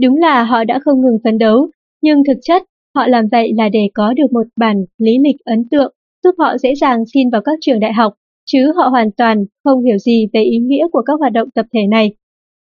Đúng 0.03 0.16
là 0.16 0.45
họ 0.45 0.64
đã 0.64 0.79
không 0.85 1.01
ngừng 1.01 1.18
phấn 1.25 1.39
đấu, 1.39 1.68
nhưng 2.03 2.22
thực 2.25 2.39
chất 2.43 2.62
họ 2.95 3.07
làm 3.07 3.24
vậy 3.32 3.53
là 3.57 3.68
để 3.68 3.88
có 3.95 4.14
được 4.14 4.32
một 4.32 4.47
bản 4.57 4.76
lý 4.99 5.18
lịch 5.18 5.36
ấn 5.45 5.68
tượng 5.70 5.95
giúp 6.24 6.34
họ 6.38 6.59
dễ 6.59 6.74
dàng 6.74 7.05
xin 7.14 7.30
vào 7.30 7.40
các 7.45 7.59
trường 7.61 7.80
đại 7.80 7.92
học, 7.92 8.14
chứ 8.47 8.72
họ 8.76 8.88
hoàn 8.88 9.11
toàn 9.11 9.45
không 9.64 9.84
hiểu 9.84 9.99
gì 9.99 10.26
về 10.32 10.42
ý 10.42 10.59
nghĩa 10.59 10.88
của 10.92 11.03
các 11.07 11.12
hoạt 11.20 11.32
động 11.32 11.49
tập 11.51 11.66
thể 11.72 11.86
này. 11.90 12.14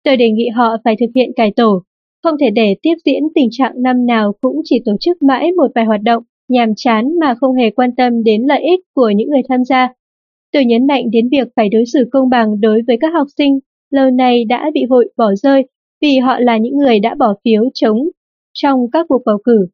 Tôi 0.05 0.17
đề 0.17 0.31
nghị 0.31 0.49
họ 0.49 0.77
phải 0.85 0.97
thực 1.01 1.11
hiện 1.15 1.31
cải 1.37 1.53
tổ, 1.57 1.83
không 2.23 2.35
thể 2.41 2.51
để 2.51 2.75
tiếp 2.83 2.95
diễn 3.05 3.23
tình 3.35 3.49
trạng 3.51 3.83
năm 3.83 4.07
nào 4.07 4.33
cũng 4.41 4.61
chỉ 4.65 4.83
tổ 4.85 4.93
chức 5.01 5.23
mãi 5.23 5.53
một 5.53 5.71
vài 5.75 5.85
hoạt 5.85 6.03
động 6.03 6.23
nhàm 6.49 6.73
chán 6.77 7.19
mà 7.21 7.35
không 7.41 7.55
hề 7.55 7.71
quan 7.71 7.95
tâm 7.97 8.23
đến 8.23 8.43
lợi 8.43 8.63
ích 8.63 8.81
của 8.95 9.11
những 9.17 9.29
người 9.29 9.43
tham 9.49 9.65
gia. 9.65 9.89
Tôi 10.53 10.65
nhấn 10.65 10.87
mạnh 10.87 11.11
đến 11.11 11.29
việc 11.31 11.49
phải 11.57 11.69
đối 11.69 11.85
xử 11.93 12.09
công 12.13 12.29
bằng 12.29 12.61
đối 12.61 12.83
với 12.87 12.97
các 13.01 13.13
học 13.15 13.27
sinh 13.39 13.59
lâu 13.91 14.11
nay 14.11 14.45
đã 14.45 14.71
bị 14.75 14.81
hội 14.91 15.13
bỏ 15.17 15.35
rơi 15.35 15.63
vì 16.03 16.19
họ 16.19 16.39
là 16.41 16.57
những 16.57 16.77
người 16.77 17.01
đã 17.01 17.15
bỏ 17.19 17.35
phiếu 17.45 17.63
chống 17.75 18.09
trong 18.53 18.91
các 18.93 19.07
cuộc 19.09 19.23
bầu 19.27 19.39
cử. 19.45 19.67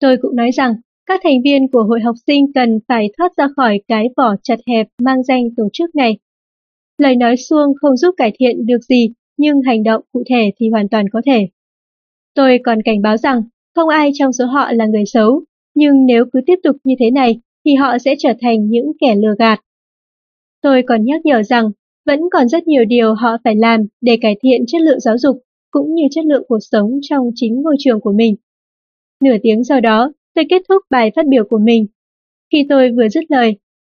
Tôi 0.00 0.16
cũng 0.22 0.36
nói 0.36 0.50
rằng 0.50 0.74
các 1.06 1.20
thành 1.24 1.42
viên 1.44 1.68
của 1.68 1.82
hội 1.82 2.00
học 2.00 2.14
sinh 2.26 2.52
cần 2.52 2.78
phải 2.88 3.08
thoát 3.18 3.32
ra 3.36 3.48
khỏi 3.56 3.80
cái 3.88 4.06
vỏ 4.16 4.34
chặt 4.42 4.58
hẹp 4.66 4.86
mang 5.02 5.22
danh 5.22 5.48
tổ 5.56 5.68
chức 5.72 5.94
này. 5.94 6.18
Lời 6.98 7.16
nói 7.16 7.36
suông 7.36 7.74
không 7.80 7.96
giúp 7.96 8.14
cải 8.16 8.32
thiện 8.38 8.66
được 8.66 8.84
gì, 8.88 9.12
nhưng 9.36 9.62
hành 9.62 9.82
động 9.82 10.02
cụ 10.12 10.22
thể 10.30 10.50
thì 10.58 10.70
hoàn 10.70 10.88
toàn 10.88 11.08
có 11.12 11.22
thể. 11.26 11.48
Tôi 12.34 12.58
còn 12.64 12.82
cảnh 12.82 13.02
báo 13.02 13.16
rằng 13.16 13.42
không 13.74 13.88
ai 13.88 14.10
trong 14.14 14.32
số 14.32 14.46
họ 14.46 14.72
là 14.72 14.86
người 14.86 15.04
xấu, 15.06 15.42
nhưng 15.74 16.06
nếu 16.06 16.24
cứ 16.32 16.40
tiếp 16.46 16.56
tục 16.62 16.76
như 16.84 16.94
thế 16.98 17.10
này 17.10 17.40
thì 17.64 17.74
họ 17.74 17.98
sẽ 17.98 18.14
trở 18.18 18.32
thành 18.40 18.68
những 18.68 18.92
kẻ 19.00 19.14
lừa 19.14 19.34
gạt. 19.38 19.60
Tôi 20.62 20.82
còn 20.88 21.04
nhắc 21.04 21.20
nhở 21.24 21.42
rằng 21.42 21.70
vẫn 22.06 22.20
còn 22.32 22.48
rất 22.48 22.66
nhiều 22.66 22.84
điều 22.84 23.14
họ 23.14 23.36
phải 23.44 23.56
làm 23.56 23.86
để 24.00 24.18
cải 24.20 24.36
thiện 24.42 24.64
chất 24.66 24.80
lượng 24.82 25.00
giáo 25.00 25.18
dục 25.18 25.36
cũng 25.70 25.94
như 25.94 26.02
chất 26.10 26.24
lượng 26.24 26.44
cuộc 26.48 26.58
sống 26.60 26.90
trong 27.02 27.30
chính 27.34 27.62
ngôi 27.62 27.76
trường 27.78 28.00
của 28.00 28.12
mình. 28.12 28.36
Nửa 29.24 29.36
tiếng 29.42 29.64
sau 29.64 29.80
đó, 29.80 30.12
tôi 30.34 30.44
kết 30.48 30.62
thúc 30.68 30.82
bài 30.90 31.10
phát 31.16 31.26
biểu 31.26 31.44
của 31.44 31.58
mình. 31.58 31.86
Khi 32.52 32.66
tôi 32.68 32.90
vừa 32.96 33.08
dứt 33.08 33.24
lời, 33.28 33.56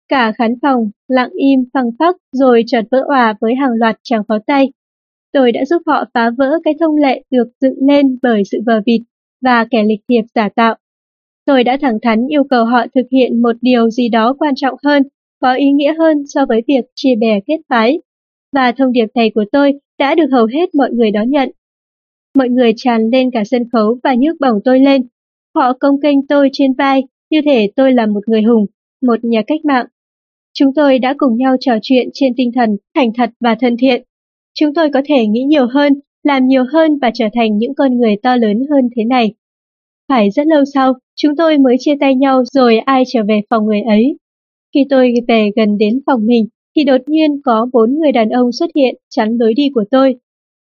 cả 0.08 0.32
khán 0.32 0.54
phòng 0.62 0.90
lặng 1.08 1.30
im 1.32 1.64
phăng 1.74 1.90
phắc 1.98 2.16
rồi 2.32 2.62
chợt 2.66 2.82
vỡ 2.90 3.02
òa 3.06 3.34
với 3.40 3.54
hàng 3.54 3.72
loạt 3.72 3.96
tràng 4.02 4.22
pháo 4.28 4.38
tay. 4.46 4.72
Tôi 5.32 5.52
đã 5.52 5.64
giúp 5.64 5.82
họ 5.86 6.04
phá 6.14 6.30
vỡ 6.38 6.58
cái 6.64 6.74
thông 6.80 6.96
lệ 6.96 7.22
được 7.30 7.48
dựng 7.60 7.74
lên 7.88 8.18
bởi 8.22 8.42
sự 8.50 8.58
vờ 8.66 8.80
vịt 8.86 9.00
và 9.42 9.66
kẻ 9.70 9.84
lịch 9.84 10.00
thiệp 10.08 10.22
giả 10.34 10.48
tạo. 10.48 10.74
Tôi 11.46 11.64
đã 11.64 11.78
thẳng 11.80 11.98
thắn 12.02 12.26
yêu 12.26 12.44
cầu 12.44 12.64
họ 12.64 12.86
thực 12.94 13.06
hiện 13.12 13.42
một 13.42 13.56
điều 13.60 13.90
gì 13.90 14.08
đó 14.08 14.34
quan 14.38 14.54
trọng 14.56 14.74
hơn, 14.84 15.02
có 15.40 15.54
ý 15.54 15.70
nghĩa 15.70 15.94
hơn 15.98 16.24
so 16.26 16.46
với 16.46 16.62
việc 16.68 16.84
chia 16.94 17.14
bè 17.14 17.40
kết 17.46 17.58
phái. 17.68 18.00
Và 18.52 18.72
thông 18.72 18.92
điệp 18.92 19.06
thầy 19.14 19.30
của 19.34 19.44
tôi 19.52 19.72
đã 19.98 20.14
được 20.14 20.26
hầu 20.32 20.46
hết 20.46 20.74
mọi 20.74 20.90
người 20.92 21.10
đón 21.10 21.30
nhận. 21.30 21.50
Mọi 22.34 22.48
người 22.48 22.72
tràn 22.76 23.08
lên 23.12 23.30
cả 23.30 23.44
sân 23.44 23.62
khấu 23.72 23.98
và 24.02 24.14
nhấc 24.14 24.36
bổng 24.40 24.60
tôi 24.64 24.80
lên. 24.80 25.02
Họ 25.54 25.72
công 25.80 26.00
kênh 26.00 26.26
tôi 26.26 26.48
trên 26.52 26.72
vai 26.78 27.02
như 27.30 27.40
thể 27.44 27.70
tôi 27.76 27.92
là 27.92 28.06
một 28.06 28.28
người 28.28 28.42
hùng, 28.42 28.66
một 29.02 29.24
nhà 29.24 29.42
cách 29.46 29.64
mạng. 29.64 29.86
Chúng 30.54 30.74
tôi 30.74 30.98
đã 30.98 31.14
cùng 31.18 31.36
nhau 31.36 31.56
trò 31.60 31.72
chuyện 31.82 32.08
trên 32.14 32.32
tinh 32.36 32.50
thần 32.54 32.76
thành 32.94 33.10
thật 33.16 33.30
và 33.40 33.54
thân 33.60 33.76
thiện. 33.76 34.02
Chúng 34.54 34.74
tôi 34.74 34.90
có 34.94 35.02
thể 35.08 35.26
nghĩ 35.26 35.42
nhiều 35.42 35.66
hơn, 35.66 35.92
làm 36.22 36.46
nhiều 36.46 36.64
hơn 36.72 36.98
và 37.02 37.10
trở 37.14 37.24
thành 37.34 37.58
những 37.58 37.74
con 37.74 37.98
người 37.98 38.16
to 38.22 38.36
lớn 38.36 38.62
hơn 38.70 38.88
thế 38.96 39.04
này. 39.04 39.34
Phải 40.08 40.30
rất 40.30 40.46
lâu 40.46 40.64
sau, 40.74 40.94
chúng 41.16 41.36
tôi 41.36 41.58
mới 41.58 41.76
chia 41.78 41.94
tay 42.00 42.14
nhau 42.14 42.42
rồi 42.52 42.78
ai 42.78 43.02
trở 43.06 43.20
về 43.28 43.40
phòng 43.50 43.66
người 43.66 43.82
ấy. 43.82 44.18
Khi 44.74 44.80
tôi 44.90 45.14
về 45.28 45.50
gần 45.56 45.78
đến 45.78 46.00
phòng 46.06 46.26
mình, 46.26 46.46
thì 46.76 46.84
đột 46.84 47.00
nhiên 47.06 47.40
có 47.44 47.66
bốn 47.72 47.98
người 47.98 48.12
đàn 48.12 48.28
ông 48.28 48.52
xuất 48.52 48.70
hiện 48.76 48.94
chắn 49.08 49.36
lối 49.40 49.54
đi 49.54 49.70
của 49.74 49.84
tôi. 49.90 50.14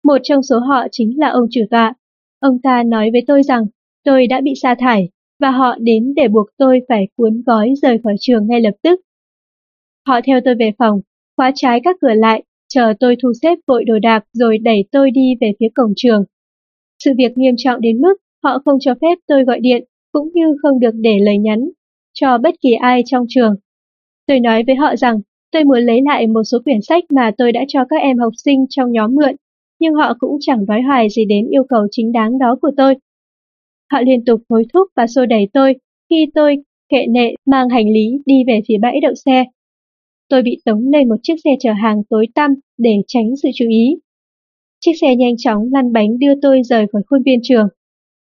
Một 0.03 0.17
trong 0.23 0.43
số 0.43 0.59
họ 0.59 0.87
chính 0.91 1.19
là 1.19 1.29
ông 1.29 1.47
chủ 1.51 1.61
tọa. 1.71 1.93
Ông 2.39 2.61
ta 2.63 2.83
nói 2.83 3.09
với 3.11 3.21
tôi 3.27 3.43
rằng 3.43 3.65
tôi 4.03 4.27
đã 4.27 4.41
bị 4.41 4.53
sa 4.61 4.75
thải 4.79 5.09
và 5.39 5.51
họ 5.51 5.75
đến 5.79 6.13
để 6.15 6.27
buộc 6.27 6.47
tôi 6.57 6.79
phải 6.89 7.07
cuốn 7.15 7.41
gói 7.45 7.73
rời 7.81 7.97
khỏi 8.03 8.15
trường 8.19 8.47
ngay 8.47 8.61
lập 8.61 8.73
tức 8.83 8.99
Họ 10.07 10.19
theo 10.25 10.39
tôi 10.45 10.55
về 10.55 10.71
phòng, 10.77 11.01
khóa 11.37 11.51
trái 11.55 11.79
các 11.83 11.95
cửa 12.01 12.13
lại, 12.13 12.43
chờ 12.67 12.93
tôi 12.99 13.15
thu 13.23 13.31
xếp 13.41 13.57
vội 13.67 13.83
đồ 13.83 13.99
đạc 13.99 14.23
rồi 14.33 14.57
đẩy 14.57 14.85
tôi 14.91 15.11
đi 15.11 15.35
về 15.41 15.51
phía 15.59 15.67
cổng 15.75 15.93
trường. 15.95 16.23
Sự 17.03 17.11
việc 17.17 17.37
nghiêm 17.37 17.55
trọng 17.57 17.81
đến 17.81 18.01
mức 18.01 18.13
họ 18.43 18.61
không 18.65 18.77
cho 18.79 18.93
phép 19.01 19.17
tôi 19.27 19.43
gọi 19.43 19.59
điện, 19.59 19.83
cũng 20.11 20.29
như 20.33 20.45
không 20.61 20.79
được 20.79 20.91
để 20.93 21.19
lời 21.19 21.37
nhắn 21.37 21.69
cho 22.13 22.37
bất 22.37 22.55
kỳ 22.61 22.73
ai 22.73 23.01
trong 23.05 23.25
trường. 23.29 23.55
Tôi 24.27 24.39
nói 24.39 24.63
với 24.67 24.75
họ 24.75 24.95
rằng 24.95 25.19
tôi 25.51 25.63
muốn 25.63 25.79
lấy 25.79 26.01
lại 26.05 26.27
một 26.27 26.43
số 26.43 26.57
quyển 26.63 26.81
sách 26.81 27.03
mà 27.09 27.31
tôi 27.37 27.51
đã 27.51 27.61
cho 27.67 27.85
các 27.89 28.01
em 28.01 28.17
học 28.17 28.33
sinh 28.45 28.65
trong 28.69 28.91
nhóm 28.91 29.15
mượn, 29.15 29.35
nhưng 29.83 29.93
họ 29.93 30.13
cũng 30.19 30.37
chẳng 30.39 30.65
nói 30.67 30.81
hoài 30.81 31.07
gì 31.09 31.25
đến 31.25 31.47
yêu 31.49 31.63
cầu 31.69 31.87
chính 31.91 32.11
đáng 32.11 32.39
đó 32.39 32.57
của 32.61 32.71
tôi. 32.77 32.95
Họ 33.91 34.01
liên 34.01 34.25
tục 34.25 34.41
hối 34.49 34.63
thúc 34.73 34.87
và 34.95 35.07
xô 35.07 35.25
đẩy 35.25 35.47
tôi 35.53 35.75
khi 36.09 36.25
tôi 36.35 36.55
kệ 36.89 37.05
nệ 37.09 37.35
mang 37.45 37.69
hành 37.69 37.93
lý 37.93 38.17
đi 38.25 38.35
về 38.47 38.61
phía 38.67 38.77
bãi 38.81 38.99
đậu 39.01 39.13
xe. 39.25 39.45
Tôi 40.29 40.41
bị 40.41 40.57
tống 40.65 40.87
lên 40.93 41.09
một 41.09 41.15
chiếc 41.23 41.35
xe 41.43 41.49
chở 41.59 41.71
hàng 41.73 42.01
tối 42.09 42.27
tăm 42.35 42.51
để 42.77 42.91
tránh 43.07 43.35
sự 43.43 43.49
chú 43.55 43.65
ý. 43.69 43.95
Chiếc 44.79 44.91
xe 45.01 45.15
nhanh 45.15 45.33
chóng 45.37 45.69
lăn 45.71 45.93
bánh 45.93 46.19
đưa 46.19 46.33
tôi 46.41 46.61
rời 46.63 46.85
khỏi 46.91 47.01
khuôn 47.09 47.23
viên 47.25 47.39
trường. 47.43 47.67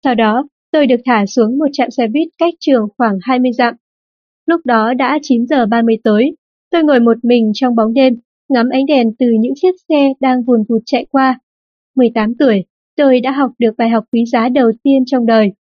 Sau 0.04 0.14
đó, 0.14 0.48
tôi 0.72 0.86
được 0.86 1.00
thả 1.04 1.26
xuống 1.26 1.58
một 1.58 1.68
trạm 1.72 1.90
xe 1.90 2.06
buýt 2.06 2.28
cách 2.38 2.54
trường 2.60 2.88
khoảng 2.98 3.18
20 3.22 3.52
dặm. 3.52 3.74
Lúc 4.46 4.60
đó 4.64 4.94
đã 4.94 5.18
9 5.22 5.46
giờ 5.46 5.66
30 5.66 5.96
tối, 6.04 6.30
tôi 6.70 6.84
ngồi 6.84 7.00
một 7.00 7.16
mình 7.22 7.50
trong 7.54 7.74
bóng 7.74 7.94
đêm, 7.94 8.14
ngắm 8.48 8.68
ánh 8.68 8.86
đèn 8.86 9.12
từ 9.18 9.26
những 9.40 9.52
chiếc 9.56 9.74
xe 9.88 10.12
đang 10.20 10.42
vùn 10.42 10.64
vụt 10.68 10.82
chạy 10.86 11.06
qua. 11.10 11.38
18 11.96 12.34
tuổi, 12.38 12.64
tôi 12.96 13.20
đã 13.20 13.30
học 13.30 13.50
được 13.58 13.74
bài 13.78 13.88
học 13.88 14.04
quý 14.12 14.24
giá 14.32 14.48
đầu 14.48 14.72
tiên 14.82 15.04
trong 15.06 15.26
đời. 15.26 15.52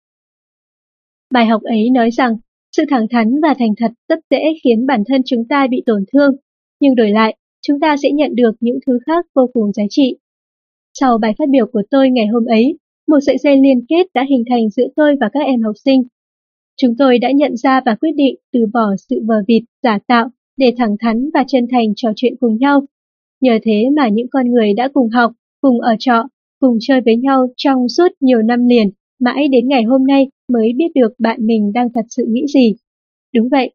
Bài 1.33 1.47
học 1.47 1.63
ấy 1.63 1.91
nói 1.91 2.11
rằng 2.11 2.37
sự 2.77 2.85
thẳng 2.91 3.07
thắn 3.11 3.41
và 3.43 3.55
thành 3.59 3.75
thật 3.77 3.93
rất 4.09 4.19
dễ 4.31 4.43
khiến 4.65 4.87
bản 4.87 5.03
thân 5.09 5.23
chúng 5.27 5.49
ta 5.49 5.67
bị 5.71 5.83
tổn 5.87 6.05
thương, 6.13 6.37
nhưng 6.81 6.95
đổi 6.95 7.11
lại, 7.11 7.37
chúng 7.67 7.81
ta 7.81 7.97
sẽ 8.03 8.11
nhận 8.11 8.35
được 8.35 8.53
những 8.61 8.79
thứ 8.87 8.99
khác 9.07 9.27
vô 9.35 9.51
cùng 9.53 9.73
giá 9.73 9.83
trị. 9.91 10.17
Sau 11.01 11.19
bài 11.19 11.33
phát 11.39 11.49
biểu 11.51 11.67
của 11.67 11.83
tôi 11.91 12.11
ngày 12.11 12.27
hôm 12.27 12.45
ấy, 12.45 12.79
một 13.09 13.19
sợi 13.27 13.39
dây 13.39 13.57
liên 13.57 13.85
kết 13.89 14.07
đã 14.15 14.25
hình 14.31 14.45
thành 14.51 14.71
giữa 14.71 14.87
tôi 14.97 15.17
và 15.21 15.29
các 15.33 15.41
em 15.41 15.63
học 15.63 15.75
sinh. 15.85 16.03
Chúng 16.77 16.97
tôi 16.99 17.19
đã 17.19 17.31
nhận 17.31 17.57
ra 17.57 17.81
và 17.87 17.95
quyết 17.95 18.13
định 18.17 18.35
từ 18.53 18.67
bỏ 18.73 18.87
sự 19.09 19.23
vờ 19.27 19.43
vịt, 19.49 19.63
giả 19.83 19.99
tạo 20.07 20.29
để 20.57 20.75
thẳng 20.79 20.97
thắn 21.01 21.31
và 21.35 21.45
chân 21.49 21.67
thành 21.71 21.93
trò 21.97 22.13
chuyện 22.17 22.35
cùng 22.41 22.59
nhau. 22.59 22.83
Nhờ 23.41 23.59
thế 23.63 23.85
mà 23.97 24.09
những 24.09 24.27
con 24.31 24.51
người 24.51 24.75
đã 24.75 24.89
cùng 24.95 25.09
học, 25.09 25.33
cùng 25.65 25.81
ở 25.81 25.97
trọ, 25.99 26.23
cùng 26.61 26.79
chơi 26.81 27.01
với 27.05 27.17
nhau 27.17 27.47
trong 27.57 27.89
suốt 27.89 28.09
nhiều 28.21 28.43
năm 28.43 28.67
liền, 28.67 28.91
mãi 29.21 29.49
đến 29.49 29.69
ngày 29.69 29.83
hôm 29.83 30.07
nay 30.07 30.27
mới 30.53 30.73
biết 30.77 30.89
được 30.95 31.13
bạn 31.19 31.47
mình 31.47 31.73
đang 31.75 31.93
thật 31.95 32.05
sự 32.09 32.25
nghĩ 32.29 32.45
gì. 32.55 32.75
Đúng 33.35 33.49
vậy, 33.49 33.71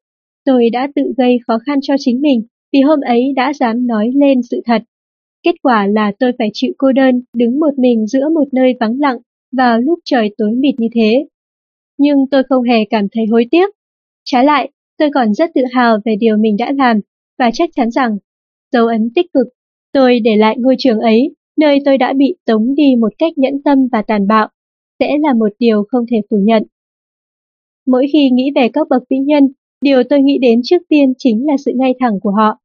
tôi 0.46 0.70
đã 0.70 0.88
tự 0.96 1.02
gây 1.18 1.38
khó 1.48 1.60
khăn 1.66 1.80
cho 1.82 1.96
chính 2.00 2.22
mình 2.22 2.44
vì 2.74 2.82
hôm 2.82 3.00
ấy 3.02 3.34
đã 3.36 3.54
dám 3.54 3.88
nói 3.88 4.12
lên 4.16 4.42
sự 4.50 4.62
thật. 4.66 4.82
Kết 5.44 5.56
quả 5.62 5.88
là 5.88 6.12
tôi 6.20 6.32
phải 6.38 6.50
chịu 6.54 6.74
cô 6.78 6.92
đơn, 6.92 7.22
đứng 7.36 7.60
một 7.60 7.78
mình 7.78 8.08
giữa 8.08 8.30
một 8.34 8.54
nơi 8.54 8.74
vắng 8.80 9.00
lặng 9.00 9.18
vào 9.58 9.82
lúc 9.82 10.00
trời 10.06 10.36
tối 10.38 10.52
mịt 10.52 10.76
như 10.78 10.88
thế. 10.96 11.26
Nhưng 11.98 12.18
tôi 12.32 12.44
không 12.50 12.64
hề 12.64 12.86
cảm 12.90 13.08
thấy 13.12 13.26
hối 13.32 13.46
tiếc. 13.52 13.70
Trái 14.26 14.46
lại, 14.46 14.72
tôi 14.98 15.10
còn 15.14 15.34
rất 15.34 15.50
tự 15.56 15.62
hào 15.72 15.98
về 16.06 16.16
điều 16.20 16.38
mình 16.38 16.56
đã 16.60 16.72
làm 16.78 17.00
và 17.40 17.52
chắc 17.54 17.70
chắn 17.76 17.92
rằng 17.92 18.18
dấu 18.72 18.88
ấn 18.88 19.10
tích 19.16 19.34
cực, 19.34 19.48
tôi 19.94 20.20
để 20.20 20.36
lại 20.36 20.56
ngôi 20.60 20.76
trường 20.78 21.00
ấy, 21.00 21.36
nơi 21.60 21.80
tôi 21.86 21.98
đã 21.98 22.14
bị 22.14 22.36
tống 22.46 22.76
đi 22.76 22.96
một 23.00 23.14
cách 23.18 23.38
nhẫn 23.38 23.64
tâm 23.64 23.88
và 23.92 24.02
tàn 24.02 24.28
bạo, 24.28 24.48
sẽ 25.00 25.18
là 25.22 25.34
một 25.34 25.50
điều 25.60 25.84
không 25.90 26.06
thể 26.12 26.18
phủ 26.30 26.38
nhận. 26.38 26.64
Mỗi 27.88 28.08
khi 28.14 28.30
nghĩ 28.30 28.52
về 28.56 28.70
các 28.74 28.88
bậc 28.90 29.04
vĩ 29.10 29.18
nhân, 29.18 29.44
điều 29.82 30.04
tôi 30.10 30.22
nghĩ 30.22 30.38
đến 30.38 30.62
trước 30.64 30.82
tiên 30.90 31.14
chính 31.18 31.46
là 31.48 31.58
sự 31.66 31.72
ngay 31.76 31.94
thẳng 32.00 32.20
của 32.22 32.32
họ. 32.32 32.58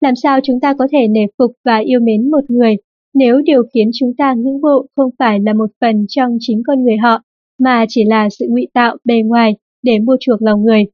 Làm 0.00 0.16
sao 0.16 0.40
chúng 0.42 0.60
ta 0.60 0.74
có 0.78 0.88
thể 0.92 1.08
nể 1.08 1.26
phục 1.38 1.52
và 1.64 1.78
yêu 1.78 2.00
mến 2.00 2.30
một 2.30 2.50
người 2.50 2.76
nếu 3.14 3.40
điều 3.44 3.62
khiến 3.74 3.90
chúng 3.94 4.14
ta 4.18 4.34
ngưỡng 4.34 4.60
mộ 4.60 4.86
không 4.96 5.10
phải 5.18 5.40
là 5.40 5.52
một 5.52 5.70
phần 5.80 6.06
trong 6.08 6.36
chính 6.40 6.62
con 6.66 6.82
người 6.82 6.96
họ, 6.96 7.22
mà 7.58 7.84
chỉ 7.88 8.04
là 8.04 8.28
sự 8.30 8.46
ngụy 8.50 8.66
tạo 8.74 8.96
bề 9.04 9.22
ngoài 9.24 9.56
để 9.82 9.98
mua 9.98 10.16
chuộc 10.20 10.42
lòng 10.42 10.62
người. 10.62 10.84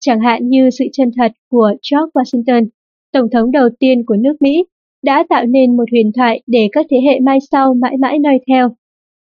Chẳng 0.00 0.20
hạn 0.20 0.48
như 0.48 0.70
sự 0.70 0.84
chân 0.92 1.10
thật 1.16 1.32
của 1.50 1.72
George 1.90 2.10
Washington, 2.14 2.66
Tổng 3.12 3.30
thống 3.30 3.50
đầu 3.50 3.68
tiên 3.78 4.04
của 4.06 4.16
nước 4.16 4.36
Mỹ, 4.40 4.64
đã 5.02 5.24
tạo 5.28 5.46
nên 5.46 5.76
một 5.76 5.84
huyền 5.90 6.12
thoại 6.12 6.42
để 6.46 6.68
các 6.72 6.86
thế 6.90 6.96
hệ 7.06 7.20
mai 7.20 7.38
sau 7.50 7.74
mãi 7.74 7.96
mãi 7.96 8.18
noi 8.18 8.38
theo. 8.46 8.68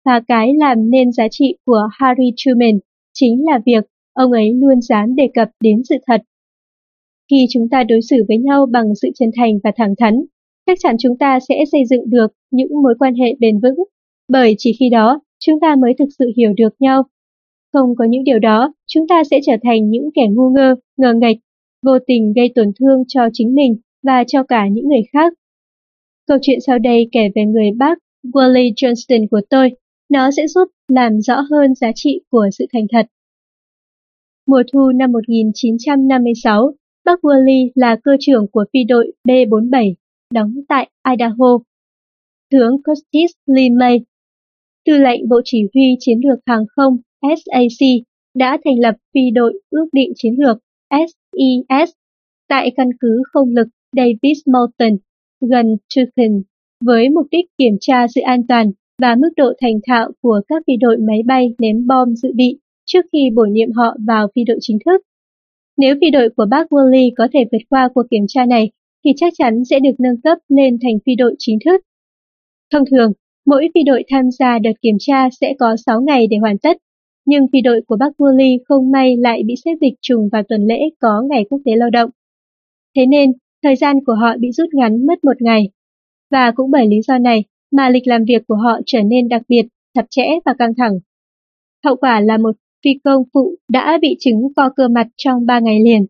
Và 0.04 0.20
cái 0.28 0.52
làm 0.58 0.90
nên 0.90 1.12
giá 1.12 1.28
trị 1.30 1.56
của 1.64 1.88
Harry 1.92 2.32
Truman 2.36 2.78
chính 3.14 3.44
là 3.44 3.60
việc 3.66 3.84
ông 4.12 4.32
ấy 4.32 4.52
luôn 4.54 4.80
dám 4.80 5.14
đề 5.14 5.28
cập 5.34 5.48
đến 5.60 5.82
sự 5.88 5.94
thật. 6.06 6.22
Khi 7.30 7.46
chúng 7.50 7.68
ta 7.68 7.84
đối 7.84 8.00
xử 8.02 8.16
với 8.28 8.38
nhau 8.38 8.66
bằng 8.66 8.94
sự 9.02 9.08
chân 9.14 9.30
thành 9.36 9.58
và 9.64 9.72
thẳng 9.76 9.94
thắn, 9.98 10.22
chắc 10.66 10.78
chắn 10.80 10.96
chúng 10.98 11.18
ta 11.18 11.38
sẽ 11.48 11.64
xây 11.72 11.84
dựng 11.90 12.10
được 12.10 12.26
những 12.50 12.82
mối 12.82 12.94
quan 12.98 13.14
hệ 13.14 13.34
bền 13.40 13.60
vững, 13.60 13.84
bởi 14.28 14.54
chỉ 14.58 14.76
khi 14.80 14.88
đó 14.90 15.20
chúng 15.40 15.60
ta 15.60 15.76
mới 15.76 15.94
thực 15.98 16.08
sự 16.18 16.32
hiểu 16.36 16.52
được 16.56 16.74
nhau. 16.78 17.02
Không 17.72 17.94
có 17.98 18.04
những 18.04 18.24
điều 18.24 18.38
đó, 18.38 18.74
chúng 18.86 19.08
ta 19.08 19.22
sẽ 19.30 19.40
trở 19.46 19.52
thành 19.62 19.90
những 19.90 20.10
kẻ 20.14 20.26
ngu 20.30 20.50
ngơ, 20.50 20.74
ngờ 20.96 21.14
nghệch, 21.14 21.36
vô 21.86 21.98
tình 22.06 22.32
gây 22.36 22.52
tổn 22.54 22.72
thương 22.80 23.02
cho 23.08 23.28
chính 23.32 23.54
mình 23.54 23.76
và 24.02 24.24
cho 24.26 24.42
cả 24.42 24.68
những 24.68 24.88
người 24.88 25.02
khác. 25.12 25.32
Câu 26.26 26.38
chuyện 26.42 26.58
sau 26.66 26.78
đây 26.78 27.08
kể 27.12 27.28
về 27.34 27.44
người 27.44 27.70
bác 27.76 27.98
Willie 28.22 28.72
Johnston 28.74 29.26
của 29.30 29.40
tôi, 29.50 29.70
nó 30.08 30.30
sẽ 30.30 30.46
giúp 30.46 30.68
làm 30.88 31.20
rõ 31.20 31.40
hơn 31.50 31.74
giá 31.74 31.90
trị 31.94 32.20
của 32.30 32.48
sự 32.58 32.66
thành 32.72 32.86
thật. 32.92 33.06
Mùa 34.46 34.62
thu 34.72 34.90
năm 34.94 35.12
1956, 35.12 36.72
bác 37.04 37.20
Willie 37.24 37.70
là 37.74 37.96
cơ 38.04 38.16
trưởng 38.20 38.46
của 38.52 38.64
phi 38.72 38.84
đội 38.84 39.12
B-47, 39.28 39.94
đóng 40.32 40.54
tại 40.68 40.90
Idaho. 41.10 41.58
Tướng 42.50 42.82
Curtis 42.82 43.30
Lee 43.46 43.68
May, 43.70 44.00
tư 44.84 44.98
lệnh 44.98 45.28
Bộ 45.28 45.40
Chỉ 45.44 45.58
huy 45.74 45.96
Chiến 46.00 46.20
lược 46.28 46.38
Hàng 46.46 46.64
không 46.76 46.96
SAC, 47.22 47.88
đã 48.34 48.58
thành 48.64 48.80
lập 48.80 48.94
phi 49.14 49.20
đội 49.34 49.60
ước 49.70 49.88
định 49.92 50.12
chiến 50.16 50.34
lược 50.38 50.58
SES 50.90 51.90
tại 52.48 52.72
căn 52.76 52.88
cứ 53.00 53.22
không 53.32 53.48
lực 53.48 53.68
Davis 53.96 54.38
Mountain 54.46 54.96
gần 55.40 55.76
Tucson 55.96 56.42
với 56.84 57.08
mục 57.08 57.26
đích 57.30 57.44
kiểm 57.58 57.76
tra 57.80 58.06
sự 58.14 58.20
an 58.20 58.46
toàn 58.46 58.72
và 59.02 59.14
mức 59.14 59.28
độ 59.36 59.52
thành 59.60 59.78
thạo 59.86 60.10
của 60.22 60.40
các 60.48 60.62
phi 60.66 60.72
đội 60.80 60.96
máy 60.96 61.22
bay 61.26 61.54
ném 61.58 61.86
bom 61.86 62.14
dự 62.14 62.28
bị 62.34 62.58
trước 62.86 63.04
khi 63.12 63.30
bổ 63.34 63.42
nhiệm 63.42 63.72
họ 63.72 63.96
vào 64.06 64.28
phi 64.34 64.44
đội 64.44 64.58
chính 64.60 64.78
thức. 64.86 65.02
Nếu 65.76 65.94
phi 66.00 66.10
đội 66.10 66.28
của 66.36 66.46
bác 66.50 66.72
Woolley 66.72 67.10
có 67.16 67.28
thể 67.32 67.40
vượt 67.52 67.62
qua 67.68 67.88
cuộc 67.94 68.02
kiểm 68.10 68.24
tra 68.28 68.46
này, 68.46 68.70
thì 69.04 69.10
chắc 69.16 69.32
chắn 69.38 69.64
sẽ 69.70 69.80
được 69.80 69.94
nâng 69.98 70.20
cấp 70.20 70.38
lên 70.48 70.78
thành 70.82 70.98
phi 71.06 71.14
đội 71.14 71.34
chính 71.38 71.58
thức. 71.64 71.80
Thông 72.72 72.84
thường, 72.90 73.12
mỗi 73.46 73.68
phi 73.74 73.82
đội 73.82 74.02
tham 74.10 74.30
gia 74.38 74.58
đợt 74.58 74.72
kiểm 74.82 74.96
tra 74.98 75.28
sẽ 75.40 75.54
có 75.58 75.76
6 75.86 76.00
ngày 76.00 76.26
để 76.26 76.36
hoàn 76.36 76.58
tất, 76.58 76.76
nhưng 77.26 77.46
phi 77.52 77.60
đội 77.60 77.80
của 77.86 77.96
bác 77.96 78.10
Woolley 78.18 78.58
không 78.68 78.90
may 78.90 79.16
lại 79.16 79.42
bị 79.46 79.54
xếp 79.64 79.74
dịch 79.80 79.94
trùng 80.02 80.28
vào 80.32 80.42
tuần 80.48 80.66
lễ 80.66 80.78
có 81.00 81.22
ngày 81.30 81.44
quốc 81.50 81.60
tế 81.64 81.72
lao 81.76 81.90
động. 81.90 82.10
Thế 82.96 83.06
nên, 83.06 83.32
thời 83.66 83.76
gian 83.76 83.96
của 84.06 84.14
họ 84.14 84.36
bị 84.40 84.52
rút 84.52 84.68
ngắn 84.72 85.06
mất 85.06 85.24
một 85.24 85.42
ngày. 85.42 85.68
Và 86.30 86.52
cũng 86.56 86.70
bởi 86.70 86.86
lý 86.86 86.96
do 87.06 87.18
này 87.18 87.44
mà 87.72 87.88
lịch 87.88 88.06
làm 88.06 88.24
việc 88.28 88.42
của 88.48 88.54
họ 88.54 88.80
trở 88.86 89.02
nên 89.02 89.28
đặc 89.28 89.42
biệt, 89.48 89.62
chặt 89.94 90.06
chẽ 90.10 90.26
và 90.44 90.54
căng 90.58 90.74
thẳng. 90.76 90.92
Hậu 91.84 91.96
quả 91.96 92.20
là 92.20 92.38
một 92.38 92.56
phi 92.84 92.90
công 93.04 93.22
phụ 93.34 93.54
đã 93.68 93.98
bị 94.02 94.16
chứng 94.20 94.42
co 94.56 94.70
cơ 94.76 94.88
mặt 94.88 95.06
trong 95.16 95.46
3 95.46 95.58
ngày 95.58 95.80
liền. 95.84 96.06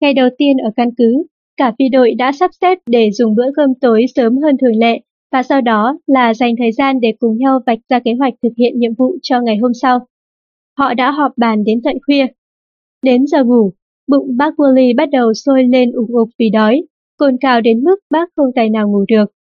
Ngày 0.00 0.14
đầu 0.14 0.28
tiên 0.38 0.56
ở 0.56 0.70
căn 0.76 0.90
cứ, 0.98 1.24
cả 1.56 1.72
phi 1.78 1.88
đội 1.88 2.14
đã 2.14 2.32
sắp 2.32 2.50
xếp 2.60 2.78
để 2.86 3.10
dùng 3.10 3.34
bữa 3.34 3.50
cơm 3.56 3.74
tối 3.80 4.04
sớm 4.14 4.36
hơn 4.36 4.56
thường 4.60 4.76
lệ 4.76 5.00
và 5.32 5.42
sau 5.42 5.60
đó 5.60 5.98
là 6.06 6.34
dành 6.34 6.54
thời 6.58 6.72
gian 6.72 7.00
để 7.00 7.14
cùng 7.18 7.38
nhau 7.38 7.60
vạch 7.66 7.78
ra 7.88 7.98
kế 7.98 8.14
hoạch 8.18 8.34
thực 8.42 8.52
hiện 8.58 8.78
nhiệm 8.78 8.94
vụ 8.94 9.16
cho 9.22 9.40
ngày 9.40 9.56
hôm 9.56 9.72
sau. 9.82 9.98
Họ 10.78 10.94
đã 10.94 11.10
họp 11.10 11.32
bàn 11.36 11.64
đến 11.64 11.80
tận 11.84 11.96
khuya. 12.06 12.26
Đến 13.02 13.26
giờ 13.26 13.44
ngủ, 13.44 13.72
bụng 14.06 14.36
bác 14.36 14.54
Wally 14.56 14.96
bắt 14.96 15.08
đầu 15.12 15.34
sôi 15.34 15.64
lên 15.64 15.92
ủng 15.92 16.16
ục 16.16 16.28
vì 16.38 16.50
đói, 16.50 16.82
cồn 17.16 17.36
cào 17.40 17.60
đến 17.60 17.84
mức 17.84 17.96
bác 18.10 18.28
không 18.36 18.50
tài 18.54 18.70
nào 18.70 18.88
ngủ 18.88 19.04
được. 19.08 19.32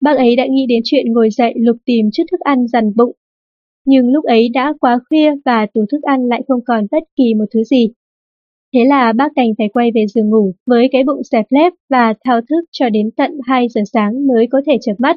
Bác 0.00 0.16
ấy 0.16 0.36
đã 0.36 0.46
nghĩ 0.50 0.66
đến 0.68 0.80
chuyện 0.84 1.12
ngồi 1.12 1.30
dậy 1.30 1.54
lục 1.56 1.76
tìm 1.84 2.10
chút 2.12 2.22
thức 2.30 2.40
ăn 2.40 2.66
dằn 2.68 2.92
bụng. 2.96 3.12
Nhưng 3.86 4.12
lúc 4.12 4.24
ấy 4.24 4.48
đã 4.48 4.74
quá 4.80 4.98
khuya 5.08 5.32
và 5.44 5.66
tủ 5.74 5.84
thức 5.92 6.02
ăn 6.02 6.28
lại 6.28 6.42
không 6.48 6.60
còn 6.66 6.86
bất 6.90 7.02
kỳ 7.16 7.34
một 7.34 7.44
thứ 7.54 7.64
gì. 7.64 7.88
Thế 8.74 8.84
là 8.84 9.12
bác 9.12 9.32
đành 9.36 9.48
phải 9.58 9.68
quay 9.68 9.90
về 9.94 10.06
giường 10.06 10.30
ngủ 10.30 10.52
với 10.66 10.88
cái 10.92 11.04
bụng 11.04 11.22
xẹp 11.30 11.46
lép 11.50 11.72
và 11.90 12.14
thao 12.24 12.40
thức 12.40 12.64
cho 12.72 12.88
đến 12.88 13.10
tận 13.16 13.30
2 13.46 13.68
giờ 13.68 13.80
sáng 13.92 14.26
mới 14.26 14.46
có 14.50 14.62
thể 14.66 14.72
chợp 14.80 14.94
mắt. 14.98 15.16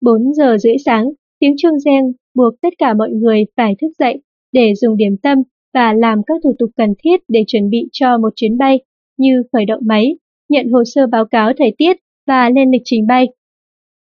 4 0.00 0.34
giờ 0.34 0.56
rưỡi 0.58 0.74
sáng, 0.84 1.10
tiếng 1.38 1.54
chuông 1.58 1.78
reng 1.78 2.12
buộc 2.34 2.54
tất 2.62 2.72
cả 2.78 2.94
mọi 2.94 3.10
người 3.10 3.44
phải 3.56 3.74
thức 3.80 3.88
dậy 3.98 4.22
để 4.52 4.74
dùng 4.74 4.96
điểm 4.96 5.16
tâm 5.22 5.38
và 5.74 5.92
làm 5.92 6.22
các 6.26 6.34
thủ 6.44 6.54
tục 6.58 6.70
cần 6.76 6.94
thiết 7.04 7.20
để 7.28 7.44
chuẩn 7.46 7.70
bị 7.70 7.88
cho 7.92 8.18
một 8.18 8.32
chuyến 8.36 8.58
bay 8.58 8.80
như 9.16 9.42
khởi 9.52 9.64
động 9.64 9.82
máy, 9.86 10.16
nhận 10.48 10.68
hồ 10.68 10.84
sơ 10.84 11.06
báo 11.06 11.24
cáo 11.24 11.52
thời 11.58 11.74
tiết 11.78 11.96
và 12.26 12.50
lên 12.50 12.70
lịch 12.70 12.82
trình 12.84 13.06
bay. 13.06 13.26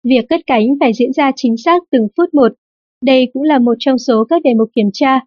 Việc 0.03 0.25
cất 0.29 0.41
cánh 0.47 0.67
phải 0.79 0.93
diễn 0.93 1.13
ra 1.13 1.31
chính 1.35 1.57
xác 1.57 1.83
từng 1.91 2.07
phút 2.17 2.33
một. 2.33 2.51
Đây 3.03 3.27
cũng 3.33 3.43
là 3.43 3.59
một 3.59 3.73
trong 3.79 3.97
số 3.97 4.23
các 4.29 4.41
đề 4.43 4.53
mục 4.53 4.69
kiểm 4.75 4.89
tra. 4.93 5.19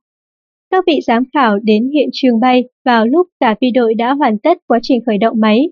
các 0.71 0.85
vị 0.87 1.01
giám 1.07 1.23
khảo 1.35 1.59
đến 1.59 1.91
hiện 1.95 2.09
trường 2.13 2.41
bay 2.41 2.65
vào 2.85 3.07
lúc 3.07 3.27
cả 3.41 3.55
phi 3.61 3.71
đội 3.71 3.95
đã 3.95 4.15
hoàn 4.15 4.39
tất 4.39 4.59
quá 4.67 4.79
trình 4.83 5.01
khởi 5.07 5.19
động 5.19 5.41
máy. 5.41 5.69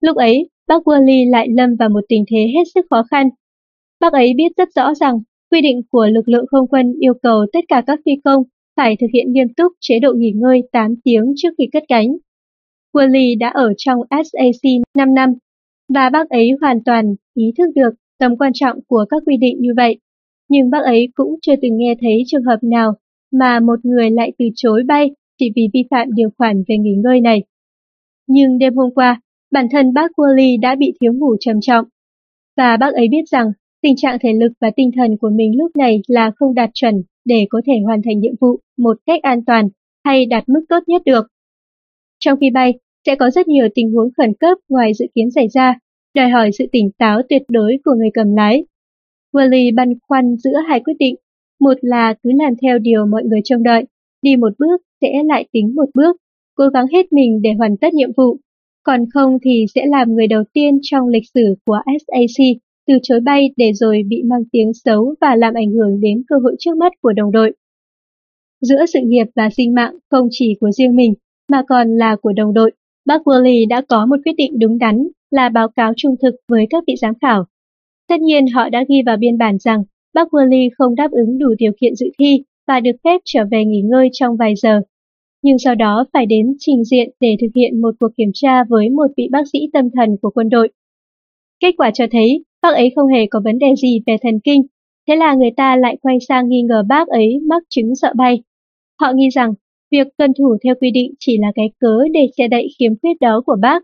Lúc 0.00 0.16
ấy, 0.16 0.48
bác 0.68 0.88
Wally 0.88 1.30
lại 1.30 1.48
lâm 1.50 1.76
vào 1.76 1.88
một 1.88 2.04
tình 2.08 2.24
thế 2.30 2.38
hết 2.54 2.62
sức 2.74 2.86
khó 2.90 3.02
khăn. 3.10 3.28
Bác 4.00 4.12
ấy 4.12 4.34
biết 4.36 4.52
rất 4.56 4.68
rõ 4.74 4.94
rằng 4.94 5.18
quy 5.50 5.60
định 5.60 5.82
của 5.90 6.06
lực 6.06 6.28
lượng 6.28 6.46
không 6.50 6.68
quân 6.68 6.94
yêu 7.00 7.14
cầu 7.22 7.46
tất 7.52 7.60
cả 7.68 7.82
các 7.86 8.00
phi 8.04 8.12
công 8.24 8.42
phải 8.76 8.96
thực 9.00 9.06
hiện 9.14 9.32
nghiêm 9.32 9.48
túc 9.56 9.72
chế 9.80 9.98
độ 9.98 10.12
nghỉ 10.16 10.32
ngơi 10.34 10.62
8 10.72 10.94
tiếng 11.04 11.32
trước 11.36 11.48
khi 11.58 11.64
cất 11.72 11.82
cánh. 11.88 12.16
Wally 12.94 13.38
đã 13.38 13.48
ở 13.48 13.72
trong 13.76 14.00
SAC 14.10 14.70
5 14.98 15.14
năm 15.14 15.30
và 15.94 16.10
bác 16.10 16.28
ấy 16.28 16.50
hoàn 16.60 16.84
toàn 16.84 17.14
ý 17.34 17.44
thức 17.58 17.66
được 17.74 17.94
tầm 18.18 18.36
quan 18.36 18.52
trọng 18.54 18.78
của 18.86 19.04
các 19.10 19.22
quy 19.26 19.36
định 19.36 19.56
như 19.60 19.70
vậy. 19.76 19.98
Nhưng 20.48 20.70
bác 20.70 20.84
ấy 20.84 21.08
cũng 21.14 21.38
chưa 21.42 21.54
từng 21.62 21.76
nghe 21.76 21.94
thấy 22.00 22.22
trường 22.26 22.42
hợp 22.42 22.58
nào 22.62 22.94
mà 23.32 23.60
một 23.60 23.84
người 23.84 24.10
lại 24.10 24.32
từ 24.38 24.44
chối 24.54 24.82
bay 24.88 25.10
chỉ 25.38 25.52
vì 25.56 25.68
vi 25.72 25.80
phạm 25.90 26.08
điều 26.14 26.28
khoản 26.38 26.62
về 26.68 26.76
nghỉ 26.78 26.94
ngơi 27.04 27.20
này. 27.20 27.44
Nhưng 28.26 28.58
đêm 28.58 28.74
hôm 28.74 28.94
qua, 28.94 29.20
bản 29.50 29.66
thân 29.72 29.92
bác 29.94 30.10
Wally 30.16 30.60
đã 30.60 30.74
bị 30.78 30.92
thiếu 31.00 31.12
ngủ 31.12 31.36
trầm 31.40 31.60
trọng. 31.60 31.84
Và 32.56 32.76
bác 32.76 32.94
ấy 32.94 33.08
biết 33.10 33.22
rằng 33.30 33.46
tình 33.84 33.96
trạng 33.96 34.18
thể 34.22 34.28
lực 34.40 34.52
và 34.60 34.70
tinh 34.76 34.90
thần 34.96 35.16
của 35.16 35.30
mình 35.30 35.58
lúc 35.58 35.76
này 35.76 36.00
là 36.06 36.30
không 36.36 36.54
đạt 36.54 36.70
chuẩn 36.74 37.02
để 37.24 37.46
có 37.50 37.60
thể 37.66 37.72
hoàn 37.84 38.00
thành 38.04 38.18
nhiệm 38.18 38.34
vụ 38.40 38.60
một 38.78 38.96
cách 39.06 39.22
an 39.22 39.44
toàn 39.44 39.68
hay 40.04 40.26
đạt 40.26 40.48
mức 40.48 40.60
tốt 40.68 40.78
nhất 40.86 41.02
được. 41.04 41.26
Trong 42.18 42.38
khi 42.40 42.50
bay, 42.50 42.74
sẽ 43.06 43.14
có 43.14 43.30
rất 43.30 43.48
nhiều 43.48 43.68
tình 43.74 43.92
huống 43.92 44.08
khẩn 44.16 44.32
cấp 44.40 44.58
ngoài 44.68 44.92
dự 44.94 45.06
kiến 45.14 45.30
xảy 45.30 45.48
ra, 45.48 45.78
đòi 46.14 46.28
hỏi 46.28 46.50
sự 46.58 46.64
tỉnh 46.72 46.90
táo 46.98 47.20
tuyệt 47.28 47.42
đối 47.48 47.78
của 47.84 47.94
người 47.94 48.10
cầm 48.14 48.34
lái. 48.36 48.64
Wally 49.32 49.74
băn 49.74 49.88
khoăn 50.08 50.36
giữa 50.36 50.58
hai 50.68 50.80
quyết 50.80 50.94
định, 50.98 51.14
một 51.60 51.74
là 51.80 52.14
cứ 52.22 52.30
làm 52.34 52.52
theo 52.62 52.78
điều 52.78 53.06
mọi 53.06 53.24
người 53.24 53.40
trông 53.44 53.62
đợi, 53.62 53.84
đi 54.22 54.36
một 54.36 54.52
bước 54.58 54.82
sẽ 55.00 55.12
lại 55.24 55.48
tính 55.52 55.74
một 55.74 55.88
bước, 55.94 56.16
cố 56.54 56.68
gắng 56.68 56.86
hết 56.92 57.12
mình 57.12 57.42
để 57.42 57.50
hoàn 57.58 57.76
tất 57.76 57.94
nhiệm 57.94 58.10
vụ, 58.16 58.36
còn 58.82 59.04
không 59.14 59.38
thì 59.44 59.64
sẽ 59.74 59.86
làm 59.86 60.14
người 60.14 60.26
đầu 60.26 60.42
tiên 60.52 60.78
trong 60.82 61.08
lịch 61.08 61.24
sử 61.34 61.54
của 61.66 61.78
SAC 62.06 62.44
từ 62.86 62.94
chối 63.02 63.20
bay 63.20 63.50
để 63.56 63.72
rồi 63.74 64.02
bị 64.08 64.22
mang 64.22 64.42
tiếng 64.52 64.72
xấu 64.84 65.14
và 65.20 65.36
làm 65.36 65.54
ảnh 65.54 65.70
hưởng 65.70 66.00
đến 66.00 66.22
cơ 66.28 66.36
hội 66.42 66.56
trước 66.58 66.76
mắt 66.76 66.92
của 67.00 67.12
đồng 67.12 67.32
đội. 67.32 67.52
Giữa 68.60 68.86
sự 68.86 69.00
nghiệp 69.04 69.26
và 69.36 69.50
sinh 69.56 69.74
mạng 69.74 69.94
không 70.10 70.28
chỉ 70.30 70.54
của 70.60 70.70
riêng 70.70 70.96
mình 70.96 71.14
mà 71.48 71.62
còn 71.68 71.96
là 71.96 72.16
của 72.16 72.32
đồng 72.32 72.54
đội, 72.54 72.70
bác 73.06 73.22
Woolley 73.24 73.68
đã 73.68 73.82
có 73.88 74.06
một 74.06 74.16
quyết 74.24 74.32
định 74.36 74.58
đúng 74.58 74.78
đắn 74.78 75.08
là 75.30 75.48
báo 75.48 75.68
cáo 75.68 75.92
trung 75.96 76.14
thực 76.22 76.34
với 76.48 76.66
các 76.70 76.84
vị 76.86 76.94
giám 77.00 77.14
khảo. 77.20 77.44
Tất 78.08 78.20
nhiên 78.20 78.46
họ 78.46 78.68
đã 78.68 78.84
ghi 78.88 79.02
vào 79.06 79.16
biên 79.16 79.38
bản 79.38 79.58
rằng 79.58 79.84
bác 80.14 80.28
Woolley 80.34 80.68
không 80.78 80.94
đáp 80.94 81.10
ứng 81.10 81.38
đủ 81.38 81.54
điều 81.58 81.72
kiện 81.80 81.94
dự 81.94 82.06
thi 82.18 82.44
và 82.66 82.80
được 82.80 82.96
phép 83.04 83.20
trở 83.24 83.44
về 83.50 83.64
nghỉ 83.64 83.80
ngơi 83.80 84.08
trong 84.12 84.36
vài 84.36 84.54
giờ. 84.56 84.80
Nhưng 85.42 85.58
sau 85.58 85.74
đó 85.74 86.04
phải 86.12 86.26
đến 86.26 86.56
trình 86.58 86.84
diện 86.84 87.10
để 87.20 87.36
thực 87.40 87.50
hiện 87.56 87.80
một 87.80 87.94
cuộc 88.00 88.08
kiểm 88.16 88.30
tra 88.34 88.64
với 88.64 88.90
một 88.90 89.06
vị 89.16 89.28
bác 89.30 89.42
sĩ 89.52 89.58
tâm 89.72 89.88
thần 89.90 90.16
của 90.22 90.30
quân 90.30 90.48
đội. 90.48 90.68
Kết 91.60 91.74
quả 91.76 91.90
cho 91.94 92.06
thấy 92.10 92.44
bác 92.64 92.74
ấy 92.74 92.92
không 92.96 93.08
hề 93.08 93.26
có 93.30 93.40
vấn 93.44 93.58
đề 93.58 93.66
gì 93.82 94.00
về 94.06 94.16
thần 94.22 94.40
kinh, 94.44 94.62
thế 95.08 95.16
là 95.16 95.34
người 95.34 95.50
ta 95.56 95.76
lại 95.76 95.96
quay 96.02 96.18
sang 96.28 96.48
nghi 96.48 96.62
ngờ 96.62 96.82
bác 96.88 97.08
ấy 97.08 97.40
mắc 97.48 97.62
chứng 97.68 97.96
sợ 97.96 98.12
bay. 98.16 98.42
Họ 99.00 99.12
nghi 99.14 99.28
rằng 99.28 99.54
việc 99.90 100.06
tuân 100.18 100.30
thủ 100.38 100.56
theo 100.64 100.74
quy 100.80 100.90
định 100.90 101.14
chỉ 101.18 101.38
là 101.38 101.52
cái 101.54 101.70
cớ 101.80 101.98
để 102.12 102.28
che 102.36 102.48
đậy 102.48 102.68
khiếm 102.78 102.92
khuyết 103.02 103.20
đó 103.20 103.42
của 103.46 103.56
bác. 103.60 103.82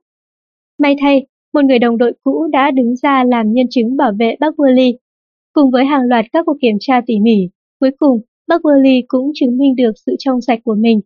May 0.79 0.97
thay, 1.01 1.27
một 1.55 1.65
người 1.65 1.79
đồng 1.79 1.99
đội 1.99 2.13
cũ 2.23 2.47
đã 2.53 2.71
đứng 2.71 2.97
ra 2.97 3.25
làm 3.25 3.53
nhân 3.53 3.67
chứng 3.71 3.97
bảo 3.97 4.13
vệ 4.19 4.37
bác 4.41 4.55
Willy. 4.57 4.95
Cùng 5.53 5.71
với 5.71 5.85
hàng 5.85 6.03
loạt 6.09 6.25
các 6.33 6.47
cuộc 6.47 6.57
kiểm 6.61 6.77
tra 6.81 7.01
tỉ 7.07 7.15
mỉ, 7.21 7.49
cuối 7.81 7.91
cùng 7.99 8.21
bác 8.49 8.61
Willy 8.63 9.03
cũng 9.09 9.31
chứng 9.35 9.59
minh 9.59 9.77
được 9.77 9.93
sự 10.07 10.17
trong 10.19 10.41
sạch 10.41 10.61
của 10.65 10.75
mình. 10.75 11.01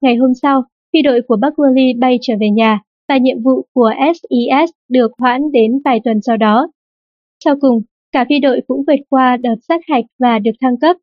Ngày 0.00 0.16
hôm 0.16 0.34
sau, 0.42 0.62
phi 0.92 1.02
đội 1.02 1.20
của 1.28 1.36
bác 1.36 1.54
Willy 1.56 1.98
bay 1.98 2.18
trở 2.20 2.34
về 2.40 2.50
nhà 2.50 2.80
và 3.08 3.16
nhiệm 3.18 3.42
vụ 3.42 3.66
của 3.74 3.90
SES 3.98 4.70
được 4.88 5.10
hoãn 5.18 5.40
đến 5.52 5.72
vài 5.84 6.00
tuần 6.04 6.20
sau 6.22 6.36
đó. 6.36 6.68
Sau 7.44 7.54
cùng, 7.60 7.82
cả 8.12 8.24
phi 8.28 8.38
đội 8.38 8.60
cũng 8.66 8.84
vượt 8.86 9.00
qua 9.08 9.36
đợt 9.36 9.54
sát 9.68 9.80
hạch 9.88 10.04
và 10.18 10.38
được 10.38 10.50
thăng 10.60 10.78
cấp. 10.80 10.96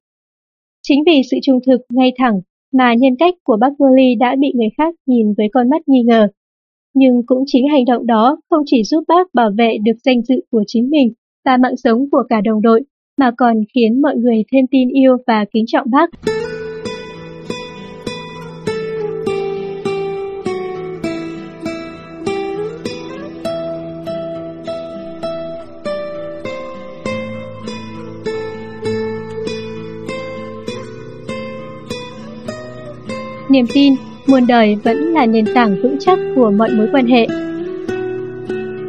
Chính 0.87 1.03
vì 1.05 1.21
sự 1.31 1.37
trung 1.43 1.59
thực 1.67 1.81
ngay 1.93 2.11
thẳng 2.17 2.41
mà 2.73 2.93
nhân 2.93 3.15
cách 3.19 3.33
của 3.43 3.57
bác 3.61 3.69
Woolley 3.77 4.19
đã 4.19 4.35
bị 4.39 4.51
người 4.55 4.69
khác 4.77 4.95
nhìn 5.05 5.33
với 5.37 5.47
con 5.53 5.69
mắt 5.69 5.81
nghi 5.87 6.03
ngờ. 6.05 6.27
Nhưng 6.93 7.21
cũng 7.25 7.43
chính 7.45 7.67
hành 7.67 7.85
động 7.85 8.05
đó 8.05 8.37
không 8.49 8.63
chỉ 8.65 8.83
giúp 8.83 9.03
bác 9.07 9.33
bảo 9.33 9.51
vệ 9.57 9.77
được 9.83 9.97
danh 10.03 10.21
dự 10.21 10.35
của 10.51 10.63
chính 10.67 10.89
mình 10.89 11.13
và 11.45 11.57
mạng 11.57 11.77
sống 11.83 12.09
của 12.11 12.23
cả 12.29 12.41
đồng 12.41 12.61
đội, 12.61 12.81
mà 13.17 13.31
còn 13.37 13.57
khiến 13.75 14.01
mọi 14.01 14.15
người 14.15 14.43
thêm 14.51 14.65
tin 14.71 14.89
yêu 14.89 15.17
và 15.27 15.45
kính 15.53 15.65
trọng 15.67 15.87
bác. 15.91 16.09
Niềm 33.55 33.67
tin, 33.73 33.93
muôn 34.27 34.47
đời 34.47 34.77
vẫn 34.83 34.97
là 34.97 35.25
nền 35.25 35.45
tảng 35.53 35.81
vững 35.81 35.97
chắc 35.99 36.19
của 36.35 36.51
mọi 36.51 36.69
mối 36.71 36.87
quan 36.93 37.07
hệ. 37.07 37.27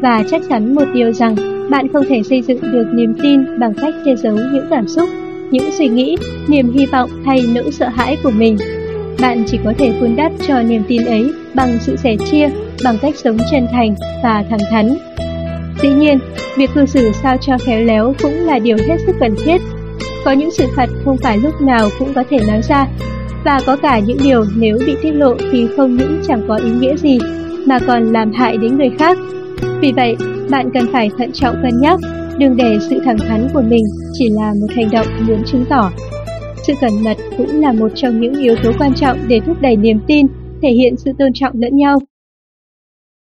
Và 0.02 0.24
chắc 0.30 0.42
chắn 0.48 0.74
một 0.74 0.84
điều 0.94 1.12
rằng, 1.12 1.36
bạn 1.70 1.88
không 1.92 2.04
thể 2.08 2.22
xây 2.22 2.42
dựng 2.42 2.60
được 2.72 2.86
niềm 2.94 3.14
tin 3.22 3.60
bằng 3.60 3.74
cách 3.74 3.94
che 4.04 4.16
giấu 4.16 4.36
những 4.36 4.66
cảm 4.70 4.88
xúc, 4.88 5.08
những 5.50 5.70
suy 5.72 5.88
nghĩ, 5.88 6.16
niềm 6.48 6.72
hy 6.72 6.86
vọng 6.86 7.10
hay 7.24 7.44
nỗi 7.54 7.72
sợ 7.72 7.88
hãi 7.88 8.16
của 8.22 8.30
mình. 8.30 8.56
Bạn 9.20 9.44
chỉ 9.46 9.58
có 9.64 9.72
thể 9.78 9.92
vun 10.00 10.16
đắp 10.16 10.32
cho 10.46 10.62
niềm 10.62 10.82
tin 10.88 11.04
ấy 11.04 11.32
bằng 11.54 11.78
sự 11.80 11.96
sẻ 11.96 12.16
chia, 12.30 12.48
bằng 12.84 12.98
cách 13.02 13.16
sống 13.16 13.38
chân 13.50 13.66
thành 13.72 13.94
và 14.22 14.44
thẳng 14.50 14.70
thắn. 14.70 14.96
Dĩ 15.82 15.88
nhiên, 15.88 16.18
việc 16.56 16.70
cư 16.74 16.86
xử 16.86 17.12
sao 17.12 17.36
cho 17.40 17.58
khéo 17.58 17.80
léo 17.80 18.14
cũng 18.22 18.34
là 18.34 18.58
điều 18.58 18.76
hết 18.76 18.96
sức 19.06 19.16
cần 19.20 19.34
thiết. 19.44 19.58
Có 20.24 20.32
những 20.32 20.50
sự 20.50 20.64
thật 20.76 20.88
không 21.04 21.16
phải 21.16 21.38
lúc 21.38 21.60
nào 21.60 21.88
cũng 21.98 22.14
có 22.14 22.24
thể 22.30 22.38
nói 22.48 22.60
ra, 22.68 22.86
và 23.46 23.58
có 23.66 23.76
cả 23.76 24.00
những 24.06 24.18
điều 24.24 24.44
nếu 24.56 24.78
bị 24.86 24.94
tiết 25.02 25.12
lộ 25.12 25.36
thì 25.52 25.66
không 25.76 25.96
những 25.96 26.20
chẳng 26.28 26.42
có 26.48 26.56
ý 26.56 26.70
nghĩa 26.80 26.96
gì 26.96 27.18
mà 27.66 27.78
còn 27.86 28.12
làm 28.12 28.32
hại 28.32 28.56
đến 28.56 28.76
người 28.76 28.90
khác. 28.98 29.18
Vì 29.80 29.92
vậy, 29.92 30.16
bạn 30.50 30.70
cần 30.74 30.84
phải 30.92 31.10
thận 31.18 31.30
trọng 31.34 31.54
cân 31.62 31.72
nhắc, 31.80 32.00
đừng 32.38 32.56
để 32.56 32.78
sự 32.90 33.00
thẳng 33.04 33.18
thắn 33.18 33.48
của 33.54 33.62
mình 33.68 33.84
chỉ 34.12 34.28
là 34.30 34.54
một 34.60 34.66
hành 34.70 34.88
động 34.92 35.06
muốn 35.28 35.42
chứng 35.46 35.64
tỏ. 35.70 35.92
Sự 36.66 36.72
cẩn 36.80 36.92
mật 37.04 37.16
cũng 37.38 37.60
là 37.60 37.72
một 37.72 37.88
trong 37.94 38.20
những 38.20 38.34
yếu 38.34 38.56
tố 38.62 38.70
quan 38.78 38.92
trọng 38.94 39.18
để 39.28 39.40
thúc 39.46 39.56
đẩy 39.60 39.76
niềm 39.76 40.00
tin, 40.06 40.26
thể 40.62 40.70
hiện 40.70 40.96
sự 40.96 41.12
tôn 41.18 41.32
trọng 41.34 41.52
lẫn 41.54 41.76
nhau. 41.76 41.98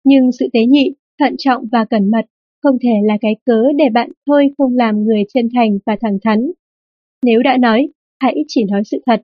Nhưng 0.04 0.32
sự 0.40 0.48
tế 0.54 0.60
nhị, 0.66 0.96
thận 1.20 1.36
trọng 1.38 1.64
và 1.72 1.86
cẩn 1.90 2.12
mật 2.12 2.26
không 2.64 2.78
thể 2.84 2.94
là 3.04 3.18
cái 3.22 3.36
cớ 3.46 3.62
để 3.78 3.86
bạn 3.94 4.10
thôi 4.28 4.48
không 4.58 4.76
làm 4.76 5.04
người 5.04 5.24
chân 5.34 5.50
thành 5.56 5.78
và 5.86 5.96
thẳng 6.02 6.18
thắn. 6.24 6.52
Nếu 7.26 7.42
đã 7.44 7.58
nói, 7.58 7.88
hãy 8.20 8.36
chỉ 8.48 8.64
nói 8.72 8.82
sự 8.86 8.98
thật. 9.06 9.22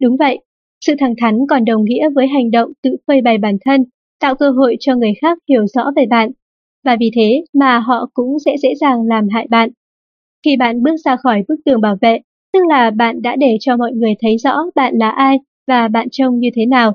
Đúng 0.00 0.16
vậy, 0.16 0.38
sự 0.80 0.94
thẳng 0.98 1.14
thắn 1.20 1.38
còn 1.50 1.64
đồng 1.64 1.84
nghĩa 1.84 2.08
với 2.14 2.26
hành 2.28 2.50
động 2.50 2.72
tự 2.82 2.96
phơi 3.06 3.20
bày 3.20 3.38
bản 3.38 3.56
thân, 3.64 3.84
tạo 4.20 4.34
cơ 4.34 4.50
hội 4.50 4.76
cho 4.80 4.96
người 4.96 5.12
khác 5.22 5.38
hiểu 5.48 5.66
rõ 5.66 5.90
về 5.96 6.06
bạn, 6.06 6.30
và 6.84 6.96
vì 7.00 7.10
thế 7.16 7.44
mà 7.54 7.78
họ 7.78 8.10
cũng 8.14 8.36
sẽ 8.44 8.56
dễ 8.62 8.74
dàng 8.80 9.06
làm 9.06 9.28
hại 9.28 9.46
bạn. 9.50 9.70
Khi 10.44 10.56
bạn 10.56 10.82
bước 10.82 10.96
ra 11.04 11.16
khỏi 11.16 11.42
bức 11.48 11.56
tường 11.64 11.80
bảo 11.80 11.96
vệ, 12.00 12.18
tức 12.52 12.60
là 12.68 12.90
bạn 12.90 13.22
đã 13.22 13.36
để 13.36 13.56
cho 13.60 13.76
mọi 13.76 13.92
người 13.92 14.14
thấy 14.22 14.36
rõ 14.38 14.56
bạn 14.74 14.94
là 14.98 15.10
ai 15.10 15.38
và 15.66 15.88
bạn 15.88 16.08
trông 16.12 16.38
như 16.38 16.48
thế 16.54 16.66
nào. 16.66 16.92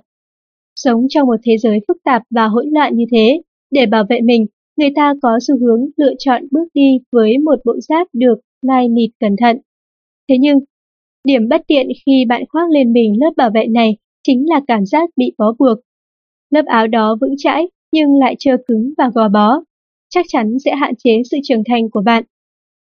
Sống 0.76 1.06
trong 1.10 1.28
một 1.28 1.36
thế 1.44 1.58
giới 1.58 1.80
phức 1.88 1.98
tạp 2.04 2.22
và 2.30 2.48
hỗn 2.48 2.66
loạn 2.72 2.96
như 2.96 3.06
thế, 3.12 3.42
để 3.72 3.86
bảo 3.86 4.04
vệ 4.10 4.22
mình, 4.22 4.46
người 4.78 4.90
ta 4.96 5.14
có 5.22 5.40
xu 5.48 5.60
hướng 5.60 5.86
lựa 5.98 6.14
chọn 6.20 6.44
bước 6.52 6.66
đi 6.74 7.00
với 7.12 7.38
một 7.38 7.60
bộ 7.66 7.76
giáp 7.90 8.08
được 8.14 8.36
lai 8.62 8.90
nịt 8.90 9.10
cẩn 9.20 9.36
thận. 9.42 9.58
Thế 10.30 10.36
nhưng, 10.40 10.60
Điểm 11.28 11.48
bất 11.50 11.62
tiện 11.68 11.88
khi 12.06 12.26
bạn 12.30 12.44
khoác 12.50 12.70
lên 12.70 12.94
mình 12.94 13.14
lớp 13.22 13.32
bảo 13.38 13.50
vệ 13.54 13.68
này 13.68 13.98
chính 14.24 14.50
là 14.50 14.62
cảm 14.68 14.86
giác 14.86 15.10
bị 15.16 15.34
bó 15.38 15.54
buộc. 15.60 15.78
Lớp 16.50 16.66
áo 16.66 16.88
đó 16.88 17.18
vững 17.22 17.36
chãi 17.38 17.68
nhưng 17.92 18.20
lại 18.20 18.36
chưa 18.40 18.56
cứng 18.68 18.94
và 18.98 19.10
gò 19.16 19.30
bó, 19.30 19.64
chắc 20.10 20.26
chắn 20.30 20.58
sẽ 20.66 20.76
hạn 20.76 20.94
chế 20.98 21.22
sự 21.32 21.38
trưởng 21.44 21.64
thành 21.70 21.90
của 21.90 22.02
bạn. 22.02 22.24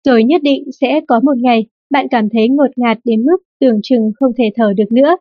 Rồi 0.05 0.23
nhất 0.23 0.41
định 0.43 0.63
sẽ 0.81 1.01
có 1.07 1.19
một 1.23 1.37
ngày 1.37 1.65
bạn 1.89 2.07
cảm 2.11 2.29
thấy 2.29 2.49
ngột 2.49 2.69
ngạt 2.75 2.97
đến 3.03 3.25
mức 3.25 3.37
tưởng 3.59 3.79
chừng 3.83 4.11
không 4.19 4.31
thể 4.37 4.43
thở 4.55 4.73
được 4.73 4.91
nữa. 4.91 5.17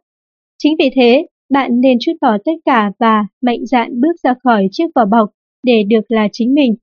Chính 0.59 0.77
vì 0.79 0.91
thế, 0.95 1.27
bạn 1.51 1.81
nên 1.81 1.99
chút 2.01 2.13
bỏ 2.21 2.39
tất 2.45 2.53
cả 2.65 2.93
và 2.99 3.27
mạnh 3.43 3.67
dạn 3.67 4.01
bước 4.01 4.13
ra 4.23 4.35
khỏi 4.45 4.69
chiếc 4.71 4.87
vỏ 4.95 5.05
bọc 5.05 5.31
để 5.63 5.83
được 5.89 6.01
là 6.09 6.29
chính 6.33 6.55
mình. 6.55 6.75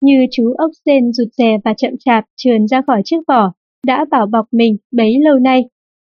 Như 0.00 0.26
chú 0.30 0.54
ốc 0.58 0.70
sen 0.86 1.12
rụt 1.12 1.28
rè 1.32 1.58
và 1.64 1.74
chậm 1.74 1.92
chạp 2.04 2.24
trườn 2.36 2.68
ra 2.68 2.82
khỏi 2.86 3.02
chiếc 3.04 3.18
vỏ, 3.28 3.52
đã 3.86 4.04
bảo 4.10 4.26
bọc 4.26 4.46
mình 4.52 4.76
bấy 4.90 5.18
lâu 5.20 5.38
nay, 5.38 5.64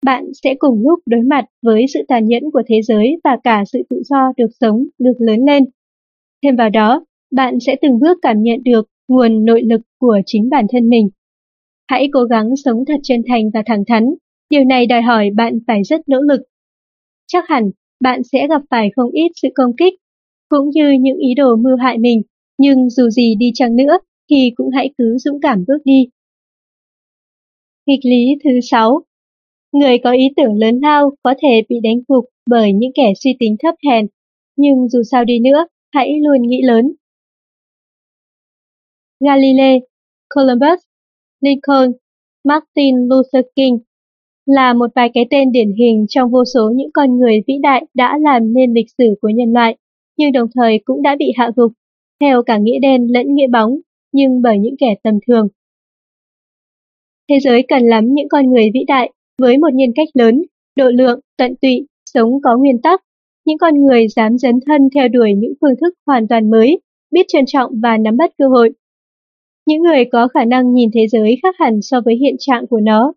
bạn 0.06 0.26
sẽ 0.44 0.56
cùng 0.60 0.82
lúc 0.88 1.00
đối 1.06 1.22
mặt 1.22 1.46
với 1.62 1.86
sự 1.94 2.00
tàn 2.08 2.26
nhẫn 2.26 2.44
của 2.54 2.62
thế 2.68 2.82
giới 2.82 3.18
và 3.24 3.38
cả 3.44 3.64
sự 3.72 3.80
tự 3.90 4.02
do 4.06 4.34
được 4.38 4.50
sống, 4.60 4.86
được 5.00 5.16
lớn 5.20 5.40
lên. 5.48 5.64
Thêm 6.44 6.56
vào 6.56 6.70
đó, 6.70 7.06
bạn 7.32 7.60
sẽ 7.60 7.76
từng 7.82 8.00
bước 8.00 8.18
cảm 8.22 8.44
nhận 8.44 8.64
được 8.64 8.88
nguồn 9.08 9.46
nội 9.46 9.62
lực 9.62 9.82
của 10.00 10.20
chính 10.26 10.50
bản 10.50 10.66
thân 10.72 10.90
mình. 10.90 11.10
Hãy 11.88 12.10
cố 12.14 12.24
gắng 12.24 12.50
sống 12.66 12.86
thật 12.88 13.00
chân 13.04 13.22
thành 13.28 13.50
và 13.54 13.64
thẳng 13.66 13.84
thắn, 13.88 14.06
Điều 14.52 14.64
này 14.64 14.86
đòi 14.86 15.02
hỏi 15.02 15.30
bạn 15.36 15.60
phải 15.68 15.84
rất 15.84 16.10
nỗ 16.10 16.22
lực. 16.22 16.42
Chắc 17.28 17.44
hẳn 17.48 17.72
bạn 18.00 18.22
sẽ 18.24 18.48
gặp 18.48 18.62
phải 18.70 18.90
không 18.96 19.12
ít 19.12 19.32
sự 19.42 19.48
công 19.56 19.76
kích, 19.78 19.94
cũng 20.50 20.70
như 20.70 20.92
những 21.02 21.18
ý 21.18 21.34
đồ 21.36 21.56
mưu 21.56 21.78
hại 21.78 21.98
mình, 21.98 22.22
nhưng 22.58 22.90
dù 22.90 23.10
gì 23.10 23.36
đi 23.36 23.52
chăng 23.54 23.76
nữa 23.76 23.98
thì 24.30 24.52
cũng 24.56 24.70
hãy 24.76 24.94
cứ 24.98 25.18
dũng 25.18 25.40
cảm 25.42 25.64
bước 25.68 25.78
đi. 25.86 26.08
Nghịch 27.92 28.06
lý 28.06 28.36
thứ 28.44 28.50
6 28.72 29.02
Người 29.72 29.98
có 30.04 30.12
ý 30.12 30.24
tưởng 30.38 30.54
lớn 30.56 30.80
lao 30.82 31.12
có 31.24 31.34
thể 31.42 31.62
bị 31.70 31.76
đánh 31.84 31.98
gục 32.08 32.26
bởi 32.50 32.74
những 32.74 32.92
kẻ 32.96 33.14
suy 33.24 33.36
tính 33.40 33.56
thấp 33.64 33.76
hèn, 33.90 34.08
nhưng 34.58 34.90
dù 34.90 35.02
sao 35.12 35.26
đi 35.26 35.40
nữa, 35.40 35.66
hãy 35.94 36.10
luôn 36.22 36.42
nghĩ 36.42 36.62
lớn. 36.62 36.94
Galilei, 39.20 39.80
Columbus, 40.36 40.80
Lincoln, 41.42 41.92
Martin 42.44 42.96
Luther 42.96 43.46
King 43.56 43.78
là 44.46 44.74
một 44.74 44.92
vài 44.96 45.10
cái 45.14 45.26
tên 45.30 45.52
điển 45.52 45.72
hình 45.80 46.06
trong 46.10 46.32
vô 46.32 46.44
số 46.54 46.72
những 46.76 46.92
con 46.94 47.18
người 47.18 47.42
vĩ 47.48 47.54
đại 47.62 47.86
đã 47.94 48.18
làm 48.22 48.54
nên 48.54 48.74
lịch 48.74 48.88
sử 48.98 49.16
của 49.22 49.30
nhân 49.30 49.54
loại, 49.54 49.78
nhưng 50.18 50.32
đồng 50.32 50.48
thời 50.56 50.80
cũng 50.86 51.02
đã 51.02 51.16
bị 51.20 51.26
hạ 51.36 51.52
gục, 51.56 51.72
theo 52.22 52.44
cả 52.44 52.58
nghĩa 52.58 52.80
đen 52.80 53.08
lẫn 53.10 53.36
nghĩa 53.36 53.48
bóng, 53.48 53.80
nhưng 54.12 54.42
bởi 54.42 54.60
những 54.60 54.76
kẻ 54.80 54.96
tầm 55.04 55.14
thường. 55.28 55.48
Thế 57.32 57.40
giới 57.40 57.64
cần 57.68 57.84
lắm 57.84 58.14
những 58.14 58.30
con 58.30 58.52
người 58.52 58.70
vĩ 58.74 58.80
đại 58.88 59.12
với 59.42 59.58
một 59.58 59.74
nhân 59.74 59.92
cách 59.96 60.08
lớn, 60.14 60.42
độ 60.76 60.90
lượng, 60.90 61.20
tận 61.38 61.56
tụy, 61.62 61.88
sống 62.06 62.30
có 62.44 62.58
nguyên 62.58 62.82
tắc, 62.82 63.02
những 63.46 63.58
con 63.58 63.86
người 63.86 64.08
dám 64.08 64.38
dấn 64.38 64.56
thân 64.66 64.82
theo 64.96 65.08
đuổi 65.08 65.34
những 65.38 65.54
phương 65.62 65.76
thức 65.82 65.94
hoàn 66.08 66.28
toàn 66.28 66.50
mới, 66.50 66.80
biết 67.12 67.26
trân 67.28 67.44
trọng 67.48 67.72
và 67.84 67.98
nắm 67.98 68.18
bắt 68.18 68.32
cơ 68.38 68.46
hội. 68.48 68.72
Những 69.66 69.82
người 69.82 70.06
có 70.06 70.28
khả 70.28 70.46
năng 70.46 70.74
nhìn 70.74 70.90
thế 70.94 71.08
giới 71.08 71.38
khác 71.44 71.56
hẳn 71.60 71.82
so 71.82 72.02
với 72.06 72.16
hiện 72.16 72.36
trạng 72.40 72.68
của 72.68 72.80
nó. 72.80 73.14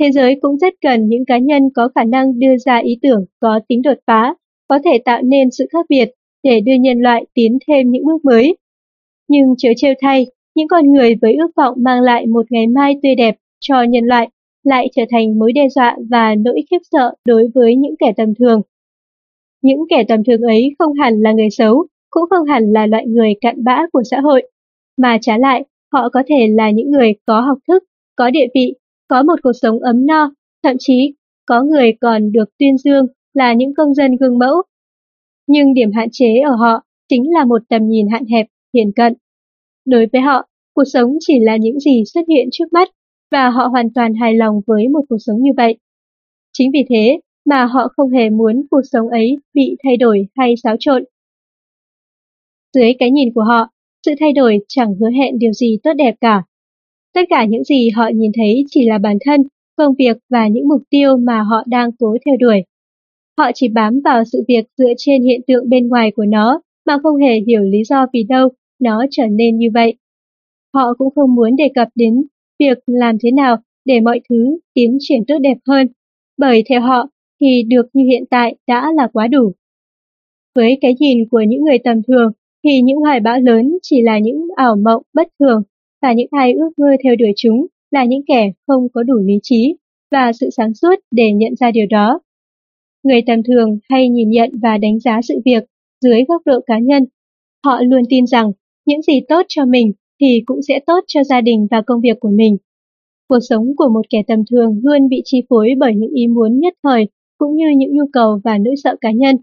Thế 0.00 0.12
giới 0.12 0.38
cũng 0.40 0.58
rất 0.58 0.74
cần 0.80 1.08
những 1.08 1.24
cá 1.26 1.38
nhân 1.38 1.62
có 1.74 1.88
khả 1.94 2.04
năng 2.04 2.38
đưa 2.38 2.56
ra 2.66 2.78
ý 2.78 2.98
tưởng 3.02 3.24
có 3.40 3.60
tính 3.68 3.82
đột 3.82 3.98
phá, 4.06 4.34
có 4.68 4.78
thể 4.84 4.98
tạo 5.04 5.22
nên 5.22 5.50
sự 5.50 5.66
khác 5.72 5.86
biệt 5.88 6.08
để 6.42 6.60
đưa 6.60 6.74
nhân 6.80 7.00
loại 7.00 7.24
tiến 7.34 7.58
thêm 7.68 7.90
những 7.90 8.04
bước 8.04 8.24
mới. 8.24 8.56
Nhưng 9.28 9.54
chớ 9.58 9.68
trêu 9.76 9.94
thay, 10.00 10.26
những 10.58 10.68
con 10.68 10.92
người 10.92 11.14
với 11.22 11.34
ước 11.34 11.50
vọng 11.56 11.74
mang 11.76 12.00
lại 12.02 12.26
một 12.26 12.46
ngày 12.50 12.66
mai 12.66 12.96
tươi 13.02 13.14
đẹp 13.14 13.36
cho 13.60 13.82
nhân 13.82 14.04
loại 14.04 14.28
lại 14.62 14.88
trở 14.96 15.02
thành 15.10 15.38
mối 15.38 15.52
đe 15.52 15.68
dọa 15.68 15.96
và 16.10 16.34
nỗi 16.34 16.64
khiếp 16.70 16.78
sợ 16.90 17.14
đối 17.24 17.48
với 17.54 17.76
những 17.76 17.94
kẻ 17.98 18.12
tầm 18.16 18.34
thường. 18.38 18.62
Những 19.62 19.78
kẻ 19.90 20.04
tầm 20.08 20.24
thường 20.24 20.42
ấy 20.42 20.74
không 20.78 20.92
hẳn 20.94 21.14
là 21.20 21.32
người 21.32 21.50
xấu, 21.50 21.86
cũng 22.10 22.22
không 22.30 22.46
hẳn 22.46 22.72
là 22.72 22.86
loại 22.86 23.06
người 23.06 23.34
cặn 23.40 23.64
bã 23.64 23.82
của 23.92 24.02
xã 24.10 24.20
hội, 24.20 24.50
mà 24.96 25.18
trái 25.20 25.38
lại, 25.38 25.64
họ 25.92 26.08
có 26.08 26.22
thể 26.26 26.48
là 26.50 26.70
những 26.70 26.90
người 26.90 27.12
có 27.26 27.40
học 27.40 27.58
thức, 27.68 27.82
có 28.16 28.30
địa 28.30 28.46
vị, 28.54 28.74
có 29.08 29.22
một 29.22 29.36
cuộc 29.42 29.52
sống 29.62 29.78
ấm 29.78 30.06
no, 30.06 30.30
thậm 30.62 30.76
chí 30.78 31.14
có 31.46 31.62
người 31.62 31.92
còn 32.00 32.32
được 32.32 32.48
tuyên 32.58 32.78
dương 32.78 33.06
là 33.34 33.52
những 33.52 33.74
công 33.74 33.94
dân 33.94 34.16
gương 34.16 34.38
mẫu. 34.38 34.62
Nhưng 35.46 35.74
điểm 35.74 35.90
hạn 35.94 36.08
chế 36.12 36.40
ở 36.44 36.54
họ 36.54 36.82
chính 37.08 37.24
là 37.32 37.44
một 37.44 37.62
tầm 37.68 37.88
nhìn 37.88 38.08
hạn 38.12 38.24
hẹp, 38.26 38.46
hiền 38.74 38.92
cận. 38.96 39.14
Đối 39.86 40.06
với 40.12 40.20
họ, 40.20 40.47
cuộc 40.78 40.84
sống 40.84 41.16
chỉ 41.20 41.38
là 41.40 41.56
những 41.56 41.80
gì 41.80 42.02
xuất 42.14 42.20
hiện 42.28 42.48
trước 42.52 42.72
mắt 42.72 42.88
và 43.30 43.50
họ 43.50 43.66
hoàn 43.66 43.92
toàn 43.94 44.14
hài 44.14 44.34
lòng 44.34 44.60
với 44.66 44.88
một 44.88 45.00
cuộc 45.08 45.16
sống 45.18 45.42
như 45.42 45.50
vậy. 45.56 45.78
Chính 46.52 46.70
vì 46.72 46.84
thế 46.88 47.20
mà 47.44 47.64
họ 47.64 47.88
không 47.96 48.10
hề 48.10 48.30
muốn 48.30 48.66
cuộc 48.70 48.80
sống 48.92 49.08
ấy 49.08 49.36
bị 49.54 49.76
thay 49.84 49.96
đổi 49.96 50.26
hay 50.36 50.54
xáo 50.62 50.76
trộn. 50.80 51.04
Dưới 52.74 52.92
cái 52.98 53.10
nhìn 53.10 53.32
của 53.34 53.42
họ, 53.42 53.70
sự 54.06 54.14
thay 54.20 54.32
đổi 54.32 54.58
chẳng 54.68 54.94
hứa 55.00 55.10
hẹn 55.10 55.38
điều 55.38 55.52
gì 55.52 55.78
tốt 55.82 55.92
đẹp 55.96 56.14
cả. 56.20 56.42
Tất 57.14 57.20
cả 57.30 57.44
những 57.44 57.64
gì 57.64 57.90
họ 57.90 58.10
nhìn 58.14 58.32
thấy 58.36 58.64
chỉ 58.70 58.88
là 58.88 58.98
bản 58.98 59.16
thân, 59.24 59.42
công 59.76 59.94
việc 59.98 60.16
và 60.30 60.48
những 60.48 60.68
mục 60.68 60.82
tiêu 60.90 61.16
mà 61.16 61.42
họ 61.42 61.62
đang 61.66 61.90
cố 61.98 62.16
theo 62.26 62.36
đuổi. 62.40 62.62
Họ 63.38 63.50
chỉ 63.54 63.68
bám 63.68 64.00
vào 64.04 64.24
sự 64.32 64.44
việc 64.48 64.64
dựa 64.76 64.92
trên 64.96 65.22
hiện 65.22 65.40
tượng 65.46 65.68
bên 65.68 65.88
ngoài 65.88 66.10
của 66.16 66.24
nó 66.24 66.60
mà 66.86 66.98
không 67.02 67.16
hề 67.16 67.40
hiểu 67.46 67.62
lý 67.62 67.84
do 67.84 68.06
vì 68.12 68.22
đâu 68.28 68.48
nó 68.80 69.04
trở 69.10 69.26
nên 69.26 69.58
như 69.58 69.68
vậy. 69.74 69.96
Họ 70.74 70.94
cũng 70.98 71.14
không 71.14 71.34
muốn 71.34 71.56
đề 71.56 71.68
cập 71.74 71.88
đến 71.94 72.24
việc 72.58 72.78
làm 72.86 73.16
thế 73.22 73.30
nào 73.30 73.56
để 73.84 74.00
mọi 74.00 74.20
thứ 74.28 74.58
tiến 74.74 74.96
triển 75.00 75.24
tốt 75.28 75.38
đẹp 75.38 75.56
hơn, 75.68 75.86
bởi 76.38 76.62
theo 76.68 76.80
họ 76.80 77.08
thì 77.40 77.62
được 77.62 77.86
như 77.92 78.04
hiện 78.04 78.24
tại 78.30 78.56
đã 78.66 78.92
là 78.96 79.08
quá 79.12 79.26
đủ. 79.26 79.52
Với 80.54 80.78
cái 80.80 80.94
nhìn 81.00 81.28
của 81.30 81.42
những 81.48 81.64
người 81.64 81.78
tầm 81.78 82.02
thường 82.02 82.32
thì 82.64 82.80
những 82.80 82.98
hoài 82.98 83.20
bão 83.20 83.40
lớn 83.40 83.78
chỉ 83.82 84.02
là 84.02 84.18
những 84.18 84.48
ảo 84.56 84.76
mộng 84.76 85.02
bất 85.14 85.28
thường 85.40 85.62
và 86.02 86.12
những 86.12 86.28
ai 86.30 86.52
ước 86.52 86.70
mơ 86.78 86.86
theo 87.04 87.16
đuổi 87.16 87.32
chúng 87.36 87.66
là 87.90 88.04
những 88.04 88.22
kẻ 88.26 88.52
không 88.66 88.88
có 88.94 89.02
đủ 89.02 89.14
lý 89.18 89.34
trí 89.42 89.76
và 90.10 90.32
sự 90.32 90.50
sáng 90.56 90.74
suốt 90.74 90.94
để 91.10 91.32
nhận 91.32 91.56
ra 91.56 91.70
điều 91.70 91.86
đó. 91.90 92.20
Người 93.02 93.22
tầm 93.26 93.42
thường 93.42 93.78
hay 93.90 94.08
nhìn 94.08 94.30
nhận 94.30 94.50
và 94.62 94.78
đánh 94.78 95.00
giá 95.00 95.20
sự 95.22 95.40
việc 95.44 95.64
dưới 96.00 96.24
góc 96.28 96.42
độ 96.44 96.60
cá 96.66 96.78
nhân. 96.78 97.04
Họ 97.64 97.80
luôn 97.82 98.02
tin 98.08 98.26
rằng 98.26 98.52
những 98.86 99.02
gì 99.02 99.20
tốt 99.28 99.42
cho 99.48 99.64
mình 99.64 99.92
thì 100.20 100.42
cũng 100.46 100.62
sẽ 100.62 100.80
tốt 100.86 101.04
cho 101.06 101.24
gia 101.24 101.40
đình 101.40 101.66
và 101.70 101.82
công 101.86 102.00
việc 102.00 102.20
của 102.20 102.30
mình. 102.30 102.56
Cuộc 103.28 103.38
sống 103.48 103.76
của 103.76 103.88
một 103.88 104.02
kẻ 104.10 104.22
tầm 104.28 104.42
thường 104.50 104.80
luôn 104.82 105.08
bị 105.08 105.22
chi 105.24 105.42
phối 105.48 105.68
bởi 105.78 105.94
những 105.94 106.10
ý 106.10 106.26
muốn 106.26 106.58
nhất 106.58 106.74
thời 106.82 107.08
cũng 107.38 107.56
như 107.56 107.66
những 107.76 107.96
nhu 107.96 108.04
cầu 108.12 108.40
và 108.44 108.58
nỗi 108.58 108.74
sợ 108.84 108.96
cá 109.00 109.10
nhân. 109.10 109.36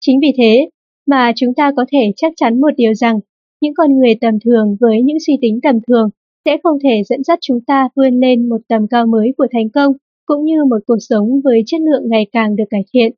Chính 0.00 0.20
vì 0.20 0.28
thế 0.36 0.68
mà 1.06 1.32
chúng 1.36 1.54
ta 1.54 1.72
có 1.76 1.84
thể 1.92 2.12
chắc 2.16 2.32
chắn 2.36 2.60
một 2.60 2.70
điều 2.76 2.94
rằng 2.94 3.20
những 3.60 3.74
con 3.74 3.98
người 3.98 4.14
tầm 4.20 4.34
thường 4.44 4.76
với 4.80 5.02
những 5.02 5.20
suy 5.26 5.38
tính 5.40 5.60
tầm 5.62 5.78
thường 5.88 6.10
sẽ 6.44 6.56
không 6.62 6.78
thể 6.82 7.02
dẫn 7.08 7.24
dắt 7.24 7.38
chúng 7.42 7.60
ta 7.60 7.88
vươn 7.96 8.20
lên 8.20 8.48
một 8.48 8.60
tầm 8.68 8.86
cao 8.90 9.06
mới 9.06 9.32
của 9.36 9.46
thành 9.52 9.70
công 9.70 9.92
cũng 10.26 10.44
như 10.44 10.64
một 10.64 10.78
cuộc 10.86 10.98
sống 11.00 11.40
với 11.44 11.62
chất 11.66 11.80
lượng 11.80 12.08
ngày 12.08 12.26
càng 12.32 12.56
được 12.56 12.64
cải 12.70 12.84
thiện. 12.92 13.12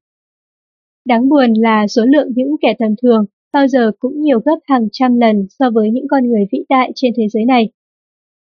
Đáng 1.04 1.28
buồn 1.28 1.52
là 1.52 1.86
số 1.86 2.04
lượng 2.04 2.28
những 2.36 2.56
kẻ 2.60 2.74
tầm 2.78 2.94
thường 3.02 3.24
bao 3.52 3.68
giờ 3.68 3.90
cũng 3.98 4.20
nhiều 4.20 4.40
gấp 4.44 4.58
hàng 4.64 4.88
trăm 4.92 5.20
lần 5.20 5.46
so 5.58 5.70
với 5.70 5.90
những 5.90 6.08
con 6.10 6.28
người 6.28 6.44
vĩ 6.52 6.58
đại 6.68 6.92
trên 6.94 7.12
thế 7.16 7.28
giới 7.28 7.44
này. 7.44 7.70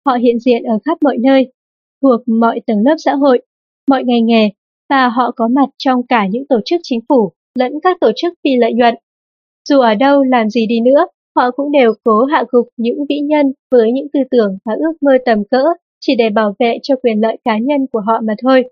Họ 0.06 0.14
hiện 0.14 0.39
diện 0.39 0.62
ở 0.62 0.78
khắp 0.85 0.98
mọi 1.02 1.16
nơi, 1.19 1.52
thuộc 2.02 2.20
mọi 2.27 2.60
tầng 2.66 2.82
lớp 2.85 2.94
xã 2.98 3.14
hội, 3.14 3.43
mọi 3.89 4.05
ngành 4.05 4.27
nghề, 4.27 4.48
và 4.90 5.09
họ 5.09 5.32
có 5.36 5.48
mặt 5.48 5.69
trong 5.78 6.06
cả 6.06 6.27
những 6.31 6.47
tổ 6.48 6.60
chức 6.64 6.81
chính 6.82 7.01
phủ 7.09 7.32
lẫn 7.59 7.73
các 7.82 7.97
tổ 8.01 8.10
chức 8.16 8.35
phi 8.44 8.51
lợi 8.56 8.73
nhuận. 8.73 8.94
Dù 9.69 9.81
ở 9.81 9.94
đâu 9.94 10.23
làm 10.23 10.51
gì 10.51 10.66
đi 10.66 10.81
nữa, 10.81 11.06
họ 11.36 11.51
cũng 11.51 11.73
đều 11.73 11.94
cố 12.05 12.24
hạ 12.24 12.44
gục 12.48 12.69
những 12.77 12.97
vĩ 13.09 13.20
nhân 13.20 13.47
với 13.70 13.93
những 13.93 14.06
tư 14.12 14.20
tưởng 14.31 14.59
và 14.64 14.74
ước 14.74 14.93
mơ 15.02 15.12
tầm 15.24 15.44
cỡ 15.51 15.64
chỉ 16.01 16.14
để 16.14 16.31
bảo 16.31 16.55
vệ 16.59 16.78
cho 16.82 16.97
quyền 16.97 17.20
lợi 17.20 17.36
cá 17.44 17.59
nhân 17.59 17.86
của 17.93 18.01
họ 18.06 18.20
mà 18.24 18.35
thôi. 18.43 18.64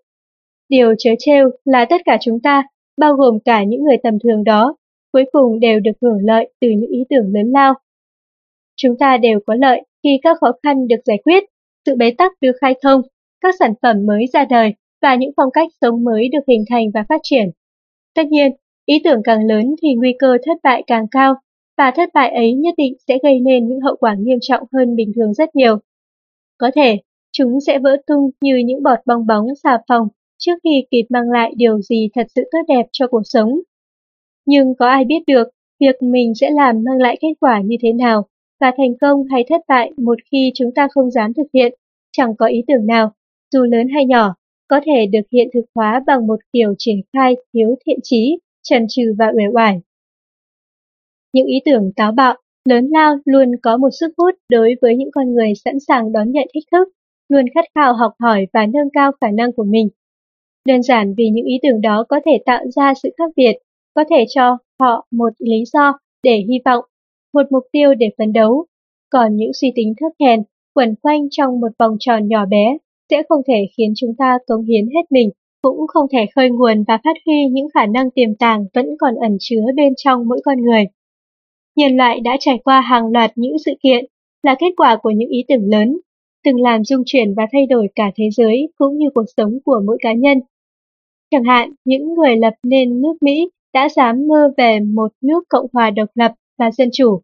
Điều 0.68 0.94
chớ 0.98 1.10
trêu 1.18 1.50
là 1.64 1.84
tất 1.84 2.00
cả 2.04 2.18
chúng 2.20 2.40
ta, 2.40 2.62
bao 2.96 3.14
gồm 3.14 3.38
cả 3.44 3.64
những 3.64 3.84
người 3.84 3.96
tầm 4.02 4.14
thường 4.24 4.44
đó, 4.44 4.76
cuối 5.12 5.24
cùng 5.32 5.60
đều 5.60 5.80
được 5.80 5.92
hưởng 6.02 6.18
lợi 6.22 6.52
từ 6.60 6.68
những 6.68 6.90
ý 6.90 7.04
tưởng 7.10 7.34
lớn 7.34 7.50
lao. 7.52 7.74
Chúng 8.76 8.98
ta 8.98 9.16
đều 9.16 9.40
có 9.46 9.54
lợi 9.54 9.82
khi 10.02 10.10
các 10.22 10.38
khó 10.40 10.52
khăn 10.62 10.88
được 10.88 11.00
giải 11.04 11.18
quyết, 11.24 11.44
sự 11.86 11.96
bế 11.96 12.10
tắc 12.10 12.32
được 12.40 12.52
khai 12.60 12.74
thông, 12.82 13.02
các 13.40 13.54
sản 13.58 13.74
phẩm 13.82 14.06
mới 14.06 14.26
ra 14.32 14.44
đời 14.44 14.74
và 15.02 15.14
những 15.14 15.30
phong 15.36 15.50
cách 15.52 15.68
sống 15.80 16.04
mới 16.04 16.28
được 16.28 16.44
hình 16.48 16.64
thành 16.70 16.84
và 16.94 17.04
phát 17.08 17.20
triển. 17.22 17.50
Tất 18.14 18.26
nhiên, 18.26 18.52
ý 18.86 19.00
tưởng 19.04 19.20
càng 19.24 19.46
lớn 19.46 19.74
thì 19.82 19.88
nguy 19.94 20.14
cơ 20.18 20.38
thất 20.46 20.58
bại 20.62 20.82
càng 20.86 21.06
cao, 21.10 21.34
và 21.78 21.90
thất 21.96 22.08
bại 22.14 22.34
ấy 22.34 22.54
nhất 22.54 22.74
định 22.76 22.94
sẽ 23.08 23.18
gây 23.22 23.40
nên 23.40 23.68
những 23.68 23.80
hậu 23.80 23.96
quả 23.96 24.14
nghiêm 24.18 24.38
trọng 24.40 24.62
hơn 24.72 24.96
bình 24.96 25.12
thường 25.16 25.34
rất 25.34 25.56
nhiều. 25.56 25.78
Có 26.58 26.70
thể, 26.74 26.98
chúng 27.32 27.60
sẽ 27.66 27.78
vỡ 27.78 27.96
tung 28.06 28.30
như 28.40 28.56
những 28.64 28.82
bọt 28.82 28.98
bong 29.06 29.26
bóng 29.26 29.46
xà 29.62 29.78
phòng 29.88 30.08
trước 30.38 30.52
khi 30.64 30.84
kịp 30.90 31.06
mang 31.08 31.30
lại 31.30 31.52
điều 31.56 31.80
gì 31.80 32.08
thật 32.14 32.26
sự 32.34 32.42
tốt 32.52 32.58
đẹp 32.68 32.86
cho 32.92 33.06
cuộc 33.06 33.22
sống. 33.24 33.60
Nhưng 34.46 34.74
có 34.78 34.86
ai 34.86 35.04
biết 35.04 35.22
được 35.26 35.48
việc 35.80 36.02
mình 36.02 36.34
sẽ 36.34 36.50
làm 36.50 36.84
mang 36.84 36.98
lại 36.98 37.18
kết 37.20 37.32
quả 37.40 37.62
như 37.64 37.76
thế 37.82 37.92
nào 37.92 38.26
và 38.60 38.72
thành 38.76 38.94
công 39.00 39.24
hay 39.30 39.44
thất 39.48 39.60
bại 39.68 39.92
một 39.96 40.18
khi 40.32 40.52
chúng 40.54 40.70
ta 40.74 40.88
không 40.90 41.10
dám 41.10 41.32
thực 41.34 41.46
hiện, 41.54 41.74
chẳng 42.12 42.36
có 42.38 42.46
ý 42.46 42.62
tưởng 42.68 42.86
nào, 42.86 43.12
dù 43.52 43.64
lớn 43.64 43.88
hay 43.94 44.06
nhỏ, 44.06 44.34
có 44.68 44.80
thể 44.86 45.06
được 45.06 45.30
hiện 45.32 45.48
thực 45.54 45.64
hóa 45.74 46.02
bằng 46.06 46.26
một 46.26 46.40
kiểu 46.52 46.74
triển 46.78 46.96
khai 47.12 47.36
thiếu 47.52 47.74
thiện 47.86 47.98
trí, 48.02 48.38
trần 48.62 48.86
trừ 48.88 49.14
và 49.18 49.26
uể 49.36 49.44
oải. 49.54 49.80
Những 51.32 51.46
ý 51.46 51.60
tưởng 51.64 51.92
táo 51.96 52.12
bạo, 52.12 52.36
lớn 52.64 52.88
lao 52.90 53.16
luôn 53.24 53.52
có 53.62 53.76
một 53.76 53.88
sức 54.00 54.12
hút 54.18 54.34
đối 54.48 54.74
với 54.80 54.96
những 54.96 55.10
con 55.12 55.34
người 55.34 55.52
sẵn 55.64 55.74
sàng 55.88 56.12
đón 56.12 56.32
nhận 56.32 56.48
thách 56.54 56.64
thức, 56.72 56.88
luôn 57.28 57.44
khát 57.54 57.64
khao 57.74 57.94
học 57.94 58.12
hỏi 58.18 58.46
và 58.52 58.66
nâng 58.66 58.90
cao 58.92 59.12
khả 59.20 59.30
năng 59.30 59.52
của 59.52 59.64
mình. 59.64 59.88
Đơn 60.66 60.82
giản 60.82 61.14
vì 61.16 61.28
những 61.28 61.46
ý 61.46 61.58
tưởng 61.62 61.80
đó 61.80 62.04
có 62.08 62.20
thể 62.26 62.32
tạo 62.46 62.64
ra 62.76 62.94
sự 63.02 63.10
khác 63.18 63.30
biệt, 63.36 63.52
có 64.00 64.04
thể 64.10 64.24
cho 64.34 64.58
họ 64.80 65.06
một 65.10 65.32
lý 65.38 65.64
do 65.72 65.98
để 66.22 66.36
hy 66.48 66.58
vọng, 66.64 66.84
một 67.34 67.42
mục 67.50 67.62
tiêu 67.72 67.94
để 67.94 68.06
phấn 68.18 68.32
đấu. 68.32 68.66
Còn 69.10 69.36
những 69.36 69.50
suy 69.60 69.72
tính 69.74 69.94
thấp 70.00 70.12
hèn, 70.20 70.42
quẩn 70.74 70.94
quanh 71.02 71.20
trong 71.30 71.60
một 71.60 71.68
vòng 71.78 71.96
tròn 72.00 72.28
nhỏ 72.28 72.46
bé, 72.46 72.76
sẽ 73.10 73.22
không 73.28 73.42
thể 73.48 73.66
khiến 73.76 73.92
chúng 73.96 74.14
ta 74.18 74.38
cống 74.46 74.64
hiến 74.64 74.86
hết 74.86 75.02
mình, 75.10 75.30
cũng 75.62 75.86
không 75.86 76.06
thể 76.12 76.26
khơi 76.34 76.50
nguồn 76.50 76.84
và 76.88 76.98
phát 77.04 77.16
huy 77.26 77.46
những 77.50 77.68
khả 77.74 77.86
năng 77.86 78.10
tiềm 78.10 78.34
tàng 78.34 78.64
vẫn 78.74 78.86
còn 78.98 79.14
ẩn 79.14 79.36
chứa 79.40 79.64
bên 79.76 79.92
trong 79.96 80.28
mỗi 80.28 80.40
con 80.44 80.62
người. 80.62 80.84
Nhân 81.76 81.96
loại 81.96 82.20
đã 82.20 82.36
trải 82.40 82.58
qua 82.64 82.80
hàng 82.80 83.06
loạt 83.12 83.30
những 83.34 83.58
sự 83.64 83.72
kiện 83.82 84.04
là 84.42 84.54
kết 84.58 84.70
quả 84.76 84.96
của 85.02 85.10
những 85.10 85.28
ý 85.28 85.44
tưởng 85.48 85.70
lớn. 85.70 85.98
từng 86.44 86.60
làm 86.60 86.84
dung 86.84 87.02
chuyển 87.06 87.34
và 87.36 87.46
thay 87.52 87.66
đổi 87.66 87.88
cả 87.94 88.10
thế 88.16 88.24
giới 88.36 88.68
cũng 88.78 88.98
như 88.98 89.06
cuộc 89.14 89.24
sống 89.36 89.58
của 89.64 89.80
mỗi 89.86 89.98
cá 90.00 90.12
nhân. 90.12 90.40
Chẳng 91.30 91.44
hạn, 91.44 91.72
những 91.84 92.14
người 92.14 92.36
lập 92.36 92.54
nên 92.62 93.00
nước 93.00 93.14
Mỹ 93.20 93.48
đã 93.74 93.88
dám 93.96 94.26
mơ 94.28 94.52
về 94.56 94.80
một 94.80 95.12
nước 95.20 95.44
Cộng 95.48 95.66
hòa 95.72 95.90
độc 95.90 96.08
lập 96.14 96.32
và 96.58 96.70
dân 96.70 96.88
chủ, 96.92 97.20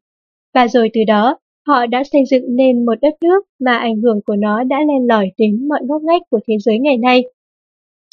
và 0.54 0.68
rồi 0.68 0.90
từ 0.94 1.00
đó 1.06 1.38
họ 1.66 1.86
đã 1.86 2.02
xây 2.12 2.22
dựng 2.30 2.56
nên 2.56 2.84
một 2.84 2.94
đất 3.02 3.14
nước 3.22 3.44
mà 3.60 3.76
ảnh 3.76 4.00
hưởng 4.00 4.20
của 4.26 4.36
nó 4.36 4.64
đã 4.64 4.78
len 4.78 5.06
lỏi 5.08 5.30
đến 5.38 5.68
mọi 5.68 5.80
ngóc 5.82 6.02
ngách 6.02 6.22
của 6.30 6.40
thế 6.48 6.54
giới 6.64 6.78
ngày 6.78 6.96
nay. 6.96 7.22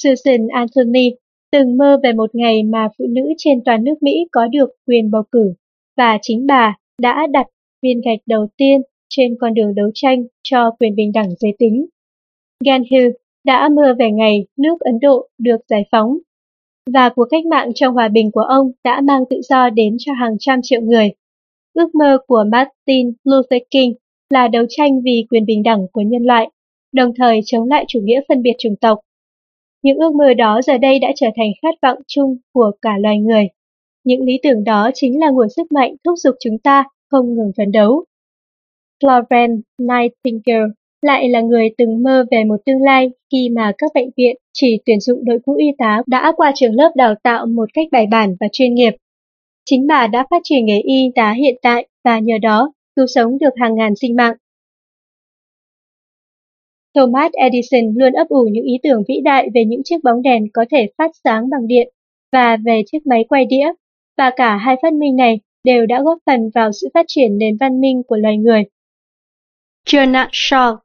Susan 0.01 0.47
Anthony 0.47 1.09
từng 1.51 1.77
mơ 1.77 1.99
về 2.03 2.13
một 2.13 2.35
ngày 2.35 2.63
mà 2.63 2.87
phụ 2.97 3.05
nữ 3.09 3.21
trên 3.37 3.63
toàn 3.65 3.83
nước 3.83 3.93
Mỹ 4.01 4.27
có 4.31 4.47
được 4.47 4.69
quyền 4.87 5.11
bầu 5.11 5.23
cử, 5.31 5.53
và 5.97 6.17
chính 6.21 6.45
bà 6.47 6.75
đã 7.01 7.27
đặt 7.31 7.47
viên 7.81 8.01
gạch 8.01 8.19
đầu 8.25 8.47
tiên 8.57 8.81
trên 9.09 9.35
con 9.41 9.53
đường 9.53 9.75
đấu 9.75 9.89
tranh 9.93 10.23
cho 10.43 10.71
quyền 10.79 10.95
bình 10.95 11.11
đẳng 11.13 11.29
giới 11.39 11.55
tính. 11.59 11.85
Gan 12.65 12.83
Hill 12.91 13.09
đã 13.45 13.69
mơ 13.69 13.95
về 13.99 14.11
ngày 14.11 14.47
nước 14.57 14.79
Ấn 14.79 14.99
Độ 15.01 15.27
được 15.37 15.57
giải 15.69 15.83
phóng, 15.91 16.17
và 16.93 17.09
cuộc 17.09 17.25
cách 17.29 17.45
mạng 17.45 17.71
trong 17.75 17.93
hòa 17.93 18.07
bình 18.07 18.31
của 18.31 18.41
ông 18.41 18.71
đã 18.83 19.01
mang 19.01 19.23
tự 19.29 19.41
do 19.49 19.69
đến 19.69 19.95
cho 19.99 20.13
hàng 20.13 20.35
trăm 20.39 20.59
triệu 20.63 20.81
người. 20.81 21.11
Ước 21.73 21.95
mơ 21.95 22.17
của 22.27 22.43
Martin 22.51 23.13
Luther 23.23 23.61
King 23.71 23.93
là 24.29 24.47
đấu 24.47 24.65
tranh 24.69 25.01
vì 25.03 25.25
quyền 25.29 25.45
bình 25.45 25.63
đẳng 25.63 25.87
của 25.91 26.01
nhân 26.01 26.23
loại, 26.23 26.49
đồng 26.93 27.11
thời 27.17 27.39
chống 27.45 27.67
lại 27.67 27.85
chủ 27.87 27.99
nghĩa 28.03 28.21
phân 28.27 28.41
biệt 28.41 28.53
chủng 28.57 28.75
tộc. 28.81 28.99
Những 29.83 29.97
ước 29.97 30.15
mơ 30.15 30.33
đó 30.33 30.61
giờ 30.63 30.77
đây 30.77 30.99
đã 30.99 31.07
trở 31.15 31.27
thành 31.35 31.49
khát 31.61 31.75
vọng 31.81 31.97
chung 32.07 32.37
của 32.53 32.71
cả 32.81 32.97
loài 33.01 33.17
người. 33.17 33.47
Những 34.03 34.23
lý 34.23 34.39
tưởng 34.43 34.63
đó 34.63 34.89
chính 34.93 35.19
là 35.19 35.29
nguồn 35.29 35.49
sức 35.49 35.71
mạnh 35.71 35.95
thúc 36.03 36.13
giục 36.17 36.35
chúng 36.39 36.57
ta 36.57 36.83
không 37.11 37.33
ngừng 37.33 37.51
phấn 37.57 37.71
đấu. 37.71 38.05
Florence 39.03 39.61
Nightingale 39.79 40.73
lại 41.03 41.29
là 41.29 41.41
người 41.41 41.69
từng 41.77 42.03
mơ 42.03 42.25
về 42.31 42.43
một 42.43 42.55
tương 42.65 42.83
lai 42.83 43.09
khi 43.31 43.49
mà 43.49 43.71
các 43.77 43.91
bệnh 43.95 44.09
viện 44.17 44.35
chỉ 44.53 44.79
tuyển 44.85 44.99
dụng 44.99 45.25
đội 45.25 45.39
ngũ 45.45 45.55
y 45.55 45.65
tá 45.77 46.03
đã 46.07 46.33
qua 46.37 46.51
trường 46.55 46.75
lớp 46.75 46.91
đào 46.95 47.15
tạo 47.23 47.45
một 47.45 47.69
cách 47.73 47.87
bài 47.91 48.07
bản 48.11 48.35
và 48.39 48.47
chuyên 48.51 48.73
nghiệp. 48.73 48.91
Chính 49.65 49.87
bà 49.87 50.07
đã 50.07 50.25
phát 50.29 50.41
triển 50.43 50.65
nghề 50.65 50.79
y 50.79 51.11
tá 51.15 51.31
hiện 51.31 51.55
tại 51.61 51.87
và 52.03 52.19
nhờ 52.19 52.37
đó 52.41 52.73
cứu 52.95 53.05
sống 53.07 53.37
được 53.37 53.53
hàng 53.55 53.75
ngàn 53.75 53.95
sinh 53.95 54.15
mạng. 54.15 54.35
Thomas 56.95 57.31
Edison 57.31 57.93
luôn 57.95 58.13
ấp 58.13 58.27
ủ 58.27 58.47
những 58.51 58.63
ý 58.63 58.73
tưởng 58.83 59.03
vĩ 59.07 59.15
đại 59.23 59.49
về 59.53 59.65
những 59.65 59.81
chiếc 59.83 60.03
bóng 60.03 60.21
đèn 60.21 60.43
có 60.53 60.65
thể 60.71 60.87
phát 60.97 61.11
sáng 61.23 61.49
bằng 61.49 61.67
điện 61.67 61.89
và 62.31 62.57
về 62.65 62.81
chiếc 62.85 63.07
máy 63.07 63.25
quay 63.29 63.45
đĩa, 63.45 63.67
và 64.17 64.31
cả 64.35 64.57
hai 64.57 64.75
phát 64.81 64.93
minh 64.93 65.15
này 65.15 65.39
đều 65.63 65.85
đã 65.85 66.01
góp 66.01 66.17
phần 66.25 66.49
vào 66.55 66.71
sự 66.71 66.87
phát 66.93 67.05
triển 67.07 67.37
nền 67.37 67.57
văn 67.59 67.81
minh 67.81 68.01
của 68.07 68.15
loài 68.17 68.37
người. 68.37 68.63
Jonah 69.85 70.27
Shark 70.31 70.79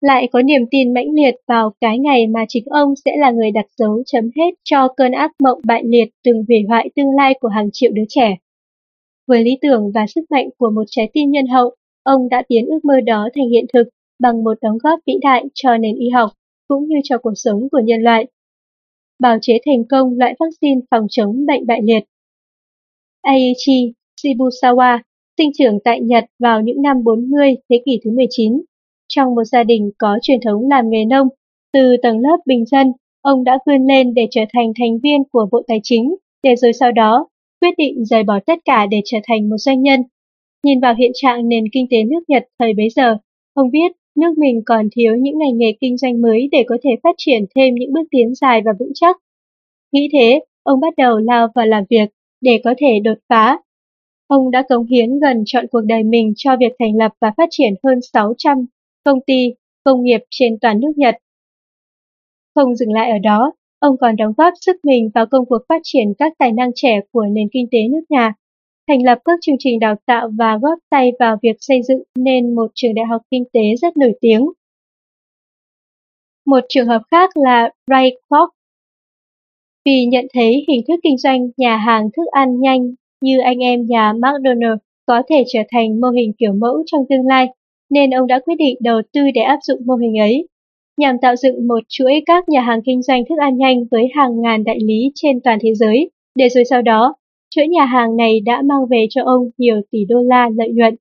lại 0.00 0.28
có 0.32 0.42
niềm 0.42 0.62
tin 0.70 0.94
mãnh 0.94 1.10
liệt 1.14 1.34
vào 1.48 1.72
cái 1.80 1.98
ngày 1.98 2.26
mà 2.26 2.44
chính 2.48 2.64
ông 2.64 2.94
sẽ 3.04 3.12
là 3.16 3.30
người 3.30 3.50
đặt 3.50 3.66
dấu 3.76 4.02
chấm 4.06 4.24
hết 4.36 4.50
cho 4.64 4.88
cơn 4.96 5.12
ác 5.12 5.30
mộng 5.42 5.60
bại 5.64 5.82
liệt 5.84 6.08
từng 6.24 6.44
hủy 6.48 6.58
hoại 6.68 6.90
tương 6.96 7.16
lai 7.16 7.34
của 7.40 7.48
hàng 7.48 7.68
triệu 7.72 7.90
đứa 7.94 8.04
trẻ. 8.08 8.36
Với 9.26 9.44
lý 9.44 9.50
tưởng 9.62 9.92
và 9.94 10.06
sức 10.06 10.20
mạnh 10.30 10.48
của 10.58 10.70
một 10.70 10.84
trái 10.90 11.10
tim 11.12 11.30
nhân 11.30 11.46
hậu, 11.46 11.74
ông 12.02 12.28
đã 12.28 12.42
biến 12.48 12.66
ước 12.66 12.84
mơ 12.84 12.94
đó 13.06 13.28
thành 13.34 13.48
hiện 13.48 13.64
thực 13.72 13.88
bằng 14.18 14.44
một 14.44 14.58
đóng 14.62 14.78
góp 14.82 15.00
vĩ 15.06 15.12
đại 15.20 15.44
cho 15.54 15.76
nền 15.76 15.96
y 15.96 16.08
học 16.08 16.30
cũng 16.68 16.88
như 16.88 16.96
cho 17.04 17.18
cuộc 17.18 17.34
sống 17.34 17.68
của 17.72 17.80
nhân 17.84 18.00
loại. 18.02 18.26
Bào 19.18 19.38
chế 19.42 19.58
thành 19.66 19.84
công 19.90 20.18
loại 20.18 20.34
vaccine 20.40 20.80
phòng 20.90 21.06
chống 21.10 21.46
bệnh 21.46 21.66
bại 21.66 21.80
liệt. 21.82 22.04
Aichi 23.22 23.92
Shibusawa 24.22 24.98
sinh 25.40 25.50
trưởng 25.58 25.78
tại 25.84 26.00
Nhật 26.00 26.24
vào 26.38 26.60
những 26.60 26.82
năm 26.82 27.04
40 27.04 27.56
thế 27.70 27.82
kỷ 27.86 28.00
thứ 28.04 28.10
19. 28.10 28.62
Trong 29.08 29.34
một 29.34 29.44
gia 29.44 29.64
đình 29.64 29.90
có 29.98 30.18
truyền 30.22 30.38
thống 30.44 30.68
làm 30.70 30.90
nghề 30.90 31.04
nông, 31.04 31.28
từ 31.72 31.96
tầng 32.02 32.18
lớp 32.18 32.36
bình 32.46 32.64
dân, 32.64 32.92
ông 33.22 33.44
đã 33.44 33.58
vươn 33.66 33.86
lên 33.86 34.14
để 34.14 34.26
trở 34.30 34.40
thành 34.52 34.72
thành 34.80 34.98
viên 35.02 35.22
của 35.32 35.46
Bộ 35.52 35.62
Tài 35.68 35.80
chính, 35.82 36.16
để 36.42 36.56
rồi 36.56 36.72
sau 36.72 36.92
đó 36.92 37.28
quyết 37.60 37.74
định 37.78 38.04
rời 38.04 38.22
bỏ 38.22 38.38
tất 38.46 38.58
cả 38.64 38.86
để 38.90 39.00
trở 39.04 39.18
thành 39.28 39.48
một 39.48 39.56
doanh 39.58 39.82
nhân. 39.82 40.00
Nhìn 40.64 40.80
vào 40.80 40.94
hiện 40.94 41.10
trạng 41.14 41.48
nền 41.48 41.64
kinh 41.72 41.86
tế 41.90 41.96
nước 42.04 42.20
Nhật 42.28 42.44
thời 42.58 42.74
bấy 42.74 42.88
giờ, 42.96 43.16
ông 43.54 43.70
biết 43.70 43.92
nước 44.16 44.38
mình 44.38 44.62
còn 44.66 44.88
thiếu 44.96 45.16
những 45.16 45.38
ngành 45.38 45.58
nghề 45.58 45.72
kinh 45.80 45.96
doanh 45.96 46.22
mới 46.22 46.48
để 46.52 46.64
có 46.66 46.78
thể 46.82 46.90
phát 47.02 47.14
triển 47.18 47.44
thêm 47.56 47.74
những 47.74 47.92
bước 47.92 48.04
tiến 48.10 48.34
dài 48.34 48.60
và 48.64 48.72
vững 48.78 48.92
chắc. 48.94 49.16
Nghĩ 49.92 50.08
thế, 50.12 50.40
ông 50.62 50.80
bắt 50.80 50.94
đầu 50.96 51.18
lao 51.18 51.48
vào 51.54 51.66
làm 51.66 51.84
việc 51.90 52.10
để 52.40 52.60
có 52.64 52.74
thể 52.78 52.98
đột 53.04 53.18
phá 53.28 53.58
Ông 54.30 54.50
đã 54.50 54.62
cống 54.68 54.86
hiến 54.86 55.18
gần 55.18 55.42
trọn 55.46 55.66
cuộc 55.70 55.80
đời 55.80 56.02
mình 56.04 56.32
cho 56.36 56.56
việc 56.60 56.72
thành 56.78 56.96
lập 56.96 57.12
và 57.20 57.32
phát 57.36 57.48
triển 57.50 57.74
hơn 57.84 57.98
600 58.12 58.66
công 59.04 59.18
ty, 59.26 59.54
công 59.84 60.02
nghiệp 60.02 60.20
trên 60.30 60.58
toàn 60.60 60.80
nước 60.80 60.92
Nhật. 60.96 61.14
Không 62.54 62.74
dừng 62.74 62.92
lại 62.92 63.10
ở 63.10 63.18
đó, 63.18 63.52
ông 63.78 63.96
còn 64.00 64.16
đóng 64.16 64.32
góp 64.36 64.52
sức 64.60 64.76
mình 64.84 65.10
vào 65.14 65.26
công 65.26 65.46
cuộc 65.46 65.58
phát 65.68 65.80
triển 65.84 66.12
các 66.18 66.32
tài 66.38 66.52
năng 66.52 66.70
trẻ 66.74 67.00
của 67.12 67.24
nền 67.32 67.48
kinh 67.52 67.66
tế 67.70 67.78
nước 67.90 68.00
nhà, 68.08 68.34
thành 68.88 69.04
lập 69.04 69.18
các 69.24 69.38
chương 69.42 69.56
trình 69.58 69.78
đào 69.78 69.94
tạo 70.06 70.30
và 70.38 70.58
góp 70.62 70.78
tay 70.90 71.12
vào 71.18 71.36
việc 71.42 71.56
xây 71.60 71.82
dựng 71.82 72.02
nên 72.18 72.54
một 72.54 72.70
trường 72.74 72.94
đại 72.94 73.06
học 73.06 73.22
kinh 73.30 73.44
tế 73.52 73.60
rất 73.82 73.96
nổi 73.96 74.12
tiếng. 74.20 74.46
Một 76.46 76.60
trường 76.68 76.86
hợp 76.86 77.02
khác 77.10 77.30
là 77.34 77.70
Ray 77.86 78.10
Kroc. 78.28 78.48
Vì 79.84 80.04
nhận 80.04 80.26
thấy 80.34 80.64
hình 80.68 80.80
thức 80.88 81.00
kinh 81.02 81.18
doanh 81.18 81.48
nhà 81.56 81.76
hàng 81.76 82.08
thức 82.16 82.26
ăn 82.32 82.60
nhanh 82.60 82.94
như 83.22 83.38
anh 83.38 83.58
em 83.58 83.86
nhà 83.86 84.12
McDonald 84.12 84.78
có 85.06 85.22
thể 85.30 85.44
trở 85.52 85.60
thành 85.72 86.00
mô 86.00 86.08
hình 86.08 86.32
kiểu 86.38 86.52
mẫu 86.52 86.82
trong 86.86 87.00
tương 87.08 87.26
lai, 87.26 87.46
nên 87.90 88.10
ông 88.10 88.26
đã 88.26 88.40
quyết 88.44 88.54
định 88.58 88.76
đầu 88.80 89.00
tư 89.12 89.20
để 89.34 89.42
áp 89.42 89.58
dụng 89.62 89.80
mô 89.86 89.94
hình 89.94 90.18
ấy, 90.18 90.48
nhằm 90.96 91.16
tạo 91.22 91.36
dựng 91.36 91.68
một 91.68 91.80
chuỗi 91.88 92.22
các 92.26 92.48
nhà 92.48 92.60
hàng 92.60 92.80
kinh 92.84 93.02
doanh 93.02 93.22
thức 93.28 93.34
ăn 93.38 93.56
nhanh 93.56 93.84
với 93.90 94.04
hàng 94.14 94.40
ngàn 94.40 94.64
đại 94.64 94.78
lý 94.80 95.12
trên 95.14 95.40
toàn 95.40 95.58
thế 95.62 95.74
giới, 95.74 96.10
để 96.34 96.48
rồi 96.48 96.64
sau 96.64 96.82
đó, 96.82 97.14
chuỗi 97.54 97.68
nhà 97.68 97.84
hàng 97.84 98.16
này 98.16 98.40
đã 98.40 98.62
mang 98.62 98.86
về 98.90 99.06
cho 99.10 99.22
ông 99.24 99.50
nhiều 99.58 99.80
tỷ 99.90 99.98
đô 100.08 100.22
la 100.22 100.50
lợi 100.56 100.68
nhuận. 100.72 100.94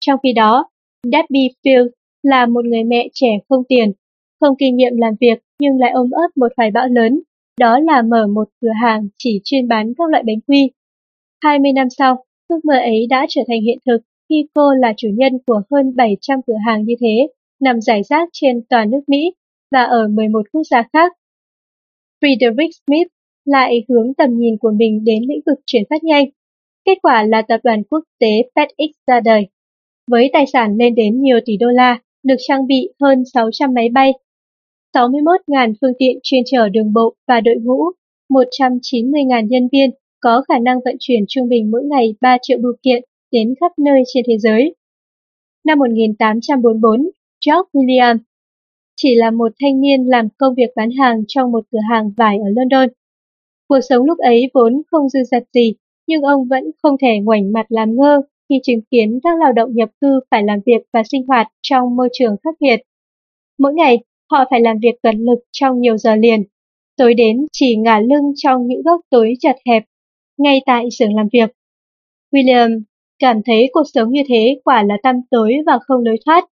Trong 0.00 0.18
khi 0.22 0.32
đó, 0.32 0.64
Debbie 1.12 1.48
Field 1.64 1.88
là 2.22 2.46
một 2.46 2.64
người 2.64 2.84
mẹ 2.84 3.08
trẻ 3.12 3.38
không 3.48 3.62
tiền, 3.68 3.92
không 4.40 4.54
kinh 4.58 4.76
nghiệm 4.76 4.96
làm 4.96 5.14
việc 5.20 5.38
nhưng 5.60 5.78
lại 5.78 5.90
ôm 5.90 6.10
ấp 6.10 6.28
một 6.36 6.48
hoài 6.56 6.70
bão 6.70 6.88
lớn, 6.88 7.20
đó 7.60 7.78
là 7.78 8.02
mở 8.02 8.26
một 8.26 8.48
cửa 8.60 8.72
hàng 8.82 9.08
chỉ 9.18 9.40
chuyên 9.44 9.68
bán 9.68 9.92
các 9.98 10.10
loại 10.10 10.22
bánh 10.26 10.40
quy. 10.46 10.70
20 11.42 11.72
năm 11.72 11.88
sau, 11.98 12.24
ước 12.48 12.64
mơ 12.64 12.74
ấy 12.74 13.06
đã 13.10 13.26
trở 13.28 13.40
thành 13.48 13.62
hiện 13.62 13.78
thực 13.86 13.98
khi 14.28 14.46
cô 14.54 14.74
là 14.74 14.92
chủ 14.96 15.08
nhân 15.14 15.32
của 15.46 15.62
hơn 15.70 15.96
700 15.96 16.40
cửa 16.46 16.56
hàng 16.66 16.84
như 16.84 16.94
thế, 17.00 17.28
nằm 17.60 17.80
rải 17.80 18.02
rác 18.02 18.28
trên 18.32 18.62
toàn 18.68 18.90
nước 18.90 19.00
Mỹ 19.06 19.32
và 19.72 19.82
ở 19.82 20.08
11 20.08 20.42
quốc 20.52 20.62
gia 20.70 20.82
khác. 20.92 21.12
Frederick 22.22 22.70
Smith 22.86 23.08
lại 23.44 23.84
hướng 23.88 24.14
tầm 24.14 24.38
nhìn 24.38 24.56
của 24.58 24.70
mình 24.70 25.04
đến 25.04 25.22
lĩnh 25.28 25.40
vực 25.46 25.58
chuyển 25.66 25.82
phát 25.90 26.04
nhanh. 26.04 26.26
Kết 26.84 26.98
quả 27.02 27.22
là 27.22 27.42
tập 27.42 27.60
đoàn 27.64 27.82
quốc 27.90 28.04
tế 28.20 28.42
FedEx 28.54 28.88
ra 29.06 29.20
đời. 29.20 29.46
Với 30.10 30.30
tài 30.32 30.46
sản 30.46 30.76
lên 30.76 30.94
đến 30.94 31.22
nhiều 31.22 31.38
tỷ 31.46 31.56
đô 31.56 31.66
la, 31.66 32.00
được 32.22 32.36
trang 32.48 32.66
bị 32.66 32.88
hơn 33.00 33.22
600 33.34 33.74
máy 33.74 33.88
bay, 33.88 34.12
61.000 34.94 35.74
phương 35.80 35.92
tiện 35.98 36.18
chuyên 36.22 36.42
chở 36.46 36.68
đường 36.68 36.92
bộ 36.92 37.14
và 37.28 37.40
đội 37.40 37.56
ngũ, 37.62 37.84
190.000 38.30 39.46
nhân 39.46 39.68
viên 39.72 39.90
có 40.26 40.42
khả 40.48 40.58
năng 40.58 40.78
vận 40.84 40.96
chuyển 41.00 41.24
trung 41.28 41.48
bình 41.48 41.70
mỗi 41.70 41.82
ngày 41.84 42.14
3 42.20 42.36
triệu 42.42 42.58
bưu 42.62 42.72
kiện 42.82 43.02
đến 43.32 43.54
khắp 43.60 43.72
nơi 43.78 44.02
trên 44.14 44.24
thế 44.28 44.38
giới. 44.38 44.74
Năm 45.64 45.78
1844, 45.78 47.00
George 47.46 47.68
William 47.72 48.18
chỉ 48.96 49.14
là 49.14 49.30
một 49.30 49.52
thanh 49.60 49.80
niên 49.80 50.06
làm 50.06 50.28
công 50.38 50.54
việc 50.54 50.70
bán 50.76 50.90
hàng 50.90 51.22
trong 51.28 51.52
một 51.52 51.64
cửa 51.72 51.78
hàng 51.90 52.10
vải 52.16 52.36
ở 52.38 52.48
London. 52.56 52.88
Cuộc 53.68 53.80
sống 53.88 54.04
lúc 54.04 54.18
ấy 54.18 54.50
vốn 54.54 54.82
không 54.90 55.08
dư 55.08 55.20
dật 55.30 55.42
gì, 55.52 55.74
nhưng 56.06 56.22
ông 56.22 56.48
vẫn 56.48 56.64
không 56.82 56.96
thể 57.00 57.18
ngoảnh 57.22 57.52
mặt 57.52 57.66
làm 57.68 57.96
ngơ 57.96 58.20
khi 58.48 58.60
chứng 58.62 58.80
kiến 58.90 59.20
các 59.22 59.40
lao 59.40 59.52
động 59.52 59.70
nhập 59.74 59.88
cư 60.00 60.20
phải 60.30 60.42
làm 60.42 60.58
việc 60.66 60.82
và 60.92 61.02
sinh 61.10 61.26
hoạt 61.26 61.46
trong 61.62 61.96
môi 61.96 62.08
trường 62.12 62.36
khắc 62.44 62.54
nghiệt. 62.60 62.80
Mỗi 63.58 63.74
ngày, 63.74 63.98
họ 64.30 64.44
phải 64.50 64.60
làm 64.60 64.78
việc 64.78 64.94
cẩn 65.02 65.16
lực 65.18 65.38
trong 65.52 65.80
nhiều 65.80 65.96
giờ 65.96 66.14
liền, 66.14 66.42
tối 66.96 67.14
đến 67.14 67.46
chỉ 67.52 67.76
ngả 67.76 68.00
lưng 68.00 68.32
trong 68.36 68.66
những 68.66 68.82
góc 68.82 69.00
tối 69.10 69.34
chật 69.40 69.56
hẹp 69.66 69.82
ngay 70.38 70.60
tại 70.66 70.84
xưởng 70.98 71.14
làm 71.14 71.28
việc. 71.32 71.50
William 72.32 72.80
cảm 73.18 73.40
thấy 73.46 73.70
cuộc 73.72 73.84
sống 73.94 74.10
như 74.10 74.22
thế 74.28 74.60
quả 74.64 74.82
là 74.82 74.96
tăm 75.02 75.16
tối 75.30 75.54
và 75.66 75.78
không 75.86 76.04
lối 76.04 76.16
thoát. 76.26 76.44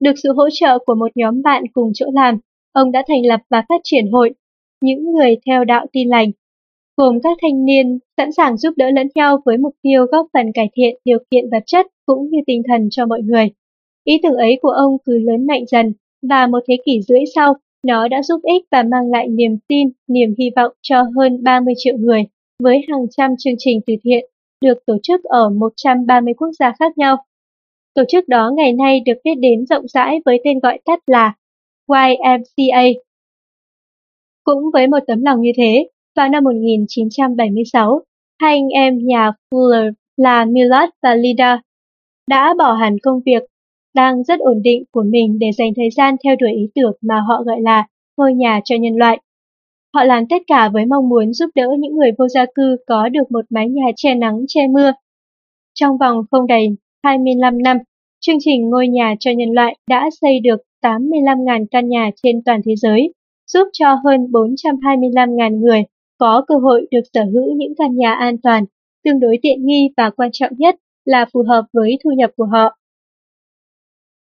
Được 0.00 0.12
sự 0.22 0.32
hỗ 0.32 0.48
trợ 0.52 0.78
của 0.78 0.94
một 0.94 1.10
nhóm 1.14 1.42
bạn 1.42 1.62
cùng 1.72 1.90
chỗ 1.94 2.06
làm, 2.14 2.38
ông 2.72 2.92
đã 2.92 3.02
thành 3.08 3.26
lập 3.26 3.40
và 3.50 3.64
phát 3.68 3.80
triển 3.84 4.12
hội, 4.12 4.34
những 4.80 5.12
người 5.12 5.36
theo 5.46 5.64
đạo 5.64 5.86
tin 5.92 6.08
lành, 6.08 6.30
gồm 6.96 7.20
các 7.22 7.38
thanh 7.42 7.64
niên 7.64 7.98
sẵn 8.16 8.32
sàng 8.32 8.56
giúp 8.56 8.74
đỡ 8.76 8.90
lẫn 8.90 9.08
nhau 9.14 9.38
với 9.44 9.58
mục 9.58 9.74
tiêu 9.82 10.06
góp 10.06 10.26
phần 10.32 10.52
cải 10.54 10.68
thiện 10.76 10.94
điều 11.04 11.18
kiện 11.30 11.44
vật 11.50 11.62
chất 11.66 11.86
cũng 12.06 12.30
như 12.30 12.38
tinh 12.46 12.62
thần 12.68 12.88
cho 12.90 13.06
mọi 13.06 13.22
người. 13.22 13.50
Ý 14.04 14.20
tưởng 14.22 14.34
ấy 14.34 14.58
của 14.62 14.70
ông 14.70 14.96
cứ 15.04 15.18
lớn 15.18 15.46
mạnh 15.46 15.64
dần, 15.66 15.92
và 16.22 16.46
một 16.46 16.58
thế 16.68 16.76
kỷ 16.86 17.00
rưỡi 17.02 17.20
sau, 17.34 17.54
nó 17.86 18.08
đã 18.08 18.22
giúp 18.22 18.40
ích 18.42 18.64
và 18.70 18.82
mang 18.82 19.10
lại 19.10 19.28
niềm 19.28 19.58
tin, 19.68 19.88
niềm 20.08 20.34
hy 20.38 20.50
vọng 20.56 20.72
cho 20.82 21.02
hơn 21.16 21.42
30 21.42 21.74
triệu 21.76 21.96
người 21.96 22.24
với 22.60 22.80
hàng 22.88 23.06
trăm 23.10 23.30
chương 23.38 23.54
trình 23.58 23.80
từ 23.86 23.94
thiện 24.04 24.24
được 24.60 24.86
tổ 24.86 24.96
chức 25.02 25.24
ở 25.24 25.48
130 25.48 26.34
quốc 26.34 26.50
gia 26.58 26.72
khác 26.78 26.98
nhau. 26.98 27.16
Tổ 27.94 28.02
chức 28.08 28.28
đó 28.28 28.50
ngày 28.56 28.72
nay 28.72 29.00
được 29.06 29.20
biết 29.24 29.34
đến 29.38 29.66
rộng 29.66 29.88
rãi 29.88 30.20
với 30.24 30.40
tên 30.44 30.58
gọi 30.58 30.78
tắt 30.84 30.98
là 31.06 31.34
YMCA. 31.88 32.82
Cũng 34.44 34.62
với 34.72 34.86
một 34.86 34.98
tấm 35.06 35.22
lòng 35.22 35.40
như 35.40 35.50
thế, 35.56 35.88
vào 36.16 36.28
năm 36.28 36.44
1976, 36.44 38.00
hai 38.40 38.54
anh 38.54 38.68
em 38.68 38.98
nhà 39.02 39.32
Fuller 39.50 39.92
là 40.16 40.44
Millard 40.44 40.92
và 41.02 41.14
Lida 41.14 41.62
đã 42.28 42.54
bỏ 42.58 42.72
hẳn 42.72 42.96
công 43.02 43.20
việc 43.26 43.42
đang 43.94 44.24
rất 44.24 44.40
ổn 44.40 44.62
định 44.62 44.84
của 44.92 45.02
mình 45.02 45.38
để 45.38 45.50
dành 45.58 45.72
thời 45.76 45.90
gian 45.96 46.16
theo 46.24 46.36
đuổi 46.36 46.50
ý 46.50 46.68
tưởng 46.74 46.92
mà 47.00 47.20
họ 47.28 47.42
gọi 47.42 47.60
là 47.60 47.86
ngôi 48.16 48.34
nhà 48.34 48.60
cho 48.64 48.76
nhân 48.76 48.96
loại. 48.96 49.20
Họ 49.94 50.04
làm 50.04 50.26
tất 50.26 50.42
cả 50.46 50.68
với 50.68 50.86
mong 50.86 51.08
muốn 51.08 51.32
giúp 51.32 51.50
đỡ 51.54 51.66
những 51.78 51.96
người 51.96 52.10
vô 52.18 52.28
gia 52.28 52.46
cư 52.54 52.76
có 52.86 53.08
được 53.08 53.30
một 53.30 53.44
mái 53.50 53.68
nhà 53.68 53.86
che 53.96 54.14
nắng 54.14 54.44
che 54.48 54.68
mưa. 54.68 54.92
Trong 55.74 55.98
vòng 55.98 56.16
không 56.30 56.46
đầy 56.46 56.66
25 57.02 57.62
năm, 57.62 57.78
chương 58.20 58.36
trình 58.40 58.70
Ngôi 58.70 58.88
nhà 58.88 59.14
cho 59.20 59.30
nhân 59.30 59.50
loại 59.50 59.76
đã 59.88 60.08
xây 60.20 60.40
được 60.40 60.56
85.000 60.82 61.66
căn 61.70 61.88
nhà 61.88 62.10
trên 62.22 62.42
toàn 62.44 62.60
thế 62.64 62.76
giới, 62.76 63.14
giúp 63.46 63.68
cho 63.72 63.94
hơn 64.04 64.20
425.000 64.20 65.60
người 65.60 65.82
có 66.18 66.44
cơ 66.46 66.54
hội 66.54 66.86
được 66.90 67.00
sở 67.14 67.24
hữu 67.24 67.54
những 67.56 67.72
căn 67.78 67.96
nhà 67.96 68.14
an 68.14 68.36
toàn, 68.42 68.64
tương 69.04 69.20
đối 69.20 69.38
tiện 69.42 69.66
nghi 69.66 69.90
và 69.96 70.10
quan 70.10 70.30
trọng 70.32 70.52
nhất 70.58 70.76
là 71.04 71.26
phù 71.32 71.42
hợp 71.48 71.64
với 71.72 71.98
thu 72.04 72.10
nhập 72.10 72.30
của 72.36 72.44
họ. 72.44 72.76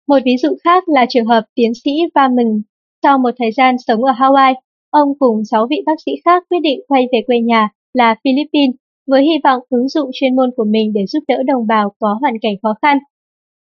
Một 0.08 0.20
ví 0.26 0.38
dụ 0.38 0.58
khác 0.64 0.90
là 0.90 1.06
trường 1.10 1.26
hợp 1.26 1.44
tiến 1.56 1.72
sĩ 1.84 1.92
Varman. 2.16 2.62
Sau 3.04 3.18
một 3.18 3.30
thời 3.38 3.52
gian 3.52 3.76
sống 3.88 4.04
ở 4.04 4.12
Hawaii, 4.14 4.54
ông 4.90 5.10
cùng 5.20 5.46
6 5.46 5.68
vị 5.70 5.84
bác 5.86 5.96
sĩ 6.06 6.12
khác 6.26 6.44
quyết 6.50 6.60
định 6.64 6.80
quay 6.88 7.08
về 7.12 7.20
quê 7.28 7.40
nhà 7.40 7.70
là 7.94 8.16
Philippines 8.24 8.76
với 9.08 9.24
hy 9.24 9.34
vọng 9.44 9.64
ứng 9.70 9.88
dụng 9.88 10.10
chuyên 10.14 10.36
môn 10.36 10.50
của 10.58 10.66
mình 10.66 10.94
để 10.94 11.06
giúp 11.08 11.24
đỡ 11.28 11.44
đồng 11.44 11.68
bào 11.68 11.92
có 12.00 12.18
hoàn 12.22 12.34
cảnh 12.42 12.54
khó 12.64 12.76
khăn. 12.82 12.98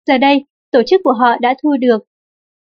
Giờ 0.07 0.17
đây, 0.17 0.45
tổ 0.71 0.81
chức 0.87 1.01
của 1.03 1.13
họ 1.13 1.37
đã 1.41 1.55
thu 1.63 1.77
được 1.79 2.03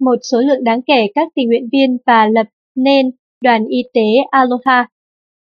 một 0.01 0.19
số 0.31 0.41
lượng 0.41 0.65
đáng 0.65 0.83
kể 0.83 1.07
các 1.15 1.29
tình 1.35 1.49
nguyện 1.49 1.69
viên 1.73 1.99
và 2.07 2.27
lập 2.27 2.47
nên 2.77 3.11
đoàn 3.41 3.65
y 3.65 3.83
tế 3.95 4.03
Aloha, 4.31 4.89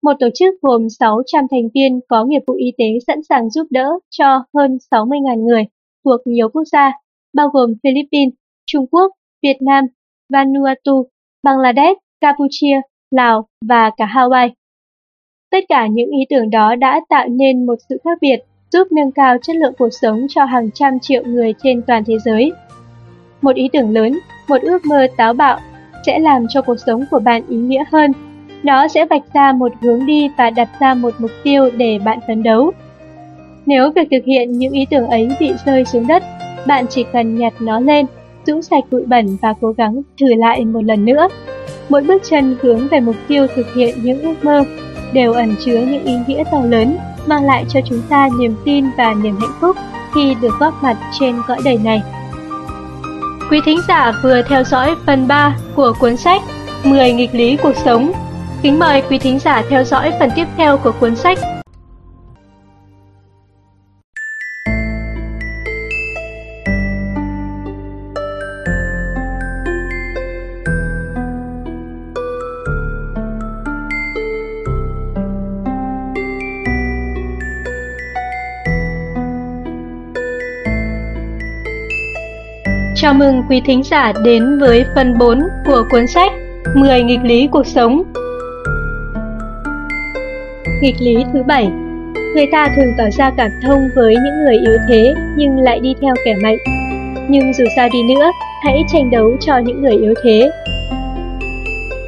một 0.02 0.12
tổ 0.20 0.26
chức 0.34 0.54
gồm 0.62 0.88
600 0.88 1.44
thành 1.50 1.68
viên 1.74 2.00
có 2.08 2.24
nghiệp 2.24 2.42
vụ 2.46 2.54
y 2.54 2.72
tế 2.78 2.84
sẵn 3.06 3.18
sàng 3.28 3.50
giúp 3.50 3.66
đỡ 3.70 3.88
cho 4.10 4.44
hơn 4.54 4.78
60.000 4.90 5.44
người 5.44 5.64
thuộc 6.04 6.20
nhiều 6.24 6.48
quốc 6.48 6.64
gia, 6.72 6.92
bao 7.34 7.48
gồm 7.48 7.74
Philippines, 7.82 8.34
Trung 8.66 8.86
Quốc, 8.86 9.12
Việt 9.42 9.56
Nam, 9.60 9.84
Vanuatu, 10.32 11.06
Bangladesh, 11.42 11.98
Campuchia, 12.20 12.80
Lào 13.12 13.46
và 13.68 13.90
cả 13.96 14.06
Hawaii. 14.06 14.50
Tất 15.50 15.64
cả 15.68 15.86
những 15.86 16.10
ý 16.10 16.18
tưởng 16.30 16.50
đó 16.50 16.74
đã 16.74 17.00
tạo 17.08 17.28
nên 17.28 17.66
một 17.66 17.74
sự 17.88 17.98
khác 18.04 18.18
biệt, 18.20 18.36
giúp 18.70 18.92
nâng 18.92 19.12
cao 19.12 19.36
chất 19.42 19.56
lượng 19.56 19.72
cuộc 19.78 19.88
sống 20.02 20.26
cho 20.28 20.44
hàng 20.44 20.70
trăm 20.74 20.98
triệu 21.00 21.22
người 21.26 21.54
trên 21.62 21.82
toàn 21.82 22.04
thế 22.04 22.18
giới. 22.24 22.52
Một 23.42 23.56
ý 23.56 23.68
tưởng 23.72 23.90
lớn, 23.90 24.18
một 24.48 24.62
ước 24.62 24.86
mơ 24.86 25.06
táo 25.16 25.32
bạo 25.32 25.58
sẽ 26.06 26.18
làm 26.18 26.46
cho 26.48 26.62
cuộc 26.62 26.76
sống 26.86 27.04
của 27.10 27.18
bạn 27.18 27.42
ý 27.48 27.56
nghĩa 27.56 27.84
hơn. 27.92 28.12
Nó 28.62 28.88
sẽ 28.88 29.06
vạch 29.06 29.32
ra 29.34 29.52
một 29.52 29.72
hướng 29.80 30.06
đi 30.06 30.28
và 30.38 30.50
đặt 30.50 30.68
ra 30.80 30.94
một 30.94 31.14
mục 31.18 31.30
tiêu 31.42 31.70
để 31.76 31.98
bạn 32.04 32.18
phấn 32.26 32.42
đấu. 32.42 32.70
Nếu 33.66 33.90
việc 33.90 34.08
thực 34.10 34.24
hiện 34.24 34.52
những 34.52 34.72
ý 34.72 34.86
tưởng 34.90 35.08
ấy 35.08 35.28
bị 35.40 35.52
rơi 35.66 35.84
xuống 35.84 36.06
đất, 36.06 36.22
bạn 36.66 36.84
chỉ 36.90 37.04
cần 37.12 37.38
nhặt 37.38 37.52
nó 37.60 37.80
lên, 37.80 38.06
rũ 38.46 38.62
sạch 38.62 38.84
bụi 38.90 39.02
bẩn 39.06 39.26
và 39.42 39.54
cố 39.60 39.72
gắng 39.72 40.02
thử 40.20 40.34
lại 40.34 40.64
một 40.64 40.84
lần 40.84 41.04
nữa. 41.04 41.28
Mỗi 41.88 42.02
bước 42.02 42.22
chân 42.30 42.56
hướng 42.62 42.88
về 42.88 43.00
mục 43.00 43.16
tiêu 43.28 43.46
thực 43.56 43.74
hiện 43.74 43.98
những 44.02 44.22
ước 44.22 44.44
mơ 44.44 44.64
đều 45.12 45.32
ẩn 45.32 45.54
chứa 45.64 45.78
những 45.78 46.04
ý 46.04 46.14
nghĩa 46.26 46.44
to 46.52 46.60
lớn, 46.64 46.96
mang 47.26 47.46
lại 47.46 47.64
cho 47.68 47.80
chúng 47.88 48.02
ta 48.08 48.28
niềm 48.38 48.54
tin 48.64 48.84
và 48.98 49.14
niềm 49.14 49.36
hạnh 49.40 49.54
phúc 49.60 49.76
khi 50.14 50.34
được 50.40 50.54
góp 50.60 50.82
mặt 50.82 50.96
trên 51.20 51.36
cõi 51.48 51.58
đời 51.64 51.78
này. 51.84 52.02
Quý 53.50 53.60
thính 53.64 53.78
giả 53.88 54.12
vừa 54.22 54.42
theo 54.42 54.64
dõi 54.64 54.94
phần 55.06 55.28
3 55.28 55.56
của 55.76 55.92
cuốn 56.00 56.16
sách 56.16 56.42
10 56.84 57.12
nghịch 57.12 57.34
lý 57.34 57.56
cuộc 57.56 57.76
sống. 57.84 58.12
Kính 58.62 58.78
mời 58.78 59.02
quý 59.10 59.18
thính 59.18 59.38
giả 59.38 59.62
theo 59.68 59.84
dõi 59.84 60.12
phần 60.18 60.30
tiếp 60.36 60.46
theo 60.56 60.76
của 60.76 60.92
cuốn 61.00 61.16
sách 61.16 61.38
mừng 83.22 83.42
quý 83.48 83.60
thính 83.64 83.82
giả 83.82 84.12
đến 84.24 84.58
với 84.58 84.84
phần 84.94 85.18
4 85.18 85.40
của 85.66 85.82
cuốn 85.90 86.06
sách 86.06 86.32
10 86.74 87.02
nghịch 87.02 87.22
lý 87.22 87.48
cuộc 87.52 87.66
sống. 87.66 88.02
Nghịch 90.82 90.96
lý 91.00 91.16
thứ 91.32 91.42
7 91.42 91.70
Người 92.34 92.46
ta 92.52 92.68
thường 92.76 92.92
tỏ 92.98 93.04
ra 93.18 93.30
cảm 93.36 93.50
thông 93.62 93.80
với 93.96 94.14
những 94.14 94.44
người 94.44 94.54
yếu 94.54 94.78
thế 94.88 95.14
nhưng 95.36 95.58
lại 95.58 95.80
đi 95.80 95.94
theo 96.00 96.14
kẻ 96.24 96.34
mạnh. 96.42 96.56
Nhưng 97.28 97.52
dù 97.52 97.64
sao 97.76 97.88
đi 97.92 98.02
nữa, 98.02 98.30
hãy 98.64 98.84
tranh 98.88 99.10
đấu 99.10 99.36
cho 99.40 99.58
những 99.58 99.82
người 99.82 99.96
yếu 99.96 100.14
thế. 100.24 100.50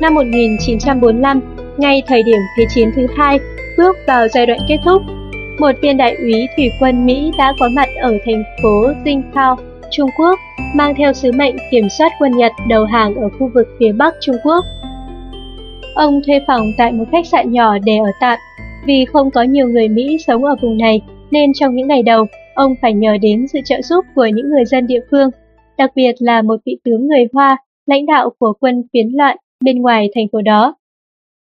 Năm 0.00 0.14
1945, 0.14 1.40
ngay 1.76 2.02
thời 2.06 2.22
điểm 2.22 2.38
Thế 2.58 2.64
chiến 2.74 2.90
thứ 2.96 3.06
hai 3.16 3.38
bước 3.78 3.96
vào 4.06 4.28
giai 4.28 4.46
đoạn 4.46 4.58
kết 4.68 4.78
thúc, 4.84 5.02
một 5.58 5.72
viên 5.82 5.96
đại 5.96 6.14
úy 6.14 6.46
thủy 6.56 6.70
quân 6.80 7.06
Mỹ 7.06 7.32
đã 7.38 7.54
có 7.60 7.68
mặt 7.68 7.88
ở 8.02 8.18
thành 8.26 8.42
phố 8.62 8.86
Dinh 9.04 9.22
Thao. 9.34 9.58
Trung 9.96 10.10
Quốc 10.18 10.40
mang 10.74 10.94
theo 10.98 11.12
sứ 11.12 11.32
mệnh 11.32 11.56
kiểm 11.70 11.88
soát 11.98 12.12
quân 12.18 12.36
Nhật 12.36 12.52
đầu 12.68 12.84
hàng 12.84 13.14
ở 13.14 13.28
khu 13.38 13.50
vực 13.54 13.66
phía 13.78 13.92
Bắc 13.92 14.14
Trung 14.20 14.36
Quốc. 14.44 14.64
Ông 15.94 16.20
thuê 16.26 16.40
phòng 16.46 16.66
tại 16.78 16.92
một 16.92 17.04
khách 17.12 17.26
sạn 17.26 17.52
nhỏ 17.52 17.78
để 17.78 17.96
ở 17.96 18.10
tạm, 18.20 18.38
vì 18.86 19.04
không 19.04 19.30
có 19.30 19.42
nhiều 19.42 19.68
người 19.68 19.88
Mỹ 19.88 20.16
sống 20.26 20.44
ở 20.44 20.56
vùng 20.62 20.76
này 20.76 21.00
nên 21.30 21.52
trong 21.52 21.74
những 21.74 21.88
ngày 21.88 22.02
đầu, 22.02 22.26
ông 22.54 22.74
phải 22.82 22.92
nhờ 22.92 23.16
đến 23.22 23.46
sự 23.48 23.58
trợ 23.64 23.82
giúp 23.82 24.04
của 24.14 24.26
những 24.34 24.50
người 24.50 24.64
dân 24.64 24.86
địa 24.86 25.00
phương, 25.10 25.30
đặc 25.78 25.90
biệt 25.94 26.12
là 26.18 26.42
một 26.42 26.56
vị 26.66 26.78
tướng 26.84 27.06
người 27.06 27.26
Hoa, 27.32 27.56
lãnh 27.86 28.06
đạo 28.06 28.30
của 28.38 28.52
quân 28.60 28.82
phiến 28.92 29.08
loạn 29.12 29.36
bên 29.64 29.82
ngoài 29.82 30.08
thành 30.14 30.26
phố 30.32 30.42
đó. 30.42 30.74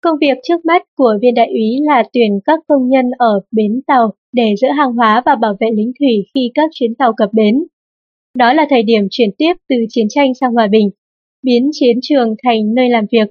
Công 0.00 0.18
việc 0.20 0.38
trước 0.42 0.64
mắt 0.64 0.82
của 0.96 1.18
viên 1.22 1.34
đại 1.34 1.46
úy 1.46 1.80
là 1.82 2.02
tuyển 2.12 2.40
các 2.44 2.58
công 2.68 2.88
nhân 2.88 3.04
ở 3.18 3.40
bến 3.52 3.80
tàu 3.86 4.10
để 4.32 4.54
giữ 4.60 4.68
hàng 4.68 4.92
hóa 4.92 5.22
và 5.26 5.34
bảo 5.34 5.56
vệ 5.60 5.68
lính 5.74 5.92
thủy 6.00 6.26
khi 6.34 6.50
các 6.54 6.70
chuyến 6.74 6.94
tàu 6.94 7.12
cập 7.12 7.32
bến. 7.32 7.54
Đó 8.34 8.52
là 8.52 8.66
thời 8.70 8.82
điểm 8.82 9.06
chuyển 9.10 9.30
tiếp 9.38 9.52
từ 9.68 9.76
chiến 9.88 10.06
tranh 10.08 10.34
sang 10.34 10.52
hòa 10.52 10.66
bình, 10.66 10.90
biến 11.42 11.70
chiến 11.72 11.98
trường 12.02 12.34
thành 12.42 12.74
nơi 12.74 12.88
làm 12.88 13.04
việc. 13.12 13.30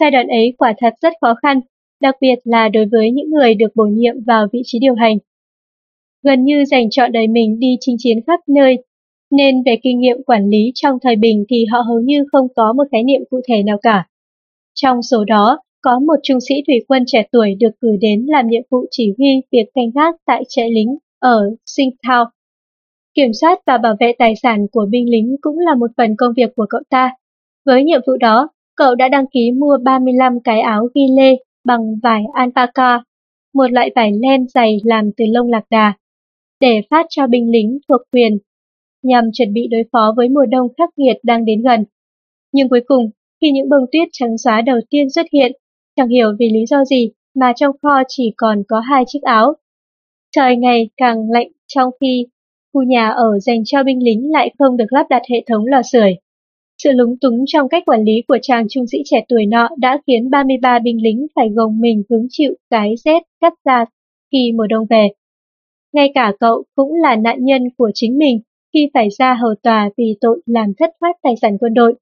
Giai 0.00 0.10
đoạn 0.10 0.26
ấy 0.28 0.54
quả 0.58 0.74
thật 0.78 0.94
rất 1.00 1.12
khó 1.20 1.34
khăn, 1.42 1.60
đặc 2.00 2.14
biệt 2.20 2.38
là 2.44 2.68
đối 2.68 2.86
với 2.86 3.10
những 3.10 3.30
người 3.30 3.54
được 3.54 3.68
bổ 3.74 3.84
nhiệm 3.84 4.14
vào 4.26 4.46
vị 4.52 4.62
trí 4.64 4.78
điều 4.78 4.94
hành. 4.94 5.18
Gần 6.22 6.44
như 6.44 6.64
dành 6.64 6.90
trọn 6.90 7.12
đời 7.12 7.26
mình 7.28 7.58
đi 7.58 7.76
chinh 7.80 7.96
chiến 7.98 8.18
khắp 8.26 8.40
nơi, 8.48 8.76
nên 9.30 9.62
về 9.66 9.76
kinh 9.82 10.00
nghiệm 10.00 10.22
quản 10.26 10.48
lý 10.50 10.72
trong 10.74 10.98
thời 11.02 11.16
bình 11.16 11.44
thì 11.48 11.64
họ 11.72 11.80
hầu 11.88 12.00
như 12.00 12.24
không 12.32 12.46
có 12.56 12.72
một 12.72 12.84
khái 12.92 13.02
niệm 13.02 13.20
cụ 13.30 13.40
thể 13.48 13.62
nào 13.62 13.78
cả. 13.82 14.06
Trong 14.74 15.02
số 15.02 15.24
đó, 15.24 15.58
có 15.80 15.98
một 15.98 16.14
trung 16.22 16.38
sĩ 16.48 16.54
thủy 16.66 16.76
quân 16.88 17.04
trẻ 17.06 17.22
tuổi 17.32 17.54
được 17.60 17.70
cử 17.80 17.96
đến 18.00 18.26
làm 18.28 18.48
nhiệm 18.48 18.62
vụ 18.70 18.78
chỉ 18.90 19.14
huy 19.18 19.28
việc 19.52 19.64
canh 19.74 19.90
gác 19.94 20.14
tại 20.26 20.42
trại 20.48 20.70
lính 20.70 20.98
ở 21.18 21.50
Singtown 21.66 22.26
Kiểm 23.14 23.32
soát 23.40 23.58
và 23.66 23.78
bảo 23.78 23.96
vệ 24.00 24.12
tài 24.18 24.34
sản 24.42 24.66
của 24.72 24.86
binh 24.90 25.10
lính 25.10 25.36
cũng 25.40 25.58
là 25.58 25.74
một 25.74 25.90
phần 25.96 26.16
công 26.16 26.32
việc 26.36 26.50
của 26.56 26.66
cậu 26.68 26.80
ta. 26.90 27.10
Với 27.66 27.84
nhiệm 27.84 28.00
vụ 28.06 28.16
đó, 28.16 28.48
cậu 28.76 28.94
đã 28.94 29.08
đăng 29.08 29.26
ký 29.32 29.52
mua 29.52 29.78
35 29.84 30.40
cái 30.44 30.60
áo 30.60 30.88
ghi 30.94 31.02
lê 31.16 31.36
bằng 31.64 31.80
vải 32.02 32.22
alpaca, 32.32 33.02
một 33.54 33.72
loại 33.72 33.90
vải 33.94 34.12
len 34.12 34.48
dày 34.48 34.80
làm 34.84 35.10
từ 35.16 35.24
lông 35.28 35.48
lạc 35.48 35.64
đà, 35.70 35.92
để 36.60 36.80
phát 36.90 37.06
cho 37.10 37.26
binh 37.26 37.50
lính 37.50 37.78
thuộc 37.88 38.00
quyền, 38.12 38.38
nhằm 39.02 39.24
chuẩn 39.32 39.52
bị 39.52 39.68
đối 39.70 39.82
phó 39.92 40.14
với 40.16 40.28
mùa 40.28 40.46
đông 40.46 40.66
khắc 40.78 40.88
nghiệt 40.96 41.16
đang 41.22 41.44
đến 41.44 41.62
gần. 41.62 41.84
Nhưng 42.52 42.68
cuối 42.68 42.80
cùng, 42.86 43.10
khi 43.40 43.50
những 43.50 43.68
bông 43.68 43.84
tuyết 43.92 44.08
trắng 44.12 44.38
xóa 44.38 44.62
đầu 44.62 44.80
tiên 44.90 45.10
xuất 45.10 45.26
hiện, 45.32 45.52
chẳng 45.96 46.08
hiểu 46.08 46.32
vì 46.38 46.50
lý 46.50 46.66
do 46.66 46.84
gì 46.84 47.10
mà 47.34 47.52
trong 47.56 47.76
kho 47.82 48.02
chỉ 48.08 48.34
còn 48.36 48.62
có 48.68 48.80
hai 48.80 49.04
chiếc 49.06 49.22
áo. 49.22 49.54
Trời 50.36 50.56
ngày 50.56 50.90
càng 50.96 51.30
lạnh 51.30 51.48
trong 51.66 51.90
khi 52.00 52.26
khu 52.74 52.82
nhà 52.82 53.08
ở 53.08 53.38
dành 53.38 53.62
cho 53.64 53.82
binh 53.82 54.04
lính 54.04 54.32
lại 54.32 54.54
không 54.58 54.76
được 54.76 54.92
lắp 54.92 55.06
đặt 55.10 55.22
hệ 55.30 55.44
thống 55.46 55.66
lò 55.66 55.82
sưởi. 55.92 56.16
Sự 56.82 56.90
lúng 56.92 57.18
túng 57.20 57.44
trong 57.46 57.68
cách 57.68 57.82
quản 57.86 58.04
lý 58.04 58.12
của 58.28 58.38
chàng 58.42 58.66
trung 58.68 58.86
sĩ 58.86 58.98
trẻ 59.04 59.24
tuổi 59.28 59.46
nọ 59.46 59.68
đã 59.78 59.98
khiến 60.06 60.30
33 60.30 60.78
binh 60.78 61.02
lính 61.02 61.26
phải 61.34 61.48
gồng 61.54 61.80
mình 61.80 62.02
hứng 62.10 62.26
chịu 62.30 62.54
cái 62.70 62.94
rét 63.04 63.22
cắt 63.40 63.52
da 63.64 63.84
khi 64.32 64.52
mùa 64.56 64.66
đông 64.66 64.86
về. 64.90 65.08
Ngay 65.92 66.10
cả 66.14 66.32
cậu 66.40 66.64
cũng 66.74 66.94
là 66.94 67.16
nạn 67.16 67.44
nhân 67.44 67.62
của 67.78 67.90
chính 67.94 68.18
mình 68.18 68.40
khi 68.72 68.90
phải 68.94 69.08
ra 69.18 69.34
hầu 69.34 69.54
tòa 69.62 69.90
vì 69.96 70.16
tội 70.20 70.40
làm 70.46 70.72
thất 70.78 70.90
thoát 71.00 71.12
tài 71.22 71.34
sản 71.42 71.58
quân 71.60 71.74
đội. 71.74 71.94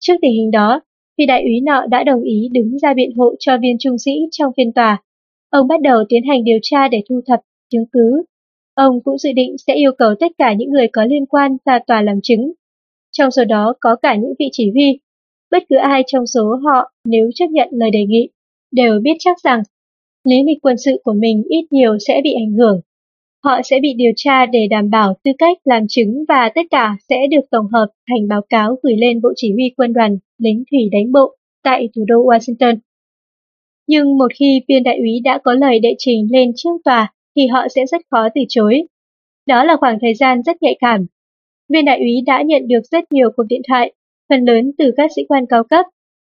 Trước 0.00 0.14
tình 0.22 0.32
hình 0.32 0.50
đó, 0.50 0.80
vị 1.18 1.26
đại 1.26 1.42
úy 1.42 1.60
nọ 1.60 1.86
đã 1.86 2.04
đồng 2.04 2.22
ý 2.22 2.48
đứng 2.52 2.78
ra 2.78 2.94
biện 2.94 3.16
hộ 3.16 3.34
cho 3.38 3.58
viên 3.58 3.76
trung 3.78 3.98
sĩ 3.98 4.10
trong 4.30 4.52
phiên 4.56 4.72
tòa. 4.72 5.02
Ông 5.50 5.68
bắt 5.68 5.80
đầu 5.80 6.04
tiến 6.08 6.22
hành 6.28 6.44
điều 6.44 6.58
tra 6.62 6.88
để 6.88 7.02
thu 7.08 7.20
thập 7.26 7.40
chứng 7.70 7.84
cứ 7.92 8.22
ông 8.74 9.00
cũng 9.04 9.18
dự 9.18 9.32
định 9.36 9.56
sẽ 9.66 9.74
yêu 9.74 9.92
cầu 9.98 10.14
tất 10.20 10.32
cả 10.38 10.52
những 10.52 10.70
người 10.70 10.88
có 10.92 11.04
liên 11.04 11.26
quan 11.26 11.56
ra 11.64 11.78
tòa 11.86 12.02
làm 12.02 12.20
chứng. 12.22 12.52
Trong 13.12 13.30
số 13.30 13.44
đó 13.44 13.74
có 13.80 13.96
cả 13.96 14.16
những 14.16 14.34
vị 14.38 14.48
chỉ 14.52 14.70
huy. 14.70 14.98
Bất 15.50 15.62
cứ 15.68 15.76
ai 15.76 16.02
trong 16.06 16.26
số 16.26 16.56
họ 16.64 16.92
nếu 17.04 17.30
chấp 17.34 17.46
nhận 17.50 17.68
lời 17.72 17.90
đề 17.90 18.04
nghị, 18.04 18.28
đều 18.70 19.00
biết 19.02 19.16
chắc 19.18 19.36
rằng 19.44 19.62
lý 20.24 20.36
lịch 20.46 20.58
quân 20.62 20.76
sự 20.78 21.00
của 21.04 21.12
mình 21.12 21.42
ít 21.48 21.66
nhiều 21.70 21.98
sẽ 21.98 22.20
bị 22.24 22.32
ảnh 22.32 22.52
hưởng. 22.52 22.80
Họ 23.44 23.60
sẽ 23.64 23.78
bị 23.82 23.94
điều 23.96 24.12
tra 24.16 24.46
để 24.46 24.66
đảm 24.70 24.90
bảo 24.90 25.14
tư 25.24 25.30
cách 25.38 25.58
làm 25.64 25.86
chứng 25.88 26.24
và 26.28 26.50
tất 26.54 26.62
cả 26.70 26.96
sẽ 27.08 27.26
được 27.30 27.50
tổng 27.50 27.66
hợp 27.72 27.86
thành 28.08 28.28
báo 28.28 28.40
cáo 28.48 28.76
gửi 28.82 28.96
lên 28.96 29.20
Bộ 29.20 29.32
Chỉ 29.36 29.52
huy 29.52 29.74
Quân 29.76 29.92
đoàn 29.92 30.18
lính 30.38 30.64
thủy 30.70 30.88
đánh 30.92 31.12
bộ 31.12 31.36
tại 31.62 31.88
thủ 31.96 32.04
đô 32.08 32.24
Washington. 32.24 32.76
Nhưng 33.86 34.18
một 34.18 34.32
khi 34.38 34.60
viên 34.68 34.82
đại 34.82 34.98
úy 34.98 35.20
đã 35.24 35.38
có 35.44 35.52
lời 35.52 35.78
đệ 35.78 35.94
trình 35.98 36.28
lên 36.30 36.52
trước 36.56 36.70
tòa 36.84 37.12
thì 37.36 37.46
họ 37.46 37.68
sẽ 37.68 37.86
rất 37.86 38.00
khó 38.10 38.28
từ 38.34 38.40
chối. 38.48 38.82
Đó 39.46 39.64
là 39.64 39.76
khoảng 39.76 39.98
thời 40.00 40.14
gian 40.14 40.42
rất 40.42 40.62
nhạy 40.62 40.76
cảm. 40.80 41.06
Viên 41.68 41.84
đại 41.84 41.98
úy 41.98 42.20
đã 42.26 42.42
nhận 42.42 42.68
được 42.68 42.80
rất 42.90 43.12
nhiều 43.12 43.30
cuộc 43.36 43.44
điện 43.48 43.62
thoại, 43.68 43.92
phần 44.28 44.44
lớn 44.44 44.72
từ 44.78 44.92
các 44.96 45.10
sĩ 45.16 45.22
quan 45.28 45.46
cao 45.46 45.64
cấp. 45.64 45.86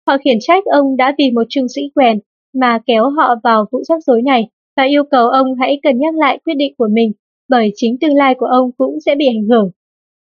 Họ 0.06 0.16
khiển 0.24 0.36
trách 0.40 0.64
ông 0.64 0.96
đã 0.96 1.14
vì 1.18 1.30
một 1.30 1.46
trung 1.48 1.66
sĩ 1.68 1.82
quèn 1.94 2.18
mà 2.54 2.78
kéo 2.86 3.10
họ 3.10 3.34
vào 3.44 3.64
vụ 3.72 3.82
rắc 3.82 4.04
rối 4.06 4.22
này 4.22 4.48
và 4.76 4.84
yêu 4.84 5.04
cầu 5.10 5.28
ông 5.28 5.46
hãy 5.60 5.80
cân 5.82 5.98
nhắc 5.98 6.14
lại 6.14 6.38
quyết 6.44 6.54
định 6.54 6.74
của 6.78 6.88
mình 6.92 7.12
bởi 7.48 7.72
chính 7.74 7.98
tương 7.98 8.16
lai 8.16 8.34
của 8.38 8.46
ông 8.46 8.70
cũng 8.78 9.00
sẽ 9.06 9.14
bị 9.14 9.26
ảnh 9.26 9.48
hưởng. 9.48 9.70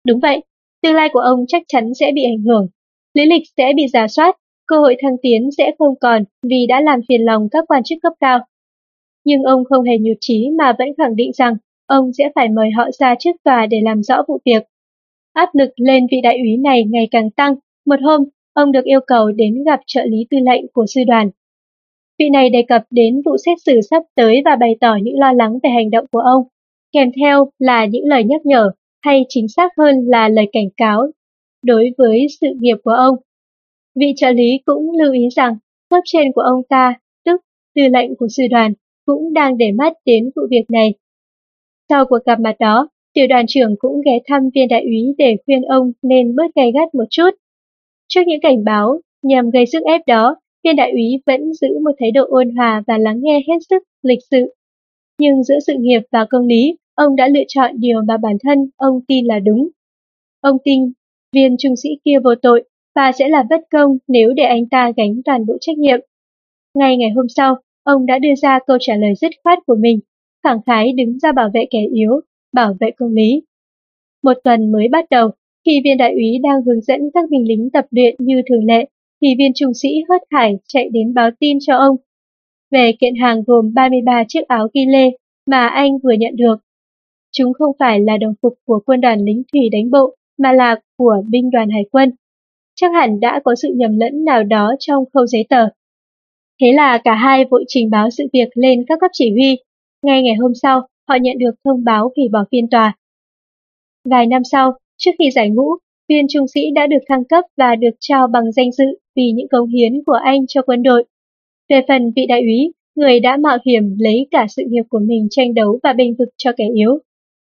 Đúng 0.07 0.21
vậy, 0.21 0.43
tương 0.83 0.95
lai 0.95 1.09
của 1.13 1.21
ông 1.21 1.45
chắc 1.49 1.63
chắn 1.69 1.95
sẽ 1.95 2.11
bị 2.15 2.23
ảnh 2.25 2.43
hưởng. 2.43 2.69
Lý 3.15 3.27
lịch 3.27 3.43
sẽ 3.57 3.73
bị 3.77 3.83
giả 3.93 4.09
soát, 4.09 4.37
cơ 4.67 4.79
hội 4.79 4.97
thăng 5.03 5.17
tiến 5.23 5.51
sẽ 5.59 5.71
không 5.79 5.95
còn 6.01 6.25
vì 6.43 6.67
đã 6.69 6.81
làm 6.81 7.01
phiền 7.09 7.21
lòng 7.25 7.49
các 7.51 7.65
quan 7.69 7.83
chức 7.85 7.99
cấp 8.03 8.13
cao. 8.21 8.39
Nhưng 9.27 9.43
ông 9.43 9.65
không 9.65 9.85
hề 9.85 9.99
nhụt 10.01 10.17
chí 10.21 10.51
mà 10.59 10.73
vẫn 10.79 10.89
khẳng 10.99 11.17
định 11.17 11.31
rằng 11.33 11.55
ông 11.87 12.13
sẽ 12.19 12.31
phải 12.35 12.49
mời 12.49 12.71
họ 12.71 12.91
ra 12.99 13.15
trước 13.19 13.37
tòa 13.45 13.67
để 13.67 13.81
làm 13.83 14.03
rõ 14.03 14.23
vụ 14.29 14.39
việc. 14.45 14.63
Áp 15.33 15.49
lực 15.55 15.71
lên 15.77 16.07
vị 16.11 16.21
đại 16.23 16.39
úy 16.39 16.57
này 16.57 16.85
ngày 16.85 17.09
càng 17.11 17.31
tăng. 17.31 17.55
Một 17.87 17.97
hôm, 18.03 18.21
ông 18.53 18.73
được 18.73 18.85
yêu 18.85 19.01
cầu 19.07 19.33
đến 19.33 19.65
gặp 19.65 19.81
trợ 19.87 20.05
lý 20.05 20.27
tư 20.31 20.39
lệnh 20.51 20.65
của 20.73 20.87
sư 20.95 21.01
đoàn. 21.07 21.31
Vị 22.19 22.29
này 22.33 22.51
đề 22.51 22.65
cập 22.69 22.83
đến 22.91 23.23
vụ 23.25 23.37
xét 23.47 23.59
xử 23.67 23.81
sắp 23.91 24.03
tới 24.15 24.43
và 24.45 24.57
bày 24.57 24.77
tỏ 24.81 24.97
những 25.03 25.19
lo 25.19 25.33
lắng 25.33 25.59
về 25.63 25.71
hành 25.71 25.91
động 25.91 26.07
của 26.13 26.19
ông, 26.19 26.43
kèm 26.93 27.11
theo 27.21 27.51
là 27.59 27.85
những 27.85 28.05
lời 28.05 28.25
nhắc 28.25 28.47
nhở, 28.47 28.71
hay 29.03 29.23
chính 29.29 29.49
xác 29.49 29.73
hơn 29.79 29.97
là 30.07 30.29
lời 30.29 30.47
cảnh 30.53 30.69
cáo 30.77 31.07
đối 31.63 31.91
với 31.99 32.27
sự 32.41 32.47
nghiệp 32.61 32.77
của 32.85 32.91
ông. 32.91 33.15
Vị 34.01 34.13
trợ 34.17 34.31
lý 34.31 34.61
cũng 34.65 34.91
lưu 34.99 35.13
ý 35.13 35.29
rằng 35.37 35.57
cấp 35.91 36.01
trên 36.05 36.33
của 36.35 36.41
ông 36.41 36.63
ta, 36.69 36.95
tức 37.25 37.41
tư 37.75 37.83
lệnh 37.89 38.17
của 38.17 38.27
sư 38.37 38.43
đoàn, 38.51 38.73
cũng 39.07 39.33
đang 39.33 39.59
để 39.59 39.73
mắt 39.73 39.93
đến 40.05 40.31
vụ 40.37 40.43
việc 40.51 40.65
này. 40.69 40.95
Sau 41.89 42.05
cuộc 42.07 42.25
gặp 42.27 42.41
mặt 42.41 42.57
đó, 42.59 42.89
tiểu 43.15 43.27
đoàn 43.27 43.45
trưởng 43.49 43.75
cũng 43.79 44.01
ghé 44.05 44.19
thăm 44.27 44.43
viên 44.55 44.69
đại 44.69 44.83
úy 44.83 45.15
để 45.19 45.37
khuyên 45.47 45.63
ông 45.63 45.93
nên 46.03 46.35
bớt 46.37 46.55
gay 46.55 46.73
gắt 46.75 46.95
một 46.95 47.05
chút. 47.11 47.31
Trước 48.09 48.21
những 48.27 48.41
cảnh 48.41 48.65
báo 48.65 49.01
nhằm 49.23 49.51
gây 49.51 49.67
sức 49.67 49.83
ép 49.85 50.01
đó, 50.07 50.37
viên 50.65 50.77
đại 50.77 50.91
úy 50.91 51.23
vẫn 51.27 51.55
giữ 51.55 51.69
một 51.85 51.91
thái 52.01 52.11
độ 52.11 52.25
ôn 52.29 52.51
hòa 52.57 52.83
và 52.87 52.99
lắng 52.99 53.21
nghe 53.23 53.41
hết 53.49 53.59
sức 53.71 53.83
lịch 54.03 54.19
sự. 54.31 54.55
Nhưng 55.19 55.45
giữa 55.45 55.59
sự 55.67 55.73
nghiệp 55.79 56.01
và 56.13 56.27
công 56.31 56.47
lý, 56.47 56.77
ông 56.95 57.17
đã 57.17 57.29
lựa 57.29 57.45
chọn 57.49 57.71
điều 57.79 58.03
mà 58.09 58.17
bản 58.17 58.37
thân 58.43 58.59
ông 58.77 59.01
tin 59.09 59.27
là 59.27 59.39
đúng. 59.39 59.69
Ông 60.41 60.57
tin 60.65 60.93
viên 61.33 61.57
trung 61.59 61.77
sĩ 61.77 61.89
kia 62.05 62.19
vô 62.25 62.35
tội 62.43 62.65
và 62.95 63.13
sẽ 63.13 63.29
là 63.29 63.45
bất 63.51 63.61
công 63.71 63.99
nếu 64.09 64.33
để 64.33 64.43
anh 64.43 64.69
ta 64.69 64.93
gánh 64.97 65.21
toàn 65.25 65.47
bộ 65.47 65.57
trách 65.61 65.79
nhiệm. 65.79 66.01
Ngay 66.75 66.97
ngày 66.97 67.11
hôm 67.11 67.27
sau, 67.29 67.57
ông 67.87 68.07
đã 68.07 68.19
đưa 68.19 68.35
ra 68.43 68.59
câu 68.67 68.77
trả 68.81 68.97
lời 68.97 69.15
dứt 69.21 69.33
khoát 69.45 69.59
của 69.67 69.77
mình, 69.81 70.01
khẳng 70.45 70.61
khái 70.67 70.93
đứng 70.93 71.19
ra 71.19 71.33
bảo 71.33 71.51
vệ 71.55 71.67
kẻ 71.71 71.81
yếu, 71.95 72.21
bảo 72.53 72.77
vệ 72.81 72.91
công 72.91 73.13
lý. 73.13 73.43
Một 74.23 74.37
tuần 74.45 74.73
mới 74.73 74.89
bắt 74.89 75.05
đầu, 75.11 75.31
khi 75.67 75.81
viên 75.85 75.97
đại 75.97 76.13
úy 76.13 76.39
đang 76.43 76.63
hướng 76.67 76.81
dẫn 76.81 77.01
các 77.15 77.31
binh 77.31 77.49
lính 77.49 77.71
tập 77.73 77.85
luyện 77.91 78.15
như 78.19 78.43
thường 78.49 78.65
lệ, 78.65 78.89
thì 79.23 79.29
viên 79.39 79.53
trung 79.55 79.75
sĩ 79.75 79.89
hớt 80.09 80.23
hải 80.31 80.59
chạy 80.67 80.89
đến 80.93 81.15
báo 81.15 81.31
tin 81.41 81.59
cho 81.61 81.77
ông 81.77 81.97
về 82.71 82.93
kiện 83.01 83.15
hàng 83.15 83.43
gồm 83.47 83.75
33 83.75 84.25
chiếc 84.29 84.49
áo 84.49 84.69
ghi 84.75 84.87
lê 84.87 85.11
mà 85.47 85.69
anh 85.69 85.99
vừa 86.05 86.13
nhận 86.13 86.37
được. 86.37 86.57
Chúng 87.33 87.53
không 87.53 87.73
phải 87.79 88.01
là 88.01 88.17
đồng 88.17 88.35
phục 88.43 88.55
của 88.65 88.81
quân 88.87 89.01
đoàn 89.01 89.25
lính 89.25 89.43
thủy 89.53 89.69
đánh 89.73 89.91
bộ, 89.91 90.15
mà 90.39 90.53
là 90.53 90.81
của 90.97 91.23
binh 91.31 91.51
đoàn 91.51 91.71
hải 91.71 91.85
quân. 91.91 92.13
Chắc 92.75 92.93
hẳn 92.95 93.21
đã 93.21 93.41
có 93.45 93.55
sự 93.55 93.69
nhầm 93.77 93.99
lẫn 93.99 94.25
nào 94.25 94.43
đó 94.45 94.75
trong 94.79 95.05
khâu 95.15 95.27
giấy 95.27 95.47
tờ. 95.49 95.69
Thế 96.61 96.73
là 96.73 96.99
cả 97.05 97.15
hai 97.15 97.45
vội 97.45 97.65
trình 97.69 97.91
báo 97.91 98.11
sự 98.11 98.25
việc 98.33 98.49
lên 98.55 98.85
các 98.89 98.99
cấp 99.01 99.11
chỉ 99.15 99.31
huy. 99.31 99.57
Ngay 100.03 100.23
ngày 100.23 100.35
hôm 100.35 100.53
sau, 100.63 100.81
họ 101.09 101.17
nhận 101.21 101.39
được 101.39 101.51
thông 101.65 101.85
báo 101.85 102.13
hủy 102.17 102.29
bỏ 102.33 102.45
phiên 102.51 102.69
tòa. 102.71 102.97
Vài 104.11 104.27
năm 104.27 104.43
sau, 104.45 104.73
trước 104.97 105.11
khi 105.19 105.31
giải 105.31 105.51
ngũ, 105.51 105.69
viên 106.09 106.27
trung 106.29 106.49
sĩ 106.55 106.61
đã 106.75 106.87
được 106.87 106.99
thăng 107.09 107.25
cấp 107.25 107.45
và 107.57 107.77
được 107.77 107.91
trao 108.01 108.27
bằng 108.27 108.53
danh 108.53 108.73
dự 108.73 108.85
vì 109.17 109.33
những 109.35 109.49
cống 109.49 109.69
hiến 109.69 109.93
của 110.07 110.19
anh 110.25 110.47
cho 110.49 110.63
quân 110.63 110.83
đội. 110.83 111.05
Về 111.69 111.81
phần 111.89 112.13
vị 112.17 112.27
đại 112.29 112.41
úy, 112.41 112.73
người 112.95 113.21
đã 113.21 113.37
mạo 113.37 113.59
hiểm 113.67 113.97
lấy 113.99 114.27
cả 114.31 114.47
sự 114.49 114.63
nghiệp 114.69 114.83
của 114.91 114.99
mình 114.99 115.27
tranh 115.31 115.55
đấu 115.55 115.79
và 115.83 115.93
bênh 115.93 116.17
vực 116.17 116.29
cho 116.37 116.53
kẻ 116.57 116.65
yếu, 116.75 116.99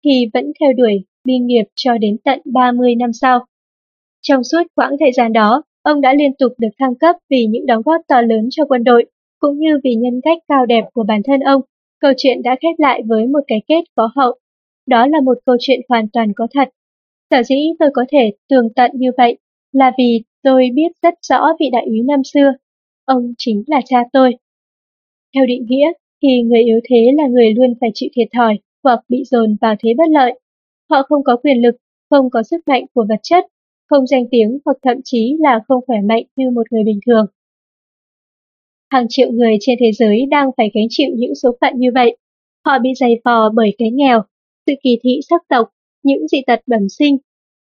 thì 0.04 0.26
vẫn 0.34 0.52
theo 0.60 0.72
đuổi 0.72 1.04
biên 1.24 1.46
nghiệp 1.46 1.64
cho 1.74 1.98
đến 1.98 2.16
tận 2.24 2.40
30 2.44 2.94
năm 2.94 3.12
sau. 3.12 3.44
Trong 4.22 4.44
suốt 4.44 4.62
quãng 4.74 4.92
thời 5.00 5.12
gian 5.12 5.32
đó, 5.32 5.62
ông 5.82 6.00
đã 6.00 6.14
liên 6.14 6.32
tục 6.38 6.52
được 6.58 6.68
thăng 6.78 6.94
cấp 6.94 7.16
vì 7.30 7.46
những 7.46 7.66
đóng 7.66 7.82
góp 7.84 8.00
to 8.08 8.20
lớn 8.20 8.48
cho 8.50 8.64
quân 8.64 8.84
đội, 8.84 9.04
cũng 9.38 9.58
như 9.58 9.80
vì 9.84 9.94
nhân 9.94 10.20
cách 10.24 10.38
cao 10.48 10.66
đẹp 10.66 10.84
của 10.92 11.04
bản 11.08 11.20
thân 11.24 11.40
ông. 11.40 11.62
Câu 12.00 12.12
chuyện 12.16 12.42
đã 12.42 12.56
khép 12.62 12.74
lại 12.78 13.02
với 13.06 13.26
một 13.26 13.40
cái 13.46 13.62
kết 13.68 13.84
có 13.94 14.10
hậu. 14.16 14.34
Đó 14.86 15.06
là 15.06 15.20
một 15.20 15.38
câu 15.46 15.56
chuyện 15.60 15.80
hoàn 15.88 16.08
toàn 16.12 16.32
có 16.36 16.46
thật. 16.54 16.68
Sở 17.30 17.42
dĩ 17.42 17.56
tôi 17.78 17.90
có 17.94 18.04
thể 18.12 18.32
tường 18.48 18.68
tận 18.76 18.90
như 18.94 19.10
vậy 19.16 19.38
là 19.72 19.92
vì 19.98 20.22
tôi 20.42 20.70
biết 20.74 20.92
rất 21.02 21.14
rõ 21.28 21.46
vị 21.60 21.66
đại 21.72 21.84
úy 21.86 22.02
năm 22.02 22.20
xưa. 22.24 22.52
Ông 23.04 23.34
chính 23.38 23.62
là 23.66 23.80
cha 23.84 23.98
tôi. 24.12 24.34
Theo 25.34 25.46
định 25.46 25.66
nghĩa, 25.68 25.92
thì 26.22 26.42
người 26.42 26.62
yếu 26.62 26.80
thế 26.90 27.12
là 27.14 27.26
người 27.26 27.54
luôn 27.54 27.74
phải 27.80 27.90
chịu 27.94 28.08
thiệt 28.14 28.28
thòi 28.36 28.58
hoặc 28.84 29.00
bị 29.08 29.24
dồn 29.24 29.56
vào 29.60 29.74
thế 29.80 29.94
bất 29.98 30.08
lợi. 30.10 30.40
Họ 30.90 31.02
không 31.02 31.24
có 31.24 31.36
quyền 31.36 31.62
lực, 31.62 31.76
không 32.10 32.30
có 32.30 32.42
sức 32.42 32.60
mạnh 32.66 32.84
của 32.94 33.06
vật 33.08 33.20
chất, 33.22 33.44
không 33.90 34.06
danh 34.06 34.24
tiếng 34.30 34.58
hoặc 34.64 34.76
thậm 34.82 34.96
chí 35.04 35.36
là 35.40 35.60
không 35.68 35.84
khỏe 35.86 35.96
mạnh 36.08 36.24
như 36.36 36.50
một 36.50 36.62
người 36.72 36.84
bình 36.84 37.00
thường. 37.06 37.26
Hàng 38.90 39.06
triệu 39.08 39.32
người 39.32 39.56
trên 39.60 39.78
thế 39.80 39.90
giới 39.92 40.26
đang 40.30 40.50
phải 40.56 40.70
gánh 40.74 40.86
chịu 40.90 41.10
những 41.16 41.34
số 41.34 41.56
phận 41.60 41.72
như 41.76 41.88
vậy. 41.94 42.16
Họ 42.66 42.78
bị 42.78 42.90
dày 43.00 43.20
vò 43.24 43.50
bởi 43.50 43.74
cái 43.78 43.90
nghèo, 43.90 44.22
sự 44.66 44.72
kỳ 44.82 44.98
thị 45.02 45.20
sắc 45.30 45.42
tộc, 45.48 45.68
những 46.02 46.28
dị 46.28 46.38
tật 46.46 46.60
bẩm 46.66 46.88
sinh. 46.98 47.16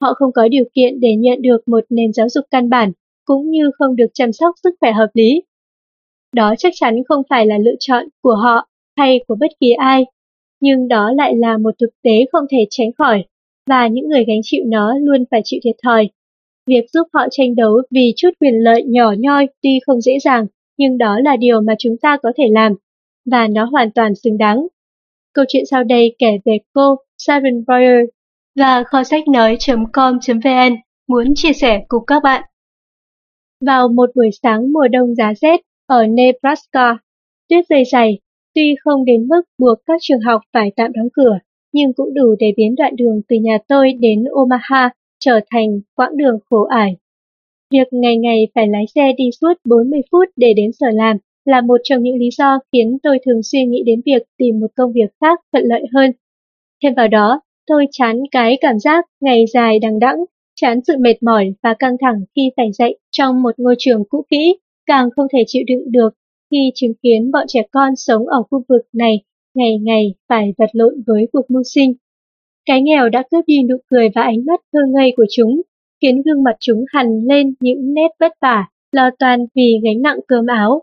Họ 0.00 0.14
không 0.14 0.32
có 0.32 0.48
điều 0.48 0.64
kiện 0.74 1.00
để 1.00 1.16
nhận 1.16 1.42
được 1.42 1.68
một 1.68 1.84
nền 1.90 2.12
giáo 2.12 2.28
dục 2.28 2.44
căn 2.50 2.70
bản, 2.70 2.92
cũng 3.24 3.50
như 3.50 3.70
không 3.78 3.96
được 3.96 4.06
chăm 4.14 4.32
sóc 4.32 4.54
sức 4.62 4.74
khỏe 4.80 4.92
hợp 4.92 5.10
lý. 5.14 5.42
Đó 6.32 6.54
chắc 6.58 6.72
chắn 6.76 6.94
không 7.08 7.22
phải 7.28 7.46
là 7.46 7.58
lựa 7.58 7.74
chọn 7.80 8.04
của 8.22 8.34
họ 8.34 8.68
hay 8.96 9.20
của 9.28 9.36
bất 9.40 9.50
kỳ 9.60 9.72
ai, 9.72 10.04
nhưng 10.60 10.88
đó 10.88 11.12
lại 11.12 11.36
là 11.36 11.58
một 11.58 11.74
thực 11.80 11.90
tế 12.02 12.24
không 12.32 12.44
thể 12.50 12.66
tránh 12.70 12.92
khỏi, 12.98 13.24
và 13.68 13.86
những 13.86 14.08
người 14.08 14.24
gánh 14.24 14.40
chịu 14.42 14.64
nó 14.66 14.94
luôn 14.98 15.24
phải 15.30 15.40
chịu 15.44 15.60
thiệt 15.64 15.76
thòi. 15.84 16.08
Việc 16.66 16.84
giúp 16.92 17.06
họ 17.12 17.26
tranh 17.30 17.56
đấu 17.56 17.82
vì 17.90 18.12
chút 18.16 18.30
quyền 18.40 18.54
lợi 18.54 18.82
nhỏ 18.86 19.14
nhoi 19.18 19.46
tuy 19.62 19.70
không 19.86 20.00
dễ 20.00 20.18
dàng, 20.24 20.46
nhưng 20.78 20.98
đó 20.98 21.20
là 21.20 21.36
điều 21.36 21.60
mà 21.60 21.74
chúng 21.78 21.96
ta 22.02 22.16
có 22.22 22.32
thể 22.36 22.44
làm, 22.50 22.72
và 23.30 23.48
nó 23.48 23.64
hoàn 23.64 23.90
toàn 23.90 24.14
xứng 24.14 24.38
đáng. 24.38 24.66
Câu 25.34 25.44
chuyện 25.48 25.66
sau 25.66 25.84
đây 25.84 26.14
kể 26.18 26.38
về 26.44 26.58
cô 26.72 26.96
Sharon 27.18 27.64
Boyer 27.66 28.08
và 28.56 28.84
kho 28.84 29.04
sách 29.04 29.28
nói.com.vn 29.28 30.76
muốn 31.08 31.26
chia 31.34 31.52
sẻ 31.52 31.84
cùng 31.88 32.04
các 32.06 32.22
bạn. 32.22 32.42
Vào 33.66 33.88
một 33.88 34.10
buổi 34.14 34.30
sáng 34.42 34.72
mùa 34.72 34.88
đông 34.88 35.14
giá 35.14 35.32
rét 35.40 35.60
ở 35.86 36.06
Nebraska, 36.06 36.98
tuyết 37.48 37.64
rơi 37.68 37.84
dày, 37.92 38.18
tuy 38.54 38.74
không 38.84 39.04
đến 39.04 39.28
mức 39.28 39.42
buộc 39.58 39.78
các 39.86 39.98
trường 40.00 40.20
học 40.20 40.40
phải 40.52 40.72
tạm 40.76 40.92
đóng 40.92 41.08
cửa, 41.12 41.38
nhưng 41.72 41.92
cũng 41.92 42.14
đủ 42.14 42.34
để 42.38 42.52
biến 42.56 42.74
đoạn 42.76 42.96
đường 42.96 43.20
từ 43.28 43.36
nhà 43.36 43.58
tôi 43.68 43.92
đến 43.92 44.24
Omaha 44.24 44.90
trở 45.20 45.40
thành 45.50 45.80
quãng 45.94 46.16
đường 46.16 46.38
khổ 46.50 46.64
ải. 46.64 46.96
Việc 47.70 47.88
ngày 47.92 48.16
ngày 48.16 48.48
phải 48.54 48.68
lái 48.68 48.84
xe 48.94 49.12
đi 49.16 49.30
suốt 49.40 49.52
40 49.64 50.00
phút 50.12 50.28
để 50.36 50.52
đến 50.54 50.70
sở 50.72 50.90
làm 50.90 51.16
là 51.44 51.60
một 51.60 51.80
trong 51.84 52.02
những 52.02 52.16
lý 52.16 52.28
do 52.38 52.58
khiến 52.72 52.98
tôi 53.02 53.18
thường 53.26 53.42
xuyên 53.42 53.70
nghĩ 53.70 53.82
đến 53.86 54.00
việc 54.06 54.22
tìm 54.36 54.60
một 54.60 54.66
công 54.76 54.92
việc 54.92 55.10
khác 55.20 55.40
thuận 55.52 55.64
lợi 55.64 55.82
hơn. 55.94 56.12
Thêm 56.82 56.94
vào 56.94 57.08
đó, 57.08 57.40
tôi 57.66 57.86
chán 57.92 58.22
cái 58.30 58.58
cảm 58.60 58.78
giác 58.78 59.04
ngày 59.20 59.44
dài 59.54 59.78
đằng 59.78 59.98
đẵng, 59.98 60.24
chán 60.60 60.80
sự 60.86 60.94
mệt 61.00 61.22
mỏi 61.22 61.54
và 61.62 61.74
căng 61.78 61.96
thẳng 62.00 62.24
khi 62.36 62.50
phải 62.56 62.72
dạy 62.72 62.96
trong 63.10 63.42
một 63.42 63.54
ngôi 63.56 63.74
trường 63.78 64.04
cũ 64.08 64.24
kỹ, 64.30 64.56
càng 64.86 65.08
không 65.16 65.26
thể 65.32 65.44
chịu 65.46 65.62
đựng 65.66 65.92
được 65.92 66.08
khi 66.50 66.70
chứng 66.74 66.94
kiến 67.02 67.30
bọn 67.30 67.44
trẻ 67.48 67.62
con 67.72 67.96
sống 67.96 68.26
ở 68.26 68.42
khu 68.50 68.62
vực 68.68 68.82
này 68.92 69.22
ngày 69.58 69.78
ngày 69.82 70.14
phải 70.28 70.54
vật 70.58 70.70
lộn 70.72 70.94
với 71.06 71.26
cuộc 71.32 71.50
mưu 71.50 71.62
sinh. 71.74 71.94
Cái 72.66 72.82
nghèo 72.82 73.08
đã 73.08 73.22
cướp 73.30 73.44
đi 73.46 73.62
nụ 73.62 73.76
cười 73.90 74.08
và 74.14 74.22
ánh 74.22 74.44
mắt 74.44 74.60
thơ 74.72 74.80
ngây 74.88 75.12
của 75.16 75.26
chúng, 75.30 75.62
khiến 76.02 76.22
gương 76.22 76.42
mặt 76.42 76.56
chúng 76.60 76.84
hằn 76.92 77.20
lên 77.28 77.54
những 77.60 77.94
nét 77.94 78.08
vất 78.20 78.32
vả, 78.40 78.66
lo 78.92 79.10
toan 79.18 79.46
vì 79.54 79.80
gánh 79.82 80.02
nặng 80.02 80.18
cơm 80.28 80.46
áo. 80.46 80.82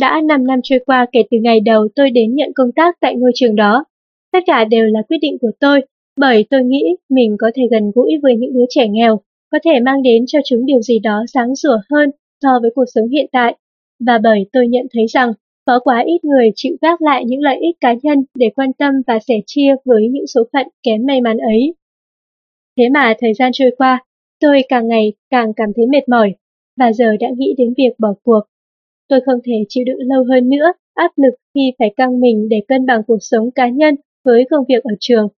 Đã 0.00 0.20
5 0.24 0.46
năm 0.46 0.60
trôi 0.62 0.78
qua 0.86 1.06
kể 1.12 1.22
từ 1.30 1.36
ngày 1.42 1.60
đầu 1.60 1.88
tôi 1.94 2.10
đến 2.10 2.34
nhận 2.34 2.52
công 2.54 2.72
tác 2.72 2.96
tại 3.00 3.16
ngôi 3.16 3.32
trường 3.34 3.56
đó. 3.56 3.84
Tất 4.32 4.38
cả 4.46 4.64
đều 4.64 4.86
là 4.86 5.02
quyết 5.08 5.18
định 5.22 5.38
của 5.40 5.50
tôi, 5.60 5.80
bởi 6.16 6.44
tôi 6.50 6.64
nghĩ 6.64 6.96
mình 7.10 7.36
có 7.38 7.50
thể 7.54 7.62
gần 7.70 7.90
gũi 7.94 8.18
với 8.22 8.36
những 8.36 8.52
đứa 8.52 8.64
trẻ 8.68 8.88
nghèo, 8.88 9.20
có 9.50 9.58
thể 9.64 9.80
mang 9.80 10.02
đến 10.02 10.24
cho 10.26 10.38
chúng 10.44 10.66
điều 10.66 10.82
gì 10.82 10.98
đó 10.98 11.24
sáng 11.34 11.56
sủa 11.56 11.78
hơn 11.90 12.10
so 12.42 12.58
với 12.62 12.70
cuộc 12.74 12.84
sống 12.94 13.08
hiện 13.08 13.26
tại. 13.32 13.56
Và 14.06 14.18
bởi 14.22 14.46
tôi 14.52 14.68
nhận 14.68 14.86
thấy 14.92 15.06
rằng 15.06 15.32
có 15.64 15.80
quá 15.84 16.02
ít 16.06 16.24
người 16.24 16.50
chịu 16.54 16.76
gác 16.82 17.02
lại 17.02 17.24
những 17.26 17.40
lợi 17.40 17.56
ích 17.60 17.76
cá 17.80 17.94
nhân 18.02 18.24
để 18.34 18.50
quan 18.56 18.72
tâm 18.72 18.94
và 19.06 19.18
sẻ 19.28 19.34
chia 19.46 19.74
với 19.84 20.08
những 20.10 20.26
số 20.26 20.42
phận 20.52 20.66
kém 20.82 21.06
may 21.06 21.20
mắn 21.20 21.38
ấy. 21.38 21.74
Thế 22.78 22.88
mà 22.88 23.14
thời 23.20 23.34
gian 23.34 23.50
trôi 23.54 23.70
qua, 23.78 24.04
tôi 24.40 24.62
càng 24.68 24.88
ngày 24.88 25.12
càng 25.30 25.52
cảm 25.56 25.68
thấy 25.76 25.86
mệt 25.86 26.08
mỏi, 26.08 26.34
và 26.76 26.92
giờ 26.92 27.16
đã 27.20 27.28
nghĩ 27.36 27.54
đến 27.58 27.74
việc 27.76 27.92
bỏ 27.98 28.14
cuộc. 28.22 28.40
Tôi 29.08 29.20
không 29.26 29.38
thể 29.44 29.52
chịu 29.68 29.84
đựng 29.84 29.98
lâu 29.98 30.24
hơn 30.24 30.48
nữa 30.48 30.72
áp 30.94 31.10
lực 31.16 31.34
khi 31.54 31.72
phải 31.78 31.94
căng 31.96 32.20
mình 32.20 32.48
để 32.48 32.62
cân 32.68 32.86
bằng 32.86 33.02
cuộc 33.06 33.18
sống 33.20 33.50
cá 33.50 33.68
nhân 33.68 33.94
với 34.24 34.44
công 34.50 34.64
việc 34.68 34.84
ở 34.84 34.94
trường. 35.00 35.28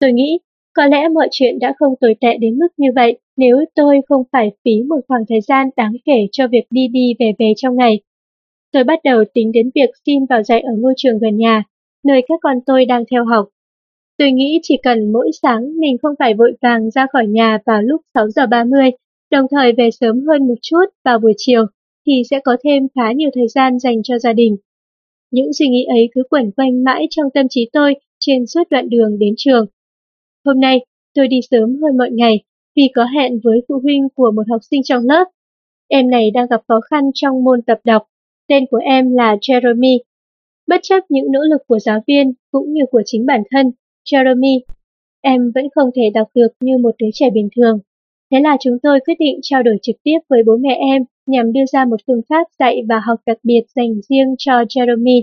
Tôi 0.00 0.12
nghĩ 0.12 0.38
có 0.72 0.86
lẽ 0.86 1.08
mọi 1.08 1.28
chuyện 1.30 1.58
đã 1.58 1.74
không 1.78 1.94
tồi 2.00 2.16
tệ 2.20 2.38
đến 2.38 2.58
mức 2.58 2.68
như 2.76 2.88
vậy 2.94 3.18
nếu 3.36 3.56
tôi 3.74 4.00
không 4.08 4.22
phải 4.32 4.50
phí 4.64 4.82
một 4.88 5.00
khoảng 5.08 5.24
thời 5.28 5.40
gian 5.40 5.68
đáng 5.76 5.92
kể 6.04 6.26
cho 6.32 6.48
việc 6.48 6.64
đi 6.70 6.88
đi 6.88 7.14
về 7.18 7.32
về 7.38 7.52
trong 7.56 7.76
ngày. 7.76 8.00
Tôi 8.74 8.84
bắt 8.84 8.98
đầu 9.04 9.24
tính 9.34 9.52
đến 9.52 9.70
việc 9.74 9.90
xin 10.06 10.26
vào 10.30 10.42
dạy 10.42 10.60
ở 10.60 10.72
ngôi 10.78 10.94
trường 10.96 11.18
gần 11.18 11.36
nhà, 11.36 11.62
nơi 12.04 12.22
các 12.28 12.40
con 12.42 12.56
tôi 12.66 12.84
đang 12.84 13.04
theo 13.10 13.24
học. 13.24 13.48
Tôi 14.18 14.32
nghĩ 14.32 14.60
chỉ 14.62 14.76
cần 14.82 15.12
mỗi 15.12 15.30
sáng 15.42 15.80
mình 15.80 15.96
không 16.02 16.14
phải 16.18 16.34
vội 16.34 16.52
vàng 16.62 16.90
ra 16.90 17.06
khỏi 17.12 17.26
nhà 17.26 17.58
vào 17.66 17.82
lúc 17.82 18.00
6 18.14 18.30
giờ 18.30 18.46
30, 18.46 18.90
đồng 19.30 19.46
thời 19.50 19.72
về 19.72 19.90
sớm 20.00 20.20
hơn 20.26 20.48
một 20.48 20.54
chút 20.62 20.84
vào 21.04 21.18
buổi 21.18 21.32
chiều, 21.36 21.66
thì 22.06 22.22
sẽ 22.30 22.40
có 22.44 22.56
thêm 22.64 22.86
khá 22.94 23.12
nhiều 23.12 23.30
thời 23.34 23.48
gian 23.48 23.78
dành 23.78 24.02
cho 24.02 24.18
gia 24.18 24.32
đình. 24.32 24.56
Những 25.30 25.52
suy 25.52 25.68
nghĩ 25.68 25.84
ấy 25.84 26.08
cứ 26.14 26.22
quẩn 26.30 26.50
quanh 26.56 26.84
mãi 26.84 27.06
trong 27.10 27.26
tâm 27.34 27.46
trí 27.50 27.70
tôi 27.72 27.94
trên 28.20 28.46
suốt 28.46 28.62
đoạn 28.70 28.88
đường 28.88 29.18
đến 29.18 29.34
trường. 29.36 29.66
Hôm 30.44 30.60
nay, 30.60 30.84
tôi 31.14 31.28
đi 31.28 31.40
sớm 31.50 31.76
hơn 31.82 31.98
mọi 31.98 32.10
ngày 32.12 32.44
vì 32.76 32.88
có 32.94 33.04
hẹn 33.04 33.40
với 33.44 33.60
phụ 33.68 33.80
huynh 33.82 34.08
của 34.14 34.30
một 34.30 34.44
học 34.50 34.60
sinh 34.70 34.82
trong 34.84 35.04
lớp. 35.04 35.24
Em 35.88 36.10
này 36.10 36.30
đang 36.30 36.46
gặp 36.50 36.60
khó 36.68 36.80
khăn 36.90 37.04
trong 37.14 37.44
môn 37.44 37.62
tập 37.62 37.78
đọc. 37.84 38.02
Tên 38.48 38.64
của 38.70 38.80
em 38.84 39.14
là 39.14 39.36
Jeremy. 39.40 39.98
Bất 40.66 40.80
chấp 40.82 41.00
những 41.08 41.32
nỗ 41.32 41.40
lực 41.40 41.62
của 41.66 41.78
giáo 41.78 42.00
viên 42.06 42.32
cũng 42.50 42.72
như 42.72 42.82
của 42.90 43.02
chính 43.04 43.26
bản 43.26 43.42
thân, 43.50 43.72
Jeremy, 44.10 44.60
em 45.20 45.52
vẫn 45.54 45.64
không 45.74 45.90
thể 45.96 46.10
đọc 46.14 46.28
được 46.34 46.48
như 46.60 46.78
một 46.78 46.94
đứa 46.98 47.08
trẻ 47.14 47.30
bình 47.30 47.48
thường. 47.56 47.78
Thế 48.30 48.40
là 48.40 48.56
chúng 48.60 48.78
tôi 48.82 49.00
quyết 49.06 49.14
định 49.18 49.38
trao 49.42 49.62
đổi 49.62 49.78
trực 49.82 49.96
tiếp 50.02 50.18
với 50.28 50.42
bố 50.46 50.56
mẹ 50.56 50.76
em 50.80 51.02
nhằm 51.26 51.52
đưa 51.52 51.64
ra 51.72 51.84
một 51.84 51.96
phương 52.06 52.20
pháp 52.28 52.46
dạy 52.58 52.82
và 52.88 53.00
học 53.06 53.20
đặc 53.26 53.38
biệt 53.42 53.62
dành 53.76 54.00
riêng 54.08 54.34
cho 54.38 54.52
Jeremy. 54.52 55.22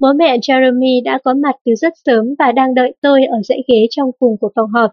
Bố 0.00 0.12
mẹ 0.12 0.38
Jeremy 0.38 1.02
đã 1.04 1.18
có 1.24 1.34
mặt 1.34 1.54
từ 1.64 1.74
rất 1.74 1.92
sớm 2.04 2.34
và 2.38 2.52
đang 2.52 2.74
đợi 2.74 2.94
tôi 3.00 3.24
ở 3.24 3.38
dãy 3.42 3.58
ghế 3.68 3.86
trong 3.90 4.10
cùng 4.18 4.36
của 4.40 4.50
phòng 4.54 4.70
họp. 4.70 4.90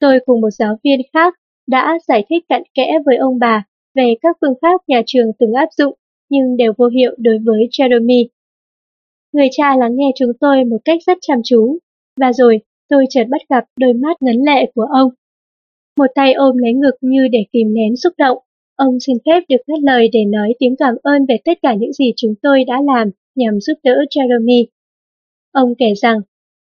Tôi 0.00 0.18
cùng 0.26 0.40
một 0.40 0.50
giáo 0.50 0.76
viên 0.84 1.00
khác 1.12 1.34
đã 1.66 1.98
giải 2.08 2.24
thích 2.30 2.44
cặn 2.48 2.62
kẽ 2.74 2.98
với 3.06 3.16
ông 3.16 3.38
bà 3.38 3.64
về 3.94 4.14
các 4.22 4.36
phương 4.40 4.54
pháp 4.62 4.80
nhà 4.86 5.02
trường 5.06 5.32
từng 5.38 5.52
áp 5.52 5.68
dụng 5.76 5.94
nhưng 6.28 6.56
đều 6.56 6.72
vô 6.76 6.86
hiệu 6.86 7.14
đối 7.18 7.38
với 7.38 7.68
Jeremy. 7.70 8.26
Người 9.32 9.48
cha 9.50 9.76
lắng 9.76 9.96
nghe 9.96 10.10
chúng 10.18 10.32
tôi 10.40 10.64
một 10.64 10.78
cách 10.84 10.98
rất 11.06 11.18
chăm 11.20 11.38
chú, 11.44 11.78
và 12.20 12.32
rồi 12.32 12.60
tôi 12.88 13.04
chợt 13.10 13.24
bắt 13.28 13.40
gặp 13.48 13.64
đôi 13.80 13.92
mắt 13.92 14.22
ngấn 14.22 14.36
lệ 14.46 14.72
của 14.74 14.86
ông. 14.92 15.10
Một 15.98 16.06
tay 16.14 16.32
ôm 16.32 16.56
lấy 16.56 16.72
ngực 16.72 16.94
như 17.00 17.28
để 17.32 17.44
kìm 17.52 17.74
nén 17.74 17.96
xúc 17.96 18.12
động, 18.18 18.38
ông 18.76 19.00
xin 19.00 19.16
phép 19.26 19.40
được 19.48 19.60
ngắt 19.66 19.78
lời 19.82 20.08
để 20.12 20.24
nói 20.24 20.54
tiếng 20.58 20.76
cảm 20.76 20.94
ơn 21.02 21.26
về 21.28 21.36
tất 21.44 21.58
cả 21.62 21.74
những 21.74 21.92
gì 21.92 22.12
chúng 22.16 22.34
tôi 22.42 22.64
đã 22.64 22.80
làm 22.82 23.10
nhằm 23.34 23.60
giúp 23.60 23.74
đỡ 23.82 24.04
Jeremy. 24.10 24.64
Ông 25.52 25.74
kể 25.78 25.92
rằng, 26.02 26.20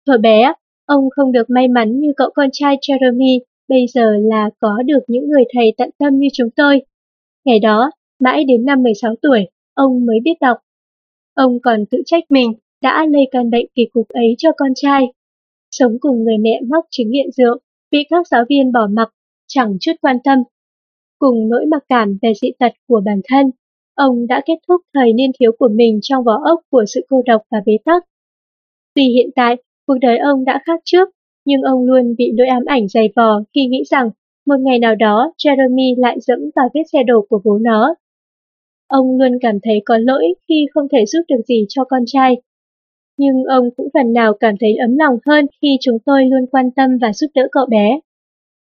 thuở 0.08 0.18
bé, 0.18 0.54
ông 0.86 1.10
không 1.10 1.32
được 1.32 1.50
may 1.50 1.68
mắn 1.68 2.00
như 2.00 2.14
cậu 2.18 2.30
con 2.34 2.50
trai 2.52 2.78
Jeremy 2.82 3.40
bây 3.68 3.86
giờ 3.94 4.16
là 4.18 4.50
có 4.60 4.84
được 4.86 5.00
những 5.08 5.30
người 5.30 5.44
thầy 5.54 5.74
tận 5.78 5.90
tâm 6.00 6.20
như 6.20 6.28
chúng 6.34 6.50
tôi. 6.56 6.82
Ngày 7.46 7.60
đó, 7.60 7.92
mãi 8.24 8.44
đến 8.44 8.66
năm 8.66 8.84
16 8.84 9.16
tuổi, 9.22 9.48
ông 9.74 10.06
mới 10.06 10.20
biết 10.24 10.34
đọc. 10.42 10.58
Ông 11.34 11.60
còn 11.64 11.86
tự 11.92 11.98
trách 12.06 12.24
mình 12.30 12.54
đã 12.82 13.06
lây 13.10 13.22
căn 13.32 13.50
bệnh 13.50 13.66
kỳ 13.76 13.86
cục 13.94 14.08
ấy 14.10 14.36
cho 14.38 14.50
con 14.58 14.72
trai. 14.76 15.14
Sống 15.72 15.98
cùng 16.00 16.24
người 16.24 16.38
mẹ 16.38 16.62
mắc 16.68 16.86
chứng 16.92 17.10
nghiện 17.10 17.32
rượu, 17.32 17.58
bị 17.92 18.00
các 18.10 18.28
giáo 18.28 18.44
viên 18.50 18.72
bỏ 18.72 18.88
mặc, 18.92 19.10
chẳng 19.48 19.78
chút 19.80 19.92
quan 20.02 20.18
tâm. 20.24 20.40
Cùng 21.20 21.50
nỗi 21.50 21.66
mặc 21.66 21.84
cảm 21.90 22.18
về 22.22 22.34
dị 22.42 22.52
tật 22.60 22.72
của 22.88 23.02
bản 23.06 23.22
thân, 23.30 23.52
ông 23.96 24.28
đã 24.28 24.42
kết 24.46 24.56
thúc 24.68 24.82
thời 24.94 25.14
niên 25.14 25.32
thiếu 25.40 25.52
của 25.60 25.70
mình 25.72 26.00
trong 26.02 26.24
vỏ 26.24 26.40
ốc 26.46 26.60
của 26.70 26.86
sự 26.88 27.06
cô 27.10 27.22
độc 27.26 27.42
và 27.52 27.58
bế 27.66 27.78
tắc. 27.86 28.04
Tuy 28.96 29.04
hiện 29.04 29.30
tại, 29.36 29.56
cuộc 29.88 29.98
đời 30.02 30.18
ông 30.18 30.46
đã 30.46 30.62
khác 30.66 30.82
trước, 30.86 31.10
nhưng 31.46 31.62
ông 31.62 31.86
luôn 31.86 32.16
bị 32.18 32.32
nỗi 32.38 32.48
ám 32.48 32.64
ảnh 32.66 32.88
dày 32.88 33.10
vò 33.16 33.42
khi 33.54 33.66
nghĩ 33.66 33.84
rằng 33.90 34.10
một 34.46 34.56
ngày 34.60 34.80
nào 34.80 34.96
đó 34.96 35.34
Jeremy 35.38 36.02
lại 36.02 36.18
dẫm 36.22 36.40
vào 36.56 36.70
vết 36.74 36.84
xe 36.94 37.04
đổ 37.04 37.26
của 37.30 37.42
bố 37.44 37.58
nó. 37.62 37.96
Ông 38.88 39.18
luôn 39.20 39.32
cảm 39.42 39.58
thấy 39.64 39.82
có 39.86 39.98
lỗi 39.98 40.24
khi 40.48 40.66
không 40.74 40.88
thể 40.92 41.06
giúp 41.06 41.22
được 41.30 41.42
gì 41.48 41.66
cho 41.70 41.84
con 41.84 42.04
trai. 42.06 42.42
Nhưng 43.18 43.44
ông 43.44 43.70
cũng 43.78 43.88
phần 43.94 44.14
nào 44.14 44.34
cảm 44.40 44.56
thấy 44.60 44.76
ấm 44.76 44.98
lòng 44.98 45.18
hơn 45.26 45.46
khi 45.62 45.78
chúng 45.82 45.98
tôi 46.06 46.26
luôn 46.26 46.46
quan 46.52 46.72
tâm 46.72 46.98
và 47.02 47.14
giúp 47.14 47.28
đỡ 47.34 47.48
cậu 47.52 47.66
bé. 47.66 48.00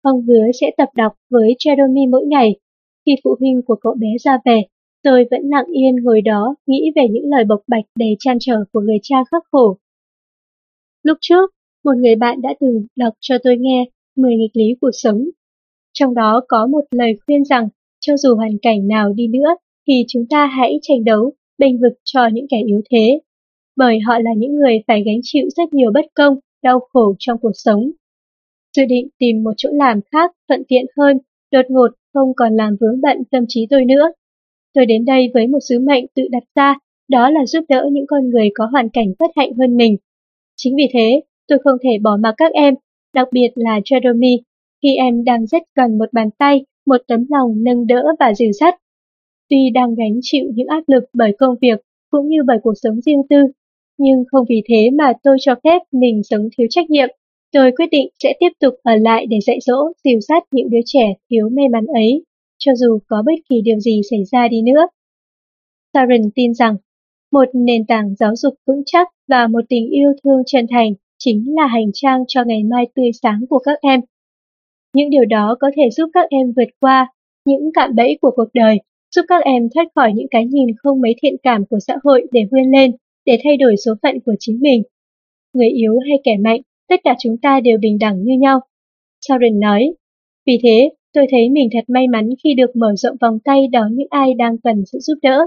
Ông 0.01 0.21
hứa 0.21 0.51
sẽ 0.61 0.71
tập 0.77 0.89
đọc 0.95 1.13
với 1.29 1.55
Jeremy 1.59 2.09
mỗi 2.11 2.25
ngày. 2.25 2.59
Khi 3.05 3.11
phụ 3.23 3.35
huynh 3.39 3.61
của 3.65 3.75
cậu 3.81 3.93
bé 3.99 4.07
ra 4.23 4.38
về, 4.45 4.61
tôi 5.03 5.25
vẫn 5.31 5.41
lặng 5.43 5.65
yên 5.65 5.95
ngồi 6.03 6.21
đó 6.21 6.55
nghĩ 6.67 6.91
về 6.95 7.03
những 7.11 7.25
lời 7.25 7.43
bộc 7.43 7.59
bạch 7.67 7.83
đầy 7.99 8.15
trăn 8.19 8.38
trở 8.39 8.63
của 8.71 8.79
người 8.79 8.97
cha 9.01 9.17
khắc 9.31 9.43
khổ. 9.51 9.77
Lúc 11.03 11.17
trước, 11.21 11.51
một 11.83 11.97
người 11.97 12.15
bạn 12.15 12.41
đã 12.41 12.53
từng 12.59 12.85
đọc 12.95 13.13
cho 13.19 13.38
tôi 13.43 13.57
nghe 13.57 13.85
10 14.15 14.35
nghịch 14.35 14.51
lý 14.53 14.75
cuộc 14.81 14.91
sống. 14.93 15.23
Trong 15.93 16.13
đó 16.13 16.41
có 16.47 16.67
một 16.67 16.81
lời 16.91 17.13
khuyên 17.25 17.43
rằng, 17.45 17.67
cho 17.99 18.17
dù 18.17 18.35
hoàn 18.35 18.57
cảnh 18.61 18.88
nào 18.88 19.13
đi 19.13 19.27
nữa, 19.27 19.55
thì 19.88 19.94
chúng 20.08 20.26
ta 20.30 20.45
hãy 20.45 20.80
tranh 20.82 21.03
đấu, 21.03 21.34
bênh 21.58 21.82
vực 21.82 21.94
cho 22.03 22.28
những 22.34 22.45
kẻ 22.49 22.58
yếu 22.66 22.82
thế. 22.91 23.20
Bởi 23.76 23.99
họ 23.99 24.20
là 24.20 24.32
những 24.38 24.56
người 24.56 24.84
phải 24.88 25.03
gánh 25.06 25.20
chịu 25.24 25.45
rất 25.58 25.74
nhiều 25.74 25.91
bất 25.94 26.06
công, 26.16 26.36
đau 26.64 26.80
khổ 26.94 27.16
trong 27.20 27.38
cuộc 27.41 27.52
sống. 27.53 27.91
Dự 28.78 28.84
định 28.86 29.08
tìm 29.20 29.44
một 29.44 29.53
chỗ 29.58 29.70
làm 29.74 29.99
khác 30.12 30.32
thuận 30.48 30.64
tiện 30.68 30.86
hơn, 30.98 31.18
đột 31.52 31.66
ngột 31.70 31.91
không 32.14 32.34
còn 32.36 32.56
làm 32.56 32.76
vướng 32.82 33.02
bận 33.02 33.18
tâm 33.32 33.44
trí 33.48 33.68
tôi 33.70 33.86
nữa. 33.86 34.12
Tôi 34.74 34.86
đến 34.86 35.06
đây 35.06 35.32
với 35.34 35.48
một 35.48 35.60
sứ 35.70 35.80
mệnh 35.80 36.06
tự 36.16 36.24
đặt 36.32 36.44
ra, 36.56 36.76
đó 37.10 37.30
là 37.30 37.45
giúp 37.45 37.66
đỡ 37.70 37.90
những 37.91 38.06
con 38.08 38.30
người 38.30 38.49
có 38.53 38.66
hoàn 38.72 38.90
cảnh 38.90 39.08
bất 39.20 39.32
hạnh 39.36 39.53
hơn 39.60 39.78
mình. 39.78 39.98
Chính 40.56 40.76
vì 40.76 40.88
thế, 40.94 41.22
tôi 41.48 41.60
không 41.64 41.78
thể 41.84 41.90
bỏ 42.02 42.18
mặc 42.18 42.34
các 42.38 42.52
em, 42.52 42.74
đặc 43.14 43.28
biệt 43.32 43.49
là 43.56 43.80
Jeremy, 43.80 44.38
khi 44.82 44.95
em 44.95 45.24
đang 45.24 45.45
rất 45.45 45.62
cần 45.76 45.98
một 45.98 46.14
bàn 46.14 46.30
tay, 46.38 46.66
một 46.86 47.02
tấm 47.08 47.26
lòng 47.30 47.64
nâng 47.64 47.88
đỡ 47.88 48.03
và 48.20 48.34
dìu 48.34 48.52
dắt. 48.52 48.76
Tuy 49.52 49.69
đang 49.73 49.95
gánh 49.95 50.19
chịu 50.22 50.45
những 50.56 50.68
áp 50.68 50.84
lực 50.88 51.03
bởi 51.14 51.36
công 51.40 51.56
việc 51.61 51.80
cũng 52.11 52.28
như 52.28 52.38
bởi 52.48 52.57
cuộc 52.64 52.73
sống 52.84 53.02
riêng 53.02 53.22
tư, 53.30 53.38
nhưng 53.98 54.23
không 54.32 54.45
vì 54.49 54.61
thế 54.69 54.90
mà 54.94 55.14
tôi 55.23 55.38
cho 55.41 55.56
phép 55.64 55.80
mình 55.91 56.22
sống 56.23 56.49
thiếu 56.57 56.68
trách 56.69 56.90
nhiệm. 56.90 57.10
Tôi 57.52 57.72
quyết 57.72 57.86
định 57.91 58.07
sẽ 58.23 58.34
tiếp 58.40 58.49
tục 58.60 58.73
ở 58.84 58.95
lại 58.95 59.26
để 59.26 59.38
dạy 59.48 59.60
dỗ, 59.61 59.91
dìu 60.03 60.19
dắt 60.19 60.44
những 60.52 60.69
đứa 60.69 60.80
trẻ 60.86 61.14
thiếu 61.30 61.49
may 61.49 61.69
mắn 61.69 61.86
ấy, 61.86 62.23
cho 62.60 62.72
dù 62.76 62.99
có 63.07 63.23
bất 63.26 63.34
kỳ 63.49 63.61
điều 63.61 63.80
gì 63.80 64.02
xảy 64.10 64.23
ra 64.32 64.48
đi 64.48 64.61
nữa. 64.61 64.88
Saren 65.94 66.22
tin 66.36 66.53
rằng, 66.53 66.76
một 67.32 67.45
nền 67.53 67.86
tảng 67.86 68.15
giáo 68.19 68.36
dục 68.36 68.53
vững 68.68 68.84
chắc 68.86 69.07
và 69.28 69.48
một 69.48 69.61
tình 69.69 69.90
yêu 69.90 70.11
thương 70.23 70.44
chân 70.45 70.65
thành 70.69 70.94
chính 71.18 71.45
là 71.56 71.68
hành 71.68 71.91
trang 71.94 72.23
cho 72.28 72.44
ngày 72.44 72.64
mai 72.64 72.88
tươi 72.95 73.11
sáng 73.22 73.45
của 73.49 73.60
các 73.60 73.80
em. 73.82 74.02
Những 74.94 75.10
điều 75.10 75.26
đó 75.26 75.57
có 75.60 75.72
thể 75.76 75.90
giúp 75.90 76.10
các 76.14 76.30
em 76.30 76.53
vượt 76.56 76.69
qua 76.80 77.07
những 77.45 77.72
cạm 77.73 77.95
bẫy 77.95 78.18
của 78.22 78.32
cuộc 78.36 78.48
đời, 78.53 78.78
giúp 79.15 79.21
các 79.27 79.43
em 79.43 79.67
thoát 79.75 79.88
khỏi 79.95 80.13
những 80.15 80.27
cái 80.31 80.45
nhìn 80.45 80.67
không 80.77 81.01
mấy 81.01 81.15
thiện 81.21 81.35
cảm 81.43 81.65
của 81.65 81.79
xã 81.88 81.95
hội 82.03 82.27
để 82.31 82.41
vươn 82.51 82.71
lên, 82.71 82.91
để 83.25 83.39
thay 83.43 83.57
đổi 83.57 83.75
số 83.85 83.93
phận 84.03 84.19
của 84.25 84.35
chính 84.39 84.59
mình. 84.61 84.83
Người 85.53 85.69
yếu 85.69 85.99
hay 86.09 86.17
kẻ 86.23 86.38
mạnh, 86.38 86.61
tất 86.89 86.99
cả 87.03 87.15
chúng 87.19 87.38
ta 87.38 87.59
đều 87.59 87.77
bình 87.77 87.97
đẳng 87.99 88.23
như 88.23 88.33
nhau. 88.39 88.59
Sharon 89.27 89.59
nói, 89.59 89.93
vì 90.47 90.59
thế 90.63 90.89
tôi 91.13 91.25
thấy 91.31 91.49
mình 91.49 91.69
thật 91.73 91.83
may 91.88 92.07
mắn 92.07 92.29
khi 92.43 92.53
được 92.53 92.75
mở 92.75 92.95
rộng 92.95 93.15
vòng 93.21 93.39
tay 93.43 93.67
đón 93.67 93.95
những 93.95 94.07
ai 94.09 94.33
đang 94.33 94.57
cần 94.57 94.83
sự 94.91 94.99
giúp 95.01 95.15
đỡ. 95.21 95.39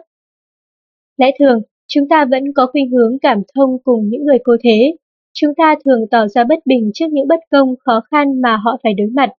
Lẽ 1.17 1.31
thường, 1.39 1.63
chúng 1.87 2.09
ta 2.09 2.25
vẫn 2.25 2.45
có 2.57 2.67
khuynh 2.73 2.91
hướng 2.91 3.19
cảm 3.19 3.43
thông 3.55 3.71
cùng 3.85 4.09
những 4.09 4.25
người 4.25 4.39
cô 4.45 4.57
thế, 4.65 4.97
Chúng 5.37 5.55
ta 5.57 5.75
thường 5.85 6.01
tỏ 6.11 6.29
ra 6.29 6.45
bất 6.45 6.59
bình 6.67 6.91
trước 6.95 7.07
những 7.11 7.29
bất 7.29 7.41
công 7.51 7.75
khó 7.85 8.01
khăn 8.11 8.41
mà 8.41 8.57
họ 8.57 8.77
phải 8.83 8.95
đối 8.95 9.07
mặt. 9.07 9.31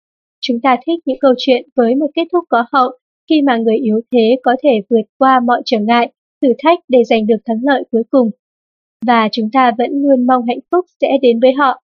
Chúng 0.42 0.62
ta 0.64 0.78
thích 0.86 1.00
những 1.06 1.18
câu 1.20 1.34
chuyện 1.38 1.70
với 1.76 1.96
một 1.96 2.08
kết 2.16 2.24
thúc 2.32 2.44
có 2.50 2.66
hậu 2.72 2.92
khi 3.30 3.42
mà 3.42 3.58
người 3.58 3.78
yếu 3.78 4.02
thế 4.12 4.38
có 4.44 4.56
thể 4.64 4.82
vượt 4.90 5.06
qua 5.18 5.40
mọi 5.40 5.62
trở 5.66 5.80
ngại, 5.80 6.12
thử 6.42 6.54
thách 6.64 6.80
để 6.88 7.04
giành 7.04 7.28
được 7.28 7.38
thắng 7.46 7.58
lợi 7.64 7.84
cuối 7.92 8.04
cùng. 8.10 8.30
Và 9.06 9.30
chúng 9.32 9.50
ta 9.54 9.72
vẫn 9.78 9.92
luôn 9.94 10.28
mong 10.28 10.46
hạnh 10.48 10.60
phúc 10.72 10.86
sẽ 11.02 11.08
đến 11.22 11.40
với 11.40 11.54
họ. 11.54 11.82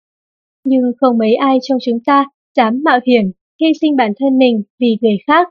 Nhưng 0.64 0.92
không 1.00 1.18
mấy 1.18 1.34
ai 1.34 1.58
trong 1.62 1.78
chúng 1.84 1.98
ta 2.06 2.24
dám 2.56 2.82
mạo 2.84 3.00
hiểm, 3.06 3.32
hy 3.60 3.66
sinh 3.80 3.96
bản 3.96 4.12
thân 4.18 4.38
mình 4.38 4.62
vì 4.80 4.96
người 5.00 5.16
khác. 5.26 5.48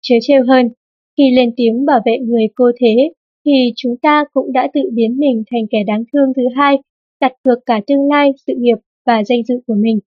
Chớ 0.00 0.14
trêu 0.20 0.42
hơn, 0.48 0.70
khi 1.16 1.30
lên 1.36 1.52
tiếng 1.56 1.86
bảo 1.86 2.00
vệ 2.04 2.18
người 2.18 2.46
cô 2.54 2.70
thế, 2.80 3.12
thì 3.44 3.72
chúng 3.76 3.96
ta 4.02 4.24
cũng 4.32 4.52
đã 4.52 4.68
tự 4.74 4.80
biến 4.92 5.18
mình 5.18 5.42
thành 5.50 5.66
kẻ 5.70 5.78
đáng 5.86 6.04
thương 6.12 6.32
thứ 6.36 6.42
hai 6.56 6.78
đặt 7.22 7.32
cược 7.44 7.58
cả 7.66 7.80
tương 7.86 8.08
lai, 8.08 8.30
sự 8.46 8.52
nghiệp 8.56 8.78
và 9.06 9.24
danh 9.24 9.44
dự 9.44 9.54
của 9.66 9.74
mình. 9.74 10.00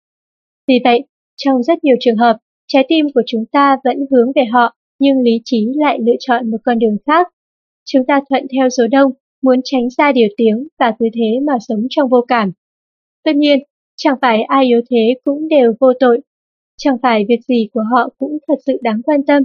Vì 0.67 0.80
vậy, 0.84 1.03
trong 1.35 1.63
rất 1.63 1.84
nhiều 1.84 1.95
trường 1.99 2.17
hợp, 2.17 2.38
trái 2.67 2.85
tim 2.88 3.05
của 3.13 3.22
chúng 3.26 3.45
ta 3.51 3.77
vẫn 3.84 3.97
hướng 4.11 4.31
về 4.35 4.45
họ, 4.45 4.76
nhưng 4.99 5.22
lý 5.22 5.41
trí 5.45 5.67
lại 5.76 5.99
lựa 6.01 6.15
chọn 6.19 6.51
một 6.51 6.57
con 6.63 6.80
đường 6.80 6.97
khác. 7.05 7.27
Chúng 7.85 8.05
ta 8.05 8.22
thuận 8.30 8.43
theo 8.51 8.69
số 8.69 8.88
đông, 8.91 9.11
muốn 9.41 9.59
tránh 9.63 9.89
xa 9.89 10.11
điều 10.11 10.27
tiếng 10.38 10.67
và 10.80 10.95
cứ 10.99 11.05
thế 11.13 11.39
mà 11.47 11.53
sống 11.67 11.88
trong 11.89 12.09
vô 12.09 12.22
cảm. 12.27 12.51
Tất 13.23 13.35
nhiên, 13.35 13.59
chẳng 13.95 14.15
phải 14.22 14.41
ai 14.41 14.65
yếu 14.65 14.81
thế 14.89 15.15
cũng 15.23 15.47
đều 15.47 15.73
vô 15.80 15.93
tội. 15.99 16.22
Chẳng 16.77 16.97
phải 17.03 17.26
việc 17.27 17.39
gì 17.47 17.67
của 17.73 17.84
họ 17.91 18.09
cũng 18.17 18.38
thật 18.47 18.55
sự 18.65 18.73
đáng 18.81 19.01
quan 19.05 19.26
tâm. 19.26 19.43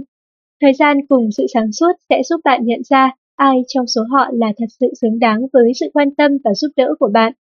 Thời 0.61 0.73
gian 0.73 0.97
cùng 1.09 1.31
sự 1.31 1.45
sáng 1.53 1.71
suốt 1.71 1.91
sẽ 2.09 2.21
giúp 2.23 2.41
bạn 2.43 2.65
nhận 2.65 2.81
ra 2.89 3.11
ai 3.35 3.57
trong 3.67 3.87
số 3.87 4.01
họ 4.11 4.29
là 4.33 4.53
thật 4.57 4.65
sự 4.79 4.93
xứng 5.01 5.19
đáng 5.19 5.41
với 5.53 5.71
sự 5.79 5.85
quan 5.93 6.15
tâm 6.15 6.31
và 6.43 6.53
giúp 6.53 6.69
đỡ 6.75 6.93
của 6.99 7.09
bạn. 7.13 7.33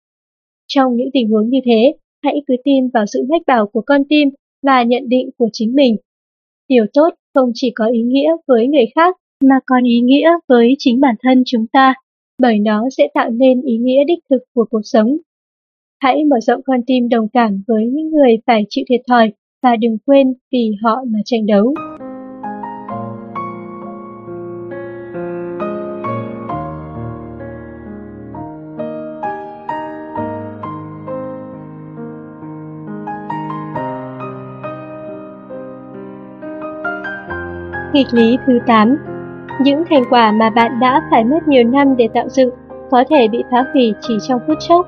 Trong 0.66 0.96
những 0.96 1.08
tình 1.12 1.28
huống 1.28 1.48
như 1.48 1.58
thế, 1.64 1.94
hãy 2.22 2.34
cứ 2.46 2.54
tin 2.64 2.88
vào 2.94 3.04
sự 3.06 3.22
mách 3.28 3.42
bảo 3.46 3.66
của 3.66 3.82
con 3.86 4.02
tim 4.08 4.28
và 4.62 4.82
nhận 4.82 5.08
định 5.08 5.30
của 5.38 5.48
chính 5.52 5.74
mình. 5.74 5.96
Điều 6.68 6.86
tốt 6.92 7.10
không 7.34 7.50
chỉ 7.54 7.72
có 7.74 7.86
ý 7.86 8.02
nghĩa 8.02 8.30
với 8.46 8.66
người 8.66 8.86
khác 8.94 9.16
mà 9.44 9.54
còn 9.66 9.84
ý 9.84 10.00
nghĩa 10.00 10.30
với 10.48 10.74
chính 10.78 11.00
bản 11.00 11.14
thân 11.22 11.42
chúng 11.46 11.66
ta, 11.66 11.94
bởi 12.38 12.58
nó 12.58 12.88
sẽ 12.96 13.08
tạo 13.14 13.30
nên 13.30 13.62
ý 13.62 13.76
nghĩa 13.76 14.04
đích 14.04 14.18
thực 14.30 14.42
của 14.54 14.64
cuộc 14.70 14.82
sống. 14.84 15.16
Hãy 16.02 16.24
mở 16.24 16.36
rộng 16.40 16.60
con 16.64 16.80
tim 16.86 17.08
đồng 17.08 17.28
cảm 17.32 17.62
với 17.66 17.86
những 17.86 18.10
người 18.10 18.38
phải 18.46 18.66
chịu 18.68 18.84
thiệt 18.88 19.00
thòi 19.08 19.32
và 19.62 19.76
đừng 19.76 19.98
quên 20.06 20.34
vì 20.52 20.70
họ 20.82 21.04
mà 21.08 21.18
tranh 21.24 21.46
đấu. 21.46 21.74
Nghịch 37.92 38.06
lý 38.12 38.38
thứ 38.46 38.58
8 38.66 38.96
Những 39.60 39.84
thành 39.90 40.02
quả 40.10 40.32
mà 40.32 40.50
bạn 40.50 40.80
đã 40.80 41.02
phải 41.10 41.24
mất 41.24 41.48
nhiều 41.48 41.64
năm 41.64 41.96
để 41.96 42.08
tạo 42.14 42.28
dựng 42.28 42.50
có 42.90 43.04
thể 43.10 43.28
bị 43.28 43.44
phá 43.50 43.64
hủy 43.72 43.94
chỉ 44.00 44.14
trong 44.28 44.40
phút 44.46 44.58
chốc. 44.60 44.86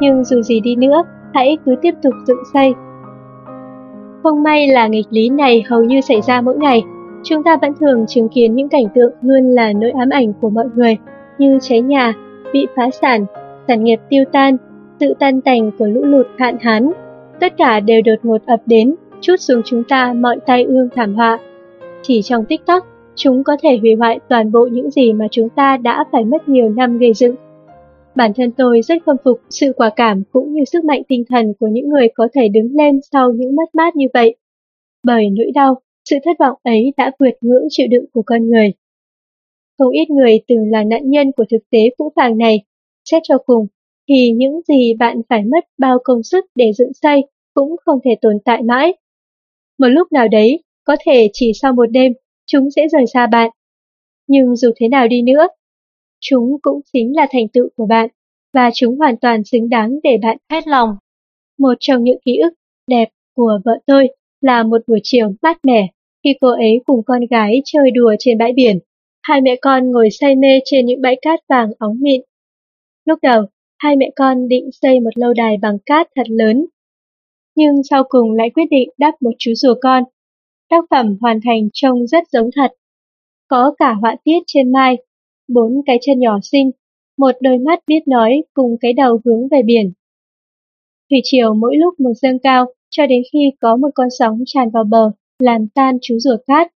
Nhưng 0.00 0.24
dù 0.24 0.42
gì 0.42 0.60
đi 0.60 0.76
nữa, 0.76 1.02
hãy 1.34 1.58
cứ 1.66 1.74
tiếp 1.82 1.94
tục 2.02 2.14
dựng 2.26 2.42
xây. 2.52 2.74
Không 4.22 4.42
may 4.42 4.68
là 4.68 4.86
nghịch 4.86 5.06
lý 5.10 5.28
này 5.28 5.64
hầu 5.68 5.84
như 5.84 6.00
xảy 6.00 6.20
ra 6.22 6.40
mỗi 6.40 6.56
ngày. 6.56 6.82
Chúng 7.24 7.42
ta 7.42 7.56
vẫn 7.62 7.72
thường 7.80 8.06
chứng 8.06 8.28
kiến 8.28 8.54
những 8.54 8.68
cảnh 8.68 8.86
tượng 8.94 9.12
luôn 9.22 9.50
là 9.50 9.72
nỗi 9.72 9.90
ám 9.90 10.10
ảnh 10.10 10.32
của 10.40 10.50
mọi 10.50 10.66
người, 10.74 10.96
như 11.38 11.58
cháy 11.62 11.80
nhà, 11.80 12.14
bị 12.52 12.66
phá 12.76 12.90
sản, 12.90 13.26
sản 13.68 13.84
nghiệp 13.84 14.00
tiêu 14.08 14.24
tan, 14.32 14.56
sự 15.00 15.14
tan 15.18 15.40
tành 15.40 15.70
của 15.78 15.86
lũ 15.86 16.04
lụt 16.04 16.26
hạn 16.38 16.56
hán. 16.60 16.92
Tất 17.40 17.56
cả 17.56 17.80
đều 17.80 18.00
đột 18.04 18.18
ngột 18.22 18.46
ập 18.46 18.60
đến, 18.66 18.94
chút 19.20 19.36
xuống 19.36 19.62
chúng 19.64 19.84
ta 19.84 20.12
mọi 20.12 20.38
tai 20.46 20.64
ương 20.64 20.88
thảm 20.96 21.14
họa 21.14 21.38
chỉ 22.08 22.22
trong 22.22 22.44
tích 22.48 22.60
tắc, 22.66 22.84
chúng 23.16 23.44
có 23.44 23.56
thể 23.62 23.76
hủy 23.80 23.94
hoại 23.94 24.18
toàn 24.28 24.52
bộ 24.52 24.68
những 24.72 24.90
gì 24.90 25.12
mà 25.12 25.26
chúng 25.30 25.48
ta 25.48 25.76
đã 25.76 26.04
phải 26.12 26.24
mất 26.24 26.48
nhiều 26.48 26.68
năm 26.68 26.98
gây 26.98 27.12
dựng. 27.14 27.34
Bản 28.16 28.32
thân 28.36 28.52
tôi 28.52 28.82
rất 28.82 29.02
khâm 29.06 29.16
phục 29.24 29.40
sự 29.50 29.72
quả 29.76 29.90
cảm 29.96 30.22
cũng 30.32 30.52
như 30.52 30.64
sức 30.64 30.84
mạnh 30.84 31.02
tinh 31.08 31.24
thần 31.28 31.52
của 31.60 31.66
những 31.72 31.88
người 31.88 32.08
có 32.14 32.28
thể 32.34 32.48
đứng 32.48 32.68
lên 32.76 33.00
sau 33.12 33.32
những 33.32 33.56
mất 33.56 33.74
mát 33.74 33.96
như 33.96 34.06
vậy. 34.14 34.36
Bởi 35.04 35.30
nỗi 35.30 35.50
đau, 35.54 35.74
sự 36.10 36.16
thất 36.24 36.36
vọng 36.38 36.58
ấy 36.62 36.92
đã 36.96 37.10
vượt 37.18 37.34
ngưỡng 37.40 37.66
chịu 37.70 37.86
đựng 37.90 38.04
của 38.12 38.22
con 38.26 38.46
người. 38.46 38.72
Không 39.78 39.90
ít 39.90 40.10
người 40.10 40.40
từng 40.48 40.70
là 40.70 40.84
nạn 40.84 41.10
nhân 41.10 41.32
của 41.36 41.44
thực 41.50 41.70
tế 41.70 41.78
phũ 41.98 42.12
phàng 42.16 42.38
này. 42.38 42.64
Xét 43.04 43.22
cho 43.28 43.38
cùng, 43.38 43.66
thì 44.08 44.30
những 44.30 44.60
gì 44.68 44.94
bạn 44.94 45.20
phải 45.28 45.42
mất 45.44 45.64
bao 45.78 45.98
công 46.04 46.22
sức 46.22 46.44
để 46.54 46.72
dựng 46.72 46.92
xây 47.02 47.22
cũng 47.54 47.76
không 47.84 47.98
thể 48.04 48.10
tồn 48.20 48.38
tại 48.44 48.62
mãi. 48.62 48.94
Một 49.78 49.88
lúc 49.88 50.12
nào 50.12 50.28
đấy, 50.28 50.62
có 50.86 50.96
thể 51.06 51.28
chỉ 51.32 51.52
sau 51.62 51.72
một 51.72 51.86
đêm, 51.86 52.12
chúng 52.46 52.70
sẽ 52.76 52.82
rời 52.92 53.04
xa 53.14 53.26
bạn. 53.26 53.50
Nhưng 54.28 54.56
dù 54.56 54.70
thế 54.76 54.88
nào 54.88 55.08
đi 55.08 55.22
nữa, 55.22 55.48
chúng 56.20 56.56
cũng 56.62 56.80
chính 56.92 57.16
là 57.16 57.26
thành 57.30 57.48
tựu 57.48 57.68
của 57.76 57.86
bạn, 57.86 58.08
và 58.54 58.70
chúng 58.74 58.98
hoàn 58.98 59.16
toàn 59.16 59.44
xứng 59.44 59.68
đáng 59.68 59.98
để 60.02 60.18
bạn 60.22 60.36
hết 60.50 60.68
lòng. 60.68 60.96
Một 61.58 61.74
trong 61.80 62.04
những 62.04 62.18
ký 62.24 62.36
ức 62.36 62.54
đẹp 62.86 63.08
của 63.36 63.58
vợ 63.64 63.72
tôi 63.86 64.08
là 64.40 64.62
một 64.62 64.82
buổi 64.86 65.00
chiều 65.02 65.32
mát 65.42 65.64
mẻ 65.64 65.88
khi 66.24 66.30
cô 66.40 66.48
ấy 66.48 66.80
cùng 66.86 67.02
con 67.06 67.20
gái 67.30 67.62
chơi 67.64 67.90
đùa 67.90 68.14
trên 68.18 68.38
bãi 68.38 68.52
biển. 68.52 68.78
Hai 69.22 69.40
mẹ 69.40 69.56
con 69.62 69.90
ngồi 69.90 70.08
say 70.10 70.36
mê 70.36 70.60
trên 70.64 70.86
những 70.86 71.02
bãi 71.02 71.16
cát 71.22 71.40
vàng 71.48 71.70
óng 71.78 71.96
mịn. 72.00 72.20
Lúc 73.04 73.18
đầu, 73.22 73.42
hai 73.78 73.96
mẹ 73.96 74.10
con 74.16 74.48
định 74.48 74.70
xây 74.82 75.00
một 75.00 75.10
lâu 75.14 75.32
đài 75.32 75.56
bằng 75.62 75.78
cát 75.86 76.08
thật 76.16 76.26
lớn. 76.28 76.66
Nhưng 77.56 77.82
sau 77.90 78.04
cùng 78.08 78.32
lại 78.32 78.50
quyết 78.50 78.66
định 78.70 78.88
đắp 78.98 79.14
một 79.22 79.32
chú 79.38 79.54
rùa 79.54 79.74
con 79.82 80.04
Tác 80.70 80.84
phẩm 80.90 81.16
hoàn 81.20 81.40
thành 81.44 81.68
trông 81.72 82.06
rất 82.06 82.24
giống 82.32 82.50
thật. 82.56 82.72
Có 83.48 83.74
cả 83.78 83.94
họa 84.00 84.16
tiết 84.24 84.38
trên 84.46 84.72
mai, 84.72 84.96
bốn 85.48 85.82
cái 85.86 85.98
chân 86.02 86.18
nhỏ 86.18 86.38
xinh, 86.42 86.70
một 87.18 87.32
đôi 87.40 87.58
mắt 87.58 87.78
biết 87.86 88.08
nói 88.08 88.42
cùng 88.54 88.76
cái 88.80 88.92
đầu 88.92 89.20
hướng 89.24 89.48
về 89.48 89.62
biển. 89.62 89.92
Thủy 91.10 91.20
triều 91.24 91.54
mỗi 91.54 91.76
lúc 91.76 92.00
một 92.00 92.12
dâng 92.22 92.38
cao 92.38 92.66
cho 92.90 93.06
đến 93.06 93.22
khi 93.32 93.52
có 93.60 93.76
một 93.76 93.88
con 93.94 94.08
sóng 94.18 94.38
tràn 94.46 94.70
vào 94.70 94.84
bờ, 94.84 95.10
làm 95.38 95.68
tan 95.74 95.98
chú 96.02 96.18
rùa 96.18 96.36
cát. 96.46 96.72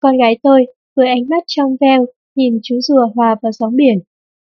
Con 0.00 0.18
gái 0.18 0.38
tôi 0.42 0.66
với 0.96 1.08
ánh 1.08 1.28
mắt 1.28 1.44
trong 1.46 1.76
veo 1.80 2.06
nhìn 2.34 2.58
chú 2.62 2.80
rùa 2.80 3.08
hòa 3.14 3.36
vào 3.42 3.52
sóng 3.52 3.76
biển. 3.76 3.98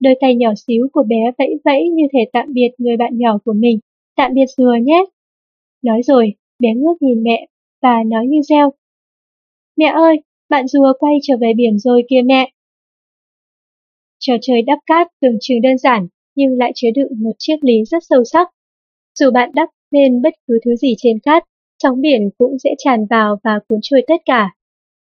Đôi 0.00 0.14
tay 0.20 0.34
nhỏ 0.34 0.52
xíu 0.66 0.88
của 0.92 1.02
bé 1.02 1.32
vẫy 1.38 1.48
vẫy 1.64 1.88
như 1.88 2.04
thể 2.12 2.20
tạm 2.32 2.52
biệt 2.52 2.68
người 2.78 2.96
bạn 2.96 3.18
nhỏ 3.18 3.38
của 3.44 3.52
mình. 3.52 3.78
Tạm 4.16 4.34
biệt 4.34 4.46
rùa 4.56 4.74
nhé. 4.82 5.04
Nói 5.82 6.02
rồi, 6.02 6.34
bé 6.58 6.74
ngước 6.74 7.02
nhìn 7.02 7.22
mẹ 7.22 7.46
và 7.86 8.02
nói 8.06 8.26
như 8.28 8.40
reo. 8.48 8.72
Mẹ 9.76 9.86
ơi, 9.86 10.16
bạn 10.48 10.68
rùa 10.68 10.92
quay 10.98 11.14
trở 11.22 11.34
về 11.40 11.52
biển 11.56 11.78
rồi 11.78 12.02
kìa 12.08 12.22
mẹ. 12.24 12.50
Trò 14.18 14.34
chơi 14.42 14.62
đắp 14.62 14.78
cát 14.86 15.06
tưởng 15.20 15.36
chừng 15.40 15.60
đơn 15.62 15.78
giản 15.78 16.06
nhưng 16.34 16.58
lại 16.58 16.72
chứa 16.74 16.88
đựng 16.94 17.08
một 17.22 17.32
triết 17.38 17.58
lý 17.64 17.84
rất 17.84 18.02
sâu 18.08 18.24
sắc. 18.24 18.48
Dù 19.18 19.30
bạn 19.30 19.50
đắp 19.54 19.68
lên 19.90 20.22
bất 20.22 20.34
cứ 20.48 20.58
thứ 20.64 20.76
gì 20.76 20.94
trên 20.98 21.18
cát, 21.18 21.42
sóng 21.82 22.00
biển 22.00 22.30
cũng 22.38 22.58
sẽ 22.58 22.70
tràn 22.78 23.06
vào 23.10 23.36
và 23.44 23.60
cuốn 23.68 23.78
trôi 23.82 24.02
tất 24.06 24.20
cả. 24.24 24.54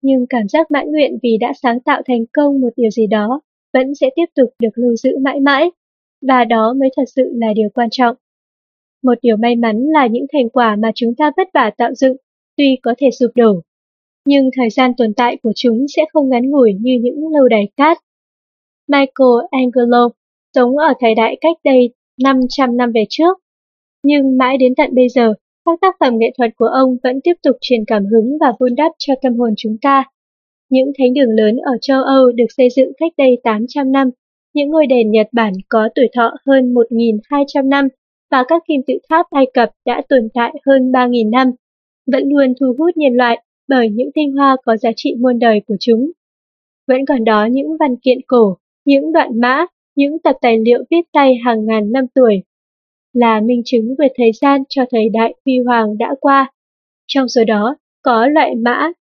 Nhưng 0.03 0.27
cảm 0.29 0.49
giác 0.49 0.71
mãn 0.71 0.91
nguyện 0.91 1.19
vì 1.23 1.39
đã 1.41 1.53
sáng 1.63 1.81
tạo 1.81 2.03
thành 2.07 2.25
công 2.33 2.61
một 2.61 2.71
điều 2.77 2.91
gì 2.91 3.07
đó 3.07 3.41
vẫn 3.73 3.95
sẽ 3.95 4.11
tiếp 4.17 4.27
tục 4.35 4.51
được 4.59 4.71
lưu 4.75 4.97
giữ 4.97 5.19
mãi 5.19 5.41
mãi, 5.41 5.71
và 6.29 6.45
đó 6.45 6.75
mới 6.81 6.89
thật 6.97 7.05
sự 7.17 7.33
là 7.35 7.53
điều 7.57 7.69
quan 7.75 7.89
trọng. 7.91 8.17
Một 9.03 9.15
điều 9.23 9.37
may 9.37 9.57
mắn 9.57 9.77
là 9.79 10.07
những 10.07 10.27
thành 10.33 10.49
quả 10.49 10.77
mà 10.77 10.91
chúng 10.95 11.15
ta 11.15 11.31
vất 11.37 11.49
vả 11.55 11.71
tạo 11.77 11.95
dựng 11.95 12.17
tuy 12.57 12.79
có 12.83 12.95
thể 12.99 13.09
sụp 13.21 13.31
đổ, 13.35 13.61
nhưng 14.27 14.51
thời 14.57 14.71
gian 14.71 14.93
tồn 14.97 15.15
tại 15.17 15.37
của 15.43 15.53
chúng 15.57 15.87
sẽ 15.97 16.03
không 16.13 16.29
ngắn 16.29 16.51
ngủi 16.51 16.73
như 16.81 16.99
những 17.03 17.33
lâu 17.33 17.49
đài 17.49 17.69
cát. 17.77 17.99
Michael 18.89 19.47
Angelo 19.51 20.09
sống 20.55 20.79
ở 20.79 20.93
thời 21.01 21.15
đại 21.15 21.37
cách 21.41 21.57
đây 21.65 21.95
500 22.23 22.77
năm 22.77 22.93
về 22.95 23.05
trước, 23.09 23.39
nhưng 24.03 24.39
mãi 24.39 24.59
đến 24.59 24.75
tận 24.77 24.95
bây 24.95 25.09
giờ, 25.09 25.35
các 25.65 25.79
tác 25.81 25.97
phẩm 26.01 26.19
nghệ 26.19 26.33
thuật 26.39 26.51
của 26.57 26.67
ông 26.67 26.97
vẫn 27.03 27.21
tiếp 27.25 27.35
tục 27.43 27.57
truyền 27.61 27.85
cảm 27.87 28.07
hứng 28.07 28.39
và 28.41 28.53
vun 28.61 28.75
đắp 28.75 28.93
cho 28.99 29.15
tâm 29.23 29.35
hồn 29.35 29.55
chúng 29.57 29.77
ta. 29.83 30.05
Những 30.71 30.93
thánh 30.99 31.15
đường 31.15 31.31
lớn 31.31 31.57
ở 31.57 31.73
châu 31.81 32.03
Âu 32.03 32.33
được 32.33 32.47
xây 32.57 32.69
dựng 32.77 32.93
cách 32.99 33.13
đây 33.19 33.39
800 33.45 33.93
năm, 33.93 34.11
những 34.55 34.69
ngôi 34.69 34.87
đền 34.87 35.11
Nhật 35.11 35.27
Bản 35.33 35.53
có 35.69 35.89
tuổi 35.95 36.09
thọ 36.17 36.35
hơn 36.47 36.75
1.200 36.75 37.69
năm 37.69 37.89
và 38.31 38.45
các 38.49 38.63
kim 38.69 38.81
tự 38.87 38.95
tháp 39.11 39.27
Ai 39.31 39.47
Cập 39.55 39.71
đã 39.87 40.03
tồn 40.09 40.29
tại 40.35 40.55
hơn 40.67 40.93
3.000 40.93 41.31
năm 41.31 41.51
vẫn 42.07 42.29
luôn 42.29 42.55
thu 42.61 42.67
hút 42.79 42.97
nhân 42.97 43.15
loại 43.15 43.43
bởi 43.69 43.89
những 43.91 44.11
tinh 44.15 44.33
hoa 44.33 44.57
có 44.65 44.77
giá 44.77 44.91
trị 44.97 45.15
muôn 45.21 45.39
đời 45.39 45.61
của 45.67 45.77
chúng. 45.81 46.11
Vẫn 46.89 47.07
còn 47.07 47.25
đó 47.25 47.47
những 47.51 47.77
văn 47.81 47.97
kiện 47.97 48.19
cổ, 48.27 48.57
những 48.85 49.13
đoạn 49.13 49.41
mã, 49.41 49.67
những 49.97 50.19
tập 50.19 50.37
tài 50.41 50.59
liệu 50.59 50.85
viết 50.91 51.03
tay 51.13 51.35
hàng 51.45 51.67
ngàn 51.67 51.93
năm 51.93 52.05
tuổi, 52.15 52.43
là 53.13 53.41
minh 53.41 53.63
chứng 53.65 53.95
về 53.99 54.09
thời 54.17 54.31
gian 54.41 54.63
cho 54.69 54.85
thời 54.91 55.09
đại 55.09 55.35
huy 55.45 55.59
hoàng 55.67 55.99
đã 55.99 56.15
qua. 56.21 56.53
Trong 57.07 57.29
số 57.29 57.45
đó 57.45 57.77
có 58.03 58.27
loại 58.27 58.55
mã 58.55 58.93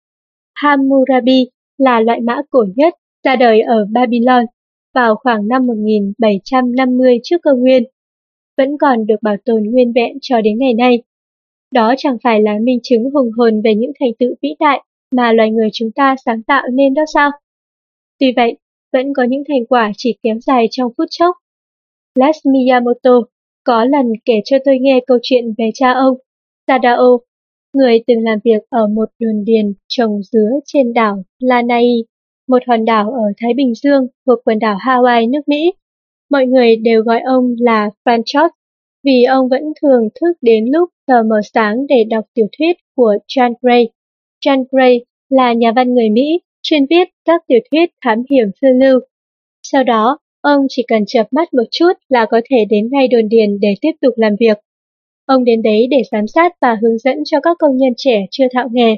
Hammurabi 0.55 1.47
là 1.79 2.01
loại 2.01 2.21
mã 2.21 2.37
cổ 2.51 2.65
nhất 2.77 2.95
ra 3.25 3.37
đời 3.37 3.61
ở 3.61 3.87
Babylon 3.93 4.45
vào 4.95 5.15
khoảng 5.15 5.49
năm 5.49 5.67
1750 5.67 7.21
trước 7.23 7.37
công 7.43 7.61
nguyên, 7.61 7.83
vẫn 8.57 8.79
còn 8.79 9.07
được 9.07 9.23
bảo 9.23 9.37
tồn 9.45 9.63
nguyên 9.63 9.93
vẹn 9.93 10.19
cho 10.21 10.41
đến 10.41 10.59
ngày 10.59 10.75
nay. 10.75 11.03
Đó 11.75 11.95
chẳng 11.99 12.17
phải 12.23 12.43
là 12.43 12.59
minh 12.63 12.79
chứng 12.83 13.11
hùng 13.11 13.31
hồn 13.37 13.63
về 13.65 13.75
những 13.75 13.93
thành 14.01 14.11
tựu 14.19 14.35
vĩ 14.43 14.49
đại 14.61 14.85
mà 15.13 15.33
loài 15.33 15.51
người 15.51 15.69
chúng 15.73 15.91
ta 15.91 16.15
sáng 16.25 16.43
tạo 16.43 16.69
nên 16.73 16.95
đó 16.95 17.03
sao? 17.15 17.31
Tuy 18.19 18.33
vậy, 18.37 18.57
vẫn 18.93 19.13
có 19.15 19.23
những 19.23 19.43
thành 19.49 19.67
quả 19.69 19.93
chỉ 19.97 20.17
kéo 20.23 20.37
dài 20.47 20.67
trong 20.71 20.93
phút 20.99 21.07
chốc. 21.11 21.37
Les 22.15 22.37
Miyamoto 22.47 23.21
có 23.65 23.85
lần 23.85 24.07
kể 24.25 24.35
cho 24.45 24.57
tôi 24.65 24.79
nghe 24.79 25.01
câu 25.07 25.19
chuyện 25.23 25.45
về 25.59 25.71
cha 25.75 25.93
ông, 25.93 26.19
Sadao, 26.67 27.21
người 27.73 27.99
từng 28.07 28.25
làm 28.25 28.39
việc 28.45 28.63
ở 28.69 28.87
một 28.87 29.09
đồn 29.19 29.45
điền 29.45 29.73
trồng 29.89 30.23
dứa 30.23 30.51
trên 30.65 30.93
đảo 30.93 31.23
Lanai, 31.39 32.05
một 32.49 32.63
hòn 32.67 32.85
đảo 32.85 33.11
ở 33.13 33.33
Thái 33.37 33.55
Bình 33.57 33.75
Dương 33.75 34.07
thuộc 34.27 34.39
quần 34.45 34.59
đảo 34.59 34.77
Hawaii 34.77 35.31
nước 35.31 35.41
Mỹ. 35.47 35.73
Mọi 36.31 36.47
người 36.47 36.77
đều 36.77 37.03
gọi 37.03 37.21
ông 37.21 37.55
là 37.59 37.91
Franchot 38.05 38.49
vì 39.05 39.25
ông 39.25 39.49
vẫn 39.49 39.63
thường 39.83 40.09
thức 40.21 40.33
đến 40.43 40.65
lúc 40.73 40.91
tờ 41.07 41.23
mờ 41.23 41.41
sáng 41.55 41.87
để 41.87 42.05
đọc 42.05 42.25
tiểu 42.35 42.47
thuyết 42.59 42.77
của 42.97 43.17
John 43.29 43.55
Gray. 43.63 43.89
John 44.47 44.65
Gray 44.71 45.01
là 45.29 45.53
nhà 45.53 45.73
văn 45.77 45.95
người 45.95 46.11
Mỹ, 46.11 46.41
chuyên 46.63 46.87
viết 46.91 47.09
các 47.25 47.43
tiểu 47.47 47.59
thuyết 47.71 47.91
thám 48.05 48.23
hiểm 48.31 48.51
phiêu 48.61 48.71
lưu. 48.71 49.01
Sau 49.63 49.85
đó, 49.85 50.19
ông 50.41 50.67
chỉ 50.69 50.85
cần 50.89 51.05
chợp 51.07 51.27
mắt 51.31 51.55
một 51.55 51.65
chút 51.71 51.93
là 52.09 52.27
có 52.31 52.41
thể 52.51 52.65
đến 52.65 52.89
ngay 52.93 53.09
đồn 53.09 53.29
điền 53.29 53.61
để 53.61 53.75
tiếp 53.81 53.93
tục 54.01 54.15
làm 54.17 54.37
việc. 54.41 54.59
Ông 55.27 55.45
đến 55.45 55.63
đấy 55.63 55.87
để 55.91 56.03
giám 56.13 56.27
sát 56.27 56.53
và 56.61 56.79
hướng 56.83 56.99
dẫn 56.99 57.19
cho 57.25 57.41
các 57.41 57.57
công 57.59 57.77
nhân 57.77 57.93
trẻ 57.97 58.27
chưa 58.31 58.47
thạo 58.53 58.69
nghề. 58.73 58.97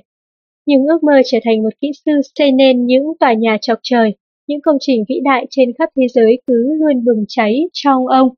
Nhưng 0.66 0.86
ước 0.86 1.02
mơ 1.02 1.12
trở 1.26 1.38
thành 1.44 1.62
một 1.62 1.80
kỹ 1.80 1.90
sư 2.04 2.12
xây 2.38 2.52
nên 2.52 2.86
những 2.86 3.04
tòa 3.20 3.32
nhà 3.32 3.58
chọc 3.60 3.78
trời, 3.82 4.14
những 4.46 4.60
công 4.60 4.76
trình 4.80 5.04
vĩ 5.08 5.20
đại 5.24 5.46
trên 5.50 5.72
khắp 5.78 5.88
thế 5.96 6.06
giới 6.08 6.40
cứ 6.46 6.74
luôn 6.78 7.04
bừng 7.04 7.24
cháy 7.28 7.68
trong 7.72 8.06
ông. 8.06 8.28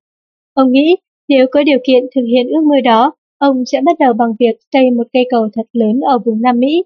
Ông 0.54 0.72
nghĩ 0.72 0.96
nếu 1.28 1.46
có 1.50 1.62
điều 1.62 1.78
kiện 1.86 2.04
thực 2.14 2.22
hiện 2.28 2.46
ước 2.48 2.64
mơ 2.64 2.74
đó, 2.84 3.12
ông 3.38 3.64
sẽ 3.66 3.80
bắt 3.84 3.96
đầu 3.98 4.12
bằng 4.12 4.30
việc 4.38 4.56
xây 4.72 4.90
một 4.90 5.06
cây 5.12 5.26
cầu 5.30 5.48
thật 5.54 5.66
lớn 5.72 6.00
ở 6.00 6.18
vùng 6.18 6.42
Nam 6.42 6.58
Mỹ. 6.60 6.84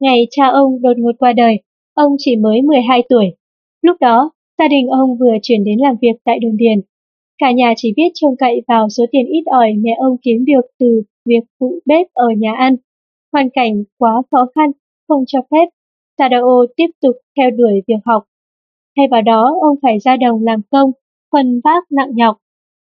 Ngày 0.00 0.26
cha 0.30 0.46
ông 0.46 0.82
đột 0.82 0.98
ngột 0.98 1.12
qua 1.18 1.32
đời, 1.32 1.60
ông 1.94 2.12
chỉ 2.18 2.36
mới 2.36 2.62
12 2.62 3.02
tuổi. 3.08 3.24
Lúc 3.82 3.96
đó, 4.00 4.30
gia 4.58 4.68
đình 4.68 4.88
ông 4.88 5.18
vừa 5.18 5.32
chuyển 5.42 5.64
đến 5.64 5.78
làm 5.78 5.96
việc 6.02 6.16
tại 6.24 6.38
đồn 6.38 6.56
điền. 6.56 6.80
Cả 7.38 7.52
nhà 7.52 7.72
chỉ 7.76 7.92
biết 7.96 8.08
trông 8.14 8.36
cậy 8.36 8.62
vào 8.68 8.88
số 8.88 9.04
tiền 9.12 9.26
ít 9.26 9.42
ỏi 9.46 9.72
mẹ 9.78 9.90
ông 9.98 10.16
kiếm 10.22 10.44
được 10.44 10.66
từ 10.78 11.02
việc 11.24 11.44
phụ 11.60 11.78
bếp 11.86 12.06
ở 12.12 12.26
nhà 12.38 12.52
ăn. 12.58 12.76
Hoàn 13.32 13.50
cảnh 13.50 13.84
quá 13.98 14.22
khó 14.30 14.46
khăn, 14.54 14.70
không 15.08 15.24
cho 15.26 15.40
phép. 15.50 15.68
Sadao 16.18 16.66
tiếp 16.76 16.86
tục 17.00 17.16
theo 17.36 17.50
đuổi 17.50 17.82
việc 17.88 18.00
học. 18.04 18.24
Thay 18.96 19.06
vào 19.10 19.22
đó, 19.22 19.56
ông 19.60 19.76
phải 19.82 19.98
ra 19.98 20.16
đồng 20.16 20.44
làm 20.44 20.60
công, 20.70 20.90
phân 21.32 21.60
vác 21.64 21.92
nặng 21.92 22.10
nhọc 22.14 22.36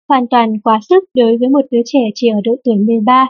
hoàn 0.09 0.27
toàn 0.27 0.59
quá 0.59 0.79
sức 0.89 1.03
đối 1.13 1.37
với 1.37 1.49
một 1.49 1.65
đứa 1.71 1.81
trẻ 1.85 1.99
chỉ 2.15 2.27
ở 2.27 2.41
độ 2.43 2.55
tuổi 2.63 2.77
13. 2.77 3.27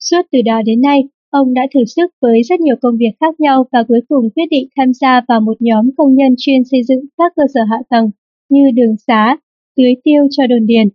Suốt 0.00 0.22
từ 0.32 0.42
đó 0.42 0.62
đến 0.64 0.80
nay, 0.80 1.04
ông 1.30 1.54
đã 1.54 1.62
thử 1.74 1.84
sức 1.84 2.10
với 2.22 2.42
rất 2.42 2.60
nhiều 2.60 2.76
công 2.82 2.96
việc 2.96 3.10
khác 3.20 3.40
nhau 3.40 3.64
và 3.72 3.82
cuối 3.88 4.00
cùng 4.08 4.30
quyết 4.30 4.46
định 4.50 4.68
tham 4.76 4.92
gia 4.92 5.20
vào 5.28 5.40
một 5.40 5.56
nhóm 5.60 5.90
công 5.96 6.14
nhân 6.14 6.34
chuyên 6.38 6.64
xây 6.70 6.80
dựng 6.84 7.00
các 7.18 7.32
cơ 7.36 7.42
sở 7.54 7.60
hạ 7.70 7.76
tầng 7.90 8.10
như 8.48 8.70
đường 8.74 8.96
xá, 9.06 9.36
tưới 9.76 9.94
tiêu 10.04 10.26
cho 10.30 10.46
đồn 10.46 10.66
điền. 10.66 10.88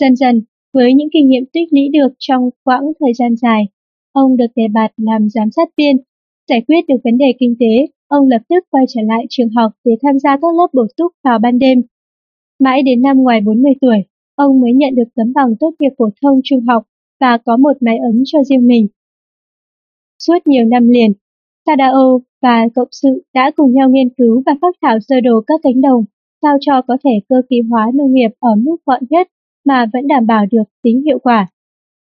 Dần 0.00 0.16
dần, 0.16 0.42
với 0.72 0.94
những 0.94 1.08
kinh 1.12 1.28
nghiệm 1.28 1.44
tích 1.52 1.68
lũy 1.72 1.88
được 1.92 2.14
trong 2.18 2.50
quãng 2.64 2.84
thời 3.00 3.12
gian 3.14 3.36
dài, 3.36 3.64
ông 4.12 4.36
được 4.36 4.46
đề 4.56 4.68
bạt 4.74 4.92
làm 4.96 5.28
giám 5.30 5.50
sát 5.50 5.68
viên. 5.76 5.96
Giải 6.48 6.62
quyết 6.66 6.80
được 6.88 6.96
vấn 7.04 7.18
đề 7.18 7.32
kinh 7.40 7.54
tế, 7.60 7.86
ông 8.08 8.28
lập 8.28 8.42
tức 8.48 8.64
quay 8.70 8.84
trở 8.88 9.00
lại 9.04 9.26
trường 9.30 9.50
học 9.56 9.72
để 9.84 9.92
tham 10.02 10.18
gia 10.18 10.30
các 10.36 10.54
lớp 10.56 10.66
bổ 10.72 10.86
túc 10.96 11.12
vào 11.24 11.38
ban 11.38 11.58
đêm. 11.58 11.82
Mãi 12.58 12.82
đến 12.82 13.02
năm 13.02 13.18
ngoài 13.22 13.40
40 13.40 13.72
tuổi, 13.80 13.96
ông 14.44 14.60
mới 14.60 14.72
nhận 14.72 14.94
được 14.94 15.08
tấm 15.16 15.32
bằng 15.34 15.50
tốt 15.60 15.70
nghiệp 15.78 15.92
phổ 15.98 16.08
thông 16.22 16.40
trung 16.44 16.60
học 16.68 16.82
và 17.20 17.38
có 17.44 17.56
một 17.56 17.76
máy 17.80 17.98
ấm 17.98 18.22
cho 18.24 18.38
riêng 18.44 18.66
mình. 18.66 18.86
Suốt 20.18 20.38
nhiều 20.46 20.64
năm 20.64 20.88
liền, 20.88 21.12
Sadao 21.66 22.20
và 22.42 22.68
cộng 22.74 22.88
sự 22.90 23.22
đã 23.34 23.50
cùng 23.56 23.72
nhau 23.72 23.90
nghiên 23.90 24.08
cứu 24.18 24.42
và 24.46 24.52
phát 24.62 24.74
thảo 24.82 24.98
sơ 25.08 25.20
đồ 25.20 25.40
các 25.46 25.60
cánh 25.62 25.80
đồng 25.80 26.04
sao 26.42 26.56
cho 26.60 26.82
có 26.88 26.96
thể 27.04 27.10
cơ 27.28 27.36
khí 27.50 27.60
hóa 27.70 27.90
nông 27.94 28.14
nghiệp 28.14 28.30
ở 28.38 28.54
mức 28.56 28.76
gọn 28.86 29.02
nhất 29.10 29.28
mà 29.64 29.86
vẫn 29.92 30.06
đảm 30.06 30.26
bảo 30.26 30.46
được 30.50 30.62
tính 30.82 31.02
hiệu 31.04 31.18
quả. 31.18 31.48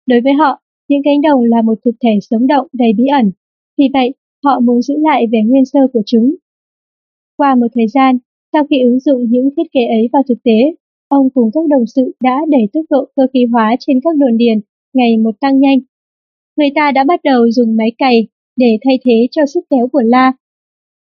Đối 0.08 0.22
với 0.22 0.34
họ, 0.34 0.62
những 0.88 1.02
cánh 1.04 1.22
đồng 1.22 1.44
là 1.44 1.62
một 1.62 1.80
thực 1.86 1.96
thể 2.04 2.20
sống 2.30 2.48
động 2.48 2.68
đầy 2.74 2.94
bí 2.98 3.04
ẩn, 3.08 3.32
vì 3.78 3.86
vậy 3.94 4.14
họ 4.44 4.60
muốn 4.60 4.82
giữ 4.82 4.94
lại 4.98 5.28
vẻ 5.32 5.40
nguyên 5.46 5.66
sơ 5.66 5.80
của 5.94 6.02
chúng. 6.06 6.36
Qua 7.38 7.56
một 7.56 7.68
thời 7.76 7.88
gian, 7.88 8.18
sau 8.54 8.64
khi 8.70 8.84
ứng 8.84 9.00
dụng 9.00 9.26
những 9.30 9.50
thiết 9.58 9.72
kế 9.72 9.86
ấy 9.86 10.10
vào 10.14 10.24
thực 10.30 10.44
tế, 10.44 10.76
Ông 11.18 11.30
cùng 11.30 11.50
các 11.54 11.62
đồng 11.70 11.86
sự 11.96 12.12
đã 12.24 12.38
đẩy 12.50 12.62
tốc 12.74 12.86
độ 12.90 13.06
cơ 13.16 13.24
khí 13.34 13.46
hóa 13.52 13.76
trên 13.80 14.00
các 14.04 14.16
đồn 14.18 14.38
điền 14.38 14.60
ngày 14.94 15.18
một 15.18 15.40
tăng 15.40 15.60
nhanh. 15.60 15.80
Người 16.58 16.70
ta 16.76 16.92
đã 16.92 17.04
bắt 17.04 17.20
đầu 17.24 17.52
dùng 17.52 17.78
máy 17.78 17.92
cày 17.98 18.28
để 18.56 18.78
thay 18.86 19.00
thế 19.06 19.28
cho 19.32 19.46
sức 19.46 19.62
kéo 19.70 19.88
của 19.92 20.02
la. 20.02 20.34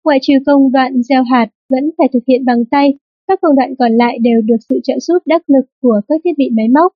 Ngoại 0.05 0.19
trừ 0.23 0.35
công 0.47 0.73
đoạn 0.73 1.03
gieo 1.03 1.23
hạt 1.23 1.47
vẫn 1.69 1.91
phải 1.99 2.09
thực 2.13 2.23
hiện 2.29 2.45
bằng 2.45 2.65
tay, 2.65 2.95
các 3.27 3.39
công 3.43 3.57
đoạn 3.57 3.75
còn 3.79 3.93
lại 3.93 4.19
đều 4.19 4.41
được 4.41 4.57
sự 4.69 4.81
trợ 4.85 4.99
giúp 4.99 5.19
đắc 5.27 5.43
lực 5.51 5.65
của 5.83 6.01
các 6.09 6.21
thiết 6.25 6.39
bị 6.39 6.51
máy 6.57 6.69
móc. 6.69 6.93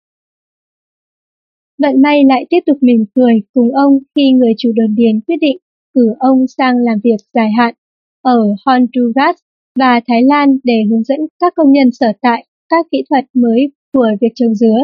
Vận 1.79 2.03
may 2.03 2.25
lại 2.29 2.47
tiếp 2.51 2.61
tục 2.67 2.79
mỉm 2.81 3.05
cười 3.15 3.43
cùng 3.53 3.75
ông 3.75 3.99
khi 4.15 4.33
người 4.33 4.53
chủ 4.59 4.73
đồn 4.75 4.95
điền 4.95 5.21
quyết 5.27 5.37
định 5.41 5.59
cử 5.95 6.15
ông 6.19 6.47
sang 6.47 6.77
làm 6.77 6.99
việc 7.05 7.21
dài 7.35 7.51
hạn 7.59 7.75
ở 8.23 8.39
Honduras 8.67 9.37
và 9.79 10.01
Thái 10.07 10.23
Lan 10.23 10.59
để 10.65 10.83
hướng 10.91 11.03
dẫn 11.03 11.21
các 11.41 11.53
công 11.57 11.73
nhân 11.73 11.91
sở 11.91 12.13
tại 12.21 12.47
các 12.69 12.87
kỹ 12.91 13.05
thuật 13.11 13.25
mới 13.35 13.69
của 13.93 14.09
việc 14.21 14.33
trồng 14.35 14.55
dứa. 14.55 14.79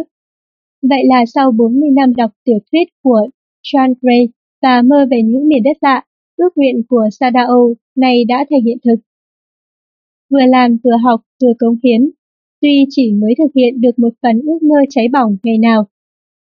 Vậy 0.82 1.04
là 1.06 1.24
sau 1.26 1.52
40 1.52 1.90
năm 1.90 2.14
đọc 2.14 2.30
tiểu 2.44 2.58
thuyết 2.72 2.88
của 3.02 3.28
John 3.62 3.94
Gray 4.00 4.28
và 4.62 4.82
mơ 4.82 5.06
về 5.10 5.22
những 5.22 5.48
miền 5.48 5.62
đất 5.62 5.76
lạ, 5.80 6.04
ước 6.36 6.56
nguyện 6.56 6.82
của 6.88 7.08
Sadao 7.12 7.74
này 7.96 8.24
đã 8.24 8.44
thành 8.50 8.64
hiện 8.64 8.78
thực. 8.84 8.96
Vừa 10.30 10.46
làm 10.46 10.76
vừa 10.84 10.96
học 11.04 11.20
vừa 11.42 11.52
cống 11.58 11.76
hiến, 11.84 12.10
tuy 12.60 12.86
chỉ 12.90 13.12
mới 13.12 13.34
thực 13.38 13.50
hiện 13.54 13.80
được 13.80 13.98
một 13.98 14.12
phần 14.22 14.40
ước 14.40 14.62
mơ 14.62 14.76
cháy 14.90 15.08
bỏng 15.12 15.36
ngày 15.42 15.58
nào, 15.58 15.86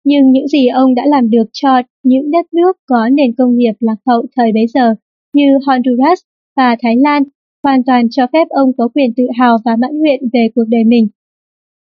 nhưng 0.05 0.33
những 0.33 0.49
gì 0.49 0.67
ông 0.67 0.95
đã 0.95 1.03
làm 1.07 1.31
được 1.31 1.45
cho 1.53 1.83
những 2.03 2.31
đất 2.31 2.47
nước 2.55 2.77
có 2.87 3.09
nền 3.09 3.35
công 3.39 3.57
nghiệp 3.57 3.73
lạc 3.81 3.97
hậu 4.07 4.27
thời 4.37 4.53
bấy 4.53 4.67
giờ 4.67 4.95
như 5.35 5.59
Honduras 5.67 6.21
và 6.57 6.77
Thái 6.83 6.97
Lan 6.97 7.23
hoàn 7.63 7.85
toàn 7.85 8.11
cho 8.11 8.27
phép 8.33 8.49
ông 8.49 8.73
có 8.79 8.89
quyền 8.95 9.15
tự 9.17 9.27
hào 9.39 9.59
và 9.65 9.77
mãn 9.77 9.99
nguyện 9.99 10.21
về 10.33 10.49
cuộc 10.55 10.65
đời 10.69 10.85
mình. 10.85 11.09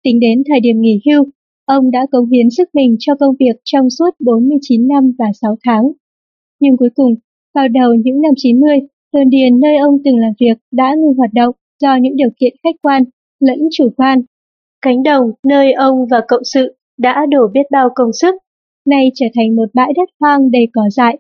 Tính 0.05 0.21
đến 0.21 0.43
thời 0.49 0.61
điểm 0.61 0.81
nghỉ 0.81 1.01
hưu, 1.07 1.25
ông 1.65 1.91
đã 1.91 2.07
cống 2.13 2.31
hiến 2.31 2.51
sức 2.51 2.69
mình 2.75 2.97
cho 2.99 3.15
công 3.21 3.35
việc 3.41 3.57
trong 3.65 3.91
suốt 3.91 4.11
49 4.21 4.89
năm 4.89 5.13
và 5.19 5.27
6 5.41 5.57
tháng. 5.65 5.93
Nhưng 6.61 6.77
cuối 6.77 6.91
cùng, 6.95 7.15
vào 7.55 7.69
đầu 7.69 7.95
những 7.95 8.21
năm 8.21 8.33
90, 8.37 8.79
đồn 9.13 9.31
điền 9.31 9.61
nơi 9.61 9.77
ông 9.77 9.99
từng 10.05 10.17
làm 10.17 10.33
việc 10.41 10.59
đã 10.73 10.95
ngừng 10.95 11.15
hoạt 11.15 11.31
động 11.33 11.55
do 11.81 11.97
những 11.97 12.17
điều 12.17 12.29
kiện 12.41 12.55
khách 12.63 12.77
quan 12.83 13.05
lẫn 13.41 13.59
chủ 13.73 13.89
quan. 13.97 14.23
Cánh 14.83 15.03
đồng 15.03 15.31
nơi 15.45 15.73
ông 15.73 16.07
và 16.11 16.21
cộng 16.29 16.45
sự 16.45 16.75
đã 16.99 17.27
đổ 17.31 17.49
biết 17.55 17.67
bao 17.71 17.89
công 17.95 18.13
sức, 18.13 18.35
nay 18.87 19.11
trở 19.15 19.27
thành 19.35 19.57
một 19.57 19.69
bãi 19.75 19.93
đất 19.97 20.09
hoang 20.21 20.51
đầy 20.51 20.69
cỏ 20.73 20.83
dại. 20.91 21.19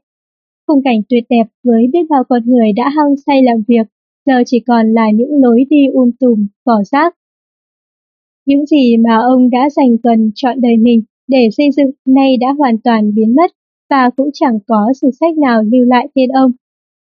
Khung 0.66 0.82
cảnh 0.84 1.00
tuyệt 1.09 1.24
đẹp 1.28 1.46
với 1.64 1.86
biết 1.92 2.06
bao 2.10 2.24
con 2.28 2.42
người 2.46 2.72
đã 2.76 2.88
hăng 2.88 3.16
say 3.26 3.42
làm 3.42 3.62
việc, 3.68 3.86
giờ 4.26 4.42
chỉ 4.46 4.60
còn 4.66 4.92
là 4.92 5.10
những 5.14 5.42
lối 5.42 5.64
đi 5.70 5.86
um 5.92 6.10
tùm, 6.20 6.46
cỏ 6.64 6.82
rác 6.92 7.14
những 8.47 8.66
gì 8.66 8.97
mà 8.97 9.16
ông 9.16 9.51
đã 9.51 9.70
dành 9.70 9.97
gần 10.02 10.31
trọn 10.35 10.60
đời 10.60 10.77
mình 10.77 11.02
để 11.28 11.48
xây 11.56 11.70
dựng 11.77 11.90
nay 12.06 12.36
đã 12.36 12.52
hoàn 12.59 12.78
toàn 12.78 13.14
biến 13.14 13.35
mất 13.35 13.51
và 13.90 14.10
cũng 14.16 14.31
chẳng 14.32 14.59
có 14.66 14.93
sử 15.01 15.10
sách 15.20 15.39
nào 15.39 15.62
lưu 15.62 15.85
lại 15.85 16.09
tên 16.14 16.28
ông. 16.28 16.52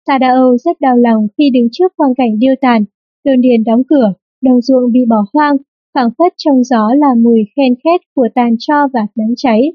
Sadao 0.06 0.56
rất 0.58 0.80
đau 0.80 0.96
lòng 0.96 1.26
khi 1.38 1.50
đứng 1.50 1.68
trước 1.72 1.92
quang 1.96 2.14
cảnh 2.14 2.38
điêu 2.38 2.54
tàn, 2.60 2.84
đồn 3.24 3.40
điền 3.40 3.64
đóng 3.64 3.82
cửa, 3.88 4.12
đồng 4.42 4.60
ruộng 4.60 4.92
bị 4.92 5.00
bỏ 5.08 5.24
hoang, 5.32 5.56
phảng 5.94 6.10
phất 6.18 6.32
trong 6.36 6.64
gió 6.64 6.94
là 6.94 7.14
mùi 7.18 7.44
khen 7.56 7.74
khét 7.84 8.00
của 8.14 8.28
tàn 8.34 8.56
cho 8.58 8.88
và 8.92 9.06
nắng 9.14 9.34
cháy. 9.36 9.72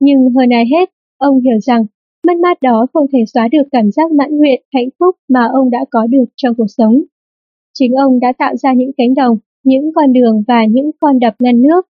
Nhưng 0.00 0.30
hơn 0.36 0.52
ai 0.52 0.64
hết, 0.76 0.90
ông 1.18 1.40
hiểu 1.40 1.60
rằng 1.60 1.86
mất 2.26 2.36
mát 2.42 2.62
đó 2.62 2.86
không 2.92 3.06
thể 3.12 3.18
xóa 3.34 3.48
được 3.48 3.62
cảm 3.72 3.90
giác 3.90 4.12
mãn 4.12 4.36
nguyện, 4.36 4.62
hạnh 4.72 4.88
phúc 4.98 5.16
mà 5.28 5.48
ông 5.52 5.70
đã 5.70 5.84
có 5.90 6.06
được 6.06 6.24
trong 6.36 6.54
cuộc 6.54 6.66
sống. 6.68 7.02
Chính 7.78 7.92
ông 7.92 8.20
đã 8.20 8.32
tạo 8.38 8.56
ra 8.56 8.72
những 8.72 8.90
cánh 8.96 9.14
đồng, 9.14 9.38
những 9.66 9.92
con 9.94 10.12
đường 10.12 10.42
và 10.48 10.64
những 10.70 10.90
con 11.00 11.18
đập 11.18 11.34
ngăn 11.38 11.62
nước. 11.62 11.86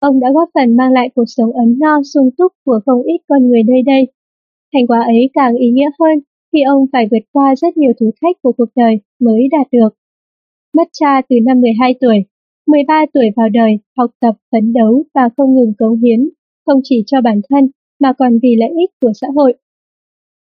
Ông 0.00 0.20
đã 0.20 0.28
góp 0.34 0.48
phần 0.54 0.76
mang 0.76 0.92
lại 0.92 1.08
cuộc 1.14 1.24
sống 1.26 1.52
ấm 1.52 1.78
no 1.78 2.00
sung 2.14 2.30
túc 2.38 2.52
của 2.64 2.80
không 2.86 3.02
ít 3.02 3.18
con 3.28 3.48
người 3.48 3.62
nơi 3.62 3.82
đây. 3.82 4.06
Thành 4.72 4.86
quả 4.86 5.00
ấy 5.00 5.30
càng 5.34 5.54
ý 5.54 5.70
nghĩa 5.70 5.90
hơn 6.00 6.18
khi 6.52 6.62
ông 6.62 6.86
phải 6.92 7.08
vượt 7.10 7.24
qua 7.32 7.54
rất 7.56 7.76
nhiều 7.76 7.92
thử 8.00 8.10
thách 8.22 8.36
của 8.42 8.52
cuộc 8.52 8.68
đời 8.76 9.00
mới 9.20 9.48
đạt 9.50 9.66
được. 9.72 9.88
Mất 10.76 10.88
cha 10.92 11.22
từ 11.28 11.36
năm 11.46 11.60
12 11.60 11.94
tuổi, 12.00 12.24
13 12.66 13.06
tuổi 13.14 13.30
vào 13.36 13.48
đời, 13.48 13.78
học 13.96 14.10
tập, 14.20 14.34
phấn 14.52 14.72
đấu 14.72 15.04
và 15.14 15.28
không 15.36 15.54
ngừng 15.54 15.72
cống 15.78 16.00
hiến, 16.00 16.28
không 16.66 16.80
chỉ 16.84 17.02
cho 17.06 17.20
bản 17.20 17.40
thân 17.50 17.70
mà 18.00 18.12
còn 18.18 18.38
vì 18.42 18.56
lợi 18.56 18.70
ích 18.80 18.90
của 19.00 19.12
xã 19.20 19.26
hội. 19.34 19.54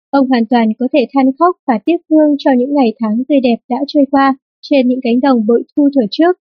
Ông 0.10 0.30
hoàn 0.30 0.46
toàn 0.46 0.70
có 0.80 0.88
thể 0.94 1.08
than 1.14 1.26
khóc 1.40 1.56
và 1.68 1.80
tiếc 1.86 1.98
thương 2.10 2.36
cho 2.38 2.52
những 2.58 2.74
ngày 2.74 2.94
tháng 3.00 3.24
tươi 3.28 3.40
đẹp 3.44 3.58
đã 3.70 3.78
trôi 3.88 4.06
qua 4.12 4.38
trên 4.62 4.88
những 4.88 5.00
cánh 5.04 5.20
đồng 5.20 5.46
bội 5.46 5.64
thu 5.76 5.90
thuở 5.96 6.06
trước. 6.12 6.38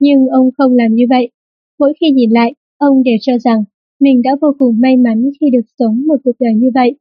Nhưng 0.00 0.26
ông 0.28 0.50
không 0.58 0.72
làm 0.74 0.94
như 0.94 1.04
vậy. 1.10 1.30
Mỗi 1.78 1.92
khi 2.00 2.10
nhìn 2.10 2.30
lại, 2.30 2.54
ông 2.78 3.02
đều 3.02 3.16
cho 3.20 3.38
rằng 3.38 3.64
mình 4.00 4.22
đã 4.22 4.30
vô 4.40 4.48
cùng 4.58 4.80
may 4.80 4.96
mắn 4.96 5.30
khi 5.40 5.50
được 5.50 5.66
sống 5.78 6.04
một 6.06 6.16
cuộc 6.24 6.36
đời 6.40 6.54
như 6.54 6.70
vậy. 6.74 6.96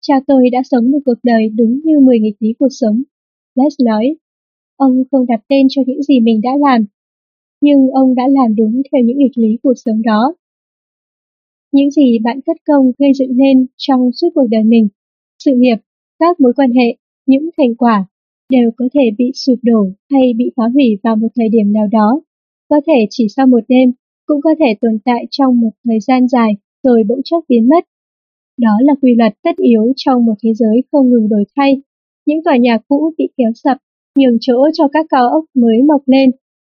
Cha 0.00 0.14
tôi 0.26 0.50
đã 0.50 0.58
sống 0.70 0.90
một 0.90 0.98
cuộc 1.04 1.18
đời 1.22 1.48
đúng 1.48 1.80
như 1.84 2.00
10 2.00 2.18
nghịch 2.20 2.36
lý 2.38 2.52
cuộc 2.58 2.68
sống. 2.70 3.02
Les 3.54 3.74
nói, 3.84 4.16
ông 4.76 5.02
không 5.10 5.26
đặt 5.26 5.40
tên 5.48 5.66
cho 5.70 5.82
những 5.86 6.02
gì 6.02 6.20
mình 6.20 6.40
đã 6.42 6.50
làm, 6.60 6.84
nhưng 7.60 7.88
ông 7.88 8.14
đã 8.14 8.22
làm 8.28 8.56
đúng 8.56 8.82
theo 8.92 9.02
những 9.04 9.18
nghịch 9.18 9.38
lý 9.38 9.48
cuộc 9.62 9.74
sống 9.84 10.02
đó. 10.02 10.34
Những 11.72 11.90
gì 11.90 12.18
bạn 12.24 12.40
cất 12.46 12.56
công 12.66 12.92
gây 12.98 13.12
dựng 13.14 13.36
nên 13.36 13.66
trong 13.76 14.10
suốt 14.12 14.28
cuộc 14.34 14.46
đời 14.50 14.64
mình, 14.64 14.88
sự 15.38 15.50
nghiệp, 15.56 15.76
các 16.18 16.40
mối 16.40 16.52
quan 16.56 16.70
hệ, 16.72 16.96
những 17.26 17.50
thành 17.56 17.74
quả 17.74 18.06
đều 18.50 18.70
có 18.76 18.88
thể 18.94 19.10
bị 19.18 19.30
sụp 19.34 19.58
đổ 19.62 19.90
hay 20.10 20.32
bị 20.36 20.50
phá 20.56 20.64
hủy 20.74 20.98
vào 21.02 21.16
một 21.16 21.28
thời 21.36 21.48
điểm 21.48 21.72
nào 21.72 21.86
đó 21.92 22.20
có 22.68 22.80
thể 22.86 23.06
chỉ 23.10 23.26
sau 23.36 23.46
một 23.46 23.64
đêm, 23.68 23.92
cũng 24.26 24.40
có 24.40 24.54
thể 24.58 24.74
tồn 24.80 24.98
tại 25.04 25.26
trong 25.30 25.60
một 25.60 25.70
thời 25.84 26.00
gian 26.00 26.28
dài 26.28 26.52
rồi 26.82 27.04
bỗng 27.08 27.20
chốc 27.24 27.44
biến 27.48 27.68
mất. 27.68 27.84
Đó 28.58 28.70
là 28.80 28.94
quy 29.02 29.14
luật 29.14 29.32
tất 29.42 29.56
yếu 29.56 29.92
trong 29.96 30.24
một 30.26 30.34
thế 30.42 30.54
giới 30.54 30.82
không 30.92 31.10
ngừng 31.10 31.28
đổi 31.28 31.44
thay. 31.56 31.82
Những 32.26 32.44
tòa 32.44 32.56
nhà 32.56 32.78
cũ 32.88 33.12
bị 33.18 33.28
kéo 33.36 33.50
sập, 33.54 33.78
nhường 34.18 34.38
chỗ 34.40 34.68
cho 34.72 34.88
các 34.92 35.06
cao 35.08 35.28
ốc 35.28 35.44
mới 35.54 35.82
mọc 35.82 36.02
lên. 36.06 36.30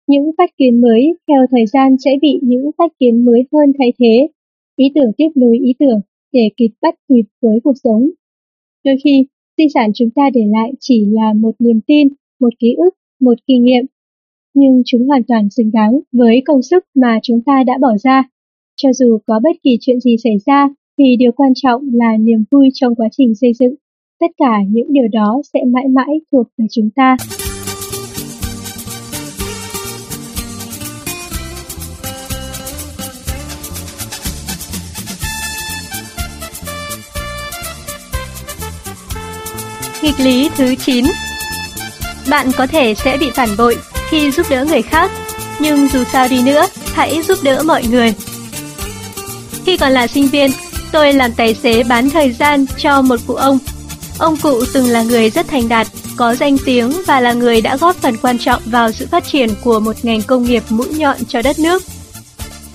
Những 0.07 0.31
phát 0.39 0.51
kiến 0.59 0.81
mới 0.81 1.15
theo 1.29 1.47
thời 1.51 1.67
gian 1.67 1.97
sẽ 2.05 2.11
bị 2.23 2.41
những 2.43 2.71
phát 2.79 2.93
kiến 3.01 3.25
mới 3.25 3.43
hơn 3.53 3.73
thay 3.79 3.93
thế. 3.99 4.29
Ý 4.77 4.87
tưởng 4.95 5.13
tiếp 5.17 5.29
nối 5.35 5.59
ý 5.59 5.75
tưởng 5.79 6.01
để 6.33 6.49
kịp 6.57 6.71
bắt 6.83 6.95
kịp 7.09 7.25
với 7.43 7.61
cuộc 7.65 7.75
sống. 7.85 8.11
Đôi 8.85 8.97
khi, 9.05 9.27
di 9.59 9.65
sản 9.75 9.91
chúng 9.95 10.11
ta 10.11 10.23
để 10.35 10.41
lại 10.47 10.73
chỉ 10.81 11.07
là 11.11 11.33
một 11.37 11.55
niềm 11.59 11.81
tin, 11.87 12.09
một 12.41 12.53
ký 12.59 12.75
ức, 12.75 12.95
một 13.21 13.39
kinh 13.47 13.65
nghiệm. 13.65 13.85
Nhưng 14.55 14.83
chúng 14.87 15.09
hoàn 15.09 15.23
toàn 15.29 15.51
xứng 15.51 15.71
đáng 15.73 16.01
với 16.13 16.43
công 16.47 16.63
sức 16.63 16.85
mà 16.95 17.19
chúng 17.23 17.41
ta 17.47 17.65
đã 17.67 17.79
bỏ 17.81 17.97
ra. 18.03 18.23
Cho 18.77 18.93
dù 18.93 19.19
có 19.27 19.41
bất 19.43 19.57
kỳ 19.63 19.77
chuyện 19.81 20.01
gì 20.01 20.17
xảy 20.25 20.37
ra, 20.47 20.69
thì 20.99 21.17
điều 21.19 21.33
quan 21.33 21.53
trọng 21.55 21.83
là 21.93 22.17
niềm 22.17 22.45
vui 22.51 22.69
trong 22.75 22.95
quá 22.95 23.09
trình 23.13 23.35
xây 23.35 23.53
dựng. 23.59 23.75
Tất 24.21 24.31
cả 24.37 24.59
những 24.69 24.93
điều 24.93 25.09
đó 25.13 25.43
sẽ 25.55 25.61
mãi 25.67 25.89
mãi 25.89 26.21
thuộc 26.33 26.47
về 26.59 26.67
chúng 26.71 26.91
ta. 26.91 27.17
Nghịch 40.03 40.21
lý 40.21 40.51
thứ 40.57 40.75
9 40.75 41.05
Bạn 42.29 42.53
có 42.53 42.67
thể 42.67 42.95
sẽ 42.95 43.17
bị 43.17 43.31
phản 43.31 43.57
bội 43.57 43.77
khi 44.09 44.31
giúp 44.31 44.47
đỡ 44.51 44.65
người 44.65 44.83
khác, 44.83 45.11
nhưng 45.59 45.89
dù 45.89 46.05
sao 46.13 46.29
đi 46.29 46.43
nữa, 46.43 46.67
hãy 46.95 47.23
giúp 47.23 47.39
đỡ 47.43 47.63
mọi 47.63 47.85
người. 47.85 48.15
Khi 49.67 49.77
còn 49.77 49.93
là 49.93 50.07
sinh 50.07 50.29
viên, 50.29 50.51
tôi 50.93 51.13
làm 51.13 51.33
tài 51.33 51.55
xế 51.55 51.83
bán 51.83 52.11
thời 52.11 52.33
gian 52.33 52.67
cho 52.79 53.03
một 53.03 53.21
cụ 53.27 53.35
ông. 53.35 53.59
Ông 54.19 54.37
cụ 54.37 54.65
từng 54.75 54.89
là 54.89 55.03
người 55.03 55.31
rất 55.31 55.49
thành 55.49 55.69
đạt, 55.69 55.87
có 56.17 56.35
danh 56.35 56.57
tiếng 56.59 56.93
và 57.07 57.21
là 57.21 57.33
người 57.33 57.61
đã 57.61 57.77
góp 57.77 57.97
phần 57.97 58.17
quan 58.23 58.39
trọng 58.39 58.63
vào 58.65 58.93
sự 58.93 59.07
phát 59.11 59.25
triển 59.25 59.51
của 59.65 59.81
một 59.81 59.97
ngành 60.03 60.23
công 60.23 60.45
nghiệp 60.45 60.63
mũi 60.69 60.89
nhọn 60.89 61.17
cho 61.29 61.43
đất 61.43 61.59
nước. 61.59 61.83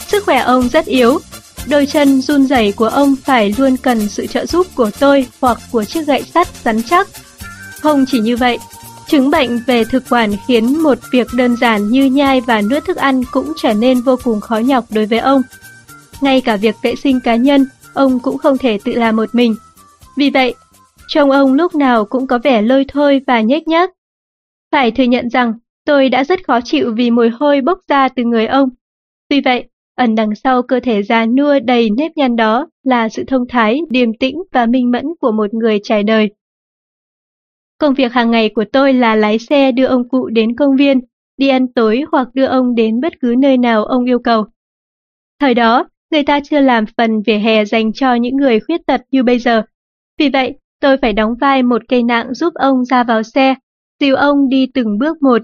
Sức 0.08 0.26
khỏe 0.26 0.38
ông 0.38 0.70
rất 0.70 0.86
yếu, 0.86 1.20
đôi 1.69 1.85
chân 1.85 2.22
run 2.22 2.48
rẩy 2.48 2.72
của 2.72 2.88
ông 2.88 3.15
phải 3.23 3.56
luôn 3.57 3.77
cần 3.77 4.10
sự 4.10 4.27
trợ 4.27 4.45
giúp 4.45 4.68
của 4.76 4.91
tôi 4.99 5.27
hoặc 5.41 5.57
của 5.72 5.84
chiếc 5.84 6.07
gậy 6.07 6.23
sắt 6.23 6.48
rắn 6.64 6.84
chắc. 6.84 7.07
Không 7.81 8.06
chỉ 8.07 8.19
như 8.19 8.38
vậy, 8.38 8.57
chứng 9.07 9.30
bệnh 9.30 9.60
về 9.68 9.84
thực 9.84 10.03
quản 10.10 10.31
khiến 10.48 10.84
một 10.84 10.98
việc 11.11 11.27
đơn 11.34 11.56
giản 11.56 11.88
như 11.88 12.06
nhai 12.06 12.41
và 12.41 12.61
nuốt 12.61 12.85
thức 12.85 12.98
ăn 12.98 13.22
cũng 13.31 13.53
trở 13.57 13.73
nên 13.73 14.02
vô 14.02 14.15
cùng 14.23 14.39
khó 14.39 14.57
nhọc 14.57 14.85
đối 14.91 15.06
với 15.06 15.19
ông. 15.19 15.41
Ngay 16.22 16.41
cả 16.41 16.56
việc 16.56 16.76
vệ 16.81 16.95
sinh 16.95 17.19
cá 17.23 17.35
nhân, 17.35 17.65
ông 17.94 18.19
cũng 18.19 18.38
không 18.38 18.57
thể 18.57 18.80
tự 18.84 18.94
làm 18.94 19.15
một 19.15 19.35
mình. 19.35 19.56
Vì 20.18 20.30
vậy, 20.30 20.56
trông 21.07 21.31
ông 21.31 21.53
lúc 21.53 21.76
nào 21.76 22.06
cũng 22.06 22.27
có 22.27 22.39
vẻ 22.44 22.61
lôi 22.61 22.85
thôi 22.88 23.22
và 23.27 23.41
nhếch 23.41 23.68
nhác. 23.68 23.89
Phải 24.72 24.91
thừa 24.91 25.03
nhận 25.03 25.30
rằng, 25.30 25.53
tôi 25.85 26.10
đã 26.10 26.23
rất 26.23 26.45
khó 26.48 26.60
chịu 26.64 26.94
vì 26.95 27.11
mùi 27.11 27.30
hôi 27.30 27.61
bốc 27.61 27.80
ra 27.88 28.10
từ 28.10 28.23
người 28.23 28.45
ông. 28.45 28.69
Tuy 29.30 29.41
vậy, 29.41 29.65
ẩn 29.98 30.15
đằng 30.15 30.36
sau 30.36 30.61
cơ 30.64 30.80
thể 30.80 31.03
già 31.03 31.26
nua 31.26 31.60
đầy 31.60 31.90
nếp 31.90 32.11
nhăn 32.15 32.36
đó 32.36 32.68
là 32.84 33.10
sự 33.10 33.24
thông 33.24 33.48
thái, 33.48 33.82
điềm 33.90 34.14
tĩnh 34.14 34.36
và 34.52 34.65
minh 34.65 34.91
mẫn 34.91 35.06
của 35.19 35.32
một 35.32 35.53
người 35.53 35.80
trải 35.84 36.03
đời. 36.03 36.30
Công 37.78 37.94
việc 37.94 38.14
hàng 38.14 38.32
ngày 38.32 38.49
của 38.49 38.65
tôi 38.74 38.94
là 38.94 39.15
lái 39.15 39.40
xe 39.40 39.72
đưa 39.72 39.86
ông 39.86 40.10
cụ 40.10 40.28
đến 40.28 40.56
công 40.56 40.76
viên, 40.76 40.99
đi 41.38 41.48
ăn 41.48 41.68
tối 41.74 42.03
hoặc 42.11 42.28
đưa 42.34 42.45
ông 42.45 42.76
đến 42.76 43.02
bất 43.02 43.14
cứ 43.22 43.36
nơi 43.38 43.57
nào 43.57 43.86
ông 43.86 44.06
yêu 44.06 44.19
cầu. 44.19 44.45
Thời 45.40 45.53
đó, 45.53 45.90
người 46.11 46.24
ta 46.24 46.40
chưa 46.44 46.60
làm 46.60 46.86
phần 46.98 47.22
vỉa 47.22 47.38
hè 47.38 47.65
dành 47.65 47.94
cho 47.94 48.14
những 48.14 48.36
người 48.36 48.60
khuyết 48.60 48.86
tật 48.86 49.02
như 49.11 49.24
bây 49.24 49.40
giờ. 49.40 49.64
Vì 50.19 50.30
vậy, 50.30 50.53
tôi 50.82 50.98
phải 50.98 51.14
đóng 51.14 51.36
vai 51.41 51.64
một 51.64 51.82
cây 51.88 52.03
nạng 52.03 52.34
giúp 52.34 52.53
ông 52.53 52.86
ra 52.86 53.03
vào 53.03 53.24
xe, 53.24 53.56
dìu 53.99 54.15
ông 54.15 54.49
đi 54.49 54.68
từng 54.74 54.98
bước 54.98 55.22
một. 55.22 55.41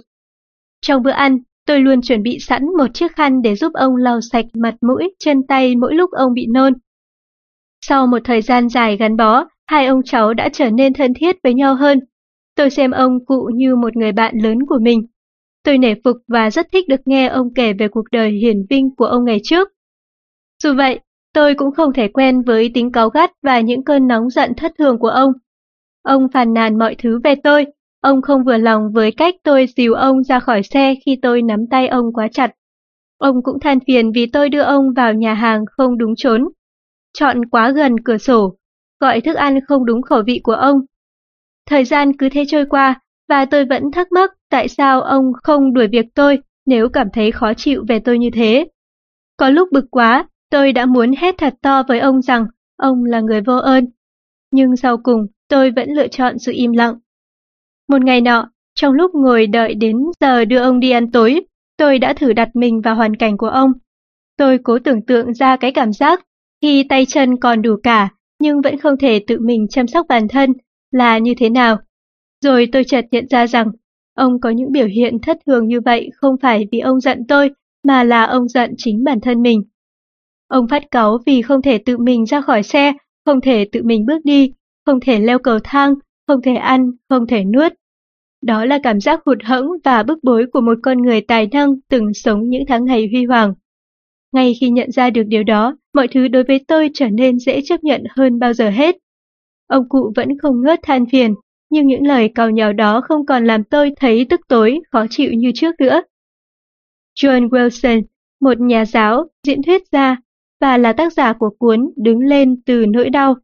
Trong 0.81 1.03
bữa 1.03 1.11
ăn, 1.11 1.39
tôi 1.65 1.79
luôn 1.79 2.01
chuẩn 2.01 2.23
bị 2.23 2.39
sẵn 2.39 2.65
một 2.77 2.87
chiếc 2.93 3.15
khăn 3.15 3.41
để 3.41 3.55
giúp 3.55 3.73
ông 3.73 3.95
lau 3.95 4.21
sạch 4.31 4.45
mặt 4.53 4.75
mũi, 4.81 5.13
chân 5.19 5.43
tay 5.47 5.75
mỗi 5.75 5.93
lúc 5.93 6.11
ông 6.11 6.33
bị 6.33 6.47
nôn. 6.53 6.73
Sau 7.81 8.07
một 8.07 8.19
thời 8.23 8.41
gian 8.41 8.69
dài 8.69 8.97
gắn 8.97 9.17
bó, 9.17 9.45
hai 9.67 9.85
ông 9.85 10.01
cháu 10.03 10.33
đã 10.33 10.49
trở 10.53 10.69
nên 10.69 10.93
thân 10.93 11.13
thiết 11.13 11.35
với 11.43 11.53
nhau 11.53 11.75
hơn. 11.75 11.99
Tôi 12.55 12.69
xem 12.69 12.91
ông 12.91 13.25
cụ 13.25 13.49
như 13.55 13.75
một 13.75 13.95
người 13.95 14.11
bạn 14.11 14.35
lớn 14.37 14.57
của 14.65 14.79
mình. 14.81 15.07
Tôi 15.63 15.77
nể 15.77 15.93
phục 16.03 16.17
và 16.27 16.49
rất 16.51 16.67
thích 16.71 16.87
được 16.87 17.01
nghe 17.05 17.27
ông 17.27 17.53
kể 17.53 17.73
về 17.73 17.87
cuộc 17.87 18.05
đời 18.11 18.31
hiển 18.31 18.57
vinh 18.69 18.95
của 18.95 19.05
ông 19.05 19.25
ngày 19.25 19.39
trước. 19.43 19.69
Dù 20.63 20.73
vậy, 20.73 20.99
tôi 21.33 21.55
cũng 21.55 21.71
không 21.71 21.93
thể 21.93 22.07
quen 22.07 22.41
với 22.41 22.71
tính 22.73 22.91
cáu 22.91 23.09
gắt 23.09 23.31
và 23.41 23.59
những 23.59 23.83
cơn 23.83 24.07
nóng 24.07 24.29
giận 24.29 24.53
thất 24.57 24.71
thường 24.77 24.99
của 24.99 25.07
ông. 25.07 25.31
Ông 26.03 26.27
phàn 26.33 26.53
nàn 26.53 26.79
mọi 26.79 26.95
thứ 27.03 27.19
về 27.23 27.35
tôi, 27.43 27.65
ông 28.03 28.21
không 28.21 28.43
vừa 28.43 28.57
lòng 28.57 28.91
với 28.91 29.11
cách 29.11 29.35
tôi 29.43 29.67
dìu 29.77 29.93
ông 29.93 30.23
ra 30.23 30.39
khỏi 30.39 30.63
xe 30.63 30.95
khi 31.05 31.17
tôi 31.21 31.41
nắm 31.41 31.67
tay 31.67 31.87
ông 31.87 32.13
quá 32.13 32.27
chặt. 32.31 32.51
Ông 33.17 33.43
cũng 33.43 33.59
than 33.59 33.79
phiền 33.87 34.11
vì 34.11 34.25
tôi 34.25 34.49
đưa 34.49 34.61
ông 34.61 34.93
vào 34.95 35.13
nhà 35.13 35.33
hàng 35.33 35.65
không 35.65 35.97
đúng 35.97 36.13
chốn, 36.17 36.49
chọn 37.13 37.45
quá 37.45 37.71
gần 37.71 37.99
cửa 37.99 38.17
sổ, 38.17 38.55
gọi 38.99 39.21
thức 39.21 39.35
ăn 39.35 39.59
không 39.67 39.85
đúng 39.85 40.01
khẩu 40.01 40.23
vị 40.27 40.39
của 40.43 40.53
ông. 40.53 40.77
Thời 41.65 41.85
gian 41.85 42.17
cứ 42.17 42.29
thế 42.29 42.43
trôi 42.47 42.65
qua, 42.65 43.01
và 43.29 43.45
tôi 43.45 43.65
vẫn 43.65 43.91
thắc 43.91 44.11
mắc 44.11 44.31
tại 44.49 44.67
sao 44.67 45.01
ông 45.01 45.31
không 45.43 45.73
đuổi 45.73 45.87
việc 45.87 46.05
tôi 46.15 46.39
nếu 46.65 46.89
cảm 46.89 47.07
thấy 47.13 47.31
khó 47.31 47.53
chịu 47.53 47.85
về 47.87 47.99
tôi 47.99 48.19
như 48.19 48.29
thế. 48.33 48.67
Có 49.37 49.49
lúc 49.49 49.69
bực 49.71 49.85
quá, 49.91 50.27
Tôi 50.53 50.73
đã 50.73 50.85
muốn 50.85 51.11
hét 51.17 51.35
thật 51.37 51.53
to 51.61 51.83
với 51.87 51.99
ông 51.99 52.21
rằng 52.21 52.45
ông 52.77 53.05
là 53.05 53.19
người 53.19 53.41
vô 53.41 53.57
ơn. 53.57 53.85
Nhưng 54.51 54.75
sau 54.75 54.97
cùng, 54.97 55.27
tôi 55.47 55.71
vẫn 55.71 55.89
lựa 55.89 56.07
chọn 56.07 56.39
sự 56.39 56.51
im 56.55 56.71
lặng. 56.71 56.95
Một 57.93 58.03
ngày 58.03 58.21
nọ, 58.21 58.49
trong 58.75 58.93
lúc 58.93 59.11
ngồi 59.15 59.47
đợi 59.47 59.73
đến 59.73 59.97
giờ 60.19 60.45
đưa 60.45 60.59
ông 60.59 60.79
đi 60.79 60.91
ăn 60.91 61.11
tối, 61.11 61.41
tôi 61.77 61.99
đã 61.99 62.13
thử 62.13 62.33
đặt 62.33 62.49
mình 62.53 62.81
vào 62.81 62.95
hoàn 62.95 63.15
cảnh 63.15 63.37
của 63.37 63.47
ông. 63.47 63.71
Tôi 64.37 64.57
cố 64.63 64.79
tưởng 64.79 65.01
tượng 65.01 65.33
ra 65.33 65.55
cái 65.55 65.71
cảm 65.71 65.93
giác 65.93 66.25
khi 66.61 66.85
tay 66.89 67.05
chân 67.05 67.37
còn 67.37 67.61
đủ 67.61 67.75
cả 67.83 68.09
nhưng 68.39 68.61
vẫn 68.61 68.77
không 68.77 68.97
thể 68.97 69.19
tự 69.27 69.37
mình 69.39 69.67
chăm 69.69 69.87
sóc 69.87 70.05
bản 70.09 70.27
thân 70.27 70.53
là 70.91 71.17
như 71.17 71.33
thế 71.37 71.49
nào. 71.49 71.77
Rồi 72.41 72.69
tôi 72.71 72.83
chợt 72.83 73.05
nhận 73.11 73.27
ra 73.29 73.47
rằng 73.47 73.67
ông 74.15 74.39
có 74.41 74.49
những 74.49 74.71
biểu 74.71 74.87
hiện 74.87 75.19
thất 75.19 75.37
thường 75.45 75.67
như 75.67 75.81
vậy 75.81 76.09
không 76.15 76.35
phải 76.41 76.67
vì 76.71 76.79
ông 76.79 76.99
giận 76.99 77.17
tôi 77.27 77.51
mà 77.83 78.03
là 78.03 78.23
ông 78.23 78.47
giận 78.47 78.73
chính 78.77 79.03
bản 79.03 79.21
thân 79.21 79.41
mình. 79.41 79.63
Ông 80.47 80.67
phát 80.67 80.91
cáu 80.91 81.17
vì 81.25 81.41
không 81.41 81.61
thể 81.61 81.77
tự 81.77 81.97
mình 81.97 82.25
ra 82.25 82.41
khỏi 82.41 82.63
xe, 82.63 82.93
không 83.25 83.41
thể 83.41 83.65
tự 83.71 83.83
mình 83.83 84.05
bước 84.05 84.19
đi, 84.23 84.53
không 84.85 84.99
thể 84.99 85.19
leo 85.19 85.39
cầu 85.39 85.59
thang, 85.63 85.93
không 86.27 86.41
thể 86.41 86.55
ăn, 86.55 86.91
không 87.09 87.27
thể 87.27 87.43
nuốt. 87.43 87.73
Đó 88.45 88.65
là 88.65 88.79
cảm 88.83 88.99
giác 88.99 89.21
hụt 89.25 89.37
hẫng 89.43 89.67
và 89.83 90.03
bức 90.03 90.19
bối 90.23 90.45
của 90.53 90.61
một 90.61 90.77
con 90.83 91.01
người 91.01 91.21
tài 91.21 91.47
năng 91.51 91.69
từng 91.89 92.13
sống 92.13 92.49
những 92.49 92.63
tháng 92.67 92.85
ngày 92.85 93.07
huy 93.11 93.25
hoàng. 93.25 93.53
Ngay 94.31 94.53
khi 94.61 94.69
nhận 94.69 94.91
ra 94.91 95.09
được 95.09 95.23
điều 95.23 95.43
đó, 95.43 95.77
mọi 95.93 96.07
thứ 96.07 96.27
đối 96.27 96.43
với 96.43 96.59
tôi 96.67 96.89
trở 96.93 97.09
nên 97.09 97.39
dễ 97.39 97.61
chấp 97.65 97.83
nhận 97.83 98.03
hơn 98.09 98.39
bao 98.39 98.53
giờ 98.53 98.69
hết. 98.69 98.97
Ông 99.67 99.89
cụ 99.89 100.13
vẫn 100.15 100.37
không 100.37 100.61
ngớt 100.61 100.79
than 100.83 101.05
phiền, 101.05 101.33
nhưng 101.69 101.87
những 101.87 102.07
lời 102.07 102.29
cào 102.35 102.49
nhào 102.49 102.73
đó 102.73 103.01
không 103.01 103.25
còn 103.25 103.45
làm 103.45 103.63
tôi 103.63 103.91
thấy 103.95 104.25
tức 104.29 104.41
tối, 104.47 104.79
khó 104.91 105.05
chịu 105.09 105.33
như 105.33 105.51
trước 105.55 105.75
nữa. 105.79 106.01
John 107.19 107.49
Wilson, 107.49 108.01
một 108.41 108.59
nhà 108.59 108.85
giáo, 108.85 109.27
diễn 109.47 109.61
thuyết 109.63 109.81
gia, 109.91 110.17
và 110.61 110.77
là 110.77 110.93
tác 110.93 111.13
giả 111.13 111.33
của 111.33 111.49
cuốn 111.59 111.89
Đứng 111.95 112.19
lên 112.19 112.61
từ 112.65 112.85
nỗi 112.85 113.09
đau. 113.09 113.35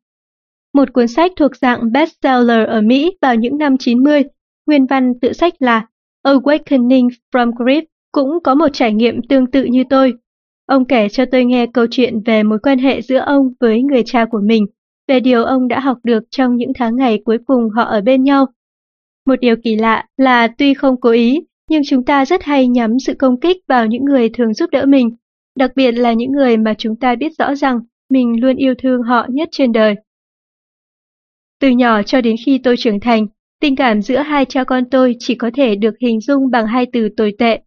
Một 0.73 0.93
cuốn 0.93 1.07
sách 1.07 1.31
thuộc 1.35 1.55
dạng 1.55 1.91
bestseller 1.91 2.67
ở 2.67 2.81
Mỹ 2.81 3.17
vào 3.21 3.35
những 3.35 3.57
năm 3.57 3.77
90, 3.77 4.23
nguyên 4.69 4.85
văn 4.85 5.19
tự 5.21 5.33
sách 5.33 5.53
là 5.59 5.85
Awakening 6.23 7.09
from 7.33 7.51
Grief 7.51 7.81
cũng 8.11 8.29
có 8.43 8.55
một 8.55 8.67
trải 8.73 8.93
nghiệm 8.93 9.21
tương 9.29 9.51
tự 9.51 9.63
như 9.63 9.83
tôi. 9.89 10.13
Ông 10.65 10.85
kể 10.85 11.09
cho 11.09 11.25
tôi 11.25 11.45
nghe 11.45 11.65
câu 11.73 11.85
chuyện 11.91 12.21
về 12.25 12.43
mối 12.43 12.59
quan 12.63 12.79
hệ 12.79 13.01
giữa 13.01 13.19
ông 13.19 13.53
với 13.59 13.81
người 13.81 14.03
cha 14.05 14.25
của 14.25 14.41
mình, 14.43 14.65
về 15.07 15.19
điều 15.19 15.43
ông 15.43 15.67
đã 15.67 15.79
học 15.79 15.97
được 16.03 16.23
trong 16.29 16.55
những 16.55 16.71
tháng 16.75 16.95
ngày 16.95 17.21
cuối 17.25 17.37
cùng 17.45 17.69
họ 17.69 17.83
ở 17.83 18.01
bên 18.01 18.23
nhau. 18.23 18.45
Một 19.25 19.39
điều 19.39 19.55
kỳ 19.63 19.75
lạ 19.75 20.05
là 20.17 20.47
tuy 20.47 20.73
không 20.73 21.01
cố 21.01 21.09
ý, 21.09 21.39
nhưng 21.69 21.81
chúng 21.85 22.05
ta 22.05 22.25
rất 22.25 22.43
hay 22.43 22.67
nhắm 22.67 22.99
sự 22.99 23.13
công 23.13 23.39
kích 23.39 23.57
vào 23.67 23.87
những 23.87 24.05
người 24.05 24.29
thường 24.29 24.53
giúp 24.53 24.69
đỡ 24.71 24.85
mình 24.85 25.09
đặc 25.59 25.71
biệt 25.75 25.91
là 25.91 26.13
những 26.13 26.31
người 26.31 26.57
mà 26.57 26.73
chúng 26.77 26.95
ta 26.95 27.15
biết 27.15 27.31
rõ 27.37 27.55
rằng 27.55 27.79
mình 28.09 28.41
luôn 28.41 28.55
yêu 28.55 28.73
thương 28.77 29.01
họ 29.01 29.25
nhất 29.29 29.49
trên 29.51 29.71
đời. 29.71 29.95
Từ 31.59 31.69
nhỏ 31.69 32.03
cho 32.03 32.21
đến 32.21 32.35
khi 32.45 32.59
tôi 32.63 32.75
trưởng 32.77 32.99
thành, 32.99 33.27
tình 33.61 33.75
cảm 33.75 34.01
giữa 34.01 34.17
hai 34.17 34.45
cha 34.45 34.63
con 34.63 34.89
tôi 34.89 35.15
chỉ 35.19 35.35
có 35.35 35.51
thể 35.53 35.75
được 35.75 35.93
hình 36.01 36.21
dung 36.21 36.51
bằng 36.51 36.67
hai 36.67 36.85
từ 36.93 37.09
tồi 37.17 37.33
tệ. 37.37 37.61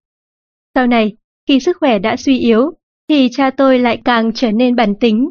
Sau 0.74 0.86
này, 0.86 1.16
khi 1.48 1.60
sức 1.60 1.77
khỏe 1.81 1.98
đã 1.98 2.16
suy 2.16 2.39
yếu, 2.39 2.73
thì 3.09 3.28
cha 3.32 3.51
tôi 3.51 3.78
lại 3.78 4.02
càng 4.05 4.32
trở 4.35 4.52
nên 4.52 4.77
bản 4.77 4.94
tính. 5.01 5.31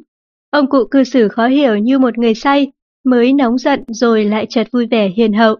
Ông 0.49 0.69
cụ 0.69 0.83
cư 0.91 1.03
xử 1.03 1.27
khó 1.27 1.47
hiểu 1.47 1.77
như 1.77 1.99
một 1.99 2.17
người 2.17 2.33
say, 2.33 2.71
mới 3.03 3.33
nóng 3.33 3.57
giận 3.57 3.83
rồi 3.87 4.25
lại 4.25 4.45
chợt 4.49 4.67
vui 4.71 4.87
vẻ 4.87 5.09
hiền 5.09 5.33
hậu. 5.33 5.55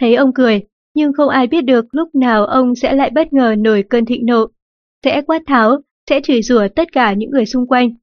Thấy 0.00 0.14
ông 0.14 0.32
cười, 0.34 0.62
nhưng 0.94 1.12
không 1.12 1.28
ai 1.28 1.46
biết 1.46 1.60
được 1.60 1.84
lúc 1.92 2.14
nào 2.14 2.46
ông 2.46 2.74
sẽ 2.74 2.92
lại 2.92 3.10
bất 3.10 3.32
ngờ 3.32 3.54
nổi 3.58 3.84
cơn 3.90 4.04
thịnh 4.04 4.26
nộ. 4.26 4.46
sẽ 5.04 5.22
quát 5.22 5.42
tháo, 5.46 5.80
sẽ 6.10 6.20
chửi 6.20 6.42
rủa 6.42 6.68
tất 6.76 6.92
cả 6.92 7.12
những 7.12 7.30
người 7.30 7.46
xung 7.46 7.66
quanh. 7.66 7.94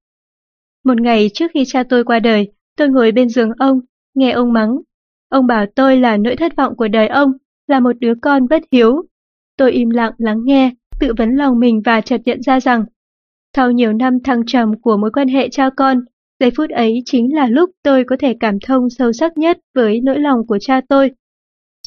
Một 0.83 1.01
ngày 1.01 1.29
trước 1.33 1.51
khi 1.53 1.63
cha 1.67 1.83
tôi 1.83 2.03
qua 2.03 2.19
đời, 2.19 2.51
tôi 2.77 2.89
ngồi 2.89 3.11
bên 3.11 3.29
giường 3.29 3.51
ông, 3.59 3.79
nghe 4.13 4.31
ông 4.31 4.53
mắng. 4.53 4.77
Ông 5.33 5.47
bảo 5.47 5.65
tôi 5.75 5.97
là 5.97 6.17
nỗi 6.17 6.35
thất 6.35 6.55
vọng 6.55 6.75
của 6.75 6.87
đời 6.87 7.07
ông, 7.07 7.31
là 7.67 7.79
một 7.79 7.91
đứa 7.99 8.13
con 8.21 8.47
bất 8.47 8.63
hiếu. 8.71 9.03
Tôi 9.57 9.71
im 9.71 9.89
lặng 9.89 10.13
lắng 10.17 10.41
nghe, 10.43 10.71
tự 10.99 11.13
vấn 11.17 11.35
lòng 11.35 11.59
mình 11.59 11.81
và 11.85 12.01
chợt 12.01 12.21
nhận 12.25 12.41
ra 12.41 12.59
rằng, 12.59 12.85
sau 13.55 13.71
nhiều 13.71 13.93
năm 13.93 14.17
thăng 14.23 14.45
trầm 14.47 14.81
của 14.81 14.97
mối 14.97 15.11
quan 15.11 15.27
hệ 15.27 15.49
cha 15.49 15.69
con, 15.77 16.01
giây 16.39 16.51
phút 16.57 16.69
ấy 16.69 17.01
chính 17.05 17.35
là 17.35 17.47
lúc 17.47 17.69
tôi 17.83 18.03
có 18.03 18.15
thể 18.19 18.35
cảm 18.39 18.59
thông 18.59 18.89
sâu 18.89 19.13
sắc 19.13 19.37
nhất 19.37 19.57
với 19.75 19.99
nỗi 20.03 20.19
lòng 20.19 20.47
của 20.47 20.57
cha 20.61 20.81
tôi. 20.89 21.11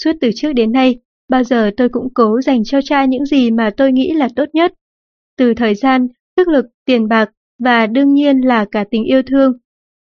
Suốt 0.01 0.13
từ 0.21 0.31
trước 0.35 0.53
đến 0.53 0.73
nay, 0.73 1.01
bao 1.29 1.45
giờ 1.45 1.71
tôi 1.77 1.89
cũng 1.89 2.09
cố 2.15 2.41
dành 2.41 2.65
cho 2.65 2.81
cha 2.85 3.05
những 3.05 3.25
gì 3.25 3.51
mà 3.51 3.71
tôi 3.77 3.93
nghĩ 3.93 4.13
là 4.13 4.29
tốt 4.37 4.49
nhất. 4.53 4.73
Từ 5.39 5.55
thời 5.55 5.75
gian, 5.75 6.09
sức 6.37 6.49
lực, 6.49 6.67
tiền 6.85 7.09
bạc 7.09 7.31
và 7.59 7.87
đương 7.87 8.15
nhiên 8.15 8.41
là 8.41 8.65
cả 8.73 8.85
tình 8.91 9.05
yêu 9.05 9.23
thương. 9.23 9.53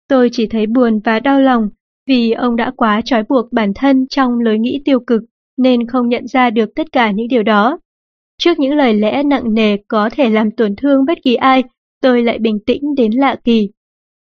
Tôi 0.08 0.28
chỉ 0.32 0.46
thấy 0.46 0.66
buồn 0.66 1.00
và 1.04 1.20
đau 1.20 1.40
lòng 1.40 1.68
vì 2.06 2.30
ông 2.30 2.56
đã 2.56 2.72
quá 2.76 3.00
trói 3.04 3.22
buộc 3.28 3.52
bản 3.52 3.72
thân 3.74 4.06
trong 4.10 4.40
lối 4.40 4.58
nghĩ 4.58 4.82
tiêu 4.84 5.00
cực 5.00 5.22
nên 5.56 5.86
không 5.86 6.08
nhận 6.08 6.26
ra 6.26 6.50
được 6.50 6.74
tất 6.74 6.92
cả 6.92 7.10
những 7.10 7.28
điều 7.28 7.42
đó. 7.42 7.78
Trước 8.38 8.58
những 8.58 8.74
lời 8.74 8.94
lẽ 8.94 9.22
nặng 9.22 9.54
nề 9.54 9.76
có 9.88 10.10
thể 10.12 10.30
làm 10.30 10.50
tổn 10.50 10.76
thương 10.76 11.04
bất 11.04 11.18
kỳ 11.24 11.34
ai, 11.34 11.62
tôi 12.02 12.22
lại 12.22 12.38
bình 12.38 12.58
tĩnh 12.66 12.94
đến 12.96 13.12
lạ 13.12 13.36
kỳ. 13.44 13.70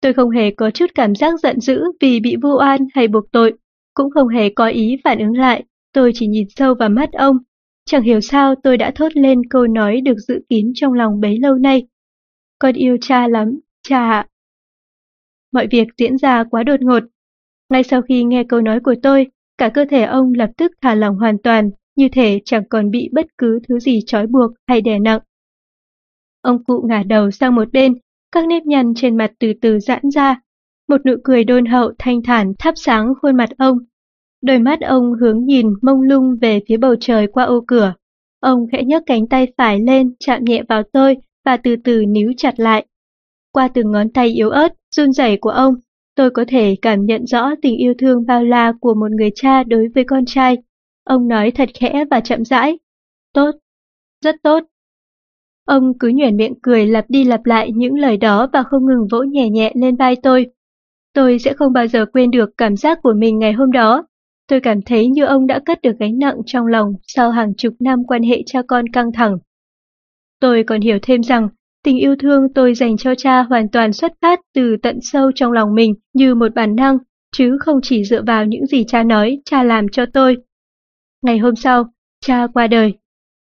Tôi 0.01 0.13
không 0.13 0.29
hề 0.29 0.51
có 0.51 0.71
chút 0.71 0.85
cảm 0.95 1.15
giác 1.15 1.39
giận 1.39 1.59
dữ 1.59 1.83
vì 2.01 2.19
bị 2.19 2.35
vu 2.41 2.57
oan 2.59 2.87
hay 2.93 3.07
buộc 3.07 3.31
tội, 3.31 3.53
cũng 3.93 4.11
không 4.11 4.27
hề 4.27 4.49
có 4.49 4.67
ý 4.67 4.97
phản 5.03 5.19
ứng 5.19 5.37
lại, 5.37 5.63
tôi 5.93 6.11
chỉ 6.15 6.27
nhìn 6.27 6.47
sâu 6.55 6.75
vào 6.75 6.89
mắt 6.89 7.11
ông. 7.11 7.37
Chẳng 7.85 8.03
hiểu 8.03 8.21
sao 8.21 8.55
tôi 8.63 8.77
đã 8.77 8.91
thốt 8.95 9.09
lên 9.15 9.41
câu 9.49 9.67
nói 9.67 10.01
được 10.01 10.17
giữ 10.27 10.39
kín 10.49 10.71
trong 10.75 10.93
lòng 10.93 11.19
bấy 11.19 11.39
lâu 11.39 11.55
nay. 11.55 11.87
Con 12.59 12.73
yêu 12.73 12.97
cha 13.01 13.27
lắm, 13.27 13.59
cha 13.83 13.99
ạ. 13.99 14.27
Mọi 15.51 15.67
việc 15.71 15.87
diễn 15.97 16.17
ra 16.17 16.43
quá 16.43 16.63
đột 16.63 16.81
ngột. 16.81 17.03
Ngay 17.69 17.83
sau 17.83 18.01
khi 18.01 18.23
nghe 18.23 18.43
câu 18.43 18.61
nói 18.61 18.79
của 18.79 18.95
tôi, 19.03 19.27
cả 19.57 19.69
cơ 19.69 19.85
thể 19.89 20.03
ông 20.03 20.33
lập 20.33 20.49
tức 20.57 20.71
thả 20.81 20.95
lỏng 20.95 21.15
hoàn 21.15 21.37
toàn, 21.37 21.69
như 21.95 22.09
thể 22.09 22.39
chẳng 22.45 22.63
còn 22.69 22.91
bị 22.91 23.09
bất 23.11 23.25
cứ 23.37 23.59
thứ 23.67 23.79
gì 23.79 23.99
trói 24.05 24.27
buộc 24.27 24.51
hay 24.67 24.81
đè 24.81 24.99
nặng. 24.99 25.19
Ông 26.41 26.63
cụ 26.63 26.85
ngả 26.87 27.03
đầu 27.03 27.31
sang 27.31 27.55
một 27.55 27.71
bên, 27.71 27.95
các 28.31 28.47
nếp 28.47 28.63
nhăn 28.65 28.93
trên 28.95 29.17
mặt 29.17 29.31
từ 29.39 29.53
từ 29.61 29.79
giãn 29.79 30.09
ra. 30.09 30.41
Một 30.87 31.05
nụ 31.05 31.13
cười 31.23 31.43
đôn 31.43 31.65
hậu 31.65 31.91
thanh 31.99 32.23
thản 32.23 32.53
thắp 32.59 32.73
sáng 32.77 33.13
khuôn 33.21 33.37
mặt 33.37 33.49
ông. 33.57 33.77
Đôi 34.41 34.59
mắt 34.59 34.81
ông 34.81 35.13
hướng 35.13 35.45
nhìn 35.45 35.73
mông 35.81 36.01
lung 36.01 36.35
về 36.41 36.61
phía 36.67 36.77
bầu 36.77 36.95
trời 36.99 37.27
qua 37.27 37.43
ô 37.43 37.63
cửa. 37.67 37.93
Ông 38.39 38.67
khẽ 38.71 38.83
nhấc 38.83 39.03
cánh 39.05 39.27
tay 39.27 39.47
phải 39.57 39.79
lên 39.79 40.13
chạm 40.19 40.43
nhẹ 40.43 40.63
vào 40.69 40.83
tôi 40.83 41.17
và 41.45 41.57
từ 41.57 41.75
từ 41.83 42.05
níu 42.05 42.31
chặt 42.37 42.59
lại. 42.59 42.85
Qua 43.51 43.67
từng 43.67 43.91
ngón 43.91 44.09
tay 44.09 44.27
yếu 44.27 44.49
ớt, 44.49 44.73
run 44.95 45.13
rẩy 45.13 45.37
của 45.37 45.49
ông, 45.49 45.73
tôi 46.17 46.31
có 46.31 46.45
thể 46.47 46.75
cảm 46.81 47.05
nhận 47.05 47.25
rõ 47.25 47.49
tình 47.61 47.77
yêu 47.77 47.93
thương 47.99 48.25
bao 48.25 48.43
la 48.43 48.73
của 48.79 48.93
một 48.93 49.11
người 49.11 49.31
cha 49.35 49.63
đối 49.63 49.87
với 49.95 50.03
con 50.03 50.25
trai. 50.25 50.57
Ông 51.03 51.27
nói 51.27 51.51
thật 51.51 51.69
khẽ 51.73 52.05
và 52.11 52.19
chậm 52.19 52.45
rãi. 52.45 52.79
Tốt, 53.33 53.51
rất 54.21 54.35
tốt. 54.43 54.63
Ông 55.65 55.97
cứ 55.99 56.07
nhoẻn 56.07 56.37
miệng 56.37 56.53
cười 56.61 56.87
lặp 56.87 57.05
đi 57.09 57.23
lặp 57.23 57.45
lại 57.45 57.71
những 57.71 57.93
lời 57.93 58.17
đó 58.17 58.47
và 58.53 58.63
không 58.63 58.85
ngừng 58.85 59.07
vỗ 59.11 59.23
nhẹ 59.23 59.49
nhẹ 59.49 59.71
lên 59.75 59.95
vai 59.95 60.15
tôi. 60.23 60.45
Tôi 61.13 61.39
sẽ 61.39 61.53
không 61.53 61.73
bao 61.73 61.87
giờ 61.87 62.05
quên 62.05 62.31
được 62.31 62.49
cảm 62.57 62.75
giác 62.75 62.99
của 63.03 63.13
mình 63.13 63.39
ngày 63.39 63.53
hôm 63.53 63.71
đó. 63.71 64.07
Tôi 64.47 64.59
cảm 64.59 64.81
thấy 64.81 65.07
như 65.07 65.25
ông 65.25 65.47
đã 65.47 65.59
cất 65.65 65.81
được 65.81 65.99
gánh 65.99 66.19
nặng 66.19 66.35
trong 66.45 66.65
lòng 66.65 66.93
sau 67.07 67.31
hàng 67.31 67.53
chục 67.57 67.73
năm 67.79 68.03
quan 68.07 68.23
hệ 68.23 68.43
cha 68.45 68.61
con 68.67 68.89
căng 68.89 69.11
thẳng. 69.11 69.37
Tôi 70.39 70.63
còn 70.63 70.81
hiểu 70.81 70.97
thêm 71.01 71.23
rằng 71.23 71.49
tình 71.87 71.97
yêu 71.97 72.15
thương 72.15 72.53
tôi 72.53 72.73
dành 72.73 72.97
cho 72.97 73.15
cha 73.15 73.43
hoàn 73.43 73.69
toàn 73.69 73.93
xuất 73.93 74.11
phát 74.21 74.39
từ 74.53 74.77
tận 74.83 74.99
sâu 75.01 75.31
trong 75.35 75.51
lòng 75.51 75.75
mình 75.75 75.93
như 76.13 76.35
một 76.35 76.55
bản 76.55 76.75
năng, 76.75 76.97
chứ 77.31 77.57
không 77.59 77.79
chỉ 77.83 78.03
dựa 78.03 78.23
vào 78.23 78.45
những 78.45 78.65
gì 78.65 78.83
cha 78.87 79.03
nói, 79.03 79.41
cha 79.45 79.63
làm 79.63 79.89
cho 79.91 80.05
tôi. 80.13 80.37
Ngày 81.21 81.37
hôm 81.37 81.55
sau, 81.55 81.83
cha 82.21 82.47
qua 82.53 82.67
đời. 82.67 82.93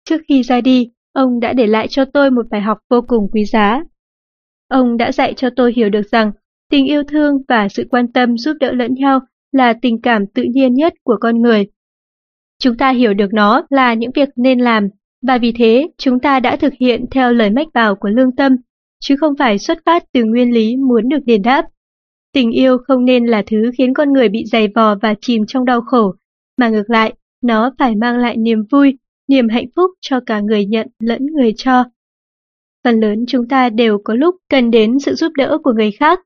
Trước 0.06 0.22
khi 0.28 0.44
ra 0.44 0.62
đi, 0.62 0.92
ông 1.14 1.40
đã 1.40 1.54
để 1.54 1.68
lại 1.68 1.88
cho 1.88 2.06
tôi 2.06 2.32
một 2.32 2.46
bài 2.52 2.62
học 2.62 2.78
vô 2.90 3.02
cùng 3.08 3.28
quý 3.32 3.46
giá. 3.46 3.84
Ông 4.70 4.98
đã 4.98 5.12
dạy 5.12 5.34
cho 5.34 5.50
tôi 5.56 5.74
hiểu 5.76 5.90
được 5.90 6.12
rằng 6.12 6.32
tình 6.72 6.86
yêu 6.86 7.04
thương 7.04 7.36
và 7.48 7.68
sự 7.70 7.88
quan 7.90 8.12
tâm 8.12 8.38
giúp 8.38 8.58
đỡ 8.60 8.72
lẫn 8.72 8.94
nhau 8.94 9.20
là 9.52 9.74
tình 9.82 10.02
cảm 10.02 10.26
tự 10.28 10.44
nhiên 10.44 10.74
nhất 10.74 10.94
của 11.04 11.18
con 11.22 11.42
người. 11.42 11.68
Chúng 12.60 12.78
ta 12.78 12.90
hiểu 12.90 13.14
được 13.14 13.34
nó 13.34 13.66
là 13.70 13.94
những 13.94 14.12
việc 14.16 14.30
nên 14.36 14.60
làm, 14.60 14.88
và 15.22 15.38
vì 15.38 15.52
thế 15.52 15.88
chúng 15.98 16.20
ta 16.20 16.40
đã 16.40 16.56
thực 16.56 16.74
hiện 16.80 17.06
theo 17.12 17.34
lời 17.34 17.50
mách 17.50 17.68
bảo 17.74 17.96
của 17.96 18.10
lương 18.10 18.36
tâm, 18.36 18.56
chứ 19.00 19.16
không 19.20 19.34
phải 19.40 19.60
xuất 19.60 19.78
phát 19.86 20.04
từ 20.14 20.24
nguyên 20.24 20.54
lý 20.54 20.76
muốn 20.78 21.10
được 21.10 21.20
đền 21.26 21.42
đáp. 21.42 21.66
Tình 22.34 22.52
yêu 22.52 22.78
không 22.88 23.06
nên 23.06 23.26
là 23.26 23.44
thứ 23.48 23.72
khiến 23.78 23.94
con 23.94 24.14
người 24.14 24.30
bị 24.30 24.46
dày 24.46 24.68
vò 24.76 24.96
và 24.96 25.14
chìm 25.22 25.46
trong 25.48 25.66
đau 25.66 25.82
khổ, 25.82 26.14
mà 26.58 26.70
ngược 26.70 26.90
lại, 26.90 27.14
nó 27.44 27.72
phải 27.80 27.96
mang 27.96 28.18
lại 28.18 28.38
niềm 28.38 28.64
vui, 28.72 28.98
niềm 29.28 29.50
hạnh 29.50 29.68
phúc 29.76 29.92
cho 30.02 30.20
cả 30.26 30.40
người 30.40 30.66
nhận 30.66 30.88
lẫn 31.00 31.26
người 31.26 31.54
cho. 31.58 31.84
Phần 32.84 33.00
lớn 33.00 33.26
chúng 33.28 33.48
ta 33.48 33.70
đều 33.70 33.98
có 34.04 34.14
lúc 34.14 34.36
cần 34.50 34.72
đến 34.72 35.00
sự 35.00 35.14
giúp 35.14 35.32
đỡ 35.38 35.58
của 35.64 35.74
người 35.74 35.92
khác. 35.92 36.20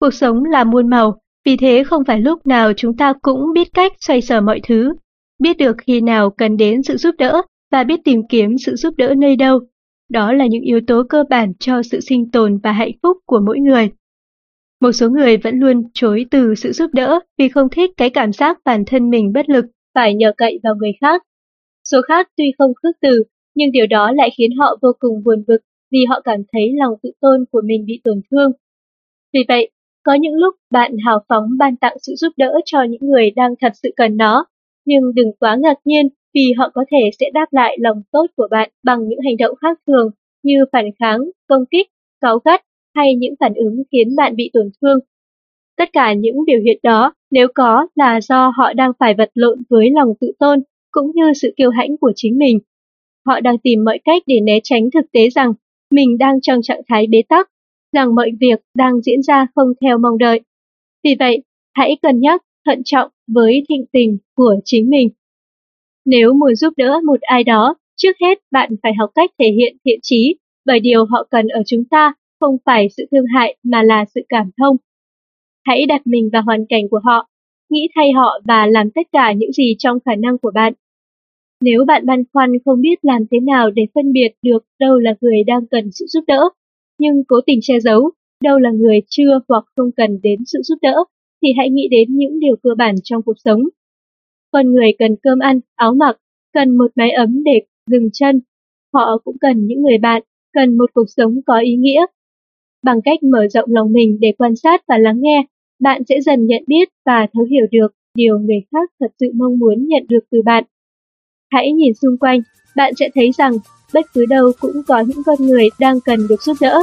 Cuộc 0.00 0.14
sống 0.14 0.44
là 0.44 0.64
muôn 0.64 0.90
màu, 0.90 1.20
vì 1.44 1.56
thế 1.56 1.84
không 1.84 2.04
phải 2.04 2.20
lúc 2.20 2.46
nào 2.46 2.72
chúng 2.76 2.96
ta 2.96 3.12
cũng 3.22 3.52
biết 3.54 3.68
cách 3.74 3.92
xoay 4.00 4.20
sở 4.20 4.40
mọi 4.40 4.60
thứ, 4.68 4.94
biết 5.38 5.58
được 5.58 5.76
khi 5.86 6.00
nào 6.00 6.30
cần 6.30 6.56
đến 6.56 6.82
sự 6.82 6.96
giúp 6.96 7.14
đỡ 7.18 7.42
và 7.72 7.84
biết 7.84 8.00
tìm 8.04 8.20
kiếm 8.28 8.58
sự 8.58 8.76
giúp 8.76 8.94
đỡ 8.96 9.14
nơi 9.18 9.36
đâu. 9.36 9.60
Đó 10.10 10.32
là 10.32 10.46
những 10.46 10.62
yếu 10.62 10.80
tố 10.86 11.02
cơ 11.08 11.24
bản 11.30 11.52
cho 11.58 11.82
sự 11.82 12.00
sinh 12.00 12.30
tồn 12.30 12.58
và 12.62 12.72
hạnh 12.72 12.92
phúc 13.02 13.16
của 13.26 13.40
mỗi 13.46 13.58
người. 13.60 13.90
Một 14.80 14.92
số 14.92 15.10
người 15.10 15.36
vẫn 15.36 15.58
luôn 15.58 15.82
chối 15.94 16.26
từ 16.30 16.54
sự 16.54 16.72
giúp 16.72 16.90
đỡ 16.92 17.20
vì 17.38 17.48
không 17.48 17.68
thích 17.72 17.90
cái 17.96 18.10
cảm 18.10 18.32
giác 18.32 18.58
bản 18.64 18.84
thân 18.86 19.10
mình 19.10 19.32
bất 19.32 19.48
lực, 19.48 19.64
phải 19.94 20.14
nhờ 20.14 20.32
cậy 20.36 20.60
vào 20.62 20.74
người 20.74 20.92
khác. 21.00 21.22
Số 21.90 22.02
khác 22.08 22.28
tuy 22.36 22.44
không 22.58 22.72
khước 22.82 22.94
từ, 23.00 23.22
nhưng 23.54 23.72
điều 23.72 23.86
đó 23.86 24.12
lại 24.12 24.30
khiến 24.38 24.50
họ 24.58 24.76
vô 24.82 24.88
cùng 24.98 25.22
buồn 25.24 25.44
bực 25.46 25.58
vì 25.92 26.04
họ 26.08 26.20
cảm 26.24 26.40
thấy 26.52 26.62
lòng 26.74 26.94
tự 27.02 27.10
tôn 27.20 27.44
của 27.50 27.62
mình 27.64 27.84
bị 27.86 28.00
tổn 28.04 28.20
thương. 28.30 28.52
Vì 29.34 29.40
vậy, 29.48 29.70
có 30.02 30.14
những 30.14 30.34
lúc 30.34 30.54
bạn 30.70 30.92
hào 31.06 31.24
phóng 31.28 31.44
ban 31.58 31.76
tặng 31.76 31.96
sự 32.02 32.12
giúp 32.16 32.32
đỡ 32.36 32.52
cho 32.64 32.82
những 32.82 33.10
người 33.10 33.30
đang 33.30 33.54
thật 33.60 33.72
sự 33.82 33.90
cần 33.96 34.16
nó, 34.16 34.46
nhưng 34.84 35.14
đừng 35.14 35.32
quá 35.40 35.56
ngạc 35.60 35.76
nhiên 35.84 36.08
vì 36.34 36.52
họ 36.58 36.70
có 36.74 36.84
thể 36.90 37.10
sẽ 37.20 37.30
đáp 37.34 37.46
lại 37.50 37.76
lòng 37.80 38.02
tốt 38.12 38.26
của 38.36 38.48
bạn 38.50 38.70
bằng 38.82 39.08
những 39.08 39.18
hành 39.24 39.36
động 39.36 39.56
khác 39.56 39.78
thường 39.86 40.10
như 40.42 40.64
phản 40.72 40.84
kháng, 40.98 41.30
công 41.48 41.64
kích, 41.70 41.88
cáu 42.20 42.38
gắt 42.44 42.60
hay 42.94 43.14
những 43.14 43.34
phản 43.40 43.54
ứng 43.54 43.82
khiến 43.92 44.16
bạn 44.16 44.36
bị 44.36 44.50
tổn 44.52 44.70
thương. 44.82 44.98
Tất 45.76 45.88
cả 45.92 46.12
những 46.12 46.44
biểu 46.46 46.60
hiện 46.64 46.78
đó 46.82 47.14
nếu 47.30 47.46
có 47.54 47.86
là 47.94 48.20
do 48.20 48.52
họ 48.56 48.72
đang 48.72 48.92
phải 48.98 49.14
vật 49.14 49.30
lộn 49.34 49.62
với 49.70 49.90
lòng 49.90 50.08
tự 50.20 50.32
tôn 50.38 50.62
cũng 50.90 51.10
như 51.14 51.32
sự 51.32 51.54
kiêu 51.56 51.70
hãnh 51.70 51.96
của 51.96 52.12
chính 52.16 52.38
mình. 52.38 52.58
Họ 53.26 53.40
đang 53.40 53.58
tìm 53.58 53.84
mọi 53.84 53.98
cách 54.04 54.22
để 54.26 54.40
né 54.40 54.58
tránh 54.62 54.90
thực 54.94 55.12
tế 55.12 55.28
rằng 55.30 55.52
mình 55.90 56.18
đang 56.18 56.40
trong 56.40 56.62
trạng 56.62 56.80
thái 56.88 57.06
bế 57.06 57.22
tắc 57.28 57.48
rằng 57.92 58.14
mọi 58.14 58.30
việc 58.40 58.60
đang 58.74 59.00
diễn 59.00 59.22
ra 59.22 59.46
không 59.54 59.72
theo 59.80 59.98
mong 59.98 60.18
đợi. 60.18 60.40
Vì 61.04 61.14
vậy, 61.18 61.42
hãy 61.74 61.96
cân 62.02 62.20
nhắc, 62.20 62.42
thận 62.66 62.82
trọng 62.84 63.10
với 63.26 63.64
thịnh 63.68 63.84
tình 63.92 64.18
của 64.34 64.56
chính 64.64 64.90
mình. 64.90 65.08
Nếu 66.04 66.32
muốn 66.32 66.54
giúp 66.54 66.72
đỡ 66.76 67.00
một 67.06 67.20
ai 67.20 67.44
đó, 67.44 67.74
trước 67.96 68.16
hết 68.20 68.38
bạn 68.50 68.70
phải 68.82 68.92
học 68.98 69.10
cách 69.14 69.30
thể 69.38 69.46
hiện 69.56 69.76
thiện 69.84 69.98
trí, 70.02 70.36
bởi 70.66 70.80
điều 70.80 71.04
họ 71.04 71.26
cần 71.30 71.48
ở 71.48 71.62
chúng 71.66 71.84
ta 71.84 72.12
không 72.40 72.56
phải 72.64 72.88
sự 72.96 73.06
thương 73.10 73.26
hại 73.34 73.56
mà 73.62 73.82
là 73.82 74.04
sự 74.14 74.20
cảm 74.28 74.50
thông. 74.58 74.76
Hãy 75.64 75.86
đặt 75.86 76.06
mình 76.06 76.30
vào 76.32 76.42
hoàn 76.42 76.66
cảnh 76.66 76.88
của 76.90 77.00
họ, 77.04 77.28
nghĩ 77.70 77.88
thay 77.94 78.12
họ 78.12 78.40
và 78.44 78.66
làm 78.66 78.90
tất 78.90 79.06
cả 79.12 79.32
những 79.32 79.52
gì 79.52 79.74
trong 79.78 79.98
khả 80.04 80.14
năng 80.14 80.38
của 80.38 80.50
bạn. 80.54 80.72
Nếu 81.60 81.84
bạn 81.84 82.06
băn 82.06 82.22
khoăn 82.32 82.50
không 82.64 82.80
biết 82.80 82.98
làm 83.02 83.22
thế 83.30 83.38
nào 83.40 83.70
để 83.70 83.82
phân 83.94 84.12
biệt 84.12 84.28
được 84.42 84.64
đâu 84.80 84.98
là 84.98 85.14
người 85.20 85.44
đang 85.46 85.66
cần 85.66 85.90
sự 85.92 86.04
giúp 86.08 86.24
đỡ, 86.26 86.48
nhưng 86.98 87.24
cố 87.28 87.36
tình 87.46 87.58
che 87.62 87.80
giấu, 87.80 88.10
đâu 88.44 88.58
là 88.58 88.70
người 88.70 89.00
chưa 89.08 89.40
hoặc 89.48 89.64
không 89.76 89.92
cần 89.96 90.20
đến 90.22 90.40
sự 90.46 90.58
giúp 90.62 90.78
đỡ, 90.82 90.94
thì 91.42 91.48
hãy 91.58 91.70
nghĩ 91.70 91.88
đến 91.90 92.16
những 92.16 92.40
điều 92.40 92.56
cơ 92.62 92.70
bản 92.78 92.94
trong 93.04 93.22
cuộc 93.22 93.36
sống. 93.44 93.60
Con 94.52 94.72
người 94.72 94.92
cần 94.98 95.16
cơm 95.22 95.38
ăn, 95.38 95.60
áo 95.74 95.94
mặc, 95.94 96.16
cần 96.52 96.76
một 96.76 96.90
mái 96.96 97.10
ấm 97.10 97.44
để 97.44 97.62
dừng 97.90 98.08
chân. 98.12 98.40
Họ 98.94 99.18
cũng 99.24 99.36
cần 99.40 99.66
những 99.66 99.82
người 99.82 99.98
bạn, 99.98 100.22
cần 100.52 100.78
một 100.78 100.90
cuộc 100.94 101.06
sống 101.16 101.40
có 101.46 101.58
ý 101.58 101.76
nghĩa. 101.76 102.06
Bằng 102.82 103.00
cách 103.04 103.22
mở 103.22 103.48
rộng 103.48 103.70
lòng 103.72 103.92
mình 103.92 104.18
để 104.20 104.32
quan 104.38 104.56
sát 104.56 104.82
và 104.88 104.98
lắng 104.98 105.20
nghe, 105.20 105.46
bạn 105.80 106.02
sẽ 106.08 106.20
dần 106.20 106.46
nhận 106.46 106.62
biết 106.66 106.88
và 107.06 107.26
thấu 107.32 107.44
hiểu 107.44 107.66
được 107.70 107.88
điều 108.14 108.38
người 108.38 108.60
khác 108.72 108.90
thật 109.00 109.12
sự 109.20 109.26
mong 109.34 109.58
muốn 109.58 109.86
nhận 109.86 110.02
được 110.08 110.24
từ 110.30 110.42
bạn. 110.42 110.64
Hãy 111.50 111.72
nhìn 111.72 111.94
xung 111.94 112.18
quanh, 112.18 112.40
bạn 112.76 112.94
sẽ 112.94 113.08
thấy 113.14 113.30
rằng 113.38 113.52
bất 113.94 114.06
cứ 114.14 114.26
đâu 114.26 114.52
cũng 114.60 114.82
có 114.88 115.00
những 115.00 115.22
con 115.26 115.36
người 115.40 115.68
đang 115.78 116.00
cần 116.00 116.28
được 116.28 116.42
giúp 116.42 116.56
đỡ. 116.60 116.82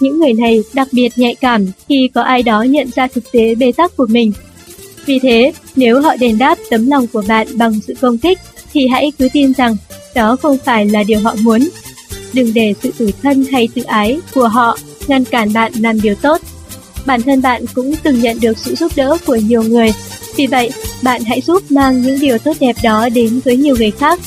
Những 0.00 0.18
người 0.18 0.32
này 0.32 0.60
đặc 0.74 0.88
biệt 0.92 1.08
nhạy 1.16 1.34
cảm 1.40 1.66
khi 1.88 2.10
có 2.14 2.22
ai 2.22 2.42
đó 2.42 2.62
nhận 2.62 2.86
ra 2.94 3.06
thực 3.06 3.24
tế 3.32 3.54
bế 3.54 3.72
tắc 3.76 3.96
của 3.96 4.06
mình. 4.10 4.32
Vì 5.06 5.18
thế, 5.18 5.52
nếu 5.76 6.00
họ 6.00 6.16
đền 6.16 6.38
đáp 6.38 6.58
tấm 6.70 6.86
lòng 6.86 7.06
của 7.06 7.22
bạn 7.28 7.46
bằng 7.54 7.80
sự 7.86 7.94
công 8.00 8.18
kích, 8.18 8.38
thì 8.72 8.88
hãy 8.88 9.12
cứ 9.18 9.28
tin 9.32 9.52
rằng 9.52 9.76
đó 10.14 10.36
không 10.42 10.58
phải 10.64 10.86
là 10.86 11.02
điều 11.02 11.20
họ 11.20 11.34
muốn. 11.40 11.68
đừng 12.32 12.54
để 12.54 12.74
sự 12.82 12.92
tủi 12.98 13.12
thân 13.22 13.44
hay 13.52 13.68
tự 13.74 13.82
ái 13.82 14.18
của 14.34 14.48
họ 14.48 14.78
ngăn 15.06 15.24
cản 15.24 15.52
bạn 15.52 15.72
làm 15.80 16.00
điều 16.00 16.14
tốt. 16.14 16.40
Bản 17.06 17.22
thân 17.22 17.42
bạn 17.42 17.64
cũng 17.74 17.94
từng 18.02 18.20
nhận 18.20 18.40
được 18.40 18.58
sự 18.58 18.74
giúp 18.74 18.92
đỡ 18.96 19.16
của 19.26 19.36
nhiều 19.36 19.62
người, 19.62 19.92
vì 20.36 20.46
vậy 20.46 20.70
bạn 21.02 21.22
hãy 21.24 21.40
giúp 21.40 21.70
mang 21.70 22.02
những 22.02 22.20
điều 22.20 22.38
tốt 22.38 22.56
đẹp 22.60 22.76
đó 22.82 23.08
đến 23.08 23.40
với 23.44 23.56
nhiều 23.56 23.76
người 23.76 23.90
khác. 23.90 24.20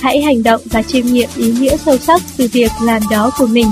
Hãy 0.00 0.22
hành 0.22 0.42
động 0.42 0.60
và 0.64 0.82
chiêm 0.82 1.06
nghiệm 1.06 1.28
ý 1.36 1.52
nghĩa 1.52 1.76
sâu 1.76 1.96
sắc 1.98 2.22
từ 2.36 2.48
việc 2.52 2.72
làm 2.82 3.02
đó 3.10 3.30
của 3.38 3.46
mình. 3.46 3.70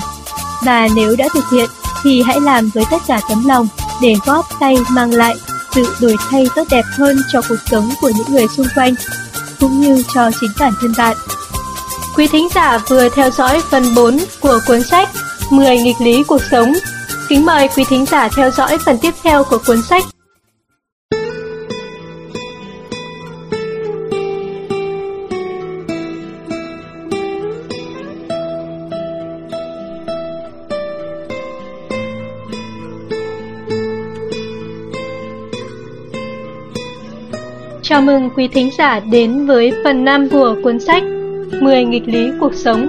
Và 0.64 0.88
nếu 0.96 1.16
đã 1.16 1.28
thực 1.34 1.44
hiện 1.52 1.70
thì 2.02 2.22
hãy 2.22 2.40
làm 2.40 2.70
với 2.74 2.84
tất 2.90 3.02
cả 3.06 3.20
tấm 3.28 3.46
lòng 3.46 3.68
để 4.02 4.14
góp 4.26 4.46
tay 4.60 4.76
mang 4.90 5.10
lại 5.14 5.34
sự 5.74 5.94
đổi 6.00 6.16
thay 6.30 6.46
tốt 6.56 6.62
đẹp 6.70 6.84
hơn 6.92 7.16
cho 7.32 7.40
cuộc 7.48 7.56
sống 7.70 7.90
của 8.00 8.10
những 8.16 8.34
người 8.34 8.46
xung 8.56 8.66
quanh, 8.74 8.94
cũng 9.60 9.80
như 9.80 10.02
cho 10.14 10.30
chính 10.40 10.50
bản 10.58 10.72
thân 10.80 10.92
bạn. 10.98 11.16
Quý 12.16 12.26
thính 12.26 12.48
giả 12.54 12.78
vừa 12.88 13.08
theo 13.08 13.30
dõi 13.30 13.62
phần 13.70 13.94
4 13.94 14.18
của 14.40 14.58
cuốn 14.66 14.82
sách 14.82 15.08
10 15.50 15.78
nghịch 15.78 16.00
lý 16.00 16.22
cuộc 16.22 16.42
sống. 16.50 16.72
Kính 17.28 17.44
mời 17.44 17.68
quý 17.76 17.84
thính 17.88 18.06
giả 18.06 18.28
theo 18.36 18.50
dõi 18.50 18.78
phần 18.78 18.98
tiếp 18.98 19.14
theo 19.22 19.44
của 19.44 19.58
cuốn 19.66 19.82
sách 19.82 20.04
Chào 37.96 38.02
mừng 38.02 38.30
quý 38.36 38.48
thính 38.48 38.70
giả 38.78 39.00
đến 39.00 39.46
với 39.46 39.72
phần 39.84 40.04
5 40.04 40.28
của 40.28 40.56
cuốn 40.62 40.80
sách 40.80 41.02
10 41.60 41.84
nghịch 41.84 42.08
lý 42.08 42.30
cuộc 42.40 42.54
sống. 42.54 42.86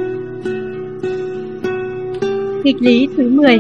Nghịch 2.64 2.82
lý 2.82 3.08
thứ 3.18 3.30
10 3.30 3.60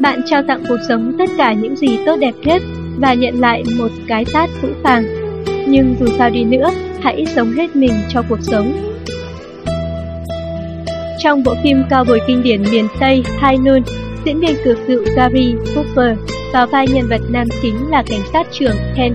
Bạn 0.00 0.20
trao 0.26 0.42
tặng 0.48 0.62
cuộc 0.68 0.76
sống 0.88 1.12
tất 1.18 1.30
cả 1.38 1.52
những 1.52 1.76
gì 1.76 1.98
tốt 2.06 2.16
đẹp 2.20 2.34
nhất 2.44 2.62
và 2.98 3.14
nhận 3.14 3.40
lại 3.40 3.62
một 3.78 3.88
cái 4.06 4.24
tát 4.32 4.50
vũ 4.62 4.68
phàng. 4.82 5.04
Nhưng 5.66 5.94
dù 6.00 6.06
sao 6.18 6.30
đi 6.30 6.44
nữa, 6.44 6.70
hãy 7.00 7.26
sống 7.26 7.52
hết 7.52 7.76
mình 7.76 7.94
cho 8.08 8.22
cuộc 8.28 8.40
sống. 8.42 8.72
Trong 11.18 11.42
bộ 11.44 11.54
phim 11.62 11.82
cao 11.90 12.04
bồi 12.04 12.20
kinh 12.26 12.42
điển 12.42 12.62
miền 12.62 12.88
Tây 13.00 13.22
hai 13.38 13.56
Noon, 13.58 13.82
diễn 14.24 14.40
viên 14.40 14.56
cực 14.64 14.78
dự 14.88 15.04
Gary 15.16 15.54
Cooper 15.74 16.18
vào 16.52 16.66
vai 16.66 16.88
nhân 16.88 17.08
vật 17.08 17.20
nam 17.28 17.48
chính 17.62 17.90
là 17.90 18.02
cảnh 18.06 18.22
sát 18.32 18.46
trưởng 18.52 18.76
Ken 18.96 19.14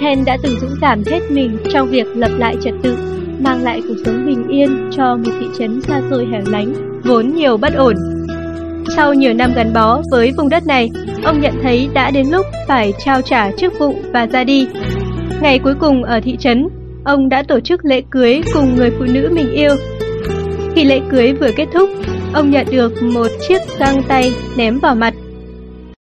Hen 0.00 0.24
đã 0.24 0.38
từng 0.42 0.60
dũng 0.60 0.74
cảm 0.80 1.02
hết 1.06 1.20
mình 1.30 1.56
trong 1.72 1.88
việc 1.88 2.06
lập 2.14 2.30
lại 2.38 2.56
trật 2.62 2.74
tự, 2.82 2.98
mang 3.38 3.62
lại 3.62 3.82
cuộc 3.88 3.94
sống 4.04 4.26
bình 4.26 4.48
yên 4.48 4.90
cho 4.96 5.16
một 5.16 5.32
thị 5.40 5.46
trấn 5.58 5.80
xa 5.82 6.02
xôi 6.10 6.26
hẻo 6.32 6.42
lánh, 6.46 6.74
vốn 7.04 7.34
nhiều 7.34 7.56
bất 7.56 7.74
ổn. 7.74 7.96
Sau 8.96 9.14
nhiều 9.14 9.34
năm 9.34 9.52
gắn 9.56 9.72
bó 9.74 10.02
với 10.10 10.32
vùng 10.36 10.48
đất 10.48 10.66
này, 10.66 10.90
ông 11.24 11.40
nhận 11.40 11.54
thấy 11.62 11.88
đã 11.94 12.10
đến 12.10 12.26
lúc 12.30 12.46
phải 12.68 12.92
trao 13.04 13.22
trả 13.22 13.50
chức 13.50 13.72
vụ 13.78 13.94
và 14.12 14.26
ra 14.26 14.44
đi. 14.44 14.68
Ngày 15.42 15.58
cuối 15.58 15.74
cùng 15.80 16.04
ở 16.04 16.20
thị 16.20 16.36
trấn, 16.36 16.68
ông 17.04 17.28
đã 17.28 17.42
tổ 17.42 17.60
chức 17.60 17.84
lễ 17.84 18.02
cưới 18.10 18.40
cùng 18.54 18.76
người 18.76 18.90
phụ 18.90 19.04
nữ 19.04 19.28
mình 19.32 19.52
yêu. 19.52 19.76
Khi 20.74 20.84
lễ 20.84 21.00
cưới 21.10 21.32
vừa 21.32 21.50
kết 21.56 21.68
thúc, 21.72 21.90
ông 22.32 22.50
nhận 22.50 22.66
được 22.70 22.92
một 23.02 23.28
chiếc 23.48 23.58
găng 23.78 24.02
tay 24.08 24.32
ném 24.56 24.78
vào 24.78 24.94
mặt. 24.94 25.14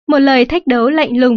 Một 0.09 0.19
lời 0.19 0.45
thách 0.45 0.66
đấu 0.66 0.89
lạnh 0.89 1.16
lùng. 1.16 1.37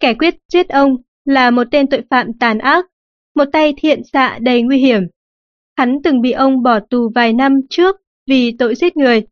Kẻ 0.00 0.14
quyết 0.14 0.34
giết 0.52 0.68
ông 0.68 0.96
là 1.26 1.50
một 1.50 1.64
tên 1.70 1.86
tội 1.86 2.02
phạm 2.10 2.32
tàn 2.40 2.58
ác, 2.58 2.86
một 3.34 3.44
tay 3.52 3.74
thiện 3.76 4.04
xạ 4.12 4.38
đầy 4.40 4.62
nguy 4.62 4.78
hiểm. 4.78 5.02
Hắn 5.76 5.98
từng 6.04 6.20
bị 6.20 6.32
ông 6.32 6.62
bỏ 6.62 6.80
tù 6.80 7.10
vài 7.14 7.32
năm 7.32 7.60
trước 7.70 7.96
vì 8.26 8.52
tội 8.58 8.74
giết 8.74 8.96
người. 8.96 9.22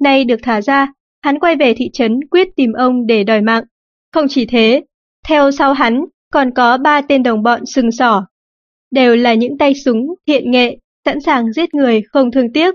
Nay 0.00 0.24
được 0.24 0.40
thả 0.42 0.60
ra, 0.60 0.92
hắn 1.22 1.38
quay 1.38 1.56
về 1.56 1.74
thị 1.74 1.90
trấn 1.92 2.20
quyết 2.30 2.48
tìm 2.56 2.72
ông 2.72 3.06
để 3.06 3.24
đòi 3.24 3.40
mạng. 3.40 3.64
Không 4.12 4.26
chỉ 4.28 4.46
thế, 4.46 4.82
theo 5.28 5.50
sau 5.50 5.72
hắn 5.72 6.04
còn 6.32 6.50
có 6.54 6.78
ba 6.78 7.00
tên 7.00 7.22
đồng 7.22 7.42
bọn 7.42 7.66
sừng 7.66 7.92
sỏ. 7.92 8.26
Đều 8.90 9.16
là 9.16 9.34
những 9.34 9.58
tay 9.58 9.74
súng 9.74 10.06
thiện 10.26 10.50
nghệ, 10.50 10.78
sẵn 11.04 11.20
sàng 11.20 11.52
giết 11.52 11.74
người 11.74 12.02
không 12.02 12.30
thương 12.30 12.52
tiếc. 12.52 12.74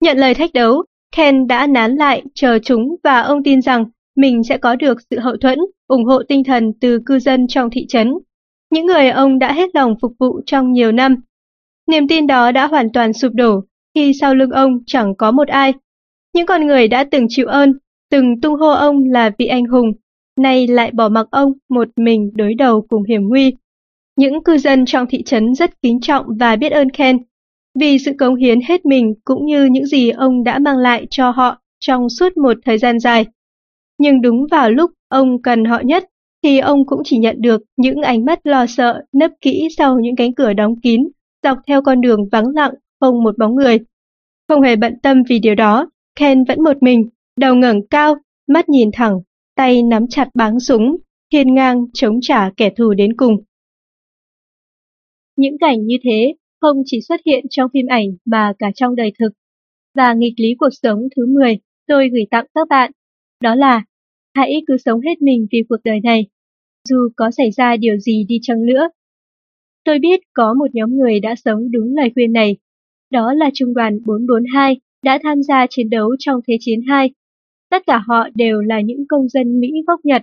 Nhận 0.00 0.18
lời 0.18 0.34
thách 0.34 0.52
đấu, 0.52 0.84
Ken 1.16 1.46
đã 1.46 1.66
nán 1.66 1.96
lại 1.96 2.22
chờ 2.34 2.58
chúng 2.58 2.96
và 3.04 3.20
ông 3.20 3.42
tin 3.42 3.62
rằng 3.62 3.84
mình 4.16 4.44
sẽ 4.44 4.58
có 4.58 4.76
được 4.76 4.98
sự 5.10 5.18
hậu 5.18 5.36
thuẫn, 5.36 5.58
ủng 5.88 6.04
hộ 6.04 6.22
tinh 6.28 6.44
thần 6.44 6.72
từ 6.80 7.00
cư 7.06 7.18
dân 7.18 7.46
trong 7.48 7.70
thị 7.70 7.86
trấn. 7.88 8.14
Những 8.70 8.86
người 8.86 9.08
ông 9.08 9.38
đã 9.38 9.52
hết 9.52 9.74
lòng 9.74 9.94
phục 10.00 10.12
vụ 10.18 10.40
trong 10.46 10.72
nhiều 10.72 10.92
năm. 10.92 11.16
Niềm 11.86 12.08
tin 12.08 12.26
đó 12.26 12.52
đã 12.52 12.66
hoàn 12.66 12.92
toàn 12.92 13.12
sụp 13.12 13.32
đổ 13.34 13.60
khi 13.94 14.12
sau 14.20 14.34
lưng 14.34 14.50
ông 14.50 14.78
chẳng 14.86 15.14
có 15.14 15.30
một 15.30 15.48
ai. 15.48 15.72
Những 16.34 16.46
con 16.46 16.66
người 16.66 16.88
đã 16.88 17.04
từng 17.04 17.26
chịu 17.28 17.46
ơn, 17.46 17.72
từng 18.10 18.40
tung 18.40 18.54
hô 18.54 18.68
ông 18.68 19.04
là 19.04 19.30
vị 19.38 19.46
anh 19.46 19.64
hùng, 19.64 19.92
nay 20.40 20.66
lại 20.66 20.90
bỏ 20.90 21.08
mặc 21.08 21.26
ông 21.30 21.52
một 21.68 21.88
mình 21.96 22.30
đối 22.34 22.54
đầu 22.54 22.86
cùng 22.88 23.04
hiểm 23.04 23.28
nguy. 23.28 23.52
Những 24.16 24.42
cư 24.44 24.58
dân 24.58 24.84
trong 24.86 25.06
thị 25.10 25.22
trấn 25.22 25.54
rất 25.54 25.82
kính 25.82 26.00
trọng 26.00 26.26
và 26.38 26.56
biết 26.56 26.72
ơn 26.72 26.90
Ken 26.90 27.18
vì 27.80 27.98
sự 27.98 28.12
cống 28.18 28.34
hiến 28.34 28.60
hết 28.60 28.86
mình 28.86 29.14
cũng 29.24 29.46
như 29.46 29.64
những 29.64 29.86
gì 29.86 30.10
ông 30.10 30.44
đã 30.44 30.58
mang 30.58 30.76
lại 30.76 31.06
cho 31.10 31.30
họ 31.30 31.60
trong 31.80 32.08
suốt 32.08 32.36
một 32.36 32.56
thời 32.64 32.78
gian 32.78 33.00
dài 33.00 33.26
nhưng 33.98 34.22
đúng 34.22 34.46
vào 34.50 34.70
lúc 34.70 34.90
ông 35.08 35.42
cần 35.42 35.64
họ 35.64 35.80
nhất, 35.84 36.04
thì 36.42 36.58
ông 36.58 36.86
cũng 36.86 37.02
chỉ 37.04 37.18
nhận 37.18 37.36
được 37.40 37.62
những 37.76 38.02
ánh 38.02 38.24
mắt 38.24 38.46
lo 38.46 38.66
sợ 38.66 39.02
nấp 39.12 39.30
kỹ 39.40 39.68
sau 39.76 39.98
những 40.00 40.16
cánh 40.16 40.34
cửa 40.34 40.52
đóng 40.52 40.80
kín, 40.82 41.08
dọc 41.42 41.58
theo 41.66 41.82
con 41.82 42.00
đường 42.00 42.28
vắng 42.32 42.48
lặng, 42.54 42.74
không 43.00 43.22
một 43.22 43.38
bóng 43.38 43.54
người. 43.54 43.78
Không 44.48 44.62
hề 44.62 44.76
bận 44.76 44.94
tâm 45.02 45.22
vì 45.28 45.38
điều 45.38 45.54
đó, 45.54 45.90
Ken 46.14 46.44
vẫn 46.44 46.62
một 46.62 46.82
mình, 46.82 47.08
đầu 47.36 47.54
ngẩng 47.54 47.86
cao, 47.90 48.14
mắt 48.48 48.68
nhìn 48.68 48.90
thẳng, 48.92 49.14
tay 49.56 49.82
nắm 49.82 50.06
chặt 50.08 50.28
báng 50.34 50.60
súng, 50.60 50.96
hiên 51.32 51.54
ngang 51.54 51.86
chống 51.94 52.18
trả 52.22 52.50
kẻ 52.56 52.70
thù 52.76 52.94
đến 52.94 53.16
cùng. 53.16 53.36
Những 55.36 55.58
cảnh 55.60 55.86
như 55.86 55.96
thế 56.04 56.34
không 56.60 56.76
chỉ 56.84 57.00
xuất 57.08 57.20
hiện 57.26 57.44
trong 57.50 57.70
phim 57.72 57.86
ảnh 57.86 58.06
mà 58.24 58.52
cả 58.58 58.70
trong 58.74 58.96
đời 58.96 59.12
thực. 59.18 59.32
Và 59.94 60.14
nghịch 60.14 60.34
lý 60.36 60.48
cuộc 60.58 60.68
sống 60.82 61.00
thứ 61.16 61.26
10 61.34 61.58
tôi 61.86 62.08
gửi 62.12 62.24
tặng 62.30 62.46
các 62.54 62.68
bạn 62.68 62.90
đó 63.40 63.54
là 63.54 63.82
hãy 64.34 64.62
cứ 64.66 64.76
sống 64.84 65.00
hết 65.00 65.22
mình 65.22 65.46
vì 65.52 65.62
cuộc 65.68 65.80
đời 65.84 66.00
này, 66.04 66.26
dù 66.88 67.08
có 67.16 67.30
xảy 67.30 67.50
ra 67.50 67.76
điều 67.76 67.96
gì 67.96 68.24
đi 68.28 68.38
chăng 68.42 68.66
nữa. 68.66 68.88
Tôi 69.84 69.98
biết 69.98 70.20
có 70.32 70.54
một 70.54 70.66
nhóm 70.72 70.96
người 70.96 71.20
đã 71.20 71.34
sống 71.44 71.70
đúng 71.70 71.94
lời 71.96 72.10
khuyên 72.14 72.32
này, 72.32 72.56
đó 73.10 73.32
là 73.32 73.50
Trung 73.54 73.74
đoàn 73.74 73.98
442 74.06 74.76
đã 75.04 75.18
tham 75.22 75.42
gia 75.42 75.66
chiến 75.70 75.90
đấu 75.90 76.16
trong 76.18 76.40
Thế 76.48 76.56
chiến 76.60 76.80
2. 76.88 77.10
Tất 77.70 77.82
cả 77.86 78.02
họ 78.06 78.28
đều 78.34 78.60
là 78.60 78.80
những 78.80 79.04
công 79.08 79.28
dân 79.28 79.60
Mỹ 79.60 79.68
gốc 79.86 80.00
Nhật. 80.04 80.22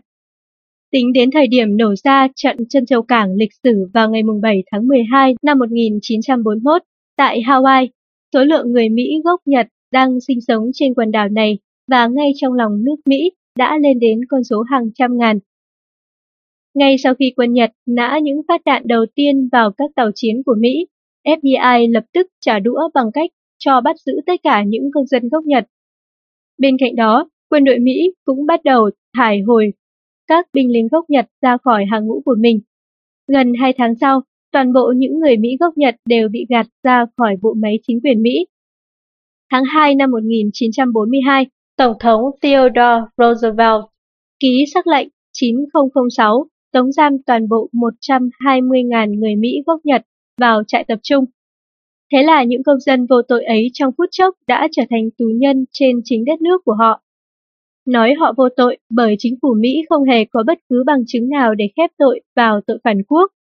Tính 0.91 1.14
đến 1.14 1.32
thời 1.32 1.48
điểm 1.48 1.77
nổ 1.77 1.95
ra 2.03 2.27
trận 2.36 2.57
chân 2.69 2.86
châu 2.86 3.02
cảng 3.02 3.36
lịch 3.36 3.52
sử 3.64 3.90
vào 3.94 4.10
ngày 4.10 4.22
7 4.41 4.64
tháng 4.72 4.88
12 4.88 5.36
năm 5.41 5.60
1941 5.60 6.82
tại 7.18 7.41
Hawaii, 7.41 7.88
số 8.34 8.44
lượng 8.44 8.72
người 8.72 8.90
Mỹ 8.90 9.22
gốc 9.23 9.41
Nhật 9.45 9.68
đang 9.91 10.19
sinh 10.27 10.41
sống 10.41 10.64
trên 10.73 10.94
quần 10.94 11.11
đảo 11.11 11.30
này 11.30 11.60
và 11.91 12.07
ngay 12.07 12.32
trong 12.36 12.53
lòng 12.53 12.84
nước 12.84 12.95
Mỹ 13.06 13.32
đã 13.57 13.77
lên 13.82 13.99
đến 13.99 14.19
con 14.30 14.44
số 14.44 14.61
hàng 14.61 14.90
trăm 14.95 15.18
ngàn. 15.18 15.40
Ngay 16.73 16.95
sau 17.03 17.15
khi 17.15 17.34
quân 17.36 17.53
Nhật 17.53 17.72
nã 17.86 18.19
những 18.23 18.41
phát 18.48 18.61
đạn 18.65 18.84
đầu 18.86 19.06
tiên 19.15 19.49
vào 19.52 19.72
các 19.72 19.91
tàu 19.95 20.11
chiến 20.15 20.44
của 20.45 20.56
Mỹ, 20.60 20.88
FBI 21.26 21.91
lập 21.91 22.03
tức 22.14 22.27
trả 22.41 22.60
đũa 22.60 22.90
bằng 22.94 23.11
cách 23.14 23.30
cho 23.57 23.82
bắt 23.82 23.95
giữ 24.06 24.14
tất 24.26 24.40
cả 24.44 24.64
những 24.68 24.91
công 24.94 25.07
dân 25.07 25.30
gốc 25.30 25.44
Nhật. 25.45 25.68
Bên 26.57 26.77
cạnh 26.80 26.95
đó, 26.95 27.30
quân 27.49 27.64
đội 27.64 27.80
Mỹ 27.80 28.14
cũng 28.26 28.45
bắt 28.45 28.64
đầu 28.64 28.90
thải 29.18 29.41
hồi 29.41 29.73
các 30.27 30.45
binh 30.53 30.72
lính 30.72 30.88
gốc 30.91 31.06
Nhật 31.10 31.26
ra 31.41 31.57
khỏi 31.57 31.86
hàng 31.91 32.07
ngũ 32.07 32.22
của 32.26 32.36
mình. 32.40 32.60
Gần 33.27 33.53
hai 33.60 33.73
tháng 33.77 33.95
sau, 34.02 34.22
toàn 34.52 34.73
bộ 34.73 34.94
những 34.95 35.19
người 35.19 35.38
Mỹ 35.38 35.49
gốc 35.60 35.77
Nhật 35.77 35.95
đều 36.06 36.30
bị 36.30 36.45
gạt 36.49 36.68
ra 36.84 37.06
khỏi 37.18 37.36
bộ 37.41 37.53
máy 37.53 37.80
chính 37.88 37.99
quyền 38.03 38.22
Mỹ. 38.22 38.45
Tháng 39.52 39.64
2 39.65 39.95
năm 39.95 40.11
1942, 40.11 41.45
Tổng 41.77 41.93
thống 41.99 42.22
Theodore 42.41 43.06
Roosevelt 43.18 43.81
ký 44.39 44.65
sắc 44.73 44.88
lệnh 44.88 45.07
9006 45.34 46.47
tống 46.73 46.91
giam 46.91 47.18
toàn 47.26 47.49
bộ 47.49 47.69
120.000 47.73 49.19
người 49.19 49.35
Mỹ 49.35 49.64
gốc 49.65 49.80
Nhật 49.84 50.02
vào 50.41 50.64
trại 50.68 50.84
tập 50.88 50.99
trung. 51.03 51.26
Thế 52.11 52.23
là 52.23 52.43
những 52.43 52.64
công 52.64 52.80
dân 52.80 53.06
vô 53.06 53.22
tội 53.27 53.43
ấy 53.43 53.69
trong 53.73 53.93
phút 53.97 54.10
chốc 54.11 54.35
đã 54.47 54.68
trở 54.72 54.84
thành 54.89 55.10
tù 55.18 55.26
nhân 55.35 55.65
trên 55.72 56.02
chính 56.03 56.26
đất 56.26 56.41
nước 56.41 56.61
của 56.65 56.73
họ. 56.80 57.02
Nói 57.85 58.14
họ 58.14 58.34
vô 58.38 58.49
tội 58.56 58.77
bởi 58.89 59.15
chính 59.19 59.35
phủ 59.41 59.56
Mỹ 59.60 59.81
không 59.89 60.03
hề 60.03 60.26
có 60.26 60.43
bất 60.47 60.60
cứ 60.69 60.84
bằng 60.85 61.03
chứng 61.07 61.30
nào 61.30 61.56
để 61.56 61.69
khép 61.77 61.91
tội 61.97 62.22
vào 62.35 62.61
tội 62.68 62.77
phản 62.84 63.03
quốc. 63.07 63.31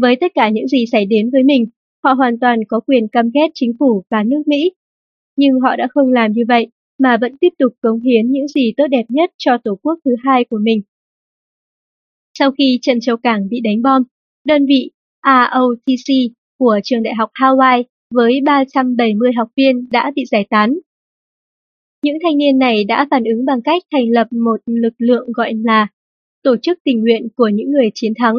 Với 0.00 0.16
tất 0.16 0.32
cả 0.34 0.48
những 0.48 0.68
gì 0.68 0.84
xảy 0.92 1.06
đến 1.06 1.30
với 1.30 1.42
mình, 1.42 1.66
họ 2.04 2.12
hoàn 2.12 2.38
toàn 2.38 2.58
có 2.68 2.80
quyền 2.80 3.08
căm 3.08 3.30
ghét 3.34 3.48
chính 3.54 3.72
phủ 3.78 4.04
và 4.10 4.22
nước 4.22 4.42
Mỹ. 4.46 4.72
Nhưng 5.36 5.60
họ 5.60 5.76
đã 5.76 5.88
không 5.94 6.12
làm 6.12 6.32
như 6.32 6.42
vậy 6.48 6.70
mà 6.98 7.16
vẫn 7.20 7.36
tiếp 7.40 7.48
tục 7.58 7.72
cống 7.80 8.00
hiến 8.00 8.32
những 8.32 8.48
gì 8.48 8.72
tốt 8.76 8.86
đẹp 8.90 9.04
nhất 9.08 9.30
cho 9.38 9.58
tổ 9.64 9.78
quốc 9.82 9.98
thứ 10.04 10.10
hai 10.24 10.44
của 10.44 10.58
mình. 10.62 10.82
Sau 12.38 12.50
khi 12.50 12.78
Trần 12.82 13.00
Châu 13.00 13.16
Cảng 13.16 13.48
bị 13.48 13.60
đánh 13.60 13.82
bom, 13.82 14.02
đơn 14.44 14.66
vị 14.66 14.90
ROTC 15.24 16.14
của 16.58 16.80
trường 16.84 17.02
đại 17.02 17.14
học 17.14 17.30
Hawaii 17.34 17.82
với 18.14 18.40
370 18.44 19.32
học 19.36 19.48
viên 19.56 19.88
đã 19.90 20.12
bị 20.14 20.24
giải 20.30 20.46
tán. 20.50 20.78
Những 22.04 22.16
thanh 22.22 22.38
niên 22.38 22.58
này 22.58 22.84
đã 22.84 23.06
phản 23.10 23.24
ứng 23.24 23.44
bằng 23.44 23.62
cách 23.62 23.82
thành 23.92 24.10
lập 24.10 24.26
một 24.30 24.60
lực 24.66 24.94
lượng 24.98 25.32
gọi 25.32 25.52
là 25.64 25.88
Tổ 26.42 26.56
chức 26.62 26.78
tình 26.84 27.00
nguyện 27.00 27.28
của 27.36 27.48
những 27.48 27.70
người 27.70 27.90
chiến 27.94 28.12
thắng. 28.18 28.36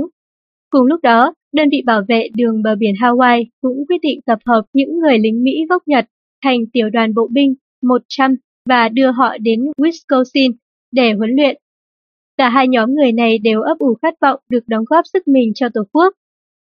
Cùng 0.69 0.85
lúc 0.85 0.99
đó, 1.03 1.33
đơn 1.53 1.69
vị 1.71 1.83
bảo 1.85 2.01
vệ 2.07 2.29
đường 2.35 2.63
bờ 2.63 2.75
biển 2.75 2.93
Hawaii 2.93 3.45
cũng 3.61 3.85
quyết 3.87 3.97
định 4.01 4.21
tập 4.21 4.39
hợp 4.45 4.65
những 4.73 4.99
người 4.99 5.19
lính 5.19 5.43
Mỹ 5.43 5.65
gốc 5.69 5.83
Nhật 5.85 6.05
thành 6.43 6.59
tiểu 6.73 6.89
đoàn 6.89 7.13
bộ 7.13 7.27
binh 7.31 7.55
100 7.81 8.35
và 8.69 8.89
đưa 8.89 9.11
họ 9.11 9.37
đến 9.41 9.59
Wisconsin 9.77 10.51
để 10.91 11.13
huấn 11.13 11.29
luyện. 11.35 11.57
Cả 12.37 12.49
hai 12.49 12.67
nhóm 12.67 12.95
người 12.95 13.11
này 13.11 13.37
đều 13.37 13.61
ấp 13.61 13.79
ủ 13.79 13.93
khát 14.01 14.13
vọng 14.21 14.39
được 14.49 14.63
đóng 14.67 14.83
góp 14.89 15.05
sức 15.13 15.27
mình 15.27 15.51
cho 15.55 15.69
Tổ 15.73 15.81
quốc. 15.91 16.13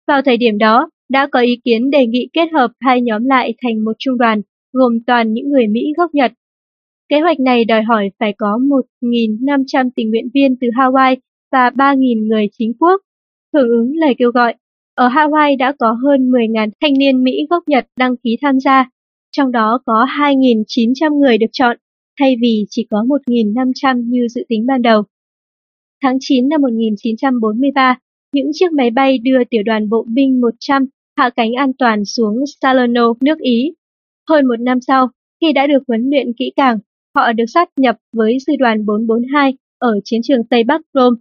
Vào 0.07 0.23
thời 0.23 0.37
điểm 0.37 0.59
đó, 0.59 0.91
đã 1.11 1.29
có 1.33 1.41
ý 1.41 1.61
kiến 1.65 1.91
đề 1.91 2.07
nghị 2.07 2.29
kết 2.33 2.53
hợp 2.53 2.71
hai 2.81 3.01
nhóm 3.01 3.25
lại 3.25 3.55
thành 3.63 3.85
một 3.85 3.93
trung 3.99 4.19
đoàn, 4.19 4.41
gồm 4.73 4.93
toàn 5.07 5.33
những 5.33 5.49
người 5.49 5.67
Mỹ 5.67 5.93
gốc 5.97 6.15
Nhật. 6.15 6.33
Kế 7.09 7.21
hoạch 7.21 7.41
này 7.41 7.65
đòi 7.65 7.83
hỏi 7.83 8.11
phải 8.19 8.33
có 8.39 8.59
1.500 9.03 9.91
tình 9.97 10.11
nguyện 10.11 10.29
viên 10.35 10.57
từ 10.61 10.69
Hawaii 10.69 11.17
và 11.53 11.71
3.000 11.71 12.29
người 12.29 12.49
chính 12.59 12.73
quốc. 12.79 13.01
Hưởng 13.55 13.69
ứng 13.69 13.93
lời 13.97 14.15
kêu 14.19 14.31
gọi, 14.31 14.55
ở 14.95 15.09
Hawaii 15.09 15.59
đã 15.59 15.73
có 15.79 15.97
hơn 16.05 16.31
10.000 16.31 16.71
thanh 16.81 16.99
niên 16.99 17.25
Mỹ 17.25 17.47
gốc 17.51 17.63
Nhật 17.67 17.87
đăng 17.99 18.17
ký 18.17 18.37
tham 18.43 18.61
gia, 18.61 18.89
trong 19.37 19.53
đó 19.53 19.81
có 19.87 20.07
2.900 20.19 21.19
người 21.19 21.39
được 21.39 21.47
chọn, 21.53 21.77
thay 22.21 22.37
vì 22.41 22.67
chỉ 22.71 22.87
có 22.91 23.05
1.500 23.27 24.03
như 24.09 24.29
dự 24.29 24.43
tính 24.49 24.67
ban 24.67 24.83
đầu. 24.83 25.03
Tháng 26.03 26.17
9 26.21 26.49
năm 26.49 26.61
1943, 26.61 27.99
những 28.33 28.51
chiếc 28.53 28.73
máy 28.73 28.91
bay 28.91 29.19
đưa 29.19 29.45
tiểu 29.51 29.63
đoàn 29.63 29.89
bộ 29.89 30.07
binh 30.15 30.41
100 30.41 30.87
hạ 31.17 31.31
cánh 31.37 31.53
an 31.53 31.73
toàn 31.79 32.05
xuống 32.05 32.45
Salerno, 32.61 33.13
nước 33.21 33.39
Ý. 33.39 33.75
Hơn 34.29 34.47
một 34.47 34.61
năm 34.61 34.81
sau, 34.81 35.09
khi 35.41 35.53
đã 35.53 35.67
được 35.67 35.83
huấn 35.89 36.11
luyện 36.11 36.33
kỹ 36.39 36.53
càng, 36.57 36.79
họ 37.15 37.33
được 37.33 37.45
sát 37.55 37.69
nhập 37.77 37.97
với 38.13 38.39
sư 38.47 38.53
đoàn 38.59 38.87
442 38.87 39.57
ở 39.79 40.01
chiến 40.05 40.21
trường 40.23 40.45
Tây 40.51 40.65
Bắc 40.65 40.81
Rome. 40.95 41.17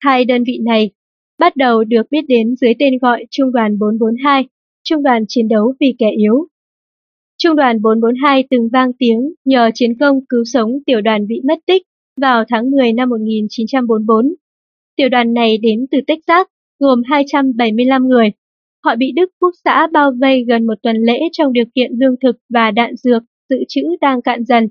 Hai 0.00 0.24
đơn 0.24 0.44
vị 0.46 0.58
này 0.64 0.90
bắt 1.38 1.56
đầu 1.56 1.84
được 1.84 2.02
biết 2.10 2.24
đến 2.28 2.54
dưới 2.60 2.72
tên 2.78 2.98
gọi 2.98 3.26
Trung 3.30 3.52
đoàn 3.52 3.78
442, 3.78 4.48
Trung 4.84 5.02
đoàn 5.02 5.24
chiến 5.28 5.48
đấu 5.48 5.74
vì 5.80 5.94
kẻ 5.98 6.10
yếu. 6.16 6.46
Trung 7.42 7.56
đoàn 7.56 7.82
442 7.82 8.44
từng 8.50 8.68
vang 8.72 8.92
tiếng 8.98 9.32
nhờ 9.44 9.70
chiến 9.74 9.98
công 10.00 10.26
cứu 10.28 10.44
sống 10.44 10.70
tiểu 10.86 11.00
đoàn 11.00 11.26
bị 11.26 11.40
mất 11.48 11.58
tích 11.66 11.82
vào 12.20 12.44
tháng 12.48 12.70
10 12.70 12.92
năm 12.92 13.08
1944. 13.08 14.34
Tiểu 14.96 15.08
đoàn 15.08 15.34
này 15.34 15.58
đến 15.58 15.86
từ 15.90 15.98
Texas, 16.06 16.46
gồm 16.78 17.02
275 17.06 18.08
người. 18.08 18.30
Họ 18.84 18.96
bị 18.96 19.12
Đức 19.16 19.30
Quốc 19.40 19.50
xã 19.64 19.86
bao 19.92 20.12
vây 20.20 20.44
gần 20.48 20.66
một 20.66 20.74
tuần 20.82 20.96
lễ 20.96 21.20
trong 21.32 21.52
điều 21.52 21.64
kiện 21.74 21.90
lương 22.00 22.14
thực 22.22 22.36
và 22.54 22.70
đạn 22.70 22.96
dược 22.96 23.22
dự 23.48 23.56
trữ 23.68 23.82
đang 24.00 24.22
cạn 24.22 24.44
dần. 24.44 24.68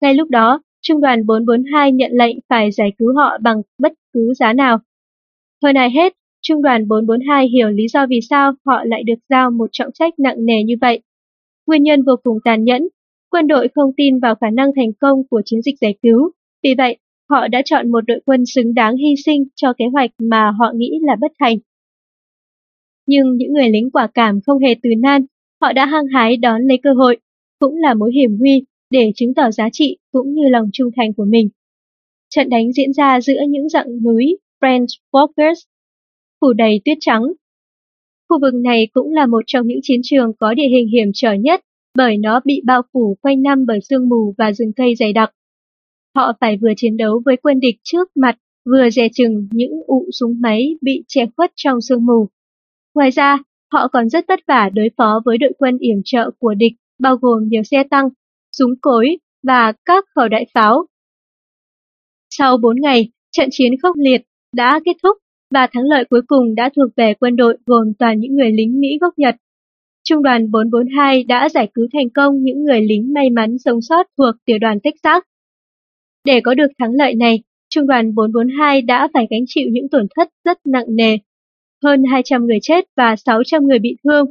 Ngay 0.00 0.14
lúc 0.14 0.30
đó, 0.30 0.62
Trung 0.82 1.00
đoàn 1.00 1.26
442 1.26 1.92
nhận 1.92 2.10
lệnh 2.14 2.36
phải 2.48 2.72
giải 2.72 2.92
cứu 2.98 3.14
họ 3.16 3.38
bằng 3.42 3.56
bất 3.78 3.92
cứ 4.12 4.32
giá 4.34 4.52
nào. 4.52 4.78
Hơn 5.62 5.74
ai 5.76 5.90
hết, 5.90 6.12
Trung 6.42 6.62
đoàn 6.62 6.88
442 6.88 7.48
hiểu 7.48 7.68
lý 7.68 7.88
do 7.88 8.06
vì 8.06 8.20
sao 8.30 8.52
họ 8.66 8.84
lại 8.84 9.02
được 9.02 9.18
giao 9.28 9.50
một 9.50 9.68
trọng 9.72 9.92
trách 9.92 10.18
nặng 10.18 10.36
nề 10.46 10.62
như 10.62 10.74
vậy. 10.80 11.02
Nguyên 11.66 11.82
nhân 11.82 12.02
vô 12.02 12.12
cùng 12.22 12.38
tàn 12.44 12.64
nhẫn, 12.64 12.88
quân 13.30 13.46
đội 13.46 13.68
không 13.74 13.90
tin 13.96 14.18
vào 14.18 14.34
khả 14.34 14.50
năng 14.50 14.70
thành 14.76 14.92
công 15.00 15.28
của 15.30 15.42
chiến 15.44 15.62
dịch 15.62 15.74
giải 15.80 15.94
cứu, 16.02 16.30
vì 16.62 16.74
vậy 16.78 16.98
họ 17.30 17.48
đã 17.48 17.62
chọn 17.64 17.90
một 17.90 18.00
đội 18.06 18.20
quân 18.24 18.44
xứng 18.46 18.74
đáng 18.74 18.96
hy 18.96 19.14
sinh 19.24 19.44
cho 19.56 19.72
kế 19.78 19.84
hoạch 19.92 20.10
mà 20.18 20.50
họ 20.58 20.72
nghĩ 20.74 20.98
là 21.02 21.16
bất 21.20 21.32
thành. 21.40 21.58
Nhưng 23.06 23.36
những 23.36 23.52
người 23.52 23.68
lính 23.70 23.90
quả 23.90 24.08
cảm 24.14 24.40
không 24.46 24.58
hề 24.58 24.74
từ 24.82 24.90
nan, 25.02 25.26
họ 25.60 25.72
đã 25.72 25.86
hăng 25.86 26.06
hái 26.06 26.36
đón 26.36 26.62
lấy 26.62 26.78
cơ 26.82 26.92
hội, 26.92 27.16
cũng 27.58 27.76
là 27.76 27.94
mối 27.94 28.12
hiểm 28.14 28.36
nguy 28.38 28.64
để 28.90 29.12
chứng 29.14 29.34
tỏ 29.34 29.50
giá 29.50 29.68
trị 29.72 29.96
cũng 30.12 30.34
như 30.34 30.42
lòng 30.50 30.70
trung 30.72 30.90
thành 30.96 31.12
của 31.14 31.24
mình. 31.24 31.48
Trận 32.30 32.48
đánh 32.48 32.72
diễn 32.72 32.92
ra 32.92 33.20
giữa 33.20 33.40
những 33.48 33.68
dặng 33.68 34.02
núi 34.02 34.38
French 34.60 34.86
Walkers, 35.12 35.60
phủ 36.40 36.52
đầy 36.52 36.80
tuyết 36.84 36.98
trắng. 37.00 37.22
Khu 38.32 38.40
vực 38.40 38.54
này 38.54 38.88
cũng 38.92 39.12
là 39.12 39.26
một 39.26 39.42
trong 39.46 39.66
những 39.66 39.78
chiến 39.82 40.00
trường 40.04 40.32
có 40.40 40.54
địa 40.54 40.68
hình 40.72 40.88
hiểm 40.88 41.10
trở 41.14 41.32
nhất 41.32 41.60
bởi 41.96 42.16
nó 42.16 42.40
bị 42.44 42.62
bao 42.64 42.82
phủ 42.92 43.16
quanh 43.22 43.42
năm 43.42 43.64
bởi 43.66 43.78
sương 43.88 44.08
mù 44.08 44.34
và 44.38 44.52
rừng 44.52 44.72
cây 44.76 44.94
dày 44.94 45.12
đặc. 45.12 45.30
Họ 46.16 46.32
phải 46.40 46.56
vừa 46.62 46.72
chiến 46.76 46.96
đấu 46.96 47.22
với 47.24 47.36
quân 47.36 47.60
địch 47.60 47.76
trước 47.82 48.16
mặt, 48.16 48.38
vừa 48.64 48.90
dè 48.90 49.08
chừng 49.14 49.48
những 49.50 49.72
ụ 49.86 50.08
súng 50.12 50.40
máy 50.40 50.76
bị 50.80 51.04
che 51.08 51.26
khuất 51.36 51.52
trong 51.56 51.80
sương 51.80 52.06
mù. 52.06 52.28
Ngoài 52.94 53.10
ra, 53.10 53.38
họ 53.72 53.88
còn 53.88 54.08
rất 54.08 54.24
vất 54.28 54.40
vả 54.48 54.70
đối 54.74 54.88
phó 54.96 55.20
với 55.24 55.38
đội 55.38 55.52
quân 55.58 55.78
yểm 55.78 55.98
trợ 56.04 56.30
của 56.38 56.54
địch, 56.54 56.72
bao 56.98 57.16
gồm 57.16 57.48
nhiều 57.48 57.62
xe 57.62 57.84
tăng, 57.90 58.08
súng 58.56 58.74
cối 58.80 59.16
và 59.42 59.72
các 59.84 60.04
khẩu 60.14 60.28
đại 60.28 60.46
pháo. 60.54 60.86
Sau 62.30 62.56
4 62.56 62.76
ngày, 62.80 63.10
trận 63.32 63.48
chiến 63.52 63.72
khốc 63.82 63.96
liệt 63.96 64.22
đã 64.56 64.80
kết 64.84 64.96
thúc 65.02 65.21
và 65.52 65.68
thắng 65.72 65.84
lợi 65.84 66.04
cuối 66.10 66.20
cùng 66.26 66.54
đã 66.54 66.70
thuộc 66.76 66.90
về 66.96 67.14
quân 67.20 67.36
đội 67.36 67.56
gồm 67.66 67.92
toàn 67.98 68.20
những 68.20 68.36
người 68.36 68.52
lính 68.52 68.80
Mỹ 68.80 68.88
gốc 69.00 69.14
Nhật. 69.16 69.34
Trung 70.04 70.22
đoàn 70.22 70.50
442 70.50 71.24
đã 71.24 71.48
giải 71.48 71.70
cứu 71.74 71.86
thành 71.92 72.10
công 72.10 72.42
những 72.42 72.64
người 72.64 72.80
lính 72.80 73.12
may 73.12 73.30
mắn 73.30 73.58
sống 73.58 73.82
sót 73.82 74.06
thuộc 74.18 74.34
tiểu 74.44 74.58
đoàn 74.58 74.78
Texas. 74.80 75.22
Để 76.24 76.40
có 76.40 76.54
được 76.54 76.66
thắng 76.78 76.94
lợi 76.94 77.14
này, 77.14 77.42
Trung 77.74 77.86
đoàn 77.86 78.14
442 78.14 78.82
đã 78.82 79.08
phải 79.14 79.26
gánh 79.30 79.44
chịu 79.46 79.68
những 79.72 79.88
tổn 79.88 80.06
thất 80.16 80.28
rất 80.44 80.58
nặng 80.66 80.86
nề. 80.88 81.16
Hơn 81.84 82.02
200 82.10 82.46
người 82.46 82.58
chết 82.62 82.84
và 82.96 83.16
600 83.16 83.66
người 83.66 83.78
bị 83.78 83.96
thương. 84.04 84.26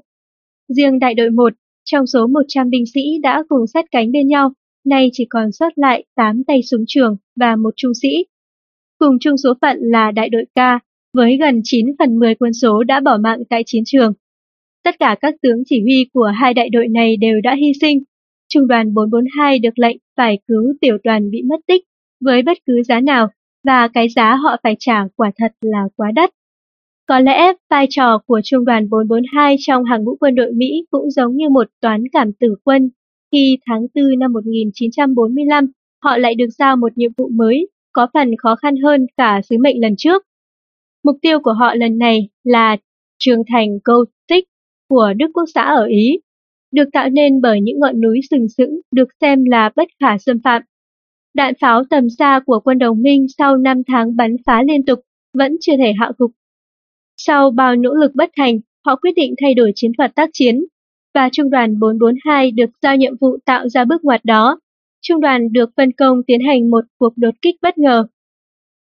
Riêng 0.67 0.99
đại 0.99 1.13
đội 1.13 1.29
1, 1.29 1.53
trong 1.85 2.07
số 2.07 2.27
100 2.27 2.69
binh 2.69 2.85
sĩ 2.93 3.01
đã 3.23 3.43
cùng 3.49 3.67
sát 3.67 3.85
cánh 3.91 4.11
bên 4.11 4.27
nhau, 4.27 4.53
nay 4.85 5.09
chỉ 5.13 5.25
còn 5.29 5.51
sót 5.51 5.77
lại 5.77 6.05
8 6.15 6.43
tay 6.47 6.61
súng 6.71 6.83
trường 6.87 7.17
và 7.35 7.55
một 7.55 7.73
trung 7.75 7.91
sĩ. 8.01 8.25
Cùng 8.97 9.17
chung 9.19 9.37
số 9.37 9.53
phận 9.61 9.77
là 9.81 10.11
đại 10.11 10.29
đội 10.29 10.45
K, 10.55 10.59
với 11.13 11.37
gần 11.37 11.61
9 11.63 11.85
phần 11.99 12.19
10 12.19 12.35
quân 12.35 12.53
số 12.53 12.83
đã 12.83 12.99
bỏ 12.99 13.17
mạng 13.17 13.39
tại 13.49 13.63
chiến 13.65 13.83
trường. 13.85 14.13
Tất 14.83 14.95
cả 14.99 15.15
các 15.21 15.33
tướng 15.41 15.63
chỉ 15.65 15.81
huy 15.81 16.09
của 16.13 16.31
hai 16.35 16.53
đại 16.53 16.69
đội 16.69 16.87
này 16.87 17.17
đều 17.17 17.41
đã 17.41 17.55
hy 17.55 17.71
sinh. 17.81 18.03
Trung 18.49 18.67
đoàn 18.67 18.93
442 18.93 19.59
được 19.59 19.79
lệnh 19.79 19.97
phải 20.17 20.39
cứu 20.47 20.73
tiểu 20.81 20.97
đoàn 21.03 21.31
bị 21.31 21.41
mất 21.41 21.59
tích 21.67 21.83
với 22.25 22.41
bất 22.41 22.57
cứ 22.65 22.83
giá 22.83 22.99
nào 22.99 23.27
và 23.63 23.87
cái 23.87 24.09
giá 24.09 24.35
họ 24.35 24.57
phải 24.63 24.75
trả 24.79 25.03
quả 25.15 25.31
thật 25.37 25.51
là 25.61 25.83
quá 25.95 26.11
đắt. 26.15 26.29
Có 27.07 27.19
lẽ 27.19 27.53
vai 27.69 27.87
trò 27.89 28.17
của 28.25 28.41
Trung 28.43 28.65
đoàn 28.65 28.89
442 28.89 29.55
trong 29.59 29.83
hàng 29.83 30.03
ngũ 30.03 30.15
quân 30.19 30.35
đội 30.35 30.51
Mỹ 30.51 30.85
cũng 30.91 31.11
giống 31.11 31.35
như 31.35 31.49
một 31.49 31.67
toán 31.81 32.03
cảm 32.13 32.33
tử 32.33 32.55
quân 32.63 32.89
khi 33.31 33.57
tháng 33.65 33.87
4 33.95 34.19
năm 34.19 34.33
1945 34.33 35.71
họ 36.03 36.17
lại 36.17 36.35
được 36.35 36.49
giao 36.57 36.75
một 36.75 36.97
nhiệm 36.97 37.11
vụ 37.17 37.29
mới, 37.33 37.67
có 37.93 38.07
phần 38.13 38.37
khó 38.37 38.55
khăn 38.55 38.75
hơn 38.83 39.05
cả 39.17 39.41
sứ 39.49 39.57
mệnh 39.57 39.81
lần 39.81 39.95
trước. 39.97 40.23
Mục 41.03 41.15
tiêu 41.21 41.39
của 41.39 41.53
họ 41.53 41.75
lần 41.75 41.97
này 41.97 42.29
là 42.43 42.77
trường 43.19 43.43
thành 43.51 43.67
Gothic 43.83 44.45
của 44.89 45.13
Đức 45.17 45.27
Quốc 45.33 45.45
xã 45.53 45.61
ở 45.61 45.85
Ý, 45.85 46.19
được 46.71 46.89
tạo 46.93 47.09
nên 47.09 47.41
bởi 47.41 47.61
những 47.61 47.79
ngọn 47.79 48.01
núi 48.01 48.19
sừng 48.29 48.49
sững 48.57 48.79
được 48.91 49.07
xem 49.21 49.45
là 49.45 49.71
bất 49.75 49.87
khả 49.99 50.17
xâm 50.17 50.39
phạm. 50.43 50.61
Đạn 51.33 51.53
pháo 51.61 51.83
tầm 51.89 52.09
xa 52.09 52.39
của 52.45 52.59
quân 52.63 52.77
đồng 52.77 53.01
minh 53.01 53.25
sau 53.37 53.57
5 53.57 53.81
tháng 53.87 54.15
bắn 54.15 54.35
phá 54.45 54.63
liên 54.67 54.85
tục 54.85 54.99
vẫn 55.33 55.57
chưa 55.61 55.77
thể 55.77 55.93
hạ 55.99 56.11
gục. 56.17 56.31
Sau 57.17 57.51
bao 57.51 57.75
nỗ 57.75 57.93
lực 57.93 58.11
bất 58.15 58.29
thành, 58.37 58.59
họ 58.85 58.95
quyết 58.95 59.11
định 59.15 59.35
thay 59.41 59.53
đổi 59.53 59.71
chiến 59.75 59.91
thuật 59.97 60.15
tác 60.15 60.29
chiến, 60.33 60.65
và 61.13 61.29
Trung 61.31 61.49
đoàn 61.49 61.79
442 61.79 62.51
được 62.51 62.69
giao 62.81 62.95
nhiệm 62.95 63.17
vụ 63.21 63.37
tạo 63.45 63.69
ra 63.69 63.85
bước 63.85 64.03
ngoặt 64.03 64.25
đó. 64.25 64.59
Trung 65.01 65.21
đoàn 65.21 65.51
được 65.51 65.69
phân 65.77 65.91
công 65.91 66.23
tiến 66.27 66.39
hành 66.47 66.69
một 66.69 66.85
cuộc 66.97 67.13
đột 67.15 67.33
kích 67.41 67.55
bất 67.61 67.77
ngờ. 67.77 68.05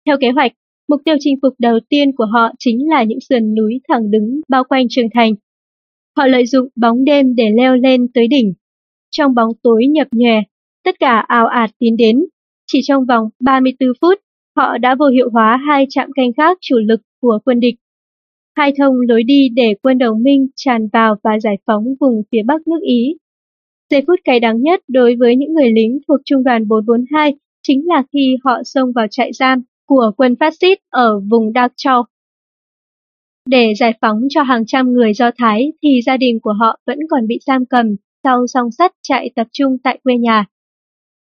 Theo 0.05 0.17
kế 0.21 0.29
hoạch, 0.29 0.51
mục 0.89 1.01
tiêu 1.05 1.15
chinh 1.19 1.35
phục 1.41 1.53
đầu 1.59 1.79
tiên 1.89 2.15
của 2.15 2.25
họ 2.25 2.51
chính 2.59 2.89
là 2.89 3.03
những 3.03 3.19
sườn 3.29 3.55
núi 3.55 3.79
thẳng 3.87 4.11
đứng 4.11 4.41
bao 4.49 4.63
quanh 4.63 4.85
trường 4.89 5.09
thành. 5.13 5.33
Họ 6.17 6.27
lợi 6.27 6.45
dụng 6.45 6.67
bóng 6.75 7.03
đêm 7.03 7.35
để 7.35 7.49
leo 7.57 7.75
lên 7.75 8.07
tới 8.13 8.27
đỉnh. 8.27 8.53
Trong 9.11 9.35
bóng 9.35 9.49
tối 9.63 9.85
nhập 9.87 10.07
nhòe, 10.11 10.41
tất 10.83 10.99
cả 10.99 11.23
ào 11.27 11.47
ạt 11.47 11.69
tiến 11.79 11.97
đến. 11.97 12.25
Chỉ 12.67 12.79
trong 12.83 13.05
vòng 13.05 13.29
34 13.39 13.89
phút, 14.01 14.19
họ 14.55 14.77
đã 14.77 14.95
vô 14.95 15.07
hiệu 15.07 15.29
hóa 15.33 15.59
hai 15.67 15.85
trạm 15.89 16.09
canh 16.15 16.33
khác 16.37 16.57
chủ 16.61 16.75
lực 16.77 17.01
của 17.21 17.39
quân 17.45 17.59
địch. 17.59 17.75
Hai 18.55 18.73
thông 18.77 18.95
lối 19.07 19.23
đi 19.23 19.49
để 19.49 19.75
quân 19.83 19.97
đồng 19.97 20.23
minh 20.23 20.47
tràn 20.55 20.87
vào 20.93 21.15
và 21.23 21.39
giải 21.39 21.57
phóng 21.65 21.85
vùng 21.99 22.21
phía 22.31 22.43
bắc 22.45 22.67
nước 22.67 22.79
Ý. 22.81 23.17
Giây 23.89 24.03
phút 24.07 24.19
cay 24.23 24.39
đắng 24.39 24.61
nhất 24.61 24.79
đối 24.87 25.15
với 25.15 25.35
những 25.35 25.53
người 25.53 25.71
lính 25.71 25.99
thuộc 26.07 26.19
trung 26.25 26.43
đoàn 26.43 26.67
442 26.67 27.35
chính 27.63 27.87
là 27.87 28.03
khi 28.13 28.35
họ 28.43 28.61
xông 28.63 28.91
vào 28.95 29.07
trại 29.11 29.33
giam 29.33 29.63
của 29.87 30.11
quân 30.17 30.35
phát 30.39 30.53
xít 30.61 30.77
ở 30.89 31.19
vùng 31.19 31.51
Dachau. 31.55 32.05
Để 33.49 33.73
giải 33.79 33.93
phóng 34.01 34.21
cho 34.29 34.43
hàng 34.43 34.65
trăm 34.67 34.93
người 34.93 35.13
Do 35.13 35.31
Thái 35.37 35.73
thì 35.83 36.01
gia 36.05 36.17
đình 36.17 36.39
của 36.39 36.53
họ 36.59 36.79
vẫn 36.87 36.99
còn 37.09 37.27
bị 37.27 37.39
giam 37.45 37.65
cầm 37.65 37.95
sau 38.23 38.47
song 38.47 38.71
sắt 38.71 38.91
chạy 39.03 39.29
tập 39.35 39.47
trung 39.51 39.77
tại 39.83 39.99
quê 40.03 40.17
nhà. 40.17 40.45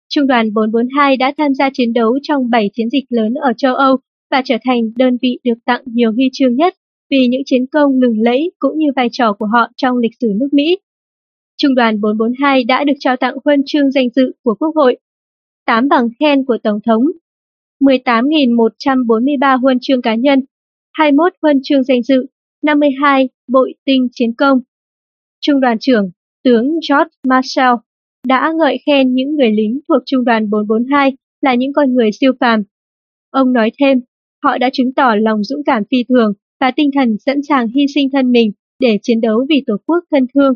Trung 0.09 0.27
đoàn 0.27 0.53
442 0.53 1.17
đã 1.17 1.33
tham 1.37 1.53
gia 1.53 1.69
chiến 1.73 1.93
đấu 1.93 2.19
trong 2.23 2.49
7 2.49 2.69
chiến 2.73 2.89
dịch 2.89 3.03
lớn 3.09 3.33
ở 3.33 3.53
châu 3.57 3.75
Âu 3.75 3.97
và 4.31 4.41
trở 4.45 4.57
thành 4.65 4.81
đơn 4.95 5.17
vị 5.21 5.39
được 5.43 5.57
tặng 5.65 5.81
nhiều 5.85 6.11
huy 6.11 6.29
chương 6.33 6.55
nhất 6.55 6.73
vì 7.09 7.27
những 7.27 7.41
chiến 7.45 7.65
công 7.71 7.91
lừng 8.01 8.21
lẫy 8.21 8.51
cũng 8.59 8.77
như 8.77 8.87
vai 8.95 9.09
trò 9.11 9.33
của 9.33 9.45
họ 9.45 9.67
trong 9.77 9.97
lịch 9.97 10.11
sử 10.19 10.27
nước 10.35 10.47
Mỹ. 10.51 10.77
Trung 11.57 11.75
đoàn 11.75 12.01
442 12.01 12.63
đã 12.63 12.83
được 12.83 12.93
trao 12.99 13.15
tặng 13.17 13.35
huân 13.45 13.61
chương 13.65 13.91
danh 13.91 14.09
dự 14.15 14.31
của 14.43 14.55
Quốc 14.59 14.75
hội, 14.75 14.97
8 15.65 15.87
bằng 15.89 16.07
khen 16.19 16.45
của 16.45 16.57
Tổng 16.63 16.79
thống, 16.85 17.03
18.143 17.79 19.59
huân 19.59 19.77
chương 19.81 20.01
cá 20.01 20.15
nhân, 20.15 20.39
21 20.93 21.33
huân 21.41 21.59
chương 21.63 21.83
danh 21.83 22.03
dự, 22.03 22.25
52 22.63 23.29
bội 23.47 23.73
tinh 23.85 24.07
chiến 24.11 24.33
công. 24.37 24.59
Trung 25.41 25.59
đoàn 25.59 25.77
trưởng, 25.79 26.11
tướng 26.43 26.65
George 26.65 27.11
Marshall, 27.27 27.75
đã 28.27 28.53
ngợi 28.57 28.77
khen 28.85 29.13
những 29.13 29.35
người 29.35 29.51
lính 29.51 29.79
thuộc 29.87 30.03
Trung 30.05 30.25
đoàn 30.25 30.49
442 30.49 31.17
là 31.41 31.55
những 31.55 31.73
con 31.73 31.93
người 31.93 32.09
siêu 32.19 32.31
phàm. 32.39 32.63
Ông 33.29 33.53
nói 33.53 33.71
thêm, 33.79 34.01
họ 34.43 34.57
đã 34.57 34.69
chứng 34.73 34.93
tỏ 34.93 35.15
lòng 35.15 35.43
dũng 35.43 35.63
cảm 35.65 35.83
phi 35.91 36.03
thường 36.09 36.33
và 36.59 36.71
tinh 36.75 36.89
thần 36.95 37.17
sẵn 37.25 37.37
sàng 37.49 37.67
hy 37.67 37.85
sinh 37.95 38.09
thân 38.13 38.31
mình 38.31 38.51
để 38.79 38.99
chiến 39.01 39.21
đấu 39.21 39.45
vì 39.49 39.63
Tổ 39.67 39.77
quốc 39.85 40.03
thân 40.11 40.25
thương. 40.35 40.53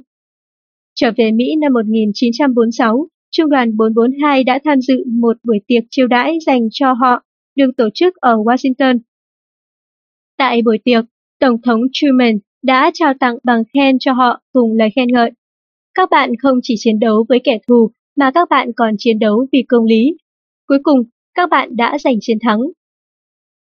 Trở 0.95 1.11
về 1.17 1.31
Mỹ 1.31 1.55
năm 1.61 1.73
1946, 1.73 3.07
Trung 3.31 3.49
đoàn 3.49 3.77
442 3.77 4.43
đã 4.43 4.59
tham 4.65 4.81
dự 4.81 5.03
một 5.07 5.37
buổi 5.43 5.59
tiệc 5.67 5.83
chiêu 5.89 6.07
đãi 6.07 6.37
dành 6.45 6.67
cho 6.71 6.93
họ, 6.93 7.23
được 7.55 7.71
tổ 7.77 7.89
chức 7.93 8.15
ở 8.15 8.35
Washington. 8.35 8.99
Tại 10.37 10.61
buổi 10.61 10.79
tiệc, 10.83 11.05
Tổng 11.39 11.61
thống 11.61 11.81
Truman 11.91 12.37
đã 12.63 12.91
trao 12.93 13.13
tặng 13.19 13.37
bằng 13.43 13.63
khen 13.73 13.99
cho 13.99 14.13
họ 14.13 14.41
cùng 14.53 14.73
lời 14.73 14.89
khen 14.95 15.07
ngợi. 15.11 15.31
Các 15.93 16.09
bạn 16.09 16.31
không 16.41 16.59
chỉ 16.63 16.75
chiến 16.77 16.99
đấu 16.99 17.25
với 17.29 17.39
kẻ 17.43 17.57
thù, 17.67 17.91
mà 18.17 18.31
các 18.31 18.49
bạn 18.49 18.71
còn 18.75 18.95
chiến 18.97 19.19
đấu 19.19 19.47
vì 19.51 19.63
công 19.67 19.85
lý. 19.85 20.17
Cuối 20.67 20.77
cùng, 20.83 21.03
các 21.33 21.49
bạn 21.49 21.75
đã 21.75 21.97
giành 21.97 22.15
chiến 22.21 22.37
thắng. 22.41 22.59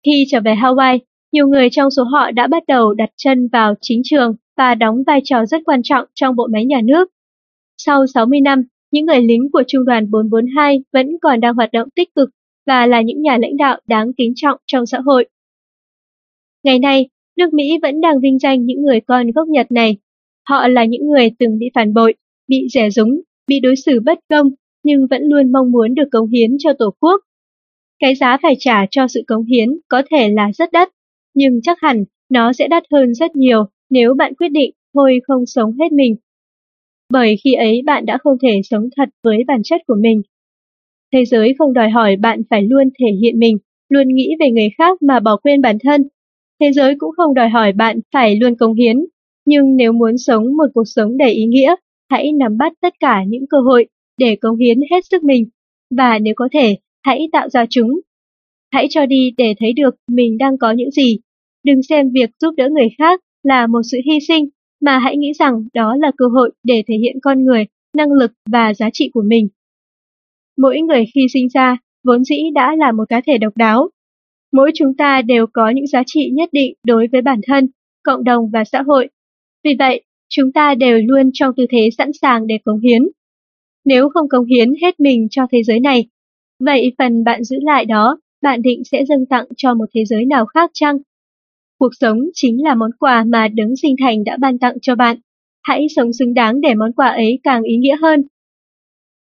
Khi 0.05 0.25
trở 0.29 0.39
về 0.45 0.55
Hawaii, 0.55 0.99
nhiều 1.31 1.47
người 1.47 1.67
trong 1.71 1.91
số 1.91 2.03
họ 2.03 2.31
đã 2.31 2.47
bắt 2.47 2.63
đầu 2.67 2.93
đặt 2.93 3.09
chân 3.17 3.47
vào 3.51 3.73
chính 3.81 4.01
trường 4.03 4.35
và 4.57 4.75
đóng 4.75 5.03
vai 5.07 5.21
trò 5.23 5.45
rất 5.45 5.61
quan 5.65 5.81
trọng 5.83 6.05
trong 6.13 6.35
bộ 6.35 6.47
máy 6.53 6.65
nhà 6.65 6.81
nước. 6.83 7.09
Sau 7.77 8.07
60 8.07 8.41
năm, 8.41 8.63
những 8.93 9.05
người 9.05 9.21
lính 9.21 9.51
của 9.51 9.63
Trung 9.67 9.85
đoàn 9.85 10.11
442 10.11 10.83
vẫn 10.93 11.07
còn 11.21 11.39
đang 11.39 11.55
hoạt 11.55 11.71
động 11.71 11.89
tích 11.95 12.15
cực 12.15 12.29
và 12.65 12.85
là 12.85 13.01
những 13.01 13.21
nhà 13.21 13.37
lãnh 13.37 13.57
đạo 13.57 13.79
đáng 13.87 14.11
kính 14.17 14.33
trọng 14.35 14.57
trong 14.65 14.85
xã 14.85 14.99
hội. 14.99 15.29
Ngày 16.63 16.79
nay, 16.79 17.09
nước 17.37 17.53
Mỹ 17.53 17.77
vẫn 17.81 18.01
đang 18.01 18.19
vinh 18.19 18.39
danh 18.39 18.65
những 18.65 18.81
người 18.81 19.01
con 19.01 19.31
gốc 19.31 19.47
Nhật 19.47 19.71
này. 19.71 19.97
Họ 20.49 20.67
là 20.67 20.85
những 20.85 21.07
người 21.07 21.31
từng 21.39 21.59
bị 21.59 21.65
phản 21.75 21.93
bội, 21.93 22.13
bị 22.47 22.67
rẻ 22.73 22.89
rúng, 22.89 23.21
bị 23.47 23.59
đối 23.59 23.75
xử 23.75 23.99
bất 23.99 24.19
công, 24.29 24.49
nhưng 24.83 25.07
vẫn 25.09 25.21
luôn 25.23 25.51
mong 25.51 25.71
muốn 25.71 25.95
được 25.95 26.07
cống 26.11 26.29
hiến 26.29 26.55
cho 26.59 26.73
Tổ 26.79 26.93
quốc. 26.99 27.21
Cái 27.99 28.15
giá 28.15 28.37
phải 28.41 28.55
trả 28.59 28.85
cho 28.91 29.07
sự 29.07 29.23
cống 29.27 29.45
hiến 29.45 29.69
có 29.87 30.03
thể 30.11 30.29
là 30.29 30.51
rất 30.53 30.71
đắt, 30.71 30.89
nhưng 31.33 31.61
chắc 31.61 31.77
hẳn 31.81 32.03
nó 32.29 32.53
sẽ 32.53 32.67
đắt 32.67 32.83
hơn 32.91 33.13
rất 33.13 33.35
nhiều 33.35 33.65
nếu 33.89 34.13
bạn 34.13 34.33
quyết 34.35 34.49
định 34.49 34.71
thôi 34.93 35.19
không 35.27 35.45
sống 35.45 35.71
hết 35.79 35.91
mình. 35.91 36.15
Bởi 37.13 37.35
khi 37.43 37.53
ấy 37.53 37.81
bạn 37.85 38.05
đã 38.05 38.17
không 38.17 38.37
thể 38.41 38.61
sống 38.63 38.89
thật 38.97 39.09
với 39.23 39.43
bản 39.47 39.63
chất 39.63 39.81
của 39.87 39.95
mình. 40.01 40.21
Thế 41.13 41.25
giới 41.25 41.53
không 41.57 41.73
đòi 41.73 41.89
hỏi 41.89 42.15
bạn 42.15 42.41
phải 42.49 42.61
luôn 42.61 42.89
thể 42.99 43.07
hiện 43.21 43.39
mình, 43.39 43.57
luôn 43.89 44.07
nghĩ 44.07 44.29
về 44.39 44.51
người 44.51 44.69
khác 44.77 45.01
mà 45.01 45.19
bỏ 45.19 45.37
quên 45.43 45.61
bản 45.61 45.77
thân. 45.83 46.01
Thế 46.61 46.71
giới 46.71 46.95
cũng 46.97 47.11
không 47.17 47.33
đòi 47.33 47.49
hỏi 47.49 47.73
bạn 47.73 47.99
phải 48.13 48.35
luôn 48.35 48.55
cống 48.55 48.75
hiến, 48.75 49.05
nhưng 49.45 49.75
nếu 49.75 49.91
muốn 49.91 50.17
sống 50.17 50.43
một 50.57 50.65
cuộc 50.73 50.83
sống 50.85 51.17
đầy 51.17 51.31
ý 51.31 51.45
nghĩa, 51.45 51.75
hãy 52.09 52.31
nắm 52.31 52.57
bắt 52.57 52.73
tất 52.81 52.93
cả 52.99 53.23
những 53.27 53.47
cơ 53.49 53.57
hội 53.59 53.87
để 54.17 54.35
cống 54.35 54.57
hiến 54.57 54.77
hết 54.91 55.05
sức 55.11 55.23
mình, 55.23 55.45
và 55.97 56.19
nếu 56.19 56.33
có 56.37 56.49
thể, 56.53 56.77
hãy 57.05 57.29
tạo 57.31 57.49
ra 57.49 57.65
chúng. 57.69 57.99
Hãy 58.71 58.87
cho 58.89 59.05
đi 59.05 59.31
để 59.37 59.53
thấy 59.59 59.73
được 59.73 59.95
mình 60.11 60.37
đang 60.37 60.57
có 60.57 60.71
những 60.71 60.91
gì. 60.91 61.17
Đừng 61.63 61.83
xem 61.89 62.09
việc 62.13 62.29
giúp 62.41 62.53
đỡ 62.57 62.69
người 62.69 62.89
khác 62.97 63.19
là 63.43 63.67
một 63.67 63.81
sự 63.91 63.97
hy 64.05 64.19
sinh, 64.27 64.49
mà 64.85 64.99
hãy 64.99 65.17
nghĩ 65.17 65.31
rằng 65.39 65.53
đó 65.73 65.95
là 65.99 66.11
cơ 66.17 66.25
hội 66.27 66.51
để 66.63 66.83
thể 66.87 66.95
hiện 67.01 67.15
con 67.21 67.43
người, 67.43 67.65
năng 67.97 68.11
lực 68.11 68.31
và 68.49 68.73
giá 68.73 68.89
trị 68.93 69.09
của 69.13 69.23
mình. 69.27 69.47
Mỗi 70.57 70.81
người 70.81 71.03
khi 71.15 71.21
sinh 71.33 71.47
ra, 71.53 71.77
vốn 72.03 72.23
dĩ 72.23 72.35
đã 72.53 72.75
là 72.75 72.91
một 72.91 73.03
cá 73.09 73.21
thể 73.27 73.37
độc 73.37 73.57
đáo. 73.57 73.89
Mỗi 74.51 74.71
chúng 74.75 74.93
ta 74.97 75.21
đều 75.21 75.45
có 75.53 75.69
những 75.69 75.87
giá 75.87 76.03
trị 76.05 76.29
nhất 76.33 76.49
định 76.51 76.73
đối 76.85 77.07
với 77.11 77.21
bản 77.21 77.39
thân, 77.47 77.67
cộng 78.03 78.23
đồng 78.23 78.49
và 78.53 78.63
xã 78.63 78.81
hội. 78.81 79.09
Vì 79.63 79.75
vậy, 79.79 80.03
chúng 80.29 80.51
ta 80.51 80.75
đều 80.75 80.99
luôn 81.05 81.29
trong 81.33 81.55
tư 81.57 81.65
thế 81.69 81.89
sẵn 81.97 82.11
sàng 82.21 82.47
để 82.47 82.57
cống 82.65 82.79
hiến. 82.79 83.01
Nếu 83.85 84.09
không 84.09 84.29
cống 84.29 84.45
hiến 84.45 84.69
hết 84.81 84.99
mình 84.99 85.27
cho 85.31 85.47
thế 85.51 85.63
giới 85.63 85.79
này, 85.79 86.07
vậy 86.59 86.93
phần 86.97 87.23
bạn 87.23 87.43
giữ 87.43 87.57
lại 87.61 87.85
đó, 87.85 88.19
bạn 88.41 88.61
định 88.61 88.83
sẽ 88.83 89.05
dâng 89.05 89.25
tặng 89.25 89.45
cho 89.57 89.73
một 89.73 89.85
thế 89.93 90.05
giới 90.05 90.25
nào 90.25 90.45
khác 90.45 90.71
chăng? 90.73 90.97
Cuộc 91.83 91.95
sống 91.99 92.19
chính 92.33 92.63
là 92.63 92.75
món 92.75 92.91
quà 92.99 93.23
mà 93.27 93.47
đấng 93.47 93.75
sinh 93.81 93.95
thành 93.99 94.23
đã 94.23 94.37
ban 94.37 94.59
tặng 94.59 94.75
cho 94.81 94.95
bạn. 94.95 95.17
Hãy 95.63 95.87
sống 95.95 96.13
xứng 96.13 96.33
đáng 96.33 96.61
để 96.61 96.73
món 96.75 96.93
quà 96.93 97.07
ấy 97.07 97.39
càng 97.43 97.63
ý 97.63 97.75
nghĩa 97.77 97.95
hơn. 98.01 98.23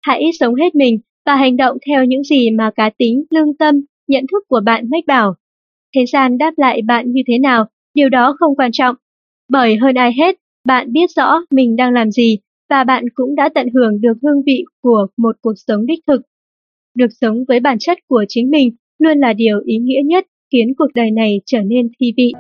Hãy 0.02 0.22
sống 0.40 0.54
hết 0.54 0.74
mình 0.74 0.98
và 1.26 1.36
hành 1.36 1.56
động 1.56 1.76
theo 1.86 2.04
những 2.04 2.24
gì 2.24 2.50
mà 2.50 2.70
cá 2.76 2.90
tính, 2.98 3.24
lương 3.30 3.56
tâm, 3.56 3.74
nhận 4.08 4.24
thức 4.32 4.44
của 4.48 4.60
bạn 4.64 4.90
mách 4.90 5.06
bảo. 5.06 5.34
Thế 5.94 6.04
gian 6.06 6.38
đáp 6.38 6.54
lại 6.56 6.82
bạn 6.82 7.12
như 7.12 7.22
thế 7.26 7.38
nào, 7.38 7.66
điều 7.94 8.08
đó 8.08 8.36
không 8.38 8.56
quan 8.56 8.72
trọng. 8.72 8.96
Bởi 9.48 9.76
hơn 9.76 9.94
ai 9.94 10.12
hết, 10.18 10.36
bạn 10.64 10.92
biết 10.92 11.10
rõ 11.16 11.40
mình 11.50 11.76
đang 11.76 11.92
làm 11.92 12.10
gì 12.10 12.38
và 12.70 12.84
bạn 12.84 13.04
cũng 13.14 13.34
đã 13.34 13.48
tận 13.54 13.68
hưởng 13.74 14.00
được 14.00 14.14
hương 14.22 14.42
vị 14.46 14.64
của 14.82 15.06
một 15.16 15.36
cuộc 15.40 15.54
sống 15.66 15.86
đích 15.86 16.00
thực. 16.06 16.22
Được 16.96 17.10
sống 17.20 17.44
với 17.48 17.60
bản 17.60 17.76
chất 17.78 17.98
của 18.08 18.24
chính 18.28 18.50
mình 18.50 18.70
luôn 18.98 19.18
là 19.18 19.32
điều 19.32 19.60
ý 19.64 19.78
nghĩa 19.78 20.00
nhất 20.04 20.26
khiến 20.52 20.72
cuộc 20.78 20.86
đời 20.94 21.10
này 21.10 21.40
trở 21.46 21.58
nên 21.62 21.88
thi 22.00 22.12
vị. 22.16 22.32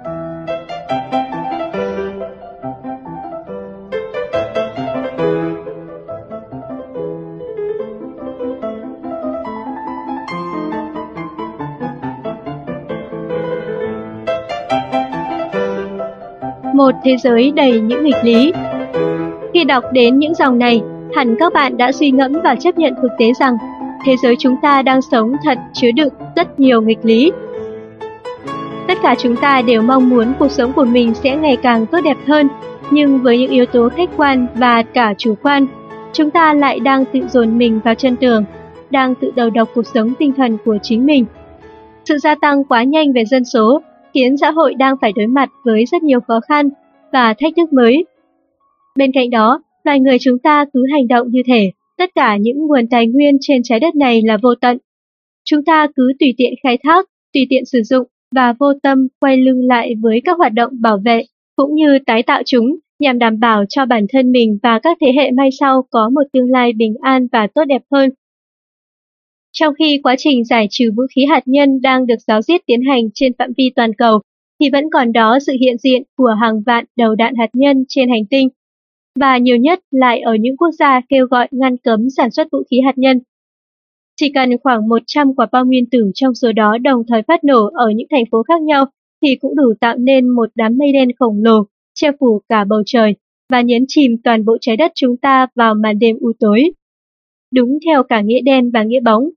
Một 16.74 16.94
thế 17.04 17.16
giới 17.22 17.52
đầy 17.56 17.80
những 17.80 18.04
nghịch 18.04 18.24
lý 18.24 18.52
Khi 19.54 19.64
đọc 19.64 19.84
đến 19.92 20.18
những 20.18 20.34
dòng 20.34 20.58
này, 20.58 20.80
hẳn 21.14 21.36
các 21.38 21.52
bạn 21.52 21.76
đã 21.76 21.92
suy 21.92 22.10
ngẫm 22.10 22.32
và 22.44 22.54
chấp 22.54 22.78
nhận 22.78 22.92
thực 23.02 23.10
tế 23.18 23.32
rằng 23.40 23.56
thế 24.04 24.16
giới 24.22 24.34
chúng 24.38 24.54
ta 24.62 24.82
đang 24.82 25.02
sống 25.02 25.32
thật 25.44 25.58
chứa 25.72 25.90
đựng 25.90 26.12
rất 26.36 26.60
nhiều 26.60 26.82
nghịch 26.82 27.04
lý 27.04 27.32
Tất 28.88 28.98
cả 29.02 29.14
chúng 29.18 29.36
ta 29.36 29.62
đều 29.62 29.82
mong 29.82 30.08
muốn 30.08 30.32
cuộc 30.38 30.50
sống 30.50 30.72
của 30.72 30.84
mình 30.84 31.14
sẽ 31.14 31.36
ngày 31.36 31.56
càng 31.62 31.86
tốt 31.86 32.00
đẹp 32.04 32.16
hơn, 32.26 32.48
nhưng 32.90 33.18
với 33.18 33.38
những 33.38 33.50
yếu 33.50 33.66
tố 33.66 33.88
khách 33.88 34.10
quan 34.16 34.46
và 34.54 34.82
cả 34.82 35.14
chủ 35.18 35.34
quan, 35.42 35.66
chúng 36.12 36.30
ta 36.30 36.54
lại 36.54 36.80
đang 36.80 37.04
tự 37.04 37.20
dồn 37.28 37.58
mình 37.58 37.80
vào 37.84 37.94
chân 37.94 38.16
tường, 38.16 38.44
đang 38.90 39.14
tự 39.14 39.30
đầu 39.36 39.50
độc 39.50 39.68
cuộc 39.74 39.86
sống 39.94 40.14
tinh 40.18 40.32
thần 40.32 40.58
của 40.64 40.78
chính 40.82 41.06
mình. 41.06 41.24
Sự 42.04 42.18
gia 42.18 42.34
tăng 42.34 42.64
quá 42.64 42.82
nhanh 42.82 43.12
về 43.12 43.24
dân 43.24 43.44
số 43.44 43.82
khiến 44.14 44.36
xã 44.36 44.50
hội 44.50 44.74
đang 44.74 44.96
phải 45.00 45.12
đối 45.12 45.26
mặt 45.26 45.48
với 45.64 45.84
rất 45.84 46.02
nhiều 46.02 46.20
khó 46.20 46.40
khăn 46.48 46.68
và 47.12 47.34
thách 47.40 47.52
thức 47.56 47.72
mới. 47.72 48.04
Bên 48.96 49.12
cạnh 49.12 49.30
đó, 49.30 49.62
loài 49.84 50.00
người 50.00 50.16
chúng 50.20 50.38
ta 50.38 50.64
cứ 50.72 50.84
hành 50.92 51.08
động 51.08 51.28
như 51.30 51.42
thể 51.46 51.70
tất 51.98 52.10
cả 52.14 52.36
những 52.36 52.66
nguồn 52.66 52.88
tài 52.90 53.06
nguyên 53.06 53.36
trên 53.40 53.62
trái 53.64 53.80
đất 53.80 53.94
này 53.94 54.22
là 54.24 54.38
vô 54.42 54.54
tận. 54.60 54.78
Chúng 55.44 55.64
ta 55.64 55.86
cứ 55.96 56.12
tùy 56.20 56.34
tiện 56.36 56.52
khai 56.62 56.78
thác, 56.82 57.06
tùy 57.34 57.46
tiện 57.50 57.64
sử 57.64 57.82
dụng 57.82 58.06
và 58.34 58.54
vô 58.58 58.72
tâm 58.82 59.08
quay 59.20 59.36
lưng 59.36 59.66
lại 59.66 59.94
với 60.00 60.20
các 60.24 60.38
hoạt 60.38 60.52
động 60.52 60.72
bảo 60.80 60.98
vệ 61.04 61.24
cũng 61.56 61.74
như 61.74 61.98
tái 62.06 62.22
tạo 62.22 62.42
chúng 62.46 62.76
nhằm 62.98 63.18
đảm 63.18 63.40
bảo 63.40 63.64
cho 63.68 63.86
bản 63.86 64.06
thân 64.12 64.32
mình 64.32 64.58
và 64.62 64.78
các 64.82 64.98
thế 65.00 65.12
hệ 65.16 65.30
mai 65.30 65.48
sau 65.60 65.84
có 65.90 66.10
một 66.14 66.22
tương 66.32 66.50
lai 66.50 66.72
bình 66.72 66.94
an 67.02 67.26
và 67.32 67.46
tốt 67.54 67.64
đẹp 67.64 67.82
hơn. 67.92 68.10
Trong 69.52 69.74
khi 69.78 70.00
quá 70.02 70.14
trình 70.18 70.44
giải 70.44 70.66
trừ 70.70 70.90
vũ 70.96 71.02
khí 71.16 71.24
hạt 71.24 71.42
nhân 71.46 71.80
đang 71.80 72.06
được 72.06 72.20
giáo 72.26 72.42
diết 72.42 72.60
tiến 72.66 72.82
hành 72.82 73.04
trên 73.14 73.32
phạm 73.38 73.50
vi 73.56 73.70
toàn 73.76 73.94
cầu, 73.94 74.20
thì 74.60 74.70
vẫn 74.72 74.84
còn 74.92 75.12
đó 75.12 75.38
sự 75.46 75.52
hiện 75.60 75.78
diện 75.78 76.02
của 76.16 76.34
hàng 76.40 76.62
vạn 76.66 76.84
đầu 76.96 77.14
đạn 77.14 77.34
hạt 77.34 77.50
nhân 77.52 77.84
trên 77.88 78.08
hành 78.10 78.26
tinh, 78.30 78.48
và 79.20 79.38
nhiều 79.38 79.56
nhất 79.56 79.80
lại 79.90 80.20
ở 80.20 80.34
những 80.40 80.56
quốc 80.56 80.70
gia 80.78 81.00
kêu 81.08 81.26
gọi 81.26 81.48
ngăn 81.50 81.76
cấm 81.76 82.10
sản 82.16 82.30
xuất 82.30 82.48
vũ 82.52 82.58
khí 82.70 82.80
hạt 82.84 82.98
nhân. 82.98 83.20
Chỉ 84.20 84.32
cần 84.34 84.50
khoảng 84.62 84.88
100 84.88 85.34
quả 85.34 85.46
bom 85.52 85.68
nguyên 85.68 85.90
tử 85.90 86.10
trong 86.14 86.34
số 86.34 86.52
đó 86.52 86.78
đồng 86.82 87.02
thời 87.08 87.22
phát 87.22 87.44
nổ 87.44 87.70
ở 87.74 87.90
những 87.94 88.06
thành 88.10 88.24
phố 88.30 88.42
khác 88.42 88.62
nhau 88.62 88.84
thì 89.22 89.36
cũng 89.36 89.56
đủ 89.56 89.72
tạo 89.80 89.96
nên 89.96 90.28
một 90.28 90.48
đám 90.54 90.78
mây 90.78 90.92
đen 90.92 91.08
khổng 91.18 91.42
lồ, 91.42 91.64
che 91.94 92.10
phủ 92.20 92.40
cả 92.48 92.64
bầu 92.64 92.82
trời 92.86 93.14
và 93.48 93.60
nhấn 93.60 93.84
chìm 93.88 94.16
toàn 94.24 94.44
bộ 94.44 94.56
trái 94.60 94.76
đất 94.76 94.92
chúng 94.94 95.16
ta 95.16 95.46
vào 95.54 95.74
màn 95.74 95.98
đêm 95.98 96.16
u 96.20 96.32
tối. 96.40 96.62
Đúng 97.54 97.78
theo 97.86 98.02
cả 98.02 98.20
nghĩa 98.20 98.40
đen 98.40 98.70
và 98.70 98.82
nghĩa 98.82 99.00
bóng. 99.00 99.28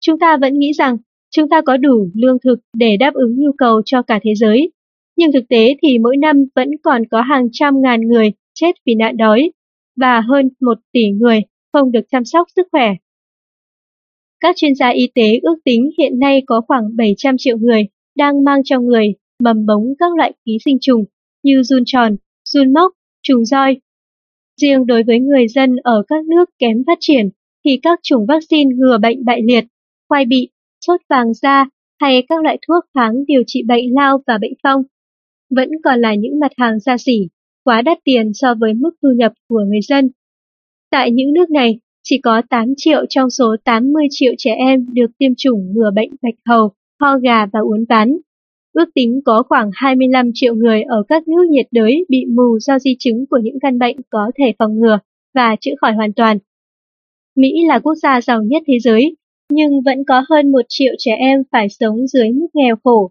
Chúng 0.00 0.18
ta 0.18 0.36
vẫn 0.36 0.58
nghĩ 0.58 0.72
rằng 0.72 0.96
chúng 1.30 1.48
ta 1.48 1.60
có 1.66 1.76
đủ 1.76 2.08
lương 2.14 2.38
thực 2.44 2.58
để 2.76 2.96
đáp 2.96 3.14
ứng 3.14 3.36
nhu 3.38 3.50
cầu 3.58 3.82
cho 3.84 4.02
cả 4.02 4.20
thế 4.22 4.34
giới. 4.34 4.72
Nhưng 5.16 5.32
thực 5.32 5.44
tế 5.48 5.76
thì 5.82 5.98
mỗi 5.98 6.16
năm 6.16 6.36
vẫn 6.54 6.68
còn 6.82 7.02
có 7.10 7.20
hàng 7.20 7.48
trăm 7.52 7.82
ngàn 7.82 8.00
người 8.00 8.32
chết 8.54 8.72
vì 8.86 8.94
nạn 8.94 9.16
đói 9.16 9.50
và 9.96 10.20
hơn 10.20 10.48
một 10.60 10.78
tỷ 10.92 11.10
người 11.10 11.40
không 11.72 11.92
được 11.92 12.04
chăm 12.10 12.24
sóc 12.24 12.46
sức 12.56 12.66
khỏe 12.72 12.94
các 14.40 14.56
chuyên 14.56 14.74
gia 14.74 14.88
y 14.88 15.08
tế 15.14 15.38
ước 15.42 15.56
tính 15.64 15.90
hiện 15.98 16.18
nay 16.18 16.42
có 16.46 16.60
khoảng 16.68 16.96
700 16.96 17.34
triệu 17.38 17.58
người 17.58 17.82
đang 18.16 18.44
mang 18.44 18.60
trong 18.64 18.86
người 18.86 19.14
mầm 19.42 19.66
bống 19.66 19.94
các 19.98 20.16
loại 20.16 20.32
ký 20.44 20.58
sinh 20.64 20.78
trùng 20.80 21.04
như 21.42 21.62
run 21.62 21.82
tròn, 21.86 22.16
run 22.44 22.72
mốc, 22.72 22.92
trùng 23.22 23.44
roi. 23.44 23.76
Riêng 24.60 24.86
đối 24.86 25.02
với 25.02 25.20
người 25.20 25.48
dân 25.48 25.76
ở 25.76 26.02
các 26.08 26.24
nước 26.24 26.44
kém 26.58 26.82
phát 26.86 26.98
triển 27.00 27.28
thì 27.64 27.78
các 27.82 28.00
chủng 28.02 28.26
vaccine 28.26 28.74
ngừa 28.74 28.98
bệnh 28.98 29.24
bại 29.24 29.42
liệt, 29.42 29.64
khoai 30.08 30.24
bị, 30.24 30.48
sốt 30.86 31.00
vàng 31.08 31.34
da 31.34 31.64
hay 32.00 32.22
các 32.28 32.42
loại 32.44 32.58
thuốc 32.68 32.84
kháng 32.94 33.24
điều 33.26 33.42
trị 33.46 33.62
bệnh 33.62 33.94
lao 33.94 34.22
và 34.26 34.38
bệnh 34.38 34.52
phong 34.62 34.82
vẫn 35.50 35.68
còn 35.84 36.00
là 36.00 36.14
những 36.14 36.40
mặt 36.40 36.52
hàng 36.56 36.80
xa 36.80 36.96
xỉ, 36.98 37.28
quá 37.64 37.82
đắt 37.82 37.98
tiền 38.04 38.30
so 38.34 38.54
với 38.54 38.74
mức 38.74 38.90
thu 39.02 39.08
nhập 39.16 39.32
của 39.48 39.60
người 39.68 39.80
dân. 39.88 40.10
Tại 40.90 41.10
những 41.10 41.32
nước 41.32 41.50
này, 41.50 41.78
chỉ 42.08 42.18
có 42.18 42.42
8 42.50 42.74
triệu 42.76 43.06
trong 43.08 43.30
số 43.30 43.56
80 43.64 44.06
triệu 44.10 44.32
trẻ 44.38 44.50
em 44.58 44.86
được 44.92 45.10
tiêm 45.18 45.32
chủng 45.36 45.72
ngừa 45.74 45.90
bệnh 45.94 46.10
bạch 46.22 46.34
hầu, 46.48 46.70
ho 47.00 47.18
gà 47.18 47.46
và 47.46 47.60
uốn 47.60 47.84
ván. 47.88 48.16
Ước 48.72 48.84
tính 48.94 49.20
có 49.24 49.42
khoảng 49.48 49.70
25 49.74 50.30
triệu 50.34 50.54
người 50.54 50.82
ở 50.82 51.02
các 51.08 51.28
nước 51.28 51.46
nhiệt 51.50 51.66
đới 51.70 52.04
bị 52.08 52.24
mù 52.36 52.58
do 52.58 52.78
di 52.78 52.96
chứng 52.98 53.26
của 53.30 53.38
những 53.42 53.60
căn 53.60 53.78
bệnh 53.78 53.96
có 54.10 54.30
thể 54.38 54.52
phòng 54.58 54.78
ngừa 54.78 54.98
và 55.34 55.56
chữa 55.60 55.74
khỏi 55.80 55.92
hoàn 55.92 56.12
toàn. 56.12 56.38
Mỹ 57.36 57.52
là 57.68 57.78
quốc 57.78 57.94
gia 57.94 58.20
giàu 58.20 58.42
nhất 58.42 58.62
thế 58.66 58.78
giới, 58.78 59.16
nhưng 59.52 59.82
vẫn 59.84 60.04
có 60.04 60.24
hơn 60.28 60.52
1 60.52 60.60
triệu 60.68 60.94
trẻ 60.98 61.12
em 61.18 61.42
phải 61.52 61.68
sống 61.68 62.06
dưới 62.06 62.30
mức 62.32 62.46
nghèo 62.54 62.76
khổ. 62.84 63.10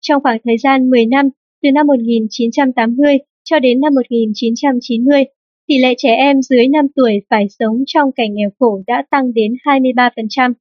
Trong 0.00 0.22
khoảng 0.22 0.38
thời 0.44 0.58
gian 0.58 0.90
10 0.90 1.06
năm, 1.06 1.28
từ 1.62 1.68
năm 1.74 1.86
1980 1.86 3.18
cho 3.44 3.58
đến 3.58 3.80
năm 3.80 3.94
1990, 3.94 5.24
tỷ 5.70 5.78
lệ 5.78 5.94
trẻ 5.98 6.14
em 6.14 6.42
dưới 6.42 6.68
5 6.68 6.86
tuổi 6.96 7.20
phải 7.30 7.46
sống 7.58 7.84
trong 7.86 8.12
cảnh 8.12 8.34
nghèo 8.34 8.50
khổ 8.58 8.82
đã 8.86 9.02
tăng 9.10 9.34
đến 9.34 9.54
23%. 9.64 10.52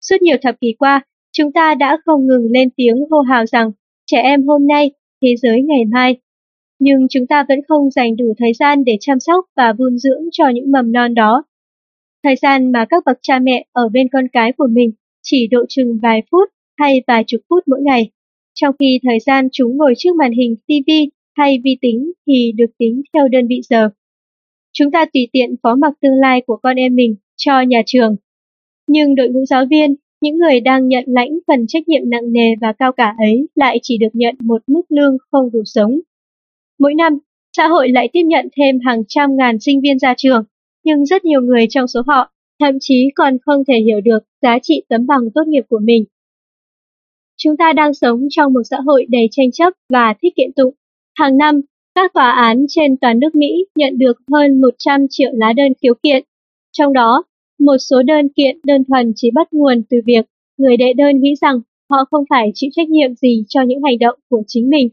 Suốt 0.00 0.16
nhiều 0.22 0.36
thập 0.42 0.60
kỷ 0.60 0.74
qua, 0.78 1.02
chúng 1.32 1.52
ta 1.52 1.74
đã 1.74 1.98
không 2.04 2.26
ngừng 2.26 2.50
lên 2.50 2.68
tiếng 2.76 2.96
hô 3.10 3.20
hào 3.20 3.46
rằng 3.46 3.70
trẻ 4.06 4.20
em 4.22 4.46
hôm 4.46 4.66
nay, 4.66 4.90
thế 5.22 5.34
giới 5.42 5.62
ngày 5.62 5.84
mai. 5.84 6.16
Nhưng 6.78 7.06
chúng 7.10 7.26
ta 7.26 7.44
vẫn 7.48 7.58
không 7.68 7.90
dành 7.90 8.16
đủ 8.16 8.34
thời 8.38 8.52
gian 8.52 8.84
để 8.84 8.96
chăm 9.00 9.20
sóc 9.20 9.44
và 9.56 9.72
vun 9.72 9.98
dưỡng 9.98 10.22
cho 10.32 10.48
những 10.48 10.72
mầm 10.72 10.92
non 10.92 11.14
đó. 11.14 11.44
Thời 12.24 12.36
gian 12.36 12.72
mà 12.72 12.86
các 12.90 13.02
bậc 13.06 13.18
cha 13.22 13.38
mẹ 13.38 13.66
ở 13.72 13.88
bên 13.88 14.08
con 14.12 14.28
cái 14.32 14.52
của 14.52 14.68
mình 14.70 14.90
chỉ 15.22 15.46
độ 15.46 15.64
chừng 15.68 15.98
vài 16.02 16.22
phút 16.30 16.48
hay 16.78 17.02
vài 17.06 17.24
chục 17.26 17.40
phút 17.48 17.62
mỗi 17.66 17.80
ngày, 17.82 18.10
trong 18.54 18.74
khi 18.78 19.00
thời 19.02 19.18
gian 19.26 19.48
chúng 19.52 19.76
ngồi 19.76 19.94
trước 19.98 20.16
màn 20.18 20.32
hình 20.32 20.56
TV 20.56 20.90
hay 21.36 21.58
vi 21.64 21.76
tính 21.80 22.12
thì 22.26 22.52
được 22.56 22.78
tính 22.78 23.02
theo 23.14 23.28
đơn 23.28 23.46
vị 23.48 23.60
giờ. 23.68 23.88
Chúng 24.78 24.90
ta 24.90 25.04
tùy 25.12 25.28
tiện 25.32 25.54
phó 25.62 25.74
mặc 25.74 25.94
tương 26.00 26.20
lai 26.20 26.42
của 26.46 26.56
con 26.62 26.76
em 26.76 26.94
mình 26.94 27.16
cho 27.36 27.60
nhà 27.60 27.82
trường. 27.86 28.16
Nhưng 28.86 29.14
đội 29.14 29.28
ngũ 29.28 29.44
giáo 29.44 29.64
viên, 29.70 29.94
những 30.20 30.38
người 30.38 30.60
đang 30.60 30.88
nhận 30.88 31.04
lãnh 31.06 31.38
phần 31.46 31.66
trách 31.68 31.88
nhiệm 31.88 32.10
nặng 32.10 32.32
nề 32.32 32.54
và 32.60 32.72
cao 32.72 32.92
cả 32.92 33.14
ấy 33.18 33.48
lại 33.54 33.78
chỉ 33.82 33.98
được 33.98 34.08
nhận 34.12 34.34
một 34.42 34.62
mức 34.66 34.82
lương 34.88 35.16
không 35.30 35.50
đủ 35.52 35.62
sống. 35.64 36.00
Mỗi 36.78 36.94
năm, 36.94 37.18
xã 37.56 37.66
hội 37.68 37.88
lại 37.88 38.08
tiếp 38.12 38.22
nhận 38.26 38.48
thêm 38.56 38.78
hàng 38.86 39.02
trăm 39.08 39.36
ngàn 39.36 39.60
sinh 39.60 39.80
viên 39.80 39.98
ra 39.98 40.14
trường, 40.16 40.44
nhưng 40.84 41.06
rất 41.06 41.24
nhiều 41.24 41.40
người 41.40 41.66
trong 41.70 41.88
số 41.88 42.02
họ 42.06 42.32
thậm 42.60 42.74
chí 42.80 43.10
còn 43.14 43.36
không 43.46 43.64
thể 43.68 43.74
hiểu 43.80 44.00
được 44.00 44.18
giá 44.42 44.58
trị 44.62 44.82
tấm 44.88 45.06
bằng 45.06 45.20
tốt 45.34 45.42
nghiệp 45.46 45.64
của 45.68 45.80
mình. 45.82 46.04
Chúng 47.36 47.56
ta 47.56 47.72
đang 47.72 47.94
sống 47.94 48.20
trong 48.30 48.52
một 48.52 48.62
xã 48.70 48.76
hội 48.86 49.06
đầy 49.08 49.28
tranh 49.30 49.52
chấp 49.52 49.72
và 49.92 50.14
thích 50.22 50.32
kiện 50.36 50.52
tụng. 50.56 50.74
Hàng 51.14 51.36
năm, 51.36 51.60
các 51.98 52.12
tòa 52.14 52.30
án 52.30 52.66
trên 52.68 52.96
toàn 52.96 53.18
nước 53.20 53.34
Mỹ 53.34 53.64
nhận 53.76 53.98
được 53.98 54.12
hơn 54.32 54.60
100 54.60 55.06
triệu 55.10 55.30
lá 55.32 55.52
đơn 55.52 55.72
khiếu 55.82 55.94
kiện. 56.02 56.24
Trong 56.72 56.92
đó, 56.92 57.24
một 57.60 57.76
số 57.78 58.02
đơn 58.02 58.28
kiện 58.36 58.58
đơn 58.64 58.84
thuần 58.84 59.12
chỉ 59.16 59.30
bắt 59.30 59.52
nguồn 59.52 59.82
từ 59.90 59.96
việc 60.06 60.26
người 60.58 60.76
đệ 60.76 60.92
đơn 60.92 61.20
nghĩ 61.20 61.34
rằng 61.40 61.60
họ 61.90 61.96
không 62.10 62.24
phải 62.30 62.50
chịu 62.54 62.70
trách 62.72 62.88
nhiệm 62.88 63.14
gì 63.14 63.44
cho 63.48 63.62
những 63.62 63.82
hành 63.82 63.98
động 63.98 64.18
của 64.30 64.42
chính 64.46 64.70
mình. 64.70 64.88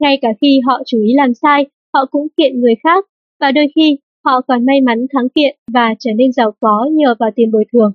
Ngay 0.00 0.18
cả 0.22 0.28
khi 0.40 0.60
họ 0.66 0.82
chú 0.86 0.98
ý 1.00 1.14
làm 1.14 1.34
sai, 1.34 1.66
họ 1.94 2.06
cũng 2.10 2.26
kiện 2.36 2.60
người 2.60 2.74
khác 2.82 3.04
và 3.40 3.52
đôi 3.52 3.66
khi 3.74 3.98
họ 4.24 4.40
còn 4.40 4.66
may 4.66 4.80
mắn 4.80 5.06
thắng 5.12 5.28
kiện 5.28 5.56
và 5.72 5.94
trở 5.98 6.10
nên 6.16 6.32
giàu 6.32 6.52
có 6.60 6.88
nhờ 6.92 7.14
vào 7.18 7.30
tiền 7.36 7.50
bồi 7.52 7.64
thường. 7.72 7.92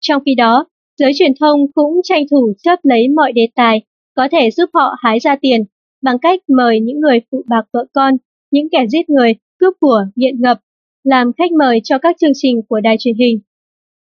Trong 0.00 0.22
khi 0.26 0.34
đó, 0.34 0.66
giới 0.98 1.12
truyền 1.14 1.32
thông 1.40 1.72
cũng 1.72 2.00
tranh 2.04 2.24
thủ 2.30 2.52
chấp 2.62 2.78
lấy 2.82 3.08
mọi 3.08 3.32
đề 3.32 3.48
tài 3.54 3.80
có 4.14 4.28
thể 4.32 4.50
giúp 4.50 4.70
họ 4.74 4.94
hái 4.98 5.18
ra 5.18 5.36
tiền 5.40 5.64
bằng 6.06 6.18
cách 6.18 6.40
mời 6.48 6.80
những 6.80 7.00
người 7.00 7.20
phụ 7.30 7.44
bạc 7.46 7.62
vợ 7.72 7.86
con, 7.92 8.16
những 8.50 8.68
kẻ 8.72 8.86
giết 8.88 9.10
người, 9.10 9.34
cướp 9.58 9.74
của, 9.80 10.06
nghiện 10.14 10.40
ngập, 10.40 10.60
làm 11.04 11.32
khách 11.38 11.52
mời 11.52 11.80
cho 11.84 11.98
các 11.98 12.16
chương 12.20 12.32
trình 12.34 12.62
của 12.68 12.80
đài 12.80 12.96
truyền 12.98 13.14
hình. 13.14 13.40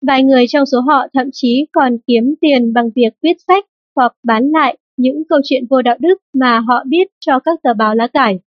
Vài 0.06 0.22
người 0.22 0.44
trong 0.48 0.66
số 0.66 0.80
họ 0.80 1.06
thậm 1.14 1.26
chí 1.32 1.66
còn 1.72 1.96
kiếm 2.06 2.34
tiền 2.40 2.72
bằng 2.72 2.90
việc 2.96 3.12
viết 3.22 3.36
sách 3.48 3.64
hoặc 3.96 4.12
bán 4.22 4.50
lại 4.50 4.78
những 4.96 5.22
câu 5.28 5.40
chuyện 5.44 5.64
vô 5.70 5.82
đạo 5.82 5.96
đức 6.00 6.14
mà 6.32 6.60
họ 6.60 6.84
biết 6.88 7.08
cho 7.20 7.38
các 7.38 7.58
tờ 7.62 7.74
báo 7.74 7.94
lá 7.94 8.06
cải. 8.06 8.38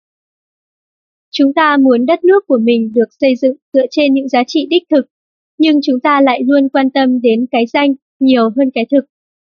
Chúng 1.30 1.54
ta 1.54 1.76
muốn 1.76 2.06
đất 2.06 2.24
nước 2.24 2.46
của 2.46 2.58
mình 2.58 2.92
được 2.94 3.08
xây 3.20 3.36
dựng 3.36 3.56
dựa 3.72 3.86
trên 3.90 4.14
những 4.14 4.28
giá 4.28 4.42
trị 4.46 4.66
đích 4.70 4.82
thực, 4.90 5.06
nhưng 5.58 5.80
chúng 5.82 6.00
ta 6.00 6.20
lại 6.20 6.42
luôn 6.44 6.68
quan 6.68 6.90
tâm 6.90 7.20
đến 7.20 7.46
cái 7.50 7.66
danh 7.66 7.94
nhiều 8.20 8.50
hơn 8.56 8.70
cái 8.74 8.86
thực. 8.90 9.04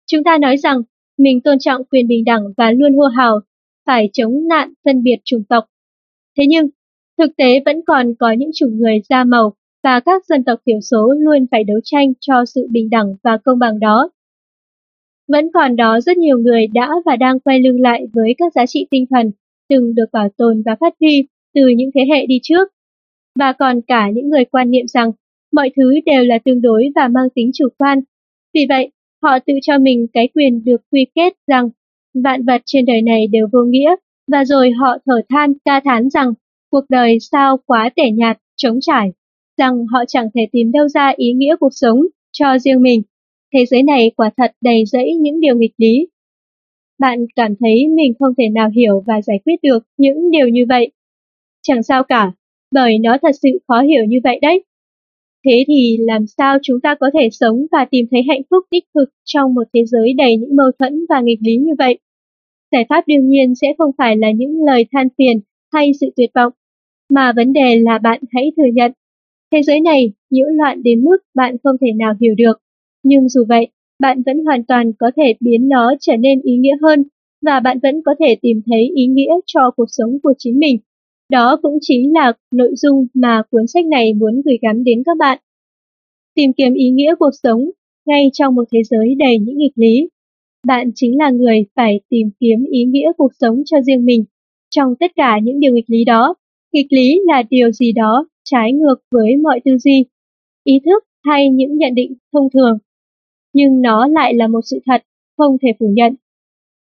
Chúng 0.07 0.25
ta 0.25 0.39
nói 0.39 0.57
rằng 0.57 0.83
mình 1.19 1.41
tôn 1.41 1.59
trọng 1.59 1.85
quyền 1.85 2.09
bình 2.09 2.25
đẳng 2.25 2.43
và 2.57 2.71
luôn 2.71 2.95
hô 2.95 3.07
hào 3.07 3.41
phải 3.87 4.11
chống 4.13 4.49
nạn 4.49 4.73
phân 4.85 5.03
biệt 5.03 5.17
chủng 5.25 5.45
tộc. 5.49 5.65
Thế 6.39 6.45
nhưng, 6.49 6.69
thực 7.19 7.37
tế 7.37 7.61
vẫn 7.65 7.81
còn 7.87 8.15
có 8.19 8.33
những 8.33 8.51
chủng 8.55 8.79
người 8.79 9.01
da 9.09 9.25
màu 9.25 9.53
và 9.83 10.01
các 10.01 10.27
dân 10.27 10.45
tộc 10.45 10.59
thiểu 10.67 10.81
số 10.81 11.15
luôn 11.19 11.47
phải 11.51 11.65
đấu 11.65 11.81
tranh 11.85 12.13
cho 12.21 12.45
sự 12.45 12.67
bình 12.71 12.91
đẳng 12.91 13.15
và 13.23 13.39
công 13.45 13.59
bằng 13.59 13.81
đó. 13.81 14.11
Vẫn 15.29 15.51
còn 15.55 15.77
đó 15.77 16.01
rất 16.01 16.17
nhiều 16.17 16.39
người 16.39 16.67
đã 16.67 16.91
và 17.07 17.17
đang 17.17 17.41
quay 17.41 17.61
lưng 17.61 17.81
lại 17.81 18.07
với 18.13 18.35
các 18.39 18.53
giá 18.55 18.67
trị 18.67 18.87
tinh 18.91 19.07
thần 19.11 19.31
từng 19.69 19.95
được 19.95 20.07
bảo 20.13 20.29
tồn 20.37 20.63
và 20.67 20.77
phát 20.81 20.95
huy 21.01 21.29
từ 21.55 21.69
những 21.69 21.91
thế 21.95 22.01
hệ 22.13 22.27
đi 22.27 22.39
trước. 22.43 22.69
Và 23.39 23.53
còn 23.53 23.81
cả 23.87 24.11
những 24.11 24.29
người 24.29 24.45
quan 24.45 24.71
niệm 24.71 24.87
rằng 24.87 25.11
mọi 25.53 25.71
thứ 25.77 25.95
đều 26.07 26.25
là 26.25 26.39
tương 26.45 26.63
đối 26.63 26.89
và 26.95 27.09
mang 27.09 27.29
tính 27.35 27.51
chủ 27.55 27.69
quan. 27.79 28.01
Vì 28.55 28.67
vậy, 28.69 28.91
họ 29.23 29.39
tự 29.47 29.55
cho 29.63 29.79
mình 29.79 30.07
cái 30.13 30.29
quyền 30.35 30.65
được 30.65 30.81
quy 30.91 31.07
kết 31.15 31.33
rằng 31.47 31.69
vạn 32.15 32.45
vật 32.45 32.63
trên 32.65 32.85
đời 32.85 33.03
này 33.03 33.27
đều 33.27 33.47
vô 33.53 33.65
nghĩa, 33.65 33.95
và 34.33 34.45
rồi 34.45 34.71
họ 34.71 34.97
thở 35.07 35.21
than 35.29 35.53
ca 35.65 35.81
thán 35.85 36.11
rằng 36.11 36.33
cuộc 36.71 36.85
đời 36.89 37.19
sao 37.21 37.57
quá 37.67 37.91
tẻ 37.97 38.11
nhạt, 38.11 38.39
trống 38.57 38.79
trải, 38.81 39.13
rằng 39.57 39.87
họ 39.93 40.05
chẳng 40.09 40.29
thể 40.35 40.41
tìm 40.53 40.73
đâu 40.73 40.89
ra 40.89 41.13
ý 41.17 41.33
nghĩa 41.33 41.57
cuộc 41.61 41.73
sống 41.73 42.01
cho 42.33 42.59
riêng 42.59 42.83
mình. 42.83 43.03
Thế 43.55 43.65
giới 43.67 43.83
này 43.83 44.11
quả 44.17 44.31
thật 44.37 44.53
đầy 44.61 44.85
rẫy 44.87 45.15
những 45.21 45.41
điều 45.41 45.57
nghịch 45.57 45.75
lý. 45.77 46.09
Bạn 46.99 47.27
cảm 47.37 47.55
thấy 47.61 47.89
mình 47.89 48.13
không 48.19 48.35
thể 48.39 48.49
nào 48.49 48.71
hiểu 48.77 49.03
và 49.07 49.23
giải 49.23 49.39
quyết 49.45 49.57
được 49.63 49.79
những 49.97 50.31
điều 50.31 50.49
như 50.49 50.67
vậy. 50.69 50.91
Chẳng 51.63 51.83
sao 51.83 52.03
cả, 52.03 52.33
bởi 52.73 52.99
nó 52.99 53.17
thật 53.23 53.33
sự 53.43 53.49
khó 53.69 53.81
hiểu 53.83 54.05
như 54.05 54.19
vậy 54.25 54.39
đấy. 54.43 54.65
Thế 55.45 55.65
thì 55.69 55.97
làm 56.01 56.27
sao 56.27 56.59
chúng 56.63 56.81
ta 56.81 56.95
có 57.01 57.11
thể 57.15 57.29
sống 57.33 57.67
và 57.73 57.87
tìm 57.91 58.07
thấy 58.11 58.21
hạnh 58.29 58.43
phúc 58.51 58.65
đích 58.71 58.85
thực 58.95 59.09
trong 59.25 59.55
một 59.55 59.63
thế 59.75 59.85
giới 59.87 60.13
đầy 60.13 60.37
những 60.37 60.57
mâu 60.57 60.71
thuẫn 60.79 61.05
và 61.09 61.21
nghịch 61.21 61.39
lý 61.43 61.57
như 61.57 61.73
vậy? 61.79 61.99
Giải 62.73 62.85
pháp 62.89 63.05
đương 63.07 63.29
nhiên 63.29 63.55
sẽ 63.55 63.69
không 63.79 63.91
phải 63.99 64.17
là 64.17 64.31
những 64.31 64.65
lời 64.65 64.87
than 64.93 65.09
phiền 65.19 65.41
hay 65.73 65.91
sự 66.01 66.11
tuyệt 66.17 66.31
vọng, 66.35 66.53
mà 67.09 67.33
vấn 67.37 67.53
đề 67.53 67.79
là 67.79 67.99
bạn 67.99 68.21
hãy 68.31 68.53
thừa 68.57 68.71
nhận. 68.75 68.93
Thế 69.53 69.63
giới 69.63 69.81
này 69.81 70.13
nhiễu 70.31 70.47
loạn 70.47 70.83
đến 70.83 71.05
mức 71.05 71.17
bạn 71.35 71.57
không 71.65 71.77
thể 71.81 71.93
nào 71.93 72.15
hiểu 72.21 72.35
được. 72.35 72.59
Nhưng 73.03 73.29
dù 73.29 73.45
vậy, 73.49 73.67
bạn 73.99 74.23
vẫn 74.27 74.45
hoàn 74.45 74.65
toàn 74.65 74.93
có 74.99 75.11
thể 75.17 75.35
biến 75.41 75.69
nó 75.69 75.95
trở 76.01 76.17
nên 76.17 76.41
ý 76.43 76.57
nghĩa 76.57 76.77
hơn 76.83 77.05
và 77.47 77.61
bạn 77.61 77.79
vẫn 77.83 78.03
có 78.05 78.15
thể 78.21 78.37
tìm 78.43 78.61
thấy 78.67 78.91
ý 78.95 79.07
nghĩa 79.07 79.35
cho 79.47 79.71
cuộc 79.77 79.87
sống 79.89 80.19
của 80.23 80.33
chính 80.39 80.59
mình 80.59 80.79
đó 81.33 81.59
cũng 81.63 81.79
chính 81.81 82.13
là 82.15 82.33
nội 82.55 82.71
dung 82.77 83.07
mà 83.15 83.43
cuốn 83.51 83.67
sách 83.67 83.87
này 83.87 84.15
muốn 84.15 84.43
gửi 84.45 84.59
gắm 84.63 84.85
đến 84.85 85.03
các 85.07 85.17
bạn. 85.19 85.39
Tìm 86.35 86.53
kiếm 86.53 86.75
ý 86.75 86.91
nghĩa 86.91 87.15
cuộc 87.19 87.31
sống 87.43 87.71
ngay 88.07 88.31
trong 88.33 88.55
một 88.55 88.65
thế 88.73 88.83
giới 88.91 89.15
đầy 89.19 89.39
những 89.39 89.59
nghịch 89.59 89.73
lý. 89.75 90.09
Bạn 90.67 90.91
chính 90.95 91.19
là 91.19 91.31
người 91.31 91.65
phải 91.77 92.01
tìm 92.09 92.31
kiếm 92.41 92.65
ý 92.71 92.85
nghĩa 92.85 93.13
cuộc 93.19 93.33
sống 93.41 93.63
cho 93.67 93.77
riêng 93.83 94.05
mình. 94.05 94.25
Trong 94.71 94.95
tất 95.01 95.11
cả 95.17 95.39
những 95.43 95.61
điều 95.61 95.75
nghịch 95.75 95.91
lý 95.91 96.05
đó, 96.05 96.35
nghịch 96.73 96.87
lý 96.91 97.21
là 97.25 97.43
điều 97.51 97.71
gì 97.71 97.93
đó 97.93 98.27
trái 98.45 98.73
ngược 98.73 98.97
với 99.11 99.37
mọi 99.37 99.61
tư 99.65 99.79
duy, 99.79 100.05
ý 100.65 100.75
thức 100.85 101.05
hay 101.25 101.49
những 101.49 101.77
nhận 101.77 101.95
định 101.95 102.15
thông 102.33 102.49
thường. 102.55 102.79
Nhưng 103.53 103.83
nó 103.83 104.07
lại 104.07 104.35
là 104.35 104.49
một 104.49 104.61
sự 104.65 104.79
thật, 104.87 105.03
không 105.37 105.57
thể 105.63 105.69
phủ 105.81 105.87
nhận. 105.95 106.15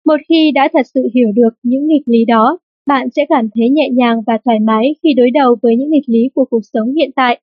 Một 0.05 0.17
khi 0.29 0.51
đã 0.51 0.69
thật 0.73 0.85
sự 0.93 1.01
hiểu 1.13 1.31
được 1.35 1.49
những 1.63 1.87
nghịch 1.87 2.03
lý 2.05 2.25
đó, 2.25 2.57
bạn 2.87 3.07
sẽ 3.15 3.25
cảm 3.29 3.49
thấy 3.55 3.69
nhẹ 3.69 3.89
nhàng 3.93 4.21
và 4.27 4.37
thoải 4.45 4.59
mái 4.59 4.95
khi 5.03 5.13
đối 5.13 5.31
đầu 5.31 5.55
với 5.61 5.75
những 5.75 5.89
nghịch 5.89 6.09
lý 6.09 6.29
của 6.35 6.45
cuộc 6.45 6.61
sống 6.73 6.93
hiện 6.93 7.11
tại. 7.15 7.41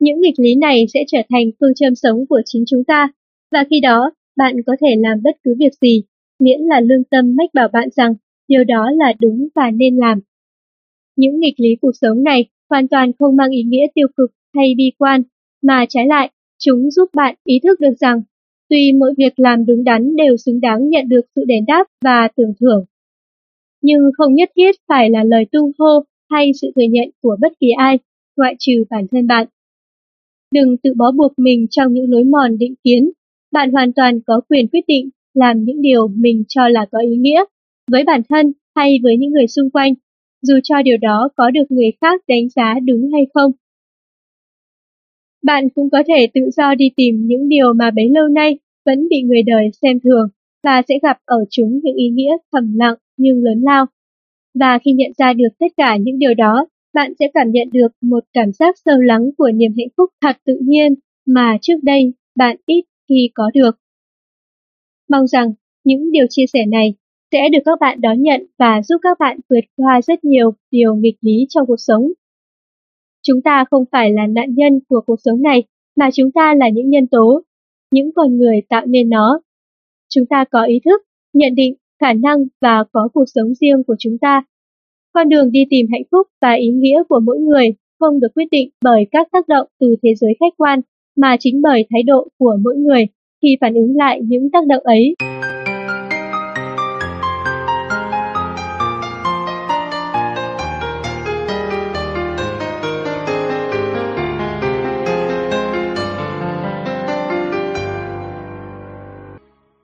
Những 0.00 0.20
nghịch 0.20 0.38
lý 0.38 0.54
này 0.54 0.86
sẽ 0.94 1.04
trở 1.06 1.18
thành 1.30 1.44
phương 1.60 1.74
châm 1.74 1.94
sống 1.94 2.26
của 2.26 2.40
chính 2.44 2.64
chúng 2.66 2.84
ta, 2.84 3.08
và 3.52 3.64
khi 3.70 3.80
đó, 3.80 4.10
bạn 4.36 4.56
có 4.66 4.72
thể 4.80 4.88
làm 4.98 5.22
bất 5.22 5.36
cứ 5.44 5.54
việc 5.58 5.72
gì, 5.80 6.02
miễn 6.40 6.60
là 6.60 6.80
lương 6.80 7.04
tâm 7.04 7.36
mách 7.36 7.50
bảo 7.54 7.68
bạn 7.72 7.88
rằng 7.96 8.14
điều 8.48 8.64
đó 8.64 8.90
là 8.90 9.12
đúng 9.20 9.48
và 9.54 9.70
nên 9.70 9.96
làm. 9.96 10.20
Những 11.16 11.40
nghịch 11.40 11.60
lý 11.60 11.76
cuộc 11.80 11.92
sống 12.00 12.22
này 12.22 12.44
hoàn 12.70 12.88
toàn 12.88 13.12
không 13.18 13.36
mang 13.36 13.50
ý 13.50 13.62
nghĩa 13.62 13.86
tiêu 13.94 14.06
cực 14.16 14.30
hay 14.54 14.74
bi 14.76 14.92
quan, 14.98 15.22
mà 15.62 15.84
trái 15.88 16.06
lại, 16.06 16.30
chúng 16.58 16.90
giúp 16.90 17.08
bạn 17.14 17.34
ý 17.44 17.60
thức 17.62 17.80
được 17.80 17.94
rằng 18.00 18.22
tuy 18.68 18.92
mỗi 18.92 19.14
việc 19.18 19.40
làm 19.40 19.66
đúng 19.66 19.84
đắn 19.84 20.16
đều 20.16 20.36
xứng 20.36 20.60
đáng 20.60 20.88
nhận 20.88 21.08
được 21.08 21.26
sự 21.34 21.44
đền 21.46 21.64
đáp 21.66 21.84
và 22.04 22.28
tưởng 22.36 22.52
thưởng 22.60 22.84
nhưng 23.82 24.00
không 24.18 24.34
nhất 24.34 24.50
thiết 24.56 24.70
phải 24.88 25.10
là 25.10 25.24
lời 25.24 25.44
tung 25.52 25.70
hô 25.78 26.04
hay 26.30 26.50
sự 26.60 26.70
thừa 26.76 26.86
nhận 26.90 27.10
của 27.22 27.36
bất 27.40 27.52
kỳ 27.60 27.70
ai, 27.70 27.98
ngoại 28.36 28.54
trừ 28.58 28.84
bản 28.90 29.06
thân 29.10 29.26
bạn. 29.26 29.46
Đừng 30.54 30.76
tự 30.76 30.94
bó 30.96 31.12
buộc 31.12 31.32
mình 31.38 31.66
trong 31.70 31.92
những 31.94 32.10
lối 32.10 32.24
mòn 32.24 32.58
định 32.58 32.74
kiến. 32.84 33.10
Bạn 33.52 33.72
hoàn 33.72 33.92
toàn 33.92 34.20
có 34.26 34.40
quyền 34.48 34.68
quyết 34.68 34.84
định 34.86 35.08
làm 35.34 35.64
những 35.64 35.82
điều 35.82 36.08
mình 36.08 36.44
cho 36.48 36.68
là 36.68 36.86
có 36.92 36.98
ý 36.98 37.16
nghĩa, 37.16 37.44
với 37.90 38.04
bản 38.04 38.20
thân 38.28 38.52
hay 38.76 38.98
với 39.02 39.16
những 39.16 39.30
người 39.30 39.46
xung 39.46 39.70
quanh, 39.70 39.94
dù 40.42 40.54
cho 40.64 40.82
điều 40.82 40.96
đó 40.96 41.28
có 41.36 41.50
được 41.50 41.64
người 41.68 41.92
khác 42.00 42.22
đánh 42.28 42.48
giá 42.48 42.74
đúng 42.84 43.10
hay 43.12 43.26
không. 43.34 43.52
Bạn 45.42 45.68
cũng 45.74 45.90
có 45.90 46.02
thể 46.08 46.26
tự 46.34 46.40
do 46.56 46.74
đi 46.74 46.90
tìm 46.96 47.26
những 47.26 47.48
điều 47.48 47.72
mà 47.72 47.90
bấy 47.90 48.10
lâu 48.10 48.28
nay 48.28 48.58
vẫn 48.86 49.08
bị 49.08 49.22
người 49.22 49.42
đời 49.42 49.70
xem 49.82 50.00
thường 50.00 50.28
và 50.62 50.82
sẽ 50.88 50.94
gặp 51.02 51.18
ở 51.24 51.36
chúng 51.50 51.80
những 51.82 51.96
ý 51.96 52.08
nghĩa 52.08 52.36
thầm 52.52 52.74
lặng 52.76 52.94
nhưng 53.16 53.44
lớn 53.44 53.62
lao. 53.62 53.86
Và 54.54 54.78
khi 54.84 54.92
nhận 54.92 55.10
ra 55.18 55.32
được 55.32 55.48
tất 55.58 55.66
cả 55.76 55.96
những 55.96 56.18
điều 56.18 56.34
đó, 56.34 56.66
bạn 56.94 57.12
sẽ 57.18 57.26
cảm 57.34 57.50
nhận 57.50 57.68
được 57.72 57.88
một 58.00 58.24
cảm 58.32 58.52
giác 58.52 58.74
sâu 58.84 59.00
lắng 59.00 59.30
của 59.38 59.50
niềm 59.54 59.72
hạnh 59.78 59.88
phúc 59.96 60.10
thật 60.20 60.36
tự 60.44 60.58
nhiên 60.62 60.94
mà 61.26 61.58
trước 61.62 61.76
đây 61.82 62.12
bạn 62.36 62.56
ít 62.66 62.84
khi 63.08 63.30
có 63.34 63.50
được. 63.54 63.70
Mong 65.10 65.26
rằng 65.26 65.52
những 65.84 66.12
điều 66.12 66.26
chia 66.30 66.44
sẻ 66.52 66.66
này 66.66 66.94
sẽ 67.32 67.48
được 67.52 67.58
các 67.64 67.78
bạn 67.80 68.00
đón 68.00 68.22
nhận 68.22 68.46
và 68.58 68.82
giúp 68.82 68.96
các 69.02 69.18
bạn 69.20 69.38
vượt 69.50 69.64
qua 69.76 70.00
rất 70.02 70.24
nhiều 70.24 70.50
điều 70.70 70.94
nghịch 70.94 71.16
lý 71.20 71.46
trong 71.48 71.66
cuộc 71.66 71.76
sống. 71.78 72.12
Chúng 73.22 73.42
ta 73.42 73.64
không 73.70 73.84
phải 73.92 74.12
là 74.12 74.26
nạn 74.26 74.54
nhân 74.54 74.80
của 74.88 75.00
cuộc 75.06 75.16
sống 75.24 75.42
này, 75.42 75.62
mà 75.96 76.10
chúng 76.10 76.32
ta 76.32 76.54
là 76.54 76.68
những 76.68 76.90
nhân 76.90 77.06
tố, 77.06 77.42
những 77.90 78.10
con 78.12 78.36
người 78.36 78.62
tạo 78.68 78.86
nên 78.86 79.10
nó. 79.10 79.40
Chúng 80.14 80.26
ta 80.26 80.44
có 80.50 80.62
ý 80.62 80.80
thức, 80.84 81.02
nhận 81.32 81.54
định, 81.54 81.74
khả 82.00 82.12
năng 82.12 82.44
và 82.60 82.84
có 82.92 83.08
cuộc 83.14 83.24
sống 83.34 83.54
riêng 83.54 83.82
của 83.86 83.96
chúng 83.98 84.18
ta. 84.18 84.44
Con 85.12 85.28
đường 85.28 85.52
đi 85.52 85.64
tìm 85.70 85.86
hạnh 85.92 86.02
phúc 86.10 86.26
và 86.40 86.52
ý 86.52 86.68
nghĩa 86.68 87.02
của 87.08 87.20
mỗi 87.20 87.38
người 87.38 87.74
không 88.00 88.20
được 88.20 88.28
quyết 88.34 88.48
định 88.50 88.70
bởi 88.84 89.06
các 89.10 89.28
tác 89.32 89.48
động 89.48 89.66
từ 89.80 89.96
thế 90.02 90.14
giới 90.14 90.34
khách 90.40 90.52
quan, 90.56 90.80
mà 91.16 91.36
chính 91.40 91.62
bởi 91.62 91.86
thái 91.90 92.02
độ 92.02 92.28
của 92.38 92.56
mỗi 92.64 92.76
người 92.76 93.06
khi 93.42 93.56
phản 93.60 93.74
ứng 93.74 93.96
lại 93.96 94.20
những 94.22 94.50
tác 94.50 94.66
động 94.66 94.82
ấy. 94.84 95.14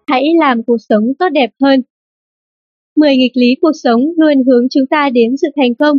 Hãy 0.07 0.25
làm 0.39 0.63
cuộc 0.63 0.77
sống 0.89 1.13
tốt 1.19 1.29
đẹp 1.29 1.51
hơn. 1.63 1.83
Mười 2.97 3.17
nghịch 3.17 3.37
lý 3.37 3.55
cuộc 3.61 3.73
sống 3.83 4.01
luôn 4.17 4.45
hướng 4.47 4.69
chúng 4.71 4.87
ta 4.87 5.11
đến 5.11 5.37
sự 5.37 5.49
thành 5.57 5.75
công, 5.75 5.99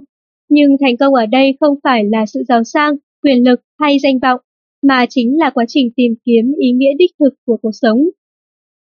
nhưng 0.49 0.75
thành 0.81 0.97
công 0.97 1.13
ở 1.13 1.25
đây 1.25 1.57
không 1.59 1.75
phải 1.83 2.03
là 2.05 2.25
sự 2.25 2.43
giàu 2.47 2.63
sang, 2.63 2.95
quyền 3.23 3.43
lực 3.43 3.61
hay 3.79 3.99
danh 3.99 4.19
vọng, 4.19 4.41
mà 4.83 5.05
chính 5.09 5.39
là 5.39 5.49
quá 5.49 5.65
trình 5.67 5.91
tìm 5.95 6.15
kiếm 6.25 6.53
ý 6.57 6.71
nghĩa 6.71 6.93
đích 6.97 7.11
thực 7.19 7.33
của 7.45 7.57
cuộc 7.61 7.71
sống. 7.73 8.09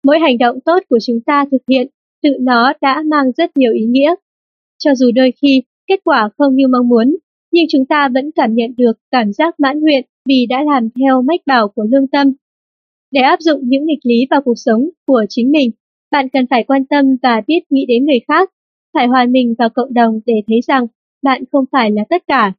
Mỗi 0.05 0.18
hành 0.18 0.39
động 0.39 0.60
tốt 0.65 0.83
của 0.89 0.99
chúng 1.07 1.20
ta 1.20 1.44
thực 1.51 1.62
hiện, 1.68 1.86
tự 2.23 2.31
nó 2.41 2.73
đã 2.81 3.02
mang 3.10 3.33
rất 3.36 3.57
nhiều 3.57 3.73
ý 3.73 3.84
nghĩa. 3.86 4.15
Cho 4.78 4.94
dù 4.94 5.10
đôi 5.15 5.33
khi 5.42 5.62
kết 5.86 6.01
quả 6.05 6.28
không 6.39 6.57
như 6.57 6.68
mong 6.68 6.89
muốn, 6.89 7.17
nhưng 7.52 7.65
chúng 7.68 7.86
ta 7.86 8.09
vẫn 8.15 8.31
cảm 8.34 8.55
nhận 8.55 8.75
được 8.76 8.92
cảm 9.10 9.33
giác 9.33 9.60
mãn 9.60 9.81
nguyện 9.81 10.05
vì 10.28 10.47
đã 10.47 10.65
làm 10.73 10.89
theo 11.01 11.23
mách 11.23 11.41
bảo 11.47 11.68
của 11.68 11.84
lương 11.91 12.07
tâm 12.07 12.33
để 13.12 13.20
áp 13.20 13.41
dụng 13.41 13.60
những 13.65 13.86
nghịch 13.86 13.99
lý 14.02 14.26
vào 14.31 14.42
cuộc 14.42 14.55
sống 14.57 14.89
của 15.07 15.24
chính 15.28 15.50
mình, 15.50 15.70
bạn 16.10 16.28
cần 16.28 16.47
phải 16.50 16.65
quan 16.65 16.84
tâm 16.84 17.16
và 17.23 17.42
biết 17.47 17.60
nghĩ 17.70 17.86
đến 17.86 18.07
người 18.07 18.20
khác, 18.28 18.50
phải 18.94 19.07
hòa 19.07 19.26
mình 19.31 19.55
vào 19.58 19.68
cộng 19.68 19.94
đồng 19.94 20.20
để 20.26 20.34
thấy 20.47 20.60
rằng 20.66 20.86
bạn 21.23 21.42
không 21.52 21.65
phải 21.73 21.91
là 21.91 22.05
tất 22.10 22.23
cả. 22.26 22.52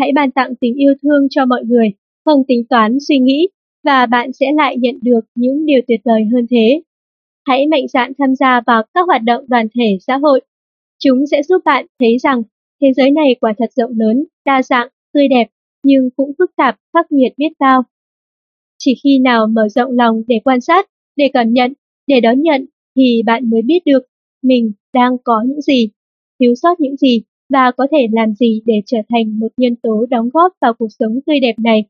Hãy 0.00 0.12
ban 0.14 0.30
tặng 0.30 0.54
tình 0.60 0.74
yêu 0.74 0.94
thương 1.02 1.26
cho 1.30 1.46
mọi 1.46 1.64
người, 1.64 1.92
không 2.24 2.42
tính 2.48 2.64
toán 2.70 2.98
suy 3.08 3.18
nghĩ, 3.18 3.48
và 3.84 4.06
bạn 4.06 4.32
sẽ 4.32 4.46
lại 4.56 4.76
nhận 4.76 4.98
được 5.02 5.20
những 5.34 5.66
điều 5.66 5.80
tuyệt 5.88 6.00
vời 6.04 6.24
hơn 6.32 6.46
thế. 6.50 6.82
Hãy 7.46 7.66
mạnh 7.66 7.88
dạn 7.88 8.12
tham 8.18 8.34
gia 8.34 8.60
vào 8.66 8.82
các 8.94 9.06
hoạt 9.06 9.22
động 9.22 9.44
đoàn 9.48 9.66
thể 9.78 9.98
xã 10.06 10.16
hội. 10.16 10.40
Chúng 10.98 11.26
sẽ 11.30 11.42
giúp 11.42 11.62
bạn 11.64 11.86
thấy 12.00 12.18
rằng 12.22 12.42
thế 12.80 12.92
giới 12.96 13.10
này 13.10 13.36
quả 13.40 13.54
thật 13.58 13.70
rộng 13.76 13.90
lớn, 13.96 14.24
đa 14.44 14.62
dạng, 14.62 14.88
tươi 15.12 15.28
đẹp, 15.28 15.46
nhưng 15.82 16.10
cũng 16.16 16.32
phức 16.38 16.50
tạp, 16.56 16.76
khắc 16.92 17.12
nghiệt 17.12 17.32
biết 17.36 17.52
bao. 17.58 17.82
Chỉ 18.88 18.94
khi 19.04 19.18
nào 19.18 19.46
mở 19.46 19.68
rộng 19.68 19.90
lòng 19.90 20.22
để 20.26 20.40
quan 20.44 20.60
sát, 20.60 20.86
để 21.16 21.30
cảm 21.32 21.52
nhận, 21.52 21.72
để 22.06 22.20
đón 22.20 22.42
nhận 22.42 22.66
thì 22.96 23.22
bạn 23.26 23.50
mới 23.50 23.62
biết 23.62 23.82
được 23.86 24.02
mình 24.42 24.72
đang 24.94 25.16
có 25.24 25.44
những 25.46 25.60
gì, 25.60 25.88
thiếu 26.40 26.54
sót 26.54 26.80
những 26.80 26.96
gì 26.96 27.22
và 27.52 27.70
có 27.76 27.86
thể 27.90 28.06
làm 28.12 28.34
gì 28.34 28.62
để 28.66 28.74
trở 28.86 28.96
thành 29.08 29.38
một 29.38 29.48
nhân 29.56 29.76
tố 29.82 30.06
đóng 30.10 30.28
góp 30.32 30.52
vào 30.60 30.74
cuộc 30.74 30.88
sống 30.98 31.20
tươi 31.26 31.40
đẹp 31.40 31.54
này. 31.58 31.84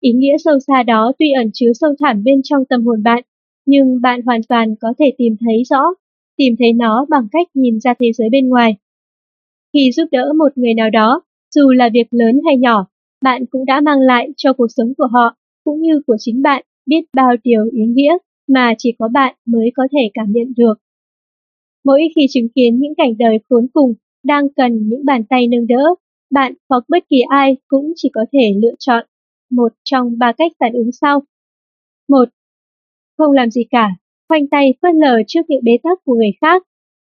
Ý 0.00 0.12
nghĩa 0.12 0.36
sâu 0.44 0.58
xa 0.66 0.82
đó 0.82 1.12
tuy 1.18 1.32
ẩn 1.32 1.50
chứa 1.54 1.72
sâu 1.74 1.94
thẳm 2.00 2.24
bên 2.24 2.40
trong 2.44 2.64
tâm 2.64 2.86
hồn 2.86 3.02
bạn, 3.02 3.22
nhưng 3.66 4.00
bạn 4.00 4.22
hoàn 4.22 4.40
toàn 4.48 4.74
có 4.80 4.94
thể 4.98 5.12
tìm 5.18 5.36
thấy 5.40 5.62
rõ, 5.70 5.82
tìm 6.36 6.54
thấy 6.58 6.72
nó 6.72 7.06
bằng 7.08 7.28
cách 7.32 7.48
nhìn 7.54 7.80
ra 7.80 7.94
thế 8.00 8.12
giới 8.12 8.28
bên 8.30 8.48
ngoài. 8.48 8.76
Khi 9.72 9.92
giúp 9.92 10.04
đỡ 10.12 10.32
một 10.38 10.58
người 10.58 10.74
nào 10.74 10.90
đó, 10.90 11.22
dù 11.54 11.70
là 11.70 11.88
việc 11.92 12.06
lớn 12.10 12.40
hay 12.46 12.56
nhỏ, 12.56 12.86
bạn 13.22 13.46
cũng 13.46 13.64
đã 13.64 13.80
mang 13.80 14.00
lại 14.00 14.28
cho 14.36 14.52
cuộc 14.52 14.68
sống 14.76 14.94
của 14.94 15.06
họ 15.12 15.34
cũng 15.68 15.80
như 15.80 16.00
của 16.06 16.16
chính 16.18 16.42
bạn 16.42 16.64
biết 16.86 17.04
bao 17.14 17.36
điều 17.44 17.64
ý 17.72 17.82
nghĩa 17.86 18.16
mà 18.48 18.74
chỉ 18.78 18.92
có 18.98 19.08
bạn 19.08 19.34
mới 19.46 19.70
có 19.74 19.88
thể 19.92 20.10
cảm 20.14 20.32
nhận 20.32 20.52
được. 20.56 20.74
Mỗi 21.84 22.00
khi 22.16 22.26
chứng 22.30 22.48
kiến 22.54 22.78
những 22.80 22.94
cảnh 22.94 23.18
đời 23.18 23.38
khốn 23.48 23.66
cùng 23.72 23.94
đang 24.24 24.44
cần 24.56 24.88
những 24.88 25.04
bàn 25.04 25.24
tay 25.24 25.46
nâng 25.46 25.66
đỡ, 25.66 25.94
bạn 26.30 26.54
hoặc 26.68 26.84
bất 26.88 27.04
kỳ 27.08 27.16
ai 27.28 27.56
cũng 27.66 27.92
chỉ 27.96 28.10
có 28.12 28.26
thể 28.32 28.54
lựa 28.62 28.74
chọn 28.78 29.06
một 29.50 29.72
trong 29.84 30.18
ba 30.18 30.32
cách 30.32 30.52
phản 30.60 30.72
ứng 30.72 30.92
sau. 30.92 31.22
Một, 32.08 32.28
không 33.18 33.32
làm 33.32 33.50
gì 33.50 33.64
cả, 33.70 33.90
khoanh 34.28 34.48
tay 34.48 34.74
phớt 34.82 34.94
lờ 34.94 35.22
trước 35.26 35.40
những 35.48 35.64
bế 35.64 35.72
tắc 35.82 36.04
của 36.04 36.14
người 36.14 36.32
khác. 36.40 36.62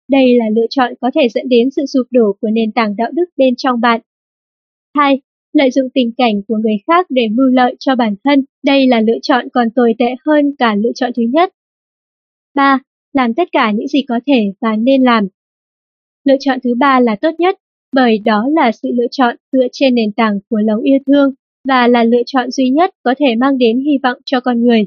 Đây 0.09 0.37
là 0.37 0.45
lựa 0.55 0.67
chọn 0.69 0.93
có 1.01 1.11
thể 1.15 1.29
dẫn 1.29 1.49
đến 1.49 1.69
sự 1.75 1.85
sụp 1.85 2.07
đổ 2.11 2.35
của 2.41 2.49
nền 2.49 2.71
tảng 2.71 2.95
đạo 2.95 3.11
đức 3.13 3.25
bên 3.37 3.55
trong 3.57 3.81
bạn. 3.81 4.01
Hai, 4.93 5.21
lợi 5.55 5.71
dụng 5.71 5.89
tình 5.93 6.11
cảnh 6.17 6.41
của 6.47 6.57
người 6.57 6.77
khác 6.87 7.05
để 7.09 7.27
mưu 7.31 7.47
lợi 7.47 7.75
cho 7.79 7.95
bản 7.95 8.15
thân, 8.23 8.43
đây 8.63 8.87
là 8.87 9.01
lựa 9.01 9.17
chọn 9.21 9.47
còn 9.53 9.67
tồi 9.75 9.95
tệ 9.99 10.15
hơn 10.25 10.55
cả 10.57 10.75
lựa 10.75 10.91
chọn 10.95 11.11
thứ 11.15 11.23
nhất. 11.33 11.53
3. 12.53 12.79
Làm 13.13 13.33
tất 13.33 13.47
cả 13.51 13.71
những 13.71 13.87
gì 13.87 14.01
có 14.07 14.19
thể 14.27 14.51
và 14.61 14.75
nên 14.75 15.03
làm. 15.03 15.27
Lựa 16.23 16.35
chọn 16.39 16.59
thứ 16.63 16.75
ba 16.75 16.99
là 16.99 17.15
tốt 17.15 17.29
nhất, 17.39 17.55
bởi 17.93 18.17
đó 18.25 18.47
là 18.55 18.71
sự 18.71 18.89
lựa 18.93 19.07
chọn 19.11 19.35
dựa 19.51 19.67
trên 19.71 19.95
nền 19.95 20.11
tảng 20.11 20.39
của 20.49 20.57
lòng 20.57 20.81
yêu 20.81 20.97
thương 21.07 21.33
và 21.67 21.87
là 21.87 22.03
lựa 22.03 22.21
chọn 22.25 22.51
duy 22.51 22.69
nhất 22.69 22.89
có 23.03 23.15
thể 23.19 23.35
mang 23.35 23.57
đến 23.57 23.79
hy 23.79 23.97
vọng 24.03 24.17
cho 24.25 24.39
con 24.39 24.63
người. 24.63 24.85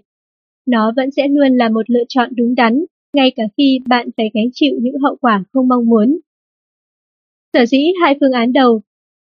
Nó 0.66 0.92
vẫn 0.96 1.10
sẽ 1.10 1.28
luôn 1.28 1.56
là 1.56 1.68
một 1.68 1.90
lựa 1.90 2.04
chọn 2.08 2.30
đúng 2.36 2.54
đắn, 2.54 2.84
ngay 3.14 3.32
cả 3.36 3.42
khi 3.56 3.80
bạn 3.86 4.08
phải 4.16 4.30
gánh 4.34 4.48
chịu 4.52 4.74
những 4.80 4.98
hậu 4.98 5.16
quả 5.20 5.44
không 5.52 5.68
mong 5.68 5.86
muốn. 5.86 6.18
Sở 7.52 7.66
dĩ 7.66 7.92
hai 8.02 8.14
phương 8.20 8.32
án 8.32 8.52
đầu 8.52 8.80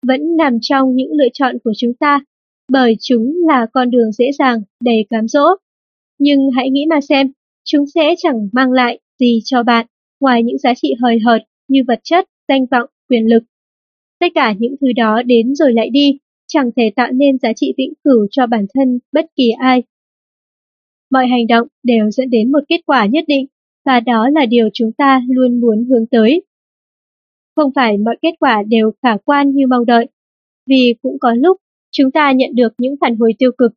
vẫn 0.08 0.38
nằm 0.38 0.58
trong 0.62 0.96
những 0.96 1.12
lựa 1.12 1.30
chọn 1.34 1.58
của 1.64 1.72
chúng 1.78 1.94
ta, 1.94 2.20
bởi 2.72 2.96
chúng 3.02 3.34
là 3.48 3.68
con 3.74 3.92
đường 3.92 4.12
dễ 4.12 4.32
dàng, 4.40 4.62
đầy 4.84 5.06
cám 5.10 5.28
dỗ. 5.28 5.46
Nhưng 6.20 6.52
hãy 6.56 6.70
nghĩ 6.70 6.86
mà 6.90 7.02
xem, 7.02 7.32
chúng 7.64 7.86
sẽ 7.96 8.16
chẳng 8.18 8.50
mang 8.52 8.72
lại 8.72 9.00
gì 9.20 9.40
cho 9.46 9.64
bạn, 9.64 9.86
ngoài 10.20 10.44
những 10.44 10.58
giá 10.58 10.74
trị 10.74 10.94
hời 11.02 11.20
hợt 11.20 11.42
như 11.68 11.84
vật 11.88 12.00
chất, 12.04 12.26
danh 12.48 12.66
vọng, 12.72 12.90
quyền 13.10 13.26
lực. 13.30 13.44
Tất 14.20 14.28
cả 14.36 14.54
những 14.60 14.76
thứ 14.82 14.88
đó 14.96 15.22
đến 15.26 15.56
rồi 15.56 15.74
lại 15.74 15.90
đi, 15.90 16.18
chẳng 16.48 16.70
thể 16.76 16.92
tạo 16.96 17.12
nên 17.12 17.38
giá 17.38 17.54
trị 17.56 17.74
vĩnh 17.78 17.94
cửu 18.04 18.28
cho 18.32 18.48
bản 18.48 18.66
thân 18.74 19.00
bất 19.12 19.26
kỳ 19.36 19.50
ai. 19.60 19.84
Mọi 21.12 21.28
hành 21.28 21.48
động 21.48 21.68
đều 21.84 22.12
dẫn 22.12 22.30
đến 22.30 22.52
một 22.52 22.60
kết 22.68 22.82
quả 22.86 23.06
nhất 23.06 23.24
định, 23.28 23.46
và 23.86 24.00
đó 24.00 24.30
là 24.30 24.46
điều 24.46 24.70
chúng 24.74 24.92
ta 24.92 25.22
luôn 25.30 25.60
muốn 25.62 25.86
hướng 25.90 26.08
tới. 26.08 26.42
Không 27.56 27.72
phải 27.76 27.98
mọi 27.98 28.18
kết 28.22 28.34
quả 28.40 28.64
đều 28.68 28.92
khả 29.04 29.18
quan 29.26 29.52
như 29.52 29.68
mong 29.68 29.86
đợi, 29.86 30.08
vì 30.70 30.96
cũng 31.02 31.18
có 31.20 31.34
lúc 31.34 31.58
chúng 31.92 32.12
ta 32.12 32.32
nhận 32.32 32.56
được 32.56 32.74
những 32.78 32.96
phản 33.02 33.16
hồi 33.16 33.34
tiêu 33.40 33.52
cực. 33.58 33.72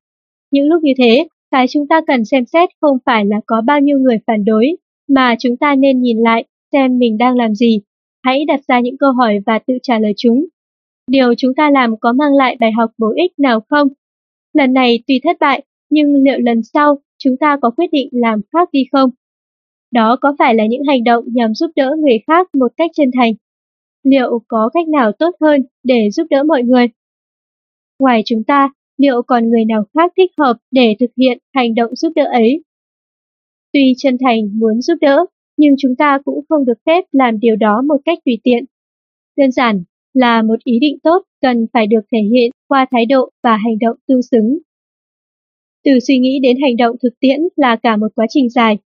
Những 0.50 0.66
lúc 0.68 0.82
như 0.82 0.92
thế, 0.98 1.28
cái 1.50 1.66
chúng 1.68 1.88
ta 1.88 2.00
cần 2.06 2.24
xem 2.24 2.44
xét 2.44 2.68
không 2.80 2.98
phải 3.06 3.24
là 3.26 3.36
có 3.46 3.60
bao 3.60 3.80
nhiêu 3.80 3.98
người 3.98 4.18
phản 4.26 4.44
đối, 4.44 4.76
mà 5.08 5.34
chúng 5.38 5.56
ta 5.56 5.74
nên 5.74 6.00
nhìn 6.00 6.18
lại 6.18 6.44
xem 6.72 6.98
mình 6.98 7.18
đang 7.18 7.36
làm 7.36 7.54
gì. 7.54 7.80
Hãy 8.22 8.44
đặt 8.44 8.60
ra 8.68 8.80
những 8.80 8.98
câu 8.98 9.12
hỏi 9.12 9.38
và 9.46 9.58
tự 9.58 9.74
trả 9.82 9.98
lời 9.98 10.12
chúng. 10.16 10.46
Điều 11.10 11.34
chúng 11.38 11.54
ta 11.54 11.70
làm 11.70 11.96
có 12.00 12.12
mang 12.12 12.34
lại 12.34 12.56
bài 12.60 12.72
học 12.72 12.90
bổ 12.98 13.12
ích 13.16 13.32
nào 13.38 13.60
không? 13.68 13.88
Lần 14.52 14.72
này 14.72 15.02
tuy 15.06 15.20
thất 15.24 15.36
bại, 15.40 15.62
nhưng 15.90 16.22
liệu 16.24 16.38
lần 16.38 16.62
sau 16.62 16.98
chúng 17.18 17.36
ta 17.36 17.58
có 17.62 17.70
quyết 17.70 17.86
định 17.92 18.08
làm 18.12 18.40
khác 18.52 18.68
đi 18.72 18.84
không? 18.92 19.10
Đó 19.92 20.16
có 20.20 20.34
phải 20.38 20.54
là 20.54 20.66
những 20.66 20.82
hành 20.88 21.04
động 21.04 21.24
nhằm 21.26 21.54
giúp 21.54 21.70
đỡ 21.76 21.96
người 21.98 22.18
khác 22.26 22.54
một 22.54 22.72
cách 22.76 22.90
chân 22.94 23.10
thành 23.18 23.32
liệu 24.10 24.42
có 24.48 24.70
cách 24.74 24.88
nào 24.88 25.12
tốt 25.12 25.30
hơn 25.40 25.62
để 25.82 26.10
giúp 26.10 26.26
đỡ 26.30 26.42
mọi 26.42 26.62
người? 26.62 26.86
Ngoài 27.98 28.22
chúng 28.24 28.44
ta, 28.44 28.70
liệu 28.98 29.22
còn 29.22 29.50
người 29.50 29.64
nào 29.64 29.84
khác 29.94 30.12
thích 30.16 30.30
hợp 30.38 30.56
để 30.70 30.96
thực 31.00 31.10
hiện 31.16 31.38
hành 31.54 31.74
động 31.74 31.96
giúp 31.96 32.12
đỡ 32.16 32.24
ấy? 32.24 32.64
Tuy 33.72 33.94
chân 33.98 34.16
thành 34.20 34.58
muốn 34.58 34.80
giúp 34.82 34.94
đỡ, 35.00 35.26
nhưng 35.56 35.74
chúng 35.78 35.96
ta 35.96 36.18
cũng 36.24 36.44
không 36.48 36.64
được 36.64 36.78
phép 36.86 37.04
làm 37.12 37.40
điều 37.40 37.56
đó 37.56 37.82
một 37.82 37.96
cách 38.04 38.18
tùy 38.24 38.38
tiện. 38.42 38.64
Đơn 39.36 39.52
giản 39.52 39.82
là 40.14 40.42
một 40.42 40.64
ý 40.64 40.78
định 40.78 40.98
tốt 41.02 41.22
cần 41.40 41.66
phải 41.72 41.86
được 41.86 42.00
thể 42.12 42.18
hiện 42.32 42.50
qua 42.68 42.86
thái 42.90 43.06
độ 43.06 43.30
và 43.42 43.56
hành 43.56 43.78
động 43.80 43.96
tương 44.08 44.22
xứng. 44.22 44.58
Từ 45.84 46.00
suy 46.00 46.18
nghĩ 46.18 46.38
đến 46.42 46.56
hành 46.62 46.76
động 46.76 46.96
thực 47.02 47.20
tiễn 47.20 47.40
là 47.56 47.76
cả 47.76 47.96
một 47.96 48.08
quá 48.14 48.26
trình 48.28 48.48
dài. 48.50 48.78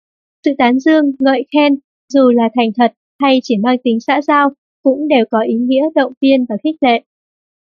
Sự 0.44 0.51
tán 0.59 0.81
dương, 0.81 1.05
ngợi 1.18 1.44
khen, 1.52 1.78
dù 2.09 2.31
là 2.31 2.49
thành 2.57 2.70
thật 2.76 2.92
hay 3.23 3.41
chỉ 3.42 3.57
mang 3.57 3.76
tính 3.84 4.01
xã 4.01 4.23
giao, 4.23 4.51
cũng 4.83 5.09
đều 5.09 5.25
có 5.31 5.41
ý 5.41 5.55
nghĩa 5.55 5.85
động 5.94 6.12
viên 6.20 6.44
và 6.49 6.57
khích 6.65 6.77
lệ. 6.81 7.02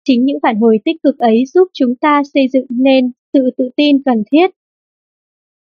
Chính 0.04 0.24
những 0.24 0.38
phản 0.42 0.56
hồi 0.56 0.78
tích 0.84 0.96
cực 1.02 1.18
ấy 1.18 1.44
giúp 1.54 1.68
chúng 1.72 1.94
ta 1.94 2.22
xây 2.34 2.48
dựng 2.52 2.66
nên 2.68 3.10
sự 3.32 3.50
tự 3.56 3.70
tin 3.76 4.02
cần 4.02 4.22
thiết. 4.32 4.50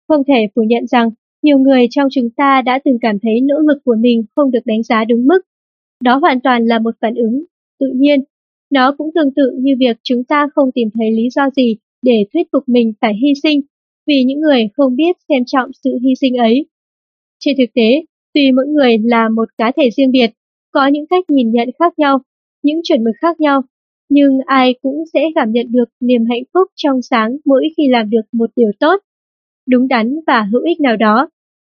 Không 0.07 0.23
thể 0.27 0.47
phủ 0.55 0.61
nhận 0.63 0.87
rằng, 0.87 1.09
nhiều 1.41 1.59
người 1.59 1.87
trong 1.89 2.07
chúng 2.11 2.29
ta 2.29 2.61
đã 2.65 2.79
từng 2.85 2.97
cảm 3.01 3.19
thấy 3.19 3.41
nỗ 3.41 3.59
lực 3.59 3.77
của 3.85 3.95
mình 3.99 4.23
không 4.35 4.51
được 4.51 4.65
đánh 4.65 4.83
giá 4.83 5.05
đúng 5.05 5.27
mức. 5.27 5.39
Đó 6.03 6.17
hoàn 6.17 6.39
toàn 6.39 6.65
là 6.65 6.79
một 6.79 6.95
phản 7.01 7.15
ứng, 7.15 7.43
tự 7.79 7.87
nhiên. 7.95 8.23
Nó 8.71 8.95
cũng 8.97 9.11
tương 9.15 9.33
tự 9.33 9.51
như 9.59 9.75
việc 9.79 9.97
chúng 10.03 10.23
ta 10.23 10.47
không 10.55 10.71
tìm 10.71 10.89
thấy 10.93 11.11
lý 11.11 11.29
do 11.29 11.49
gì 11.55 11.75
để 12.01 12.25
thuyết 12.33 12.47
phục 12.51 12.63
mình 12.67 12.93
phải 13.01 13.13
hy 13.23 13.33
sinh, 13.43 13.61
vì 14.07 14.23
những 14.23 14.39
người 14.39 14.69
không 14.73 14.95
biết 14.95 15.15
xem 15.29 15.43
trọng 15.45 15.69
sự 15.83 15.99
hy 16.03 16.15
sinh 16.21 16.35
ấy. 16.35 16.65
Trên 17.39 17.57
thực 17.57 17.73
tế, 17.73 18.01
tuy 18.33 18.51
mỗi 18.51 18.67
người 18.67 18.97
là 19.03 19.29
một 19.29 19.49
cá 19.57 19.71
thể 19.77 19.89
riêng 19.89 20.11
biệt, 20.11 20.31
có 20.75 20.87
những 20.87 21.05
cách 21.09 21.23
nhìn 21.29 21.51
nhận 21.51 21.69
khác 21.79 21.93
nhau, 21.99 22.19
những 22.63 22.79
chuẩn 22.83 23.03
mực 23.03 23.15
khác 23.21 23.39
nhau, 23.39 23.61
nhưng 24.09 24.39
ai 24.45 24.73
cũng 24.81 25.03
sẽ 25.13 25.19
cảm 25.35 25.51
nhận 25.51 25.71
được 25.71 25.85
niềm 25.99 26.25
hạnh 26.29 26.43
phúc 26.53 26.67
trong 26.75 27.01
sáng 27.01 27.37
mỗi 27.45 27.69
khi 27.77 27.87
làm 27.89 28.09
được 28.09 28.21
một 28.31 28.49
điều 28.55 28.71
tốt, 28.79 29.01
đúng 29.67 29.87
đắn 29.87 30.15
và 30.27 30.47
hữu 30.51 30.61
ích 30.61 30.79
nào 30.81 30.95
đó. 30.95 31.29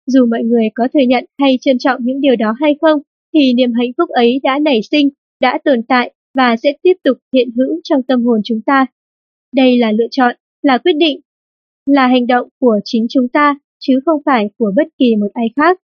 Dù 0.08 0.26
mọi 0.26 0.44
người 0.44 0.70
có 0.76 0.88
thừa 0.94 1.06
nhận 1.08 1.26
hay 1.40 1.58
trân 1.62 1.78
trọng 1.78 2.02
những 2.04 2.22
điều 2.22 2.36
đó 2.36 2.56
hay 2.60 2.76
không, 2.82 3.02
thì 3.34 3.54
niềm 3.54 3.74
hạnh 3.74 3.92
phúc 3.98 4.10
ấy 4.10 4.40
đã 4.44 4.60
nảy 4.60 4.80
sinh, 4.92 5.10
đã 5.42 5.60
tồn 5.64 5.84
tại 5.88 6.14
và 6.38 6.56
sẽ 6.64 6.74
tiếp 6.82 6.94
tục 7.04 7.18
hiện 7.34 7.50
hữu 7.58 7.80
trong 7.84 8.04
tâm 8.04 8.24
hồn 8.24 8.42
chúng 8.44 8.62
ta. 8.62 8.86
Đây 9.56 9.78
là 9.78 9.92
lựa 9.92 10.08
chọn, 10.12 10.36
là 10.62 10.78
quyết 10.78 10.94
định, 10.98 11.20
là 11.86 12.08
hành 12.08 12.28
động 12.28 12.48
của 12.60 12.80
chính 12.86 13.06
chúng 13.10 13.28
ta, 13.28 13.60
chứ 13.80 14.00
không 14.06 14.22
phải 14.26 14.50
của 14.58 14.72
bất 14.76 14.88
kỳ 14.98 15.16
một 15.16 15.30
ai 15.34 15.48
khác. 15.56 15.80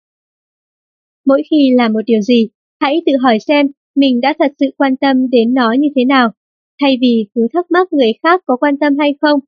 Mỗi 1.25 1.43
khi 1.51 1.71
làm 1.77 1.93
một 1.93 2.01
điều 2.05 2.21
gì, 2.21 2.49
hãy 2.79 3.01
tự 3.05 3.13
hỏi 3.23 3.37
xem 3.39 3.67
mình 3.95 4.21
đã 4.21 4.33
thật 4.39 4.51
sự 4.59 4.65
quan 4.77 4.97
tâm 4.97 5.29
đến 5.29 5.53
nó 5.53 5.71
như 5.79 5.87
thế 5.95 6.05
nào, 6.05 6.31
thay 6.81 6.97
vì 7.01 7.27
cứ 7.35 7.47
thắc 7.53 7.71
mắc 7.71 7.93
người 7.93 8.13
khác 8.23 8.41
có 8.45 8.57
quan 8.57 8.77
tâm 8.77 8.97
hay 8.99 9.15
không. 9.21 9.39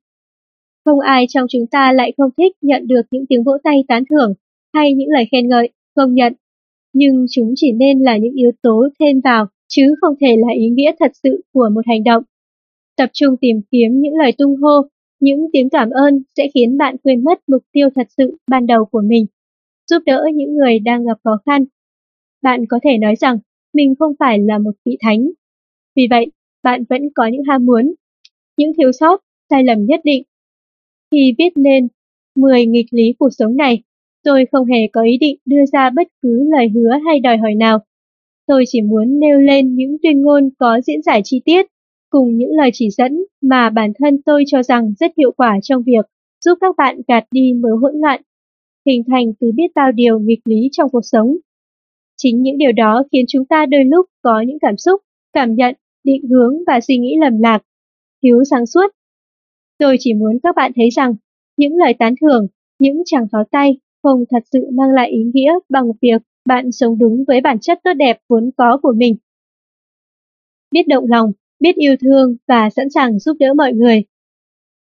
Không 0.84 1.00
ai 1.00 1.26
trong 1.28 1.46
chúng 1.48 1.66
ta 1.66 1.92
lại 1.92 2.12
không 2.16 2.30
thích 2.38 2.52
nhận 2.60 2.86
được 2.86 3.02
những 3.10 3.26
tiếng 3.28 3.42
vỗ 3.44 3.52
tay 3.64 3.84
tán 3.88 4.04
thưởng 4.10 4.34
hay 4.74 4.94
những 4.94 5.08
lời 5.08 5.24
khen 5.32 5.48
ngợi, 5.48 5.68
công 5.94 6.14
nhận. 6.14 6.32
Nhưng 6.92 7.26
chúng 7.30 7.52
chỉ 7.56 7.72
nên 7.72 8.00
là 8.00 8.16
những 8.16 8.34
yếu 8.34 8.50
tố 8.62 8.88
thêm 9.00 9.20
vào, 9.20 9.46
chứ 9.68 9.94
không 10.00 10.14
thể 10.20 10.36
là 10.36 10.52
ý 10.54 10.68
nghĩa 10.68 10.92
thật 11.00 11.12
sự 11.22 11.42
của 11.52 11.68
một 11.74 11.86
hành 11.86 12.04
động. 12.04 12.22
Tập 12.96 13.10
trung 13.12 13.36
tìm 13.40 13.60
kiếm 13.70 14.00
những 14.00 14.14
lời 14.14 14.32
tung 14.38 14.56
hô, 14.56 14.82
những 15.20 15.46
tiếng 15.52 15.70
cảm 15.70 15.90
ơn 15.90 16.22
sẽ 16.36 16.48
khiến 16.54 16.78
bạn 16.78 16.96
quên 17.02 17.24
mất 17.24 17.48
mục 17.48 17.62
tiêu 17.72 17.88
thật 17.94 18.06
sự 18.16 18.36
ban 18.50 18.66
đầu 18.66 18.84
của 18.84 19.02
mình, 19.04 19.26
giúp 19.90 19.98
đỡ 20.06 20.24
những 20.34 20.56
người 20.56 20.78
đang 20.78 21.04
gặp 21.04 21.18
khó 21.24 21.38
khăn. 21.46 21.64
Bạn 22.42 22.64
có 22.68 22.78
thể 22.84 22.98
nói 22.98 23.16
rằng 23.16 23.38
mình 23.72 23.94
không 23.98 24.12
phải 24.18 24.38
là 24.38 24.58
một 24.58 24.72
vị 24.84 24.96
thánh. 25.00 25.30
Vì 25.96 26.06
vậy, 26.10 26.26
bạn 26.62 26.84
vẫn 26.88 27.02
có 27.14 27.26
những 27.26 27.42
ham 27.48 27.66
muốn, 27.66 27.94
những 28.56 28.72
thiếu 28.76 28.92
sót, 28.92 29.20
sai 29.50 29.64
lầm 29.64 29.86
nhất 29.86 30.00
định. 30.04 30.22
Khi 31.10 31.34
viết 31.38 31.52
nên 31.56 31.88
10 32.36 32.66
nghịch 32.66 32.86
lý 32.90 33.12
cuộc 33.18 33.30
sống 33.38 33.56
này, 33.56 33.82
tôi 34.24 34.44
không 34.52 34.66
hề 34.66 34.86
có 34.92 35.02
ý 35.02 35.18
định 35.18 35.36
đưa 35.44 35.66
ra 35.72 35.90
bất 35.90 36.08
cứ 36.22 36.48
lời 36.50 36.68
hứa 36.74 36.90
hay 37.06 37.20
đòi 37.20 37.36
hỏi 37.36 37.54
nào. 37.54 37.78
Tôi 38.46 38.64
chỉ 38.66 38.80
muốn 38.82 39.20
nêu 39.20 39.40
lên 39.40 39.74
những 39.74 39.96
tuyên 40.02 40.22
ngôn 40.22 40.50
có 40.58 40.80
diễn 40.86 41.02
giải 41.02 41.20
chi 41.24 41.40
tiết, 41.44 41.66
cùng 42.10 42.36
những 42.36 42.50
lời 42.50 42.70
chỉ 42.72 42.90
dẫn 42.90 43.24
mà 43.42 43.70
bản 43.70 43.92
thân 43.98 44.22
tôi 44.22 44.44
cho 44.46 44.62
rằng 44.62 44.92
rất 45.00 45.12
hiệu 45.18 45.32
quả 45.36 45.58
trong 45.62 45.82
việc 45.82 46.06
giúp 46.44 46.58
các 46.60 46.74
bạn 46.78 47.00
gạt 47.08 47.24
đi 47.30 47.52
mớ 47.52 47.68
hỗn 47.82 48.00
loạn, 48.00 48.22
hình 48.86 49.02
thành 49.10 49.32
từ 49.40 49.52
biết 49.52 49.70
bao 49.74 49.92
điều 49.92 50.18
nghịch 50.18 50.40
lý 50.44 50.68
trong 50.72 50.90
cuộc 50.90 51.00
sống. 51.02 51.36
Chính 52.22 52.42
những 52.42 52.58
điều 52.58 52.72
đó 52.72 53.02
khiến 53.12 53.24
chúng 53.28 53.44
ta 53.44 53.66
đôi 53.66 53.84
lúc 53.84 54.06
có 54.22 54.40
những 54.46 54.58
cảm 54.60 54.76
xúc, 54.76 55.00
cảm 55.32 55.54
nhận, 55.54 55.74
định 56.04 56.22
hướng 56.30 56.54
và 56.66 56.80
suy 56.80 56.98
nghĩ 56.98 57.16
lầm 57.20 57.38
lạc, 57.38 57.62
thiếu 58.22 58.42
sáng 58.50 58.66
suốt. 58.66 58.86
Tôi 59.78 59.96
chỉ 60.00 60.14
muốn 60.14 60.38
các 60.42 60.56
bạn 60.56 60.72
thấy 60.76 60.88
rằng 60.90 61.14
những 61.56 61.76
lời 61.76 61.94
tán 61.98 62.14
thưởng, 62.20 62.46
những 62.78 63.02
chàng 63.04 63.26
pháo 63.32 63.44
tay 63.50 63.76
không 64.02 64.24
thật 64.30 64.42
sự 64.52 64.58
mang 64.72 64.90
lại 64.90 65.10
ý 65.10 65.18
nghĩa 65.34 65.52
bằng 65.68 65.84
việc 66.02 66.22
bạn 66.46 66.72
sống 66.72 66.98
đúng 66.98 67.24
với 67.26 67.40
bản 67.40 67.58
chất 67.60 67.78
tốt 67.84 67.92
đẹp 67.92 68.18
vốn 68.28 68.50
có 68.56 68.78
của 68.82 68.92
mình. 68.96 69.16
Biết 70.70 70.88
động 70.88 71.04
lòng, 71.08 71.32
biết 71.60 71.76
yêu 71.76 71.96
thương 72.00 72.36
và 72.48 72.70
sẵn 72.70 72.90
sàng 72.90 73.18
giúp 73.18 73.36
đỡ 73.40 73.54
mọi 73.54 73.72
người. 73.72 74.04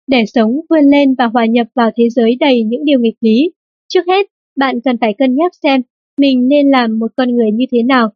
Để 0.07 0.25
sống 0.27 0.61
vươn 0.71 0.85
lên 0.85 1.15
và 1.19 1.27
hòa 1.27 1.47
nhập 1.47 1.67
vào 1.75 1.91
thế 1.97 2.09
giới 2.11 2.37
đầy 2.41 2.63
những 2.65 2.85
điều 2.85 3.01
nghịch 3.01 3.17
lý, 3.21 3.53
trước 3.89 4.07
hết 4.09 4.27
bạn 4.57 4.81
cần 4.85 4.97
phải 5.01 5.15
cân 5.19 5.35
nhắc 5.35 5.53
xem 5.63 5.83
mình 6.19 6.49
nên 6.49 6.71
làm 6.71 6.99
một 6.99 7.13
con 7.17 7.37
người 7.37 7.51
như 7.53 7.65
thế 7.73 7.83
nào. 7.83 8.13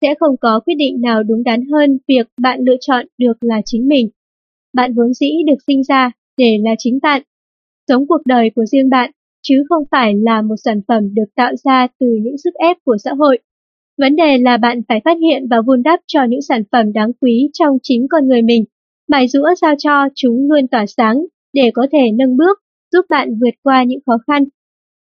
Sẽ 0.00 0.14
không 0.20 0.36
có 0.40 0.60
quyết 0.60 0.74
định 0.74 1.00
nào 1.00 1.22
đúng 1.22 1.44
đắn 1.44 1.64
hơn 1.72 1.98
việc 2.08 2.28
bạn 2.40 2.60
lựa 2.60 2.76
chọn 2.80 3.06
được 3.18 3.32
là 3.40 3.62
chính 3.64 3.88
mình. 3.88 4.08
Bạn 4.74 4.94
vốn 4.94 5.14
dĩ 5.14 5.30
được 5.46 5.58
sinh 5.66 5.82
ra 5.82 6.10
để 6.36 6.58
là 6.64 6.74
chính 6.78 6.98
bạn, 7.02 7.22
sống 7.88 8.06
cuộc 8.06 8.20
đời 8.26 8.50
của 8.54 8.64
riêng 8.66 8.90
bạn, 8.90 9.10
chứ 9.42 9.64
không 9.68 9.84
phải 9.90 10.14
là 10.14 10.42
một 10.42 10.54
sản 10.64 10.80
phẩm 10.88 11.14
được 11.14 11.34
tạo 11.34 11.52
ra 11.64 11.86
từ 12.00 12.06
những 12.22 12.38
sức 12.38 12.54
ép 12.54 12.76
của 12.84 12.96
xã 13.04 13.10
hội. 13.18 13.38
Vấn 13.98 14.16
đề 14.16 14.38
là 14.38 14.56
bạn 14.56 14.80
phải 14.88 15.00
phát 15.04 15.16
hiện 15.20 15.48
và 15.50 15.60
vun 15.66 15.82
đắp 15.82 16.00
cho 16.06 16.24
những 16.28 16.42
sản 16.42 16.62
phẩm 16.72 16.92
đáng 16.92 17.12
quý 17.20 17.50
trong 17.52 17.78
chính 17.82 18.06
con 18.10 18.28
người 18.28 18.42
mình, 18.42 18.64
mài 19.08 19.28
rũa 19.28 19.54
sao 19.60 19.74
cho 19.78 20.08
chúng 20.14 20.50
luôn 20.50 20.68
tỏa 20.68 20.86
sáng 20.86 21.24
để 21.52 21.70
có 21.74 21.86
thể 21.92 22.10
nâng 22.14 22.36
bước, 22.36 22.58
giúp 22.92 23.06
bạn 23.08 23.38
vượt 23.40 23.54
qua 23.62 23.84
những 23.84 24.00
khó 24.06 24.18
khăn. 24.26 24.44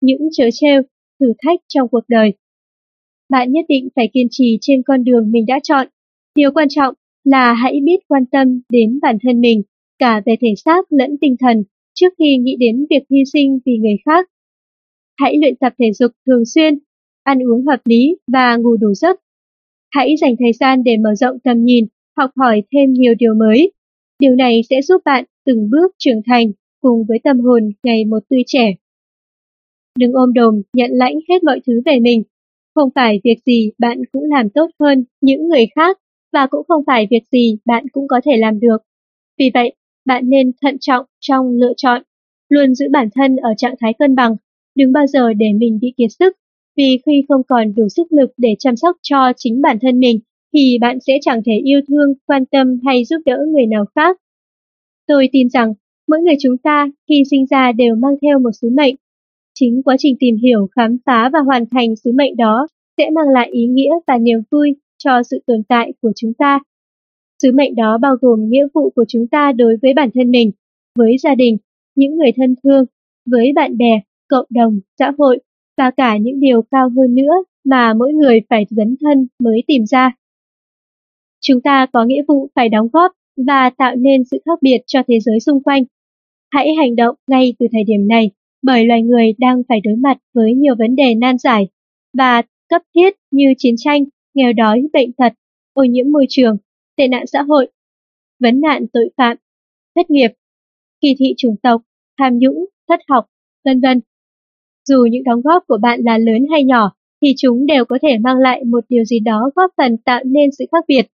Những 0.00 0.28
trớ 0.32 0.44
treo 0.52 0.82
thử 1.20 1.32
thách 1.44 1.60
trong 1.68 1.88
cuộc 1.88 2.04
đời. 2.08 2.32
Bạn 3.28 3.52
nhất 3.52 3.64
định 3.68 3.88
phải 3.96 4.10
kiên 4.12 4.26
trì 4.30 4.58
trên 4.60 4.82
con 4.82 5.04
đường 5.04 5.30
mình 5.30 5.46
đã 5.46 5.60
chọn. 5.62 5.86
Điều 6.34 6.52
quan 6.52 6.68
trọng 6.70 6.94
là 7.24 7.52
hãy 7.52 7.80
biết 7.84 8.00
quan 8.08 8.26
tâm 8.26 8.60
đến 8.70 8.98
bản 9.02 9.18
thân 9.22 9.40
mình, 9.40 9.62
cả 9.98 10.22
về 10.26 10.36
thể 10.40 10.48
xác 10.64 10.92
lẫn 10.92 11.16
tinh 11.20 11.36
thần, 11.40 11.64
trước 11.94 12.08
khi 12.18 12.36
nghĩ 12.36 12.56
đến 12.58 12.86
việc 12.90 13.02
hy 13.10 13.22
sinh 13.32 13.58
vì 13.66 13.78
người 13.78 13.96
khác. 14.06 14.28
Hãy 15.16 15.36
luyện 15.40 15.56
tập 15.56 15.72
thể 15.78 15.92
dục 15.92 16.10
thường 16.26 16.44
xuyên, 16.54 16.78
ăn 17.22 17.38
uống 17.38 17.66
hợp 17.66 17.80
lý 17.84 18.16
và 18.32 18.56
ngủ 18.56 18.76
đủ 18.76 18.94
giấc. 18.94 19.20
Hãy 19.90 20.14
dành 20.20 20.34
thời 20.38 20.52
gian 20.52 20.82
để 20.84 20.96
mở 20.96 21.14
rộng 21.14 21.38
tầm 21.44 21.64
nhìn, 21.64 21.86
học 22.16 22.30
hỏi 22.36 22.62
thêm 22.72 22.92
nhiều 22.92 23.14
điều 23.18 23.34
mới. 23.34 23.72
Điều 24.18 24.34
này 24.34 24.60
sẽ 24.70 24.82
giúp 24.82 25.02
bạn 25.04 25.24
từng 25.46 25.70
bước 25.70 25.94
trưởng 25.98 26.20
thành 26.26 26.52
cùng 26.80 27.04
với 27.08 27.18
tâm 27.24 27.40
hồn 27.40 27.62
ngày 27.82 28.04
một 28.04 28.18
tươi 28.28 28.42
trẻ 28.46 28.74
đừng 29.98 30.12
ôm 30.12 30.32
đồm 30.32 30.62
nhận 30.72 30.90
lãnh 30.92 31.14
hết 31.28 31.44
mọi 31.44 31.60
thứ 31.66 31.82
về 31.84 32.00
mình. 32.00 32.22
Không 32.74 32.88
phải 32.94 33.20
việc 33.24 33.38
gì 33.46 33.70
bạn 33.78 33.98
cũng 34.12 34.24
làm 34.24 34.50
tốt 34.50 34.70
hơn 34.80 35.04
những 35.20 35.48
người 35.48 35.66
khác 35.74 35.98
và 36.32 36.46
cũng 36.50 36.64
không 36.68 36.82
phải 36.86 37.06
việc 37.10 37.22
gì 37.32 37.56
bạn 37.64 37.84
cũng 37.92 38.08
có 38.08 38.20
thể 38.24 38.32
làm 38.36 38.60
được. 38.60 38.76
Vì 39.38 39.50
vậy, 39.54 39.72
bạn 40.04 40.28
nên 40.28 40.52
thận 40.62 40.76
trọng 40.80 41.06
trong 41.20 41.46
lựa 41.50 41.72
chọn, 41.76 42.02
luôn 42.48 42.74
giữ 42.74 42.86
bản 42.92 43.08
thân 43.14 43.36
ở 43.36 43.50
trạng 43.56 43.74
thái 43.80 43.92
cân 43.98 44.14
bằng, 44.14 44.36
đừng 44.74 44.92
bao 44.92 45.06
giờ 45.06 45.32
để 45.32 45.46
mình 45.56 45.78
bị 45.82 45.92
kiệt 45.96 46.10
sức, 46.18 46.36
vì 46.76 46.98
khi 47.06 47.24
không 47.28 47.42
còn 47.48 47.74
đủ 47.74 47.88
sức 47.88 48.12
lực 48.12 48.30
để 48.36 48.48
chăm 48.58 48.76
sóc 48.76 48.96
cho 49.02 49.32
chính 49.36 49.62
bản 49.62 49.78
thân 49.82 49.98
mình, 49.98 50.20
thì 50.54 50.78
bạn 50.80 50.98
sẽ 51.06 51.18
chẳng 51.20 51.42
thể 51.46 51.52
yêu 51.64 51.80
thương, 51.88 52.14
quan 52.26 52.44
tâm 52.46 52.78
hay 52.86 53.04
giúp 53.04 53.18
đỡ 53.24 53.38
người 53.52 53.66
nào 53.66 53.84
khác. 53.94 54.16
Tôi 55.06 55.28
tin 55.32 55.48
rằng, 55.48 55.74
mỗi 56.08 56.20
người 56.20 56.34
chúng 56.40 56.58
ta 56.58 56.88
khi 57.08 57.22
sinh 57.30 57.46
ra 57.46 57.72
đều 57.72 57.94
mang 57.94 58.14
theo 58.22 58.38
một 58.38 58.50
sứ 58.60 58.70
mệnh, 58.76 58.94
Chính 59.60 59.82
quá 59.82 59.96
trình 59.98 60.16
tìm 60.20 60.36
hiểu, 60.36 60.68
khám 60.76 60.96
phá 61.06 61.30
và 61.32 61.38
hoàn 61.40 61.64
thành 61.70 61.96
sứ 61.96 62.12
mệnh 62.12 62.36
đó 62.36 62.66
sẽ 62.96 63.10
mang 63.10 63.28
lại 63.28 63.48
ý 63.52 63.66
nghĩa 63.66 63.90
và 64.06 64.18
niềm 64.18 64.38
vui 64.50 64.76
cho 64.98 65.22
sự 65.30 65.42
tồn 65.46 65.62
tại 65.68 65.92
của 66.02 66.12
chúng 66.16 66.32
ta. 66.34 66.58
Sứ 67.42 67.52
mệnh 67.52 67.74
đó 67.74 67.98
bao 67.98 68.16
gồm 68.20 68.48
nghĩa 68.48 68.66
vụ 68.74 68.90
của 68.90 69.04
chúng 69.08 69.26
ta 69.30 69.52
đối 69.52 69.76
với 69.82 69.94
bản 69.94 70.10
thân 70.14 70.30
mình, 70.30 70.50
với 70.98 71.16
gia 71.22 71.34
đình, 71.34 71.56
những 71.94 72.16
người 72.16 72.32
thân 72.36 72.54
thương, 72.64 72.84
với 73.30 73.52
bạn 73.54 73.76
bè, 73.76 74.00
cộng 74.28 74.46
đồng, 74.50 74.80
xã 74.98 75.12
hội 75.18 75.38
và 75.76 75.90
cả 75.90 76.16
những 76.16 76.40
điều 76.40 76.62
cao 76.62 76.88
hơn 76.96 77.14
nữa 77.14 77.32
mà 77.64 77.94
mỗi 77.94 78.12
người 78.12 78.40
phải 78.50 78.66
dấn 78.70 78.96
thân 79.00 79.26
mới 79.38 79.62
tìm 79.66 79.86
ra. 79.86 80.12
Chúng 81.40 81.60
ta 81.60 81.86
có 81.92 82.04
nghĩa 82.04 82.22
vụ 82.28 82.48
phải 82.54 82.68
đóng 82.68 82.88
góp 82.92 83.12
và 83.46 83.70
tạo 83.70 83.96
nên 83.96 84.24
sự 84.30 84.38
khác 84.44 84.58
biệt 84.62 84.78
cho 84.86 85.02
thế 85.08 85.20
giới 85.20 85.40
xung 85.40 85.62
quanh. 85.62 85.84
Hãy 86.50 86.74
hành 86.74 86.96
động 86.96 87.16
ngay 87.26 87.54
từ 87.58 87.66
thời 87.72 87.84
điểm 87.84 88.08
này 88.08 88.30
bởi 88.62 88.86
loài 88.86 89.02
người 89.02 89.32
đang 89.38 89.62
phải 89.68 89.80
đối 89.84 89.96
mặt 89.96 90.18
với 90.34 90.54
nhiều 90.54 90.74
vấn 90.78 90.96
đề 90.96 91.14
nan 91.14 91.38
giải 91.38 91.68
và 92.18 92.42
cấp 92.68 92.82
thiết 92.94 93.14
như 93.30 93.44
chiến 93.58 93.74
tranh, 93.78 94.04
nghèo 94.34 94.52
đói, 94.52 94.82
bệnh 94.92 95.12
tật, 95.12 95.32
ô 95.72 95.84
nhiễm 95.84 96.12
môi 96.12 96.26
trường, 96.28 96.56
tệ 96.96 97.08
nạn 97.08 97.26
xã 97.26 97.42
hội, 97.42 97.68
vấn 98.40 98.60
nạn 98.60 98.86
tội 98.92 99.10
phạm, 99.16 99.36
thất 99.96 100.10
nghiệp, 100.10 100.30
kỳ 101.00 101.14
thị 101.18 101.34
chủng 101.36 101.56
tộc, 101.62 101.82
tham 102.18 102.38
nhũng, 102.38 102.64
thất 102.88 103.00
học, 103.08 103.26
vân 103.64 103.80
vân. 103.80 104.00
Dù 104.88 105.06
những 105.10 105.24
đóng 105.24 105.40
góp 105.40 105.64
của 105.66 105.78
bạn 105.82 106.00
là 106.04 106.18
lớn 106.18 106.46
hay 106.50 106.64
nhỏ, 106.64 106.92
thì 107.22 107.34
chúng 107.36 107.66
đều 107.66 107.84
có 107.84 107.98
thể 108.02 108.18
mang 108.18 108.38
lại 108.38 108.64
một 108.64 108.84
điều 108.88 109.04
gì 109.04 109.20
đó 109.20 109.50
góp 109.54 109.70
phần 109.76 109.96
tạo 109.96 110.20
nên 110.24 110.50
sự 110.58 110.64
khác 110.72 110.84
biệt. 110.88 111.06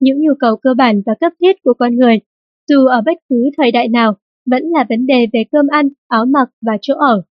những 0.00 0.20
nhu 0.20 0.32
cầu 0.40 0.56
cơ 0.56 0.74
bản 0.74 1.02
và 1.06 1.14
cấp 1.20 1.32
thiết 1.40 1.62
của 1.62 1.74
con 1.78 1.96
người, 1.96 2.20
dù 2.68 2.86
ở 2.86 3.02
bất 3.06 3.18
cứ 3.28 3.50
thời 3.56 3.72
đại 3.72 3.88
nào, 3.88 4.16
vẫn 4.50 4.62
là 4.64 4.86
vấn 4.88 5.06
đề 5.06 5.26
về 5.32 5.44
cơm 5.52 5.66
ăn, 5.68 5.88
áo 6.08 6.26
mặc 6.26 6.48
và 6.60 6.78
chỗ 6.82 6.94
ở. 6.94 7.22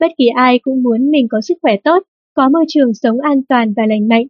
Bất 0.00 0.08
kỳ 0.18 0.26
ai 0.34 0.58
cũng 0.58 0.82
muốn 0.82 1.10
mình 1.10 1.26
có 1.30 1.40
sức 1.40 1.54
khỏe 1.62 1.76
tốt, 1.84 2.02
có 2.34 2.48
môi 2.48 2.64
trường 2.68 2.94
sống 2.94 3.20
an 3.20 3.42
toàn 3.48 3.72
và 3.76 3.82
lành 3.88 4.08
mạnh. 4.08 4.26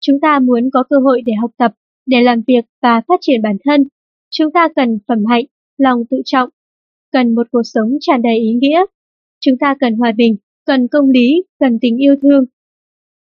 Chúng 0.00 0.20
ta 0.20 0.38
muốn 0.38 0.70
có 0.72 0.84
cơ 0.90 0.96
hội 0.98 1.22
để 1.26 1.32
học 1.40 1.50
tập, 1.56 1.72
để 2.06 2.22
làm 2.22 2.42
việc 2.46 2.64
và 2.82 3.02
phát 3.08 3.18
triển 3.20 3.42
bản 3.42 3.56
thân. 3.64 3.84
Chúng 4.30 4.52
ta 4.52 4.68
cần 4.76 4.98
phẩm 5.08 5.24
hạnh, 5.28 5.44
lòng 5.78 6.04
tự 6.10 6.22
trọng, 6.24 6.48
cần 7.12 7.34
một 7.34 7.46
cuộc 7.52 7.62
sống 7.64 7.90
tràn 8.00 8.22
đầy 8.22 8.38
ý 8.38 8.52
nghĩa. 8.52 8.84
Chúng 9.40 9.58
ta 9.58 9.74
cần 9.80 9.96
hòa 9.96 10.12
bình, 10.12 10.36
cần 10.66 10.88
công 10.88 11.10
lý, 11.10 11.44
cần 11.58 11.78
tình 11.80 11.96
yêu 11.96 12.16
thương. 12.22 12.44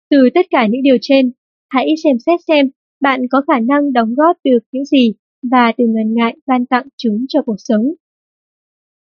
Từ 0.10 0.18
tất 0.34 0.46
cả 0.50 0.68
những 0.68 0.84
điều 0.84 0.98
trên, 1.02 1.32
hãy 1.70 1.88
xem 2.04 2.20
xét 2.26 2.40
xem 2.48 2.70
bạn 3.02 3.22
có 3.32 3.42
khả 3.48 3.60
năng 3.60 3.94
đóng 3.94 4.14
góp 4.16 4.38
được 4.44 4.60
những 4.72 4.86
gì 4.86 5.14
và 5.52 5.72
đừng 5.78 5.94
ngần 5.94 6.14
ngại 6.14 6.36
ban 6.48 6.66
tặng 6.66 6.88
chúng 6.98 7.26
cho 7.30 7.42
cuộc 7.42 7.56
sống. 7.58 7.94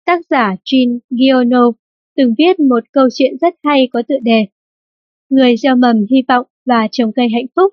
Tác 0.06 0.20
giả 0.30 0.56
Jean 0.64 0.98
Giono 1.10 1.72
từng 2.16 2.34
viết 2.38 2.60
một 2.60 2.84
câu 2.92 3.08
chuyện 3.14 3.36
rất 3.40 3.54
hay 3.62 3.88
có 3.92 4.02
tựa 4.08 4.18
đề 4.22 4.46
Người 5.30 5.56
gieo 5.56 5.76
mầm 5.76 5.96
hy 6.10 6.16
vọng 6.28 6.46
và 6.66 6.88
trồng 6.92 7.12
cây 7.12 7.28
hạnh 7.34 7.46
phúc. 7.56 7.72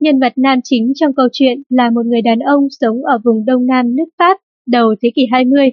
Nhân 0.00 0.20
vật 0.20 0.32
nam 0.36 0.58
chính 0.64 0.92
trong 0.94 1.14
câu 1.14 1.28
chuyện 1.32 1.62
là 1.68 1.90
một 1.90 2.06
người 2.06 2.22
đàn 2.22 2.38
ông 2.38 2.68
sống 2.70 3.04
ở 3.04 3.18
vùng 3.24 3.44
đông 3.44 3.66
nam 3.66 3.96
nước 3.96 4.04
Pháp 4.18 4.38
đầu 4.66 4.94
thế 5.00 5.10
kỷ 5.14 5.26
20. 5.32 5.72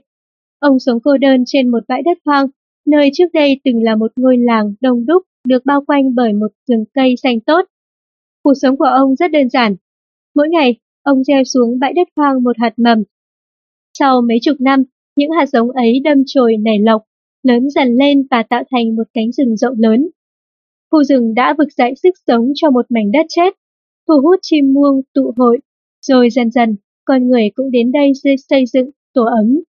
Ông 0.59 0.79
sống 0.79 0.99
cô 1.03 1.17
đơn 1.17 1.43
trên 1.45 1.71
một 1.71 1.83
bãi 1.87 2.01
đất 2.01 2.17
hoang, 2.25 2.47
nơi 2.85 3.09
trước 3.13 3.25
đây 3.33 3.59
từng 3.63 3.83
là 3.83 3.95
một 3.95 4.11
ngôi 4.15 4.37
làng 4.37 4.73
đông 4.81 5.05
đúc 5.05 5.23
được 5.47 5.65
bao 5.65 5.83
quanh 5.87 6.15
bởi 6.15 6.33
một 6.33 6.51
rừng 6.67 6.83
cây 6.93 7.15
xanh 7.23 7.39
tốt. 7.39 7.65
Cuộc 8.43 8.53
sống 8.61 8.77
của 8.77 8.85
ông 8.85 9.15
rất 9.15 9.31
đơn 9.31 9.49
giản. 9.49 9.75
Mỗi 10.35 10.49
ngày, 10.49 10.75
ông 11.03 11.23
gieo 11.23 11.43
xuống 11.43 11.79
bãi 11.79 11.93
đất 11.93 12.07
hoang 12.15 12.43
một 12.43 12.55
hạt 12.59 12.73
mầm. 12.77 13.03
Sau 13.93 14.21
mấy 14.21 14.37
chục 14.41 14.61
năm, 14.61 14.83
những 15.15 15.31
hạt 15.31 15.45
giống 15.45 15.71
ấy 15.71 15.99
đâm 16.03 16.17
chồi 16.25 16.57
nảy 16.57 16.79
lọc, 16.79 17.01
lớn 17.43 17.69
dần 17.69 17.87
lên 17.95 18.27
và 18.31 18.43
tạo 18.43 18.63
thành 18.71 18.95
một 18.95 19.03
cánh 19.13 19.31
rừng 19.31 19.57
rộng 19.57 19.75
lớn. 19.77 20.09
Khu 20.91 21.03
rừng 21.03 21.33
đã 21.33 21.55
vực 21.57 21.67
dậy 21.77 21.93
sức 22.03 22.13
sống 22.27 22.51
cho 22.55 22.69
một 22.69 22.85
mảnh 22.89 23.11
đất 23.11 23.25
chết, 23.29 23.53
thu 24.07 24.13
hút 24.21 24.39
chim 24.41 24.73
muông 24.73 25.01
tụ 25.13 25.33
hội, 25.37 25.59
rồi 26.01 26.29
dần 26.29 26.51
dần 26.51 26.75
con 27.05 27.27
người 27.27 27.49
cũng 27.55 27.71
đến 27.71 27.91
đây 27.91 28.11
xây 28.49 28.65
dựng 28.65 28.89
tổ 29.13 29.25
ấm. 29.25 29.59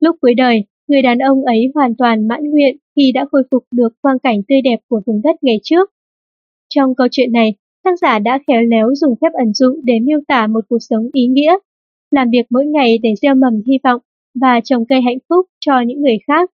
Lúc 0.00 0.16
cuối 0.20 0.34
đời, 0.34 0.64
người 0.88 1.02
đàn 1.02 1.18
ông 1.18 1.44
ấy 1.44 1.72
hoàn 1.74 1.94
toàn 1.96 2.28
mãn 2.28 2.50
nguyện 2.50 2.76
khi 2.96 3.12
đã 3.12 3.26
khôi 3.32 3.42
phục 3.50 3.64
được 3.70 3.88
quang 4.02 4.18
cảnh 4.18 4.42
tươi 4.48 4.62
đẹp 4.62 4.76
của 4.88 5.00
vùng 5.06 5.22
đất 5.22 5.36
ngày 5.42 5.60
trước. 5.62 5.90
Trong 6.68 6.94
câu 6.94 7.06
chuyện 7.10 7.32
này, 7.32 7.54
tác 7.84 7.98
giả 8.00 8.18
đã 8.18 8.38
khéo 8.46 8.62
léo 8.62 8.94
dùng 8.94 9.14
phép 9.20 9.32
ẩn 9.32 9.52
dụ 9.54 9.80
để 9.84 9.94
miêu 10.02 10.18
tả 10.28 10.46
một 10.46 10.64
cuộc 10.68 10.78
sống 10.80 11.08
ý 11.12 11.26
nghĩa, 11.26 11.56
làm 12.10 12.30
việc 12.30 12.46
mỗi 12.50 12.66
ngày 12.66 12.98
để 13.02 13.14
gieo 13.22 13.34
mầm 13.34 13.62
hy 13.66 13.78
vọng 13.84 14.00
và 14.40 14.60
trồng 14.64 14.86
cây 14.86 15.00
hạnh 15.02 15.18
phúc 15.28 15.46
cho 15.60 15.80
những 15.86 16.00
người 16.00 16.18
khác. 16.26 16.50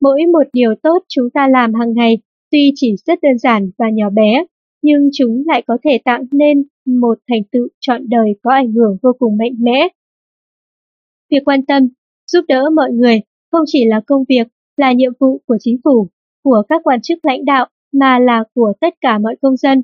Mỗi 0.00 0.26
một 0.32 0.42
điều 0.52 0.74
tốt 0.82 0.98
chúng 1.08 1.30
ta 1.30 1.48
làm 1.48 1.74
hàng 1.74 1.92
ngày 1.94 2.18
tuy 2.50 2.72
chỉ 2.74 2.94
rất 3.06 3.18
đơn 3.22 3.38
giản 3.38 3.70
và 3.78 3.90
nhỏ 3.90 4.10
bé, 4.10 4.44
nhưng 4.82 5.10
chúng 5.12 5.42
lại 5.46 5.62
có 5.66 5.78
thể 5.84 5.98
tạo 6.04 6.22
nên 6.32 6.62
một 6.86 7.18
thành 7.28 7.42
tựu 7.52 7.68
trọn 7.80 8.08
đời 8.08 8.34
có 8.42 8.50
ảnh 8.50 8.72
hưởng 8.72 8.96
vô 9.02 9.12
cùng 9.18 9.36
mạnh 9.36 9.54
mẽ. 9.58 9.88
Việc 11.30 11.42
quan 11.44 11.64
tâm, 11.66 11.88
giúp 12.26 12.44
đỡ 12.48 12.70
mọi 12.76 12.90
người 12.92 13.20
không 13.52 13.64
chỉ 13.66 13.84
là 13.84 14.00
công 14.06 14.24
việc, 14.28 14.46
là 14.76 14.92
nhiệm 14.92 15.12
vụ 15.20 15.40
của 15.46 15.56
chính 15.60 15.78
phủ, 15.84 16.08
của 16.44 16.62
các 16.68 16.80
quan 16.84 17.00
chức 17.02 17.18
lãnh 17.22 17.44
đạo, 17.44 17.68
mà 17.92 18.18
là 18.18 18.44
của 18.54 18.72
tất 18.80 18.94
cả 19.00 19.18
mọi 19.18 19.36
công 19.42 19.56
dân. 19.56 19.82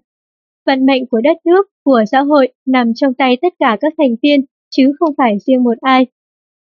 Vận 0.66 0.86
mệnh 0.86 1.06
của 1.06 1.20
đất 1.20 1.36
nước, 1.44 1.66
của 1.84 2.04
xã 2.10 2.20
hội 2.20 2.52
nằm 2.66 2.94
trong 2.94 3.14
tay 3.14 3.36
tất 3.42 3.54
cả 3.58 3.76
các 3.80 3.92
thành 3.98 4.14
viên, 4.22 4.44
chứ 4.70 4.92
không 4.98 5.14
phải 5.18 5.38
riêng 5.46 5.64
một 5.64 5.78
ai. 5.80 6.06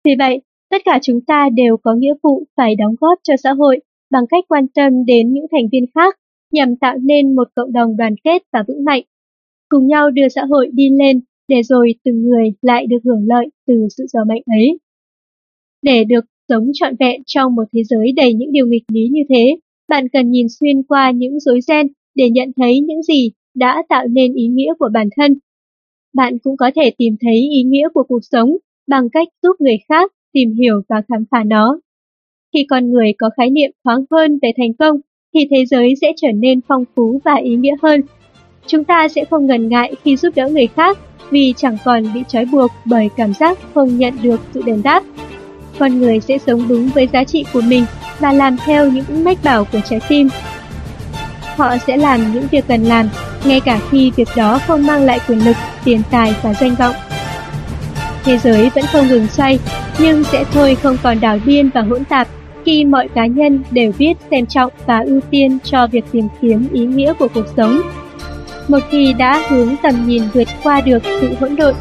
Vì 0.05 0.11
vậy, 0.19 0.41
tất 0.69 0.81
cả 0.85 0.99
chúng 1.01 1.21
ta 1.27 1.49
đều 1.53 1.77
có 1.77 1.95
nghĩa 1.95 2.13
vụ 2.23 2.43
phải 2.57 2.75
đóng 2.75 2.95
góp 3.01 3.19
cho 3.23 3.33
xã 3.43 3.53
hội 3.53 3.79
bằng 4.11 4.23
cách 4.29 4.43
quan 4.47 4.67
tâm 4.67 5.05
đến 5.05 5.33
những 5.33 5.45
thành 5.51 5.67
viên 5.71 5.85
khác 5.95 6.15
nhằm 6.51 6.75
tạo 6.75 6.97
nên 6.97 7.35
một 7.35 7.47
cộng 7.55 7.73
đồng 7.73 7.97
đoàn 7.97 8.15
kết 8.23 8.43
và 8.53 8.63
vững 8.67 8.85
mạnh. 8.85 9.03
Cùng 9.69 9.87
nhau 9.87 10.11
đưa 10.11 10.29
xã 10.29 10.45
hội 10.49 10.69
đi 10.73 10.89
lên 10.89 11.21
để 11.47 11.63
rồi 11.63 11.95
từng 12.03 12.23
người 12.23 12.53
lại 12.61 12.85
được 12.87 12.97
hưởng 13.05 13.25
lợi 13.27 13.49
từ 13.67 13.73
sự 13.97 14.05
giàu 14.07 14.25
mạnh 14.27 14.41
ấy. 14.45 14.79
Để 15.81 16.03
được 16.03 16.25
sống 16.49 16.67
trọn 16.73 16.95
vẹn 16.99 17.21
trong 17.25 17.55
một 17.55 17.63
thế 17.73 17.83
giới 17.83 18.11
đầy 18.15 18.33
những 18.33 18.51
điều 18.51 18.67
nghịch 18.67 18.83
lý 18.87 19.07
như 19.11 19.21
thế, 19.29 19.57
bạn 19.89 20.07
cần 20.09 20.31
nhìn 20.31 20.47
xuyên 20.59 20.83
qua 20.83 21.11
những 21.11 21.39
rối 21.39 21.61
ren 21.61 21.87
để 22.15 22.29
nhận 22.29 22.51
thấy 22.57 22.79
những 22.79 23.03
gì 23.03 23.31
đã 23.55 23.83
tạo 23.89 24.07
nên 24.07 24.33
ý 24.33 24.47
nghĩa 24.47 24.73
của 24.79 24.89
bản 24.93 25.07
thân. 25.17 25.37
Bạn 26.13 26.37
cũng 26.39 26.57
có 26.57 26.71
thể 26.75 26.91
tìm 26.97 27.15
thấy 27.21 27.35
ý 27.35 27.63
nghĩa 27.63 27.89
của 27.93 28.03
cuộc 28.03 28.19
sống 28.31 28.49
bằng 28.87 29.09
cách 29.09 29.27
giúp 29.43 29.53
người 29.59 29.77
khác 29.89 30.11
tìm 30.33 30.53
hiểu 30.53 30.81
và 30.89 31.01
khám 31.09 31.23
phá 31.31 31.43
nó. 31.45 31.79
Khi 32.53 32.65
con 32.69 32.91
người 32.91 33.13
có 33.17 33.29
khái 33.37 33.49
niệm 33.49 33.71
thoáng 33.83 34.05
hơn 34.11 34.39
về 34.41 34.51
thành 34.57 34.73
công, 34.79 34.99
thì 35.33 35.39
thế 35.51 35.65
giới 35.65 35.93
sẽ 36.01 36.13
trở 36.21 36.27
nên 36.35 36.59
phong 36.67 36.85
phú 36.95 37.21
và 37.25 37.35
ý 37.35 37.55
nghĩa 37.55 37.75
hơn. 37.81 38.01
Chúng 38.67 38.83
ta 38.83 39.07
sẽ 39.07 39.25
không 39.25 39.47
ngần 39.47 39.69
ngại 39.69 39.93
khi 40.03 40.15
giúp 40.17 40.35
đỡ 40.35 40.49
người 40.49 40.67
khác 40.67 40.97
vì 41.29 41.53
chẳng 41.57 41.77
còn 41.85 42.03
bị 42.13 42.23
trói 42.27 42.45
buộc 42.45 42.71
bởi 42.85 43.09
cảm 43.17 43.33
giác 43.33 43.57
không 43.73 43.97
nhận 43.97 44.13
được 44.23 44.41
sự 44.53 44.61
đền 44.65 44.81
đáp. 44.83 45.03
Con 45.79 45.99
người 45.99 46.19
sẽ 46.19 46.37
sống 46.37 46.67
đúng 46.69 46.89
với 46.93 47.07
giá 47.13 47.23
trị 47.23 47.45
của 47.53 47.61
mình 47.61 47.85
và 48.19 48.33
làm 48.33 48.57
theo 48.65 48.91
những 48.91 49.23
mách 49.23 49.37
bảo 49.43 49.65
của 49.71 49.79
trái 49.89 49.99
tim. 50.09 50.27
Họ 51.55 51.77
sẽ 51.77 51.97
làm 51.97 52.33
những 52.33 52.43
việc 52.51 52.65
cần 52.67 52.83
làm, 52.83 53.09
ngay 53.45 53.59
cả 53.59 53.79
khi 53.89 54.11
việc 54.15 54.27
đó 54.37 54.59
không 54.67 54.87
mang 54.87 55.03
lại 55.03 55.19
quyền 55.27 55.45
lực, 55.45 55.55
tiền 55.85 56.01
tài 56.11 56.35
và 56.43 56.53
danh 56.53 56.75
vọng. 56.75 57.12
Thế 58.23 58.37
giới 58.37 58.69
vẫn 58.75 58.85
không 58.91 59.07
ngừng 59.07 59.27
xoay, 59.27 59.59
nhưng 59.99 60.23
sẽ 60.23 60.43
thôi 60.53 60.77
không 60.83 60.97
còn 61.03 61.19
đảo 61.19 61.37
điên 61.45 61.69
và 61.73 61.81
hỗn 61.81 62.03
tạp 62.05 62.27
khi 62.65 62.85
mọi 62.85 63.07
cá 63.07 63.25
nhân 63.25 63.63
đều 63.71 63.91
biết 63.97 64.13
xem 64.31 64.45
trọng 64.45 64.71
và 64.85 64.99
ưu 64.99 65.19
tiên 65.29 65.57
cho 65.63 65.87
việc 65.87 66.05
tìm 66.11 66.27
kiếm 66.41 66.67
ý 66.73 66.85
nghĩa 66.85 67.13
của 67.13 67.27
cuộc 67.33 67.45
sống. 67.57 67.81
Một 68.67 68.79
khi 68.89 69.13
đã 69.13 69.41
hướng 69.49 69.75
tầm 69.83 70.07
nhìn 70.07 70.23
vượt 70.33 70.47
qua 70.63 70.81
được 70.81 71.03
sự 71.21 71.29
hỗn 71.39 71.55
độn 71.55 71.73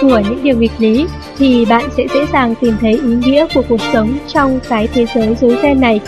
của 0.00 0.20
những 0.28 0.42
điều 0.42 0.58
nghịch 0.58 0.72
lý, 0.78 1.06
thì 1.38 1.64
bạn 1.64 1.88
sẽ 1.96 2.06
dễ 2.14 2.26
dàng 2.32 2.54
tìm 2.60 2.74
thấy 2.80 2.92
ý 2.92 3.14
nghĩa 3.24 3.46
của 3.54 3.62
cuộc 3.68 3.80
sống 3.92 4.18
trong 4.28 4.60
cái 4.68 4.88
thế 4.94 5.06
giới 5.14 5.36
rối 5.40 5.56
ren 5.62 5.80
này. 5.80 6.00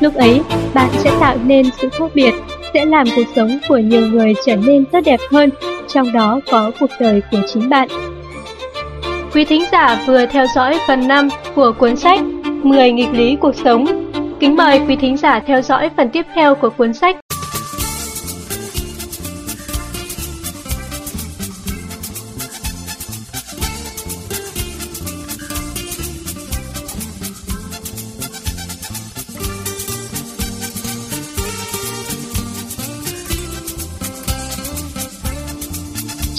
Lúc 0.00 0.14
ấy, 0.14 0.40
bạn 0.74 0.90
sẽ 0.92 1.10
tạo 1.20 1.36
nên 1.44 1.66
sự 1.80 1.88
khác 1.88 2.10
biệt, 2.14 2.34
sẽ 2.74 2.84
làm 2.84 3.06
cuộc 3.16 3.26
sống 3.36 3.58
của 3.68 3.78
nhiều 3.78 4.06
người 4.06 4.34
trở 4.46 4.56
nên 4.56 4.84
tốt 4.84 5.00
đẹp 5.04 5.20
hơn, 5.30 5.50
trong 5.88 6.12
đó 6.12 6.40
có 6.50 6.70
cuộc 6.80 6.90
đời 7.00 7.22
của 7.30 7.40
chính 7.52 7.68
bạn. 7.68 7.88
Quý 9.36 9.44
thính 9.44 9.64
giả 9.72 10.02
vừa 10.06 10.26
theo 10.26 10.46
dõi 10.54 10.78
phần 10.86 11.08
5 11.08 11.28
của 11.54 11.72
cuốn 11.78 11.96
sách 11.96 12.20
10 12.62 12.92
nghịch 12.92 13.12
lý 13.12 13.36
cuộc 13.40 13.54
sống. 13.64 14.10
Kính 14.40 14.56
mời 14.56 14.80
quý 14.88 14.96
thính 14.96 15.16
giả 15.16 15.40
theo 15.46 15.62
dõi 15.62 15.90
phần 15.96 16.08
tiếp 16.08 16.26
theo 16.34 16.54
của 16.54 16.70
cuốn 16.70 16.94
sách. 16.94 17.16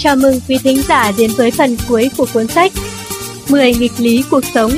Chào 0.08 0.16
mừng 0.16 0.40
quý 0.48 0.58
thính 0.58 0.82
giả 0.88 1.12
đến 1.18 1.30
với 1.36 1.50
phần 1.50 1.76
cuối 1.88 2.10
của 2.16 2.26
cuốn 2.32 2.48
sách 2.48 2.72
10 3.48 3.74
nghịch 3.74 3.92
lý 3.98 4.24
cuộc 4.30 4.44
sống 4.54 4.70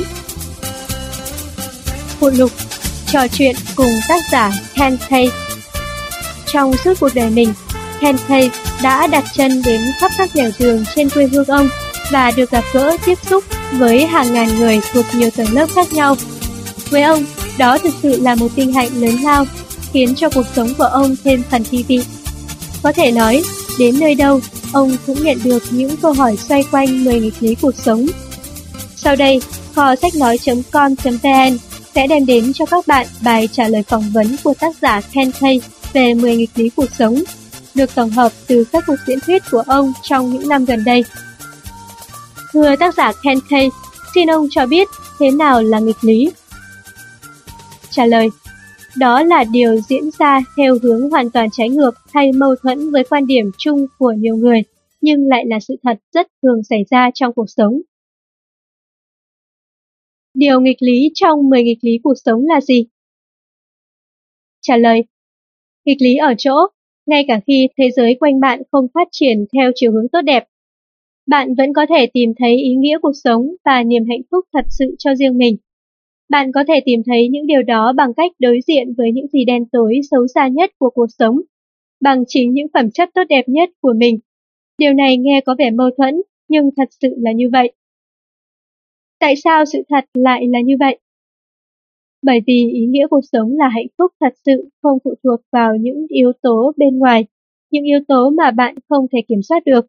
Phụ 2.19 2.29
lục 2.29 2.51
Trò 3.07 3.27
chuyện 3.27 3.55
cùng 3.75 3.91
tác 4.09 4.19
giả 4.31 4.51
Ken 4.75 4.97
Tay 5.09 5.29
Trong 6.47 6.77
suốt 6.77 6.93
cuộc 6.99 7.09
đời 7.15 7.29
mình, 7.29 7.53
Ken 8.01 8.15
Tay 8.27 8.51
đã 8.83 9.07
đặt 9.07 9.23
chân 9.33 9.61
đến 9.65 9.81
khắp 9.99 10.11
các 10.17 10.35
nẻo 10.35 10.51
đường 10.59 10.83
trên 10.95 11.09
quê 11.09 11.27
hương 11.27 11.45
ông 11.45 11.69
và 12.11 12.31
được 12.31 12.51
gặp 12.51 12.63
gỡ 12.73 12.97
tiếp 13.05 13.17
xúc 13.29 13.43
với 13.71 14.05
hàng 14.05 14.33
ngàn 14.33 14.55
người 14.55 14.79
thuộc 14.93 15.05
nhiều 15.13 15.29
tầng 15.35 15.53
lớp 15.53 15.67
khác 15.75 15.93
nhau. 15.93 16.15
Với 16.89 17.01
ông, 17.01 17.25
đó 17.57 17.77
thực 17.77 17.93
sự 18.03 18.21
là 18.21 18.35
một 18.35 18.55
vinh 18.55 18.73
hạnh 18.73 18.89
lớn 18.93 19.15
lao, 19.23 19.45
khiến 19.93 20.15
cho 20.15 20.29
cuộc 20.29 20.45
sống 20.55 20.73
của 20.77 20.83
ông 20.83 21.15
thêm 21.23 21.43
phần 21.51 21.63
thi 21.71 21.85
vị. 21.87 22.03
Có 22.83 22.91
thể 22.91 23.11
nói, 23.11 23.43
đến 23.79 23.99
nơi 23.99 24.15
đâu, 24.15 24.41
ông 24.73 24.97
cũng 25.07 25.23
nhận 25.23 25.37
được 25.43 25.63
những 25.69 25.97
câu 25.97 26.13
hỏi 26.13 26.37
xoay 26.37 26.63
quanh 26.71 27.05
10 27.05 27.19
nghịch 27.19 27.33
lý 27.39 27.55
cuộc 27.55 27.75
sống. 27.75 28.05
Sau 28.95 29.15
đây, 29.15 29.41
kho 29.75 29.95
sách 29.95 30.15
nói.com.vn 30.15 31.57
sẽ 31.95 32.07
đem 32.07 32.25
đến 32.25 32.53
cho 32.53 32.65
các 32.65 32.87
bạn 32.87 33.07
bài 33.21 33.49
trả 33.51 33.67
lời 33.67 33.83
phỏng 33.83 34.11
vấn 34.13 34.35
của 34.43 34.53
tác 34.53 34.75
giả 34.81 35.01
Ken 35.01 35.31
Kay 35.31 35.61
về 35.93 36.13
10 36.13 36.37
nghịch 36.37 36.49
lý 36.55 36.69
cuộc 36.69 36.89
sống, 36.99 37.15
được 37.75 37.95
tổng 37.95 38.09
hợp 38.09 38.31
từ 38.47 38.63
các 38.63 38.83
cuộc 38.87 38.95
diễn 39.07 39.19
thuyết 39.19 39.43
của 39.51 39.63
ông 39.67 39.93
trong 40.03 40.33
những 40.33 40.49
năm 40.49 40.65
gần 40.65 40.83
đây. 40.83 41.05
Thưa 42.53 42.75
tác 42.75 42.95
giả 42.95 43.11
Ken 43.23 43.39
Kay, 43.49 43.69
xin 44.15 44.31
ông 44.31 44.47
cho 44.51 44.65
biết 44.65 44.87
thế 45.19 45.31
nào 45.31 45.63
là 45.63 45.79
nghịch 45.79 46.03
lý? 46.03 46.31
Trả 47.89 48.05
lời 48.05 48.29
đó 48.97 49.23
là 49.23 49.43
điều 49.51 49.75
diễn 49.89 50.03
ra 50.19 50.39
theo 50.57 50.77
hướng 50.83 51.09
hoàn 51.09 51.29
toàn 51.29 51.49
trái 51.51 51.69
ngược 51.69 51.91
hay 52.13 52.31
mâu 52.31 52.55
thuẫn 52.55 52.91
với 52.91 53.03
quan 53.09 53.27
điểm 53.27 53.51
chung 53.57 53.85
của 53.99 54.11
nhiều 54.11 54.35
người, 54.35 54.61
nhưng 55.01 55.27
lại 55.27 55.45
là 55.45 55.59
sự 55.59 55.75
thật 55.83 55.97
rất 56.13 56.27
thường 56.41 56.63
xảy 56.63 56.83
ra 56.89 57.11
trong 57.13 57.33
cuộc 57.33 57.45
sống. 57.47 57.81
Điều 60.33 60.61
nghịch 60.61 60.81
lý 60.81 61.11
trong 61.13 61.49
10 61.49 61.63
nghịch 61.63 61.79
lý 61.81 61.91
cuộc 62.03 62.15
sống 62.25 62.45
là 62.45 62.61
gì? 62.61 62.85
Trả 64.61 64.77
lời 64.77 65.03
Nghịch 65.85 66.01
lý 66.01 66.15
ở 66.15 66.33
chỗ, 66.37 66.55
ngay 67.05 67.25
cả 67.27 67.39
khi 67.47 67.67
thế 67.77 67.89
giới 67.95 68.15
quanh 68.19 68.39
bạn 68.39 68.61
không 68.71 68.87
phát 68.93 69.07
triển 69.11 69.45
theo 69.53 69.71
chiều 69.75 69.91
hướng 69.91 70.07
tốt 70.11 70.21
đẹp, 70.21 70.43
bạn 71.27 71.55
vẫn 71.55 71.73
có 71.73 71.85
thể 71.89 72.05
tìm 72.13 72.33
thấy 72.39 72.57
ý 72.57 72.75
nghĩa 72.75 72.97
cuộc 73.01 73.13
sống 73.23 73.47
và 73.65 73.83
niềm 73.83 74.03
hạnh 74.09 74.21
phúc 74.31 74.45
thật 74.53 74.65
sự 74.69 74.95
cho 74.99 75.15
riêng 75.15 75.37
mình. 75.37 75.57
Bạn 76.31 76.51
có 76.51 76.63
thể 76.67 76.81
tìm 76.85 77.01
thấy 77.05 77.27
những 77.31 77.47
điều 77.47 77.63
đó 77.63 77.93
bằng 77.97 78.13
cách 78.13 78.31
đối 78.39 78.59
diện 78.67 78.93
với 78.97 79.11
những 79.11 79.27
gì 79.27 79.45
đen 79.45 79.65
tối 79.71 79.99
xấu 80.11 80.27
xa 80.27 80.47
nhất 80.47 80.71
của 80.77 80.89
cuộc 80.89 81.07
sống, 81.19 81.41
bằng 82.01 82.23
chính 82.27 82.53
những 82.53 82.67
phẩm 82.73 82.91
chất 82.91 83.09
tốt 83.13 83.23
đẹp 83.29 83.43
nhất 83.47 83.69
của 83.81 83.93
mình. 83.97 84.19
Điều 84.77 84.93
này 84.93 85.17
nghe 85.17 85.41
có 85.45 85.55
vẻ 85.59 85.71
mâu 85.71 85.89
thuẫn, 85.97 86.21
nhưng 86.47 86.69
thật 86.77 86.89
sự 87.01 87.07
là 87.17 87.31
như 87.31 87.49
vậy. 87.51 87.71
Tại 89.19 89.35
sao 89.35 89.65
sự 89.65 89.79
thật 89.89 90.05
lại 90.13 90.47
là 90.47 90.59
như 90.61 90.75
vậy? 90.79 90.99
Bởi 92.21 92.39
vì 92.47 92.71
ý 92.73 92.85
nghĩa 92.85 93.07
cuộc 93.09 93.21
sống 93.31 93.57
là 93.57 93.67
hạnh 93.67 93.87
phúc 93.97 94.11
thật 94.19 94.33
sự 94.45 94.69
không 94.81 94.97
phụ 95.03 95.13
thuộc 95.23 95.39
vào 95.51 95.75
những 95.75 96.05
yếu 96.09 96.31
tố 96.41 96.71
bên 96.77 96.97
ngoài, 96.97 97.25
những 97.71 97.83
yếu 97.83 97.99
tố 98.07 98.29
mà 98.29 98.51
bạn 98.51 98.75
không 98.89 99.05
thể 99.11 99.19
kiểm 99.27 99.41
soát 99.41 99.63
được. 99.65 99.85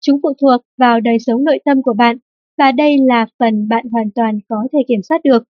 Chúng 0.00 0.20
phụ 0.22 0.32
thuộc 0.40 0.60
vào 0.76 1.00
đời 1.00 1.18
sống 1.18 1.44
nội 1.44 1.58
tâm 1.64 1.82
của 1.82 1.94
bạn, 1.98 2.16
và 2.58 2.72
đây 2.72 2.96
là 3.06 3.26
phần 3.38 3.68
bạn 3.68 3.86
hoàn 3.92 4.10
toàn 4.14 4.38
có 4.48 4.56
thể 4.72 4.78
kiểm 4.88 5.02
soát 5.02 5.20
được. 5.24 5.44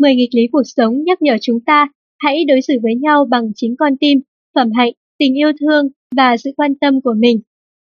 Mười 0.00 0.14
nghịch 0.14 0.34
lý 0.34 0.42
cuộc 0.52 0.62
sống 0.64 1.04
nhắc 1.04 1.22
nhở 1.22 1.36
chúng 1.40 1.60
ta 1.66 1.88
hãy 2.18 2.44
đối 2.44 2.62
xử 2.62 2.74
với 2.82 2.94
nhau 2.94 3.24
bằng 3.30 3.52
chính 3.54 3.76
con 3.78 3.96
tim, 3.96 4.20
phẩm 4.54 4.70
hạnh, 4.72 4.92
tình 5.18 5.38
yêu 5.38 5.52
thương 5.60 5.88
và 6.16 6.36
sự 6.36 6.50
quan 6.56 6.74
tâm 6.74 7.00
của 7.00 7.14
mình. 7.18 7.40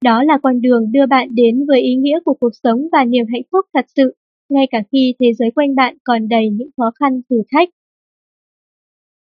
Đó 0.04 0.22
là 0.22 0.38
con 0.42 0.60
đường 0.60 0.92
đưa 0.92 1.06
bạn 1.06 1.28
đến 1.34 1.66
với 1.68 1.80
ý 1.80 1.94
nghĩa 1.94 2.20
của 2.24 2.34
cuộc 2.40 2.50
sống 2.62 2.88
và 2.92 3.04
niềm 3.04 3.24
hạnh 3.32 3.42
phúc 3.52 3.66
thật 3.74 3.84
sự, 3.96 4.14
ngay 4.48 4.66
cả 4.70 4.82
khi 4.92 5.14
thế 5.20 5.32
giới 5.38 5.50
quanh 5.54 5.74
bạn 5.74 5.96
còn 6.04 6.28
đầy 6.28 6.50
những 6.50 6.70
khó 6.76 6.90
khăn 7.00 7.20
thử 7.30 7.36
thách. 7.52 7.68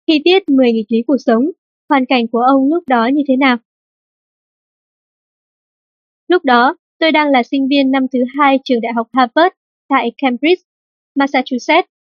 Khi 0.07 0.23
viết 0.25 0.49
10 0.49 0.73
nghịch 0.73 0.87
lý 0.89 0.99
cuộc 1.07 1.19
sống, 1.27 1.45
hoàn 1.89 2.07
cảnh 2.07 2.27
của 2.33 2.41
ông 2.41 2.69
lúc 2.69 2.85
đó 2.89 3.07
như 3.07 3.23
thế 3.29 3.37
nào? 3.37 3.57
Lúc 6.29 6.45
đó, 6.45 6.77
tôi 6.99 7.13
đang 7.13 7.31
là 7.31 7.43
sinh 7.43 7.69
viên 7.69 7.91
năm 7.91 8.07
thứ 8.13 8.19
hai 8.39 8.59
trường 8.65 8.81
đại 8.81 8.93
học 8.93 9.07
Harvard 9.13 9.55
tại 9.89 10.13
Cambridge, 10.19 10.63
Massachusetts. 11.15 11.94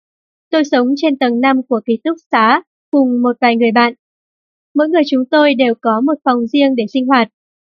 Tôi 0.54 0.64
sống 0.64 0.88
trên 0.96 1.18
tầng 1.18 1.42
5 1.42 1.62
của 1.70 1.82
ký 1.86 2.00
túc 2.04 2.18
xá 2.32 2.62
cùng 2.92 3.22
một 3.22 3.32
vài 3.42 3.56
người 3.56 3.72
bạn. 3.72 3.94
Mỗi 4.76 4.90
người 4.90 5.02
chúng 5.08 5.24
tôi 5.32 5.54
đều 5.54 5.74
có 5.82 6.02
một 6.02 6.14
phòng 6.24 6.48
riêng 6.48 6.76
để 6.76 6.86
sinh 6.94 7.08
hoạt. 7.08 7.30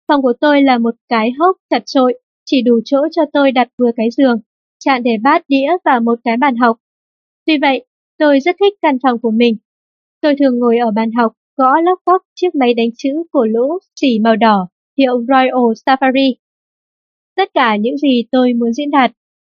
Phòng 0.07 0.21
của 0.21 0.33
tôi 0.41 0.61
là 0.61 0.77
một 0.77 0.95
cái 1.09 1.31
hốc 1.39 1.57
chật 1.69 1.83
trội, 1.85 2.19
chỉ 2.45 2.61
đủ 2.61 2.79
chỗ 2.85 2.97
cho 3.11 3.21
tôi 3.33 3.51
đặt 3.51 3.67
vừa 3.77 3.91
cái 3.95 4.09
giường, 4.17 4.39
chạn 4.79 5.03
để 5.03 5.11
bát 5.23 5.45
đĩa 5.47 5.67
và 5.85 5.99
một 5.99 6.19
cái 6.23 6.37
bàn 6.37 6.55
học. 6.55 6.77
Tuy 7.45 7.57
vậy, 7.61 7.85
tôi 8.17 8.39
rất 8.39 8.55
thích 8.59 8.73
căn 8.81 8.97
phòng 9.03 9.19
của 9.21 9.31
mình. 9.31 9.57
Tôi 10.21 10.35
thường 10.39 10.59
ngồi 10.59 10.77
ở 10.77 10.91
bàn 10.91 11.11
học, 11.11 11.33
gõ 11.57 11.81
lóc 11.81 11.99
cóc 12.05 12.21
chiếc 12.35 12.55
máy 12.55 12.73
đánh 12.73 12.89
chữ 12.97 13.09
cổ 13.31 13.45
lỗ 13.45 13.79
xỉ 14.01 14.19
màu 14.19 14.35
đỏ 14.35 14.67
hiệu 14.97 15.25
Royal 15.27 15.71
Safari. 15.85 16.33
Tất 17.35 17.49
cả 17.53 17.75
những 17.75 17.97
gì 17.97 18.23
tôi 18.31 18.53
muốn 18.53 18.73
diễn 18.73 18.91
đạt, 18.91 19.11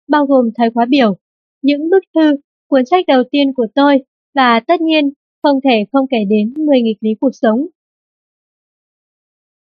bao 0.09 0.27
gồm 0.27 0.51
thời 0.55 0.71
khóa 0.75 0.85
biểu, 0.85 1.17
những 1.63 1.91
bức 1.91 2.05
thư, 2.15 2.37
cuốn 2.71 2.87
sách 2.87 3.05
đầu 3.09 3.23
tiên 3.31 3.53
của 3.55 3.67
tôi 3.75 3.99
và 4.35 4.61
tất 4.61 4.81
nhiên 4.81 5.11
không 5.43 5.59
thể 5.65 5.85
không 5.93 6.07
kể 6.11 6.19
đến 6.29 6.55
10 6.67 6.83
nghịch 6.83 6.99
lý 7.01 7.11
cuộc 7.21 7.31
sống. 7.33 7.67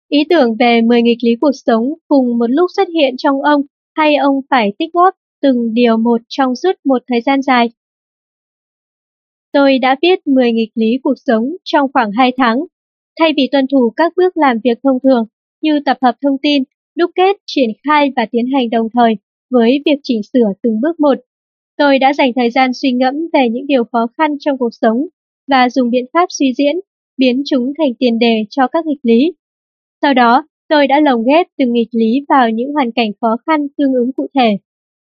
Ý 0.09 0.19
tưởng 0.31 0.57
về 0.59 0.81
10 0.83 1.03
nghịch 1.03 1.19
lý 1.25 1.37
cuộc 1.41 1.53
sống 1.67 1.95
cùng 2.09 2.39
một 2.39 2.47
lúc 2.51 2.71
xuất 2.77 2.89
hiện 2.89 3.15
trong 3.19 3.43
ông 3.43 3.63
hay 3.95 4.17
ông 4.17 4.41
phải 4.51 4.73
tích 4.79 4.93
góp 4.93 5.15
từng 5.43 5.75
điều 5.75 5.97
một 5.97 6.21
trong 6.29 6.57
suốt 6.57 6.73
một 6.85 7.03
thời 7.09 7.21
gian 7.21 7.43
dài. 7.43 7.71
Tôi 9.53 9.79
đã 9.79 9.97
viết 10.03 10.27
10 10.27 10.53
nghịch 10.53 10.71
lý 10.75 10.99
cuộc 11.03 11.15
sống 11.27 11.45
trong 11.65 11.93
khoảng 11.93 12.11
2 12.13 12.33
tháng, 12.37 12.65
thay 13.19 13.33
vì 13.37 13.49
tuân 13.53 13.67
thủ 13.73 13.93
các 13.97 14.13
bước 14.17 14.37
làm 14.37 14.57
việc 14.65 14.79
thông 14.83 14.99
thường 15.03 15.27
như 15.61 15.81
tập 15.85 15.99
hợp 16.03 16.15
thông 16.23 16.37
tin, 16.43 16.63
đúc 16.97 17.11
kết, 17.15 17.37
triển 17.47 17.71
khai 17.85 18.13
và 18.17 18.27
tiến 18.31 18.47
hành 18.55 18.71
đồng 18.71 18.89
thời 18.95 19.15
với 19.51 19.83
việc 19.85 20.01
chỉnh 20.03 20.21
sửa 20.33 20.53
từng 20.63 20.81
bước 20.81 21.01
một. 21.01 21.19
Tôi 21.81 21.99
đã 21.99 22.13
dành 22.13 22.33
thời 22.37 22.51
gian 22.51 22.71
suy 22.75 22.93
ngẫm 22.93 23.15
về 23.33 23.49
những 23.51 23.67
điều 23.67 23.85
khó 23.85 24.07
khăn 24.19 24.37
trong 24.41 24.59
cuộc 24.59 24.69
sống 24.81 25.07
và 25.51 25.69
dùng 25.69 25.91
biện 25.91 26.05
pháp 26.13 26.27
suy 26.29 26.53
diễn, 26.59 26.77
biến 27.17 27.43
chúng 27.47 27.73
thành 27.79 27.95
tiền 27.99 28.19
đề 28.19 28.45
cho 28.51 28.67
các 28.67 28.87
nghịch 28.87 28.99
lý. 29.03 29.33
Sau 30.03 30.15
đó, 30.15 30.47
tôi 30.69 30.87
đã 30.87 31.01
lồng 31.01 31.25
ghép 31.25 31.47
từng 31.59 31.73
nghịch 31.73 31.89
lý 31.93 32.25
vào 32.29 32.51
những 32.51 32.73
hoàn 32.73 32.93
cảnh 32.93 33.11
khó 33.21 33.37
khăn 33.47 33.67
tương 33.77 33.93
ứng 33.93 34.13
cụ 34.13 34.27
thể. 34.35 34.59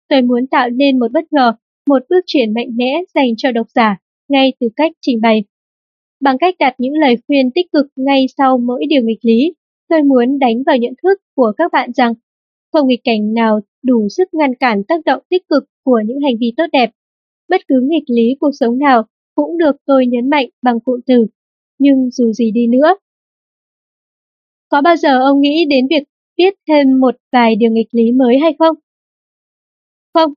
Tôi 0.09 0.21
muốn 0.21 0.47
tạo 0.47 0.69
nên 0.69 0.99
một 0.99 1.11
bất 1.11 1.33
ngờ, 1.33 1.53
một 1.87 2.03
bước 2.09 2.23
chuyển 2.25 2.53
mạnh 2.53 2.67
mẽ 2.75 3.01
dành 3.15 3.33
cho 3.37 3.51
độc 3.51 3.67
giả 3.75 3.97
ngay 4.29 4.53
từ 4.59 4.67
cách 4.75 4.91
trình 5.01 5.21
bày. 5.21 5.43
Bằng 6.21 6.37
cách 6.37 6.55
đặt 6.59 6.75
những 6.77 6.93
lời 6.93 7.15
khuyên 7.27 7.51
tích 7.51 7.71
cực 7.71 7.85
ngay 7.95 8.25
sau 8.37 8.57
mỗi 8.57 8.85
điều 8.89 9.01
nghịch 9.03 9.25
lý, 9.25 9.53
tôi 9.89 10.03
muốn 10.03 10.39
đánh 10.39 10.63
vào 10.65 10.77
nhận 10.77 10.93
thức 11.03 11.21
của 11.35 11.51
các 11.57 11.71
bạn 11.71 11.91
rằng 11.93 12.13
không 12.73 12.87
nghịch 12.87 13.01
cảnh 13.03 13.33
nào 13.33 13.59
đủ 13.83 14.07
sức 14.09 14.33
ngăn 14.33 14.55
cản 14.55 14.83
tác 14.83 15.05
động 15.05 15.21
tích 15.29 15.47
cực 15.49 15.63
của 15.83 16.01
những 16.05 16.19
hành 16.19 16.35
vi 16.39 16.53
tốt 16.57 16.65
đẹp. 16.71 16.89
Bất 17.49 17.61
cứ 17.67 17.75
nghịch 17.83 18.03
lý 18.07 18.35
cuộc 18.39 18.51
sống 18.59 18.79
nào 18.79 19.03
cũng 19.35 19.57
được 19.57 19.75
tôi 19.85 20.07
nhấn 20.07 20.29
mạnh 20.29 20.49
bằng 20.61 20.79
cụm 20.79 20.99
từ, 21.05 21.27
nhưng 21.79 22.09
dù 22.11 22.33
gì 22.33 22.51
đi 22.51 22.67
nữa. 22.67 22.95
Có 24.69 24.81
bao 24.81 24.95
giờ 24.95 25.21
ông 25.21 25.41
nghĩ 25.41 25.65
đến 25.69 25.87
việc 25.89 26.03
viết 26.37 26.53
thêm 26.67 26.99
một 26.99 27.15
vài 27.31 27.55
điều 27.55 27.71
nghịch 27.71 27.87
lý 27.91 28.11
mới 28.11 28.39
hay 28.39 28.55
không? 28.59 28.75
Không. 30.13 30.33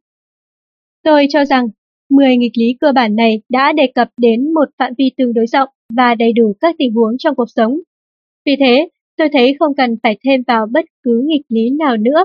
Tôi 1.02 1.26
cho 1.30 1.44
rằng 1.44 1.68
10 2.10 2.36
nghịch 2.36 2.52
lý 2.58 2.76
cơ 2.80 2.92
bản 2.92 3.16
này 3.16 3.42
đã 3.48 3.72
đề 3.72 3.86
cập 3.94 4.08
đến 4.16 4.54
một 4.54 4.68
phạm 4.78 4.92
vi 4.98 5.04
tương 5.16 5.34
đối 5.34 5.46
rộng 5.46 5.68
và 5.96 6.14
đầy 6.14 6.32
đủ 6.32 6.56
các 6.60 6.74
tình 6.78 6.94
huống 6.94 7.18
trong 7.18 7.34
cuộc 7.34 7.50
sống. 7.56 7.80
Vì 8.46 8.56
thế, 8.60 8.88
tôi 9.16 9.28
thấy 9.32 9.56
không 9.58 9.74
cần 9.74 9.96
phải 10.02 10.18
thêm 10.24 10.42
vào 10.46 10.66
bất 10.66 10.84
cứ 11.02 11.22
nghịch 11.26 11.46
lý 11.48 11.70
nào 11.70 11.96
nữa. 11.96 12.24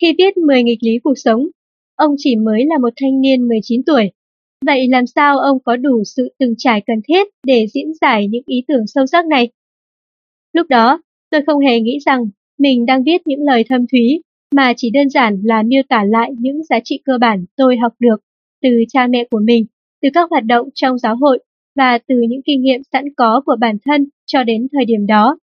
Khi 0.00 0.14
viết 0.18 0.36
10 0.36 0.62
nghịch 0.62 0.78
lý 0.82 0.98
cuộc 1.04 1.14
sống, 1.16 1.48
ông 1.96 2.14
chỉ 2.18 2.36
mới 2.36 2.64
là 2.66 2.78
một 2.78 2.92
thanh 2.96 3.20
niên 3.20 3.48
19 3.48 3.82
tuổi. 3.86 4.10
Vậy 4.66 4.88
làm 4.88 5.06
sao 5.06 5.38
ông 5.38 5.58
có 5.64 5.76
đủ 5.76 6.02
sự 6.04 6.34
từng 6.38 6.54
trải 6.58 6.82
cần 6.86 6.96
thiết 7.08 7.26
để 7.46 7.66
diễn 7.74 7.92
giải 8.00 8.28
những 8.28 8.42
ý 8.46 8.64
tưởng 8.68 8.86
sâu 8.86 9.06
sắc 9.06 9.26
này? 9.26 9.48
Lúc 10.52 10.66
đó, 10.68 11.02
tôi 11.30 11.40
không 11.46 11.60
hề 11.60 11.80
nghĩ 11.80 11.98
rằng 12.06 12.20
mình 12.58 12.86
đang 12.86 13.04
viết 13.04 13.26
những 13.26 13.42
lời 13.42 13.64
thâm 13.68 13.86
thúy, 13.92 14.22
mà 14.54 14.72
chỉ 14.76 14.90
đơn 14.90 15.10
giản 15.10 15.40
là 15.44 15.62
miêu 15.62 15.82
tả 15.88 16.04
lại 16.04 16.30
những 16.38 16.64
giá 16.64 16.80
trị 16.84 17.00
cơ 17.04 17.12
bản 17.20 17.44
tôi 17.56 17.76
học 17.76 17.92
được 17.98 18.16
từ 18.62 18.70
cha 18.88 19.06
mẹ 19.06 19.24
của 19.30 19.40
mình, 19.44 19.66
từ 20.02 20.08
các 20.14 20.30
hoạt 20.30 20.44
động 20.44 20.68
trong 20.74 20.98
giáo 20.98 21.16
hội 21.16 21.38
và 21.76 21.98
từ 22.08 22.14
những 22.28 22.40
kinh 22.44 22.62
nghiệm 22.62 22.80
sẵn 22.92 23.04
có 23.16 23.42
của 23.46 23.56
bản 23.60 23.76
thân 23.84 24.06
cho 24.26 24.44
đến 24.44 24.66
thời 24.72 24.84
điểm 24.84 25.06
đó. 25.06 25.38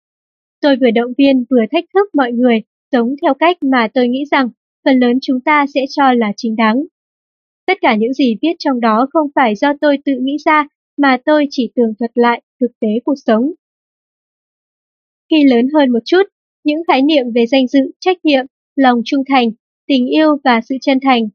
Tôi 0.61 0.77
vừa 0.77 0.91
động 0.91 1.13
viên 1.19 1.45
vừa 1.51 1.65
thách 1.73 1.85
thức 1.95 2.15
mọi 2.15 2.33
người 2.33 2.63
sống 2.93 3.15
theo 3.23 3.35
cách 3.35 3.57
mà 3.63 3.89
tôi 3.95 4.09
nghĩ 4.09 4.25
rằng 4.31 4.51
phần 4.85 4.99
lớn 4.99 5.19
chúng 5.23 5.41
ta 5.41 5.67
sẽ 5.75 5.85
cho 5.91 6.13
là 6.13 6.33
chính 6.37 6.57
đáng. 6.57 6.85
Tất 7.67 7.79
cả 7.81 7.95
những 7.95 8.13
gì 8.13 8.37
viết 8.43 8.53
trong 8.59 8.81
đó 8.81 9.07
không 9.13 9.29
phải 9.35 9.55
do 9.55 9.73
tôi 9.81 9.99
tự 10.05 10.13
nghĩ 10.21 10.37
ra 10.45 10.67
mà 10.97 11.19
tôi 11.25 11.47
chỉ 11.51 11.73
tường 11.75 11.93
thuật 11.99 12.11
lại 12.15 12.43
thực 12.61 12.71
tế 12.81 12.89
cuộc 13.05 13.15
sống. 13.27 13.53
Khi 15.31 15.45
lớn 15.45 15.69
hơn 15.75 15.91
một 15.93 15.99
chút, 16.05 16.23
những 16.65 16.83
khái 16.89 17.03
niệm 17.03 17.25
về 17.35 17.47
danh 17.47 17.69
dự, 17.69 17.81
trách 18.01 18.25
nhiệm, 18.25 18.45
lòng 18.77 19.03
trung 19.05 19.23
thành, 19.29 19.51
tình 19.87 20.07
yêu 20.07 20.37
và 20.45 20.61
sự 20.69 20.75
chân 20.81 20.99
thành. 21.03 21.29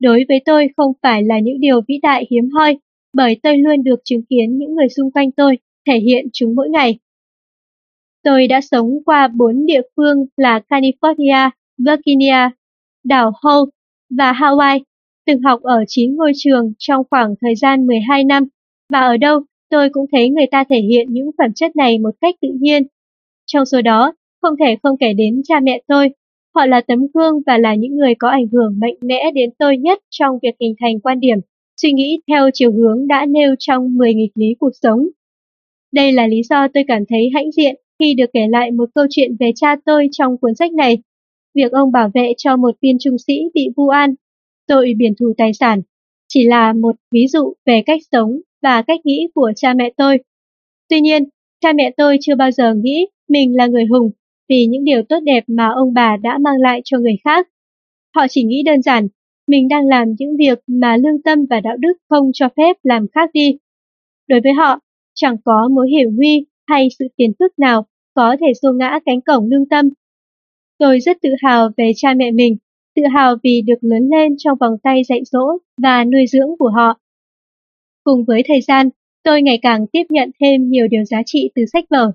Đối 0.00 0.24
với 0.28 0.40
tôi 0.44 0.68
không 0.76 0.92
phải 1.02 1.22
là 1.22 1.38
những 1.38 1.60
điều 1.60 1.80
vĩ 1.88 1.98
đại 2.02 2.26
hiếm 2.30 2.48
hoi, 2.50 2.78
bởi 3.14 3.36
tôi 3.42 3.58
luôn 3.58 3.84
được 3.84 4.00
chứng 4.04 4.22
kiến 4.30 4.58
những 4.58 4.74
người 4.74 4.88
xung 4.96 5.10
quanh 5.10 5.32
tôi 5.32 5.58
thể 5.86 5.98
hiện 5.98 6.26
chúng 6.32 6.54
mỗi 6.54 6.68
ngày. 6.68 6.98
Tôi 8.24 8.46
đã 8.46 8.60
sống 8.60 8.90
qua 9.04 9.28
bốn 9.28 9.66
địa 9.66 9.80
phương 9.96 10.26
là 10.36 10.60
California, 10.68 11.50
Virginia, 11.78 12.50
đảo 13.04 13.32
Hope 13.42 13.70
và 14.18 14.32
Hawaii, 14.32 14.80
từng 15.26 15.42
học 15.42 15.62
ở 15.62 15.84
9 15.88 16.16
ngôi 16.16 16.32
trường 16.36 16.72
trong 16.78 17.02
khoảng 17.10 17.34
thời 17.40 17.54
gian 17.54 17.86
12 17.86 18.24
năm, 18.24 18.44
và 18.92 19.00
ở 19.00 19.16
đâu 19.16 19.40
tôi 19.70 19.88
cũng 19.92 20.06
thấy 20.12 20.30
người 20.30 20.46
ta 20.50 20.64
thể 20.70 20.80
hiện 20.90 21.06
những 21.10 21.30
phẩm 21.38 21.52
chất 21.54 21.76
này 21.76 21.98
một 21.98 22.14
cách 22.20 22.34
tự 22.40 22.48
nhiên. 22.60 22.82
Trong 23.46 23.64
số 23.66 23.82
đó, 23.82 24.12
không 24.42 24.54
thể 24.60 24.76
không 24.82 24.96
kể 24.98 25.12
đến 25.12 25.42
cha 25.44 25.60
mẹ 25.60 25.82
tôi. 25.88 26.08
Họ 26.54 26.66
là 26.66 26.80
tấm 26.80 26.98
gương 27.14 27.34
và 27.46 27.58
là 27.58 27.74
những 27.74 27.96
người 27.96 28.14
có 28.18 28.28
ảnh 28.28 28.46
hưởng 28.52 28.78
mạnh 28.80 28.94
mẽ 29.00 29.30
đến 29.34 29.50
tôi 29.58 29.76
nhất 29.76 29.98
trong 30.10 30.38
việc 30.42 30.54
hình 30.60 30.74
thành 30.80 31.00
quan 31.00 31.20
điểm, 31.20 31.38
suy 31.76 31.92
nghĩ 31.92 32.20
theo 32.28 32.50
chiều 32.54 32.72
hướng 32.72 33.06
đã 33.06 33.26
nêu 33.26 33.54
trong 33.58 33.96
10 33.96 34.14
nghịch 34.14 34.32
lý 34.34 34.46
cuộc 34.58 34.72
sống. 34.82 35.08
Đây 35.92 36.12
là 36.12 36.26
lý 36.26 36.42
do 36.42 36.68
tôi 36.74 36.84
cảm 36.88 37.02
thấy 37.08 37.30
hãnh 37.34 37.52
diện 37.52 37.74
khi 37.98 38.14
được 38.14 38.30
kể 38.32 38.46
lại 38.48 38.70
một 38.70 38.90
câu 38.94 39.06
chuyện 39.10 39.36
về 39.40 39.50
cha 39.54 39.76
tôi 39.84 40.08
trong 40.12 40.38
cuốn 40.38 40.54
sách 40.54 40.72
này. 40.72 40.98
Việc 41.54 41.72
ông 41.72 41.92
bảo 41.92 42.10
vệ 42.14 42.32
cho 42.38 42.56
một 42.56 42.74
viên 42.82 42.96
trung 43.00 43.18
sĩ 43.26 43.42
bị 43.54 43.68
vu 43.76 43.88
an, 43.88 44.14
tội 44.68 44.94
biển 44.96 45.14
thù 45.20 45.32
tài 45.38 45.52
sản, 45.54 45.82
chỉ 46.28 46.44
là 46.44 46.72
một 46.72 46.96
ví 47.10 47.26
dụ 47.26 47.52
về 47.66 47.82
cách 47.86 48.00
sống 48.12 48.40
và 48.62 48.82
cách 48.82 49.00
nghĩ 49.04 49.28
của 49.34 49.52
cha 49.56 49.74
mẹ 49.74 49.92
tôi. 49.96 50.18
Tuy 50.88 51.00
nhiên, 51.00 51.24
cha 51.60 51.72
mẹ 51.72 51.90
tôi 51.96 52.16
chưa 52.20 52.34
bao 52.34 52.50
giờ 52.50 52.74
nghĩ 52.74 53.06
mình 53.28 53.56
là 53.56 53.66
người 53.66 53.84
hùng 53.84 54.10
vì 54.48 54.66
những 54.66 54.84
điều 54.84 55.02
tốt 55.08 55.18
đẹp 55.22 55.44
mà 55.46 55.68
ông 55.74 55.94
bà 55.94 56.16
đã 56.16 56.38
mang 56.38 56.56
lại 56.60 56.80
cho 56.84 56.98
người 56.98 57.16
khác. 57.24 57.48
Họ 58.16 58.26
chỉ 58.30 58.42
nghĩ 58.42 58.62
đơn 58.62 58.82
giản, 58.82 59.08
mình 59.46 59.68
đang 59.68 59.86
làm 59.86 60.08
những 60.18 60.36
việc 60.36 60.58
mà 60.66 60.96
lương 60.96 61.22
tâm 61.22 61.38
và 61.50 61.60
đạo 61.60 61.76
đức 61.76 61.92
không 62.08 62.30
cho 62.34 62.48
phép 62.56 62.76
làm 62.82 63.06
khác 63.14 63.30
đi. 63.32 63.58
Đối 64.28 64.40
với 64.40 64.52
họ, 64.52 64.78
chẳng 65.14 65.36
có 65.44 65.68
mối 65.68 65.90
hiểm 65.90 66.16
nguy 66.16 66.46
hay 66.66 66.88
sự 66.98 67.08
phiền 67.18 67.32
phức 67.38 67.58
nào 67.58 67.86
có 68.14 68.36
thể 68.40 68.46
xô 68.62 68.72
ngã 68.72 68.98
cánh 69.06 69.20
cổng 69.20 69.46
lương 69.50 69.68
tâm. 69.68 69.88
Tôi 70.78 71.00
rất 71.00 71.16
tự 71.22 71.28
hào 71.42 71.68
về 71.76 71.92
cha 71.96 72.14
mẹ 72.14 72.30
mình, 72.30 72.56
tự 72.96 73.02
hào 73.14 73.36
vì 73.42 73.62
được 73.66 73.78
lớn 73.80 74.08
lên 74.16 74.34
trong 74.38 74.58
vòng 74.60 74.78
tay 74.82 75.02
dạy 75.08 75.20
dỗ 75.24 75.58
và 75.82 76.04
nuôi 76.04 76.26
dưỡng 76.26 76.48
của 76.58 76.70
họ. 76.70 77.00
Cùng 78.04 78.24
với 78.24 78.42
thời 78.48 78.60
gian, 78.60 78.88
tôi 79.22 79.42
ngày 79.42 79.58
càng 79.62 79.86
tiếp 79.86 80.02
nhận 80.08 80.30
thêm 80.40 80.68
nhiều 80.68 80.88
điều 80.88 81.04
giá 81.04 81.22
trị 81.26 81.50
từ 81.54 81.62
sách 81.72 81.84
vở. 81.90 82.12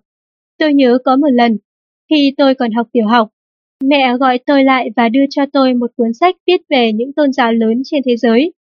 Tôi 0.58 0.74
nhớ 0.74 0.98
có 1.06 1.16
một 1.16 1.30
lần, 1.32 1.58
khi 2.09 2.33
tôi 2.38 2.56
còn 2.56 2.72
học 2.72 2.88
tiểu 2.91 3.08
học, 3.08 3.30
mẹ 3.83 4.17
gọi 4.17 4.40
tôi 4.45 4.64
lại 4.64 4.90
và 4.95 5.09
đưa 5.09 5.24
cho 5.30 5.45
tôi 5.53 5.74
một 5.74 5.91
cuốn 5.95 6.14
sách 6.14 6.35
viết 6.48 6.61
về 6.69 6.93
những 6.93 7.14
tôn 7.14 7.33
giáo 7.33 7.53
lớn 7.53 7.82
trên 7.85 8.01
thế 8.06 8.17
giới. 8.17 8.53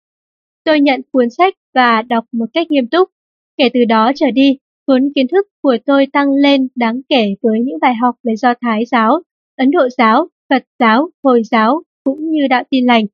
Tôi 0.64 0.80
nhận 0.80 1.00
cuốn 1.12 1.30
sách 1.30 1.54
và 1.74 2.02
đọc 2.02 2.24
một 2.32 2.46
cách 2.52 2.70
nghiêm 2.70 2.86
túc. 2.86 3.08
Kể 3.56 3.68
từ 3.74 3.84
đó 3.84 4.12
trở 4.14 4.30
đi, 4.30 4.58
cuốn 4.86 5.12
kiến 5.14 5.26
thức 5.28 5.46
của 5.62 5.76
tôi 5.86 6.06
tăng 6.12 6.32
lên 6.34 6.68
đáng 6.74 7.00
kể 7.08 7.34
với 7.42 7.60
những 7.60 7.78
bài 7.80 7.94
học 7.94 8.14
về 8.22 8.36
Do 8.36 8.54
Thái 8.60 8.84
giáo, 8.84 9.22
Ấn 9.56 9.70
Độ 9.70 9.88
giáo, 9.98 10.28
Phật 10.50 10.64
giáo, 10.78 11.10
Hồi 11.22 11.42
giáo 11.50 11.82
cũng 12.04 12.30
như 12.30 12.46
đạo 12.50 12.62
tin 12.70 12.86
lành. 12.86 13.06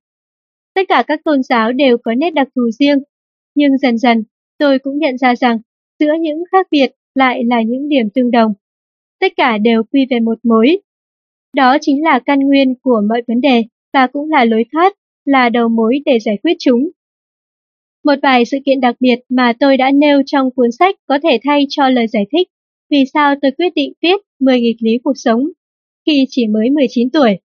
Tất 0.74 0.82
cả 0.88 1.04
các 1.06 1.20
tôn 1.24 1.42
giáo 1.42 1.72
đều 1.72 1.96
có 1.98 2.14
nét 2.14 2.30
đặc 2.30 2.48
thù 2.56 2.70
riêng, 2.78 2.98
nhưng 3.54 3.78
dần 3.78 3.98
dần 3.98 4.24
tôi 4.58 4.78
cũng 4.78 4.98
nhận 4.98 5.18
ra 5.18 5.34
rằng 5.34 5.58
giữa 5.98 6.12
những 6.20 6.42
khác 6.52 6.66
biệt 6.70 6.92
lại 7.14 7.44
là 7.44 7.62
những 7.62 7.88
điểm 7.88 8.10
tương 8.14 8.30
đồng. 8.30 8.52
Tất 9.20 9.32
cả 9.36 9.58
đều 9.58 9.82
quy 9.84 10.06
về 10.10 10.20
một 10.20 10.38
mối. 10.42 10.78
Đó 11.56 11.76
chính 11.80 12.02
là 12.02 12.18
căn 12.26 12.38
nguyên 12.38 12.74
của 12.82 13.02
mọi 13.08 13.22
vấn 13.28 13.40
đề 13.40 13.62
và 13.92 14.06
cũng 14.06 14.30
là 14.30 14.44
lối 14.44 14.64
thoát, 14.72 14.92
là 15.24 15.48
đầu 15.48 15.68
mối 15.68 16.00
để 16.04 16.18
giải 16.24 16.36
quyết 16.42 16.56
chúng. 16.58 16.90
Một 18.04 18.14
vài 18.22 18.44
sự 18.44 18.58
kiện 18.66 18.80
đặc 18.80 18.96
biệt 19.00 19.18
mà 19.28 19.52
tôi 19.60 19.76
đã 19.76 19.90
nêu 19.90 20.22
trong 20.26 20.50
cuốn 20.50 20.72
sách 20.78 20.96
có 21.06 21.18
thể 21.22 21.38
thay 21.44 21.66
cho 21.68 21.88
lời 21.88 22.06
giải 22.08 22.24
thích 22.32 22.48
vì 22.90 23.04
sao 23.14 23.34
tôi 23.42 23.50
quyết 23.50 23.74
định 23.74 23.92
viết 24.02 24.20
10 24.40 24.60
nghịch 24.60 24.76
lý 24.80 24.98
cuộc 25.04 25.12
sống 25.16 25.48
khi 26.06 26.26
chỉ 26.28 26.46
mới 26.46 26.70
19 26.70 27.10
tuổi. 27.10 27.38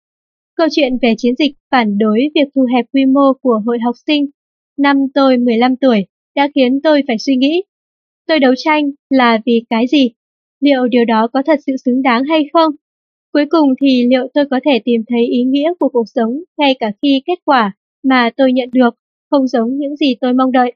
Câu 0.56 0.67
chuyện 0.72 0.98
về 1.01 1.14
chiến 1.17 1.35
dịch 1.35 1.51
phản 1.72 1.98
đối 1.98 2.19
việc 2.35 2.48
thu 2.56 2.67
hẹp 2.75 2.85
quy 2.93 3.06
mô 3.06 3.34
của 3.42 3.61
hội 3.66 3.80
học 3.85 3.95
sinh 4.08 4.25
năm 4.77 4.98
tôi 5.14 5.38
15 5.38 5.75
tuổi 5.75 6.06
đã 6.35 6.50
khiến 6.56 6.80
tôi 6.84 7.03
phải 7.08 7.17
suy 7.19 7.35
nghĩ. 7.35 7.64
Tôi 8.27 8.40
đấu 8.40 8.53
tranh 8.58 8.92
là 9.09 9.40
vì 9.45 9.64
cái 9.69 9.88
gì? 9.88 10.09
Liệu 10.59 10.88
điều 10.88 11.06
đó 11.06 11.27
có 11.34 11.43
thật 11.45 11.59
sự 11.66 11.74
xứng 11.85 12.01
đáng 12.01 12.24
hay 12.24 12.43
không? 12.53 12.72
Cuối 13.35 13.45
cùng 13.49 13.73
thì 13.81 14.07
liệu 14.07 14.27
tôi 14.33 14.45
có 14.51 14.59
thể 14.65 14.81
tìm 14.85 15.01
thấy 15.09 15.25
ý 15.25 15.43
nghĩa 15.43 15.73
của 15.80 15.89
cuộc 15.89 16.05
sống 16.15 16.43
ngay 16.57 16.75
cả 16.80 16.91
khi 17.01 17.22
kết 17.25 17.39
quả 17.45 17.72
mà 18.03 18.30
tôi 18.38 18.53
nhận 18.53 18.69
được 18.73 18.95
không 19.31 19.47
giống 19.47 19.77
những 19.77 19.95
gì 19.95 20.15
tôi 20.22 20.33
mong 20.33 20.51
đợi. 20.51 20.73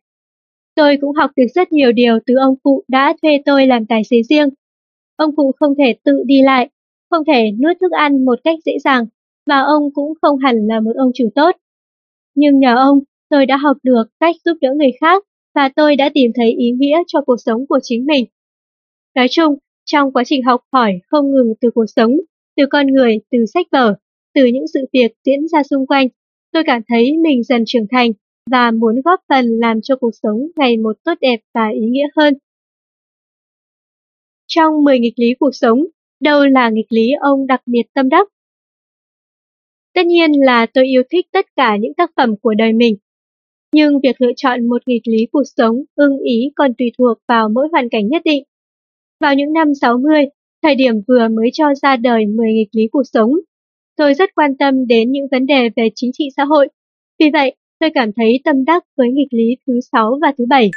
Tôi 0.75 0.97
cũng 1.01 1.15
học 1.15 1.31
được 1.35 1.45
rất 1.55 1.71
nhiều 1.71 1.91
điều 1.91 2.19
từ 2.25 2.35
ông 2.35 2.55
cụ 2.63 2.83
đã 2.87 3.13
thuê 3.21 3.41
tôi 3.45 3.67
làm 3.67 3.85
tài 3.85 4.03
xế 4.03 4.17
riêng. 4.29 4.49
Ông 5.15 5.35
cụ 5.35 5.51
không 5.59 5.73
thể 5.77 5.95
tự 6.03 6.23
đi 6.25 6.41
lại, 6.41 6.69
không 7.09 7.23
thể 7.27 7.51
nuốt 7.63 7.77
thức 7.81 7.91
ăn 7.91 8.25
một 8.25 8.39
cách 8.43 8.59
dễ 8.65 8.71
dàng, 8.83 9.05
và 9.45 9.59
ông 9.59 9.93
cũng 9.93 10.13
không 10.21 10.37
hẳn 10.37 10.55
là 10.67 10.79
một 10.79 10.95
ông 10.95 11.11
chủ 11.13 11.29
tốt. 11.35 11.55
Nhưng 12.35 12.59
nhờ 12.59 12.75
ông, 12.75 12.99
tôi 13.29 13.45
đã 13.45 13.57
học 13.57 13.77
được 13.83 14.03
cách 14.19 14.35
giúp 14.45 14.57
đỡ 14.61 14.73
người 14.77 14.91
khác 15.01 15.23
và 15.55 15.69
tôi 15.75 15.95
đã 15.95 16.09
tìm 16.13 16.31
thấy 16.35 16.51
ý 16.51 16.71
nghĩa 16.71 16.97
cho 17.07 17.21
cuộc 17.21 17.37
sống 17.45 17.67
của 17.67 17.79
chính 17.83 18.05
mình. 18.05 18.25
Nói 19.15 19.27
chung, 19.31 19.55
trong 19.85 20.11
quá 20.13 20.23
trình 20.25 20.43
học 20.43 20.61
hỏi 20.71 20.99
không 21.07 21.31
ngừng 21.31 21.53
từ 21.61 21.69
cuộc 21.75 21.85
sống, 21.95 22.11
từ 22.59 22.65
con 22.69 22.87
người, 22.87 23.19
từ 23.31 23.37
sách 23.53 23.67
vở, 23.71 23.95
từ 24.33 24.45
những 24.45 24.67
sự 24.73 24.79
việc 24.93 25.11
diễn 25.25 25.47
ra 25.47 25.63
xung 25.63 25.87
quanh, 25.87 26.07
tôi 26.51 26.63
cảm 26.65 26.81
thấy 26.87 27.17
mình 27.17 27.43
dần 27.43 27.63
trưởng 27.65 27.87
thành 27.91 28.11
và 28.51 28.71
muốn 28.71 29.01
góp 29.05 29.19
phần 29.29 29.45
làm 29.45 29.81
cho 29.83 29.95
cuộc 29.95 30.11
sống 30.23 30.47
ngày 30.55 30.77
một 30.77 30.97
tốt 31.03 31.13
đẹp 31.21 31.39
và 31.53 31.69
ý 31.73 31.87
nghĩa 31.87 32.07
hơn. 32.15 32.33
Trong 34.47 34.83
10 34.83 34.99
nghịch 34.99 35.13
lý 35.19 35.33
cuộc 35.39 35.51
sống, 35.53 35.85
đâu 36.19 36.47
là 36.47 36.69
nghịch 36.69 36.85
lý 36.89 37.11
ông 37.21 37.47
đặc 37.47 37.61
biệt 37.65 37.83
tâm 37.93 38.09
đắc? 38.09 38.27
Tất 39.93 40.05
nhiên 40.05 40.31
là 40.45 40.65
tôi 40.65 40.85
yêu 40.85 41.03
thích 41.11 41.25
tất 41.31 41.45
cả 41.55 41.77
những 41.77 41.93
tác 41.93 42.11
phẩm 42.15 42.35
của 42.41 42.53
đời 42.53 42.73
mình. 42.73 42.97
Nhưng 43.73 43.99
việc 44.03 44.21
lựa 44.21 44.31
chọn 44.35 44.69
một 44.69 44.87
nghịch 44.87 45.07
lý 45.07 45.27
cuộc 45.31 45.43
sống 45.57 45.75
ưng 45.95 46.17
ý 46.17 46.51
còn 46.55 46.73
tùy 46.77 46.91
thuộc 46.97 47.17
vào 47.27 47.49
mỗi 47.49 47.67
hoàn 47.71 47.89
cảnh 47.89 48.07
nhất 48.07 48.21
định. 48.25 48.43
Vào 49.19 49.35
những 49.35 49.53
năm 49.53 49.67
60, 49.81 50.25
thời 50.63 50.75
điểm 50.75 50.93
vừa 51.07 51.27
mới 51.27 51.49
cho 51.53 51.65
ra 51.81 51.95
đời 51.95 52.25
10 52.25 52.53
nghịch 52.53 52.69
lý 52.71 52.87
cuộc 52.91 53.03
sống, 53.13 53.31
tôi 53.97 54.13
rất 54.13 54.29
quan 54.35 54.57
tâm 54.57 54.87
đến 54.87 55.11
những 55.11 55.27
vấn 55.31 55.45
đề 55.45 55.69
về 55.75 55.89
chính 55.95 56.11
trị 56.13 56.29
xã 56.37 56.43
hội. 56.43 56.69
Vì 57.19 57.29
vậy, 57.33 57.55
tôi 57.79 57.89
cảm 57.93 58.09
thấy 58.13 58.39
tâm 58.43 58.65
đắc 58.65 58.83
với 58.97 59.07
nghịch 59.11 59.33
lý 59.33 59.55
thứ 59.67 59.79
6 59.91 60.19
và 60.21 60.33
thứ 60.37 60.45
7. 60.49 60.71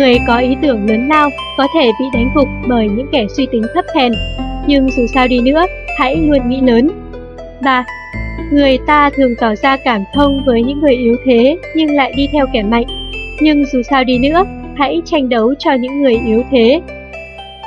Người 0.00 0.18
có 0.26 0.38
ý 0.38 0.56
tưởng 0.62 0.86
lớn 0.88 1.08
lao 1.08 1.30
có 1.56 1.66
thể 1.74 1.90
bị 2.00 2.06
đánh 2.12 2.30
phục 2.34 2.48
bởi 2.68 2.88
những 2.88 3.06
kẻ 3.12 3.26
suy 3.36 3.46
tính 3.52 3.62
thấp 3.74 3.84
hèn, 3.94 4.12
nhưng 4.66 4.90
dù 4.90 5.06
sao 5.14 5.28
đi 5.28 5.40
nữa, 5.40 5.66
hãy 5.98 6.16
luôn 6.16 6.48
nghĩ 6.48 6.60
lớn. 6.60 6.88
3. 7.62 7.84
Người 8.52 8.78
ta 8.86 9.10
thường 9.10 9.34
tỏ 9.40 9.54
ra 9.54 9.76
cảm 9.84 10.04
thông 10.14 10.44
với 10.46 10.62
những 10.62 10.80
người 10.80 10.94
yếu 10.94 11.16
thế 11.24 11.56
nhưng 11.76 11.94
lại 11.94 12.12
đi 12.16 12.28
theo 12.32 12.46
kẻ 12.52 12.62
mạnh. 12.62 12.84
Nhưng 13.40 13.64
dù 13.72 13.82
sao 13.90 14.04
đi 14.04 14.18
nữa, 14.18 14.44
hãy 14.76 15.02
tranh 15.04 15.28
đấu 15.28 15.54
cho 15.58 15.72
những 15.72 16.02
người 16.02 16.20
yếu 16.26 16.42
thế. 16.50 16.80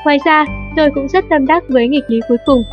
Ngoài 0.06 0.18
ra, 0.26 0.46
tôi 0.76 0.92
cũng 0.96 1.08
rất 1.08 1.26
tâm 1.30 1.46
đắc 1.46 1.64
với 1.70 1.88
nghịch 1.88 2.06
lý 2.08 2.20
cuối 2.28 2.38
cùng. 2.46 2.64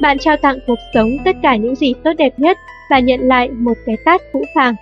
Bạn 0.00 0.18
trao 0.18 0.36
tặng 0.36 0.58
cuộc 0.66 0.78
sống 0.94 1.10
tất 1.24 1.36
cả 1.42 1.56
những 1.56 1.74
gì 1.74 1.94
tốt 2.04 2.12
đẹp 2.18 2.32
nhất 2.36 2.56
và 2.90 2.98
nhận 2.98 3.20
lại 3.20 3.50
một 3.50 3.76
cái 3.86 3.96
tát 4.04 4.20
phũ 4.32 4.44
phàng. 4.54 4.74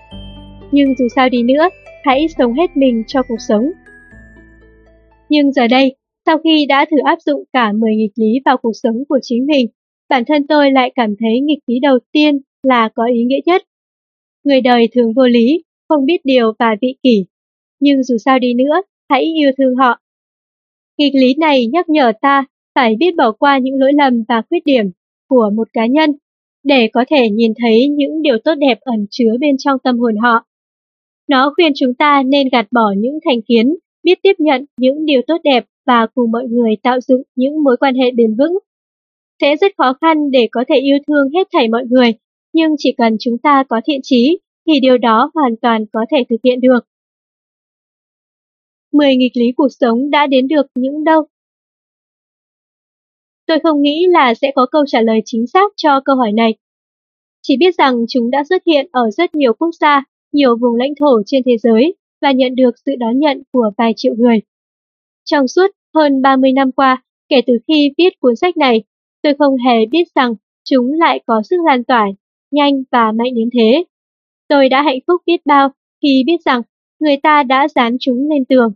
Nhưng 0.70 0.94
dù 0.98 1.08
sao 1.16 1.28
đi 1.28 1.42
nữa, 1.42 1.68
hãy 2.04 2.26
sống 2.38 2.54
hết 2.54 2.76
mình 2.76 3.04
cho 3.06 3.22
cuộc 3.22 3.40
sống. 3.48 3.72
Nhưng 5.28 5.52
giờ 5.52 5.68
đây, 5.68 5.97
sau 6.26 6.39
khi 6.44 6.66
đã 6.66 6.84
thử 6.90 6.97
áp 7.05 7.18
dụng 7.26 7.44
cả 7.52 7.73
10 7.73 7.97
nghịch 7.97 8.12
lý 8.15 8.40
vào 8.44 8.57
cuộc 8.57 8.73
sống 8.82 9.05
của 9.08 9.18
chính 9.23 9.47
mình, 9.47 9.66
bản 10.08 10.24
thân 10.24 10.47
tôi 10.47 10.70
lại 10.70 10.92
cảm 10.94 11.15
thấy 11.20 11.40
nghịch 11.40 11.58
lý 11.66 11.78
đầu 11.82 11.98
tiên 12.12 12.39
là 12.62 12.89
có 12.94 13.05
ý 13.07 13.24
nghĩa 13.24 13.40
nhất. 13.47 13.62
Người 14.44 14.60
đời 14.60 14.89
thường 14.94 15.12
vô 15.16 15.26
lý, 15.26 15.62
không 15.89 16.07
biết 16.07 16.20
điều 16.24 16.52
và 16.58 16.76
vị 16.82 16.97
kỷ, 17.02 17.24
nhưng 17.81 18.02
dù 18.02 18.16
sao 18.24 18.39
đi 18.39 18.55
nữa, 18.55 18.82
hãy 19.10 19.23
yêu 19.23 19.50
thương 19.58 19.76
họ. 19.76 20.00
Nghịch 20.98 21.15
lý 21.15 21.34
này 21.34 21.66
nhắc 21.66 21.89
nhở 21.89 22.12
ta 22.20 22.44
phải 22.74 22.97
biết 22.98 23.16
bỏ 23.16 23.32
qua 23.32 23.58
những 23.58 23.81
lỗi 23.81 23.92
lầm 23.92 24.24
và 24.28 24.42
khuyết 24.48 24.65
điểm 24.65 24.90
của 25.28 25.50
một 25.55 25.68
cá 25.73 25.86
nhân 25.86 26.10
để 26.65 26.89
có 26.92 27.05
thể 27.10 27.31
nhìn 27.31 27.52
thấy 27.62 27.89
những 27.89 28.23
điều 28.23 28.39
tốt 28.44 28.55
đẹp 28.55 28.78
ẩn 28.81 29.07
chứa 29.10 29.32
bên 29.40 29.57
trong 29.58 29.78
tâm 29.84 29.98
hồn 29.98 30.16
họ. 30.16 30.44
Nó 31.28 31.52
khuyên 31.57 31.73
chúng 31.74 31.94
ta 31.94 32.23
nên 32.26 32.48
gạt 32.52 32.66
bỏ 32.70 32.94
những 32.97 33.18
thành 33.24 33.42
kiến 33.42 33.74
biết 34.08 34.18
tiếp 34.22 34.32
nhận 34.38 34.64
những 34.76 35.04
điều 35.04 35.20
tốt 35.26 35.36
đẹp 35.44 35.64
và 35.86 36.06
cùng 36.14 36.30
mọi 36.32 36.44
người 36.48 36.76
tạo 36.82 37.00
dựng 37.00 37.22
những 37.36 37.64
mối 37.64 37.76
quan 37.80 37.94
hệ 37.94 38.10
bền 38.16 38.36
vững. 38.38 38.58
Sẽ 39.40 39.56
rất 39.56 39.72
khó 39.78 39.92
khăn 40.00 40.30
để 40.30 40.48
có 40.52 40.64
thể 40.68 40.76
yêu 40.76 40.98
thương 41.06 41.28
hết 41.34 41.48
thảy 41.52 41.68
mọi 41.68 41.84
người, 41.90 42.12
nhưng 42.52 42.74
chỉ 42.78 42.92
cần 42.92 43.16
chúng 43.20 43.38
ta 43.38 43.64
có 43.68 43.80
thiện 43.86 44.00
chí 44.02 44.38
thì 44.66 44.80
điều 44.80 44.98
đó 44.98 45.30
hoàn 45.34 45.56
toàn 45.62 45.84
có 45.92 46.00
thể 46.10 46.18
thực 46.30 46.36
hiện 46.44 46.60
được. 46.60 46.80
10 48.92 49.16
nghịch 49.16 49.32
lý 49.36 49.52
cuộc 49.56 49.68
sống 49.80 50.10
đã 50.10 50.26
đến 50.26 50.48
được 50.48 50.66
những 50.74 51.04
đâu? 51.04 51.26
Tôi 53.46 53.58
không 53.62 53.82
nghĩ 53.82 54.06
là 54.08 54.34
sẽ 54.34 54.52
có 54.54 54.66
câu 54.70 54.84
trả 54.86 55.00
lời 55.00 55.20
chính 55.24 55.46
xác 55.46 55.72
cho 55.76 56.00
câu 56.04 56.16
hỏi 56.16 56.32
này. 56.32 56.54
Chỉ 57.42 57.56
biết 57.56 57.74
rằng 57.78 57.94
chúng 58.08 58.30
đã 58.30 58.44
xuất 58.48 58.62
hiện 58.66 58.88
ở 58.92 59.10
rất 59.10 59.34
nhiều 59.34 59.52
quốc 59.52 59.70
gia, 59.80 60.04
nhiều 60.32 60.56
vùng 60.56 60.74
lãnh 60.74 60.92
thổ 61.00 61.22
trên 61.26 61.42
thế 61.46 61.56
giới 61.62 61.94
và 62.20 62.32
nhận 62.32 62.55
được 62.55 62.70
sự 62.86 62.92
đón 62.98 63.18
nhận 63.18 63.42
của 63.52 63.70
vài 63.78 63.92
triệu 63.97 64.14
người. 64.14 64.40
Trong 65.24 65.48
suốt 65.48 65.66
hơn 65.94 66.22
30 66.22 66.52
năm 66.52 66.72
qua, 66.72 67.02
kể 67.28 67.40
từ 67.47 67.58
khi 67.68 67.90
viết 67.98 68.20
cuốn 68.20 68.36
sách 68.36 68.56
này, 68.56 68.82
tôi 69.22 69.34
không 69.38 69.56
hề 69.56 69.86
biết 69.90 70.05
rằng 70.14 70.34
chúng 70.64 70.92
lại 70.92 71.20
có 71.26 71.42
sức 71.42 71.56
lan 71.66 71.84
tỏa 71.84 72.06
nhanh 72.50 72.82
và 72.92 73.12
mạnh 73.12 73.34
đến 73.34 73.48
thế. 73.52 73.84
Tôi 74.48 74.68
đã 74.68 74.82
hạnh 74.82 74.98
phúc 75.06 75.22
biết 75.26 75.47
bao 75.47 75.68
khi 76.02 76.22
biết 76.26 76.36
rằng 76.44 76.62
người 77.00 77.16
ta 77.22 77.42
đã 77.42 77.68
dán 77.68 77.97
chúng 78.00 78.28
lên 78.30 78.44
tường, 78.44 78.72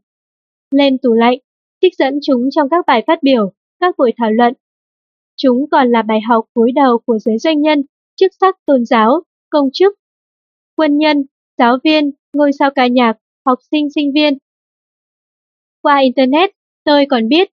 lên 0.71 0.99
tủ 0.99 1.13
lạnh, 1.13 1.39
trích 1.81 1.97
dẫn 1.99 2.19
chúng 2.23 2.49
trong 2.51 2.69
các 2.69 2.85
bài 2.87 3.05
phát 3.07 3.23
biểu, 3.23 3.53
các 3.81 3.95
buổi 3.99 4.13
thảo 4.17 4.31
luận. 4.31 4.55
Chúng 5.37 5.71
còn 5.71 5.93
là 5.93 6.03
bài 6.03 6.21
học 6.29 6.45
cúi 6.55 6.73
đầu 6.73 6.99
của 7.07 7.19
giới 7.19 7.39
doanh 7.39 7.61
nhân, 7.61 7.83
chức 8.17 8.33
sắc 8.41 8.57
tôn 8.67 8.85
giáo, 8.85 9.23
công 9.51 9.69
chức, 9.73 9.95
quân 10.77 10.99
nhân, 10.99 11.25
giáo 11.59 11.77
viên, 11.85 12.11
ngôi 12.33 12.51
sao 12.59 12.71
ca 12.75 12.87
nhạc, 12.87 13.17
học 13.47 13.59
sinh 13.71 13.91
sinh 13.95 14.13
viên. 14.15 14.39
Qua 15.83 15.99
Internet, 15.99 16.51
tôi 16.85 17.07
còn 17.11 17.29
biết 17.29 17.49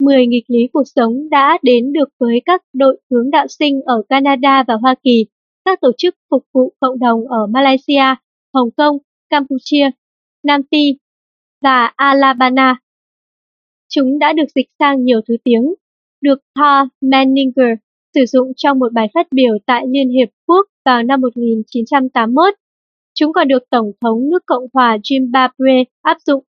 10 0.00 0.26
nghịch 0.26 0.44
lý 0.48 0.68
cuộc 0.72 0.84
sống 0.94 1.28
đã 1.30 1.58
đến 1.62 1.92
được 1.92 2.08
với 2.20 2.42
các 2.44 2.62
đội 2.72 3.00
hướng 3.10 3.30
đạo 3.30 3.46
sinh 3.48 3.82
ở 3.82 4.02
Canada 4.08 4.64
và 4.68 4.74
Hoa 4.74 4.94
Kỳ, 5.02 5.26
các 5.64 5.80
tổ 5.80 5.92
chức 5.98 6.14
phục 6.30 6.44
vụ 6.52 6.72
cộng 6.80 6.98
đồng 6.98 7.28
ở 7.28 7.46
Malaysia, 7.46 8.14
Hồng 8.54 8.70
Kông, 8.76 8.98
Campuchia, 9.30 9.90
Nam 10.42 10.60
Phi 10.70 10.96
và 11.62 11.92
Alabama. 11.96 12.76
Chúng 13.88 14.18
đã 14.18 14.32
được 14.32 14.46
dịch 14.54 14.66
sang 14.78 15.04
nhiều 15.04 15.20
thứ 15.28 15.36
tiếng, 15.44 15.74
được 16.20 16.38
Paul 16.54 16.88
Manninger 17.00 17.78
sử 18.14 18.26
dụng 18.26 18.52
trong 18.56 18.78
một 18.78 18.92
bài 18.92 19.08
phát 19.14 19.26
biểu 19.30 19.58
tại 19.66 19.84
Liên 19.88 20.08
Hiệp 20.08 20.28
Quốc 20.46 20.66
vào 20.84 21.02
năm 21.02 21.20
1981. 21.20 22.54
Chúng 23.14 23.32
còn 23.32 23.48
được 23.48 23.70
Tổng 23.70 23.92
thống 24.00 24.30
nước 24.30 24.46
Cộng 24.46 24.66
hòa 24.72 24.98
Zimbabwe 25.02 25.84
áp 26.02 26.16
dụng. 26.26 26.44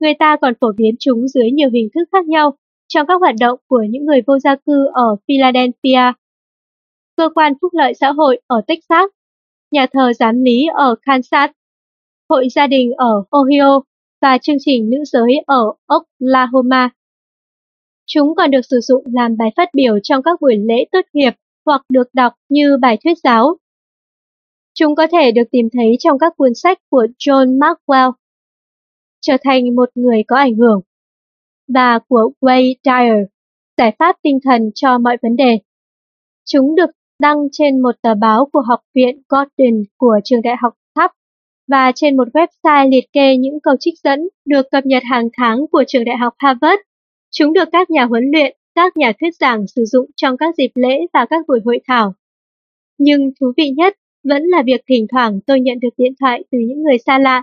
Người 0.00 0.14
ta 0.18 0.36
còn 0.40 0.54
phổ 0.60 0.72
biến 0.76 0.94
chúng 0.98 1.28
dưới 1.28 1.50
nhiều 1.50 1.70
hình 1.70 1.88
thức 1.94 2.04
khác 2.12 2.26
nhau 2.26 2.56
trong 2.88 3.06
các 3.06 3.20
hoạt 3.20 3.34
động 3.40 3.58
của 3.66 3.82
những 3.90 4.04
người 4.04 4.20
vô 4.26 4.38
gia 4.38 4.56
cư 4.56 4.86
ở 4.92 5.16
Philadelphia, 5.28 6.12
cơ 7.16 7.28
quan 7.34 7.52
phúc 7.62 7.72
lợi 7.74 7.92
xã 8.00 8.12
hội 8.12 8.40
ở 8.46 8.60
Texas, 8.66 9.10
nhà 9.70 9.86
thờ 9.92 10.12
giám 10.12 10.42
lý 10.42 10.66
ở 10.74 10.94
Kansas, 11.02 11.50
hội 12.28 12.48
gia 12.48 12.66
đình 12.66 12.92
ở 12.96 13.24
Ohio 13.30 13.80
và 14.22 14.38
chương 14.38 14.56
trình 14.60 14.90
nữ 14.90 14.98
giới 15.04 15.42
ở 15.46 15.64
Oklahoma. 15.86 16.90
Chúng 18.06 18.34
còn 18.34 18.50
được 18.50 18.60
sử 18.70 18.80
dụng 18.80 19.04
làm 19.12 19.36
bài 19.36 19.50
phát 19.56 19.68
biểu 19.74 19.98
trong 20.02 20.22
các 20.22 20.40
buổi 20.40 20.56
lễ 20.56 20.84
tốt 20.92 21.04
nghiệp 21.12 21.32
hoặc 21.66 21.82
được 21.88 22.08
đọc 22.12 22.32
như 22.48 22.76
bài 22.80 22.98
thuyết 23.04 23.14
giáo. 23.24 23.56
Chúng 24.74 24.94
có 24.94 25.06
thể 25.12 25.32
được 25.32 25.42
tìm 25.50 25.68
thấy 25.72 25.96
trong 25.98 26.18
các 26.18 26.32
cuốn 26.36 26.54
sách 26.54 26.78
của 26.90 27.06
John 27.18 27.58
Maxwell. 27.58 28.12
Trở 29.20 29.36
thành 29.44 29.76
một 29.76 29.90
người 29.94 30.22
có 30.28 30.36
ảnh 30.36 30.54
hưởng 30.54 30.80
và 31.68 31.98
của 32.08 32.30
Wayne 32.40 32.74
Dyer, 32.84 33.26
giải 33.76 33.96
pháp 33.98 34.16
tinh 34.22 34.38
thần 34.44 34.70
cho 34.74 34.98
mọi 34.98 35.16
vấn 35.22 35.36
đề. 35.36 35.58
Chúng 36.44 36.74
được 36.74 36.90
đăng 37.20 37.36
trên 37.52 37.82
một 37.82 37.94
tờ 38.02 38.14
báo 38.14 38.48
của 38.52 38.60
Học 38.60 38.80
viện 38.94 39.22
Gordon 39.28 39.82
của 39.96 40.20
trường 40.24 40.42
đại 40.42 40.56
học 40.60 40.72
Tháp 40.96 41.10
và 41.68 41.92
trên 41.94 42.16
một 42.16 42.28
website 42.34 42.90
liệt 42.90 43.12
kê 43.12 43.36
những 43.36 43.60
câu 43.62 43.74
trích 43.80 43.94
dẫn 44.04 44.28
được 44.44 44.66
cập 44.70 44.86
nhật 44.86 45.02
hàng 45.10 45.28
tháng 45.32 45.66
của 45.72 45.84
trường 45.86 46.04
đại 46.04 46.16
học 46.16 46.34
Harvard. 46.38 46.80
Chúng 47.30 47.52
được 47.52 47.68
các 47.72 47.90
nhà 47.90 48.04
huấn 48.04 48.24
luyện, 48.32 48.56
các 48.74 48.96
nhà 48.96 49.12
thuyết 49.20 49.34
giảng 49.40 49.66
sử 49.66 49.84
dụng 49.84 50.10
trong 50.16 50.36
các 50.36 50.54
dịp 50.58 50.70
lễ 50.74 50.98
và 51.12 51.26
các 51.30 51.44
buổi 51.48 51.60
hội 51.64 51.78
thảo. 51.86 52.14
Nhưng 52.98 53.30
thú 53.40 53.52
vị 53.56 53.70
nhất 53.76 53.96
vẫn 54.24 54.42
là 54.42 54.62
việc 54.66 54.80
thỉnh 54.88 55.06
thoảng 55.12 55.40
tôi 55.46 55.60
nhận 55.60 55.80
được 55.80 55.94
điện 55.96 56.12
thoại 56.20 56.44
từ 56.50 56.58
những 56.58 56.82
người 56.82 56.98
xa 56.98 57.18
lạ. 57.18 57.42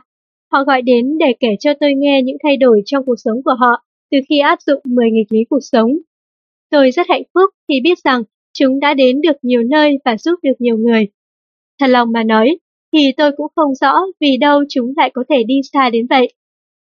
Họ 0.51 0.63
gọi 0.63 0.81
đến 0.81 1.17
để 1.17 1.33
kể 1.39 1.55
cho 1.59 1.73
tôi 1.79 1.93
nghe 1.93 2.21
những 2.23 2.37
thay 2.43 2.57
đổi 2.57 2.81
trong 2.85 3.05
cuộc 3.05 3.15
sống 3.17 3.43
của 3.43 3.55
họ 3.59 3.83
từ 4.11 4.17
khi 4.29 4.39
áp 4.39 4.61
dụng 4.61 4.81
10 4.85 5.11
nghịch 5.11 5.27
lý 5.29 5.39
cuộc 5.49 5.59
sống. 5.61 5.97
Tôi 6.69 6.91
rất 6.91 7.09
hạnh 7.09 7.23
phúc 7.33 7.49
khi 7.67 7.81
biết 7.83 7.97
rằng 8.03 8.23
chúng 8.53 8.79
đã 8.79 8.93
đến 8.93 9.21
được 9.21 9.35
nhiều 9.41 9.63
nơi 9.63 9.97
và 10.05 10.17
giúp 10.17 10.39
được 10.43 10.53
nhiều 10.59 10.77
người. 10.77 11.07
Thật 11.79 11.87
lòng 11.87 12.11
mà 12.11 12.23
nói, 12.23 12.57
thì 12.93 13.11
tôi 13.17 13.31
cũng 13.37 13.47
không 13.55 13.75
rõ 13.75 13.93
vì 14.19 14.37
đâu 14.37 14.63
chúng 14.69 14.93
lại 14.97 15.11
có 15.13 15.23
thể 15.29 15.43
đi 15.43 15.55
xa 15.73 15.89
đến 15.89 16.07
vậy. 16.09 16.33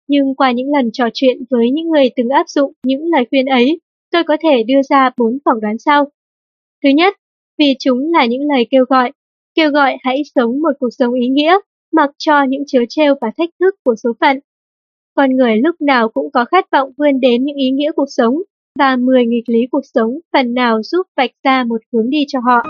Nhưng 0.09 0.35
qua 0.35 0.53
những 0.53 0.73
lần 0.75 0.91
trò 0.93 1.09
chuyện 1.15 1.37
với 1.51 1.71
những 1.71 1.89
người 1.89 2.11
từng 2.17 2.29
áp 2.29 2.49
dụng 2.49 2.73
những 2.87 3.01
lời 3.13 3.25
khuyên 3.31 3.47
ấy, 3.47 3.81
tôi 4.11 4.23
có 4.25 4.37
thể 4.43 4.63
đưa 4.63 4.83
ra 4.89 5.11
bốn 5.17 5.39
phỏng 5.45 5.61
đoán 5.61 5.79
sau. 5.79 6.05
Thứ 6.83 6.89
nhất, 6.89 7.15
vì 7.59 7.75
chúng 7.79 8.13
là 8.13 8.25
những 8.25 8.43
lời 8.49 8.67
kêu 8.71 8.85
gọi, 8.89 9.13
kêu 9.59 9.71
gọi 9.71 9.97
hãy 10.05 10.23
sống 10.35 10.51
một 10.63 10.73
cuộc 10.79 10.89
sống 10.99 11.15
ý 11.15 11.29
nghĩa, 11.29 11.59
mặc 11.93 12.11
cho 12.19 12.43
những 12.49 12.63
chớ 12.67 12.81
treo 12.89 13.15
và 13.21 13.31
thách 13.39 13.51
thức 13.61 13.75
của 13.85 13.95
số 14.05 14.11
phận. 14.21 14.39
Con 15.17 15.37
người 15.37 15.57
lúc 15.57 15.81
nào 15.81 16.09
cũng 16.09 16.31
có 16.33 16.45
khát 16.45 16.71
vọng 16.73 16.91
vươn 16.99 17.21
đến 17.21 17.45
những 17.45 17.57
ý 17.57 17.71
nghĩa 17.71 17.93
cuộc 17.97 18.09
sống 18.09 18.35
và 18.79 18.97
10 18.97 19.27
nghịch 19.27 19.49
lý 19.49 19.61
cuộc 19.71 19.85
sống 19.95 20.11
phần 20.33 20.55
nào 20.55 20.83
giúp 20.83 21.07
vạch 21.17 21.31
ra 21.45 21.65
một 21.65 21.81
hướng 21.93 22.11
đi 22.11 22.19
cho 22.29 22.41
họ. 22.41 22.63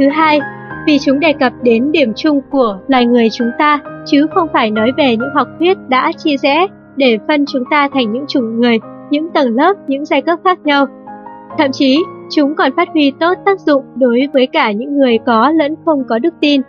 Thứ 0.00 0.08
hai, 0.08 0.40
vì 0.86 0.98
chúng 0.98 1.20
đề 1.20 1.32
cập 1.32 1.52
đến 1.62 1.92
điểm 1.92 2.12
chung 2.16 2.40
của 2.50 2.78
loài 2.88 3.06
người 3.06 3.28
chúng 3.30 3.50
ta, 3.58 3.80
chứ 4.06 4.26
không 4.34 4.48
phải 4.52 4.70
nói 4.70 4.92
về 4.96 5.16
những 5.16 5.34
học 5.34 5.48
thuyết 5.58 5.78
đã 5.88 6.12
chia 6.16 6.36
rẽ 6.36 6.66
để 6.96 7.18
phân 7.28 7.44
chúng 7.52 7.64
ta 7.70 7.88
thành 7.94 8.12
những 8.12 8.24
chủng 8.28 8.60
người, 8.60 8.78
những 9.10 9.30
tầng 9.30 9.54
lớp, 9.56 9.72
những 9.88 10.04
giai 10.04 10.22
cấp 10.22 10.38
khác 10.44 10.58
nhau. 10.64 10.86
Thậm 11.58 11.70
chí, 11.72 12.04
chúng 12.30 12.54
còn 12.54 12.72
phát 12.76 12.88
huy 12.92 13.12
tốt 13.20 13.34
tác 13.46 13.60
dụng 13.60 13.84
đối 13.96 14.28
với 14.32 14.46
cả 14.46 14.72
những 14.72 14.98
người 14.98 15.18
có 15.26 15.50
lẫn 15.50 15.74
không 15.84 16.04
có 16.08 16.18
đức 16.18 16.34
tin. 16.40 16.60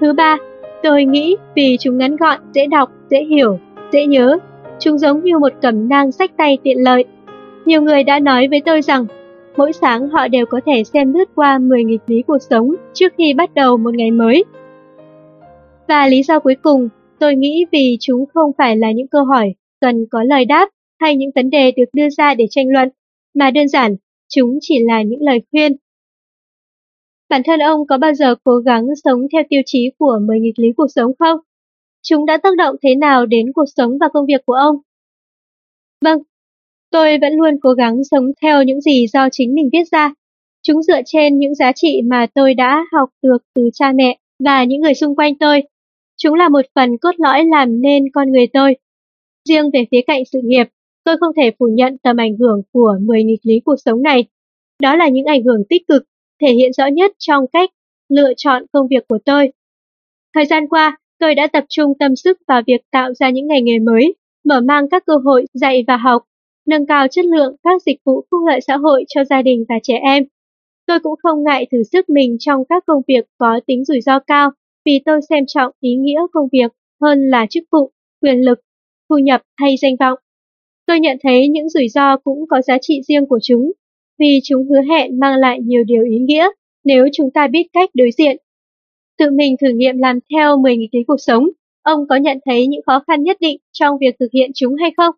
Thứ 0.00 0.12
ba, 0.12 0.36
tôi 0.82 1.04
nghĩ 1.04 1.36
vì 1.56 1.76
chúng 1.80 1.98
ngắn 1.98 2.16
gọn, 2.16 2.38
dễ 2.52 2.66
đọc, 2.66 2.90
dễ 3.10 3.24
hiểu, 3.24 3.58
dễ 3.92 4.06
nhớ, 4.06 4.38
chúng 4.78 4.98
giống 4.98 5.24
như 5.24 5.38
một 5.38 5.52
cẩm 5.62 5.88
nang 5.88 6.12
sách 6.12 6.30
tay 6.36 6.58
tiện 6.62 6.76
lợi. 6.84 7.04
Nhiều 7.64 7.82
người 7.82 8.04
đã 8.04 8.18
nói 8.18 8.48
với 8.50 8.60
tôi 8.60 8.82
rằng 8.82 9.06
Mỗi 9.58 9.72
sáng 9.72 10.08
họ 10.08 10.28
đều 10.28 10.46
có 10.46 10.60
thể 10.66 10.84
xem 10.84 11.12
lướt 11.12 11.24
qua 11.34 11.58
10 11.58 11.84
nghịch 11.84 12.00
lý 12.06 12.22
cuộc 12.26 12.38
sống 12.50 12.74
trước 12.94 13.12
khi 13.18 13.34
bắt 13.34 13.54
đầu 13.54 13.76
một 13.76 13.94
ngày 13.94 14.10
mới. 14.10 14.44
Và 15.88 16.06
lý 16.06 16.22
do 16.22 16.38
cuối 16.38 16.54
cùng, 16.62 16.88
tôi 17.18 17.34
nghĩ 17.34 17.64
vì 17.72 17.96
chúng 18.00 18.24
không 18.34 18.50
phải 18.58 18.76
là 18.76 18.92
những 18.92 19.08
câu 19.08 19.24
hỏi 19.24 19.54
cần 19.80 20.06
có 20.10 20.22
lời 20.22 20.44
đáp 20.44 20.68
hay 21.00 21.16
những 21.16 21.30
vấn 21.34 21.50
đề 21.50 21.72
được 21.76 21.84
đưa 21.92 22.08
ra 22.18 22.34
để 22.34 22.46
tranh 22.50 22.66
luận, 22.68 22.88
mà 23.34 23.50
đơn 23.50 23.68
giản, 23.68 23.96
chúng 24.28 24.58
chỉ 24.60 24.78
là 24.84 25.02
những 25.02 25.22
lời 25.22 25.42
khuyên. 25.50 25.76
Bản 27.28 27.42
thân 27.44 27.60
ông 27.60 27.86
có 27.86 27.98
bao 27.98 28.14
giờ 28.14 28.34
cố 28.44 28.56
gắng 28.56 28.86
sống 29.04 29.20
theo 29.32 29.42
tiêu 29.48 29.60
chí 29.66 29.90
của 29.98 30.18
10 30.26 30.40
nghịch 30.40 30.58
lý 30.58 30.68
cuộc 30.76 30.88
sống 30.94 31.12
không? 31.18 31.38
Chúng 32.02 32.26
đã 32.26 32.36
tác 32.36 32.56
động 32.56 32.76
thế 32.82 32.94
nào 32.94 33.26
đến 33.26 33.52
cuộc 33.54 33.66
sống 33.76 33.98
và 34.00 34.08
công 34.12 34.26
việc 34.26 34.46
của 34.46 34.54
ông? 34.54 34.76
Vâng, 36.04 36.18
Tôi 36.90 37.18
vẫn 37.18 37.32
luôn 37.32 37.54
cố 37.62 37.72
gắng 37.72 38.04
sống 38.10 38.24
theo 38.42 38.62
những 38.62 38.80
gì 38.80 39.06
do 39.12 39.28
chính 39.32 39.54
mình 39.54 39.68
viết 39.72 39.84
ra. 39.92 40.12
Chúng 40.62 40.82
dựa 40.82 41.00
trên 41.06 41.38
những 41.38 41.54
giá 41.54 41.72
trị 41.72 42.00
mà 42.10 42.26
tôi 42.34 42.54
đã 42.54 42.84
học 42.92 43.08
được 43.22 43.38
từ 43.54 43.70
cha 43.74 43.92
mẹ 43.94 44.18
và 44.44 44.64
những 44.64 44.80
người 44.80 44.94
xung 44.94 45.16
quanh 45.16 45.38
tôi. 45.38 45.62
Chúng 46.16 46.34
là 46.34 46.48
một 46.48 46.64
phần 46.74 46.98
cốt 46.98 47.10
lõi 47.18 47.44
làm 47.44 47.80
nên 47.80 48.04
con 48.12 48.32
người 48.32 48.46
tôi. 48.52 48.76
Riêng 49.48 49.70
về 49.72 49.84
phía 49.90 50.00
cạnh 50.06 50.22
sự 50.32 50.40
nghiệp, 50.44 50.64
tôi 51.04 51.16
không 51.20 51.32
thể 51.36 51.50
phủ 51.58 51.66
nhận 51.72 51.98
tầm 51.98 52.16
ảnh 52.16 52.36
hưởng 52.36 52.62
của 52.72 52.98
10 53.00 53.24
nghịch 53.24 53.40
lý 53.42 53.60
cuộc 53.64 53.76
sống 53.84 54.02
này. 54.02 54.24
Đó 54.82 54.96
là 54.96 55.08
những 55.08 55.24
ảnh 55.24 55.42
hưởng 55.42 55.64
tích 55.68 55.82
cực, 55.88 56.02
thể 56.40 56.52
hiện 56.52 56.72
rõ 56.72 56.86
nhất 56.86 57.12
trong 57.18 57.44
cách 57.52 57.70
lựa 58.08 58.32
chọn 58.36 58.62
công 58.72 58.88
việc 58.90 59.08
của 59.08 59.18
tôi. 59.24 59.52
Thời 60.34 60.44
gian 60.44 60.68
qua, 60.68 60.96
tôi 61.18 61.34
đã 61.34 61.46
tập 61.46 61.64
trung 61.68 61.92
tâm 61.98 62.16
sức 62.16 62.38
vào 62.48 62.62
việc 62.66 62.80
tạo 62.90 63.14
ra 63.14 63.30
những 63.30 63.46
ngành 63.46 63.64
nghề 63.64 63.78
mới, 63.78 64.14
mở 64.44 64.60
mang 64.60 64.88
các 64.90 65.02
cơ 65.06 65.16
hội 65.24 65.46
dạy 65.54 65.84
và 65.86 65.96
học 65.96 66.22
nâng 66.68 66.86
cao 66.86 67.06
chất 67.08 67.24
lượng 67.24 67.56
các 67.62 67.82
dịch 67.82 67.96
vụ 68.04 68.24
phúc 68.30 68.40
lợi 68.48 68.60
xã 68.60 68.76
hội 68.76 69.04
cho 69.08 69.24
gia 69.24 69.42
đình 69.42 69.64
và 69.68 69.74
trẻ 69.82 69.94
em. 70.02 70.24
Tôi 70.86 70.98
cũng 71.00 71.14
không 71.22 71.44
ngại 71.44 71.66
thử 71.72 71.82
sức 71.92 72.08
mình 72.08 72.36
trong 72.38 72.64
các 72.68 72.82
công 72.86 73.02
việc 73.08 73.24
có 73.38 73.60
tính 73.66 73.84
rủi 73.84 74.00
ro 74.00 74.18
cao 74.18 74.50
vì 74.84 75.00
tôi 75.04 75.20
xem 75.28 75.44
trọng 75.46 75.72
ý 75.80 75.94
nghĩa 75.94 76.20
công 76.32 76.48
việc 76.52 76.72
hơn 77.00 77.30
là 77.30 77.46
chức 77.50 77.64
vụ, 77.72 77.90
quyền 78.22 78.40
lực, 78.40 78.60
thu 79.08 79.18
nhập 79.18 79.42
hay 79.56 79.74
danh 79.82 79.96
vọng. 80.00 80.18
Tôi 80.86 81.00
nhận 81.00 81.16
thấy 81.22 81.48
những 81.48 81.68
rủi 81.68 81.88
ro 81.88 82.16
cũng 82.16 82.46
có 82.50 82.62
giá 82.62 82.78
trị 82.80 83.00
riêng 83.08 83.26
của 83.26 83.38
chúng 83.42 83.72
vì 84.18 84.40
chúng 84.44 84.68
hứa 84.68 84.80
hẹn 84.90 85.18
mang 85.18 85.38
lại 85.38 85.60
nhiều 85.60 85.84
điều 85.84 86.04
ý 86.04 86.18
nghĩa 86.18 86.48
nếu 86.84 87.06
chúng 87.12 87.30
ta 87.30 87.46
biết 87.46 87.66
cách 87.72 87.90
đối 87.94 88.10
diện. 88.18 88.36
Tự 89.18 89.30
mình 89.30 89.56
thử 89.60 89.68
nghiệm 89.74 89.98
làm 89.98 90.18
theo 90.34 90.56
10 90.56 90.76
nghịch 90.76 90.94
lý 90.94 91.00
cuộc 91.06 91.20
sống, 91.20 91.48
ông 91.82 92.08
có 92.08 92.16
nhận 92.16 92.38
thấy 92.46 92.66
những 92.66 92.82
khó 92.86 93.02
khăn 93.06 93.22
nhất 93.22 93.36
định 93.40 93.56
trong 93.72 93.98
việc 94.00 94.16
thực 94.20 94.28
hiện 94.32 94.50
chúng 94.54 94.74
hay 94.74 94.90
không? 94.96 95.14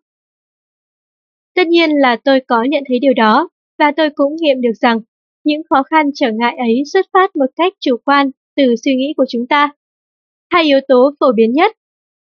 Tất 1.55 1.67
nhiên 1.67 1.89
là 1.91 2.15
tôi 2.15 2.39
có 2.47 2.63
nhận 2.63 2.83
thấy 2.87 2.99
điều 2.99 3.13
đó, 3.13 3.49
và 3.79 3.91
tôi 3.97 4.09
cũng 4.15 4.35
nghiệm 4.35 4.61
được 4.61 4.73
rằng 4.81 4.99
những 5.43 5.61
khó 5.69 5.83
khăn 5.83 6.09
trở 6.15 6.31
ngại 6.31 6.55
ấy 6.57 6.83
xuất 6.93 7.05
phát 7.13 7.35
một 7.35 7.45
cách 7.55 7.73
chủ 7.79 7.97
quan 8.05 8.31
từ 8.55 8.75
suy 8.83 8.95
nghĩ 8.95 9.13
của 9.17 9.25
chúng 9.29 9.47
ta. 9.47 9.69
Hai 10.49 10.63
yếu 10.63 10.79
tố 10.87 11.11
phổ 11.19 11.31
biến 11.35 11.51
nhất 11.51 11.71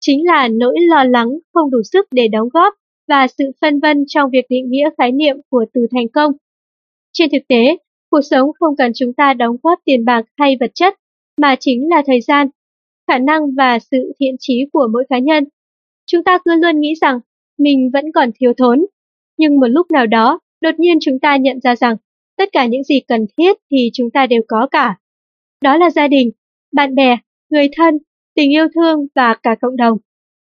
chính 0.00 0.26
là 0.26 0.48
nỗi 0.48 0.76
lo 0.80 1.04
lắng 1.04 1.28
không 1.52 1.70
đủ 1.70 1.78
sức 1.92 2.06
để 2.10 2.28
đóng 2.28 2.48
góp 2.52 2.74
và 3.08 3.26
sự 3.38 3.44
phân 3.60 3.80
vân 3.80 4.04
trong 4.08 4.30
việc 4.30 4.44
định 4.48 4.70
nghĩa 4.70 4.90
khái 4.98 5.12
niệm 5.12 5.36
của 5.50 5.64
từ 5.74 5.86
thành 5.90 6.08
công. 6.08 6.32
Trên 7.12 7.30
thực 7.30 7.48
tế, 7.48 7.76
cuộc 8.10 8.20
sống 8.20 8.50
không 8.60 8.76
cần 8.76 8.92
chúng 8.94 9.12
ta 9.12 9.34
đóng 9.34 9.56
góp 9.62 9.78
tiền 9.84 10.04
bạc 10.04 10.24
hay 10.36 10.56
vật 10.60 10.70
chất, 10.74 10.94
mà 11.40 11.56
chính 11.60 11.88
là 11.90 12.02
thời 12.06 12.20
gian, 12.20 12.48
khả 13.08 13.18
năng 13.18 13.54
và 13.56 13.78
sự 13.78 14.12
thiện 14.20 14.36
trí 14.38 14.64
của 14.72 14.88
mỗi 14.92 15.04
cá 15.08 15.18
nhân. 15.18 15.44
Chúng 16.06 16.24
ta 16.24 16.38
cứ 16.44 16.50
luôn 16.54 16.80
nghĩ 16.80 16.94
rằng 17.00 17.20
mình 17.58 17.90
vẫn 17.92 18.04
còn 18.14 18.30
thiếu 18.40 18.52
thốn, 18.56 18.84
nhưng 19.36 19.60
một 19.60 19.66
lúc 19.66 19.90
nào 19.90 20.06
đó, 20.06 20.40
đột 20.60 20.74
nhiên 20.78 20.98
chúng 21.00 21.18
ta 21.18 21.36
nhận 21.36 21.60
ra 21.60 21.76
rằng 21.76 21.96
tất 22.36 22.48
cả 22.52 22.66
những 22.66 22.84
gì 22.84 23.00
cần 23.00 23.26
thiết 23.38 23.56
thì 23.70 23.90
chúng 23.92 24.10
ta 24.10 24.26
đều 24.26 24.42
có 24.48 24.68
cả. 24.70 24.96
Đó 25.62 25.76
là 25.76 25.90
gia 25.90 26.08
đình, 26.08 26.30
bạn 26.72 26.94
bè, 26.94 27.16
người 27.50 27.68
thân, 27.76 27.98
tình 28.34 28.52
yêu 28.52 28.66
thương 28.74 29.06
và 29.14 29.34
cả 29.42 29.54
cộng 29.60 29.76
đồng. 29.76 29.98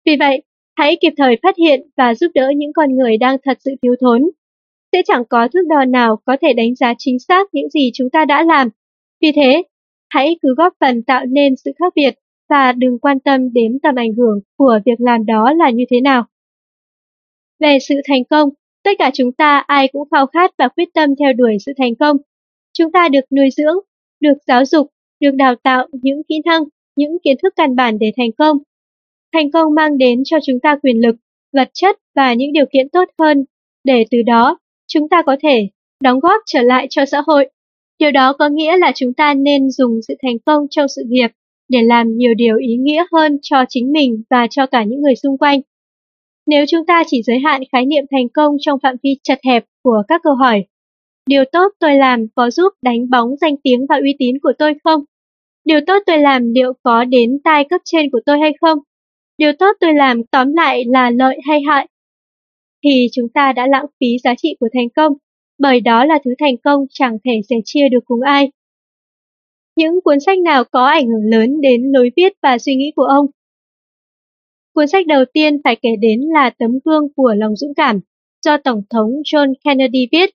Vì 0.06 0.16
vậy, 0.20 0.44
hãy 0.76 0.98
kịp 1.02 1.14
thời 1.18 1.36
phát 1.44 1.56
hiện 1.58 1.82
và 1.98 2.16
giúp 2.16 2.32
đỡ 2.34 2.52
những 2.56 2.74
con 2.74 2.96
người 2.96 3.18
đang 3.18 3.38
thật 3.44 3.58
sự 3.66 3.72
thiếu 3.82 3.96
thốn. 4.02 4.30
Sẽ 4.92 5.02
chẳng 5.06 5.24
có 5.30 5.48
thước 5.54 5.68
đo 5.68 5.86
nào 5.86 6.20
có 6.26 6.38
thể 6.42 6.54
đánh 6.54 6.76
giá 6.76 6.94
chính 6.98 7.20
xác 7.20 7.48
những 7.54 7.70
gì 7.70 7.92
chúng 7.94 8.10
ta 8.10 8.26
đã 8.26 8.44
làm. 8.44 8.70
Vì 9.22 9.32
thế, 9.36 9.64
hãy 10.10 10.38
cứ 10.42 10.54
góp 10.58 10.74
phần 10.80 11.04
tạo 11.04 11.26
nên 11.26 11.56
sự 11.56 11.72
khác 11.80 11.94
biệt 11.96 12.16
và 12.50 12.72
đừng 12.72 13.00
quan 13.00 13.20
tâm 13.20 13.54
đến 13.54 13.80
tầm 13.84 13.96
ảnh 13.96 14.14
hưởng 14.14 14.40
của 14.58 14.80
việc 14.86 15.00
làm 15.00 15.26
đó 15.26 15.54
là 15.54 15.70
như 15.70 15.84
thế 15.90 16.02
nào. 16.02 16.26
Về 17.60 17.78
sự 17.88 17.96
thành 18.08 18.24
công, 18.30 18.50
tất 18.86 18.92
cả 19.00 19.12
chúng 19.14 19.32
ta 19.32 19.64
ai 19.68 19.88
cũng 19.88 20.10
khao 20.12 20.28
khát 20.28 20.52
và 20.58 20.68
quyết 20.68 20.90
tâm 20.94 21.10
theo 21.20 21.34
đuổi 21.34 21.58
sự 21.66 21.72
thành 21.78 21.96
công. 21.96 22.18
Chúng 22.74 22.92
ta 22.92 23.10
được 23.10 23.32
nuôi 23.38 23.50
dưỡng, 23.58 23.76
được 24.20 24.38
giáo 24.48 24.66
dục, 24.66 24.88
được 25.20 25.32
đào 25.32 25.56
tạo 25.56 25.88
những 25.92 26.22
kỹ 26.30 26.42
năng, 26.46 26.64
những 26.96 27.18
kiến 27.24 27.38
thức 27.44 27.54
căn 27.56 27.76
bản 27.76 28.00
để 28.00 28.12
thành 28.18 28.32
công. 28.38 28.58
Thành 29.34 29.52
công 29.52 29.74
mang 29.76 29.98
đến 29.98 30.22
cho 30.26 30.38
chúng 30.46 30.60
ta 30.60 30.78
quyền 30.84 30.98
lực, 30.98 31.16
vật 31.54 31.70
chất 31.74 31.98
và 32.16 32.34
những 32.34 32.54
điều 32.54 32.66
kiện 32.74 32.90
tốt 32.90 33.10
hơn, 33.20 33.46
để 33.84 34.06
từ 34.12 34.22
đó 34.22 34.58
chúng 34.88 35.10
ta 35.10 35.22
có 35.26 35.38
thể 35.44 35.70
đóng 36.04 36.20
góp 36.20 36.42
trở 36.46 36.62
lại 36.62 36.88
cho 36.90 37.06
xã 37.06 37.22
hội. 37.28 37.50
Điều 38.00 38.12
đó 38.12 38.34
có 38.34 38.50
nghĩa 38.50 38.78
là 38.78 38.92
chúng 38.96 39.14
ta 39.14 39.34
nên 39.34 39.72
dùng 39.72 40.00
sự 40.08 40.14
thành 40.22 40.40
công 40.46 40.68
trong 40.70 40.88
sự 40.88 41.04
nghiệp 41.08 41.28
để 41.70 41.82
làm 41.82 42.18
nhiều 42.18 42.34
điều 42.34 42.58
ý 42.58 42.76
nghĩa 42.76 43.06
hơn 43.12 43.38
cho 43.42 43.66
chính 43.70 43.92
mình 43.92 44.24
và 44.30 44.48
cho 44.50 44.66
cả 44.66 44.84
những 44.84 45.02
người 45.02 45.16
xung 45.16 45.38
quanh. 45.38 45.62
Nếu 46.46 46.66
chúng 46.68 46.86
ta 46.86 47.04
chỉ 47.08 47.22
giới 47.24 47.40
hạn 47.40 47.62
khái 47.72 47.86
niệm 47.86 48.04
thành 48.12 48.30
công 48.30 48.56
trong 48.60 48.80
phạm 48.84 48.96
vi 49.04 49.18
chật 49.24 49.40
hẹp 49.46 49.66
của 49.84 50.04
các 50.08 50.22
câu 50.24 50.36
hỏi, 50.36 50.66
điều 51.28 51.44
tốt 51.52 51.72
tôi 51.80 51.96
làm 51.96 52.26
có 52.36 52.52
giúp 52.52 52.74
đánh 52.82 53.10
bóng 53.10 53.36
danh 53.42 53.56
tiếng 53.64 53.86
và 53.90 53.96
uy 53.96 54.16
tín 54.20 54.36
của 54.44 54.54
tôi 54.60 54.74
không? 54.84 55.04
Điều 55.66 55.80
tốt 55.88 56.04
tôi 56.06 56.18
làm 56.18 56.54
liệu 56.54 56.74
có 56.84 57.06
đến 57.06 57.40
tai 57.44 57.64
cấp 57.70 57.82
trên 57.86 58.12
của 58.12 58.20
tôi 58.26 58.40
hay 58.40 58.52
không? 58.62 58.80
Điều 59.38 59.52
tốt 59.60 59.78
tôi 59.80 59.94
làm 59.94 60.24
tóm 60.24 60.54
lại 60.54 60.84
là 60.88 61.10
lợi 61.10 61.38
hay 61.48 61.62
hại? 61.68 61.88
Thì 62.84 63.08
chúng 63.12 63.30
ta 63.34 63.54
đã 63.54 63.68
lãng 63.68 63.86
phí 64.00 64.08
giá 64.24 64.36
trị 64.38 64.56
của 64.60 64.68
thành 64.74 64.90
công, 64.96 65.14
bởi 65.60 65.80
đó 65.80 66.06
là 66.06 66.20
thứ 66.26 66.32
thành 66.40 66.58
công 66.58 66.86
chẳng 66.90 67.18
thể 67.26 67.42
sẻ 67.50 67.56
chia 67.66 67.90
được 67.90 68.06
cùng 68.06 68.22
ai. 68.22 68.52
Những 69.76 70.02
cuốn 70.04 70.20
sách 70.20 70.40
nào 70.40 70.64
có 70.64 70.86
ảnh 70.86 71.08
hưởng 71.08 71.26
lớn 71.32 71.62
đến 71.62 71.82
lối 71.94 72.12
viết 72.16 72.34
và 72.42 72.58
suy 72.58 72.76
nghĩ 72.76 72.92
của 72.96 73.04
ông? 73.04 73.26
Cuốn 74.76 74.88
sách 74.88 75.08
đầu 75.08 75.26
tiên 75.34 75.58
phải 75.64 75.76
kể 75.82 75.90
đến 76.00 76.22
là 76.34 76.50
Tấm 76.60 76.80
gương 76.86 77.08
của 77.16 77.34
lòng 77.38 77.56
dũng 77.56 77.74
cảm, 77.74 78.00
do 78.46 78.58
Tổng 78.58 78.82
thống 78.90 79.12
John 79.12 79.54
Kennedy 79.64 80.08
viết. 80.12 80.30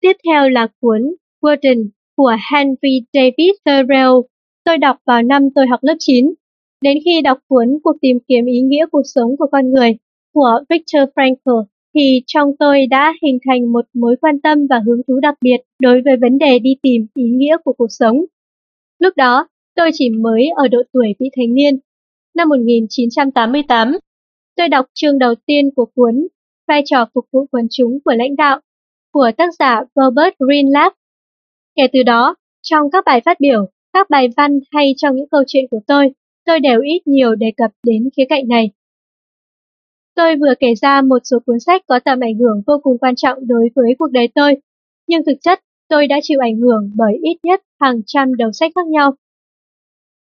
Tiếp 0.00 0.12
theo 0.26 0.48
là 0.48 0.68
cuốn 0.80 1.14
Warden 1.42 1.88
của 2.16 2.32
Henry 2.52 3.02
David 3.12 3.50
Thoreau, 3.64 4.22
tôi 4.64 4.78
đọc 4.78 4.96
vào 5.06 5.22
năm 5.22 5.42
tôi 5.54 5.66
học 5.66 5.80
lớp 5.82 5.94
9. 5.98 6.34
Đến 6.82 6.98
khi 7.04 7.20
đọc 7.22 7.38
cuốn 7.48 7.78
Cuộc 7.82 7.96
tìm 8.00 8.18
kiếm 8.28 8.44
ý 8.46 8.60
nghĩa 8.60 8.86
cuộc 8.92 9.02
sống 9.04 9.36
của 9.38 9.46
con 9.52 9.70
người 9.70 9.96
của 10.34 10.60
Viktor 10.68 11.02
Frankl, 11.14 11.64
thì 11.94 12.22
trong 12.26 12.56
tôi 12.58 12.86
đã 12.86 13.14
hình 13.22 13.38
thành 13.48 13.72
một 13.72 13.84
mối 13.94 14.16
quan 14.20 14.40
tâm 14.40 14.66
và 14.70 14.80
hứng 14.86 15.00
thú 15.08 15.20
đặc 15.20 15.34
biệt 15.40 15.56
đối 15.82 16.02
với 16.02 16.16
vấn 16.20 16.38
đề 16.38 16.58
đi 16.58 16.76
tìm 16.82 17.06
ý 17.14 17.24
nghĩa 17.24 17.56
của 17.64 17.72
cuộc 17.72 17.90
sống. 17.90 18.24
Lúc 18.98 19.16
đó, 19.16 19.48
tôi 19.76 19.90
chỉ 19.92 20.10
mới 20.10 20.48
ở 20.56 20.68
độ 20.68 20.78
tuổi 20.92 21.14
vị 21.18 21.30
thành 21.36 21.54
niên. 21.54 21.78
Năm 22.38 22.48
1988, 22.48 23.92
tôi 24.56 24.68
đọc 24.68 24.86
chương 24.94 25.18
đầu 25.18 25.34
tiên 25.46 25.70
của 25.76 25.86
cuốn 25.94 26.26
Vai 26.68 26.82
trò 26.84 27.06
phục 27.14 27.24
vụ 27.32 27.46
quần 27.50 27.66
chúng 27.70 27.98
của 28.04 28.12
lãnh 28.12 28.36
đạo 28.36 28.60
của 29.12 29.30
tác 29.36 29.54
giả 29.58 29.82
Robert 29.94 30.34
Greenleaf. 30.38 30.90
Kể 31.76 31.82
từ 31.92 32.02
đó, 32.02 32.34
trong 32.62 32.90
các 32.92 33.04
bài 33.06 33.20
phát 33.24 33.40
biểu, 33.40 33.66
các 33.92 34.10
bài 34.10 34.28
văn 34.36 34.58
hay 34.70 34.94
trong 34.96 35.16
những 35.16 35.28
câu 35.30 35.42
chuyện 35.46 35.64
của 35.70 35.80
tôi, 35.86 36.10
tôi 36.44 36.60
đều 36.60 36.80
ít 36.80 37.06
nhiều 37.06 37.34
đề 37.34 37.46
cập 37.56 37.70
đến 37.86 38.08
khía 38.16 38.24
cạnh 38.28 38.48
này. 38.48 38.70
Tôi 40.14 40.36
vừa 40.36 40.54
kể 40.60 40.74
ra 40.82 41.02
một 41.02 41.18
số 41.24 41.38
cuốn 41.46 41.60
sách 41.60 41.82
có 41.86 42.00
tầm 42.04 42.20
ảnh 42.20 42.38
hưởng 42.38 42.62
vô 42.66 42.80
cùng 42.82 42.98
quan 42.98 43.14
trọng 43.16 43.38
đối 43.46 43.68
với 43.74 43.94
cuộc 43.98 44.10
đời 44.10 44.28
tôi, 44.34 44.56
nhưng 45.06 45.24
thực 45.24 45.36
chất 45.40 45.60
tôi 45.88 46.06
đã 46.06 46.16
chịu 46.22 46.38
ảnh 46.42 46.56
hưởng 46.56 46.90
bởi 46.96 47.12
ít 47.22 47.38
nhất 47.42 47.62
hàng 47.80 48.00
trăm 48.06 48.36
đầu 48.36 48.52
sách 48.52 48.72
khác 48.74 48.86
nhau. 48.86 49.14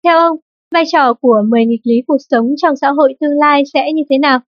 Theo 0.05 0.19
ông, 0.19 0.37
vai 0.75 0.85
trò 0.93 1.15
của 1.15 1.43
10 1.49 1.67
nghịch 1.67 1.81
lý 1.85 2.03
cuộc 2.07 2.19
sống 2.31 2.55
trong 2.57 2.77
xã 2.77 2.91
hội 2.91 3.15
tương 3.21 3.39
lai 3.39 3.63
sẽ 3.73 3.93
như 3.93 4.03
thế 4.11 4.19
nào? 4.19 4.41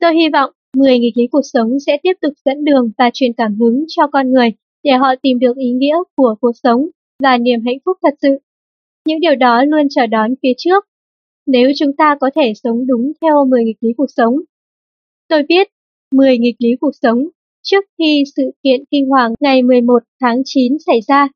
Tôi 0.00 0.14
hy 0.14 0.28
vọng 0.32 0.50
10 0.76 0.98
nghịch 0.98 1.16
lý 1.16 1.26
cuộc 1.26 1.42
sống 1.52 1.80
sẽ 1.86 1.98
tiếp 2.02 2.12
tục 2.20 2.32
dẫn 2.44 2.64
đường 2.64 2.90
và 2.98 3.10
truyền 3.14 3.32
cảm 3.32 3.54
hứng 3.54 3.84
cho 3.88 4.06
con 4.06 4.32
người 4.32 4.48
để 4.82 4.92
họ 4.92 5.14
tìm 5.22 5.38
được 5.38 5.56
ý 5.56 5.70
nghĩa 5.72 5.96
của 6.16 6.34
cuộc 6.40 6.52
sống 6.62 6.86
và 7.22 7.38
niềm 7.38 7.60
hạnh 7.66 7.78
phúc 7.84 7.98
thật 8.02 8.14
sự. 8.22 8.38
Những 9.06 9.20
điều 9.20 9.34
đó 9.34 9.64
luôn 9.64 9.86
chờ 9.90 10.06
đón 10.06 10.34
phía 10.42 10.52
trước 10.58 10.84
nếu 11.46 11.70
chúng 11.78 11.96
ta 11.96 12.16
có 12.20 12.30
thể 12.34 12.52
sống 12.64 12.86
đúng 12.86 13.12
theo 13.20 13.44
10 13.44 13.64
nghịch 13.64 13.76
lý 13.80 13.92
cuộc 13.96 14.10
sống. 14.16 14.36
Tôi 15.28 15.42
viết 15.48 15.68
10 16.14 16.38
nghịch 16.38 16.56
lý 16.58 16.76
cuộc 16.80 16.92
sống 17.02 17.28
trước 17.62 17.84
khi 17.98 18.24
sự 18.36 18.50
kiện 18.64 18.84
kinh 18.90 19.06
hoàng 19.06 19.32
ngày 19.40 19.62
11 19.62 20.02
tháng 20.20 20.42
9 20.44 20.76
xảy 20.86 21.00
ra. 21.08 21.28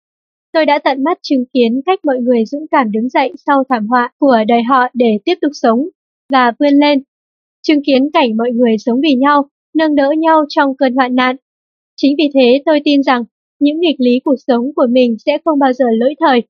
Tôi 0.57 0.67
đã 0.67 0.79
tận 0.79 1.05
mắt 1.05 1.19
chứng 1.23 1.45
kiến 1.55 1.81
cách 1.87 2.05
mọi 2.05 2.19
người 2.19 2.45
dũng 2.45 2.67
cảm 2.71 2.93
đứng 2.93 3.09
dậy 3.09 3.33
sau 3.47 3.65
thảm 3.69 3.87
họa 3.87 4.13
của 4.19 4.37
đời 4.49 4.63
họ 4.63 4.89
để 4.95 5.19
tiếp 5.25 5.35
tục 5.41 5.51
sống 5.55 5.89
và 6.33 6.53
vươn 6.59 6.75
lên. 6.75 7.03
Chứng 7.63 7.83
kiến 7.87 8.11
cảnh 8.13 8.37
mọi 8.37 8.51
người 8.51 8.77
sống 8.79 9.01
vì 9.03 9.15
nhau, 9.15 9.49
nâng 9.75 9.95
đỡ 9.95 10.11
nhau 10.19 10.45
trong 10.49 10.77
cơn 10.77 10.95
hoạn 10.95 11.15
nạn. 11.15 11.37
Chính 11.97 12.15
vì 12.19 12.31
thế 12.35 12.63
tôi 12.67 12.81
tin 12.85 13.03
rằng 13.03 13.25
những 13.61 13.81
nghịch 13.81 13.97
lý 13.99 14.21
cuộc 14.25 14.35
sống 14.47 14.75
của 14.77 14.87
mình 14.91 15.17
sẽ 15.27 15.39
không 15.45 15.59
bao 15.59 15.73
giờ 15.73 15.85
lỗi 15.99 16.15
thời. 16.21 16.43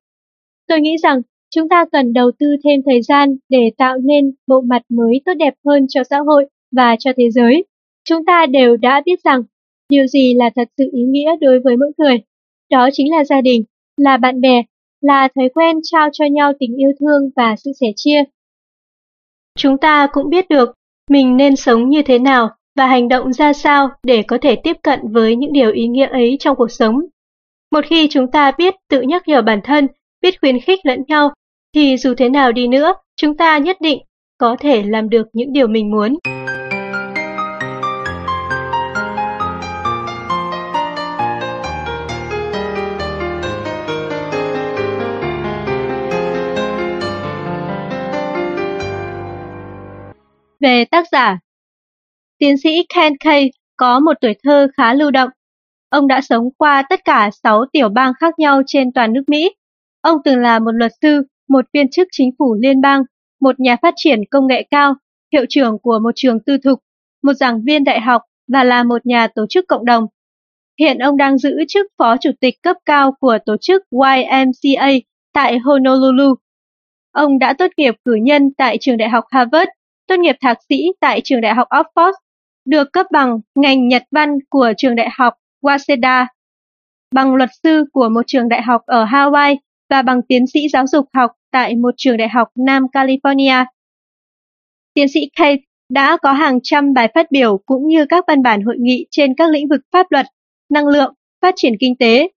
Tôi 0.69 0.81
nghĩ 0.81 0.97
rằng 1.03 1.21
chúng 1.51 1.69
ta 1.69 1.85
cần 1.93 2.13
đầu 2.13 2.31
tư 2.39 2.47
thêm 2.65 2.81
thời 2.87 3.03
gian 3.03 3.37
để 3.49 3.71
tạo 3.77 3.99
nên 3.99 4.33
bộ 4.47 4.61
mặt 4.61 4.83
mới 4.89 5.21
tốt 5.25 5.35
đẹp 5.39 5.55
hơn 5.65 5.87
cho 5.89 6.05
xã 6.11 6.19
hội 6.19 6.47
và 6.77 6.97
cho 6.99 7.13
thế 7.17 7.31
giới. 7.31 7.65
Chúng 8.09 8.25
ta 8.25 8.47
đều 8.47 8.77
đã 8.77 9.03
biết 9.07 9.23
rằng 9.25 9.43
điều 9.89 10.07
gì 10.07 10.35
là 10.35 10.51
thật 10.57 10.69
sự 10.79 10.91
ý 10.93 11.03
nghĩa 11.03 11.37
đối 11.41 11.61
với 11.61 11.77
mỗi 11.77 11.93
người. 11.99 12.19
Đó 12.71 12.89
chính 12.93 13.11
là 13.11 13.25
gia 13.25 13.41
đình, 13.41 13.65
là 13.97 14.17
bạn 14.17 14.41
bè, 14.41 14.63
là 15.01 15.29
thói 15.35 15.49
quen 15.55 15.77
trao 15.83 16.09
cho 16.13 16.25
nhau 16.25 16.53
tình 16.61 16.77
yêu 16.77 16.91
thương 17.01 17.31
và 17.37 17.57
sự 17.57 17.73
sẻ 17.81 17.87
chia. 17.97 18.25
Chúng 19.59 19.79
ta 19.79 20.07
cũng 20.13 20.31
biết 20.31 20.49
được 20.49 20.75
mình 21.11 21.37
nên 21.37 21.57
sống 21.57 21.89
như 21.89 22.03
thế 22.03 22.19
nào 22.19 22.51
và 22.77 22.87
hành 22.87 23.09
động 23.09 23.33
ra 23.33 23.53
sao 23.53 23.91
để 24.03 24.23
có 24.23 24.39
thể 24.43 24.57
tiếp 24.57 24.77
cận 24.83 25.01
với 25.13 25.37
những 25.37 25.53
điều 25.53 25.73
ý 25.73 25.87
nghĩa 25.87 26.07
ấy 26.07 26.37
trong 26.41 26.57
cuộc 26.57 26.73
sống. 26.73 27.01
Một 27.73 27.85
khi 27.87 28.09
chúng 28.11 28.31
ta 28.31 28.53
biết 28.59 28.75
tự 28.89 29.01
nhắc 29.01 29.29
nhở 29.29 29.43
bản 29.43 29.61
thân, 29.65 29.87
biết 30.23 30.41
khuyến 30.41 30.61
khích 30.61 30.87
lẫn 30.87 31.03
nhau, 31.09 31.33
thì 31.75 31.97
dù 31.97 32.15
thế 32.15 32.29
nào 32.29 32.53
đi 32.53 32.69
nữa, 32.69 32.95
chúng 33.17 33.37
ta 33.37 33.59
nhất 33.59 33.77
định 33.81 33.99
có 34.39 34.57
thể 34.61 34.83
làm 34.83 35.09
được 35.09 35.27
những 35.33 35.53
điều 35.53 35.67
mình 35.67 35.91
muốn. 35.91 36.19
Về 50.61 50.85
tác 50.85 51.07
giả 51.13 51.39
Tiến 52.39 52.57
sĩ 52.59 52.87
Ken 52.95 53.17
Kay 53.21 53.51
có 53.77 54.01
một 54.01 54.13
tuổi 54.21 54.35
thơ 54.45 54.69
khá 54.77 54.95
lưu 54.95 55.11
động. 55.11 55.31
Ông 55.89 56.07
đã 56.07 56.21
sống 56.21 56.49
qua 56.59 56.83
tất 56.91 57.05
cả 57.05 57.31
6 57.43 57.65
tiểu 57.73 57.89
bang 57.89 58.13
khác 58.21 58.39
nhau 58.39 58.63
trên 58.67 58.93
toàn 58.93 59.13
nước 59.13 59.23
Mỹ. 59.27 59.55
Ông 60.01 60.19
từng 60.25 60.41
là 60.41 60.59
một 60.59 60.71
luật 60.75 60.93
sư, 61.03 61.23
một 61.49 61.65
viên 61.73 61.91
chức 61.91 62.09
chính 62.11 62.31
phủ 62.39 62.55
liên 62.63 62.81
bang, 62.81 63.03
một 63.41 63.61
nhà 63.61 63.77
phát 63.83 63.95
triển 63.97 64.21
công 64.31 64.47
nghệ 64.47 64.67
cao, 64.71 64.95
hiệu 65.33 65.45
trưởng 65.49 65.79
của 65.83 65.99
một 65.99 66.11
trường 66.15 66.39
tư 66.47 66.59
thục, 66.65 66.79
một 67.23 67.33
giảng 67.33 67.63
viên 67.65 67.85
đại 67.85 68.01
học 68.01 68.23
và 68.53 68.65
là 68.65 68.83
một 68.83 69.07
nhà 69.07 69.27
tổ 69.35 69.47
chức 69.49 69.65
cộng 69.69 69.85
đồng. 69.85 70.07
Hiện 70.79 70.99
ông 70.99 71.17
đang 71.17 71.39
giữ 71.39 71.57
chức 71.69 71.87
phó 71.99 72.17
chủ 72.17 72.31
tịch 72.41 72.55
cấp 72.63 72.77
cao 72.85 73.13
của 73.21 73.39
tổ 73.47 73.57
chức 73.61 73.83
YMCA 73.91 74.89
tại 75.33 75.59
Honolulu. 75.59 76.35
Ông 77.13 77.39
đã 77.39 77.53
tốt 77.53 77.71
nghiệp 77.77 77.95
cử 78.05 78.15
nhân 78.15 78.51
tại 78.59 78.77
trường 78.81 78.97
đại 78.97 79.09
học 79.09 79.25
Harvard, 79.31 79.69
tốt 80.07 80.17
nghiệp 80.19 80.37
thạc 80.41 80.59
sĩ 80.69 80.85
tại 81.01 81.21
trường 81.25 81.41
đại 81.41 81.55
học 81.55 81.69
Oxford 81.71 82.13
được 82.65 82.93
cấp 82.93 83.07
bằng 83.13 83.41
ngành 83.55 83.89
Nhật 83.89 84.03
văn 84.11 84.39
của 84.51 84.73
trường 84.77 84.97
đại 84.97 85.09
học 85.13 85.35
Waseda, 85.63 86.27
bằng 87.15 87.35
luật 87.35 87.51
sư 87.63 87.85
của 87.93 88.09
một 88.09 88.23
trường 88.27 88.49
đại 88.49 88.63
học 88.63 88.83
ở 88.87 89.05
Hawaii 89.05 89.57
và 89.91 90.03
bằng 90.03 90.23
tiến 90.23 90.47
sĩ 90.47 90.69
giáo 90.69 90.87
dục 90.87 91.07
học 91.15 91.31
tại 91.51 91.77
một 91.77 91.95
trường 91.97 92.17
đại 92.17 92.29
học 92.29 92.49
Nam 92.55 92.87
California. 92.93 93.65
Tiến 94.95 95.09
sĩ 95.09 95.21
Kate 95.37 95.63
đã 95.89 96.17
có 96.23 96.33
hàng 96.33 96.59
trăm 96.63 96.93
bài 96.95 97.09
phát 97.15 97.31
biểu 97.31 97.59
cũng 97.67 97.87
như 97.87 98.07
các 98.09 98.25
văn 98.29 98.43
bản 98.43 98.63
hội 98.63 98.77
nghị 98.79 99.07
trên 99.11 99.35
các 99.35 99.51
lĩnh 99.51 99.69
vực 99.69 99.81
pháp 99.93 100.07
luật, 100.11 100.27
năng 100.69 100.87
lượng, 100.87 101.15
phát 101.43 101.55
triển 101.57 101.73
kinh 101.81 101.97
tế, 101.97 102.29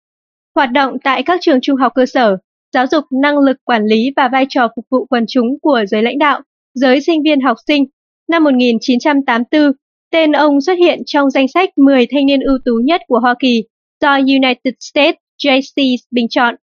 hoạt 0.56 0.72
động 0.72 0.98
tại 1.04 1.24
các 1.24 1.40
trường 1.42 1.62
trung 1.62 1.78
học 1.78 1.92
cơ 1.96 2.06
sở, 2.06 2.38
giáo 2.74 2.88
dục 2.88 3.04
năng 3.22 3.38
lực 3.38 3.58
quản 3.64 3.86
lý 3.86 4.12
và 4.16 4.28
vai 4.28 4.46
trò 4.50 4.68
phục 4.76 4.86
vụ 4.92 5.06
quần 5.06 5.26
chúng 5.28 5.60
của 5.62 5.84
giới 5.88 6.04
lãnh 6.04 6.18
đạo, 6.18 6.42
giới 6.74 7.02
sinh 7.02 7.24
viên 7.24 7.42
học 7.42 7.58
sinh. 7.68 7.86
Năm 8.28 8.44
1984, 8.44 9.72
tên 10.12 10.32
ông 10.32 10.62
xuất 10.62 10.78
hiện 10.78 11.00
trong 11.06 11.30
danh 11.30 11.48
sách 11.48 11.78
10 11.78 12.08
thanh 12.12 12.26
niên 12.26 12.40
ưu 12.40 12.58
tú 12.66 12.72
nhất 12.84 13.02
của 13.08 13.20
Hoa 13.20 13.36
Kỳ 13.40 13.64
do 14.02 14.12
United 14.14 14.74
States 14.80 15.16
JC 15.44 15.98
bình 16.12 16.28
chọn. 16.30 16.56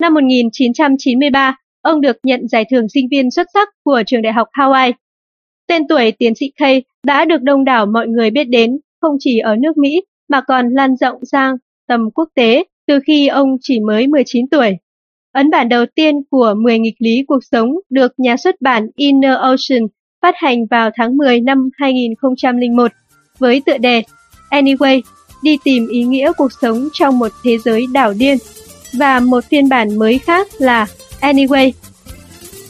Năm 0.00 0.14
1993, 0.14 1.56
ông 1.82 2.00
được 2.00 2.16
nhận 2.22 2.48
giải 2.48 2.64
thưởng 2.70 2.88
sinh 2.88 3.08
viên 3.10 3.30
xuất 3.30 3.46
sắc 3.54 3.68
của 3.84 4.02
trường 4.06 4.22
đại 4.22 4.32
học 4.32 4.48
Hawaii. 4.58 4.92
Tên 5.68 5.88
tuổi 5.88 6.12
tiến 6.18 6.34
sĩ 6.34 6.52
Kay 6.56 6.82
đã 7.06 7.24
được 7.24 7.42
đông 7.42 7.64
đảo 7.64 7.86
mọi 7.86 8.08
người 8.08 8.30
biết 8.30 8.44
đến, 8.44 8.78
không 9.00 9.16
chỉ 9.18 9.38
ở 9.38 9.56
nước 9.56 9.76
Mỹ 9.76 10.02
mà 10.28 10.40
còn 10.40 10.70
lan 10.70 10.96
rộng 10.96 11.24
sang 11.24 11.56
tầm 11.88 12.10
quốc 12.14 12.28
tế 12.34 12.64
từ 12.86 12.98
khi 13.06 13.28
ông 13.28 13.56
chỉ 13.60 13.80
mới 13.80 14.06
19 14.06 14.48
tuổi. 14.48 14.76
Ấn 15.34 15.50
bản 15.50 15.68
đầu 15.68 15.84
tiên 15.94 16.14
của 16.30 16.54
10 16.58 16.78
nghịch 16.78 16.94
lý 16.98 17.24
cuộc 17.28 17.44
sống 17.52 17.74
được 17.90 18.12
nhà 18.16 18.36
xuất 18.36 18.54
bản 18.60 18.86
Inner 18.96 19.36
Ocean 19.38 19.82
phát 20.22 20.34
hành 20.38 20.66
vào 20.70 20.90
tháng 20.96 21.16
10 21.16 21.40
năm 21.40 21.68
2001 21.78 22.92
với 23.38 23.62
tựa 23.66 23.78
đề 23.78 24.02
Anyway, 24.50 25.00
đi 25.42 25.58
tìm 25.64 25.88
ý 25.88 26.02
nghĩa 26.02 26.32
cuộc 26.36 26.52
sống 26.60 26.88
trong 26.92 27.18
một 27.18 27.32
thế 27.44 27.58
giới 27.58 27.86
đảo 27.92 28.12
điên 28.12 28.38
và 28.92 29.20
một 29.20 29.44
phiên 29.50 29.68
bản 29.68 29.98
mới 29.98 30.18
khác 30.18 30.48
là 30.58 30.86
Anyway. 31.20 31.72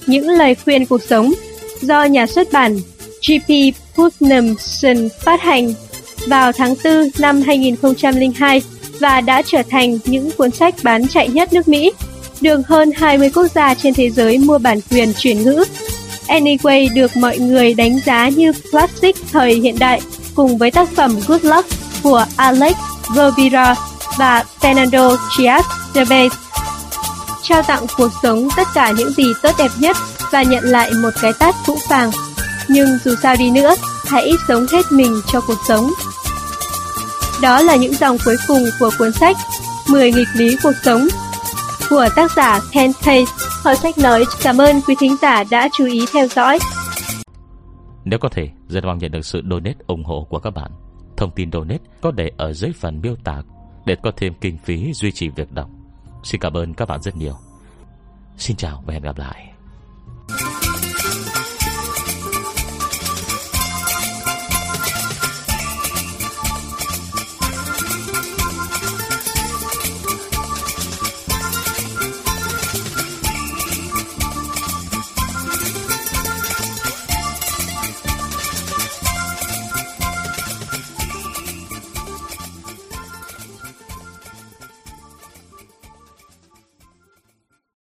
Những 0.07 0.28
lời 0.28 0.55
khuyên 0.55 0.86
cuộc 0.86 1.02
sống 1.02 1.33
do 1.81 2.05
nhà 2.05 2.26
xuất 2.26 2.49
bản 2.52 2.76
G.P. 3.28 3.75
Putnamson 3.94 5.09
phát 5.20 5.41
hành 5.41 5.68
vào 6.28 6.52
tháng 6.52 6.75
4 6.84 6.94
năm 7.18 7.43
2002 7.43 8.62
và 9.01 9.20
đã 9.20 9.43
trở 9.43 9.62
thành 9.70 9.99
những 10.05 10.31
cuốn 10.39 10.51
sách 10.51 10.75
bán 10.83 11.09
chạy 11.09 11.28
nhất 11.28 11.52
nước 11.52 11.68
Mỹ, 11.68 11.93
được 12.44 12.68
hơn 12.68 12.90
20 12.97 13.31
quốc 13.34 13.47
gia 13.55 13.74
trên 13.74 13.94
thế 13.94 14.10
giới 14.10 14.39
mua 14.39 14.58
bản 14.58 14.81
quyền 14.90 15.12
chuyển 15.14 15.42
ngữ. 15.42 15.64
Anyway 16.28 16.94
được 16.94 17.16
mọi 17.16 17.39
người 17.39 17.74
đánh 17.74 17.98
giá 18.06 18.28
như 18.28 18.52
classic 18.70 19.16
thời 19.32 19.55
hiện 19.55 19.78
đại 19.78 20.00
cùng 20.34 20.58
với 20.58 20.70
tác 20.70 20.89
phẩm 20.97 21.20
Good 21.26 21.44
Luck 21.44 21.68
của 22.02 22.24
Alex 22.36 22.76
Rovira 23.14 23.74
và 24.18 24.44
Fernando 24.60 25.16
Chias 25.36 25.64
Derbez. 25.94 26.28
Trao 27.42 27.62
tặng 27.62 27.86
cuộc 27.97 28.10
sống 28.23 28.48
tất 28.56 28.68
cả 28.74 28.92
những 28.97 29.12
gì 29.12 29.24
tốt 29.42 29.50
đẹp 29.58 29.70
nhất 29.78 29.97
và 30.32 30.42
nhận 30.42 30.64
lại 30.64 30.90
một 31.02 31.10
cái 31.23 31.32
tát 31.39 31.55
phũ 31.66 31.78
phàng. 31.89 32.10
Nhưng 32.68 32.98
dù 33.05 33.14
sao 33.23 33.36
đi 33.36 33.50
nữa, 33.50 33.74
hãy 34.05 34.32
sống 34.48 34.66
hết 34.73 34.82
mình 34.90 35.20
cho 35.32 35.40
cuộc 35.40 35.58
sống. 35.68 35.92
Đó 37.42 37.62
là 37.62 37.76
những 37.76 37.94
dòng 37.94 38.18
cuối 38.24 38.36
cùng 38.47 38.64
của 38.81 38.90
cuốn 38.98 39.12
sách 39.12 39.36
10 39.86 40.12
nghịch 40.12 40.28
lý 40.34 40.56
cuộc 40.62 40.74
sống 40.84 41.08
của 41.91 42.09
tác 42.17 42.31
giả 42.31 42.61
Ken 42.73 42.93
Case. 42.93 43.33
Hội 43.65 43.77
sách 43.77 43.99
nói 43.99 44.25
cảm 44.43 44.59
ơn 44.59 44.81
quý 44.87 44.95
thính 44.99 45.17
giả 45.23 45.45
đã 45.51 45.69
chú 45.79 45.87
ý 45.87 46.07
theo 46.13 46.27
dõi. 46.27 46.59
Nếu 48.05 48.19
có 48.19 48.29
thể, 48.29 48.49
rất 48.69 48.85
mong 48.85 48.99
nhận 48.99 49.11
được 49.11 49.27
sự 49.27 49.43
donate 49.51 49.79
ủng 49.87 50.05
hộ 50.05 50.27
của 50.31 50.39
các 50.39 50.51
bạn. 50.51 50.71
Thông 51.17 51.31
tin 51.31 51.53
donate 51.53 51.83
có 52.01 52.11
để 52.11 52.31
ở 52.37 52.53
dưới 52.53 52.73
phần 52.81 53.01
miêu 53.01 53.17
tả 53.25 53.43
để 53.87 53.97
có 54.03 54.13
thêm 54.17 54.35
kinh 54.41 54.59
phí 54.59 54.93
duy 54.93 55.13
trì 55.13 55.29
việc 55.29 55.53
đọc. 55.53 55.71
Xin 56.25 56.41
cảm 56.41 56.57
ơn 56.57 56.75
các 56.75 56.89
bạn 56.89 57.03
rất 57.03 57.17
nhiều. 57.17 57.35
Xin 58.37 58.57
chào 58.57 58.83
và 58.87 58.93
hẹn 58.93 59.03
gặp 59.03 59.19
lại. 59.19 59.53